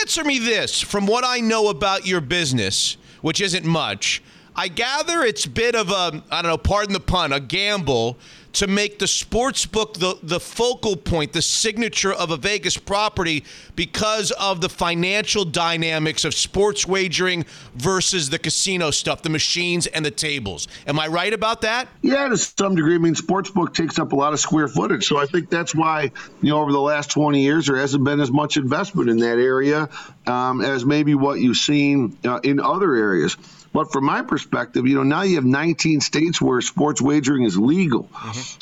Answer 0.00 0.24
me 0.24 0.38
this: 0.38 0.80
from 0.80 1.06
what 1.06 1.24
I 1.24 1.40
know 1.40 1.68
about 1.68 2.06
your 2.06 2.20
business, 2.20 2.96
which 3.22 3.40
isn't 3.40 3.64
much, 3.64 4.22
I 4.54 4.68
gather 4.68 5.22
it's 5.22 5.46
a 5.46 5.50
bit 5.50 5.74
of 5.74 5.90
a 5.90 6.22
I 6.30 6.42
don't 6.42 6.50
know, 6.50 6.58
pardon 6.58 6.92
the 6.92 7.00
pun, 7.00 7.32
a 7.32 7.40
gamble 7.40 8.18
to 8.54 8.66
make 8.66 8.98
the 8.98 9.06
sports 9.06 9.66
book 9.66 9.94
the, 9.94 10.18
the 10.22 10.40
focal 10.40 10.96
point, 10.96 11.32
the 11.32 11.42
signature 11.42 12.12
of 12.12 12.30
a 12.30 12.36
Vegas 12.36 12.76
property 12.76 13.44
because 13.76 14.30
of 14.32 14.60
the 14.60 14.68
financial 14.68 15.44
dynamics 15.44 16.24
of 16.24 16.34
sports 16.34 16.86
wagering 16.86 17.44
versus 17.74 18.30
the 18.30 18.38
casino 18.38 18.90
stuff, 18.90 19.22
the 19.22 19.30
machines 19.30 19.86
and 19.86 20.04
the 20.04 20.10
tables. 20.10 20.68
Am 20.86 20.98
I 20.98 21.06
right 21.06 21.32
about 21.32 21.62
that? 21.62 21.88
Yeah, 22.02 22.28
to 22.28 22.36
some 22.36 22.74
degree. 22.74 22.94
I 22.94 22.98
mean, 22.98 23.14
sportsbook 23.14 23.74
takes 23.74 23.98
up 23.98 24.12
a 24.12 24.16
lot 24.16 24.32
of 24.32 24.40
square 24.40 24.68
footage, 24.68 25.06
so 25.06 25.18
I 25.18 25.26
think 25.26 25.48
that's 25.48 25.74
why 25.74 26.10
you 26.40 26.50
know 26.50 26.60
over 26.60 26.72
the 26.72 26.80
last 26.80 27.10
20 27.10 27.40
years 27.40 27.66
there 27.66 27.76
hasn't 27.76 28.04
been 28.04 28.20
as 28.20 28.30
much 28.30 28.56
investment 28.56 29.08
in 29.08 29.18
that 29.18 29.38
area 29.38 29.88
um, 30.26 30.60
as 30.60 30.84
maybe 30.84 31.14
what 31.14 31.40
you've 31.40 31.56
seen 31.56 32.16
uh, 32.24 32.40
in 32.42 32.60
other 32.60 32.94
areas. 32.94 33.36
But 33.72 33.90
from 33.90 34.04
my 34.04 34.22
perspective, 34.22 34.86
you 34.86 34.96
know, 34.96 35.02
now 35.02 35.22
you 35.22 35.36
have 35.36 35.46
19 35.46 36.00
states 36.00 36.40
where 36.40 36.60
sports 36.60 37.00
wagering 37.00 37.44
is 37.44 37.56
legal. 37.56 38.08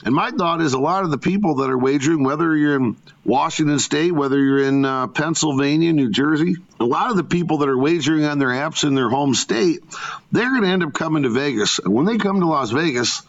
And 0.04 0.14
my 0.14 0.30
thought 0.30 0.60
is 0.60 0.72
a 0.72 0.78
lot 0.78 1.04
of 1.04 1.10
the 1.10 1.18
people 1.18 1.56
that 1.56 1.70
are 1.70 1.78
wagering, 1.78 2.22
whether 2.22 2.56
you're 2.56 2.76
in 2.76 2.96
Washington 3.24 3.78
State, 3.80 4.12
whether 4.12 4.38
you're 4.38 4.62
in 4.62 4.84
uh, 4.84 5.08
Pennsylvania, 5.08 5.92
New 5.92 6.10
Jersey, 6.10 6.56
a 6.78 6.84
lot 6.84 7.10
of 7.10 7.16
the 7.16 7.24
people 7.24 7.58
that 7.58 7.68
are 7.68 7.76
wagering 7.78 8.24
on 8.24 8.38
their 8.38 8.48
apps 8.48 8.84
in 8.84 8.94
their 8.94 9.08
home 9.08 9.34
state, 9.34 9.80
they're 10.30 10.50
going 10.50 10.62
to 10.62 10.68
end 10.68 10.84
up 10.84 10.92
coming 10.92 11.24
to 11.24 11.30
Vegas. 11.30 11.80
And 11.80 11.92
when 11.92 12.06
they 12.06 12.16
come 12.16 12.40
to 12.40 12.46
Las 12.46 12.70
Vegas, 12.70 13.22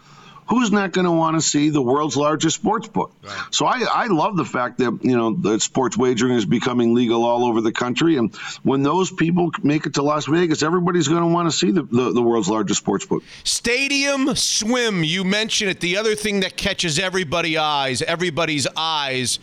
who's 0.52 0.70
not 0.70 0.92
going 0.92 1.06
to 1.06 1.12
want 1.12 1.38
to 1.38 1.42
see 1.42 1.70
the 1.70 1.82
world's 1.82 2.18
largest 2.18 2.58
sports 2.58 2.86
book? 2.86 3.16
So 3.52 3.66
I, 3.66 3.86
I 3.90 4.08
love 4.08 4.36
the 4.36 4.44
fact 4.44 4.80
that 4.80 5.00
you 5.02 5.16
know 5.16 5.34
that 5.36 5.62
sports 5.62 5.98
wagering 5.98 6.34
is 6.34 6.46
becoming 6.46 6.94
legal 6.94 7.24
all 7.24 7.46
over 7.46 7.62
the 7.62 7.72
country, 7.72 8.18
and 8.18 8.36
when 8.64 8.84
those 8.84 9.10
people 9.10 9.52
make 9.64 9.86
it 9.86 9.94
to 9.94 10.04
Las 10.04 10.26
Vegas, 10.26 10.62
everybody's 10.62 11.08
going 11.08 11.22
to 11.22 11.28
want 11.28 11.50
to 11.50 11.58
see 11.58 11.72
the, 11.72 11.84
the, 11.84 12.12
the 12.12 12.22
world's 12.22 12.50
largest 12.50 12.82
sports 12.82 13.06
book. 13.06 13.24
Stadium 13.46 14.36
swim. 14.36 15.06
You 15.06 15.24
mentioned 15.24 15.72
it. 15.72 15.80
The 15.80 15.96
other 15.96 16.16
thing 16.16 16.42
that 16.42 16.58
catches 16.58 17.00
everybody's 17.00 17.58
eyes, 17.58 18.02
everybody's 18.02 18.68
eyes, 18.76 19.40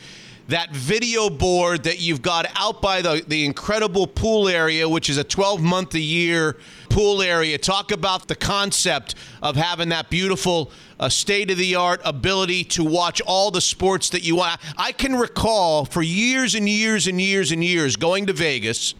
that 0.48 0.70
video 0.72 1.30
board 1.30 1.84
that 1.84 2.00
you've 2.00 2.20
got 2.20 2.46
out 2.54 2.82
by 2.82 3.00
the, 3.00 3.24
the 3.26 3.46
incredible 3.46 4.06
pool 4.06 4.46
area, 4.46 4.86
which 4.86 5.08
is 5.08 5.16
a 5.16 5.24
12 5.24 5.62
month 5.62 5.94
a 5.94 6.00
year 6.00 6.58
pool 6.88 7.22
area. 7.22 7.58
Talk 7.58 7.92
about 7.92 8.28
the 8.28 8.34
concept 8.34 9.14
of 9.42 9.56
having 9.56 9.90
that 9.90 10.10
beautiful 10.10 10.70
uh, 10.98 11.08
state 11.08 11.50
of 11.50 11.58
the 11.58 11.74
art 11.74 12.00
ability 12.04 12.64
to 12.64 12.84
watch 12.84 13.20
all 13.26 13.50
the 13.50 13.60
sports 13.60 14.10
that 14.10 14.22
you 14.22 14.36
want. 14.36 14.60
I 14.76 14.92
can 14.92 15.16
recall 15.16 15.84
for 15.84 16.02
years 16.02 16.54
and 16.54 16.68
years 16.68 17.06
and 17.06 17.20
years 17.20 17.52
and 17.52 17.62
years 17.62 17.96
going 17.96 18.26
to 18.26 18.32
Vegas 18.32 18.94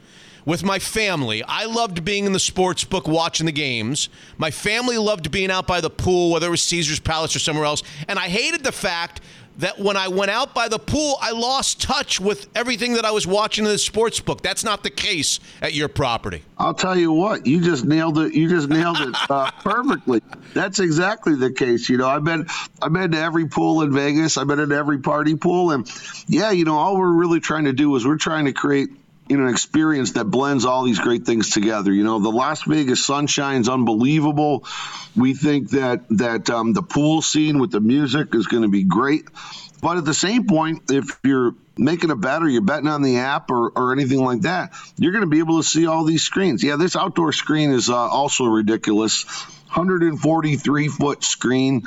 with 0.44 0.64
my 0.64 0.78
family. 0.78 1.42
I 1.42 1.66
loved 1.66 2.04
being 2.04 2.24
in 2.24 2.32
the 2.32 2.38
sports 2.38 2.82
book 2.82 3.06
watching 3.06 3.44
the 3.44 3.52
games. 3.52 4.08
My 4.38 4.50
family 4.50 4.96
loved 4.96 5.30
being 5.30 5.50
out 5.50 5.66
by 5.66 5.82
the 5.82 5.90
pool, 5.90 6.30
whether 6.30 6.46
it 6.46 6.50
was 6.50 6.62
Caesar's 6.62 7.00
Palace 7.00 7.36
or 7.36 7.38
somewhere 7.38 7.66
else. 7.66 7.82
And 8.08 8.18
I 8.18 8.28
hated 8.28 8.64
the 8.64 8.72
fact 8.72 9.20
that 9.58 9.78
when 9.78 9.96
I 9.96 10.08
went 10.08 10.30
out 10.30 10.54
by 10.54 10.68
the 10.68 10.78
pool, 10.78 11.16
I 11.20 11.32
lost 11.32 11.82
touch 11.82 12.20
with 12.20 12.48
everything 12.54 12.94
that 12.94 13.04
I 13.04 13.10
was 13.10 13.26
watching 13.26 13.64
in 13.64 13.70
the 13.70 13.78
sports 13.78 14.20
book. 14.20 14.42
That's 14.42 14.64
not 14.64 14.82
the 14.82 14.90
case 14.90 15.40
at 15.60 15.74
your 15.74 15.88
property. 15.88 16.42
I'll 16.56 16.74
tell 16.74 16.96
you 16.96 17.12
what, 17.12 17.46
you 17.46 17.60
just 17.60 17.84
nailed 17.84 18.18
it. 18.18 18.34
You 18.34 18.48
just 18.48 18.68
nailed 18.68 19.00
it 19.00 19.14
uh, 19.30 19.50
perfectly. 19.62 20.22
That's 20.54 20.78
exactly 20.78 21.34
the 21.34 21.52
case. 21.52 21.88
You 21.88 21.98
know, 21.98 22.08
I've 22.08 22.24
been 22.24 22.46
I've 22.80 22.92
been 22.92 23.10
to 23.12 23.18
every 23.20 23.46
pool 23.46 23.82
in 23.82 23.92
Vegas. 23.92 24.36
I've 24.36 24.46
been 24.46 24.66
to 24.66 24.74
every 24.74 24.98
party 24.98 25.36
pool, 25.36 25.72
and 25.72 25.88
yeah, 26.26 26.50
you 26.50 26.64
know, 26.64 26.76
all 26.76 26.96
we're 26.96 27.12
really 27.12 27.40
trying 27.40 27.64
to 27.64 27.72
do 27.72 27.94
is 27.96 28.06
we're 28.06 28.16
trying 28.16 28.46
to 28.46 28.52
create 28.52 28.90
know, 29.36 29.44
an 29.44 29.50
experience 29.50 30.12
that 30.12 30.24
blends 30.24 30.64
all 30.64 30.84
these 30.84 30.98
great 30.98 31.26
things 31.26 31.50
together. 31.50 31.92
You 31.92 32.04
know, 32.04 32.18
the 32.18 32.30
Las 32.30 32.62
Vegas 32.62 33.04
sunshine's 33.04 33.68
unbelievable. 33.68 34.64
We 35.16 35.34
think 35.34 35.70
that 35.70 36.08
that 36.10 36.48
um, 36.50 36.72
the 36.72 36.82
pool 36.82 37.22
scene 37.22 37.58
with 37.58 37.70
the 37.70 37.80
music 37.80 38.34
is 38.34 38.46
going 38.46 38.62
to 38.62 38.68
be 38.68 38.84
great. 38.84 39.28
But 39.80 39.98
at 39.98 40.04
the 40.04 40.14
same 40.14 40.46
point, 40.46 40.90
if 40.90 41.20
you're 41.22 41.54
making 41.76 42.10
a 42.10 42.16
bet 42.16 42.42
or 42.42 42.48
you're 42.48 42.62
betting 42.62 42.88
on 42.88 43.02
the 43.02 43.18
app 43.18 43.50
or, 43.50 43.70
or 43.70 43.92
anything 43.92 44.24
like 44.24 44.40
that, 44.40 44.72
you're 44.96 45.12
going 45.12 45.22
to 45.22 45.30
be 45.30 45.38
able 45.38 45.58
to 45.58 45.62
see 45.62 45.86
all 45.86 46.04
these 46.04 46.22
screens. 46.22 46.64
Yeah, 46.64 46.76
this 46.76 46.96
outdoor 46.96 47.32
screen 47.32 47.70
is 47.70 47.88
uh, 47.88 47.96
also 47.96 48.44
ridiculous. 48.44 49.24
143 49.68 50.88
foot 50.88 51.22
screen. 51.22 51.82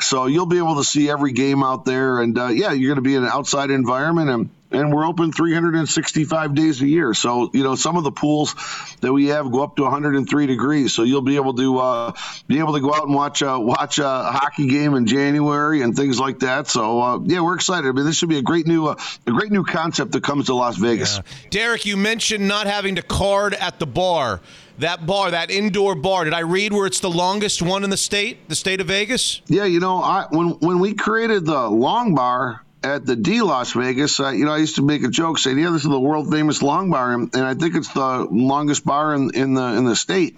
So 0.00 0.26
you'll 0.26 0.46
be 0.46 0.56
able 0.56 0.76
to 0.76 0.84
see 0.84 1.10
every 1.10 1.32
game 1.32 1.62
out 1.62 1.84
there. 1.84 2.20
And 2.20 2.36
uh, 2.38 2.48
yeah, 2.48 2.72
you're 2.72 2.88
going 2.88 3.02
to 3.04 3.08
be 3.08 3.14
in 3.14 3.24
an 3.24 3.28
outside 3.28 3.70
environment. 3.70 4.30
And 4.30 4.50
and 4.70 4.92
we're 4.92 5.06
open 5.06 5.32
365 5.32 6.54
days 6.54 6.82
a 6.82 6.86
year. 6.86 7.14
So 7.14 7.50
you 7.52 7.62
know 7.62 7.74
some 7.74 7.96
of 7.96 8.04
the 8.04 8.10
pools 8.10 8.54
that 9.00 9.12
we 9.12 9.26
have 9.26 9.50
go 9.50 9.62
up 9.62 9.76
to 9.76 9.82
103 9.82 10.46
degrees. 10.46 10.94
So 10.94 11.02
you'll 11.02 11.22
be 11.22 11.36
able 11.36 11.54
to 11.54 11.78
uh, 11.78 12.12
be 12.46 12.58
able 12.58 12.74
to 12.74 12.80
go 12.80 12.92
out 12.92 13.04
and 13.04 13.14
watch 13.14 13.42
uh, 13.42 13.58
watch 13.60 13.98
a 13.98 14.08
hockey 14.08 14.68
game 14.68 14.94
in 14.94 15.06
January 15.06 15.82
and 15.82 15.94
things 15.94 16.18
like 16.18 16.40
that. 16.40 16.68
So 16.68 17.00
uh, 17.00 17.18
yeah, 17.24 17.40
we're 17.40 17.54
excited. 17.54 17.88
I 17.88 17.92
mean, 17.92 18.04
this 18.04 18.16
should 18.16 18.28
be 18.28 18.38
a 18.38 18.42
great 18.42 18.66
new 18.66 18.86
uh, 18.86 18.96
a 19.26 19.30
great 19.30 19.52
new 19.52 19.64
concept 19.64 20.12
that 20.12 20.22
comes 20.22 20.46
to 20.46 20.54
Las 20.54 20.76
Vegas. 20.76 21.16
Yeah. 21.16 21.48
Derek, 21.50 21.86
you 21.86 21.96
mentioned 21.96 22.46
not 22.46 22.66
having 22.66 22.96
to 22.96 23.02
card 23.02 23.54
at 23.54 23.78
the 23.78 23.86
bar. 23.86 24.40
That 24.78 25.06
bar, 25.06 25.30
that 25.30 25.50
indoor 25.50 25.94
bar, 25.94 26.24
did 26.24 26.34
I 26.34 26.40
read 26.40 26.70
where 26.74 26.86
it's 26.86 27.00
the 27.00 27.08
longest 27.08 27.62
one 27.62 27.82
in 27.82 27.88
the 27.88 27.96
state, 27.96 28.46
the 28.50 28.54
state 28.54 28.78
of 28.82 28.88
Vegas? 28.88 29.40
Yeah, 29.46 29.64
you 29.64 29.80
know, 29.80 30.02
I 30.02 30.26
when 30.30 30.50
when 30.58 30.80
we 30.80 30.92
created 30.92 31.46
the 31.46 31.66
long 31.70 32.14
bar, 32.14 32.62
at 32.94 33.04
the 33.04 33.16
D 33.16 33.42
Las 33.42 33.72
Vegas, 33.72 34.20
uh, 34.20 34.30
you 34.30 34.44
know, 34.44 34.52
I 34.52 34.58
used 34.58 34.76
to 34.76 34.82
make 34.82 35.02
a 35.02 35.08
joke 35.08 35.38
saying, 35.38 35.58
"Yeah, 35.58 35.70
this 35.70 35.84
is 35.84 35.90
the 35.90 36.00
world 36.00 36.30
famous 36.30 36.62
long 36.62 36.90
bar," 36.90 37.12
and, 37.12 37.34
and 37.34 37.44
I 37.44 37.54
think 37.54 37.74
it's 37.74 37.92
the 37.92 38.26
longest 38.30 38.84
bar 38.84 39.14
in, 39.14 39.34
in 39.34 39.54
the 39.54 39.64
in 39.76 39.84
the 39.84 39.96
state. 39.96 40.36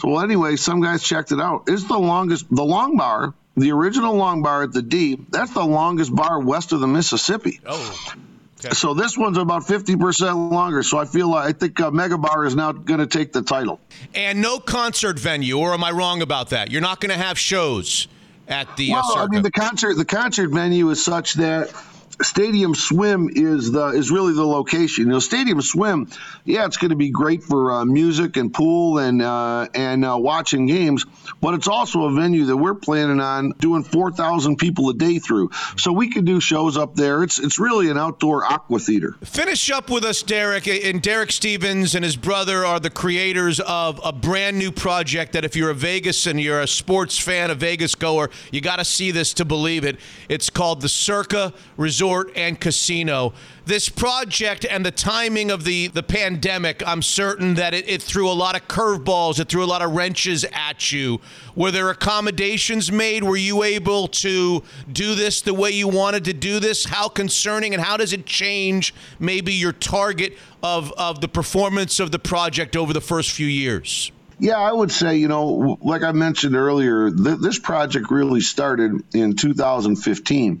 So, 0.00 0.08
well, 0.08 0.20
anyway, 0.20 0.56
some 0.56 0.80
guys 0.80 1.02
checked 1.02 1.32
it 1.32 1.40
out. 1.40 1.64
It's 1.68 1.84
the 1.84 1.98
longest, 1.98 2.46
the 2.50 2.64
long 2.64 2.96
bar, 2.96 3.34
the 3.56 3.72
original 3.72 4.14
long 4.14 4.42
bar 4.42 4.64
at 4.64 4.72
the 4.72 4.82
D. 4.82 5.18
That's 5.30 5.52
the 5.52 5.64
longest 5.64 6.14
bar 6.14 6.40
west 6.40 6.72
of 6.72 6.80
the 6.80 6.88
Mississippi. 6.88 7.60
Oh. 7.64 8.14
Okay. 8.58 8.74
So 8.74 8.94
this 8.94 9.18
one's 9.18 9.36
about 9.36 9.64
50% 9.64 10.50
longer. 10.50 10.82
So 10.82 10.96
I 10.96 11.04
feel 11.04 11.30
like 11.30 11.46
I 11.46 11.52
think 11.52 11.78
uh, 11.78 11.90
Mega 11.90 12.16
Bar 12.16 12.46
is 12.46 12.56
now 12.56 12.72
going 12.72 13.00
to 13.00 13.06
take 13.06 13.34
the 13.34 13.42
title. 13.42 13.80
And 14.14 14.40
no 14.40 14.58
concert 14.58 15.18
venue, 15.18 15.58
or 15.58 15.74
am 15.74 15.84
I 15.84 15.90
wrong 15.90 16.22
about 16.22 16.50
that? 16.50 16.70
You're 16.70 16.80
not 16.80 16.98
going 16.98 17.10
to 17.10 17.22
have 17.22 17.38
shows 17.38 18.08
at 18.48 18.76
the 18.76 18.90
well, 18.92 19.18
uh, 19.18 19.24
I 19.24 19.26
mean 19.28 19.42
the 19.42 19.50
concert 19.50 19.94
the 19.94 20.04
concert 20.04 20.50
venue 20.50 20.88
is 20.90 21.04
such 21.04 21.34
that 21.34 21.72
Stadium 22.22 22.74
Swim 22.74 23.28
is 23.30 23.72
the 23.72 23.88
is 23.88 24.10
really 24.10 24.32
the 24.32 24.46
location. 24.46 25.04
You 25.04 25.10
know, 25.10 25.18
Stadium 25.18 25.60
Swim, 25.60 26.08
yeah, 26.46 26.64
it's 26.64 26.78
going 26.78 26.90
to 26.90 26.96
be 26.96 27.10
great 27.10 27.42
for 27.42 27.72
uh, 27.72 27.84
music 27.84 28.38
and 28.38 28.52
pool 28.52 28.98
and 28.98 29.20
uh, 29.20 29.68
and 29.74 30.02
uh, 30.02 30.16
watching 30.18 30.66
games, 30.66 31.04
but 31.42 31.52
it's 31.52 31.68
also 31.68 32.04
a 32.04 32.12
venue 32.12 32.46
that 32.46 32.56
we're 32.56 32.74
planning 32.74 33.20
on 33.20 33.50
doing 33.58 33.84
four 33.84 34.10
thousand 34.10 34.56
people 34.56 34.88
a 34.88 34.94
day 34.94 35.18
through. 35.18 35.50
So 35.76 35.92
we 35.92 36.10
could 36.10 36.24
do 36.24 36.40
shows 36.40 36.78
up 36.78 36.94
there. 36.94 37.22
It's 37.22 37.38
it's 37.38 37.58
really 37.58 37.90
an 37.90 37.98
outdoor 37.98 38.44
aqua 38.44 38.78
theater. 38.78 39.16
Finish 39.22 39.70
up 39.70 39.90
with 39.90 40.04
us, 40.04 40.22
Derek. 40.22 40.66
And 40.66 41.02
Derek 41.02 41.30
Stevens 41.30 41.94
and 41.94 42.02
his 42.02 42.16
brother 42.16 42.64
are 42.64 42.80
the 42.80 42.90
creators 42.90 43.60
of 43.60 44.00
a 44.02 44.12
brand 44.12 44.58
new 44.58 44.72
project 44.72 45.34
that 45.34 45.44
if 45.44 45.54
you're 45.54 45.70
a 45.70 45.74
Vegas 45.74 46.26
and 46.26 46.40
you're 46.40 46.60
a 46.60 46.66
sports 46.66 47.18
fan, 47.18 47.50
a 47.50 47.54
Vegas 47.54 47.94
goer, 47.94 48.30
you 48.50 48.62
got 48.62 48.76
to 48.76 48.84
see 48.86 49.10
this 49.10 49.34
to 49.34 49.44
believe 49.44 49.84
it. 49.84 49.98
It's 50.30 50.48
called 50.48 50.80
the 50.80 50.88
Circa 50.88 51.52
Resort 51.76 52.05
and 52.34 52.60
Casino. 52.60 53.32
This 53.64 53.88
project 53.88 54.64
and 54.64 54.86
the 54.86 54.90
timing 54.90 55.50
of 55.50 55.64
the, 55.64 55.88
the 55.88 56.02
pandemic, 56.02 56.86
I'm 56.86 57.02
certain 57.02 57.54
that 57.54 57.74
it, 57.74 57.88
it 57.88 58.02
threw 58.02 58.30
a 58.30 58.32
lot 58.32 58.54
of 58.54 58.68
curveballs, 58.68 59.40
it 59.40 59.48
threw 59.48 59.64
a 59.64 59.66
lot 59.66 59.82
of 59.82 59.92
wrenches 59.92 60.44
at 60.52 60.92
you. 60.92 61.20
Were 61.54 61.70
there 61.70 61.90
accommodations 61.90 62.92
made? 62.92 63.24
Were 63.24 63.36
you 63.36 63.62
able 63.62 64.08
to 64.08 64.62
do 64.92 65.14
this 65.14 65.40
the 65.40 65.54
way 65.54 65.70
you 65.70 65.88
wanted 65.88 66.24
to 66.26 66.32
do 66.32 66.60
this? 66.60 66.84
How 66.84 67.08
concerning 67.08 67.74
and 67.74 67.82
how 67.82 67.96
does 67.96 68.12
it 68.12 68.26
change 68.26 68.94
maybe 69.18 69.52
your 69.52 69.72
target 69.72 70.38
of, 70.62 70.92
of 70.92 71.20
the 71.20 71.28
performance 71.28 71.98
of 71.98 72.12
the 72.12 72.18
project 72.18 72.76
over 72.76 72.92
the 72.92 73.00
first 73.00 73.32
few 73.32 73.46
years? 73.46 74.12
Yeah, 74.38 74.58
I 74.58 74.70
would 74.70 74.92
say, 74.92 75.16
you 75.16 75.28
know, 75.28 75.78
like 75.80 76.02
I 76.02 76.12
mentioned 76.12 76.56
earlier, 76.56 77.10
th- 77.10 77.38
this 77.38 77.58
project 77.58 78.10
really 78.10 78.42
started 78.42 79.02
in 79.14 79.34
2015. 79.34 80.60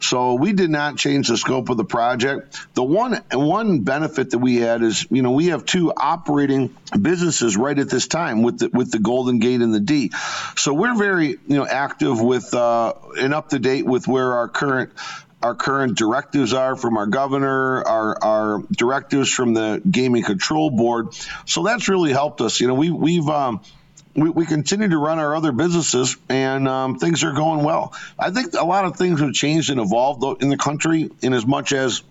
So 0.00 0.34
we 0.34 0.52
did 0.52 0.70
not 0.70 0.96
change 0.96 1.28
the 1.28 1.36
scope 1.36 1.68
of 1.68 1.76
the 1.76 1.84
project. 1.84 2.58
The 2.74 2.82
one 2.82 3.20
one 3.32 3.80
benefit 3.80 4.30
that 4.30 4.38
we 4.38 4.56
had 4.56 4.82
is, 4.82 5.06
you 5.10 5.22
know, 5.22 5.32
we 5.32 5.48
have 5.48 5.64
two 5.64 5.92
operating 5.92 6.74
businesses 7.00 7.56
right 7.56 7.78
at 7.78 7.88
this 7.88 8.08
time 8.08 8.42
with 8.42 8.58
the 8.58 8.70
with 8.70 8.90
the 8.90 8.98
Golden 8.98 9.38
Gate 9.38 9.60
and 9.60 9.72
the 9.72 9.80
D. 9.80 10.10
So 10.56 10.72
we're 10.74 10.96
very, 10.96 11.28
you 11.28 11.56
know, 11.56 11.66
active 11.66 12.20
with 12.20 12.52
uh, 12.54 12.94
and 13.20 13.32
up 13.34 13.50
to 13.50 13.58
date 13.58 13.86
with 13.86 14.08
where 14.08 14.34
our 14.34 14.48
current 14.48 14.90
our 15.42 15.54
current 15.54 15.96
directives 15.96 16.52
are 16.52 16.76
from 16.76 16.96
our 16.96 17.06
governor, 17.06 17.82
our, 17.82 18.22
our 18.22 18.62
directives 18.70 19.30
from 19.30 19.54
the 19.54 19.82
Gaming 19.88 20.22
Control 20.22 20.70
Board. 20.70 21.08
So 21.46 21.64
that's 21.64 21.88
really 21.88 22.12
helped 22.12 22.40
us. 22.40 22.60
You 22.60 22.68
know, 22.68 22.74
we, 22.74 22.90
we've 22.90 23.28
um, 23.28 23.60
we, 24.14 24.30
we 24.30 24.46
continue 24.46 24.88
to 24.88 24.98
run 24.98 25.18
our 25.18 25.34
other 25.34 25.52
businesses, 25.52 26.16
and 26.28 26.68
um, 26.68 26.98
things 26.98 27.24
are 27.24 27.32
going 27.32 27.64
well. 27.64 27.94
I 28.18 28.30
think 28.30 28.54
a 28.54 28.64
lot 28.64 28.84
of 28.84 28.96
things 28.96 29.20
have 29.20 29.32
changed 29.32 29.70
and 29.70 29.80
evolved 29.80 30.42
in 30.42 30.50
the 30.50 30.58
country 30.58 31.10
in 31.22 31.32
as 31.32 31.46
much 31.46 31.72
as 31.72 32.02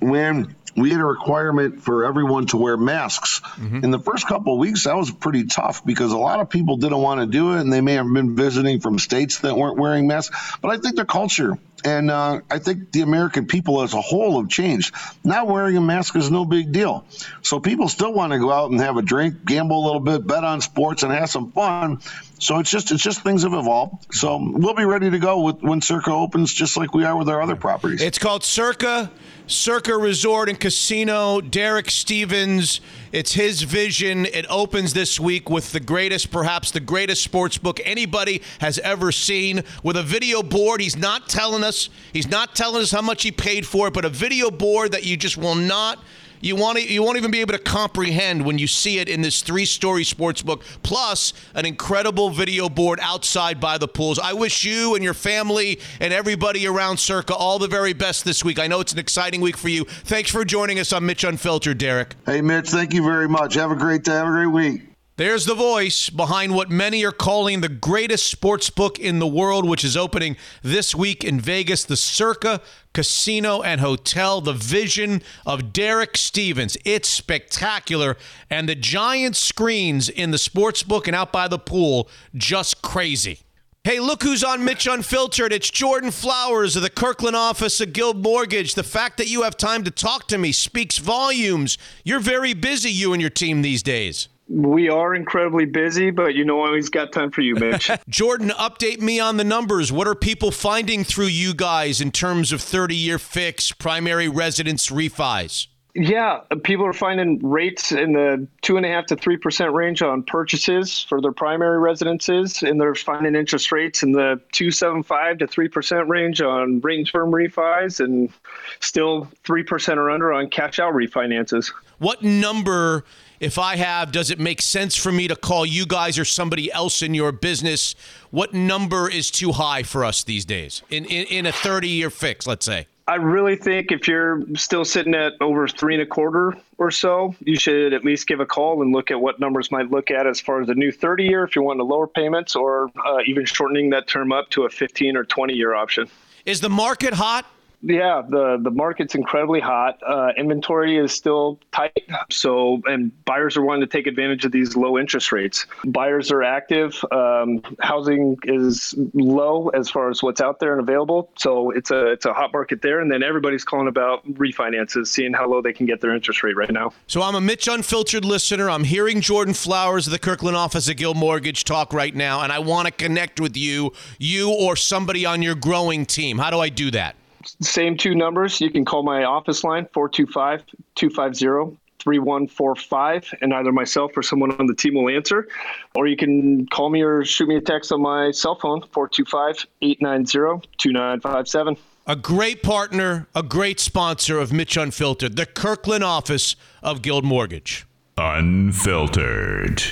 when 0.00 0.56
we 0.76 0.90
had 0.90 1.00
a 1.00 1.04
requirement 1.04 1.82
for 1.82 2.04
everyone 2.04 2.46
to 2.46 2.56
wear 2.56 2.76
masks. 2.76 3.40
Mm-hmm. 3.40 3.84
In 3.84 3.90
the 3.90 3.98
first 3.98 4.26
couple 4.26 4.54
of 4.54 4.58
weeks, 4.58 4.84
that 4.84 4.96
was 4.96 5.10
pretty 5.10 5.44
tough 5.44 5.84
because 5.84 6.12
a 6.12 6.18
lot 6.18 6.40
of 6.40 6.50
people 6.50 6.76
didn't 6.76 6.98
want 6.98 7.20
to 7.20 7.26
do 7.26 7.54
it, 7.54 7.60
and 7.60 7.72
they 7.72 7.80
may 7.80 7.94
have 7.94 8.12
been 8.12 8.36
visiting 8.36 8.80
from 8.80 8.98
states 8.98 9.40
that 9.40 9.56
weren't 9.56 9.78
wearing 9.78 10.06
masks. 10.06 10.56
But 10.60 10.70
I 10.70 10.78
think 10.78 10.96
the 10.96 11.04
culture 11.04 11.58
and 11.84 12.10
uh, 12.10 12.40
I 12.50 12.58
think 12.58 12.92
the 12.92 13.02
American 13.02 13.46
people 13.46 13.82
as 13.82 13.94
a 13.94 14.00
whole 14.00 14.40
have 14.40 14.50
changed. 14.50 14.94
Now 15.24 15.46
wearing 15.46 15.76
a 15.76 15.80
mask 15.80 16.16
is 16.16 16.30
no 16.30 16.44
big 16.44 16.72
deal. 16.72 17.06
So 17.42 17.60
people 17.60 17.88
still 17.88 18.12
want 18.12 18.32
to 18.32 18.38
go 18.38 18.52
out 18.52 18.70
and 18.70 18.80
have 18.80 18.96
a 18.96 19.02
drink, 19.02 19.44
gamble 19.44 19.82
a 19.82 19.84
little 19.84 20.00
bit, 20.00 20.26
bet 20.26 20.44
on 20.44 20.60
sports, 20.60 21.02
and 21.02 21.12
have 21.12 21.30
some 21.30 21.52
fun. 21.52 22.00
So 22.40 22.58
it's 22.58 22.70
just 22.70 22.90
it's 22.90 23.02
just 23.02 23.22
things 23.22 23.42
have 23.42 23.52
evolved. 23.52 24.14
So 24.14 24.38
we'll 24.40 24.74
be 24.74 24.86
ready 24.86 25.10
to 25.10 25.18
go 25.18 25.42
with 25.42 25.62
when 25.62 25.82
Circa 25.82 26.10
opens, 26.10 26.52
just 26.52 26.76
like 26.76 26.94
we 26.94 27.04
are 27.04 27.16
with 27.16 27.28
our 27.28 27.42
other 27.42 27.54
properties. 27.54 28.00
It's 28.00 28.18
called 28.18 28.44
Circa 28.44 29.10
Circa 29.46 29.96
Resort 29.96 30.48
and 30.48 30.58
Casino. 30.58 31.42
Derek 31.42 31.90
Stevens. 31.90 32.80
It's 33.12 33.34
his 33.34 33.62
vision. 33.62 34.24
It 34.24 34.46
opens 34.48 34.94
this 34.94 35.20
week 35.20 35.50
with 35.50 35.72
the 35.72 35.80
greatest, 35.80 36.30
perhaps 36.30 36.70
the 36.70 36.80
greatest 36.80 37.22
sports 37.22 37.58
book 37.58 37.78
anybody 37.84 38.40
has 38.60 38.78
ever 38.78 39.12
seen. 39.12 39.62
With 39.82 39.96
a 39.96 40.02
video 40.02 40.42
board, 40.42 40.80
he's 40.80 40.96
not 40.96 41.28
telling 41.28 41.62
us. 41.62 41.90
He's 42.12 42.28
not 42.28 42.54
telling 42.54 42.80
us 42.80 42.90
how 42.90 43.02
much 43.02 43.22
he 43.22 43.32
paid 43.32 43.66
for 43.66 43.88
it, 43.88 43.94
but 43.94 44.06
a 44.06 44.08
video 44.08 44.50
board 44.50 44.92
that 44.92 45.04
you 45.04 45.18
just 45.18 45.36
will 45.36 45.56
not 45.56 45.98
you 46.40 46.56
want 46.56 46.78
to, 46.78 46.84
you 46.84 47.02
won't 47.02 47.16
even 47.16 47.30
be 47.30 47.40
able 47.40 47.52
to 47.52 47.58
comprehend 47.58 48.44
when 48.44 48.58
you 48.58 48.66
see 48.66 48.98
it 48.98 49.08
in 49.08 49.20
this 49.20 49.42
three-story 49.42 50.04
sports 50.04 50.42
book, 50.42 50.62
plus 50.82 51.32
an 51.54 51.66
incredible 51.66 52.30
video 52.30 52.68
board 52.68 52.98
outside 53.02 53.60
by 53.60 53.78
the 53.78 53.88
pools. 53.88 54.18
I 54.18 54.32
wish 54.32 54.64
you 54.64 54.94
and 54.94 55.04
your 55.04 55.14
family 55.14 55.80
and 56.00 56.12
everybody 56.12 56.66
around 56.66 56.98
Circa 56.98 57.34
all 57.34 57.58
the 57.58 57.68
very 57.68 57.92
best 57.92 58.24
this 58.24 58.44
week. 58.44 58.58
I 58.58 58.66
know 58.66 58.80
it's 58.80 58.92
an 58.92 58.98
exciting 58.98 59.40
week 59.40 59.56
for 59.56 59.68
you. 59.68 59.84
Thanks 59.84 60.30
for 60.30 60.44
joining 60.44 60.78
us 60.78 60.92
on 60.92 61.06
Mitch 61.06 61.24
Unfiltered, 61.24 61.78
Derek. 61.78 62.14
Hey, 62.26 62.40
Mitch, 62.40 62.68
thank 62.68 62.94
you 62.94 63.02
very 63.02 63.28
much. 63.28 63.54
Have 63.54 63.70
a 63.70 63.76
great 63.76 64.04
day. 64.04 64.12
Have 64.12 64.26
a 64.26 64.30
great 64.30 64.46
week. 64.46 64.89
There's 65.20 65.44
the 65.44 65.54
voice 65.54 66.08
behind 66.08 66.54
what 66.54 66.70
many 66.70 67.04
are 67.04 67.12
calling 67.12 67.60
the 67.60 67.68
greatest 67.68 68.24
sports 68.24 68.70
book 68.70 68.98
in 68.98 69.18
the 69.18 69.26
world, 69.26 69.68
which 69.68 69.84
is 69.84 69.94
opening 69.94 70.38
this 70.62 70.94
week 70.94 71.22
in 71.22 71.38
Vegas, 71.38 71.84
the 71.84 71.94
Circa 71.94 72.62
Casino 72.94 73.60
and 73.60 73.82
Hotel. 73.82 74.40
The 74.40 74.54
vision 74.54 75.20
of 75.44 75.74
Derek 75.74 76.16
Stevens. 76.16 76.78
It's 76.86 77.10
spectacular. 77.10 78.16
And 78.48 78.66
the 78.66 78.74
giant 78.74 79.36
screens 79.36 80.08
in 80.08 80.30
the 80.30 80.38
sports 80.38 80.82
book 80.82 81.06
and 81.06 81.14
out 81.14 81.32
by 81.32 81.48
the 81.48 81.58
pool, 81.58 82.08
just 82.34 82.80
crazy. 82.80 83.40
Hey, 83.84 84.00
look 84.00 84.22
who's 84.22 84.42
on 84.42 84.64
Mitch 84.64 84.86
Unfiltered. 84.86 85.52
It's 85.52 85.68
Jordan 85.68 86.12
Flowers 86.12 86.76
of 86.76 86.82
the 86.82 86.88
Kirkland 86.88 87.36
office 87.36 87.78
of 87.82 87.92
Guild 87.92 88.22
Mortgage. 88.22 88.72
The 88.72 88.82
fact 88.82 89.18
that 89.18 89.28
you 89.28 89.42
have 89.42 89.58
time 89.58 89.84
to 89.84 89.90
talk 89.90 90.28
to 90.28 90.38
me 90.38 90.50
speaks 90.50 90.96
volumes. 90.96 91.76
You're 92.04 92.20
very 92.20 92.54
busy, 92.54 92.90
you 92.90 93.12
and 93.12 93.20
your 93.20 93.28
team 93.28 93.60
these 93.60 93.82
days. 93.82 94.28
We 94.50 94.88
are 94.88 95.14
incredibly 95.14 95.64
busy, 95.64 96.10
but 96.10 96.34
you 96.34 96.44
know, 96.44 96.62
I 96.62 96.66
always 96.66 96.88
got 96.88 97.12
time 97.12 97.30
for 97.30 97.40
you, 97.40 97.54
Mitch. 97.56 97.88
Jordan, 98.08 98.50
update 98.50 99.00
me 99.00 99.20
on 99.20 99.36
the 99.36 99.44
numbers. 99.44 99.92
What 99.92 100.08
are 100.08 100.16
people 100.16 100.50
finding 100.50 101.04
through 101.04 101.26
you 101.26 101.54
guys 101.54 102.00
in 102.00 102.10
terms 102.10 102.50
of 102.50 102.60
30 102.60 102.96
year 102.96 103.18
fix, 103.20 103.70
primary 103.70 104.28
residence 104.28 104.90
refis? 104.90 105.68
Yeah, 105.94 106.40
people 106.62 106.86
are 106.86 106.92
finding 106.92 107.38
rates 107.48 107.90
in 107.90 108.12
the 108.12 108.46
two 108.62 108.76
and 108.76 108.86
a 108.86 108.88
half 108.88 109.06
to 109.06 109.16
three 109.16 109.36
percent 109.36 109.72
range 109.72 110.02
on 110.02 110.22
purchases 110.22 111.02
for 111.02 111.20
their 111.20 111.32
primary 111.32 111.80
residences, 111.80 112.62
and 112.62 112.80
they're 112.80 112.94
finding 112.94 113.34
interest 113.34 113.72
rates 113.72 114.04
in 114.04 114.12
the 114.12 114.40
two 114.52 114.70
seven 114.70 115.02
five 115.02 115.38
to 115.38 115.48
three 115.48 115.68
percent 115.68 116.08
range 116.08 116.40
on 116.40 116.62
and 116.62 116.82
term 117.08 117.32
refis, 117.32 117.98
and 117.98 118.30
still 118.78 119.28
three 119.44 119.64
percent 119.64 119.98
or 119.98 120.10
under 120.10 120.32
on 120.32 120.48
cash 120.48 120.78
out 120.78 120.94
refinances. 120.94 121.72
What 121.98 122.22
number, 122.22 123.04
if 123.40 123.58
I 123.58 123.76
have, 123.76 124.12
does 124.12 124.30
it 124.30 124.38
make 124.38 124.60
sense 124.60 124.94
for 124.94 125.10
me 125.10 125.26
to 125.26 125.34
call 125.34 125.64
you 125.64 125.86
guys 125.86 126.18
or 126.18 126.26
somebody 126.26 126.70
else 126.70 127.00
in 127.00 127.14
your 127.14 127.32
business? 127.32 127.94
What 128.30 128.52
number 128.52 129.10
is 129.10 129.30
too 129.30 129.52
high 129.52 129.82
for 129.82 130.04
us 130.04 130.22
these 130.22 130.44
days 130.44 130.82
in 130.90 131.06
in, 131.06 131.26
in 131.26 131.46
a 131.46 131.52
30 131.52 131.88
year 131.88 132.10
fix, 132.10 132.46
let's 132.46 132.66
say? 132.66 132.86
I 133.08 133.16
really 133.16 133.56
think 133.56 133.90
if 133.90 134.06
you're 134.06 134.44
still 134.54 134.84
sitting 134.84 135.16
at 135.16 135.32
over 135.40 135.66
three 135.66 135.94
and 135.94 136.02
a 136.02 136.06
quarter 136.06 136.56
or 136.78 136.92
so, 136.92 137.34
you 137.40 137.58
should 137.58 137.92
at 137.92 138.04
least 138.04 138.28
give 138.28 138.38
a 138.38 138.46
call 138.46 138.82
and 138.82 138.92
look 138.92 139.10
at 139.10 139.20
what 139.20 139.40
numbers 139.40 139.72
might 139.72 139.90
look 139.90 140.12
at 140.12 140.28
as 140.28 140.40
far 140.40 140.62
as 140.62 140.68
a 140.68 140.74
new 140.74 140.92
30 140.92 141.24
year 141.24 141.42
if 141.42 141.56
you're 141.56 141.64
wanting 141.64 141.80
to 141.80 141.84
lower 141.84 142.06
payments 142.06 142.54
or 142.54 142.88
uh, 143.04 143.18
even 143.26 143.44
shortening 143.46 143.90
that 143.90 144.06
term 144.06 144.30
up 144.30 144.48
to 144.50 144.62
a 144.62 144.68
15 144.68 145.16
or 145.16 145.24
20 145.24 145.54
year 145.54 145.74
option. 145.74 146.08
Is 146.46 146.60
the 146.60 146.70
market 146.70 147.14
hot? 147.14 147.46
Yeah, 147.82 148.22
the 148.28 148.58
the 148.60 148.70
market's 148.70 149.14
incredibly 149.14 149.60
hot. 149.60 149.98
Uh, 150.06 150.32
inventory 150.36 150.98
is 150.98 151.12
still 151.12 151.58
tight, 151.72 152.10
so 152.30 152.82
and 152.84 153.12
buyers 153.24 153.56
are 153.56 153.62
wanting 153.62 153.80
to 153.80 153.86
take 153.86 154.06
advantage 154.06 154.44
of 154.44 154.52
these 154.52 154.76
low 154.76 154.98
interest 154.98 155.32
rates. 155.32 155.66
Buyers 155.86 156.30
are 156.30 156.42
active. 156.42 157.02
Um, 157.10 157.62
housing 157.80 158.36
is 158.44 158.94
low 159.14 159.68
as 159.70 159.88
far 159.88 160.10
as 160.10 160.22
what's 160.22 160.42
out 160.42 160.60
there 160.60 160.72
and 160.72 160.80
available, 160.80 161.30
so 161.38 161.70
it's 161.70 161.90
a 161.90 162.08
it's 162.08 162.26
a 162.26 162.34
hot 162.34 162.52
market 162.52 162.82
there. 162.82 163.00
And 163.00 163.10
then 163.10 163.22
everybody's 163.22 163.64
calling 163.64 163.88
about 163.88 164.26
refinances, 164.26 165.06
seeing 165.06 165.32
how 165.32 165.48
low 165.48 165.62
they 165.62 165.72
can 165.72 165.86
get 165.86 166.02
their 166.02 166.14
interest 166.14 166.42
rate 166.42 166.56
right 166.56 166.70
now. 166.70 166.92
So 167.06 167.22
I'm 167.22 167.34
a 167.34 167.40
Mitch 167.40 167.66
Unfiltered 167.66 168.26
listener. 168.26 168.68
I'm 168.68 168.84
hearing 168.84 169.22
Jordan 169.22 169.54
Flowers 169.54 170.06
of 170.06 170.12
the 170.12 170.18
Kirkland 170.18 170.56
office 170.56 170.86
of 170.90 170.96
Guild 170.96 171.16
Mortgage 171.16 171.64
talk 171.64 171.94
right 171.94 172.14
now, 172.14 172.42
and 172.42 172.52
I 172.52 172.58
want 172.58 172.88
to 172.88 172.92
connect 172.92 173.40
with 173.40 173.56
you, 173.56 173.94
you 174.18 174.50
or 174.50 174.76
somebody 174.76 175.24
on 175.24 175.40
your 175.40 175.54
growing 175.54 176.04
team. 176.04 176.36
How 176.36 176.50
do 176.50 176.60
I 176.60 176.68
do 176.68 176.90
that? 176.90 177.16
Same 177.44 177.96
two 177.96 178.14
numbers. 178.14 178.60
You 178.60 178.70
can 178.70 178.84
call 178.84 179.02
my 179.02 179.24
office 179.24 179.64
line 179.64 179.88
425 179.92 180.64
250 180.94 181.76
3145 182.00 183.34
and 183.42 183.52
either 183.54 183.72
myself 183.72 184.16
or 184.16 184.22
someone 184.22 184.52
on 184.52 184.66
the 184.66 184.74
team 184.74 184.94
will 184.94 185.14
answer 185.14 185.46
or 185.94 186.06
you 186.06 186.16
can 186.16 186.66
call 186.68 186.88
me 186.90 187.02
or 187.02 187.22
shoot 187.24 187.48
me 187.48 187.56
a 187.56 187.60
text 187.60 187.92
on 187.92 188.00
my 188.00 188.30
cell 188.30 188.54
phone 188.54 188.80
425-890-2957 188.80 191.76
a 192.06 192.16
great 192.16 192.62
partner 192.62 193.28
a 193.34 193.42
great 193.42 193.78
sponsor 193.78 194.38
of 194.38 194.50
mitch 194.52 194.78
unfiltered 194.78 195.36
the 195.36 195.44
kirkland 195.44 196.02
office 196.02 196.56
of 196.82 197.02
guild 197.02 197.24
mortgage 197.24 197.84
Unfiltered. 198.16 199.82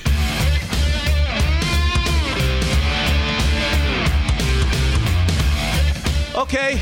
okay 6.35 6.81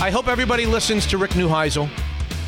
i 0.00 0.10
hope 0.10 0.28
everybody 0.28 0.66
listens 0.66 1.06
to 1.06 1.18
rick 1.18 1.30
neuheisel 1.32 1.88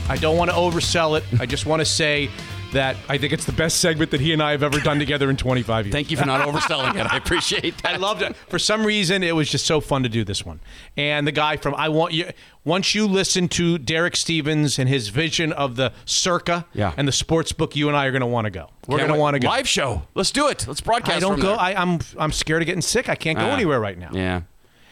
i 0.08 0.16
don't 0.16 0.36
want 0.36 0.50
to 0.50 0.56
oversell 0.56 1.18
it 1.18 1.24
i 1.40 1.46
just 1.46 1.66
want 1.66 1.80
to 1.80 1.86
say 1.86 2.28
that 2.70 2.96
I 3.08 3.16
think 3.16 3.32
it's 3.32 3.46
the 3.46 3.52
best 3.52 3.80
segment 3.80 4.10
that 4.10 4.20
he 4.20 4.34
and 4.34 4.42
I 4.42 4.50
have 4.50 4.62
ever 4.62 4.78
done 4.78 4.98
together 4.98 5.30
in 5.30 5.38
25 5.38 5.86
years. 5.86 5.90
Thank 5.94 6.10
you 6.10 6.18
for 6.18 6.26
not 6.26 6.46
overselling 6.46 6.96
it. 7.00 7.10
I 7.10 7.16
appreciate 7.16 7.78
that. 7.78 7.94
I 7.94 7.96
loved 7.96 8.20
it. 8.20 8.36
For 8.50 8.58
some 8.58 8.84
reason, 8.84 9.22
it 9.22 9.34
was 9.34 9.48
just 9.48 9.64
so 9.64 9.80
fun 9.80 10.02
to 10.02 10.10
do 10.10 10.22
this 10.22 10.44
one. 10.44 10.60
And 10.94 11.26
the 11.26 11.32
guy 11.32 11.56
from 11.56 11.74
I 11.76 11.88
Want 11.88 12.12
You, 12.12 12.26
once 12.66 12.94
you 12.94 13.06
listen 13.06 13.48
to 13.48 13.78
Derek 13.78 14.16
Stevens 14.16 14.78
and 14.78 14.86
his 14.86 15.08
vision 15.08 15.50
of 15.54 15.76
the 15.76 15.94
circa 16.04 16.66
Yeah. 16.74 16.92
and 16.98 17.08
the 17.08 17.12
sports 17.12 17.52
book, 17.52 17.74
you 17.74 17.88
and 17.88 17.96
I 17.96 18.04
are 18.04 18.10
going 18.10 18.20
to 18.20 18.26
want 18.26 18.44
to 18.44 18.50
go. 18.50 18.68
We're 18.86 18.98
going 18.98 19.14
to 19.14 19.18
want 19.18 19.32
to 19.32 19.40
go. 19.40 19.48
Live 19.48 19.66
show. 19.66 20.02
Let's 20.14 20.30
do 20.30 20.48
it. 20.48 20.66
Let's 20.68 20.82
broadcast. 20.82 21.12
It. 21.12 21.16
I 21.16 21.20
don't 21.20 21.40
go. 21.40 21.46
there. 21.52 21.58
I, 21.60 21.72
I'm 21.72 22.00
I'm 22.18 22.32
scared 22.32 22.60
of 22.60 22.66
getting 22.66 22.82
sick. 22.82 23.08
I 23.08 23.14
can't 23.14 23.38
go 23.38 23.46
Ah, 23.46 23.54
anywhere 23.54 23.80
right 23.80 23.96
now. 23.96 24.10
Yeah. 24.12 24.42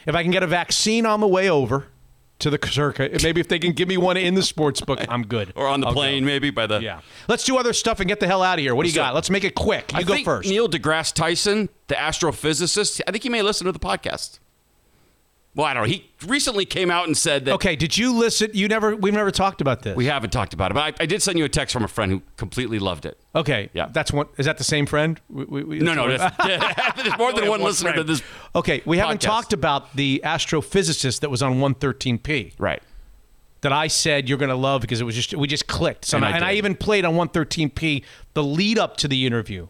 If 0.07 0.15
I 0.15 0.23
can 0.23 0.33
get 0.33 0.43
a 0.43 0.47
vaccine 0.47 1.05
on 1.05 1.21
the 1.21 1.29
way 1.29 1.51
over 1.51 1.89
to 2.39 2.51
the 2.51 2.59
circa, 2.69 3.09
maybe 3.23 3.41
if 3.41 3.49
they 3.49 3.59
can 3.59 3.73
give 3.73 3.89
me 3.89 3.97
one 3.97 4.17
in 4.17 4.35
the 4.35 4.43
sports 4.43 4.81
book, 4.81 5.01
I'm 5.09 5.27
good. 5.27 5.53
Or 5.57 5.67
on 5.67 5.81
the 5.81 5.87
I'll 5.87 5.95
go. 5.95 6.01
plane, 6.01 6.25
maybe 6.25 6.51
by 6.51 6.67
the. 6.67 6.81
Yeah. 6.81 7.01
Let's 7.29 7.45
do 7.45 7.57
other 7.57 7.73
stuff 7.73 8.01
and 8.01 8.09
get 8.09 8.21
the 8.21 8.27
hell 8.27 8.43
out 8.43 8.59
of 8.59 8.63
here. 8.63 8.75
What 8.75 8.83
do 8.85 8.89
you 8.91 8.95
Let's 8.99 9.09
got? 9.09 9.15
Let's 9.15 9.31
make 9.31 9.45
it 9.45 9.55
quick. 9.55 9.93
You 9.93 9.99
I 9.99 10.03
go 10.03 10.15
think 10.15 10.25
first. 10.25 10.49
Neil 10.49 10.69
deGrasse 10.69 11.13
Tyson, 11.15 11.69
the 11.89 11.95
astrophysicist, 11.95 13.01
I 13.07 13.11
think 13.11 13.23
he 13.23 13.29
may 13.31 13.43
listen 13.43 13.65
to 13.67 13.73
the 13.73 13.79
podcast. 13.79 14.39
Well, 15.57 15.65
I 15.65 15.73
don't 15.73 15.85
know. 15.85 15.89
He 15.89 16.09
recently 16.27 16.67
came 16.67 16.91
out 16.91 17.07
and 17.07 17.17
said 17.17 17.47
that. 17.47 17.55
Okay, 17.55 17.77
did 17.77 17.97
you 17.97 18.13
listen? 18.13 18.51
You 18.53 18.69
never. 18.69 18.95
We've 18.95 19.15
never 19.15 19.31
talked 19.31 19.63
about 19.63 19.83
this. 19.83 19.97
We 19.97 20.05
haven't 20.05 20.31
talked 20.31 20.53
about 20.53 20.71
it, 20.71 20.75
but 20.75 21.01
I, 21.01 21.05
I 21.05 21.07
did 21.07 21.23
send 21.23 21.39
you 21.39 21.47
a 21.47 21.49
text 21.49 21.73
from 21.73 21.83
a 21.83 21.89
friend 21.89 22.13
who 22.13 22.21
completely 22.37 22.79
loved 22.79 23.07
it. 23.07 23.19
Okay. 23.35 23.71
Yeah. 23.73 23.89
That's 23.91 24.13
one. 24.13 24.27
Is 24.37 24.45
that 24.45 24.59
the 24.59 24.65
same 24.65 24.85
friend? 24.85 25.19
We, 25.31 25.45
we, 25.47 25.65
we- 25.65 25.79
No, 25.79 25.95
no, 25.95 26.09
that's- 26.17 26.93
there's 27.03 27.17
more 27.19 27.33
than 27.33 27.49
one 27.49 27.63
listener 27.63 27.95
to 27.95 28.05
this 28.05 28.23
Okay, 28.55 28.83
we 28.85 28.99
haven't 28.99 29.23
talked 29.23 29.55
about 29.55 29.97
the 29.97 30.21
astrophysicist 30.25 31.21
that 31.21 31.31
was 31.31 31.43
on 31.43 31.55
113p. 31.55 32.53
Right. 32.59 32.83
That 33.63 33.73
I 33.73 33.87
said 33.89 34.29
you're 34.29 34.39
going 34.39 34.51
to 34.51 34.55
love 34.57 34.83
because 34.83 35.01
it 35.01 35.05
was 35.05 35.15
just 35.15 35.35
we 35.35 35.49
just 35.49 35.67
clicked. 35.67 36.05
So 36.05 36.19
And 36.19 36.27
I, 36.27 36.33
and 36.37 36.45
I 36.45 36.53
even 36.53 36.75
played 36.77 37.07
on 37.07 37.15
113p 37.15 38.05
the 38.35 38.45
lead 38.45 38.79
up 38.79 38.99
to 38.99 39.09
the 39.09 39.27
interview. 39.27 39.69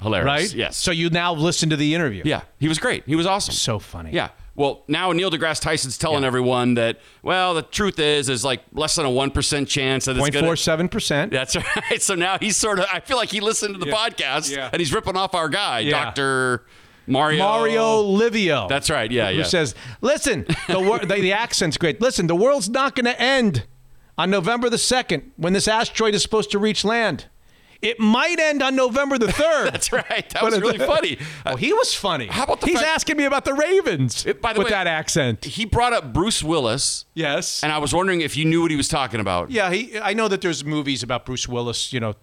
Hilarious. 0.00 0.26
Right? 0.26 0.54
Yes. 0.54 0.76
So 0.78 0.90
you 0.90 1.10
now 1.10 1.34
listen 1.34 1.68
to 1.70 1.76
the 1.76 1.94
interview. 1.94 2.22
Yeah, 2.24 2.42
he 2.58 2.66
was 2.66 2.78
great. 2.78 3.04
He 3.06 3.14
was 3.14 3.26
awesome. 3.26 3.52
So 3.54 3.78
funny. 3.78 4.10
Yeah. 4.12 4.30
Well, 4.54 4.84
now 4.86 5.12
Neil 5.12 5.30
deGrasse 5.30 5.60
Tyson's 5.60 5.96
telling 5.96 6.24
everyone 6.24 6.74
that 6.74 6.98
well, 7.22 7.54
the 7.54 7.62
truth 7.62 7.98
is 7.98 8.28
is 8.28 8.44
like 8.44 8.62
less 8.72 8.96
than 8.96 9.06
a 9.06 9.10
one 9.10 9.30
percent 9.30 9.68
chance 9.68 10.04
that 10.04 10.16
it's 10.18 10.36
four 10.38 10.56
seven 10.56 10.88
percent. 10.88 11.32
That's 11.32 11.56
right. 11.90 12.02
So 12.02 12.14
now 12.14 12.36
he's 12.38 12.56
sort 12.56 12.78
of. 12.78 12.86
I 12.92 13.00
feel 13.00 13.16
like 13.16 13.30
he 13.30 13.40
listened 13.40 13.74
to 13.74 13.80
the 13.80 13.90
podcast 13.90 14.54
Yeah. 14.54 14.68
and 14.70 14.78
he's 14.78 14.92
ripping 14.92 15.16
off 15.16 15.34
our 15.34 15.48
guy, 15.48 15.80
Yeah. 15.80 16.04
Doctor 16.04 16.66
Mario. 17.06 17.38
Mario 17.38 18.00
Livio. 18.02 18.68
That's 18.68 18.90
right. 18.90 19.10
Yeah. 19.10 19.30
who 19.32 19.38
yeah. 19.38 19.44
says, 19.44 19.74
"Listen, 20.02 20.46
the, 20.68 20.80
wor- 20.80 20.98
the 21.04 21.06
the 21.14 21.32
accent's 21.32 21.76
great. 21.78 22.00
Listen, 22.00 22.26
the 22.26 22.36
world's 22.36 22.68
not 22.68 22.94
going 22.94 23.06
to 23.06 23.18
end 23.20 23.64
on 24.18 24.30
November 24.30 24.68
the 24.68 24.78
second 24.78 25.32
when 25.36 25.54
this 25.54 25.66
asteroid 25.66 26.14
is 26.14 26.22
supposed 26.22 26.50
to 26.50 26.58
reach 26.58 26.84
land. 26.84 27.26
It 27.82 27.98
might 27.98 28.38
end 28.38 28.62
on 28.62 28.76
November 28.76 29.18
the 29.18 29.30
third. 29.32 29.72
That's 29.74 29.92
right. 29.92 30.28
That 30.30 30.42
was 30.42 30.60
really 30.60 30.78
funny. 30.94 31.18
Oh, 31.44 31.56
he 31.56 31.72
was 31.72 31.92
funny. 31.94 32.28
How 32.28 32.44
about 32.44 32.60
the 32.60 32.68
He's 32.68 32.76
fact- 32.76 32.86
asking 32.88 33.16
me 33.16 33.24
about 33.24 33.44
the 33.44 33.54
Ravens 33.54 34.24
by 34.40 34.52
the 34.52 34.60
with 34.60 34.66
way- 34.66 34.70
that 34.70 34.86
accent. 34.86 35.44
he 35.44 35.64
brought 35.64 35.92
up 35.92 36.12
Bruce 36.12 36.42
Willis, 36.44 37.04
Yes. 37.14 37.62
and 37.62 37.72
I 37.72 37.78
was 37.78 37.92
wondering 37.92 38.20
if 38.20 38.36
you 38.36 38.44
knew 38.44 38.62
what 38.62 38.70
he 38.70 38.76
was 38.76 38.88
talking 38.88 39.18
about. 39.20 39.50
Yeah, 39.50 39.70
he. 39.72 39.98
I 39.98 40.12
know 40.14 40.28
that 40.28 40.40
there's 40.40 40.64
movies 40.64 41.02
about 41.02 41.26
Bruce 41.26 41.48
Willis. 41.48 41.92
You 41.92 42.00
know, 42.00 42.14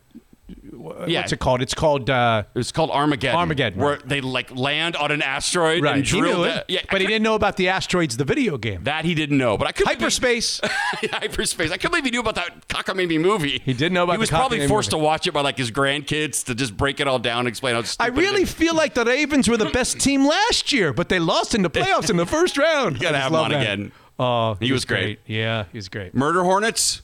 Yeah. 1.08 1.20
what's 1.22 1.32
it 1.32 1.40
called? 1.40 1.62
It's 1.62 1.74
called. 1.74 2.10
Uh, 2.10 2.44
It's 2.56 2.72
called 2.72 2.90
Armageddon. 2.92 3.38
Armageddon, 3.40 3.80
where 3.80 3.94
right. 3.96 4.08
they 4.08 4.22
like 4.22 4.56
land 4.56 4.96
on 4.96 5.12
an 5.12 5.22
asteroid 5.22 5.84
right. 5.84 5.96
and 5.98 6.06
He 6.06 6.20
drill 6.20 6.44
it, 6.46 6.66
Yeah, 6.68 6.82
but 6.92 7.02
he 7.02 7.08
didn't 7.08 7.24
know 7.24 7.36
about 7.36 7.58
the 7.58 7.70
asteroids, 7.70 8.18
the 8.18 8.24
video 8.26 8.58
game. 8.58 8.84
that 8.86 9.06
he 9.06 9.14
didn't 9.16 9.38
know. 9.38 9.58
But 9.58 9.68
I 9.68 9.72
could 9.72 9.88
Hyperspace. 9.88 10.60
hyperspace. 11.12 11.72
I 11.72 11.78
couldn't 11.78 11.92
believe 11.92 12.06
he 12.06 12.12
knew 12.12 12.20
about 12.22 12.36
that 12.36 12.68
cockamamie 12.68 13.20
movie. 13.20 13.62
He 13.64 13.74
didn't 13.74 13.94
know 13.94 14.04
about 14.04 14.14
He 14.14 14.20
was 14.20 14.30
probably 14.30 14.68
forced 14.68 14.92
movie. 14.92 15.02
to 15.02 15.06
watch 15.06 15.28
it 15.28 15.32
by 15.34 15.42
like 15.42 15.58
his 15.58 15.72
grandkids 15.72 16.44
to 16.46 16.56
just 16.56 16.76
break 16.78 17.00
it 17.00 17.08
all 17.08 17.20
down 17.20 17.40
and 17.40 17.48
explain 17.48 17.76
how 17.76 17.84
I 18.00 18.08
really 18.08 18.44
it 18.44 18.50
feel 18.50 18.74
like 18.76 18.94
the 18.94 19.06
Ravens 19.06 19.48
were 19.48 19.58
the 19.58 19.70
best 19.70 20.00
team 20.00 20.26
last 20.26 20.72
year, 20.74 20.94
but 20.94 21.10
they 21.10 21.20
lost 21.20 21.56
in 21.56 21.62
the 21.62 21.70
playoffs 21.80 22.10
in 22.10 22.18
the 22.18 22.26
first 22.26 22.58
round. 22.58 22.96
You 22.96 23.02
gotta 23.02 23.18
have 23.20 23.32
him 23.32 23.38
on 23.40 23.52
that. 23.52 23.62
again. 23.62 23.92
Oh, 24.18 24.56
He 24.60 24.72
was 24.72 24.86
great. 24.86 25.20
Yeah, 25.26 25.66
he 25.72 25.78
was 25.78 25.88
great. 25.90 26.14
Murder 26.14 26.44
Hornets. 26.44 27.02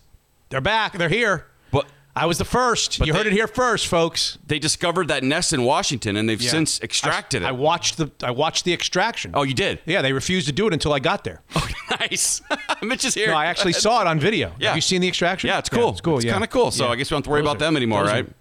They're 0.49 0.61
back. 0.61 0.98
They're 0.98 1.09
here. 1.09 1.45
But 1.72 1.85
I 2.17 2.25
was 2.27 2.37
the 2.37 2.45
first. 2.45 2.97
But 2.99 3.07
you 3.07 3.13
heard 3.13 3.27
it 3.27 3.33
here 3.33 3.47
first, 3.47 3.87
folks. 3.87 4.37
they 4.47 4.57
discovered 4.57 5.09
that 5.09 5.21
nest 5.23 5.51
in 5.51 5.63
Washington, 5.63 6.15
and 6.15 6.29
they've 6.29 6.41
Yeah. 6.41 6.49
since 6.51 6.79
extracted 6.81 7.43
I, 7.43 7.47
it. 7.47 7.49
I 7.49 7.51
watched 7.51 7.97
the 7.97 8.09
I 8.23 8.31
watched 8.31 8.63
the 8.63 8.71
extraction. 8.73 9.31
oh, 9.33 9.43
you 9.43 9.53
did? 9.53 9.79
Yeah, 9.85 10.01
they 10.01 10.13
refused 10.13 10.47
to 10.47 10.53
do 10.53 10.65
it 10.67 10.73
until 10.73 10.93
I 10.93 10.99
got 10.99 11.23
there. 11.23 11.41
Oh, 11.91 11.97
nice. 12.09 12.41
Mitch 12.81 13.05
is 13.05 13.13
here. 13.13 13.27
No, 13.27 13.35
I 13.35 13.45
actually 13.45 13.73
saw 13.73 14.01
it 14.01 14.07
on 14.07 14.19
video. 14.19 14.51
Yeah. 14.59 14.69
Have 14.69 14.75
you 14.77 14.81
seen 14.81 15.01
the 15.01 15.07
extraction? 15.07 15.47
Yeah, 15.49 15.59
it's 15.59 15.69
cool. 15.69 15.89
it's 15.91 16.01
cool. 16.01 16.15
It's 16.17 16.25
yeah. 16.25 16.31
kind 16.33 16.43
of 16.43 16.49
cool. 16.49 16.71
So 16.71 16.85
Yeah. 16.85 16.91
I 16.91 16.95
guess 16.95 17.09
we 17.09 17.15
don't 17.15 17.19
have 17.19 17.23
to 17.25 17.29
worry 17.29 17.41
Those 17.41 17.51
about 17.51 17.55
are- 17.57 17.59
them 17.67 17.77
anymore, 17.77 18.03
right? 18.03 18.25
are- 18.25 18.33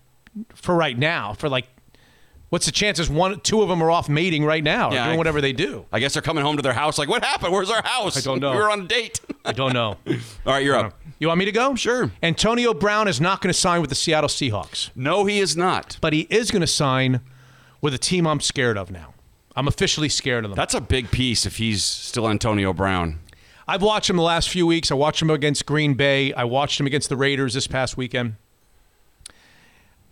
for 0.54 0.74
right 0.74 0.98
now, 0.98 1.34
for 1.34 1.48
like, 1.48 1.66
what's 2.50 2.66
the 2.66 2.72
chances 2.72 3.08
one, 3.10 3.40
two 3.40 3.62
of 3.62 3.68
them 3.68 3.82
are 3.82 3.90
off 3.90 4.08
mating 4.08 4.44
right 4.44 4.62
now, 4.62 4.90
or 4.90 4.94
Yeah, 4.94 5.04
doing 5.04 5.14
I- 5.14 5.18
whatever 5.18 5.40
they 5.40 5.52
do? 5.52 5.86
I 5.92 5.98
guess 6.00 6.12
they're 6.14 6.22
coming 6.22 6.44
home 6.44 6.56
to 6.56 6.62
their 6.62 6.72
house. 6.72 6.98
Like, 6.98 7.08
what 7.08 7.24
happened? 7.24 7.52
Where's 7.52 7.70
our 7.70 7.82
house? 7.84 8.16
I 8.16 8.20
don't 8.20 8.40
know. 8.40 8.50
We 8.54 8.58
were 8.58 8.70
on 8.70 8.82
a 8.82 8.86
date. 8.86 9.20
I 9.44 9.52
don't 9.52 9.72
know. 9.72 9.96
All 10.06 10.18
right, 10.46 10.64
you're 10.64 10.76
up. 10.76 10.98
You 11.18 11.28
want 11.28 11.38
me 11.38 11.44
to 11.44 11.52
go? 11.52 11.74
Sure. 11.74 12.10
Antonio 12.22 12.74
Brown 12.74 13.08
is 13.08 13.20
not 13.20 13.40
going 13.40 13.52
to 13.52 13.58
sign 13.58 13.80
with 13.80 13.88
the 13.90 13.96
Seattle 13.96 14.28
Seahawks, 14.28 14.90
No, 14.94 15.24
he 15.24 15.38
is 15.38 15.56
not. 15.56 15.96
but 16.00 16.12
he 16.12 16.22
is 16.30 16.50
going 16.50 16.60
to 16.60 16.66
sign 16.66 17.20
with 17.80 17.94
a 17.94 17.98
team 17.98 18.26
I'm 18.26 18.40
scared 18.40 18.76
of 18.76 18.90
now. 18.90 19.14
I'm 19.56 19.68
officially 19.68 20.08
scared 20.08 20.44
of 20.44 20.50
them. 20.50 20.56
That's 20.56 20.74
a 20.74 20.80
big 20.80 21.10
piece 21.12 21.46
if 21.46 21.58
he's 21.58 21.84
still 21.84 22.28
Antonio 22.28 22.72
Brown. 22.72 23.20
I've 23.68 23.82
watched 23.82 24.10
him 24.10 24.16
the 24.16 24.22
last 24.22 24.48
few 24.48 24.66
weeks. 24.66 24.90
I 24.90 24.94
watched 24.94 25.22
him 25.22 25.30
against 25.30 25.64
Green 25.64 25.94
Bay. 25.94 26.32
I 26.34 26.44
watched 26.44 26.80
him 26.80 26.86
against 26.86 27.08
the 27.08 27.16
Raiders 27.16 27.54
this 27.54 27.66
past 27.66 27.96
weekend. 27.96 28.34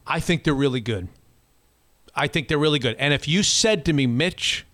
I 0.06 0.20
think 0.20 0.44
they're 0.44 0.54
really 0.54 0.80
good. 0.80 1.08
I 2.14 2.26
think 2.26 2.48
they're 2.48 2.58
really 2.58 2.78
good. 2.78 2.96
And 2.98 3.14
if 3.14 3.26
you 3.26 3.42
said 3.42 3.84
to 3.86 3.92
me, 3.92 4.06
Mitch, 4.06 4.66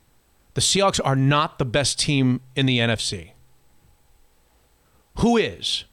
the 0.54 0.60
Seahawks 0.60 1.00
are 1.04 1.14
not 1.16 1.58
the 1.58 1.64
best 1.64 1.98
team 1.98 2.40
in 2.56 2.66
the 2.66 2.78
NFC, 2.78 3.30
who 5.16 5.36
is? 5.36 5.84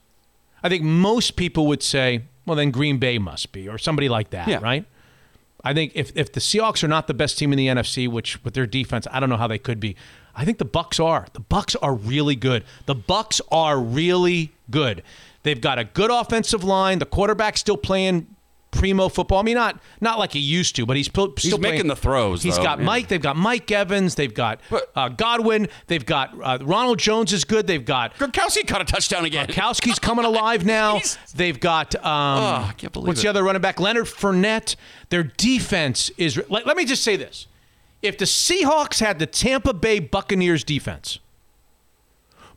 I 0.62 0.68
think 0.68 0.82
most 0.82 1.36
people 1.36 1.66
would 1.66 1.82
say, 1.82 2.22
well, 2.44 2.56
then 2.56 2.70
Green 2.70 2.98
Bay 2.98 3.18
must 3.18 3.52
be, 3.52 3.68
or 3.68 3.78
somebody 3.78 4.08
like 4.08 4.30
that, 4.30 4.48
Yeah. 4.48 4.58
right? 4.62 4.84
I 5.64 5.74
think 5.74 5.92
if, 5.96 6.12
if 6.14 6.32
the 6.32 6.38
Seahawks 6.40 6.84
are 6.84 6.88
not 6.88 7.08
the 7.08 7.14
best 7.14 7.38
team 7.38 7.52
in 7.52 7.56
the 7.56 7.66
NFC, 7.66 8.08
which 8.08 8.42
with 8.44 8.54
their 8.54 8.66
defense, 8.66 9.06
I 9.10 9.18
don't 9.18 9.28
know 9.28 9.36
how 9.36 9.48
they 9.48 9.58
could 9.58 9.80
be. 9.80 9.96
I 10.34 10.44
think 10.44 10.58
the 10.58 10.66
Bucs 10.66 11.04
are. 11.04 11.26
The 11.32 11.40
Bucs 11.40 11.74
are 11.82 11.94
really 11.94 12.36
good. 12.36 12.62
The 12.86 12.94
Bucs 12.94 13.40
are 13.50 13.80
really 13.80 14.52
good. 14.70 15.02
They've 15.42 15.60
got 15.60 15.78
a 15.78 15.84
good 15.84 16.10
offensive 16.10 16.62
line. 16.62 17.00
The 17.00 17.06
quarterback's 17.06 17.60
still 17.60 17.76
playing 17.76 18.28
primo 18.76 19.08
football. 19.08 19.38
I 19.38 19.42
mean, 19.42 19.54
not 19.56 19.80
not 20.00 20.18
like 20.18 20.32
he 20.32 20.38
used 20.38 20.76
to, 20.76 20.86
but 20.86 20.96
he's 20.96 21.06
still, 21.06 21.28
making 21.28 21.58
playing- 21.58 21.86
the 21.88 21.96
throws, 21.96 22.42
He's 22.42 22.56
though. 22.56 22.62
got 22.62 22.78
Yeah. 22.78 22.84
Mike. 22.84 23.08
They've 23.08 23.20
got 23.20 23.36
Mike 23.36 23.70
Evans. 23.70 24.14
They've 24.14 24.32
got 24.32 24.60
uh, 24.94 25.08
Godwin. 25.08 25.68
They've 25.86 26.04
got 26.04 26.34
uh, 26.42 26.58
Ronald 26.62 26.98
Jones 26.98 27.32
is 27.32 27.44
good. 27.44 27.66
They've 27.66 27.84
got 27.84 28.14
Gronkowski 28.16 28.66
caught 28.68 28.82
a 28.82 28.84
touchdown 28.84 29.24
again. 29.24 29.46
Gronkowski's 29.48 29.98
coming 29.98 30.24
alive 30.24 30.64
now. 30.78 31.00
They've 31.34 31.58
got 31.58 31.94
um, 31.96 32.02
Oh, 32.04 32.66
I 32.68 32.74
can't 32.76 32.92
believe 32.92 33.08
what's 33.08 33.20
it. 33.20 33.22
the 33.24 33.28
other 33.30 33.42
running 33.42 33.62
back? 33.62 33.80
Leonard 33.80 34.06
Fournette. 34.06 34.76
Their 35.08 35.22
defense 35.24 36.10
is. 36.18 36.36
Let, 36.48 36.66
let 36.66 36.76
me 36.76 36.84
just 36.84 37.02
say 37.02 37.16
this: 37.16 37.46
if 38.02 38.18
the 38.18 38.24
Seahawks 38.26 39.00
had 39.00 39.18
the 39.18 39.26
Tampa 39.26 39.72
Bay 39.72 39.98
Buccaneers 39.98 40.62
defense 40.64 41.18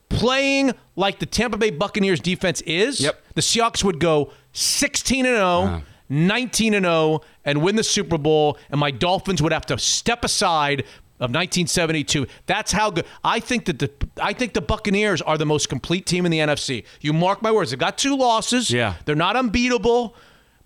playing 0.08 0.72
like 0.96 1.18
the 1.20 1.26
Tampa 1.26 1.56
Bay 1.56 1.70
Buccaneers 1.70 2.20
defense 2.20 2.60
is, 2.62 3.00
Yep. 3.00 3.22
the 3.34 3.40
Seahawks 3.40 3.84
would 3.84 4.00
go 4.00 4.32
16 4.52 5.24
and 5.26 5.36
0. 5.36 5.82
19 6.10 6.74
and 6.74 6.84
0 6.84 7.20
and 7.44 7.62
win 7.62 7.76
the 7.76 7.84
Super 7.84 8.18
Bowl 8.18 8.58
and 8.70 8.78
my 8.78 8.90
Dolphins 8.90 9.40
would 9.40 9.52
have 9.52 9.66
to 9.66 9.78
step 9.78 10.24
aside 10.24 10.80
of 11.20 11.30
1972. 11.30 12.26
That's 12.46 12.72
how 12.72 12.90
good 12.90 13.06
I 13.22 13.40
think 13.40 13.66
that 13.66 13.78
the 13.78 13.90
I 14.20 14.32
think 14.32 14.54
the 14.54 14.62
Buccaneers 14.62 15.22
are 15.22 15.38
the 15.38 15.46
most 15.46 15.68
complete 15.68 16.06
team 16.06 16.24
in 16.26 16.32
the 16.32 16.38
NFC. 16.38 16.84
You 17.00 17.12
mark 17.12 17.42
my 17.42 17.52
words. 17.52 17.70
They've 17.70 17.78
got 17.80 17.98
two 17.98 18.16
losses. 18.16 18.70
Yeah. 18.70 18.94
They're 19.04 19.14
not 19.14 19.36
unbeatable. 19.36 20.16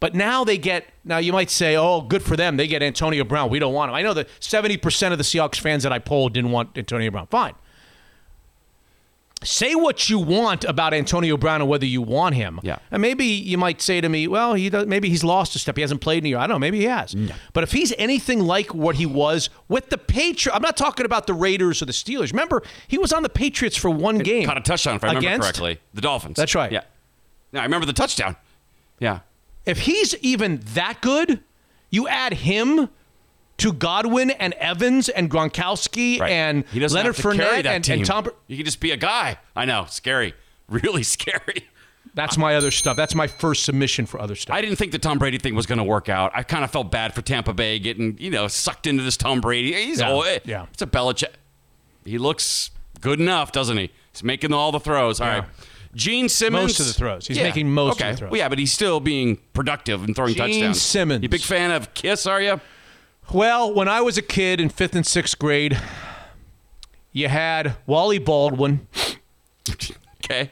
But 0.00 0.14
now 0.14 0.44
they 0.44 0.58
get 0.58 0.86
now 1.04 1.18
you 1.18 1.32
might 1.32 1.50
say, 1.50 1.76
oh, 1.76 2.02
good 2.02 2.22
for 2.22 2.36
them. 2.36 2.56
They 2.56 2.66
get 2.66 2.82
Antonio 2.82 3.24
Brown. 3.24 3.50
We 3.50 3.58
don't 3.58 3.74
want 3.74 3.90
him. 3.90 3.94
I 3.94 4.02
know 4.02 4.14
that 4.14 4.28
70% 4.40 5.12
of 5.12 5.18
the 5.18 5.24
Seahawks 5.24 5.58
fans 5.58 5.82
that 5.82 5.92
I 5.92 5.98
polled 5.98 6.34
didn't 6.34 6.50
want 6.50 6.76
Antonio 6.76 7.10
Brown. 7.10 7.26
Fine. 7.28 7.54
Say 9.44 9.74
what 9.74 10.08
you 10.08 10.18
want 10.18 10.64
about 10.64 10.94
Antonio 10.94 11.36
Brown 11.36 11.60
and 11.60 11.68
whether 11.68 11.86
you 11.86 12.02
want 12.02 12.34
him. 12.34 12.60
Yeah. 12.62 12.78
And 12.90 13.00
maybe 13.00 13.26
you 13.26 13.58
might 13.58 13.80
say 13.80 14.00
to 14.00 14.08
me, 14.08 14.26
well, 14.26 14.54
he 14.54 14.70
does, 14.70 14.86
maybe 14.86 15.08
he's 15.08 15.22
lost 15.22 15.54
a 15.54 15.58
step. 15.58 15.76
He 15.76 15.82
hasn't 15.82 16.00
played 16.00 16.18
in 16.18 16.26
a 16.26 16.28
year. 16.30 16.38
I 16.38 16.46
don't 16.46 16.56
know. 16.56 16.58
Maybe 16.58 16.80
he 16.80 16.86
has. 16.86 17.14
But 17.52 17.62
if 17.62 17.72
he's 17.72 17.92
anything 17.98 18.40
like 18.40 18.74
what 18.74 18.96
he 18.96 19.06
was 19.06 19.50
with 19.68 19.90
the 19.90 19.98
Patriots, 19.98 20.56
I'm 20.56 20.62
not 20.62 20.76
talking 20.76 21.06
about 21.06 21.26
the 21.26 21.34
Raiders 21.34 21.82
or 21.82 21.84
the 21.84 21.92
Steelers. 21.92 22.32
Remember, 22.32 22.62
he 22.88 22.98
was 22.98 23.12
on 23.12 23.22
the 23.22 23.28
Patriots 23.28 23.76
for 23.76 23.90
one 23.90 24.18
game. 24.18 24.46
Caught 24.46 24.58
a 24.58 24.60
touchdown, 24.62 24.96
if 24.96 25.04
I 25.04 25.08
remember 25.08 25.28
Against? 25.28 25.42
correctly. 25.46 25.80
The 25.92 26.00
Dolphins. 26.00 26.36
That's 26.36 26.54
right. 26.54 26.72
Yeah. 26.72 26.82
Now, 27.52 27.60
I 27.60 27.64
remember 27.64 27.86
the 27.86 27.92
touchdown. 27.92 28.36
Yeah. 28.98 29.20
If 29.66 29.80
he's 29.80 30.14
even 30.16 30.60
that 30.74 31.00
good, 31.00 31.40
you 31.90 32.08
add 32.08 32.34
him 32.34 32.88
to 33.58 33.72
Godwin 33.72 34.30
and 34.32 34.52
Evans 34.54 35.08
and 35.08 35.30
Gronkowski 35.30 36.20
and 36.20 36.64
He 36.72 36.80
Leonard 36.80 37.14
have 37.14 37.16
to 37.16 37.22
carry 37.22 37.62
Fournette 37.62 37.66
and, 37.66 37.88
and 37.88 38.04
Tom. 38.04 38.28
You 38.46 38.56
can 38.56 38.64
just 38.66 38.80
be 38.80 38.90
a 38.90 38.96
guy. 38.96 39.38
I 39.54 39.64
know. 39.64 39.86
Scary. 39.88 40.34
Really 40.66 41.02
scary. 41.02 41.68
That's 42.14 42.38
my 42.38 42.56
other 42.56 42.70
stuff. 42.70 42.96
That's 42.96 43.14
my 43.14 43.26
first 43.26 43.64
submission 43.64 44.06
for 44.06 44.18
other 44.18 44.34
stuff. 44.34 44.56
I 44.56 44.62
didn't 44.62 44.76
think 44.76 44.92
the 44.92 44.98
Tom 44.98 45.18
Brady 45.18 45.36
thing 45.36 45.54
was 45.54 45.66
going 45.66 45.76
to 45.78 45.84
work 45.84 46.08
out. 46.08 46.32
I 46.34 46.42
kind 46.42 46.64
of 46.64 46.70
felt 46.70 46.90
bad 46.90 47.12
for 47.14 47.20
Tampa 47.20 47.52
Bay 47.52 47.78
getting, 47.78 48.16
you 48.18 48.30
know, 48.30 48.48
sucked 48.48 48.86
into 48.86 49.02
this 49.02 49.18
Tom 49.18 49.42
Brady. 49.42 49.74
He's 49.74 50.00
Yeah, 50.00 50.10
old. 50.10 50.24
yeah. 50.44 50.64
It's 50.72 50.80
a 50.80 50.86
Belichick. 50.86 51.32
He 52.06 52.16
looks 52.16 52.70
good 53.02 53.20
enough, 53.20 53.52
doesn't 53.52 53.76
he? 53.76 53.90
He's 54.12 54.22
making 54.24 54.54
all 54.54 54.72
the 54.72 54.80
throws. 54.80 55.20
All 55.20 55.26
Yeah. 55.26 55.38
right. 55.40 55.48
Gene 55.94 56.30
Simmons. 56.30 56.62
Most 56.62 56.80
of 56.80 56.86
the 56.86 56.92
throws. 56.94 57.26
He's 57.26 57.36
making 57.38 57.70
most 57.70 58.00
of 58.00 58.06
the 58.08 58.16
throws. 58.16 58.30
Well, 58.30 58.38
yeah, 58.38 58.48
but 58.48 58.58
he's 58.58 58.72
still 58.72 59.00
being 59.00 59.36
productive 59.52 60.02
and 60.02 60.16
throwing 60.16 60.32
Gene 60.34 60.48
touchdowns. 60.48 60.80
Simmons. 60.80 61.22
You 61.22 61.28
big 61.28 61.42
fan 61.42 61.72
of 61.72 61.92
Kiss, 61.92 62.26
are 62.26 62.40
you? 62.40 62.58
Well, 63.32 63.72
when 63.74 63.88
I 63.88 64.00
was 64.00 64.16
a 64.18 64.22
kid 64.22 64.60
in 64.60 64.68
fifth 64.68 64.94
and 64.94 65.06
sixth 65.06 65.38
grade, 65.38 65.80
you 67.12 67.28
had 67.28 67.76
Wally 67.86 68.18
Baldwin. 68.18 68.86
Okay. 70.24 70.50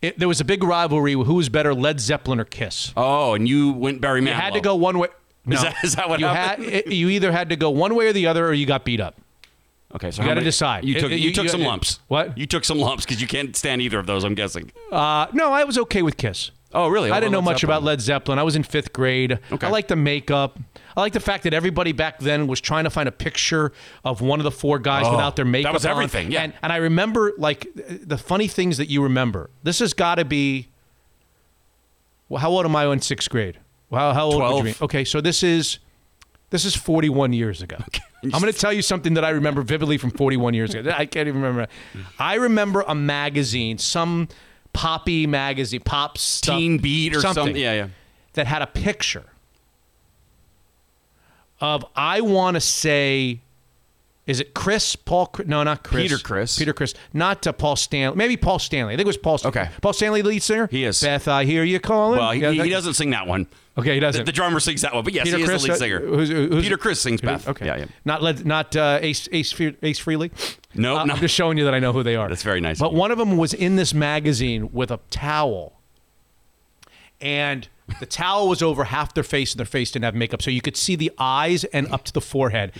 It, 0.00 0.18
there 0.18 0.28
was 0.28 0.40
a 0.40 0.44
big 0.44 0.62
rivalry. 0.62 1.12
Who 1.14 1.34
was 1.34 1.48
better, 1.48 1.74
Led 1.74 2.00
Zeppelin 2.00 2.38
or 2.38 2.44
Kiss? 2.44 2.92
Oh, 2.96 3.34
and 3.34 3.48
you 3.48 3.72
went 3.72 4.00
Barry 4.00 4.20
Manilow. 4.20 4.26
You 4.26 4.32
had 4.34 4.52
to 4.54 4.60
go 4.60 4.74
one 4.76 4.98
way. 4.98 5.08
No. 5.44 5.60
that- 5.62 5.74
is 5.82 5.96
that 5.96 6.08
what 6.08 6.20
you 6.20 6.26
happened? 6.26 6.66
Had, 6.68 6.74
it- 6.86 6.92
you 6.92 7.08
either 7.08 7.32
had 7.32 7.48
to 7.48 7.56
go 7.56 7.70
one 7.70 7.94
way 7.94 8.06
or 8.08 8.12
the 8.12 8.26
other, 8.26 8.46
or 8.46 8.52
you 8.52 8.66
got 8.66 8.84
beat 8.84 9.00
up. 9.00 9.16
Okay, 9.94 10.10
so 10.10 10.22
You 10.22 10.28
gotta 10.28 10.42
decide. 10.42 10.84
You 10.84 11.00
took 11.00 11.10
it- 11.10 11.18
you, 11.18 11.28
you- 11.30 11.34
took 11.34 11.44
you- 11.44 11.48
some 11.50 11.62
lumps. 11.62 11.98
What? 12.08 12.36
You 12.36 12.46
took 12.46 12.64
some 12.64 12.78
lumps 12.78 13.04
because 13.06 13.20
you 13.22 13.26
can't 13.26 13.56
stand 13.56 13.80
either 13.80 13.98
of 13.98 14.06
those. 14.06 14.22
I'm 14.22 14.34
guessing. 14.34 14.70
Uh, 14.92 15.26
no, 15.32 15.52
I 15.52 15.64
was 15.64 15.78
okay 15.78 16.02
with 16.02 16.16
Kiss. 16.18 16.50
Oh, 16.74 16.88
really? 16.88 17.10
I 17.10 17.18
didn't 17.18 17.32
know 17.32 17.38
Led 17.38 17.44
much 17.46 17.60
Zeppelin. 17.60 17.76
about 17.78 17.82
Led 17.84 18.00
Zeppelin. 18.00 18.38
I 18.38 18.42
was 18.42 18.54
in 18.54 18.62
fifth 18.62 18.92
grade. 18.92 19.38
Okay. 19.50 19.66
I 19.66 19.70
like 19.70 19.88
the 19.88 19.96
makeup. 19.96 20.58
I 20.96 21.00
like 21.00 21.14
the 21.14 21.20
fact 21.20 21.44
that 21.44 21.54
everybody 21.54 21.92
back 21.92 22.18
then 22.18 22.46
was 22.46 22.60
trying 22.60 22.84
to 22.84 22.90
find 22.90 23.08
a 23.08 23.12
picture 23.12 23.72
of 24.04 24.20
one 24.20 24.38
of 24.40 24.44
the 24.44 24.50
four 24.50 24.78
guys 24.78 25.04
Oh, 25.06 25.12
without 25.12 25.36
their 25.36 25.44
makeup. 25.46 25.70
that 25.70 25.74
was 25.74 25.86
on. 25.86 25.92
everything, 25.92 26.30
yeah. 26.30 26.42
And, 26.42 26.52
and 26.62 26.70
I 26.72 26.76
remember 26.76 27.32
like 27.38 27.68
the 27.74 28.18
funny 28.18 28.48
things 28.48 28.76
that 28.76 28.90
you 28.90 29.02
remember. 29.02 29.48
This 29.62 29.78
has 29.78 29.94
got 29.94 30.16
to 30.16 30.24
be. 30.24 30.68
Well, 32.28 32.40
how 32.40 32.50
old 32.50 32.66
am 32.66 32.76
I 32.76 32.84
in 32.92 33.00
sixth 33.00 33.30
grade? 33.30 33.58
How, 33.90 34.12
how 34.12 34.26
old 34.26 34.34
would 34.42 34.42
you 34.42 34.62
12. 34.62 34.64
be? 34.64 34.84
Okay, 34.84 35.04
so 35.04 35.20
this 35.22 35.42
is 35.42 35.78
this 36.50 36.64
is 36.66 36.74
41 36.76 37.32
years 37.32 37.62
ago. 37.62 37.76
I'm 38.22 38.30
going 38.30 38.52
to 38.52 38.58
tell 38.58 38.72
you 38.72 38.82
something 38.82 39.14
that 39.14 39.24
I 39.24 39.30
remember 39.30 39.62
vividly 39.62 39.96
from 39.96 40.10
41 40.10 40.52
years 40.52 40.74
ago. 40.74 40.90
I 40.94 41.06
can't 41.06 41.28
even 41.28 41.40
remember. 41.40 41.68
Mm. 41.94 42.04
I 42.18 42.34
remember 42.34 42.84
a 42.86 42.94
magazine, 42.94 43.78
some 43.78 44.28
poppy 44.78 45.26
magazine, 45.26 45.80
pop 45.80 46.16
stuff, 46.16 46.56
Teen 46.56 46.78
Beat 46.78 47.16
or 47.16 47.20
something. 47.20 47.56
Yeah, 47.56 47.72
yeah. 47.72 47.88
that 48.34 48.46
had 48.46 48.62
a 48.62 48.66
picture 48.66 49.24
of 51.60 51.84
I 51.96 52.20
want 52.20 52.54
to 52.54 52.60
say, 52.60 53.40
is 54.28 54.38
it 54.40 54.54
Chris 54.54 54.94
Paul? 54.94 55.34
No, 55.46 55.64
not 55.64 55.82
Chris. 55.82 56.02
Peter 56.02 56.18
Criss. 56.18 56.56
Peter 56.58 56.72
Criss. 56.72 56.94
Not 57.12 57.44
uh, 57.46 57.52
Paul 57.52 57.74
Stanley. 57.74 58.16
Maybe 58.16 58.36
Paul 58.36 58.60
Stanley. 58.60 58.94
I 58.94 58.96
think 58.96 59.06
it 59.06 59.08
was 59.08 59.16
Paul. 59.16 59.38
Stanley. 59.38 59.58
Okay. 59.62 59.70
Paul 59.82 59.92
Stanley, 59.94 60.22
lead 60.22 60.42
singer. 60.42 60.68
He 60.70 60.84
is. 60.84 61.00
Beth, 61.00 61.26
I 61.26 61.44
hear 61.44 61.64
you 61.64 61.80
calling. 61.80 62.20
Well, 62.20 62.30
he, 62.30 62.40
Yeah, 62.42 62.50
he 62.62 62.70
doesn't 62.70 62.94
sing 62.94 63.10
that 63.10 63.26
one. 63.26 63.48
Okay, 63.76 63.94
he 63.94 64.00
doesn't. 64.00 64.26
the 64.26 64.32
drummer 64.32 64.58
sings 64.60 64.82
that 64.82 64.92
one, 64.92 65.04
but 65.04 65.12
yes, 65.12 65.24
Peter 65.24 65.38
he 65.38 65.44
Criss, 65.44 65.62
is 65.62 65.62
the 65.62 65.68
lead 65.68 65.74
uh, 65.74 65.78
singer. 65.78 66.00
who's- 66.00 66.28
who's- 66.28 66.62
Peter 66.64 66.76
Criss 66.76 67.00
sings 67.00 67.20
Peter- 67.20 67.32
Beth. 67.34 67.48
Okay. 67.48 67.66
Yeah, 67.66 67.76
yeah. 67.76 67.84
Not 68.04 68.22
led, 68.22 68.44
not 68.44 68.74
uh, 68.76 68.98
Ace 69.00 69.28
Ace 69.32 69.52
Ace 69.82 70.00
Frehley. 70.00 70.30
No, 70.74 70.96
Uh, 70.98 71.04
no. 71.04 71.14
I'm 71.14 71.20
just 71.20 71.34
showing 71.34 71.56
you 71.58 71.64
that 71.64 71.74
I 71.74 71.78
know 71.78 71.92
who 71.92 72.02
they 72.02 72.16
are. 72.16 72.28
That's 72.28 72.42
very 72.42 72.60
nice. 72.60 72.78
But 72.80 72.92
one 72.92 73.10
of 73.12 73.18
them 73.18 73.36
was 73.36 73.54
in 73.54 73.76
this 73.76 73.94
magazine 73.94 74.70
with 74.72 74.90
a 74.90 74.98
towel, 75.10 75.78
and 77.20 77.68
the 78.00 78.06
towel 78.06 78.48
was 78.48 78.62
over 78.62 78.84
half 78.84 79.14
their 79.14 79.24
face, 79.24 79.52
and 79.52 79.58
their 79.58 79.66
face 79.66 79.90
didn't 79.92 80.04
have 80.04 80.14
makeup, 80.14 80.42
so 80.42 80.50
you 80.50 80.60
could 80.60 80.76
see 80.76 80.94
the 80.96 81.10
eyes 81.18 81.64
and 81.64 81.86
up 81.92 82.04
to 82.04 82.12
the 82.12 82.20
forehead. 82.20 82.72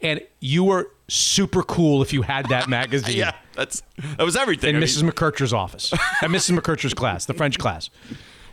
And 0.00 0.20
you 0.40 0.64
were 0.64 0.90
super 1.08 1.62
cool 1.62 2.02
if 2.02 2.12
you 2.12 2.22
had 2.22 2.48
that 2.48 2.68
magazine. 2.68 3.16
yeah, 3.18 3.32
that's 3.54 3.82
that 4.16 4.24
was 4.24 4.36
everything. 4.36 4.70
In 4.70 4.76
I 4.76 4.80
mean, 4.80 4.88
Mrs. 4.88 5.08
McKercher's 5.10 5.52
office, 5.52 5.92
at 5.92 6.30
Mrs. 6.30 6.58
McKercher's 6.58 6.94
class, 6.94 7.26
the 7.26 7.34
French 7.34 7.58
class. 7.58 7.90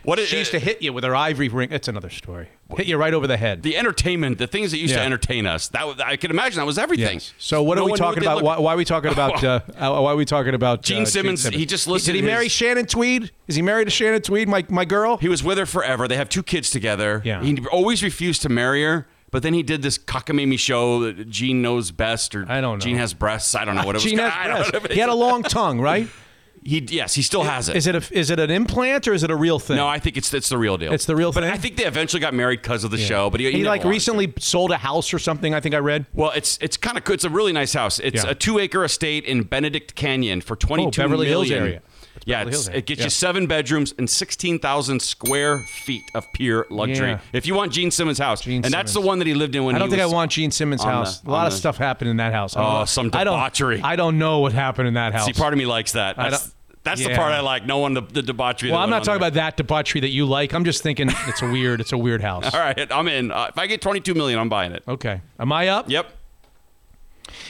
What 0.04 0.18
is- 0.18 0.28
she 0.28 0.38
used 0.38 0.50
to 0.50 0.58
hit 0.58 0.82
you 0.82 0.92
with 0.92 1.04
her 1.04 1.14
ivory 1.14 1.48
ring. 1.48 1.70
It's 1.70 1.86
another 1.86 2.10
story. 2.10 2.48
Hit 2.76 2.86
you 2.86 2.96
right 2.96 3.14
over 3.14 3.26
the 3.26 3.36
head. 3.36 3.62
The 3.62 3.76
entertainment, 3.76 4.38
the 4.38 4.46
things 4.46 4.70
that 4.72 4.78
used 4.78 4.94
to 4.94 5.00
entertain 5.00 5.46
us. 5.46 5.68
That 5.68 6.00
I 6.04 6.16
can 6.16 6.30
imagine 6.30 6.58
that 6.58 6.66
was 6.66 6.78
everything. 6.78 7.14
Yes. 7.18 7.34
So 7.38 7.62
what 7.62 7.76
No 7.76 7.82
are 7.82 7.90
we 7.90 7.96
talking 7.96 8.22
about? 8.22 8.42
Why, 8.42 8.58
why 8.58 8.74
are 8.74 8.76
we 8.76 8.84
talking 8.84 9.12
about? 9.12 9.32
Uh, 9.42 9.60
uh, 9.76 10.00
why 10.00 10.12
are 10.12 10.16
we 10.16 10.24
talking 10.24 10.54
about 10.54 10.82
Gene 10.82 11.02
uh, 11.02 11.06
Simmons, 11.06 11.44
he 11.46 11.66
just 11.66 11.86
listed 11.86 12.12
Did 12.14 12.20
he 12.20 12.26
marry 12.26 12.44
his- 12.44 12.52
Shannon 12.52 12.86
Tweed? 12.86 13.30
Is 13.48 13.56
he 13.56 13.62
married 13.62 13.86
to 13.86 13.90
Shannon 13.90 14.22
Tweed? 14.22 14.48
My 14.48 14.64
my 14.68 14.84
girl. 14.84 15.16
He 15.16 15.28
was 15.28 15.42
with 15.42 15.58
her 15.58 15.66
forever. 15.66 16.06
They 16.06 16.16
have 16.16 16.28
two 16.28 16.42
kids 16.42 16.70
together. 16.70 17.22
Yeah. 17.24 17.42
He 17.42 17.58
always 17.72 18.02
refused 18.02 18.42
to 18.42 18.48
marry 18.48 18.82
her. 18.82 19.06
But 19.32 19.42
then 19.42 19.54
he 19.54 19.64
did 19.64 19.82
this 19.82 19.98
cockamamie 19.98 20.58
show 20.58 21.00
that 21.00 21.28
Gene 21.28 21.60
knows 21.62 21.90
best, 21.90 22.34
or 22.36 22.44
I 22.48 22.60
don't 22.60 22.78
know. 22.78 22.84
Gene 22.84 22.98
has 22.98 23.14
breasts. 23.14 23.54
I 23.56 23.64
don't 23.64 23.74
know 23.74 23.84
what 23.84 23.96
it 23.96 23.98
was. 23.98 24.04
Gene 24.04 24.18
has 24.18 24.32
I 24.36 24.46
don't 24.46 24.50
know 24.50 24.56
breasts. 24.58 24.72
what 24.74 24.90
it 24.90 24.94
He 24.94 25.00
had 25.00 25.08
a 25.08 25.14
long 25.14 25.42
tongue, 25.42 25.80
right? 25.80 26.06
He 26.64 26.78
yes, 26.78 27.14
he 27.14 27.22
still 27.22 27.42
has 27.42 27.68
it. 27.68 27.74
Is 27.74 27.88
it 27.88 27.96
a, 27.96 28.16
is 28.16 28.30
it 28.30 28.38
an 28.38 28.48
implant 28.48 29.08
or 29.08 29.12
is 29.14 29.24
it 29.24 29.32
a 29.32 29.34
real 29.36 29.58
thing? 29.58 29.76
No, 29.76 29.88
I 29.88 29.98
think 29.98 30.16
it's 30.16 30.32
it's 30.32 30.48
the 30.48 30.58
real 30.58 30.78
deal. 30.78 30.92
It's 30.92 31.06
the 31.06 31.16
real 31.16 31.32
thing. 31.32 31.40
but 31.42 31.46
thing. 31.48 31.54
I 31.54 31.56
think 31.56 31.76
they 31.76 31.86
eventually 31.86 32.20
got 32.20 32.34
married 32.34 32.62
because 32.62 32.84
of 32.84 32.92
the 32.92 32.98
show. 32.98 33.30
But 33.30 33.40
he, 33.40 33.46
he, 33.50 33.52
never 33.58 33.64
like 33.70 33.80
wanted 33.80 33.90
recently 33.90 34.32
sold 34.38 34.70
a 34.70 34.76
house 34.76 35.12
or 35.12 35.18
something. 35.18 35.54
I 35.54 35.60
think 35.60 35.74
I 35.74 35.78
read. 35.78 36.06
Well, 36.14 36.30
it's 36.36 36.58
it's 36.60 36.76
kind 36.76 36.96
of 36.96 37.10
it's 37.10 37.24
a 37.24 37.30
really 37.30 37.52
nice 37.52 37.72
house. 37.72 37.98
It's 37.98 38.22
Yeah. 38.22 38.30
a 38.30 38.34
two 38.36 38.60
acre 38.60 38.84
estate 38.84 39.24
in 39.24 39.42
Benedict 39.42 39.96
Canyon 39.96 40.40
for 40.40 40.54
twenty 40.54 40.88
two 40.88 41.02
Oh, 41.02 41.06
Beverly 41.06 41.26
Hills 41.26 41.50
area. 41.50 41.82
Yeah, 42.24 42.42
it 42.42 42.86
gets 42.86 42.98
Yeah. 43.00 43.04
you 43.04 43.10
seven 43.10 43.46
bedrooms 43.46 43.94
and 43.98 44.08
sixteen 44.08 44.58
thousand 44.58 45.00
square 45.02 45.58
feet 45.60 46.02
of 46.14 46.32
pure 46.32 46.66
luxury. 46.70 47.10
Yeah. 47.10 47.18
If 47.32 47.46
you 47.46 47.54
want 47.54 47.72
Gene 47.72 47.90
Simmons' 47.90 48.18
house, 48.18 48.46
and 48.46 48.64
that's 48.64 48.94
the 48.94 49.00
one 49.00 49.18
that 49.18 49.26
he 49.26 49.34
lived 49.34 49.54
in 49.56 49.64
when 49.64 49.74
he 49.74 49.76
was. 49.76 49.80
I 49.80 49.84
don't 49.84 49.90
think 49.90 50.02
I 50.02 50.06
want 50.14 50.30
Gene 50.30 50.50
Simmons' 50.50 50.82
on 50.82 50.86
the- 50.88 50.92
house. 50.92 51.22
a 51.24 51.30
lot 51.30 51.46
of 51.46 51.52
the- 51.52 51.58
stuff 51.58 51.78
happened 51.78 52.10
in 52.10 52.18
that 52.18 52.32
house. 52.32 52.54
Oh, 52.56 52.84
some 52.84 53.10
I 53.12 53.24
don't- 53.24 53.34
debauchery. 53.36 53.80
I 53.82 53.96
don't 53.96 54.18
know 54.18 54.38
what 54.40 54.52
happened 54.52 54.88
in 54.88 54.94
that 54.94 55.12
house. 55.12 55.26
See, 55.26 55.32
part 55.32 55.52
of 55.52 55.58
me 55.58 55.66
likes 55.66 55.92
that. 55.92 56.16
That's, 56.16 56.54
that's 56.84 57.00
the 57.04 57.14
part 57.14 57.32
I 57.32 57.40
like. 57.40 57.64
No 57.66 57.78
one 57.78 57.94
the, 57.94 58.02
the 58.02 58.22
debauchery. 58.22 58.70
well, 58.70 58.80
I'm 58.80 58.90
not 58.90 59.04
talking 59.04 59.20
there. 59.20 59.28
about 59.28 59.34
that 59.34 59.56
debauchery 59.56 60.00
that 60.02 60.10
you 60.10 60.24
like. 60.26 60.52
I'm 60.52 60.64
just 60.64 60.82
thinking 60.82 61.10
it's 61.28 61.42
a 61.42 61.50
weird. 61.50 61.80
It's 61.80 61.92
a 61.92 61.98
weird 61.98 62.20
house. 62.30 62.52
All 62.52 62.60
right, 62.60 62.90
I'm 62.92 63.08
in. 63.08 63.30
Uh, 63.30 63.46
if 63.50 63.58
I 63.58 63.66
get 63.66 63.80
twenty 63.82 64.00
two 64.00 64.14
million, 64.14 64.38
I'm 64.38 64.48
buying 64.48 64.72
it. 64.72 64.82
Okay. 64.86 65.20
Am 65.38 65.52
I 65.52 65.68
up? 65.68 65.88
Yep. 65.90 66.10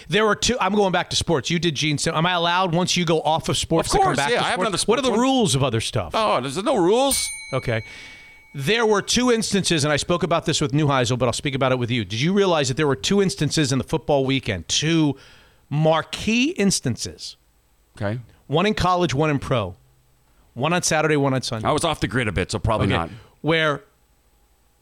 There 0.08 0.24
were 0.26 0.34
two. 0.34 0.56
I'm 0.60 0.74
going 0.74 0.92
back 0.92 1.10
to 1.10 1.16
sports. 1.16 1.50
You 1.50 1.58
did 1.58 1.74
Gene. 1.74 1.98
Sim- 1.98 2.14
Am 2.14 2.26
I 2.26 2.32
allowed 2.32 2.74
once 2.74 2.96
you 2.96 3.04
go 3.04 3.20
off 3.22 3.48
of 3.48 3.56
sports 3.56 3.88
Of 3.88 3.92
to 3.92 3.98
come 3.98 4.04
course, 4.06 4.16
back 4.16 4.30
yeah, 4.30 4.38
to 4.38 4.44
I 4.44 4.48
have 4.48 4.54
sports? 4.54 4.68
another 4.68 4.84
what 4.86 4.98
are 4.98 5.02
the 5.02 5.10
one. 5.10 5.20
rules 5.20 5.54
of 5.54 5.62
other 5.64 5.80
stuff? 5.80 6.12
Oh, 6.14 6.40
there's 6.40 6.62
no 6.62 6.76
rules. 6.76 7.28
Okay. 7.52 7.82
There 8.54 8.84
were 8.84 9.00
two 9.00 9.32
instances, 9.32 9.82
and 9.84 9.92
I 9.92 9.96
spoke 9.96 10.22
about 10.22 10.44
this 10.44 10.60
with 10.60 10.72
Neuheisel, 10.72 11.18
but 11.18 11.26
I'll 11.26 11.32
speak 11.32 11.54
about 11.54 11.72
it 11.72 11.78
with 11.78 11.90
you. 11.90 12.04
Did 12.04 12.20
you 12.20 12.34
realize 12.34 12.68
that 12.68 12.76
there 12.76 12.86
were 12.86 12.96
two 12.96 13.22
instances 13.22 13.72
in 13.72 13.78
the 13.78 13.84
football 13.84 14.26
weekend, 14.26 14.68
two 14.68 15.16
marquee 15.70 16.50
instances? 16.50 17.36
Okay. 17.96 18.20
One 18.48 18.66
in 18.66 18.74
college, 18.74 19.14
one 19.14 19.30
in 19.30 19.38
pro. 19.38 19.76
One 20.54 20.74
on 20.74 20.82
Saturday, 20.82 21.16
one 21.16 21.32
on 21.32 21.40
Sunday. 21.40 21.66
I 21.66 21.72
was 21.72 21.82
off 21.82 22.00
the 22.00 22.08
grid 22.08 22.28
a 22.28 22.32
bit, 22.32 22.50
so 22.50 22.58
probably 22.58 22.88
Okay. 22.88 22.96
not. 22.96 23.10
Where, 23.40 23.84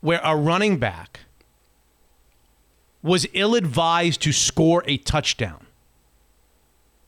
where 0.01 0.21
a 0.25 0.35
running 0.37 0.79
back 0.79 1.21
was 3.03 3.27
ill-advised 3.33 4.21
to 4.23 4.33
score 4.33 4.83
a 4.87 4.97
touchdown. 4.99 5.67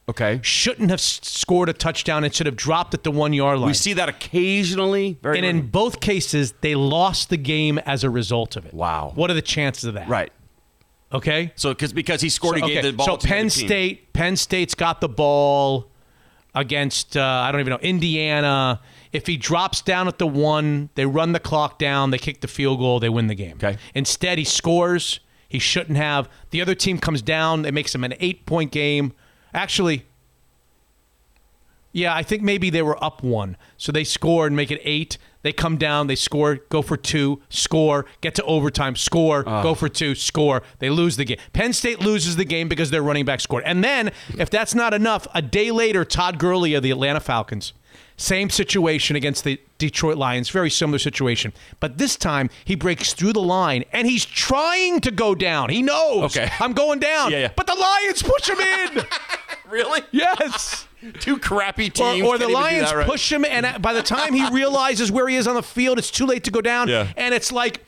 Okay. 0.09 0.41
Shouldn't 0.43 0.91
have 0.91 1.01
scored 1.01 1.69
a 1.69 1.73
touchdown 1.73 2.25
and 2.25 2.35
should 2.35 2.47
have 2.47 2.57
dropped 2.57 2.93
at 2.93 3.05
the 3.05 3.11
one 3.11 3.33
yard 3.33 3.59
line. 3.59 3.69
We 3.69 3.75
see 3.75 3.93
that 3.95 4.09
occasionally. 4.09 5.17
Very 5.23 5.39
and 5.39 5.47
in 5.47 5.69
both 5.69 6.01
cases, 6.01 6.53
they 6.61 6.75
lost 6.75 7.31
the 7.31 7.37
game 7.37 7.79
as 7.79 8.03
a 8.03 8.11
result 8.11 8.57
of 8.57 8.67
it. 8.67 8.75
Wow. 8.75 9.13
What 9.15 9.31
are 9.31 9.35
the 9.35 9.43
chances 9.43 9.85
of 9.85 9.95
that? 9.95 10.09
Right. 10.09 10.33
Okay. 11.13 11.53
So 11.55 11.71
because 11.71 11.93
because 11.93 12.21
he 12.21 12.31
scored, 12.31 12.59
so, 12.59 12.67
he 12.67 12.75
gave 12.75 12.79
okay, 12.81 12.91
the 12.91 12.97
ball 12.97 13.07
so 13.07 13.17
to 13.17 13.27
Penn. 13.27 13.49
State, 13.49 14.13
Penn 14.13 14.37
State's 14.37 14.75
got 14.75 15.01
the 15.01 15.09
ball 15.09 15.89
against 16.55 17.17
uh, 17.17 17.23
I 17.23 17.53
don't 17.53 17.61
even 17.61 17.71
know 17.71 17.79
Indiana. 17.79 18.81
If 19.13 19.27
he 19.27 19.37
drops 19.37 19.83
down 19.83 20.09
at 20.09 20.19
the 20.19 20.27
one, 20.27 20.89
they 20.95 21.07
run 21.07 21.33
the 21.33 21.41
clock 21.41 21.79
down, 21.79 22.11
they 22.11 22.19
kick 22.19 22.41
the 22.41 22.49
field 22.49 22.81
goal, 22.81 22.99
they 22.99 23.11
win 23.11 23.29
the 23.29 23.35
game. 23.35 23.57
Okay. 23.57 23.77
Instead, 23.95 24.39
he 24.39 24.45
scores. 24.45 25.21
He 25.53 25.59
shouldn't 25.59 25.99
have. 25.99 26.31
The 26.49 26.63
other 26.63 26.75
team 26.75 26.97
comes 26.97 27.21
down. 27.21 27.67
It 27.67 27.75
makes 27.75 27.95
him 27.95 28.05
an 28.05 28.15
eight-point 28.21 28.73
game. 28.73 29.13
Actually, 29.53 30.07
yeah, 31.93 32.15
I 32.15 32.23
think 32.23 32.43
maybe 32.43 32.71
they 32.71 32.81
were 32.81 33.03
up 33.05 33.23
one, 33.23 33.59
so 33.77 33.93
they 33.93 34.03
score 34.03 34.47
and 34.47 34.57
make 34.57 34.71
it 34.71 34.81
eight. 34.83 35.19
They 35.43 35.53
come 35.53 35.77
down, 35.77 36.07
they 36.07 36.15
score, 36.15 36.55
go 36.71 36.81
for 36.81 36.97
two, 36.97 37.43
score, 37.51 38.07
get 38.23 38.35
to 38.37 38.45
overtime, 38.45 38.97
score, 38.97 39.45
ah. 39.47 39.63
go 39.63 39.75
for 39.75 39.91
two, 39.91 40.15
score. 40.15 40.63
They 40.79 40.89
lose 40.89 41.17
the 41.17 41.27
game. 41.27 41.37
Penn 41.53 41.75
State 41.75 42.01
loses 42.01 42.37
the 42.37 42.47
game 42.47 42.67
because 42.67 42.91
their 42.91 43.03
running 43.03 43.27
back 43.27 43.41
scored. 43.41 43.65
And 43.67 43.85
then, 43.85 44.11
if 44.39 44.49
that's 44.49 44.75
not 44.75 44.95
enough, 44.95 45.27
a 45.35 45.43
day 45.43 45.71
later, 45.71 46.03
Todd 46.07 46.39
Gurley 46.39 46.73
of 46.73 46.83
the 46.83 46.93
Atlanta 46.93 47.21
Falcons, 47.21 47.75
same 48.23 48.49
situation 48.51 49.17
against 49.17 49.45
the 49.45 49.61
Detroit 49.79 50.17
Lions, 50.17 50.49
very 50.49 50.71
similar 50.71 50.99
situation. 50.99 51.53
But 51.81 51.99
this 51.99 52.17
time, 52.17 52.51
he 52.65 52.77
breaks 52.77 53.13
through 53.13 53.33
the 53.33 53.43
line 53.43 53.85
and 53.93 54.07
he's 54.07 54.25
trying 54.25 55.01
to 55.01 55.11
go 55.11 55.35
down. 55.35 55.71
He 55.71 55.83
knows, 55.83 56.37
Okay. 56.37 56.51
I'm 56.61 56.73
going 56.73 57.01
down. 57.01 57.33
Yeah, 57.33 57.39
yeah. 57.39 57.51
But 57.57 57.67
the 57.67 57.75
Lions 57.75 58.23
push 58.23 58.49
him 58.49 58.61
in. 58.61 59.05
Really? 59.71 60.03
yes. 60.11 60.87
Two 61.21 61.39
crappy 61.39 61.89
teams. 61.89 62.27
or 62.27 62.37
the 62.37 62.45
even 62.45 62.49
do 62.49 62.61
Lions 62.61 62.93
right. 62.93 63.07
push 63.07 63.33
him, 63.33 63.43
and 63.43 63.81
by 63.81 63.95
the 63.95 64.03
time 64.03 64.35
he 64.35 64.47
realizes 64.51 65.11
where 65.11 65.27
he 65.27 65.37
is 65.37 65.49
on 65.49 65.55
the 65.55 65.63
field, 65.63 65.97
it's 65.99 66.11
too 66.11 66.27
late 66.27 66.45
to 66.45 66.51
go 66.51 66.61
down. 66.61 66.89
Yeah. 66.89 67.11
And 67.17 67.33
it's 67.33 67.51
like 67.51 67.83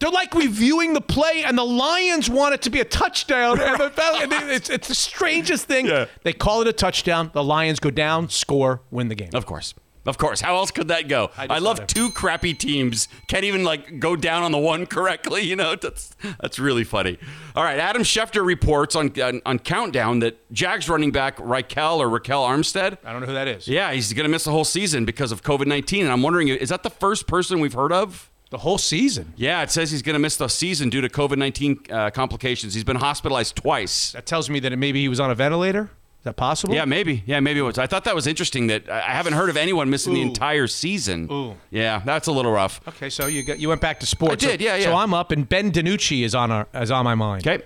they're 0.00 0.10
like 0.10 0.34
reviewing 0.34 0.92
the 0.92 1.00
play, 1.00 1.42
and 1.44 1.56
the 1.58 1.64
Lions 1.64 2.30
want 2.30 2.54
it 2.54 2.62
to 2.62 2.70
be 2.70 2.80
a 2.80 2.84
touchdown. 2.84 3.60
And 3.60 3.78
the 3.80 3.90
Fal- 3.90 4.16
and 4.22 4.30
they- 4.32 4.54
it's, 4.54 4.70
it's 4.70 4.88
the 4.88 4.94
strangest 4.94 5.66
thing. 5.66 5.86
Yeah. 5.86 6.06
They 6.22 6.32
call 6.32 6.60
it 6.62 6.68
a 6.68 6.72
touchdown. 6.72 7.30
The 7.34 7.42
Lions 7.44 7.80
go 7.80 7.90
down, 7.90 8.28
score, 8.28 8.82
win 8.90 9.08
the 9.08 9.14
game. 9.14 9.30
Of 9.34 9.46
course. 9.46 9.74
Of 10.06 10.16
course. 10.16 10.40
How 10.40 10.56
else 10.56 10.70
could 10.70 10.88
that 10.88 11.06
go? 11.06 11.30
I 11.36 11.46
I, 11.56 11.58
love 11.58 11.86
two 11.86 12.10
crappy 12.10 12.54
teams 12.54 13.08
can't 13.26 13.44
even 13.44 13.62
like 13.62 14.00
go 14.00 14.16
down 14.16 14.42
on 14.42 14.52
the 14.52 14.58
one 14.58 14.86
correctly. 14.86 15.42
You 15.42 15.54
know, 15.54 15.76
that's 15.76 16.16
that's 16.40 16.58
really 16.58 16.84
funny. 16.84 17.18
All 17.54 17.62
right, 17.62 17.78
Adam 17.78 18.02
Schefter 18.04 18.42
reports 18.46 18.96
on 18.96 19.12
on, 19.20 19.42
on 19.44 19.58
Countdown 19.58 20.20
that 20.20 20.38
Jags 20.50 20.88
running 20.88 21.10
back 21.10 21.36
Raquel 21.38 22.00
or 22.00 22.08
Raquel 22.08 22.42
Armstead. 22.42 22.96
I 23.04 23.12
don't 23.12 23.20
know 23.20 23.26
who 23.26 23.34
that 23.34 23.48
is. 23.48 23.68
Yeah, 23.68 23.92
he's 23.92 24.10
going 24.14 24.24
to 24.24 24.30
miss 24.30 24.44
the 24.44 24.50
whole 24.50 24.64
season 24.64 25.04
because 25.04 25.30
of 25.30 25.42
COVID 25.42 25.66
nineteen. 25.66 26.04
And 26.04 26.12
I'm 26.12 26.22
wondering, 26.22 26.48
is 26.48 26.70
that 26.70 26.84
the 26.84 26.90
first 26.90 27.26
person 27.26 27.60
we've 27.60 27.74
heard 27.74 27.92
of? 27.92 28.30
The 28.50 28.58
whole 28.58 28.78
season. 28.78 29.34
Yeah, 29.36 29.62
it 29.62 29.70
says 29.70 29.90
he's 29.90 30.00
going 30.02 30.14
to 30.14 30.18
miss 30.18 30.36
the 30.36 30.48
season 30.48 30.88
due 30.88 31.00
to 31.02 31.08
COVID 31.08 31.36
nineteen 31.36 31.80
uh, 31.90 32.10
complications. 32.10 32.72
He's 32.74 32.84
been 32.84 32.96
hospitalized 32.96 33.56
twice. 33.56 34.12
That 34.12 34.24
tells 34.26 34.48
me 34.48 34.58
that 34.60 34.76
maybe 34.78 35.00
he 35.02 35.08
was 35.08 35.20
on 35.20 35.30
a 35.30 35.34
ventilator. 35.34 35.90
Is 36.20 36.24
that 36.24 36.36
possible? 36.36 36.74
Yeah, 36.74 36.84
maybe. 36.86 37.22
Yeah, 37.26 37.40
maybe 37.40 37.60
it 37.60 37.62
was. 37.62 37.78
I 37.78 37.86
thought 37.86 38.04
that 38.04 38.14
was 38.14 38.26
interesting 38.26 38.66
that 38.68 38.90
I 38.90 38.98
I 38.98 39.10
haven't 39.12 39.34
heard 39.34 39.50
of 39.50 39.56
anyone 39.58 39.90
missing 39.90 40.14
the 40.14 40.22
entire 40.22 40.66
season. 40.66 41.28
Ooh. 41.30 41.54
Yeah, 41.70 42.00
that's 42.04 42.26
a 42.26 42.32
little 42.32 42.50
rough. 42.50 42.80
Okay, 42.88 43.10
so 43.10 43.26
you 43.26 43.42
got 43.42 43.58
you 43.60 43.68
went 43.68 43.80
back 43.82 44.00
to 44.00 44.06
sports. 44.06 44.42
I 44.44 44.56
did, 44.56 44.60
So- 44.60 44.64
yeah, 44.76 44.80
So. 44.82 44.96
I'm 44.96 45.12
up, 45.14 45.30
and 45.30 45.46
Ben 45.48 45.70
DiNucci 45.70 46.24
is 46.24 46.34
on 46.34 46.50
our 46.50 46.66
is 46.74 46.90
on 46.90 47.04
my 47.04 47.14
mind. 47.14 47.46
Okay. 47.46 47.62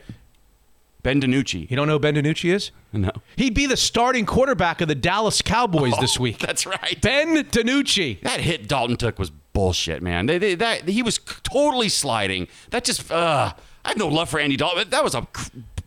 Ben 1.02 1.20
DiNucci. 1.20 1.68
You 1.70 1.76
don't 1.76 1.88
know 1.88 1.94
who 1.94 1.98
Ben 2.00 2.14
DiNucci 2.14 2.52
is? 2.54 2.70
No. 2.92 3.10
He'd 3.36 3.54
be 3.54 3.66
the 3.66 3.76
starting 3.76 4.24
quarterback 4.26 4.80
of 4.80 4.86
the 4.88 4.94
Dallas 4.94 5.42
Cowboys 5.42 5.94
this 6.00 6.18
week. 6.20 6.38
That's 6.38 6.64
right. 6.66 6.98
Ben 7.00 7.36
DiNucci. 7.44 8.20
That 8.22 8.40
hit 8.40 8.68
Dalton 8.68 8.96
took 8.96 9.18
was 9.18 9.32
bullshit, 9.52 10.02
man. 10.02 10.26
They, 10.26 10.38
they, 10.38 10.54
that 10.54 10.88
he 10.88 11.02
was 11.02 11.18
totally 11.42 11.88
sliding. 11.88 12.48
That 12.70 12.84
just 12.84 13.10
uh, 13.10 13.52
I 13.84 13.88
have 13.88 13.98
no 13.98 14.08
love 14.08 14.28
for 14.28 14.40
Andy 14.40 14.56
Dalton. 14.56 14.90
That 14.90 15.04
was 15.04 15.14
a 15.14 15.26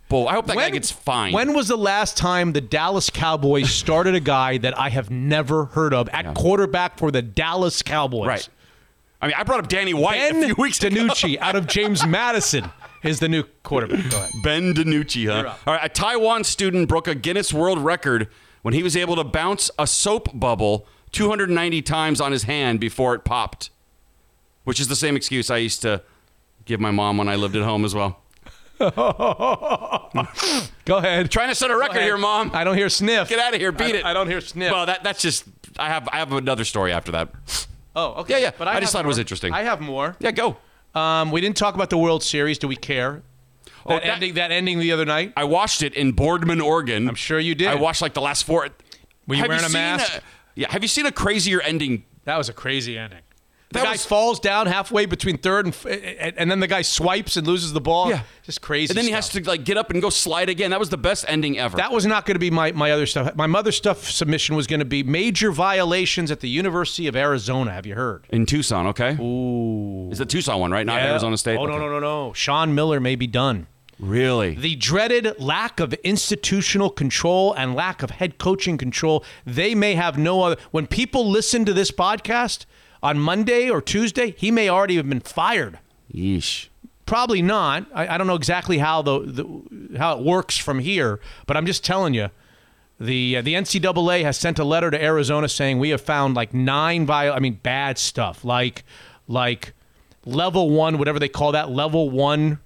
bull. 0.10 0.28
I 0.28 0.34
hope 0.34 0.48
that 0.48 0.56
guy 0.56 0.70
gets 0.70 0.92
fined. 0.92 1.34
When 1.34 1.54
was 1.54 1.68
the 1.68 1.78
last 1.78 2.18
time 2.18 2.54
the 2.54 2.62
Dallas 2.62 3.10
Cowboys 3.10 3.70
started 3.72 4.16
a 4.16 4.20
guy 4.20 4.58
that 4.60 4.78
I 4.78 4.90
have 4.90 5.10
never 5.10 5.66
heard 5.66 5.94
of 5.94 6.10
at 6.10 6.36
quarterback 6.36 6.98
for 6.98 7.12
the 7.12 7.22
Dallas 7.22 7.82
Cowboys? 7.82 8.28
Right. 8.28 8.50
I 9.22 9.28
mean, 9.28 9.36
I 9.38 9.44
brought 9.44 9.60
up 9.60 9.70
Danny 9.70 9.94
White 9.94 10.20
Ben 10.20 10.44
a 10.44 10.46
few 10.48 10.56
weeks 10.56 10.84
ago. 10.84 10.96
DiNucci 10.96 11.38
out 11.40 11.56
of 11.56 11.68
James 11.68 12.06
Madison 12.06 12.70
is 13.04 13.20
the 13.20 13.30
new 13.30 13.44
quarterback. 13.64 14.10
Go 14.12 14.18
ahead. 14.18 14.32
Ben 14.44 14.74
DiNucci, 14.74 15.28
huh? 15.28 15.56
All 15.66 15.74
right, 15.74 15.86
a 15.86 15.90
Taiwan 15.90 16.44
student 16.44 16.90
broke 16.90 17.08
a 17.08 17.16
Guinness 17.16 17.54
World 17.54 17.80
Record 17.80 18.28
when 18.62 18.74
he 18.74 18.84
was 18.84 18.98
able 18.98 19.16
to 19.16 19.24
bounce 19.24 19.72
a 19.80 19.88
soap 19.88 20.30
bubble 20.38 20.86
290 21.12 21.82
times 21.82 22.20
on 22.22 22.32
his 22.32 22.44
hand 22.44 22.80
before 22.80 23.16
it 23.16 23.24
popped, 23.24 23.70
which 24.64 24.80
is 24.80 24.88
the 24.88 24.96
same 24.96 25.16
excuse 25.16 25.50
I 25.50 25.58
used 25.58 25.82
to 25.84 26.02
give 26.66 26.80
my 26.80 26.92
mom 26.92 27.18
when 27.18 27.28
I 27.30 27.36
lived 27.36 27.56
at 27.56 27.64
home 27.64 27.86
as 27.86 27.94
well. 27.96 28.20
Go 30.86 30.98
ahead. 30.98 31.32
Trying 31.32 31.50
to 31.50 31.56
set 31.56 31.72
a 31.72 31.78
record 31.78 32.02
here, 32.02 32.18
mom. 32.18 32.52
I 32.54 32.64
don't 32.64 32.76
hear 32.78 32.90
sniff. 32.90 33.30
Get 33.30 33.40
out 33.40 33.54
of 33.54 33.60
here, 33.60 33.72
beat 33.72 33.96
I- 33.96 34.00
it. 34.00 34.06
I 34.06 34.14
don't 34.14 34.28
hear 34.28 34.42
sniff. 34.42 34.72
Well, 34.72 34.86
that 34.86 35.04
that's 35.04 35.22
just 35.22 35.46
I 35.78 35.88
have 35.90 36.08
I 36.12 36.18
have 36.18 36.32
another 36.34 36.66
story 36.66 36.92
after 36.92 37.12
that. 37.14 37.30
Oh, 37.96 38.16
okay. 38.22 38.34
Yeah, 38.34 38.48
yeah. 38.48 38.52
But 38.58 38.68
I 38.68 38.76
I, 38.76 38.80
just 38.82 38.92
thought 38.92 39.06
it 39.06 39.08
was 39.08 39.18
more. 39.18 39.22
interesting. 39.22 39.54
I 39.54 39.64
have 39.64 39.80
more. 39.82 40.16
Yeah, 40.20 40.32
go. 40.32 40.58
Um, 40.94 41.32
we 41.32 41.40
didn't 41.42 41.58
talk 41.58 41.76
about 41.76 41.90
the 41.90 41.98
World 41.98 42.24
Series. 42.24 42.58
Do 42.58 42.68
we 42.68 42.76
care? 42.76 43.22
Oh, 43.86 43.94
That, 43.94 44.04
that- 44.04 44.14
ending, 44.14 44.34
that 44.36 44.52
ending 44.52 44.80
the 44.80 44.92
other 44.92 45.06
night. 45.06 45.32
I 45.38 45.46
watched 45.46 45.82
it 45.82 45.94
in 45.94 46.12
Boardman, 46.12 46.60
Oregon. 46.60 47.08
I'm 47.08 47.16
sure 47.16 47.40
you 47.40 47.56
did. 47.56 47.68
I 47.68 47.76
watched 47.76 48.02
like 48.02 48.14
the 48.14 48.22
last 48.22 48.44
four. 48.44 48.68
Were 49.28 49.36
you 49.36 49.42
Have 49.42 49.48
wearing 49.50 49.64
a 49.64 49.70
seen 49.70 49.74
mask? 49.74 50.22
Yeah. 50.56 50.72
Have 50.72 50.84
you 50.84 50.88
seen 50.88 51.06
a 51.06 51.12
crazier 51.12 51.62
ending? 51.62 52.06
That 52.24 52.38
was 52.38 52.50
a 52.50 52.54
crazy 52.54 52.98
ending. 52.98 53.20
The 53.70 53.80
That 53.80 53.86
guy 53.86 53.92
was- 53.94 54.06
falls 54.06 54.40
down 54.40 54.68
halfway 54.68 55.06
between 55.06 55.38
third 55.38 55.66
and, 55.66 55.76
and 55.86 56.38
and 56.38 56.52
then 56.52 56.60
the 56.60 56.68
guy 56.68 56.82
swipes 56.84 57.36
and 57.36 57.46
loses 57.46 57.74
the 57.74 57.82
ball. 57.82 58.10
Yeah. 58.10 58.22
just 58.44 58.62
crazy. 58.62 58.92
And 58.92 58.98
then 58.98 59.06
he 59.06 59.12
has 59.12 59.28
to 59.30 59.44
like 59.44 59.66
get 59.66 59.76
up 59.76 59.90
and 59.90 60.02
go 60.02 60.10
slide 60.12 60.50
again. 60.50 60.70
That 60.72 60.80
was 60.80 60.90
the 60.90 60.98
best 61.00 61.26
ending 61.28 61.58
ever. 61.58 61.76
That 61.76 61.92
was 61.92 62.06
not 62.06 62.26
going 62.26 62.36
to 62.36 62.40
be 62.40 62.52
my, 62.52 62.72
my 62.74 62.92
other 62.92 63.06
stuff. 63.08 63.36
My 63.36 63.48
mother 63.48 63.72
stuff 63.72 64.10
submission 64.10 64.56
was 64.56 64.66
going 64.68 64.80
to 64.82 64.86
be 64.86 65.02
major 65.04 65.52
violations 65.52 66.30
at 66.32 66.40
the 66.42 66.48
University 66.48 67.08
of 67.08 67.16
Arizona. 67.16 67.72
Have 67.72 67.86
you 67.88 67.96
heard? 67.96 68.26
in 68.30 68.46
Tucson, 68.46 68.88
okay? 68.88 69.18
Ooh. 69.20 70.10
Is 70.12 70.20
the 70.20 70.26
Tucson 70.28 70.60
one, 70.60 70.72
right? 70.72 70.86
Not 70.86 71.02
Yeah. 71.02 71.12
Arizona 71.12 71.38
State. 71.38 71.58
Oh 71.58 71.66
no 71.66 71.74
Okay. 71.74 71.80
no 71.86 71.90
no 71.90 72.00
no! 72.00 72.34
Sean 72.34 72.76
Miller 72.76 73.00
may 73.00 73.16
be 73.16 73.28
done. 73.28 73.68
Really? 74.00 74.56
The 74.56 74.76
dreaded 74.76 75.40
lack 75.40 75.80
of 75.80 75.94
institutional 75.96 76.90
control 76.90 77.54
and 77.54 77.76
lack 77.76 78.04
of 78.04 78.12
head 78.12 78.38
coaching 78.38 78.78
control. 78.78 79.24
They 79.46 79.74
may 79.74 79.96
have 79.96 80.18
no 80.18 80.42
other. 80.42 80.58
When 80.72 80.88
people 80.88 81.30
listen 81.30 81.66
to 81.66 81.74
this 81.74 81.92
podcast 81.92 82.66
on 83.02 83.20
Monday 83.20 83.70
or 83.70 83.82
Tuesday, 83.82 84.36
he 84.38 84.52
may 84.52 84.70
already 84.70 84.98
have 84.98 85.08
been 85.08 85.22
fired. 85.22 85.80
Yeesh. 86.14 86.68
Probably 87.06 87.42
not. 87.42 87.86
I, 87.94 88.16
I 88.16 88.18
don't 88.18 88.28
know 88.28 88.36
exactly 88.36 88.80
how 88.80 89.02
the, 89.02 89.20
the 89.20 89.98
how 89.98 90.18
it 90.18 90.24
works 90.24 90.58
from 90.58 90.80
here, 90.80 91.20
but 91.46 91.56
I'm 91.56 91.66
just 91.66 91.84
telling 91.84 92.14
you. 92.14 92.30
The 92.98 93.38
uh, 93.38 93.42
the 93.42 93.56
NCAA 93.56 94.24
has 94.24 94.38
sent 94.38 94.58
a 94.58 94.64
letter 94.64 94.90
to 94.90 95.04
Arizona 95.04 95.50
saying 95.50 95.80
we 95.80 95.90
have 95.90 96.00
found 96.00 96.34
like 96.34 96.54
nine 96.54 97.06
viol 97.06 97.34
I 97.34 97.40
mean 97.40 97.60
bad 97.62 97.98
stuff 97.98 98.46
like 98.46 98.86
like 99.28 99.74
level 100.24 100.70
one 100.70 100.98
whatever 100.98 101.20
they 101.20 101.28
call 101.28 101.52
that 101.52 101.70
level 101.70 102.10
one 102.10 102.60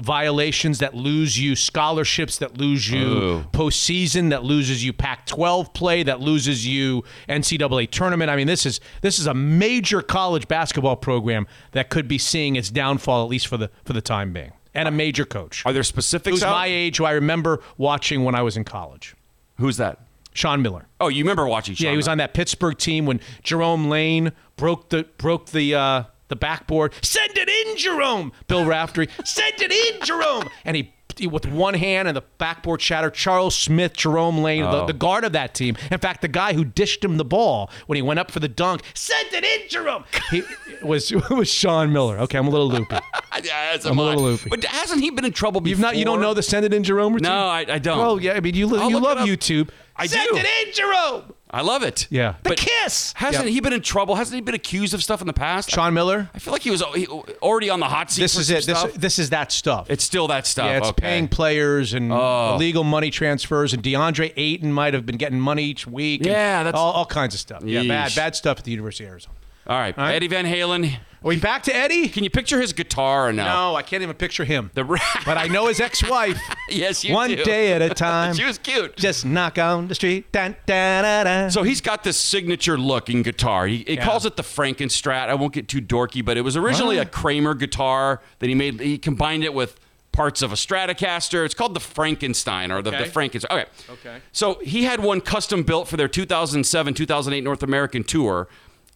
violations 0.00 0.78
that 0.78 0.94
lose 0.94 1.38
you 1.38 1.54
scholarships 1.54 2.38
that 2.38 2.56
lose 2.56 2.90
you 2.90 3.06
Ooh. 3.06 3.44
postseason 3.52 4.30
that 4.30 4.42
loses 4.42 4.84
you 4.84 4.92
Pac-12 4.92 5.74
play 5.74 6.02
that 6.02 6.20
loses 6.20 6.66
you 6.66 7.04
NCAA 7.28 7.90
tournament. 7.90 8.30
I 8.30 8.36
mean 8.36 8.46
this 8.46 8.64
is 8.64 8.80
this 9.02 9.18
is 9.18 9.26
a 9.26 9.34
major 9.34 10.00
college 10.02 10.48
basketball 10.48 10.96
program 10.96 11.46
that 11.72 11.90
could 11.90 12.08
be 12.08 12.18
seeing 12.18 12.56
its 12.56 12.70
downfall 12.70 13.22
at 13.22 13.28
least 13.28 13.46
for 13.46 13.56
the 13.56 13.70
for 13.84 13.92
the 13.92 14.00
time 14.00 14.32
being 14.32 14.52
and 14.74 14.88
a 14.88 14.90
major 14.90 15.24
coach. 15.24 15.64
Are 15.66 15.72
there 15.72 15.82
specifics 15.82 16.36
Who's 16.36 16.42
out? 16.42 16.52
my 16.52 16.66
age 16.66 16.96
who 16.96 17.04
I 17.04 17.12
remember 17.12 17.60
watching 17.76 18.24
when 18.24 18.34
I 18.34 18.42
was 18.42 18.56
in 18.56 18.64
college. 18.64 19.14
Who's 19.58 19.76
that? 19.76 20.00
Sean 20.34 20.62
Miller. 20.62 20.88
Oh, 20.98 21.08
you 21.08 21.22
remember 21.24 21.46
watching 21.46 21.74
Sean 21.74 21.84
yeah, 21.84 21.90
he 21.90 21.96
was 21.96 22.08
on 22.08 22.18
that 22.18 22.32
Pittsburgh 22.32 22.78
team 22.78 23.04
when 23.04 23.20
Jerome 23.42 23.88
Lane 23.88 24.32
broke 24.56 24.88
the 24.88 25.04
broke 25.18 25.50
the 25.50 25.74
uh, 25.74 26.04
the 26.32 26.36
backboard. 26.36 26.92
Send 27.02 27.36
it 27.36 27.48
in, 27.48 27.76
Jerome. 27.76 28.32
Bill 28.48 28.64
Raftery. 28.64 29.08
Send 29.24 29.60
it 29.60 29.70
in, 29.70 30.02
Jerome. 30.04 30.48
And 30.64 30.76
he, 30.76 30.92
with 31.26 31.46
one 31.46 31.74
hand 31.74 32.08
and 32.08 32.16
the 32.16 32.22
backboard 32.38 32.80
shatter. 32.80 33.10
Charles 33.10 33.54
Smith, 33.54 33.94
Jerome 33.94 34.38
Lane, 34.38 34.62
the, 34.62 34.82
Oh. 34.82 34.86
the 34.86 34.94
guard 34.94 35.24
of 35.24 35.32
that 35.32 35.54
team. 35.54 35.76
In 35.90 35.98
fact, 35.98 36.22
the 36.22 36.28
guy 36.28 36.54
who 36.54 36.64
dished 36.64 37.04
him 37.04 37.18
the 37.18 37.24
ball 37.24 37.70
when 37.86 37.96
he 37.96 38.02
went 38.02 38.18
up 38.18 38.30
for 38.30 38.40
the 38.40 38.48
dunk. 38.48 38.80
Send 38.94 39.28
it 39.32 39.44
in, 39.44 39.68
Jerome. 39.68 40.04
He 40.30 40.42
was 40.82 41.12
was 41.30 41.48
Sean 41.52 41.92
Miller. 41.92 42.18
Okay, 42.20 42.38
I'm 42.38 42.46
a 42.46 42.50
little 42.50 42.68
loopy. 42.68 42.96
yeah, 43.44 43.76
I'm 43.84 43.98
a 43.98 44.02
little 44.02 44.22
loopy. 44.22 44.48
But 44.48 44.64
hasn't 44.64 45.00
he 45.02 45.10
been 45.10 45.24
in 45.26 45.32
trouble 45.32 45.60
before? 45.60 45.70
You've 45.70 45.80
not 45.80 45.96
you 45.96 46.04
don't 46.06 46.20
know 46.22 46.32
the 46.34 46.42
send 46.42 46.64
it 46.64 46.72
in, 46.72 46.82
Jerome 46.82 47.12
routine? 47.12 47.30
No, 47.30 47.46
I, 47.46 47.66
I 47.68 47.78
don't. 47.78 47.98
Oh 47.98 48.16
yeah, 48.18 48.32
I 48.32 48.40
mean 48.40 48.54
you, 48.54 48.66
li- 48.66 48.88
you 48.88 48.98
love. 48.98 49.18
YouTube. 49.18 49.68
I 49.94 50.06
Send 50.06 50.30
do. 50.30 50.38
it 50.38 50.46
in, 50.66 50.72
Jerome. 50.72 51.34
I 51.54 51.60
love 51.60 51.82
it. 51.82 52.06
Yeah. 52.08 52.36
The 52.44 52.50
But 52.50 52.58
kiss. 52.58 53.12
Hasn't 53.14 53.44
Yeah. 53.44 53.50
he 53.50 53.60
been 53.60 53.74
in 53.74 53.82
trouble? 53.82 54.14
Hasn't 54.14 54.34
he 54.34 54.40
been 54.40 54.54
accused 54.54 54.94
of 54.94 55.02
stuff 55.04 55.20
in 55.20 55.26
the 55.26 55.34
past? 55.34 55.70
Sean 55.70 55.92
Miller. 55.92 56.30
I 56.34 56.38
feel 56.38 56.52
like 56.52 56.62
he 56.62 56.70
was 56.70 56.82
he- 56.94 57.06
already 57.06 57.68
on 57.68 57.78
the 57.78 57.86
hot 57.88 58.10
seat. 58.10 58.22
This 58.22 58.34
for 58.34 58.40
is 58.40 58.46
some 58.46 58.56
it. 58.56 58.66
This, 58.66 58.78
stuff. 58.78 58.92
this 58.94 59.18
is 59.18 59.30
that 59.30 59.52
stuff. 59.52 59.86
it's 59.90 60.02
still 60.02 60.28
that 60.28 60.46
stuff. 60.46 60.64
Yeah, 60.66 60.78
it's 60.78 60.88
okay. 60.88 61.02
paying 61.02 61.28
players 61.28 61.92
and 61.92 62.10
Oh. 62.10 62.54
illegal 62.54 62.84
money 62.84 63.10
transfers, 63.10 63.74
and 63.74 63.82
DeAndre 63.82 64.32
Ayton 64.36 64.72
might 64.72 64.94
have 64.94 65.04
been 65.04 65.18
getting 65.18 65.40
money 65.40 65.64
each 65.64 65.86
week. 65.86 66.20
and 66.22 66.30
Yeah, 66.30 66.62
that's- 66.62 66.78
all, 66.80 66.92
all 66.92 67.04
kinds 67.06 67.34
of 67.34 67.40
stuff. 67.40 67.62
Yeah, 67.64 67.82
bad, 67.82 68.10
Yeesh. 68.10 68.16
bad 68.16 68.34
stuff 68.36 68.58
at 68.58 68.64
the 68.64 68.70
University 68.70 69.04
of 69.04 69.10
Arizona. 69.10 69.34
All 69.66 69.78
right. 69.78 69.96
All 69.98 70.04
right. 70.04 70.14
Eddie 70.14 70.28
Van 70.28 70.46
Halen. 70.46 70.96
Are 71.24 71.28
we 71.28 71.36
back 71.38 71.62
to 71.64 71.74
Eddie? 71.76 72.08
Can 72.08 72.24
you 72.24 72.30
picture 72.30 72.60
his 72.60 72.72
guitar 72.72 73.28
or 73.28 73.32
no? 73.32 73.44
No, 73.44 73.76
I 73.76 73.82
can't 73.82 74.02
even 74.02 74.16
picture 74.16 74.44
him. 74.44 74.70
The 74.74 74.82
but 75.24 75.38
I 75.38 75.46
know 75.46 75.68
his 75.68 75.78
ex-wife. 75.80 76.36
yes, 76.68 77.04
you 77.04 77.14
One 77.14 77.30
do. 77.30 77.44
day 77.44 77.72
at 77.72 77.80
a 77.80 77.90
time. 77.94 78.34
she 78.34 78.44
was 78.44 78.58
cute. 78.58 78.96
Just 78.96 79.24
knock 79.24 79.56
on 79.56 79.86
the 79.86 79.94
street. 79.94 80.32
Dun, 80.32 80.56
dun, 80.66 81.04
dun, 81.04 81.24
dun. 81.26 81.50
So 81.52 81.62
he's 81.62 81.80
got 81.80 82.02
this 82.02 82.16
signature 82.18 82.76
looking 82.76 83.22
guitar. 83.22 83.68
He, 83.68 83.78
he 83.86 83.94
Yeah. 83.94 84.04
calls 84.04 84.26
it 84.26 84.34
the 84.36 84.42
Frankenstrat. 84.42 85.28
I 85.28 85.34
won't 85.34 85.52
get 85.52 85.68
too 85.68 85.80
dorky, 85.80 86.24
but 86.24 86.36
it 86.36 86.40
was 86.42 86.56
originally 86.56 86.98
a 86.98 87.04
Kramer 87.06 87.54
guitar 87.54 88.20
that 88.40 88.48
he 88.48 88.54
made. 88.56 88.80
He 88.80 88.98
combined 88.98 89.44
it 89.44 89.54
with 89.54 89.78
parts 90.10 90.42
of 90.42 90.52
a 90.52 90.56
Stratocaster. 90.56 91.42
It's 91.44 91.54
called 91.54 91.72
the 91.74 91.80
Frankenstein 91.80 92.70
or 92.70 92.82
the, 92.82 92.90
Okay. 92.90 93.04
the 93.04 93.10
Frankenstein. 93.10 93.60
Okay. 93.60 93.68
Okay. 93.90 94.18
So 94.32 94.58
he 94.62 94.84
had 94.84 95.00
one 95.00 95.20
custom 95.22 95.62
built 95.62 95.88
for 95.88 95.96
their 95.96 96.08
2007 96.08 96.92
2008 96.94 97.42
North 97.42 97.62
American 97.62 98.04
tour, 98.04 98.46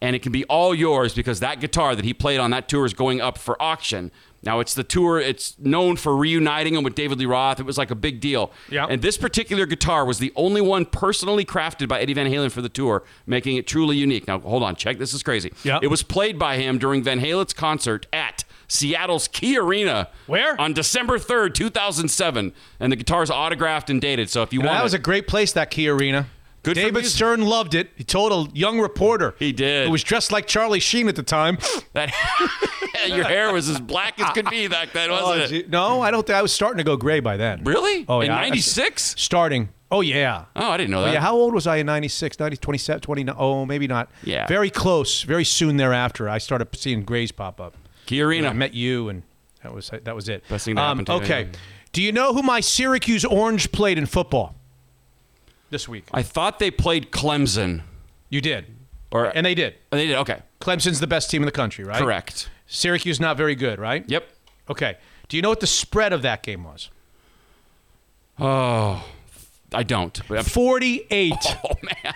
and 0.02 0.14
it 0.14 0.20
can 0.22 0.32
be 0.32 0.44
all 0.44 0.74
yours 0.74 1.14
because 1.14 1.40
that 1.40 1.60
guitar 1.60 1.94
that 1.96 2.04
he 2.04 2.12
played 2.14 2.38
on 2.38 2.50
that 2.50 2.68
tour 2.68 2.84
is 2.84 2.94
going 2.94 3.20
up 3.20 3.38
for 3.38 3.60
auction. 3.62 4.10
Now 4.42 4.60
it's 4.60 4.74
the 4.74 4.84
tour. 4.84 5.18
It's 5.18 5.58
known 5.58 5.96
for 5.96 6.14
reuniting 6.16 6.74
him 6.74 6.84
with 6.84 6.94
David 6.94 7.18
Lee 7.18 7.26
Roth. 7.26 7.58
It 7.58 7.66
was 7.66 7.76
like 7.78 7.90
a 7.90 7.96
big 7.96 8.20
deal. 8.20 8.52
Yeah. 8.70 8.86
And 8.88 9.02
this 9.02 9.16
particular 9.16 9.66
guitar 9.66 10.04
was 10.04 10.18
the 10.20 10.32
only 10.36 10.60
one 10.60 10.84
personally 10.84 11.44
crafted 11.44 11.88
by 11.88 12.00
Eddie 12.00 12.14
Van 12.14 12.30
Halen 12.30 12.52
for 12.52 12.62
the 12.62 12.68
tour, 12.68 13.02
making 13.26 13.56
it 13.56 13.66
truly 13.66 13.96
unique. 13.96 14.28
Now 14.28 14.38
hold 14.38 14.62
on, 14.62 14.76
check. 14.76 14.98
This 14.98 15.14
is 15.14 15.22
crazy. 15.24 15.52
Yeah. 15.64 15.80
It 15.82 15.88
was 15.88 16.04
played 16.04 16.38
by 16.38 16.58
him 16.58 16.78
during 16.78 17.02
Van 17.02 17.18
Halen's 17.20 17.54
concert 17.54 18.06
at 18.12 18.44
Seattle's 18.68 19.26
Key 19.26 19.56
Arena. 19.58 20.10
Where? 20.26 20.60
On 20.60 20.72
December 20.72 21.18
3rd, 21.18 21.54
2007. 21.54 22.52
And 22.78 22.92
the 22.92 22.96
guitar's 22.96 23.30
autographed 23.30 23.90
and 23.90 24.00
dated. 24.00 24.30
So 24.30 24.42
if 24.42 24.52
you 24.52 24.60
Yeah, 24.60 24.66
want 24.66 24.78
that 24.78 24.84
was 24.84 24.94
a 24.94 24.98
great 25.00 25.26
place, 25.26 25.52
that 25.54 25.70
Key 25.70 25.88
Arena. 25.88 26.26
Good 26.66 26.74
David. 26.74 27.06
Stern 27.06 27.42
loved 27.42 27.74
it. 27.74 27.90
He 27.96 28.04
told 28.04 28.32
a 28.48 28.56
young 28.58 28.78
reporter. 28.80 29.34
He 29.38 29.52
did. 29.52 29.86
Who 29.86 29.92
was 29.92 30.02
dressed 30.04 30.30
like 30.32 30.46
Charlie 30.46 30.80
Sheen 30.80 31.08
at 31.08 31.16
the 31.16 31.22
time. 31.22 31.58
that 31.94 32.12
your 33.08 33.24
hair 33.24 33.52
was 33.52 33.68
as 33.68 33.80
black 33.80 34.20
as 34.20 34.30
could 34.32 34.48
be 34.50 34.68
back 34.68 34.92
then, 34.92 35.10
wasn't 35.10 35.52
Oh, 35.52 35.54
it? 35.56 35.70
No, 35.70 36.00
I 36.00 36.10
don't 36.10 36.26
think 36.26 36.36
I 36.36 36.42
was 36.42 36.52
starting 36.52 36.78
to 36.78 36.84
go 36.84 36.96
gray 36.96 37.20
by 37.20 37.36
then. 37.36 37.64
Really? 37.64 38.04
Oh, 38.08 38.20
In 38.20 38.26
yeah. 38.28 38.36
I- 38.36 38.42
96? 38.42 39.14
Starting. 39.18 39.68
Oh, 39.90 40.00
yeah. 40.00 40.46
Oh, 40.56 40.70
I 40.70 40.76
didn't 40.76 40.90
know 40.90 41.02
Oh, 41.02 41.04
that. 41.04 41.12
yeah. 41.14 41.20
How 41.20 41.36
old 41.36 41.54
was 41.54 41.66
I 41.68 41.76
in 41.76 41.86
96? 41.86 42.40
90, 42.40 42.56
27, 42.56 43.00
29? 43.02 43.34
Oh, 43.38 43.64
maybe 43.64 43.86
not. 43.86 44.10
Yeah. 44.24 44.46
Very 44.48 44.68
close. 44.68 45.22
Very 45.22 45.44
soon 45.44 45.76
thereafter, 45.76 46.28
I 46.28 46.38
started 46.38 46.74
seeing 46.76 47.04
grays 47.04 47.30
pop 47.30 47.60
up. 47.60 47.76
Key 48.06 48.20
Arena. 48.22 48.48
I 48.48 48.52
met 48.52 48.74
you, 48.74 49.08
and 49.08 49.22
that 49.62 49.72
was 49.72 49.90
that 49.90 50.14
was 50.14 50.28
it. 50.28 50.42
Best 50.48 50.64
thing 50.64 50.76
um, 50.76 50.82
to 50.82 50.82
happen 50.88 51.04
to 51.04 51.12
Okay. 51.24 51.42
yeah. 51.52 51.58
Do 51.92 52.02
you 52.02 52.10
know 52.12 52.34
who 52.34 52.42
my 52.42 52.60
Syracuse 52.60 53.24
Orange 53.24 53.70
played 53.72 53.96
in 53.96 54.06
football 54.06 54.54
this 55.70 55.88
week? 55.88 56.04
I 56.12 56.22
thought 56.22 56.58
they 56.58 56.70
played 56.70 57.10
Clemson. 57.10 57.82
You 58.30 58.40
did. 58.40 58.66
Or 59.10 59.26
And 59.26 59.46
they 59.46 59.54
did. 59.54 59.74
they 59.90 60.06
did. 60.08 60.16
Okay. 60.16 60.40
Clemson's 60.60 61.00
the 61.00 61.06
best 61.06 61.30
team 61.30 61.42
in 61.42 61.46
the 61.46 61.52
country, 61.52 61.84
right? 61.84 61.98
Correct. 62.00 62.50
Syracuse 62.66 63.20
not 63.20 63.36
very 63.36 63.54
good, 63.54 63.78
right? 63.78 64.04
Yep. 64.08 64.28
Okay. 64.70 64.96
Do 65.28 65.36
you 65.36 65.42
know 65.42 65.48
what 65.48 65.60
the 65.60 65.66
spread 65.66 66.12
of 66.12 66.22
that 66.22 66.42
game 66.42 66.64
was? 66.64 66.90
Oh, 68.38 69.04
I 69.72 69.82
don't. 69.82 70.16
48. 70.16 71.34
Oh, 71.64 71.70
man. 71.82 72.14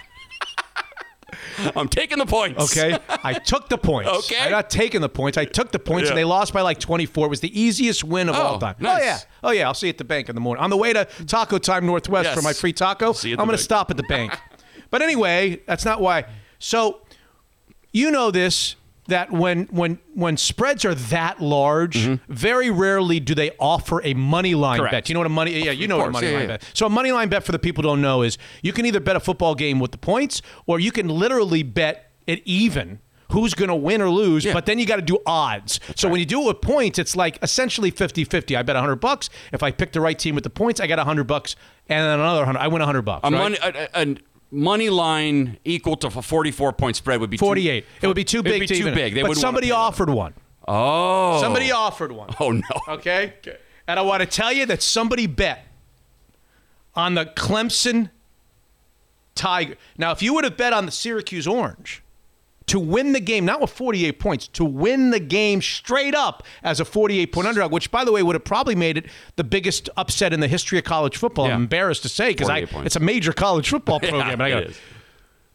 I'm 1.77 1.89
taking 1.89 2.19
the 2.19 2.27
points. 2.27 2.63
Okay. 2.77 2.99
I 3.09 3.35
took 3.35 3.69
the 3.69 3.79
points. 3.79 4.11
Okay. 4.11 4.41
I'm 4.45 4.51
not 4.51 4.71
taking 4.71 5.01
the 5.01 5.09
points. 5.09 5.37
I 5.39 5.45
took 5.45 5.73
the 5.73 5.79
points 5.79 6.05
Yeah. 6.05 6.11
and 6.13 6.19
they 6.19 6.25
lost 6.25 6.53
by 6.53 6.63
like 6.63 6.79
24. 6.81 7.27
It 7.27 7.31
was 7.31 7.41
the 7.41 7.61
easiest 7.61 8.05
win 8.05 8.29
of 8.29 8.35
Oh, 8.37 8.41
all 8.43 8.59
time. 8.59 8.77
nice. 8.79 9.01
Oh, 9.01 9.05
yeah. 9.05 9.19
Oh, 9.45 9.51
yeah. 9.51 9.67
I'll 9.69 9.75
see 9.75 9.87
you 9.87 9.91
at 9.91 9.99
the 9.99 10.05
bank 10.05 10.29
in 10.29 10.35
the 10.35 10.41
morning. 10.41 10.63
On 10.63 10.71
the 10.71 10.77
way 10.77 10.93
to 10.93 11.05
Taco 11.27 11.59
Time 11.59 11.87
Northwest 11.87 12.27
Yes. 12.27 12.35
for 12.35 12.43
my 12.43 12.53
free 12.53 12.73
taco, 12.73 13.13
I'm 13.25 13.37
going 13.37 13.51
to 13.51 13.59
stop 13.59 13.91
at 13.91 13.97
the 13.97 14.03
bank. 14.05 14.37
but 14.91 15.03
anyway, 15.03 15.61
that's 15.67 15.85
not 15.85 16.01
why. 16.01 16.25
So, 16.59 17.01
you 17.93 18.11
know 18.11 18.31
this 18.31 18.77
that 19.11 19.31
when 19.31 19.65
when 19.67 19.99
when 20.15 20.37
spreads 20.37 20.85
are 20.85 20.95
that 20.95 21.41
large, 21.41 21.97
very 22.29 22.71
rarely 22.71 23.21
do 23.21 23.35
they 23.35 23.53
offer 23.61 24.03
a 24.03 24.15
money 24.15 24.55
line 24.55 24.71
Mm-hmm. 24.79 24.81
Correct. 24.81 24.93
bet. 24.93 25.09
You 25.09 25.15
know 25.15 25.21
what 25.21 25.27
a 25.27 25.31
money? 25.31 25.65
Yeah, 25.65 25.71
you 25.73 25.87
know 25.87 25.99
what 25.99 26.09
a 26.09 26.11
money 26.11 26.27
Yeah, 26.29 26.33
line 26.33 26.43
yeah. 26.43 26.57
bet. 26.59 26.65
So 26.75 26.87
a 26.87 26.91
money 26.91 27.13
line 27.13 27.29
bet 27.29 27.45
for 27.45 27.53
the 27.53 27.59
people 27.59 27.83
who 27.83 27.89
don't 27.91 28.01
know 28.03 28.23
is 28.23 28.39
you 28.63 28.73
can 28.73 28.87
either 28.87 29.01
bet 29.01 29.15
a 29.17 29.21
football 29.21 29.55
game 29.55 29.79
with 29.79 29.93
the 29.93 29.99
points, 29.99 30.43
or 30.67 30.81
you 30.81 30.91
can 30.93 31.09
literally 31.09 31.63
bet 31.63 32.11
it 32.27 32.43
even. 32.45 33.01
Who's 33.33 33.55
going 33.55 33.69
to 33.69 33.77
win 33.77 34.03
or 34.03 34.11
lose, 34.11 34.45
but 34.45 34.67
then 34.67 34.81
you 34.81 34.87
got 34.87 34.97
to 34.97 35.03
do 35.03 35.19
odds. 35.25 35.79
So 35.95 36.09
when 36.09 36.19
you 36.19 36.27
do 36.27 36.43
it 36.43 36.47
with 36.49 36.61
points, 36.63 36.99
it's 36.99 37.15
like 37.15 37.39
essentially 37.43 37.93
50-50. 37.93 38.57
I 38.59 38.63
bet 38.63 38.75
100 38.75 38.97
bucks. 38.97 39.31
If 39.53 39.63
I 39.63 39.71
pick 39.71 39.93
the 39.93 40.01
right 40.01 40.19
team 40.19 40.35
with 40.35 40.43
the 40.43 40.51
points, 40.51 40.81
I 40.81 40.89
got 40.89 40.99
100 40.99 41.29
bucks 41.29 41.55
and 41.89 42.01
then 42.05 42.19
another 42.19 42.41
100. 42.41 42.59
I 42.59 42.67
win 42.67 42.81
100 42.81 43.03
bucks. 43.03 43.21
A 43.23 43.31
right? 43.31 43.39
money, 43.39 43.57
a, 43.63 43.89
a 43.95 44.17
money 44.51 44.91
line 44.91 45.59
equal 45.65 45.97
to 45.97 46.07
a 46.09 46.23
44 46.23 46.73
point 46.73 46.97
spread 46.97 47.21
would 47.21 47.31
be 47.31 47.37
too- 47.37 47.45
48. 47.47 47.85
it 48.03 48.07
would 48.07 48.17
be 48.17 48.25
too 48.25 48.39
It'd 48.41 48.51
big 48.53 48.61
be 48.61 48.67
to 48.67 48.75
too 48.75 48.81
even. 48.81 48.95
big. 48.95 49.15
They 49.15 49.23
but 49.23 49.37
somebody 49.37 49.69
pay 49.69 49.73
that. 49.73 49.77
offered 49.79 50.11
one. 50.11 50.35
Oh. 50.67 51.41
Somebody 51.41 51.71
offered 51.73 52.13
one. 52.13 52.31
Oh 52.41 52.51
no. 52.53 52.63
Okay? 52.89 53.35
Okay? 53.39 53.57
And 53.87 53.99
I 53.99 54.03
want 54.03 54.21
to 54.23 54.27
tell 54.27 54.53
you 54.53 54.67
that 54.67 54.83
somebody 54.83 55.27
bet 55.27 55.67
on 56.95 57.15
the 57.15 57.27
Clemson 57.27 58.11
Tiger. 59.35 59.77
Now, 59.97 60.11
if 60.13 60.23
you 60.23 60.35
would 60.35 60.45
have 60.45 60.57
bet 60.57 60.73
on 60.73 60.87
the 60.87 60.93
Syracuse 60.93 61.47
Orange 61.47 62.03
to 62.71 62.81
win 62.81 63.13
the 63.13 63.21
game, 63.21 63.45
not 63.45 63.61
with 63.61 63.71
48 63.71 64.19
points, 64.19 64.49
to 64.49 64.65
win 64.65 65.11
the 65.11 65.21
game 65.21 65.63
straight 65.63 66.15
up 66.15 66.43
as 66.63 66.81
a 66.81 66.85
48 66.85 67.33
point 67.33 67.47
underdog, 67.47 67.71
which, 67.73 67.91
by 67.91 68.05
the 68.05 68.11
way, 68.13 68.23
would 68.23 68.35
have 68.35 68.45
probably 68.45 68.75
made 68.75 68.97
it 68.97 69.07
the 69.37 69.45
biggest 69.45 69.89
upset 69.97 70.33
in 70.33 70.41
the 70.41 70.49
history 70.49 70.79
of 70.79 70.85
college 70.85 71.17
football. 71.17 71.47
Yeah. 71.47 71.55
I'm 71.55 71.63
embarrassed 71.63 72.03
to 72.03 72.09
say 72.09 72.31
because 72.31 72.49
it's 72.87 72.97
a 72.97 73.01
major 73.01 73.33
college 73.33 73.69
football 73.69 74.01
program. 74.11 74.41
I 74.41 74.51
gotta- 74.51 74.75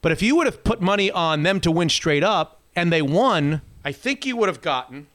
But 0.01 0.11
if 0.11 0.21
you 0.21 0.35
would 0.35 0.45
have 0.45 0.63
put 0.63 0.81
money 0.81 1.09
on 1.11 1.43
them 1.43 1.59
to 1.61 1.71
win 1.71 1.89
straight 1.89 2.23
up 2.23 2.61
and 2.75 2.91
they 2.93 3.01
won, 3.01 3.61
I 3.83 3.91
think 3.91 4.25
you 4.25 4.37
would 4.37 4.49
have 4.49 4.61
gotten. 4.61 5.07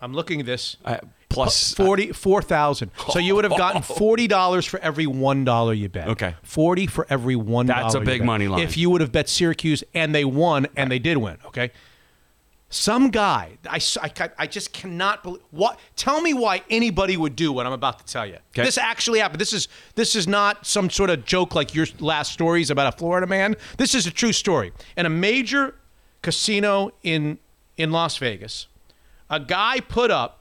I'm 0.00 0.12
looking 0.12 0.40
at 0.40 0.46
this. 0.46 0.76
Uh, 0.84 0.98
plus 1.34 1.78
uh, 1.78 1.84
forty 1.84 2.12
four 2.12 2.42
thousand. 2.42 2.90
So 3.10 3.18
you 3.18 3.34
would 3.34 3.44
have 3.44 3.56
gotten 3.56 3.78
oh. 3.88 3.94
forty 3.94 4.26
dollars 4.26 4.64
for 4.66 4.80
every 4.80 5.06
one 5.06 5.44
dollar 5.44 5.72
you 5.72 5.88
bet. 5.88 6.08
Okay. 6.08 6.34
forty 6.42 6.86
for 6.86 7.06
every 7.10 7.36
one. 7.36 7.66
That's 7.66 7.94
a 7.94 8.00
big 8.00 8.24
money 8.24 8.48
line. 8.48 8.60
If 8.60 8.76
you 8.76 8.90
would 8.90 9.00
have 9.00 9.12
bet 9.12 9.28
Syracuse 9.28 9.84
and 9.94 10.14
they 10.14 10.24
won 10.24 10.66
and 10.76 10.90
they 10.90 10.98
did 10.98 11.18
win. 11.18 11.38
Okay. 11.46 11.70
Some 12.70 13.10
guy, 13.10 13.56
I, 13.70 13.80
I 14.02 14.30
I 14.36 14.46
just 14.48 14.72
cannot 14.72 15.22
believe 15.22 15.42
what. 15.52 15.78
Tell 15.94 16.20
me 16.20 16.34
why 16.34 16.62
anybody 16.68 17.16
would 17.16 17.36
do 17.36 17.52
what 17.52 17.66
I'm 17.66 17.72
about 17.72 18.00
to 18.00 18.04
tell 18.04 18.26
you. 18.26 18.38
Okay. 18.50 18.64
This 18.64 18.78
actually 18.78 19.20
happened. 19.20 19.40
This 19.40 19.52
is 19.52 19.68
this 19.94 20.16
is 20.16 20.26
not 20.26 20.66
some 20.66 20.90
sort 20.90 21.10
of 21.10 21.24
joke 21.24 21.54
like 21.54 21.72
your 21.72 21.86
last 22.00 22.32
stories 22.32 22.70
about 22.70 22.92
a 22.92 22.96
Florida 22.96 23.28
man. 23.28 23.54
This 23.76 23.94
is 23.94 24.08
a 24.08 24.10
true 24.10 24.32
story. 24.32 24.72
In 24.96 25.06
a 25.06 25.10
major 25.10 25.76
casino 26.20 26.90
in 27.04 27.38
in 27.76 27.92
Las 27.92 28.16
Vegas, 28.16 28.66
a 29.30 29.38
guy 29.38 29.78
put 29.78 30.10
up 30.10 30.40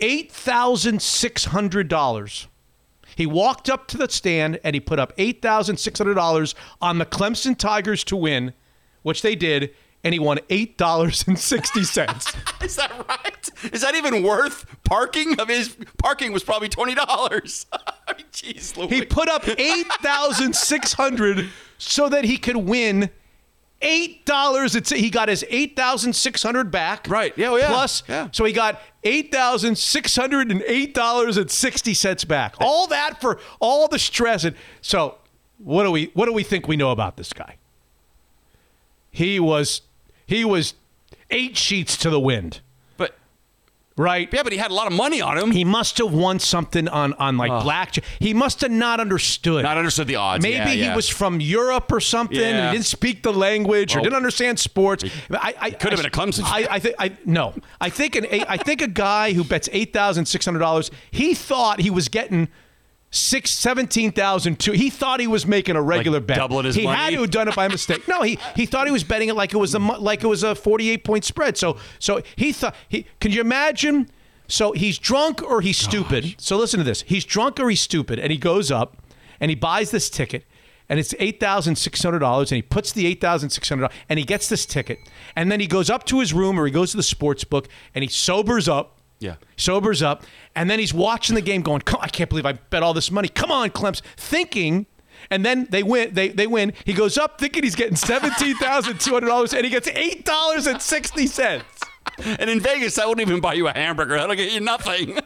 eight 0.00 0.30
thousand 0.32 1.00
six 1.02 1.46
hundred 1.46 1.88
dollars. 1.88 2.48
He 3.16 3.26
walked 3.26 3.70
up 3.70 3.86
to 3.88 3.96
the 3.96 4.08
stand 4.08 4.58
and 4.64 4.74
he 4.74 4.80
put 4.80 4.98
up 4.98 5.12
eight 5.18 5.40
thousand 5.40 5.76
six 5.78 5.98
hundred 5.98 6.14
dollars 6.14 6.54
on 6.80 6.98
the 6.98 7.06
Clemson 7.06 7.56
Tigers 7.56 8.02
to 8.04 8.16
win, 8.16 8.52
which 9.02 9.22
they 9.22 9.34
did, 9.36 9.72
and 10.02 10.12
he 10.12 10.18
won 10.18 10.40
eight 10.50 10.76
dollars 10.76 11.24
and 11.28 11.38
sixty 11.38 11.84
cents. 11.84 12.32
Is 12.62 12.76
that 12.76 12.90
right? 13.08 13.48
Is 13.72 13.82
that 13.82 13.94
even 13.94 14.22
worth 14.22 14.66
parking? 14.84 15.40
I 15.40 15.44
mean, 15.44 15.58
his 15.58 15.76
parking 15.98 16.32
was 16.32 16.42
probably 16.42 16.68
twenty 16.68 16.94
dollars. 16.94 17.66
I 17.72 18.14
mean, 18.16 18.26
jeez, 18.32 18.76
Louis. 18.76 18.88
he 18.88 19.04
put 19.04 19.28
up 19.28 19.46
eight 19.48 19.86
thousand 20.02 20.56
six 20.56 20.92
hundred 20.94 21.48
so 21.78 22.08
that 22.08 22.24
he 22.24 22.36
could 22.36 22.56
win 22.56 23.10
eight 23.80 24.26
dollars. 24.26 24.74
It's 24.74 24.90
he 24.90 25.08
got 25.08 25.28
his 25.28 25.44
eight 25.50 25.76
thousand 25.76 26.14
six 26.14 26.42
hundred 26.42 26.70
back. 26.70 27.06
Right. 27.08 27.32
Yeah, 27.36 27.50
oh, 27.50 27.56
yeah. 27.56 27.68
Plus, 27.68 28.02
Yeah. 28.08 28.28
so 28.32 28.44
he 28.44 28.52
got 28.52 28.80
eight 29.04 29.30
thousand 29.30 29.76
six 29.78 30.16
hundred 30.16 30.50
and 30.50 30.62
eight 30.66 30.94
dollars 30.94 31.36
and 31.36 31.50
sixty 31.50 31.94
cents 31.94 32.24
back. 32.24 32.54
All 32.60 32.86
that 32.88 33.20
for 33.20 33.38
all 33.60 33.88
the 33.88 33.98
stress. 33.98 34.44
And 34.44 34.56
so, 34.80 35.18
what 35.58 35.84
do 35.84 35.90
we 35.90 36.10
what 36.14 36.26
do 36.26 36.32
we 36.32 36.42
think 36.42 36.66
we 36.66 36.76
know 36.76 36.90
about 36.90 37.16
this 37.16 37.32
guy? 37.32 37.56
He 39.10 39.38
was 39.38 39.82
he 40.26 40.44
was 40.44 40.74
eight 41.30 41.56
sheets 41.56 41.96
to 41.98 42.10
the 42.10 42.20
wind. 42.20 42.60
Right. 43.96 44.28
Yeah, 44.32 44.42
but 44.42 44.50
he 44.52 44.58
had 44.58 44.72
a 44.72 44.74
lot 44.74 44.88
of 44.88 44.92
money 44.92 45.20
on 45.20 45.38
him. 45.38 45.52
He 45.52 45.62
must 45.64 45.98
have 45.98 46.12
won 46.12 46.40
something 46.40 46.88
on 46.88 47.12
on 47.14 47.36
like 47.36 47.62
blackjack. 47.62 48.02
He 48.18 48.34
must 48.34 48.60
have 48.62 48.72
not 48.72 48.98
understood. 48.98 49.62
Not 49.62 49.78
understood 49.78 50.08
the 50.08 50.16
odds. 50.16 50.42
Maybe 50.42 50.56
Yeah, 50.56 50.68
he 50.68 50.80
yeah. 50.80 50.96
was 50.96 51.08
from 51.08 51.40
Europe 51.40 51.92
or 51.92 52.00
something 52.00 52.36
Yeah. 52.36 52.46
and 52.48 52.66
he 52.70 52.72
didn't 52.76 52.86
speak 52.86 53.22
the 53.22 53.32
language 53.32 53.94
or 53.94 54.00
Oh. 54.00 54.02
didn't 54.02 54.16
understand 54.16 54.58
sports. 54.58 55.04
I, 55.30 55.54
I 55.60 55.70
could 55.70 55.92
have 55.92 55.98
been 56.02 56.06
a 56.06 56.10
Clemson 56.10 56.42
I, 56.44 56.66
I 56.68 56.78
think 56.80 56.96
I 56.98 57.12
no. 57.24 57.54
I 57.80 57.88
think 57.88 58.16
an 58.16 58.26
I 58.48 58.56
think 58.56 58.82
a 58.82 58.88
guy 58.88 59.32
who 59.32 59.44
bets 59.44 59.68
eight 59.72 59.92
thousand 59.92 60.26
six 60.26 60.44
hundred 60.44 60.58
dollars. 60.58 60.90
He 61.12 61.32
thought 61.34 61.80
he 61.80 61.90
was 61.90 62.08
getting. 62.08 62.48
Six 63.16 63.52
seventeen 63.52 64.10
thousand 64.10 64.58
two. 64.58 64.72
He 64.72 64.90
thought 64.90 65.20
he 65.20 65.28
was 65.28 65.46
making 65.46 65.76
a 65.76 65.82
regular 65.82 66.18
bet. 66.18 66.36
doubling 66.36 66.64
his 66.66 66.74
he 66.74 66.84
had 66.84 67.10
to 67.10 67.20
have 67.20 67.30
done 67.30 67.46
it 67.46 67.54
by 67.54 67.68
mistake. 67.68 68.08
No, 68.08 68.22
he 68.22 68.40
he 68.56 68.66
thought 68.66 68.88
he 68.88 68.92
was 68.92 69.04
betting 69.04 69.28
it 69.28 69.34
like 69.34 69.54
it 69.54 69.56
was 69.56 69.72
a 69.72 69.78
like 69.78 70.24
it 70.24 70.26
was 70.26 70.42
a 70.42 70.56
forty 70.56 70.90
eight 70.90 71.04
point 71.04 71.24
spread. 71.24 71.56
So 71.56 71.76
so 72.00 72.22
he 72.34 72.50
thought 72.52 72.74
he. 72.88 73.06
Can 73.20 73.30
you 73.30 73.40
imagine? 73.40 74.10
So 74.48 74.72
he's 74.72 74.98
drunk 74.98 75.42
or 75.42 75.60
he's 75.60 75.78
stupid. 75.78 76.34
So 76.38 76.56
listen 76.56 76.78
to 76.78 76.84
this. 76.84 77.02
He's 77.02 77.24
drunk 77.24 77.60
or 77.60 77.70
he's 77.70 77.80
stupid, 77.80 78.18
and 78.18 78.32
he 78.32 78.36
goes 78.36 78.72
up 78.72 78.96
and 79.38 79.48
he 79.48 79.54
buys 79.54 79.92
this 79.92 80.10
ticket, 80.10 80.44
and 80.88 80.98
it's 80.98 81.14
eight 81.20 81.38
thousand 81.38 81.76
six 81.76 82.02
hundred 82.02 82.18
dollars, 82.18 82.50
and 82.50 82.56
he 82.56 82.62
puts 82.62 82.90
the 82.90 83.06
eight 83.06 83.20
thousand 83.20 83.50
six 83.50 83.68
hundred 83.68 83.82
dollars, 83.82 83.96
and 84.08 84.18
he 84.18 84.24
gets 84.24 84.48
this 84.48 84.66
ticket, 84.66 84.98
and 85.36 85.52
then 85.52 85.60
he 85.60 85.68
goes 85.68 85.88
up 85.88 86.04
to 86.06 86.18
his 86.18 86.34
room 86.34 86.58
or 86.58 86.66
he 86.66 86.72
goes 86.72 86.90
to 86.90 86.96
the 86.96 87.02
sports 87.04 87.44
book, 87.44 87.68
and 87.94 88.02
he 88.02 88.08
sobers 88.08 88.68
up. 88.68 88.98
Yeah. 89.24 89.36
Sobers 89.56 90.02
up, 90.02 90.24
and 90.54 90.68
then 90.70 90.78
he's 90.78 90.92
watching 90.92 91.34
the 91.34 91.40
game, 91.40 91.62
going, 91.62 91.82
"I 92.00 92.08
can't 92.08 92.28
believe 92.28 92.44
I 92.46 92.52
bet 92.52 92.82
all 92.82 92.92
this 92.94 93.10
money. 93.10 93.28
Come 93.28 93.50
on, 93.50 93.70
Clemson!" 93.70 94.02
Thinking, 94.16 94.86
and 95.30 95.44
then 95.44 95.66
they 95.70 95.82
win. 95.82 96.12
They 96.12 96.28
they 96.28 96.46
win. 96.46 96.72
He 96.84 96.92
goes 96.92 97.16
up 97.16 97.38
thinking 97.40 97.62
he's 97.62 97.74
getting 97.74 97.96
seventeen 97.96 98.56
thousand 98.56 99.00
two 99.00 99.12
hundred 99.12 99.28
dollars, 99.28 99.54
and 99.54 99.64
he 99.64 99.70
gets 99.70 99.88
eight 99.88 100.24
dollars 100.24 100.66
and 100.66 100.80
sixty 100.82 101.26
cents. 101.26 101.64
And 102.38 102.50
in 102.50 102.60
Vegas, 102.60 102.96
that 102.96 103.08
wouldn't 103.08 103.26
even 103.26 103.40
buy 103.40 103.54
you 103.54 103.66
a 103.66 103.72
hamburger. 103.72 104.16
That'll 104.16 104.36
get 104.36 104.52
you 104.52 104.60
nothing. 104.60 105.18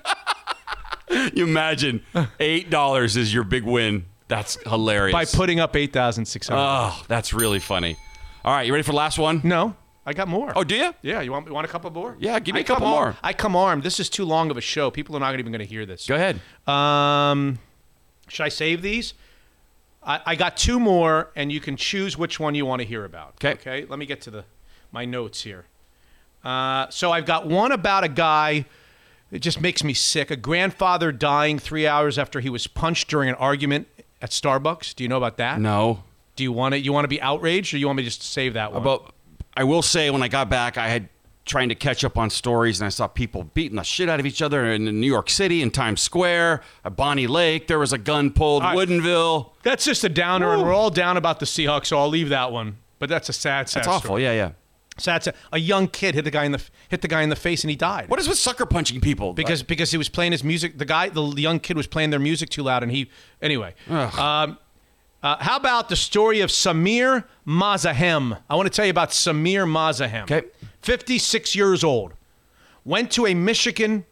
you 1.35 1.45
imagine 1.45 2.03
eight 2.41 2.71
dollars 2.71 3.17
is 3.17 3.35
your 3.35 3.45
big 3.45 3.65
win. 3.65 4.05
That's 4.29 4.59
hilarious. 4.65 5.13
by 5.13 5.25
putting 5.25 5.59
up 5.59 5.75
eight 5.75 5.93
thousand 5.93 6.27
six 6.27 6.49
hundred. 6.49 6.63
Oh, 6.63 7.03
that's 7.09 7.33
really 7.33 7.59
funny. 7.59 7.97
All 8.45 8.55
right, 8.55 8.67
you 8.67 8.73
ready 8.73 8.83
for 8.85 8.93
the 8.93 8.97
last 8.97 9.19
one? 9.19 9.41
No, 9.43 9.75
I 10.09 10.15
got 10.15 10.27
more. 10.27 10.55
Oh, 10.57 10.65
do 10.65 10.75
you? 10.75 10.95
Yeah, 11.03 11.21
you 11.21 11.31
want 11.31 11.47
you 11.47 11.53
want 11.53 11.67
a 11.67 11.71
couple 11.71 11.91
more? 11.91 12.17
Yeah, 12.19 12.39
give 12.39 12.55
me 12.55 12.61
I 12.61 12.63
a 12.63 12.67
couple 12.67 12.89
more. 12.89 13.05
armed. 13.07 13.19
I 13.23 13.35
come 13.35 13.55
armed. 13.55 13.83
This 13.83 14.01
is 14.01 14.09
too 14.09 14.25
long 14.25 14.51
of 14.51 14.57
a 14.57 14.63
show. 14.63 14.91
People 14.91 15.15
are 15.15 15.21
not 15.21 15.35
even 15.39 15.53
going 15.53 15.59
to 15.61 15.67
hear 15.67 15.85
this. 15.85 16.07
Go 16.07 16.15
ahead. 16.15 16.41
Um, 16.67 17.59
should 18.29 18.45
I 18.45 18.49
save 18.49 18.81
these? 18.81 19.13
I, 20.03 20.21
I 20.25 20.35
got 20.35 20.57
two 20.57 20.81
more, 20.81 21.31
and 21.37 21.53
you 21.53 21.61
can 21.61 21.77
choose 21.77 22.17
which 22.17 22.41
one 22.41 22.55
you 22.55 22.65
want 22.65 22.81
to 22.81 22.89
hear 22.89 23.05
about. 23.05 23.35
Okay. 23.35 23.53
Okay. 23.53 23.87
Let 23.87 23.99
me 23.99 24.07
get 24.07 24.23
to 24.23 24.31
the 24.31 24.45
my 24.93 25.05
notes 25.05 25.43
here. 25.43 25.67
Uh, 26.43 26.87
so 26.89 27.13
I've 27.13 27.27
got 27.27 27.47
one 27.47 27.71
about 27.71 28.03
a 28.03 28.09
guy. 28.09 28.65
It 29.31 29.41
just 29.41 29.61
makes 29.61 29.85
me 29.85 29.93
sick. 29.93 30.31
A 30.31 30.37
grandfather 30.37 31.13
dying 31.13 31.59
three 31.59 31.87
hours 31.87 32.19
after 32.19 32.41
he 32.41 32.49
was 32.49 32.67
punched 32.67 33.09
during 33.11 33.29
an 33.29 33.35
argument 33.35 33.89
at 34.23 34.31
Starbucks. 34.31 34.95
Do 34.95 35.05
you 35.05 35.09
know 35.09 35.19
about 35.19 35.37
that? 35.37 35.61
No. 35.61 36.03
Do 36.35 36.45
you 36.45 36.53
want 36.53 36.73
to 36.73 36.79
you 36.79 36.95
want 36.95 37.05
to 37.05 37.09
be 37.09 37.21
outraged, 37.21 37.75
or 37.75 37.77
you 37.77 37.87
want 37.87 37.99
me 37.99 38.05
to 38.05 38.09
just 38.09 38.23
to 38.23 38.27
save 38.27 38.55
that 38.55 38.73
one? 38.73 38.81
About, 38.81 39.13
I 39.59 39.65
will 39.65 39.83
say, 39.83 40.09
when 40.09 40.23
I 40.23 40.29
got 40.29 40.49
back, 40.49 40.79
I 40.79 40.87
had 40.89 41.09
trying 41.45 41.69
to 41.69 41.75
catch 41.75 42.05
up 42.05 42.17
on 42.17 42.31
stories, 42.31 42.79
and 42.79 42.87
I 42.87 42.91
saw 42.91 43.09
people 43.09 43.43
beating 43.43 43.75
the 43.75 43.83
shit 43.83 44.09
out 44.09 44.21
of 44.21 44.27
each 44.27 44.41
other 44.41 44.71
in 44.71 44.85
New 45.01 45.07
York 45.09 45.29
City, 45.29 45.63
in 45.63 45.73
Times 45.73 46.01
Square, 46.01 46.63
at 46.85 46.95
Bonney 46.95 47.27
Lake. 47.27 47.67
There 47.67 47.81
was 47.81 47.93
a 47.93 47.99
gun 47.99 48.31
pulled, 48.31 48.63
All 48.63 48.77
right. 48.77 48.89
Woodinville. 48.89 49.51
That's 49.65 49.85
just 49.85 50.05
a 50.05 50.09
downer, 50.09 50.53
and 50.53 50.63
we're 50.63 50.73
all 50.73 50.91
down 50.91 51.17
about 51.17 51.41
the 51.41 51.47
Seahawks, 51.47 51.87
so 51.87 51.99
I'll 51.99 52.09
leave 52.09 52.29
that 52.29 52.53
one. 52.53 52.77
But 53.01 53.09
that's 53.09 53.29
a 53.29 53.33
sad, 53.33 53.69
sad 53.69 53.81
That's 53.81 53.89
awful. 53.89 54.09
story. 54.11 54.23
Yeah, 54.23 54.33
yeah. 54.33 54.51
Sad, 54.99 55.25
sad. 55.25 55.35
A 55.53 55.59
young 55.59 55.89
kid 55.89 56.15
hit 56.15 56.23
the 56.25 56.31
guy 56.31 56.45
in 56.45 56.53
the 56.53 56.63
hit 56.89 57.03
the 57.03 57.09
guy 57.09 57.23
in 57.23 57.29
the 57.29 57.37
face, 57.37 57.65
and 57.65 57.71
he 57.71 57.77
died. 57.77 58.09
What 58.09 58.21
is 58.21 58.29
with 58.29 58.39
sucker 58.39 58.67
punching 58.67 59.01
people? 59.01 59.33
Because 59.33 59.65
because 59.65 59.91
he 59.91 59.97
was 59.97 60.09
playing 60.09 60.33
his 60.33 60.45
music. 60.45 60.79
The 60.79 60.85
guy, 60.85 61.09
the, 61.09 61.33
the 61.33 61.41
young 61.41 61.59
kid, 61.59 61.77
was 61.77 61.89
playing 61.89 62.11
their 62.11 62.21
music 62.21 62.49
too 62.49 62.63
loud, 62.63 62.83
and 62.85 62.93
he. 62.93 63.11
Anyway, 63.43 63.75
um, 63.89 64.59
uh, 65.23 65.37
how 65.41 65.57
about 65.57 65.89
the 65.89 65.97
story 65.97 66.41
of 66.41 66.51
Samir 66.51 67.25
Mazahem? 67.47 68.39
I 68.49 68.55
want 68.57 68.67
to 68.67 68.75
tell 68.75 68.85
you 68.85 68.91
about 68.91 69.11
Samir 69.11 69.67
Mazahem. 69.67 70.23
Okay. 70.23 70.43
56 70.83 71.55
years 71.57 71.83
old, 71.85 72.13
went 72.85 73.11
to 73.13 73.27
a 73.27 73.35
Michigan. 73.35 74.05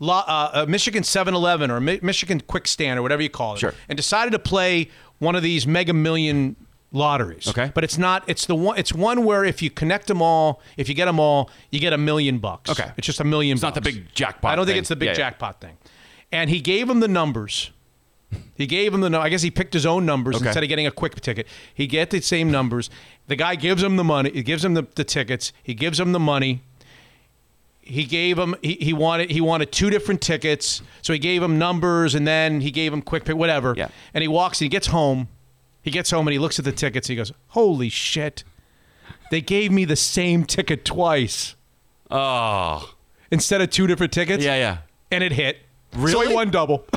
Uh, 0.00 0.50
a 0.54 0.66
Michigan 0.66 1.02
7-Eleven 1.02 1.70
or 1.70 1.80
Mi- 1.80 2.00
Michigan 2.02 2.40
Quick 2.40 2.66
Stand 2.66 2.98
or 2.98 3.02
whatever 3.02 3.22
you 3.22 3.30
call 3.30 3.54
it, 3.54 3.60
Sure. 3.60 3.72
and 3.88 3.96
decided 3.96 4.32
to 4.32 4.38
play 4.38 4.90
one 5.18 5.34
of 5.36 5.42
these 5.42 5.66
Mega 5.66 5.94
Million 5.94 6.56
lotteries. 6.92 7.48
Okay. 7.48 7.70
but 7.74 7.84
it's 7.84 7.96
not. 7.96 8.22
It's 8.28 8.44
the 8.46 8.54
one. 8.56 8.76
It's 8.76 8.92
one 8.92 9.24
where 9.24 9.44
if 9.44 9.62
you 9.62 9.70
connect 9.70 10.08
them 10.08 10.20
all, 10.20 10.60
if 10.76 10.88
you 10.88 10.94
get 10.94 11.06
them 11.06 11.18
all, 11.20 11.48
you 11.70 11.80
get 11.80 11.92
a 11.92 11.98
million 11.98 12.38
bucks. 12.38 12.70
Okay. 12.70 12.90
it's 12.96 13.06
just 13.06 13.20
a 13.20 13.24
million. 13.24 13.54
It's 13.54 13.62
not 13.62 13.74
the 13.74 13.80
big 13.80 14.12
jackpot 14.14 14.52
I 14.52 14.56
don't 14.56 14.66
think 14.66 14.74
thing. 14.74 14.80
it's 14.80 14.88
the 14.90 14.96
big 14.96 15.06
Yeah, 15.06 15.12
yeah. 15.12 15.16
jackpot 15.16 15.60
thing. 15.60 15.76
And 16.32 16.50
he 16.50 16.60
gave 16.60 16.90
him 16.90 17.00
the 17.00 17.08
numbers. 17.08 17.70
He 18.56 18.66
gave 18.66 18.92
him 18.94 19.00
the. 19.00 19.10
nu- 19.10 19.18
I 19.18 19.28
guess 19.28 19.42
he 19.42 19.50
picked 19.50 19.74
his 19.74 19.84
own 19.86 20.06
numbers 20.06 20.36
Okay. 20.36 20.46
instead 20.46 20.62
of 20.62 20.68
getting 20.68 20.86
a 20.86 20.90
quick 20.90 21.20
ticket. 21.20 21.46
He 21.74 21.86
get 21.86 22.10
the 22.10 22.20
same 22.20 22.50
numbers. 22.50 22.90
The 23.26 23.36
guy 23.36 23.54
gives 23.56 23.82
him 23.82 23.96
the 23.96 24.04
money. 24.04 24.30
He 24.32 24.42
gives 24.42 24.64
him 24.64 24.74
the, 24.74 24.86
the 24.94 25.04
tickets. 25.04 25.52
He 25.62 25.74
gives 25.74 25.98
him 26.00 26.12
the 26.12 26.20
money. 26.20 26.62
He 27.80 28.04
gave 28.04 28.38
him. 28.38 28.54
He, 28.62 28.74
he 28.80 28.92
wanted. 28.92 29.30
He 29.30 29.40
wanted 29.40 29.70
two 29.72 29.90
different 29.90 30.20
tickets. 30.20 30.82
So 31.02 31.12
he 31.12 31.18
gave 31.18 31.42
him 31.42 31.58
numbers, 31.58 32.14
and 32.14 32.26
then 32.26 32.60
he 32.60 32.70
gave 32.70 32.92
him 32.92 33.02
quick 33.02 33.24
pick, 33.24 33.36
whatever. 33.36 33.74
Yeah. 33.76 33.88
And 34.14 34.22
he 34.22 34.28
walks. 34.28 34.60
And 34.60 34.66
he 34.66 34.68
gets 34.70 34.86
home. 34.88 35.28
He 35.82 35.90
gets 35.90 36.10
home 36.10 36.26
and 36.26 36.32
he 36.32 36.38
looks 36.38 36.58
at 36.58 36.64
the 36.64 36.72
tickets. 36.72 37.08
He 37.08 37.16
goes, 37.16 37.30
"Holy 37.48 37.88
shit! 37.90 38.42
They 39.30 39.40
gave 39.42 39.70
me 39.70 39.84
the 39.84 39.96
same 39.96 40.44
ticket 40.44 40.84
twice 40.84 41.56
Oh. 42.10 42.94
instead 43.30 43.60
of 43.60 43.68
two 43.70 43.86
different 43.86 44.12
tickets." 44.12 44.42
Yeah, 44.44 44.56
yeah. 44.56 44.78
And 45.10 45.22
it 45.22 45.32
hit. 45.32 45.58
Really? 45.94 46.12
So 46.12 46.20
he 46.28 46.34
won 46.34 46.50
double. 46.50 46.86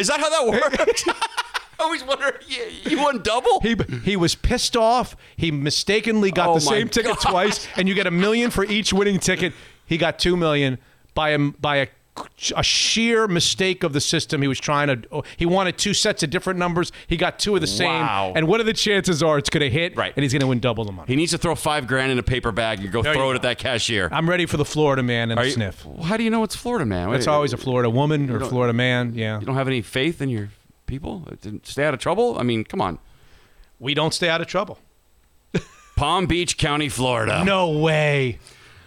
Is 0.00 0.08
that 0.08 0.18
how 0.20 0.30
that 0.30 0.46
works? 0.78 1.04
I 1.08 1.82
always 1.84 2.04
wonder, 2.04 2.38
you, 2.46 2.62
you 2.84 2.98
won 3.02 3.22
double? 3.22 3.60
He 3.60 3.74
he 4.04 4.16
was 4.16 4.34
pissed 4.34 4.76
off. 4.76 5.16
He 5.36 5.50
mistakenly 5.50 6.30
got 6.30 6.48
Oh 6.50 6.58
the 6.58 6.64
my 6.66 6.72
same 6.72 6.88
ticket 6.88 7.16
God. 7.20 7.30
twice, 7.30 7.66
and 7.76 7.88
you 7.88 7.94
get 7.94 8.06
a 8.06 8.10
million 8.10 8.50
for 8.50 8.64
each 8.64 8.92
winning 8.92 9.18
ticket. 9.18 9.54
He 9.86 9.96
got 9.96 10.18
two 10.18 10.36
million 10.36 10.78
by 11.14 11.30
a 11.30 11.38
by 11.38 11.76
a, 11.76 11.86
a 12.56 12.62
sheer 12.62 13.26
mistake 13.28 13.82
of 13.82 13.92
the 13.92 14.00
system. 14.00 14.42
He 14.42 14.48
was 14.48 14.58
trying 14.60 14.88
to. 14.88 15.22
He 15.36 15.46
wanted 15.46 15.78
two 15.78 15.94
sets 15.94 16.22
of 16.22 16.30
different 16.30 16.58
numbers. 16.58 16.92
He 17.06 17.16
got 17.16 17.38
two 17.38 17.54
of 17.54 17.60
the 17.60 17.66
same. 17.66 17.88
Wow. 17.88 18.32
And 18.34 18.46
what 18.48 18.60
are 18.60 18.64
the 18.64 18.72
chances 18.72 19.22
are 19.22 19.38
it's 19.38 19.50
going 19.50 19.62
to 19.62 19.70
hit? 19.70 19.96
Right. 19.96 20.12
And 20.16 20.22
he's 20.22 20.32
going 20.32 20.40
to 20.40 20.46
win 20.46 20.60
double 20.60 20.84
the 20.84 20.92
money. 20.92 21.06
He 21.08 21.16
needs 21.16 21.32
to 21.32 21.38
throw 21.38 21.54
five 21.54 21.86
grand 21.86 22.12
in 22.12 22.18
a 22.18 22.22
paper 22.22 22.52
bag 22.52 22.80
and 22.80 22.90
go 22.90 23.02
There 23.02 23.14
throw 23.14 23.30
it 23.32 23.34
at 23.36 23.42
that 23.42 23.58
cashier. 23.58 24.08
I'm 24.12 24.28
ready 24.28 24.46
for 24.46 24.56
the 24.56 24.64
Florida 24.64 25.02
man 25.02 25.30
and 25.30 25.38
Are 25.38 25.42
the 25.42 25.48
you- 25.48 25.54
sniff. 25.54 25.86
How 26.02 26.16
do 26.16 26.24
you 26.24 26.30
know 26.30 26.44
it's 26.44 26.56
Florida 26.56 26.86
man? 26.86 27.12
It's 27.14 27.26
always 27.26 27.52
a 27.52 27.56
Florida 27.56 27.90
woman 27.90 28.30
or 28.30 28.40
Florida 28.40 28.72
man. 28.72 29.14
Yeah. 29.14 29.40
You 29.40 29.46
don't 29.46 29.56
have 29.56 29.68
any 29.68 29.82
faith 29.82 30.20
in 30.22 30.28
your 30.28 30.50
people? 30.86 31.26
Stay 31.62 31.84
out 31.84 31.94
of 31.94 32.00
trouble? 32.00 32.38
I 32.38 32.42
mean, 32.42 32.64
come 32.64 32.80
on. 32.80 32.98
We 33.78 33.94
don't 33.94 34.12
stay 34.12 34.28
out 34.28 34.40
of 34.40 34.46
trouble. 34.46 34.78
Palm 35.96 36.26
Beach 36.26 36.56
County, 36.56 36.88
Florida. 36.88 37.44
No 37.44 37.78
way. 37.78 38.38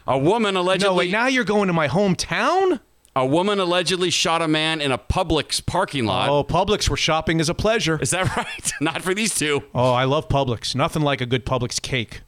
A 0.07 0.17
woman 0.17 0.55
allegedly. 0.55 0.89
No, 0.89 0.97
wait, 0.97 1.11
now 1.11 1.27
you're 1.27 1.43
going 1.43 1.67
to 1.67 1.73
my 1.73 1.87
hometown? 1.87 2.79
A 3.15 3.25
woman 3.25 3.59
allegedly 3.59 4.09
shot 4.09 4.41
a 4.41 4.47
man 4.47 4.81
in 4.81 4.91
a 4.91 4.97
Publix 4.97 5.63
parking 5.63 6.05
lot. 6.05 6.29
Oh, 6.29 6.43
Publix, 6.43 6.89
where 6.89 6.97
shopping 6.97 7.39
is 7.39 7.47
a 7.47 7.53
pleasure. 7.53 7.99
Is 8.01 8.09
that 8.09 8.35
right? 8.37 8.71
Not 8.81 9.03
for 9.03 9.13
these 9.13 9.35
two. 9.35 9.63
Oh, 9.75 9.93
I 9.93 10.05
love 10.05 10.27
Publix. 10.29 10.73
Nothing 10.75 11.03
like 11.03 11.21
a 11.21 11.27
good 11.27 11.45
Publix 11.45 11.79
cake. 11.79 12.21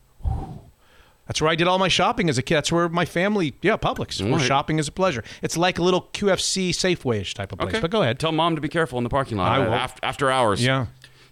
That's 1.27 1.41
where 1.41 1.49
I 1.49 1.55
did 1.55 1.67
all 1.67 1.79
my 1.79 1.87
shopping 1.87 2.29
as 2.29 2.37
a 2.37 2.43
kid. 2.43 2.55
That's 2.55 2.71
where 2.71 2.87
my 2.87 3.05
family, 3.05 3.55
yeah, 3.63 3.77
Publix. 3.77 4.21
Where 4.21 4.33
right. 4.33 4.45
shopping 4.45 4.77
is 4.77 4.87
a 4.87 4.91
pleasure. 4.91 5.23
It's 5.41 5.57
like 5.57 5.79
a 5.79 5.83
little 5.83 6.03
QFC 6.13 6.69
Safeway-ish 6.69 7.33
type 7.33 7.51
of 7.51 7.57
place. 7.57 7.69
Okay. 7.69 7.79
But 7.81 7.89
go 7.89 8.03
ahead. 8.03 8.19
Tell 8.19 8.31
mom 8.31 8.53
to 8.53 8.61
be 8.61 8.69
careful 8.69 8.99
in 8.99 9.03
the 9.03 9.09
parking 9.09 9.37
lot 9.37 9.59
I 9.59 9.65
uh, 9.65 9.87
after 10.03 10.29
hours. 10.29 10.63
Yeah. 10.63 10.85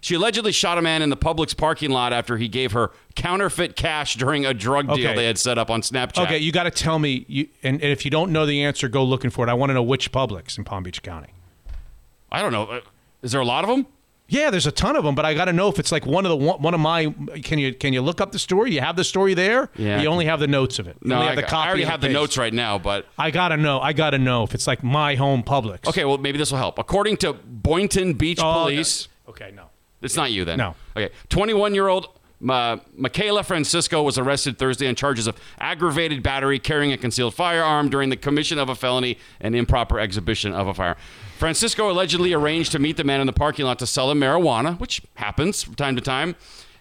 She 0.04 0.16
allegedly 0.16 0.52
shot 0.52 0.76
a 0.76 0.82
man 0.82 1.00
in 1.00 1.08
the 1.08 1.16
Publix 1.16 1.56
parking 1.56 1.90
lot 1.90 2.12
after 2.12 2.36
he 2.36 2.46
gave 2.46 2.72
her 2.72 2.90
counterfeit 3.14 3.74
cash 3.74 4.16
during 4.16 4.44
a 4.44 4.52
drug 4.52 4.86
deal 4.88 4.96
Okay. 5.08 5.14
they 5.16 5.24
had 5.24 5.38
set 5.38 5.56
up 5.56 5.70
on 5.70 5.80
Snapchat. 5.80 6.24
Okay, 6.24 6.36
you 6.36 6.52
got 6.52 6.64
to 6.64 6.70
tell 6.70 6.98
me. 6.98 7.24
You, 7.26 7.48
and, 7.62 7.80
and 7.80 7.90
if 7.90 8.04
you 8.04 8.10
don't 8.10 8.30
know 8.30 8.44
the 8.44 8.62
answer, 8.64 8.86
go 8.88 9.02
looking 9.02 9.30
for 9.30 9.46
it. 9.46 9.50
I 9.50 9.54
want 9.54 9.70
to 9.70 9.74
know 9.74 9.82
which 9.82 10.12
Publix 10.12 10.58
in 10.58 10.64
Palm 10.64 10.82
Beach 10.82 11.02
County. 11.02 11.30
I 12.30 12.42
don't 12.42 12.52
know. 12.52 12.82
Is 13.22 13.32
there 13.32 13.40
a 13.40 13.46
lot 13.46 13.64
of 13.64 13.70
them? 13.70 13.86
Yeah, 14.28 14.50
there's 14.50 14.66
a 14.66 14.72
ton 14.72 14.94
of 14.94 15.04
them, 15.04 15.14
but 15.14 15.24
I 15.24 15.32
got 15.32 15.46
to 15.46 15.54
know 15.54 15.68
if 15.68 15.78
it's 15.78 15.90
like 15.90 16.04
one 16.04 16.26
of 16.26 16.30
the 16.30 16.36
one, 16.36 16.60
one 16.60 16.74
of 16.74 16.80
my. 16.80 17.14
Can 17.42 17.58
you 17.58 17.72
can 17.72 17.94
you 17.94 18.02
look 18.02 18.20
up 18.20 18.32
the 18.32 18.38
story? 18.38 18.72
You 18.74 18.82
have 18.82 18.96
the 18.96 19.04
story 19.04 19.32
there. 19.32 19.70
Yeah. 19.76 20.02
You 20.02 20.08
only 20.08 20.26
have 20.26 20.38
the 20.38 20.46
notes 20.46 20.78
of 20.78 20.86
it. 20.86 20.98
You 21.02 21.08
No, 21.08 21.20
I, 21.22 21.26
have 21.26 21.36
the 21.36 21.54
I 21.56 21.66
already 21.66 21.84
have 21.84 22.02
the 22.02 22.08
paste. 22.08 22.14
notes 22.14 22.36
right 22.36 22.52
now, 22.52 22.78
but 22.78 23.06
I 23.18 23.30
gotta 23.30 23.56
know. 23.56 23.80
I 23.80 23.94
gotta 23.94 24.18
know 24.18 24.42
if 24.42 24.54
it's 24.54 24.66
like 24.66 24.82
my 24.82 25.14
home 25.14 25.42
Publix. 25.42 25.86
okay. 25.88 26.04
Well, 26.04 26.18
maybe 26.18 26.36
this 26.36 26.50
will 26.50 26.58
help. 26.58 26.78
According 26.78 27.16
to 27.18 27.32
Boynton 27.32 28.12
Beach 28.14 28.40
Oh, 28.42 28.64
Police, 28.64 29.08
Okay, 29.28 29.50
no. 29.54 29.70
It's 30.02 30.16
not 30.16 30.32
you 30.32 30.44
then. 30.44 30.58
No. 30.58 30.74
Okay. 30.96 31.12
21 31.28 31.74
year 31.74 31.88
old 31.88 32.08
uh, 32.48 32.76
Michaela 32.96 33.42
Francisco 33.42 34.02
was 34.02 34.18
arrested 34.18 34.58
Thursday 34.58 34.86
on 34.86 34.94
charges 34.94 35.26
of 35.26 35.36
aggravated 35.58 36.22
battery, 36.22 36.58
carrying 36.58 36.92
a 36.92 36.98
concealed 36.98 37.34
firearm 37.34 37.88
during 37.88 38.10
the 38.10 38.16
commission 38.16 38.58
of 38.58 38.68
a 38.68 38.74
felony 38.74 39.18
and 39.40 39.54
improper 39.54 39.98
exhibition 39.98 40.52
of 40.52 40.66
a 40.66 40.74
firearm. 40.74 40.96
Francisco 41.38 41.90
allegedly 41.90 42.32
arranged 42.32 42.72
to 42.72 42.78
meet 42.78 42.96
the 42.96 43.04
man 43.04 43.20
in 43.20 43.26
the 43.26 43.32
parking 43.32 43.64
lot 43.64 43.78
to 43.78 43.86
sell 43.86 44.10
him 44.10 44.20
marijuana, 44.20 44.78
which 44.78 45.02
happens 45.14 45.62
from 45.62 45.74
time 45.74 45.96
to 45.96 46.02
time. 46.02 46.36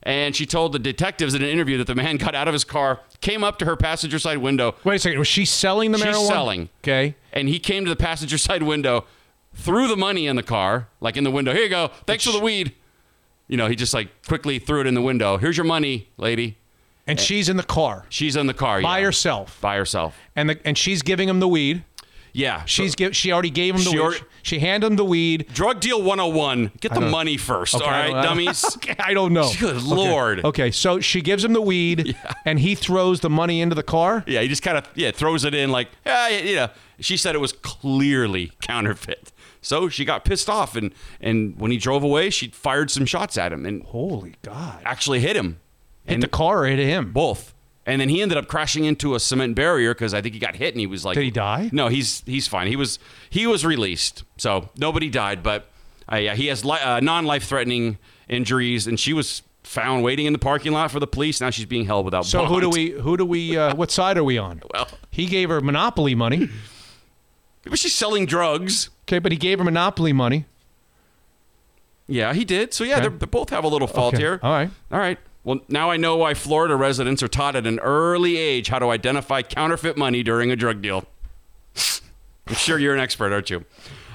And 0.05 0.35
she 0.35 0.45
told 0.45 0.73
the 0.73 0.79
detectives 0.79 1.33
in 1.33 1.41
an 1.41 1.47
interview 1.47 1.77
that 1.77 1.87
the 1.87 1.95
man 1.95 2.17
got 2.17 2.35
out 2.35 2.49
of 2.49 2.53
his 2.53 2.65
car, 2.65 2.99
came 3.21 3.41
up 3.41 3.57
to 3.59 3.65
her 3.65 3.77
passenger 3.77 4.19
side 4.19 4.39
window. 4.39 4.75
Wait 4.83 4.95
a 4.95 4.99
second. 4.99 5.17
Was 5.19 5.29
she 5.29 5.45
selling 5.45 5.93
the 5.93 5.97
She's 5.97 6.07
marijuana? 6.07 6.27
selling. 6.27 6.69
Okay. 6.83 7.15
And 7.31 7.47
he 7.47 7.57
came 7.57 7.85
to 7.85 7.89
the 7.89 7.95
passenger 7.95 8.37
side 8.37 8.63
window, 8.63 9.05
threw 9.53 9.87
the 9.87 9.95
money 9.95 10.27
in 10.27 10.35
the 10.35 10.43
car, 10.43 10.89
like 10.99 11.15
in 11.15 11.23
the 11.23 11.31
window. 11.31 11.53
Here 11.53 11.63
you 11.63 11.69
go. 11.69 11.89
Thanks 12.05 12.25
for 12.25 12.33
the 12.33 12.41
weed. 12.41 12.73
You 13.47 13.57
know, 13.57 13.67
he 13.67 13.75
just 13.75 13.93
like 13.93 14.09
quickly 14.27 14.59
threw 14.59 14.81
it 14.81 14.87
in 14.87 14.93
the 14.93 15.01
window. 15.01 15.37
Here's 15.37 15.57
your 15.57 15.65
money, 15.65 16.09
lady. 16.17 16.57
And 17.05 17.19
she's 17.19 17.49
in 17.49 17.57
the 17.57 17.63
car 17.63 18.05
She's 18.07 18.37
in 18.37 18.47
the 18.47 18.53
car. 18.53 18.81
by 18.81 18.99
yeah. 18.99 19.05
herself, 19.05 19.59
By 19.59 19.75
herself. 19.75 20.15
and 20.37 20.49
the 20.49 20.59
and 20.65 20.77
she's 20.77 21.01
giving 21.01 21.27
him 21.27 21.39
the 21.41 21.47
weed. 21.49 21.83
Yeah. 22.31 22.63
She's 22.65 22.95
give, 22.95 23.15
she 23.15 23.31
already 23.31 23.51
gave 23.51 23.75
him 23.75 23.83
the 23.83 23.91
She 23.91 23.99
weed. 23.99 24.21
she 24.41 24.59
handed 24.59 24.87
him 24.87 24.95
the 24.95 25.05
weed. 25.05 25.47
Drug 25.53 25.79
deal 25.81 26.01
101. 26.01 26.71
Get 26.79 26.93
the 26.93 27.01
money 27.01 27.35
first, 27.37 27.75
all 27.75 27.83
I 27.83 28.07
don't- 28.07 28.15
I 28.17 28.21
don't- 28.21 28.23
dummies? 28.23 28.65
Okay, 28.77 28.95
I 28.97 29.13
don't 29.13 29.33
know. 29.33 29.51
Good 29.59 29.83
lord. 29.83 30.43
Okay, 30.45 30.71
so 30.71 30.99
she 31.01 31.21
gives 31.21 31.43
him 31.43 31.51
the 31.53 31.61
weed, 31.61 32.15
and 32.45 32.57
he 32.59 32.73
throws 32.73 33.19
the 33.19 33.29
money 33.29 33.59
into 33.61 33.75
the 33.75 33.83
car. 33.83 34.23
Yeah, 34.25 34.39
he 34.41 34.47
just 34.47 34.63
kind 34.63 34.77
of 34.77 34.87
yeah 34.95 35.11
throws 35.11 35.43
it 35.43 35.53
in 35.53 35.69
like 35.71 35.89
yeah, 36.05 36.29
yeah. 36.29 36.55
know. 36.55 36.69
She 37.01 37.17
said 37.17 37.35
it 37.35 37.39
was 37.39 37.51
clearly 37.51 38.51
counterfeit. 38.61 39.32
So 39.63 39.89
she 39.89 40.05
got 40.05 40.23
pissed 40.25 40.49
off, 40.49 40.75
and 40.75 40.93
and 41.19 41.59
when 41.59 41.71
he 41.71 41.77
drove 41.77 42.03
away, 42.03 42.29
she 42.29 42.49
fired 42.49 42.91
some 42.91 43.05
shots 43.05 43.37
at 43.37 43.51
him, 43.51 43.65
and 43.65 43.81
Holy 43.83 44.35
God! 44.43 44.81
actually 44.85 45.19
hit 45.21 45.35
him. 45.35 45.59
Hit 46.05 46.13
and 46.15 46.23
the 46.23 46.27
car 46.27 46.63
or 46.63 46.67
hit 46.67 46.79
him? 46.79 47.11
both. 47.11 47.53
And 47.85 47.99
then 47.99 48.07
he 48.07 48.21
ended 48.21 48.37
up 48.37 48.47
crashing 48.47 48.85
into 48.85 49.13
a 49.15 49.19
cement 49.19 49.55
barrier 49.55 49.93
because 49.93 50.13
I 50.13 50.21
think 50.21 50.33
he 50.33 50.39
got 50.39 50.55
hit 50.55 50.73
and 50.73 50.79
he 50.79 50.87
was 50.87 51.03
like, 51.03 51.15
Did 51.15 51.23
he 51.25 51.31
die? 51.31 51.69
No, 51.73 51.87
he's 51.89 52.23
he's 52.25 52.47
fine. 52.47 52.67
He 52.67 52.75
was 52.77 52.97
he 53.29 53.45
was 53.47 53.65
released, 53.65 54.23
so 54.37 54.69
nobody 54.77 55.09
died. 55.09 55.43
But 55.43 55.67
uh, 56.11 56.17
yeah, 56.17 56.35
he 56.35 56.47
has 56.47 56.63
li- 56.63 56.79
uh, 56.79 56.99
non-life 57.01 57.43
threatening 57.43 57.97
injuries, 58.29 58.87
and 58.87 58.97
she 58.99 59.11
was 59.11 59.41
found 59.63 60.03
waiting 60.03 60.25
in 60.25 60.33
the 60.33 60.39
parking 60.39 60.71
lot 60.71 60.91
for 60.91 60.99
the 60.99 61.07
police. 61.07 61.41
Now 61.41 61.49
she's 61.49 61.65
being 61.65 61.85
held 61.85 62.05
without. 62.05 62.25
So 62.25 62.45
who 62.45 62.61
do 62.61 62.69
we 62.69 62.91
who 62.91 63.17
do 63.17 63.25
we 63.25 63.57
uh, 63.57 63.75
what 63.75 63.91
side 63.91 64.17
are 64.17 64.23
we 64.23 64.37
on? 64.37 64.61
Well, 64.73 64.87
He 65.11 65.25
gave 65.25 65.49
her 65.49 65.59
monopoly 65.61 66.15
money. 66.15 66.49
but 67.63 67.79
she's 67.79 67.93
selling 67.95 68.25
drugs. 68.25 68.89
Okay, 69.07 69.19
but 69.19 69.31
he 69.31 69.37
gave 69.37 69.59
her 69.59 69.65
monopoly 69.65 70.13
money. 70.13 70.45
Yeah, 72.07 72.33
he 72.33 72.43
did. 72.45 72.73
So 72.73 72.83
yeah, 72.83 72.95
Okay. 72.97 73.01
they're, 73.07 73.17
they 73.17 73.25
both 73.25 73.49
have 73.49 73.63
a 73.63 73.67
little 73.67 73.87
fault 73.87 74.13
Okay. 74.13 74.23
here. 74.23 74.39
All 74.43 74.51
right. 74.51 74.69
All 74.91 74.99
right. 74.99 75.17
Well, 75.45 75.59
now 75.67 75.89
I 75.89 75.97
know 75.97 76.15
why 76.17 76.33
Florida 76.33 76.75
residents 76.75 77.21
are 77.23 77.27
taught 77.27 77.55
at 77.55 77.65
an 77.67 77.79
early 77.79 78.37
age 78.37 78.69
how 78.69 78.79
to 78.79 78.89
identify 78.89 79.41
counterfeit 79.41 79.97
money 79.97 80.23
during 80.23 80.51
a 80.51 80.55
drug 80.55 80.81
deal. 80.81 81.05
I'm 82.47 82.55
sure 82.55 82.77
you're 82.79 82.93
an 82.93 82.99
expert, 82.99 83.31
aren't 83.33 83.49
you? 83.49 83.65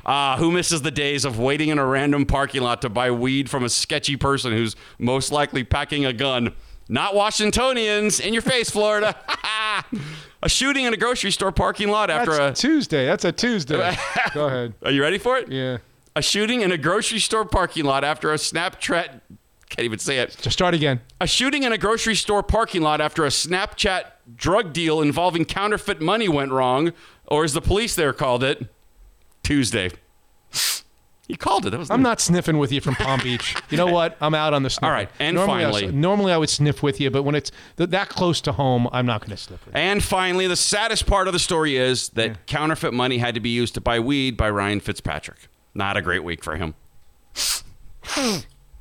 Uh, 0.07 0.39
who 0.39 0.51
misses 0.51 0.81
the 0.83 0.91
days 0.91 1.27
of 1.27 1.39
waiting 1.39 1.69
in 1.69 1.79
a 1.79 1.85
random 1.85 2.25
parking 2.25 2.63
lot 2.63 2.81
to 2.81 2.89
buy 2.89 3.11
weed 3.11 3.51
from 3.51 3.63
a 3.65 3.69
sketchy 3.69 4.17
person 4.17 4.53
who's 4.53 4.75
most 4.99 5.31
likely 5.33 5.65
packing 5.65 6.07
a 6.07 6.13
gun? 6.15 6.55
Not 6.89 7.15
Washingtonians. 7.15 8.19
In 8.21 8.33
your 8.33 8.41
face, 8.43 8.71
Florida. 8.71 9.15
a 10.43 10.49
shooting 10.49 10.85
in 10.85 10.93
a 10.93 10.97
grocery 10.97 11.31
store 11.31 11.53
parking 11.53 11.89
lot 11.89 12.11
after 12.11 12.33
a. 12.33 12.53
Tuesday. 12.53 13.07
That's 13.07 13.25
a 13.25 13.33
Tuesday. 13.33 13.97
Go 14.35 14.47
ahead. 14.47 14.75
Are 14.83 14.91
you 14.91 15.03
ready 15.03 15.19
for 15.19 15.37
it? 15.39 15.51
Yeah. 15.51 15.79
A 16.17 16.23
shooting 16.23 16.63
in 16.63 16.73
a 16.73 16.79
grocery 16.79 17.19
store 17.19 17.45
parking 17.45 17.85
lot 17.85 18.05
after 18.05 18.33
a 18.33 18.37
Snapchat. 18.37 19.21
Can't 19.69 19.85
even 19.85 19.99
say 19.99 20.19
it. 20.19 20.37
Just 20.41 20.55
start 20.55 20.75
again. 20.75 21.01
A 21.21 21.27
shooting 21.27 21.63
in 21.63 21.73
a 21.73 21.79
grocery 21.79 22.15
store 22.15 22.43
parking 22.43 22.83
lot 22.83 23.01
after 23.01 23.25
a 23.25 23.29
Snapchat 23.29 24.05
drug 24.35 24.73
deal 24.73 25.01
involving 25.01 25.45
counterfeit 25.45 26.01
money 26.01 26.29
went 26.29 26.51
wrong, 26.51 26.93
or 27.27 27.45
as 27.45 27.53
the 27.53 27.61
police 27.61 27.95
there 27.95 28.13
called 28.13 28.43
it, 28.43 28.67
Tuesday. 29.43 29.91
He 31.29 31.37
called 31.37 31.67
it. 31.67 31.77
Was 31.77 31.91
I'm 31.91 32.01
not 32.01 32.21
sniffing 32.21 32.57
with 32.57 32.73
you 32.73 32.81
from 32.81 32.95
Palm 32.95 33.21
Beach. 33.23 33.55
You 33.69 33.77
know 33.77 33.87
what? 33.87 34.17
I'm 34.21 34.35
out 34.35 34.55
on 34.55 34.63
the 34.63 34.71
sniff. 34.71 34.85
All 34.85 34.91
right, 34.91 35.11
and 35.21 35.37
normally 35.37 35.65
I- 35.65 35.71
finally- 35.71 35.93
normally 35.93 36.33
I 36.33 36.39
would 36.39 36.49
sniff 36.49 36.83
with 36.83 37.01
you, 37.01 37.11
but 37.11 37.23
when 37.23 37.35
it's 37.35 37.51
th- 37.77 37.91
that 37.91 38.09
close 38.09 38.41
to 38.41 38.53
home, 38.53 38.89
I'm 38.93 39.05
not 39.05 39.21
going 39.21 39.31
to 39.31 39.37
sniff 39.37 39.65
with 39.67 39.75
you. 39.75 39.81
And 39.81 40.03
finally, 40.03 40.47
the 40.47 40.57
saddest 40.57 41.07
part 41.07 41.27
of 41.27 41.35
the 41.35 41.39
story 41.39 41.77
is 41.77 42.09
that 42.11 42.47
counterfeit 42.47 42.95
money 42.95 43.19
had 43.19 43.35
to 43.35 43.41
be 43.41 43.51
used 43.51 43.75
to 43.75 43.81
buy 43.83 44.01
weed 44.01 44.39
by 44.39 44.49
Ryan 44.49 44.81
Fitzpatrick. 44.81 45.49
Not 45.75 45.99
a 45.99 46.03
great 46.03 46.25
week 46.25 46.43
for 46.43 46.57
him. 46.57 46.75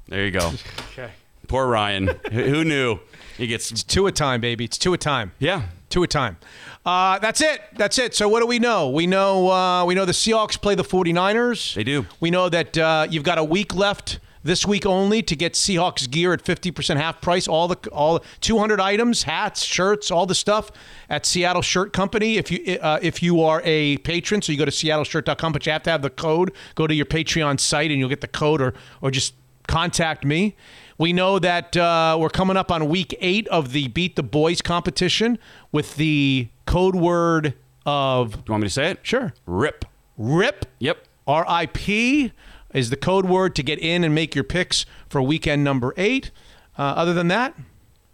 there 0.08 0.26
you 0.26 0.32
go. 0.32 0.53
Okay. 0.93 1.11
Poor 1.48 1.67
Ryan. 1.67 2.09
Who 2.32 2.64
knew? 2.64 3.00
He 3.38 3.48
gets 3.48 3.72
It's 3.72 3.84
two 3.84 4.08
a 4.08 4.11
time, 4.11 4.42
baby. 4.42 4.64
It's 4.66 4.77
two 4.77 4.93
a 4.93 4.98
time. 4.98 5.32
yeah. 5.40 5.64
Two 5.90 6.04
a 6.04 6.08
time. 6.08 6.38
Uh, 6.86 7.18
that's 7.20 7.42
it. 7.42 7.62
That's 7.76 7.98
it. 7.98 8.14
So 8.14 8.28
what 8.28 8.42
do 8.42 8.48
we 8.48 8.60
know? 8.60 8.90
We 8.90 9.08
know 9.08 9.50
uh, 9.50 9.86
we 9.86 9.96
know 9.96 10.06
the 10.06 10.12
Seahawks 10.12 10.62
play 10.62 10.76
the 10.76 10.84
49ers. 10.84 11.76
They 11.76 11.84
do. 11.84 12.06
We 12.20 12.30
know 12.30 12.50
that 12.50 12.78
uh, 12.78 13.08
you've 13.10 13.24
got 13.24 13.38
a 13.38 13.44
week 13.44 13.74
left 13.74 14.20
this 14.44 14.66
week 14.66 14.86
only 14.86 15.22
to 15.22 15.36
get 15.36 15.54
Seahawks 15.54 16.10
gear 16.10 16.34
at 16.34 16.44
50% 16.44 16.96
half 16.98 17.22
price. 17.22 17.48
All 17.48 17.68
the 17.68 17.78
all 17.92 18.24
200 18.42 18.80
items, 18.80 19.24
hats, 19.24 19.64
shirts, 19.64 20.10
all 20.10 20.26
the 20.26 20.36
stuff 20.36 20.72
at 21.10 21.26
Seattle 21.26 21.62
Shirt 21.62 21.94
Company. 21.94 22.38
If 22.38 22.52
you 22.52 22.80
uh, 22.80 23.00
if 23.02 23.22
you 23.22 23.42
are 23.42 23.62
a 23.64 23.98
patron, 24.00 24.42
so 24.42 24.52
you 24.52 24.58
go 24.58 24.66
to 24.66 24.72
seattleshirt.com, 24.72 25.54
but 25.54 25.66
you 25.66 25.72
have 25.72 25.84
to 25.84 25.92
have 25.92 26.02
the 26.02 26.10
code. 26.10 26.54
Go 26.76 26.88
to 26.88 26.94
your 26.96 27.06
Patreon 27.06 27.60
site 27.60 27.92
and 27.92 28.00
you'll 28.00 28.10
get 28.10 28.22
the 28.22 28.28
code, 28.28 28.62
or 28.62 28.74
or 29.02 29.12
just 29.12 29.36
contact 29.68 30.26
me. 30.26 30.56
We 30.98 31.14
know 31.14 31.38
that 31.40 31.77
uh, 31.77 32.17
we're 32.19 32.30
coming 32.30 32.58
up 32.58 32.72
on 32.72 32.90
week 32.90 33.16
eight 33.19 33.48
of 33.50 33.72
the 33.72 33.88
Beat 33.90 34.16
the 34.16 34.24
Boys 34.24 34.61
competition 34.61 35.38
with 35.72 35.95
the 35.95 36.48
code 36.66 36.95
word 36.95 37.53
of. 37.85 38.32
Do 38.32 38.43
you 38.48 38.51
want 38.51 38.64
me 38.64 38.67
to 38.67 38.74
say 38.74 38.92
it? 38.92 39.00
Sure. 39.03 39.34
RIP. 39.45 39.85
RIP. 40.17 40.66
Yep. 40.80 40.98
R 41.27 41.45
I 41.48 41.66
P 41.67 42.32
is 42.74 42.90
the 42.90 42.95
code 42.95 43.26
word 43.26 43.56
to 43.56 43.64
get 43.64 43.80
in 43.80 44.03
and 44.03 44.16
make 44.16 44.34
your 44.34 44.43
picks 44.43 44.85
for 45.09 45.22
weekend 45.22 45.64
number 45.64 45.93
eight. 45.98 46.32
Uh, 46.77 46.82
other 46.82 47.14
than 47.14 47.27
that, 47.27 47.53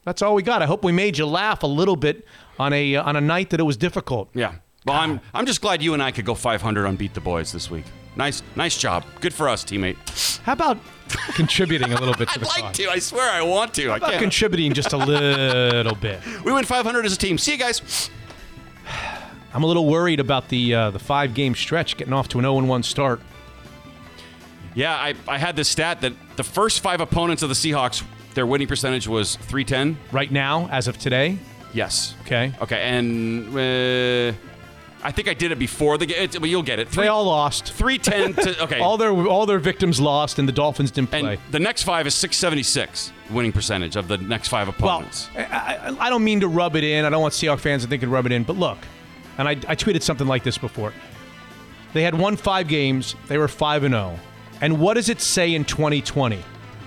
that's 0.03 0.21
all 0.21 0.35
we 0.35 0.43
got. 0.43 0.61
I 0.61 0.65
hope 0.65 0.83
we 0.83 0.91
made 0.91 1.17
you 1.17 1.25
laugh 1.25 1.63
a 1.63 1.67
little 1.67 1.95
bit 1.95 2.25
on 2.59 2.73
a 2.73 2.95
uh, 2.95 3.03
on 3.03 3.15
a 3.15 3.21
night 3.21 3.49
that 3.51 3.59
it 3.59 3.63
was 3.63 3.77
difficult. 3.77 4.29
Yeah. 4.33 4.55
Well, 4.85 4.97
I'm 4.97 5.21
I'm 5.33 5.45
just 5.45 5.61
glad 5.61 5.81
you 5.81 5.93
and 5.93 6.03
I 6.03 6.11
could 6.11 6.25
go 6.25 6.35
500 6.35 6.85
on 6.85 6.95
Beat 6.97 7.13
the 7.13 7.21
Boys 7.21 7.51
this 7.51 7.69
week. 7.71 7.85
Nice 8.16 8.43
nice 8.56 8.77
job. 8.77 9.06
Good 9.22 9.33
for 9.33 9.50
us, 9.50 9.64
teammate. 9.64 10.40
How 10.43 10.53
about 10.53 10.77
contributing 11.35 11.93
a 11.93 12.00
little 12.00 12.14
bit 12.14 12.27
to 12.30 12.35
I'd 12.35 12.42
the 12.42 12.45
like 12.48 12.61
cause? 12.64 12.77
to. 12.77 12.90
I 12.90 13.00
swear 13.00 13.30
I 13.32 13.42
want 13.42 13.74
to. 13.75 13.88
I 13.88 13.92
How 13.92 13.95
about 13.98 14.09
can't. 14.11 14.22
contributing 14.22 14.74
just 14.74 14.93
a 14.93 14.98
little 15.06 15.95
bit? 15.95 16.19
we 16.45 16.51
win 16.51 16.64
500 16.66 17.06
as 17.06 17.14
a 17.14 17.17
team. 17.17 17.38
See 17.38 17.53
you 17.53 17.58
guys. 17.58 18.09
I'm 19.53 19.64
a 19.64 19.67
little 19.67 19.88
worried 19.88 20.19
about 20.19 20.50
the 20.50 20.74
uh, 20.75 20.92
the 20.92 21.00
five 21.00 21.33
game 21.33 21.56
stretch 21.56 21.98
getting 21.98 22.14
off 22.14 22.27
to 22.30 22.40
an 22.40 22.43
0 22.43 22.64
1 22.64 22.83
start. 22.83 23.19
Yeah, 24.75 24.93
I, 24.95 25.14
I 25.27 25.38
had 25.38 25.56
this 25.56 25.69
stat 25.69 26.01
that 26.01 26.14
the 26.35 26.43
first 26.43 26.80
five 26.82 27.00
opponents 27.00 27.43
of 27.43 27.50
the 27.50 27.56
Seahawks, 27.56 28.03
their 28.33 28.48
winning 28.48 28.67
percentage 28.67 29.08
was 29.08 29.35
310. 29.35 29.98
Right 30.11 30.32
now, 30.32 30.67
as 30.72 30.88
of 30.88 30.98
today, 30.98 31.38
Yes. 31.74 32.16
okay. 32.22 32.53
Okay, 32.61 32.82
and 32.82 33.48
uh, 33.50 34.35
I 35.03 35.11
think 35.11 35.27
I 35.27 35.33
did 35.33 35.51
it 35.51 35.59
before 35.59 35.98
the 35.98 36.06
game. 36.06 36.30
But 36.32 36.49
you'll 36.49 36.64
get 36.64 36.80
it. 36.80 36.90
They 36.90 37.09
all 37.09 37.25
lost. 37.25 37.73
Three 37.73 37.98
ten 37.98 38.33
to 38.33 38.64
okay. 38.64 38.80
all 38.80 38.98
their 38.98 39.11
all 39.11 39.45
their 39.45 39.59
victims 39.59 39.99
lost, 39.99 40.40
and 40.40 40.48
the 40.48 40.53
Dolphins 40.53 40.91
didn't 40.91 41.09
play. 41.11 41.19
and 41.33 41.40
the 41.51 41.59
next 41.59 41.83
five 41.83 42.07
is 42.07 42.15
six 42.15 42.38
seventy 42.38 42.64
six 42.64 43.11
winning 43.30 43.51
percentage 43.51 43.95
of 43.95 44.07
the 44.07 44.17
next 44.17 44.48
five 44.48 44.67
opponents. 44.67 45.30
I, 45.35 45.43
I, 45.43 46.07
I 46.07 46.09
don't 46.09 46.23
mean 46.23 46.40
to 46.40 46.48
rub 46.48 46.75
it 46.75 46.83
in. 46.83 47.06
I 47.06 47.09
don't 47.09 47.22
want 47.22 47.33
Seahawks 47.33 47.59
fans 47.59 47.83
to 47.83 47.90
think 47.90 48.01
it 48.01 48.07
rub 48.07 48.25
it 48.25 48.32
in. 48.32 48.43
But 48.43 48.57
look, 48.57 48.77
and 49.38 49.48
I, 49.48 49.51
I 49.51 49.75
tweeted 49.75 50.01
something 50.01 50.27
like 50.27 50.43
this 50.43 50.57
before. 50.57 50.93
They 51.93 52.03
had 52.03 52.17
won 52.17 52.38
five 52.38 52.67
games. 52.67 53.15
They 53.27 53.38
were 53.38 53.48
five 53.48 53.83
and 53.83 53.93
zero. 53.93 54.17
And 54.61 54.80
what 54.80 54.93
does 54.93 55.09
it 55.09 55.19
say 55.19 55.53
in 55.53 55.65
2020 55.65 56.41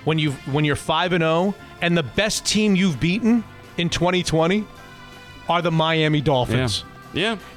when 0.05 0.19
you 0.19 0.33
when 0.51 0.65
you're 0.65 0.77
five 0.77 1.13
and 1.13 1.23
zero 1.23 1.55
and 1.83 1.97
the 1.97 2.03
best 2.03 2.47
team 2.47 2.75
you've 2.75 2.99
beaten 2.99 3.45
in 3.77 3.91
2020 3.91 4.67
are 5.49 5.63
the 5.63 5.71
Miami 5.71 6.21
Dolphins? 6.21 6.85
Yeah. 6.87 6.96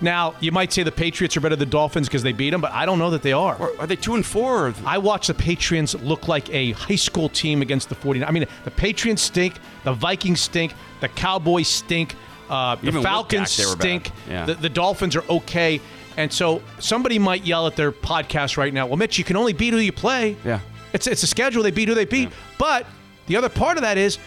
Now 0.01 0.35
you 0.39 0.51
might 0.51 0.71
say 0.73 0.83
the 0.83 0.91
Patriots 0.91 1.35
are 1.37 1.41
better 1.41 1.55
than 1.55 1.67
the 1.67 1.71
Dolphins 1.71 2.07
because 2.07 2.23
they 2.23 2.31
beat 2.33 2.49
them, 2.51 2.61
but 2.61 2.71
I 2.71 2.85
don't 2.85 2.99
know 2.99 3.09
that 3.11 3.21
they 3.21 3.33
are. 3.33 3.57
are 3.79 3.87
they 3.87 3.95
two 3.95 4.15
and 4.15 4.25
four? 4.25 4.73
I 4.85 4.97
watched 4.97 5.27
the 5.27 5.33
Patriots 5.33 5.93
look 5.95 6.27
like 6.27 6.49
a 6.53 6.71
high 6.71 6.95
school 6.95 7.29
team 7.29 7.61
against 7.61 7.89
the 7.89 7.95
49. 7.95 8.27
I 8.27 8.31
mean, 8.31 8.45
the 8.63 8.71
Patriots 8.71 9.21
stink. 9.21 9.55
The 9.83 9.93
Vikings 9.93 10.41
stink. 10.41 10.73
The 11.01 11.07
Cowboys 11.09 11.67
stink. 11.67 12.15
Uh, 12.49 12.75
the 12.75 12.87
Even 12.87 13.03
Falcons 13.03 13.55
Dak, 13.55 13.65
they 13.65 13.69
were 13.69 13.75
bad. 13.75 13.81
stink. 13.81 14.11
Yeah. 14.27 14.45
The, 14.45 14.55
the 14.55 14.69
Dolphins 14.69 15.15
are 15.15 15.23
okay. 15.29 15.79
And 16.17 16.33
so 16.33 16.61
somebody 16.79 17.19
might 17.19 17.45
yell 17.45 17.67
at 17.67 17.75
their 17.75 17.91
podcast 17.91 18.57
right 18.57 18.73
now. 18.73 18.87
Well, 18.87 18.97
Mitch, 18.97 19.17
you 19.17 19.23
can 19.23 19.35
only 19.37 19.53
beat 19.53 19.71
who 19.73 19.79
you 19.79 19.91
play. 19.91 20.35
Yeah. 20.43 20.59
It's 20.91 21.05
it's 21.05 21.21
a 21.23 21.27
schedule. 21.27 21.61
They 21.61 21.71
beat 21.71 21.87
who 21.87 21.93
they 21.95 22.05
beat. 22.05 22.29
But 22.57 22.87
the 23.27 23.35
other 23.35 23.49
part 23.49 23.77
of 23.77 23.83
that 23.83 23.97
is 23.97 24.17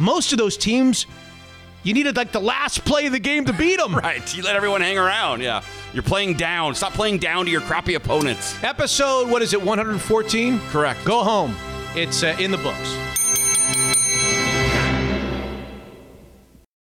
most 0.00 0.32
of 0.32 0.38
those 0.38 0.56
teams, 0.56 1.06
you 1.82 1.94
needed 1.94 2.16
like 2.16 2.32
the 2.32 2.40
last 2.40 2.84
play 2.84 3.06
of 3.06 3.12
the 3.12 3.18
game 3.18 3.44
to 3.46 3.52
beat 3.52 3.78
them. 3.78 3.94
Right. 3.98 4.36
You 4.36 4.42
let 4.42 4.54
everyone 4.56 4.80
hang 4.80 4.96
around. 4.96 5.40
Yeah. 5.42 5.62
You're 5.92 6.02
playing 6.02 6.34
down. 6.34 6.74
Stop 6.74 6.92
playing 6.92 7.18
down 7.18 7.46
to 7.46 7.50
your 7.50 7.60
crappy 7.62 7.94
opponents. 7.94 8.56
Episode 8.62 9.28
what 9.28 9.42
is 9.42 9.52
it? 9.54 9.62
114. 9.62 10.60
Correct. 10.68 11.04
Go 11.04 11.22
home. 11.24 11.56
It's 11.94 12.22
uh, 12.22 12.36
in 12.38 12.50
the 12.50 12.58
books. 12.58 12.96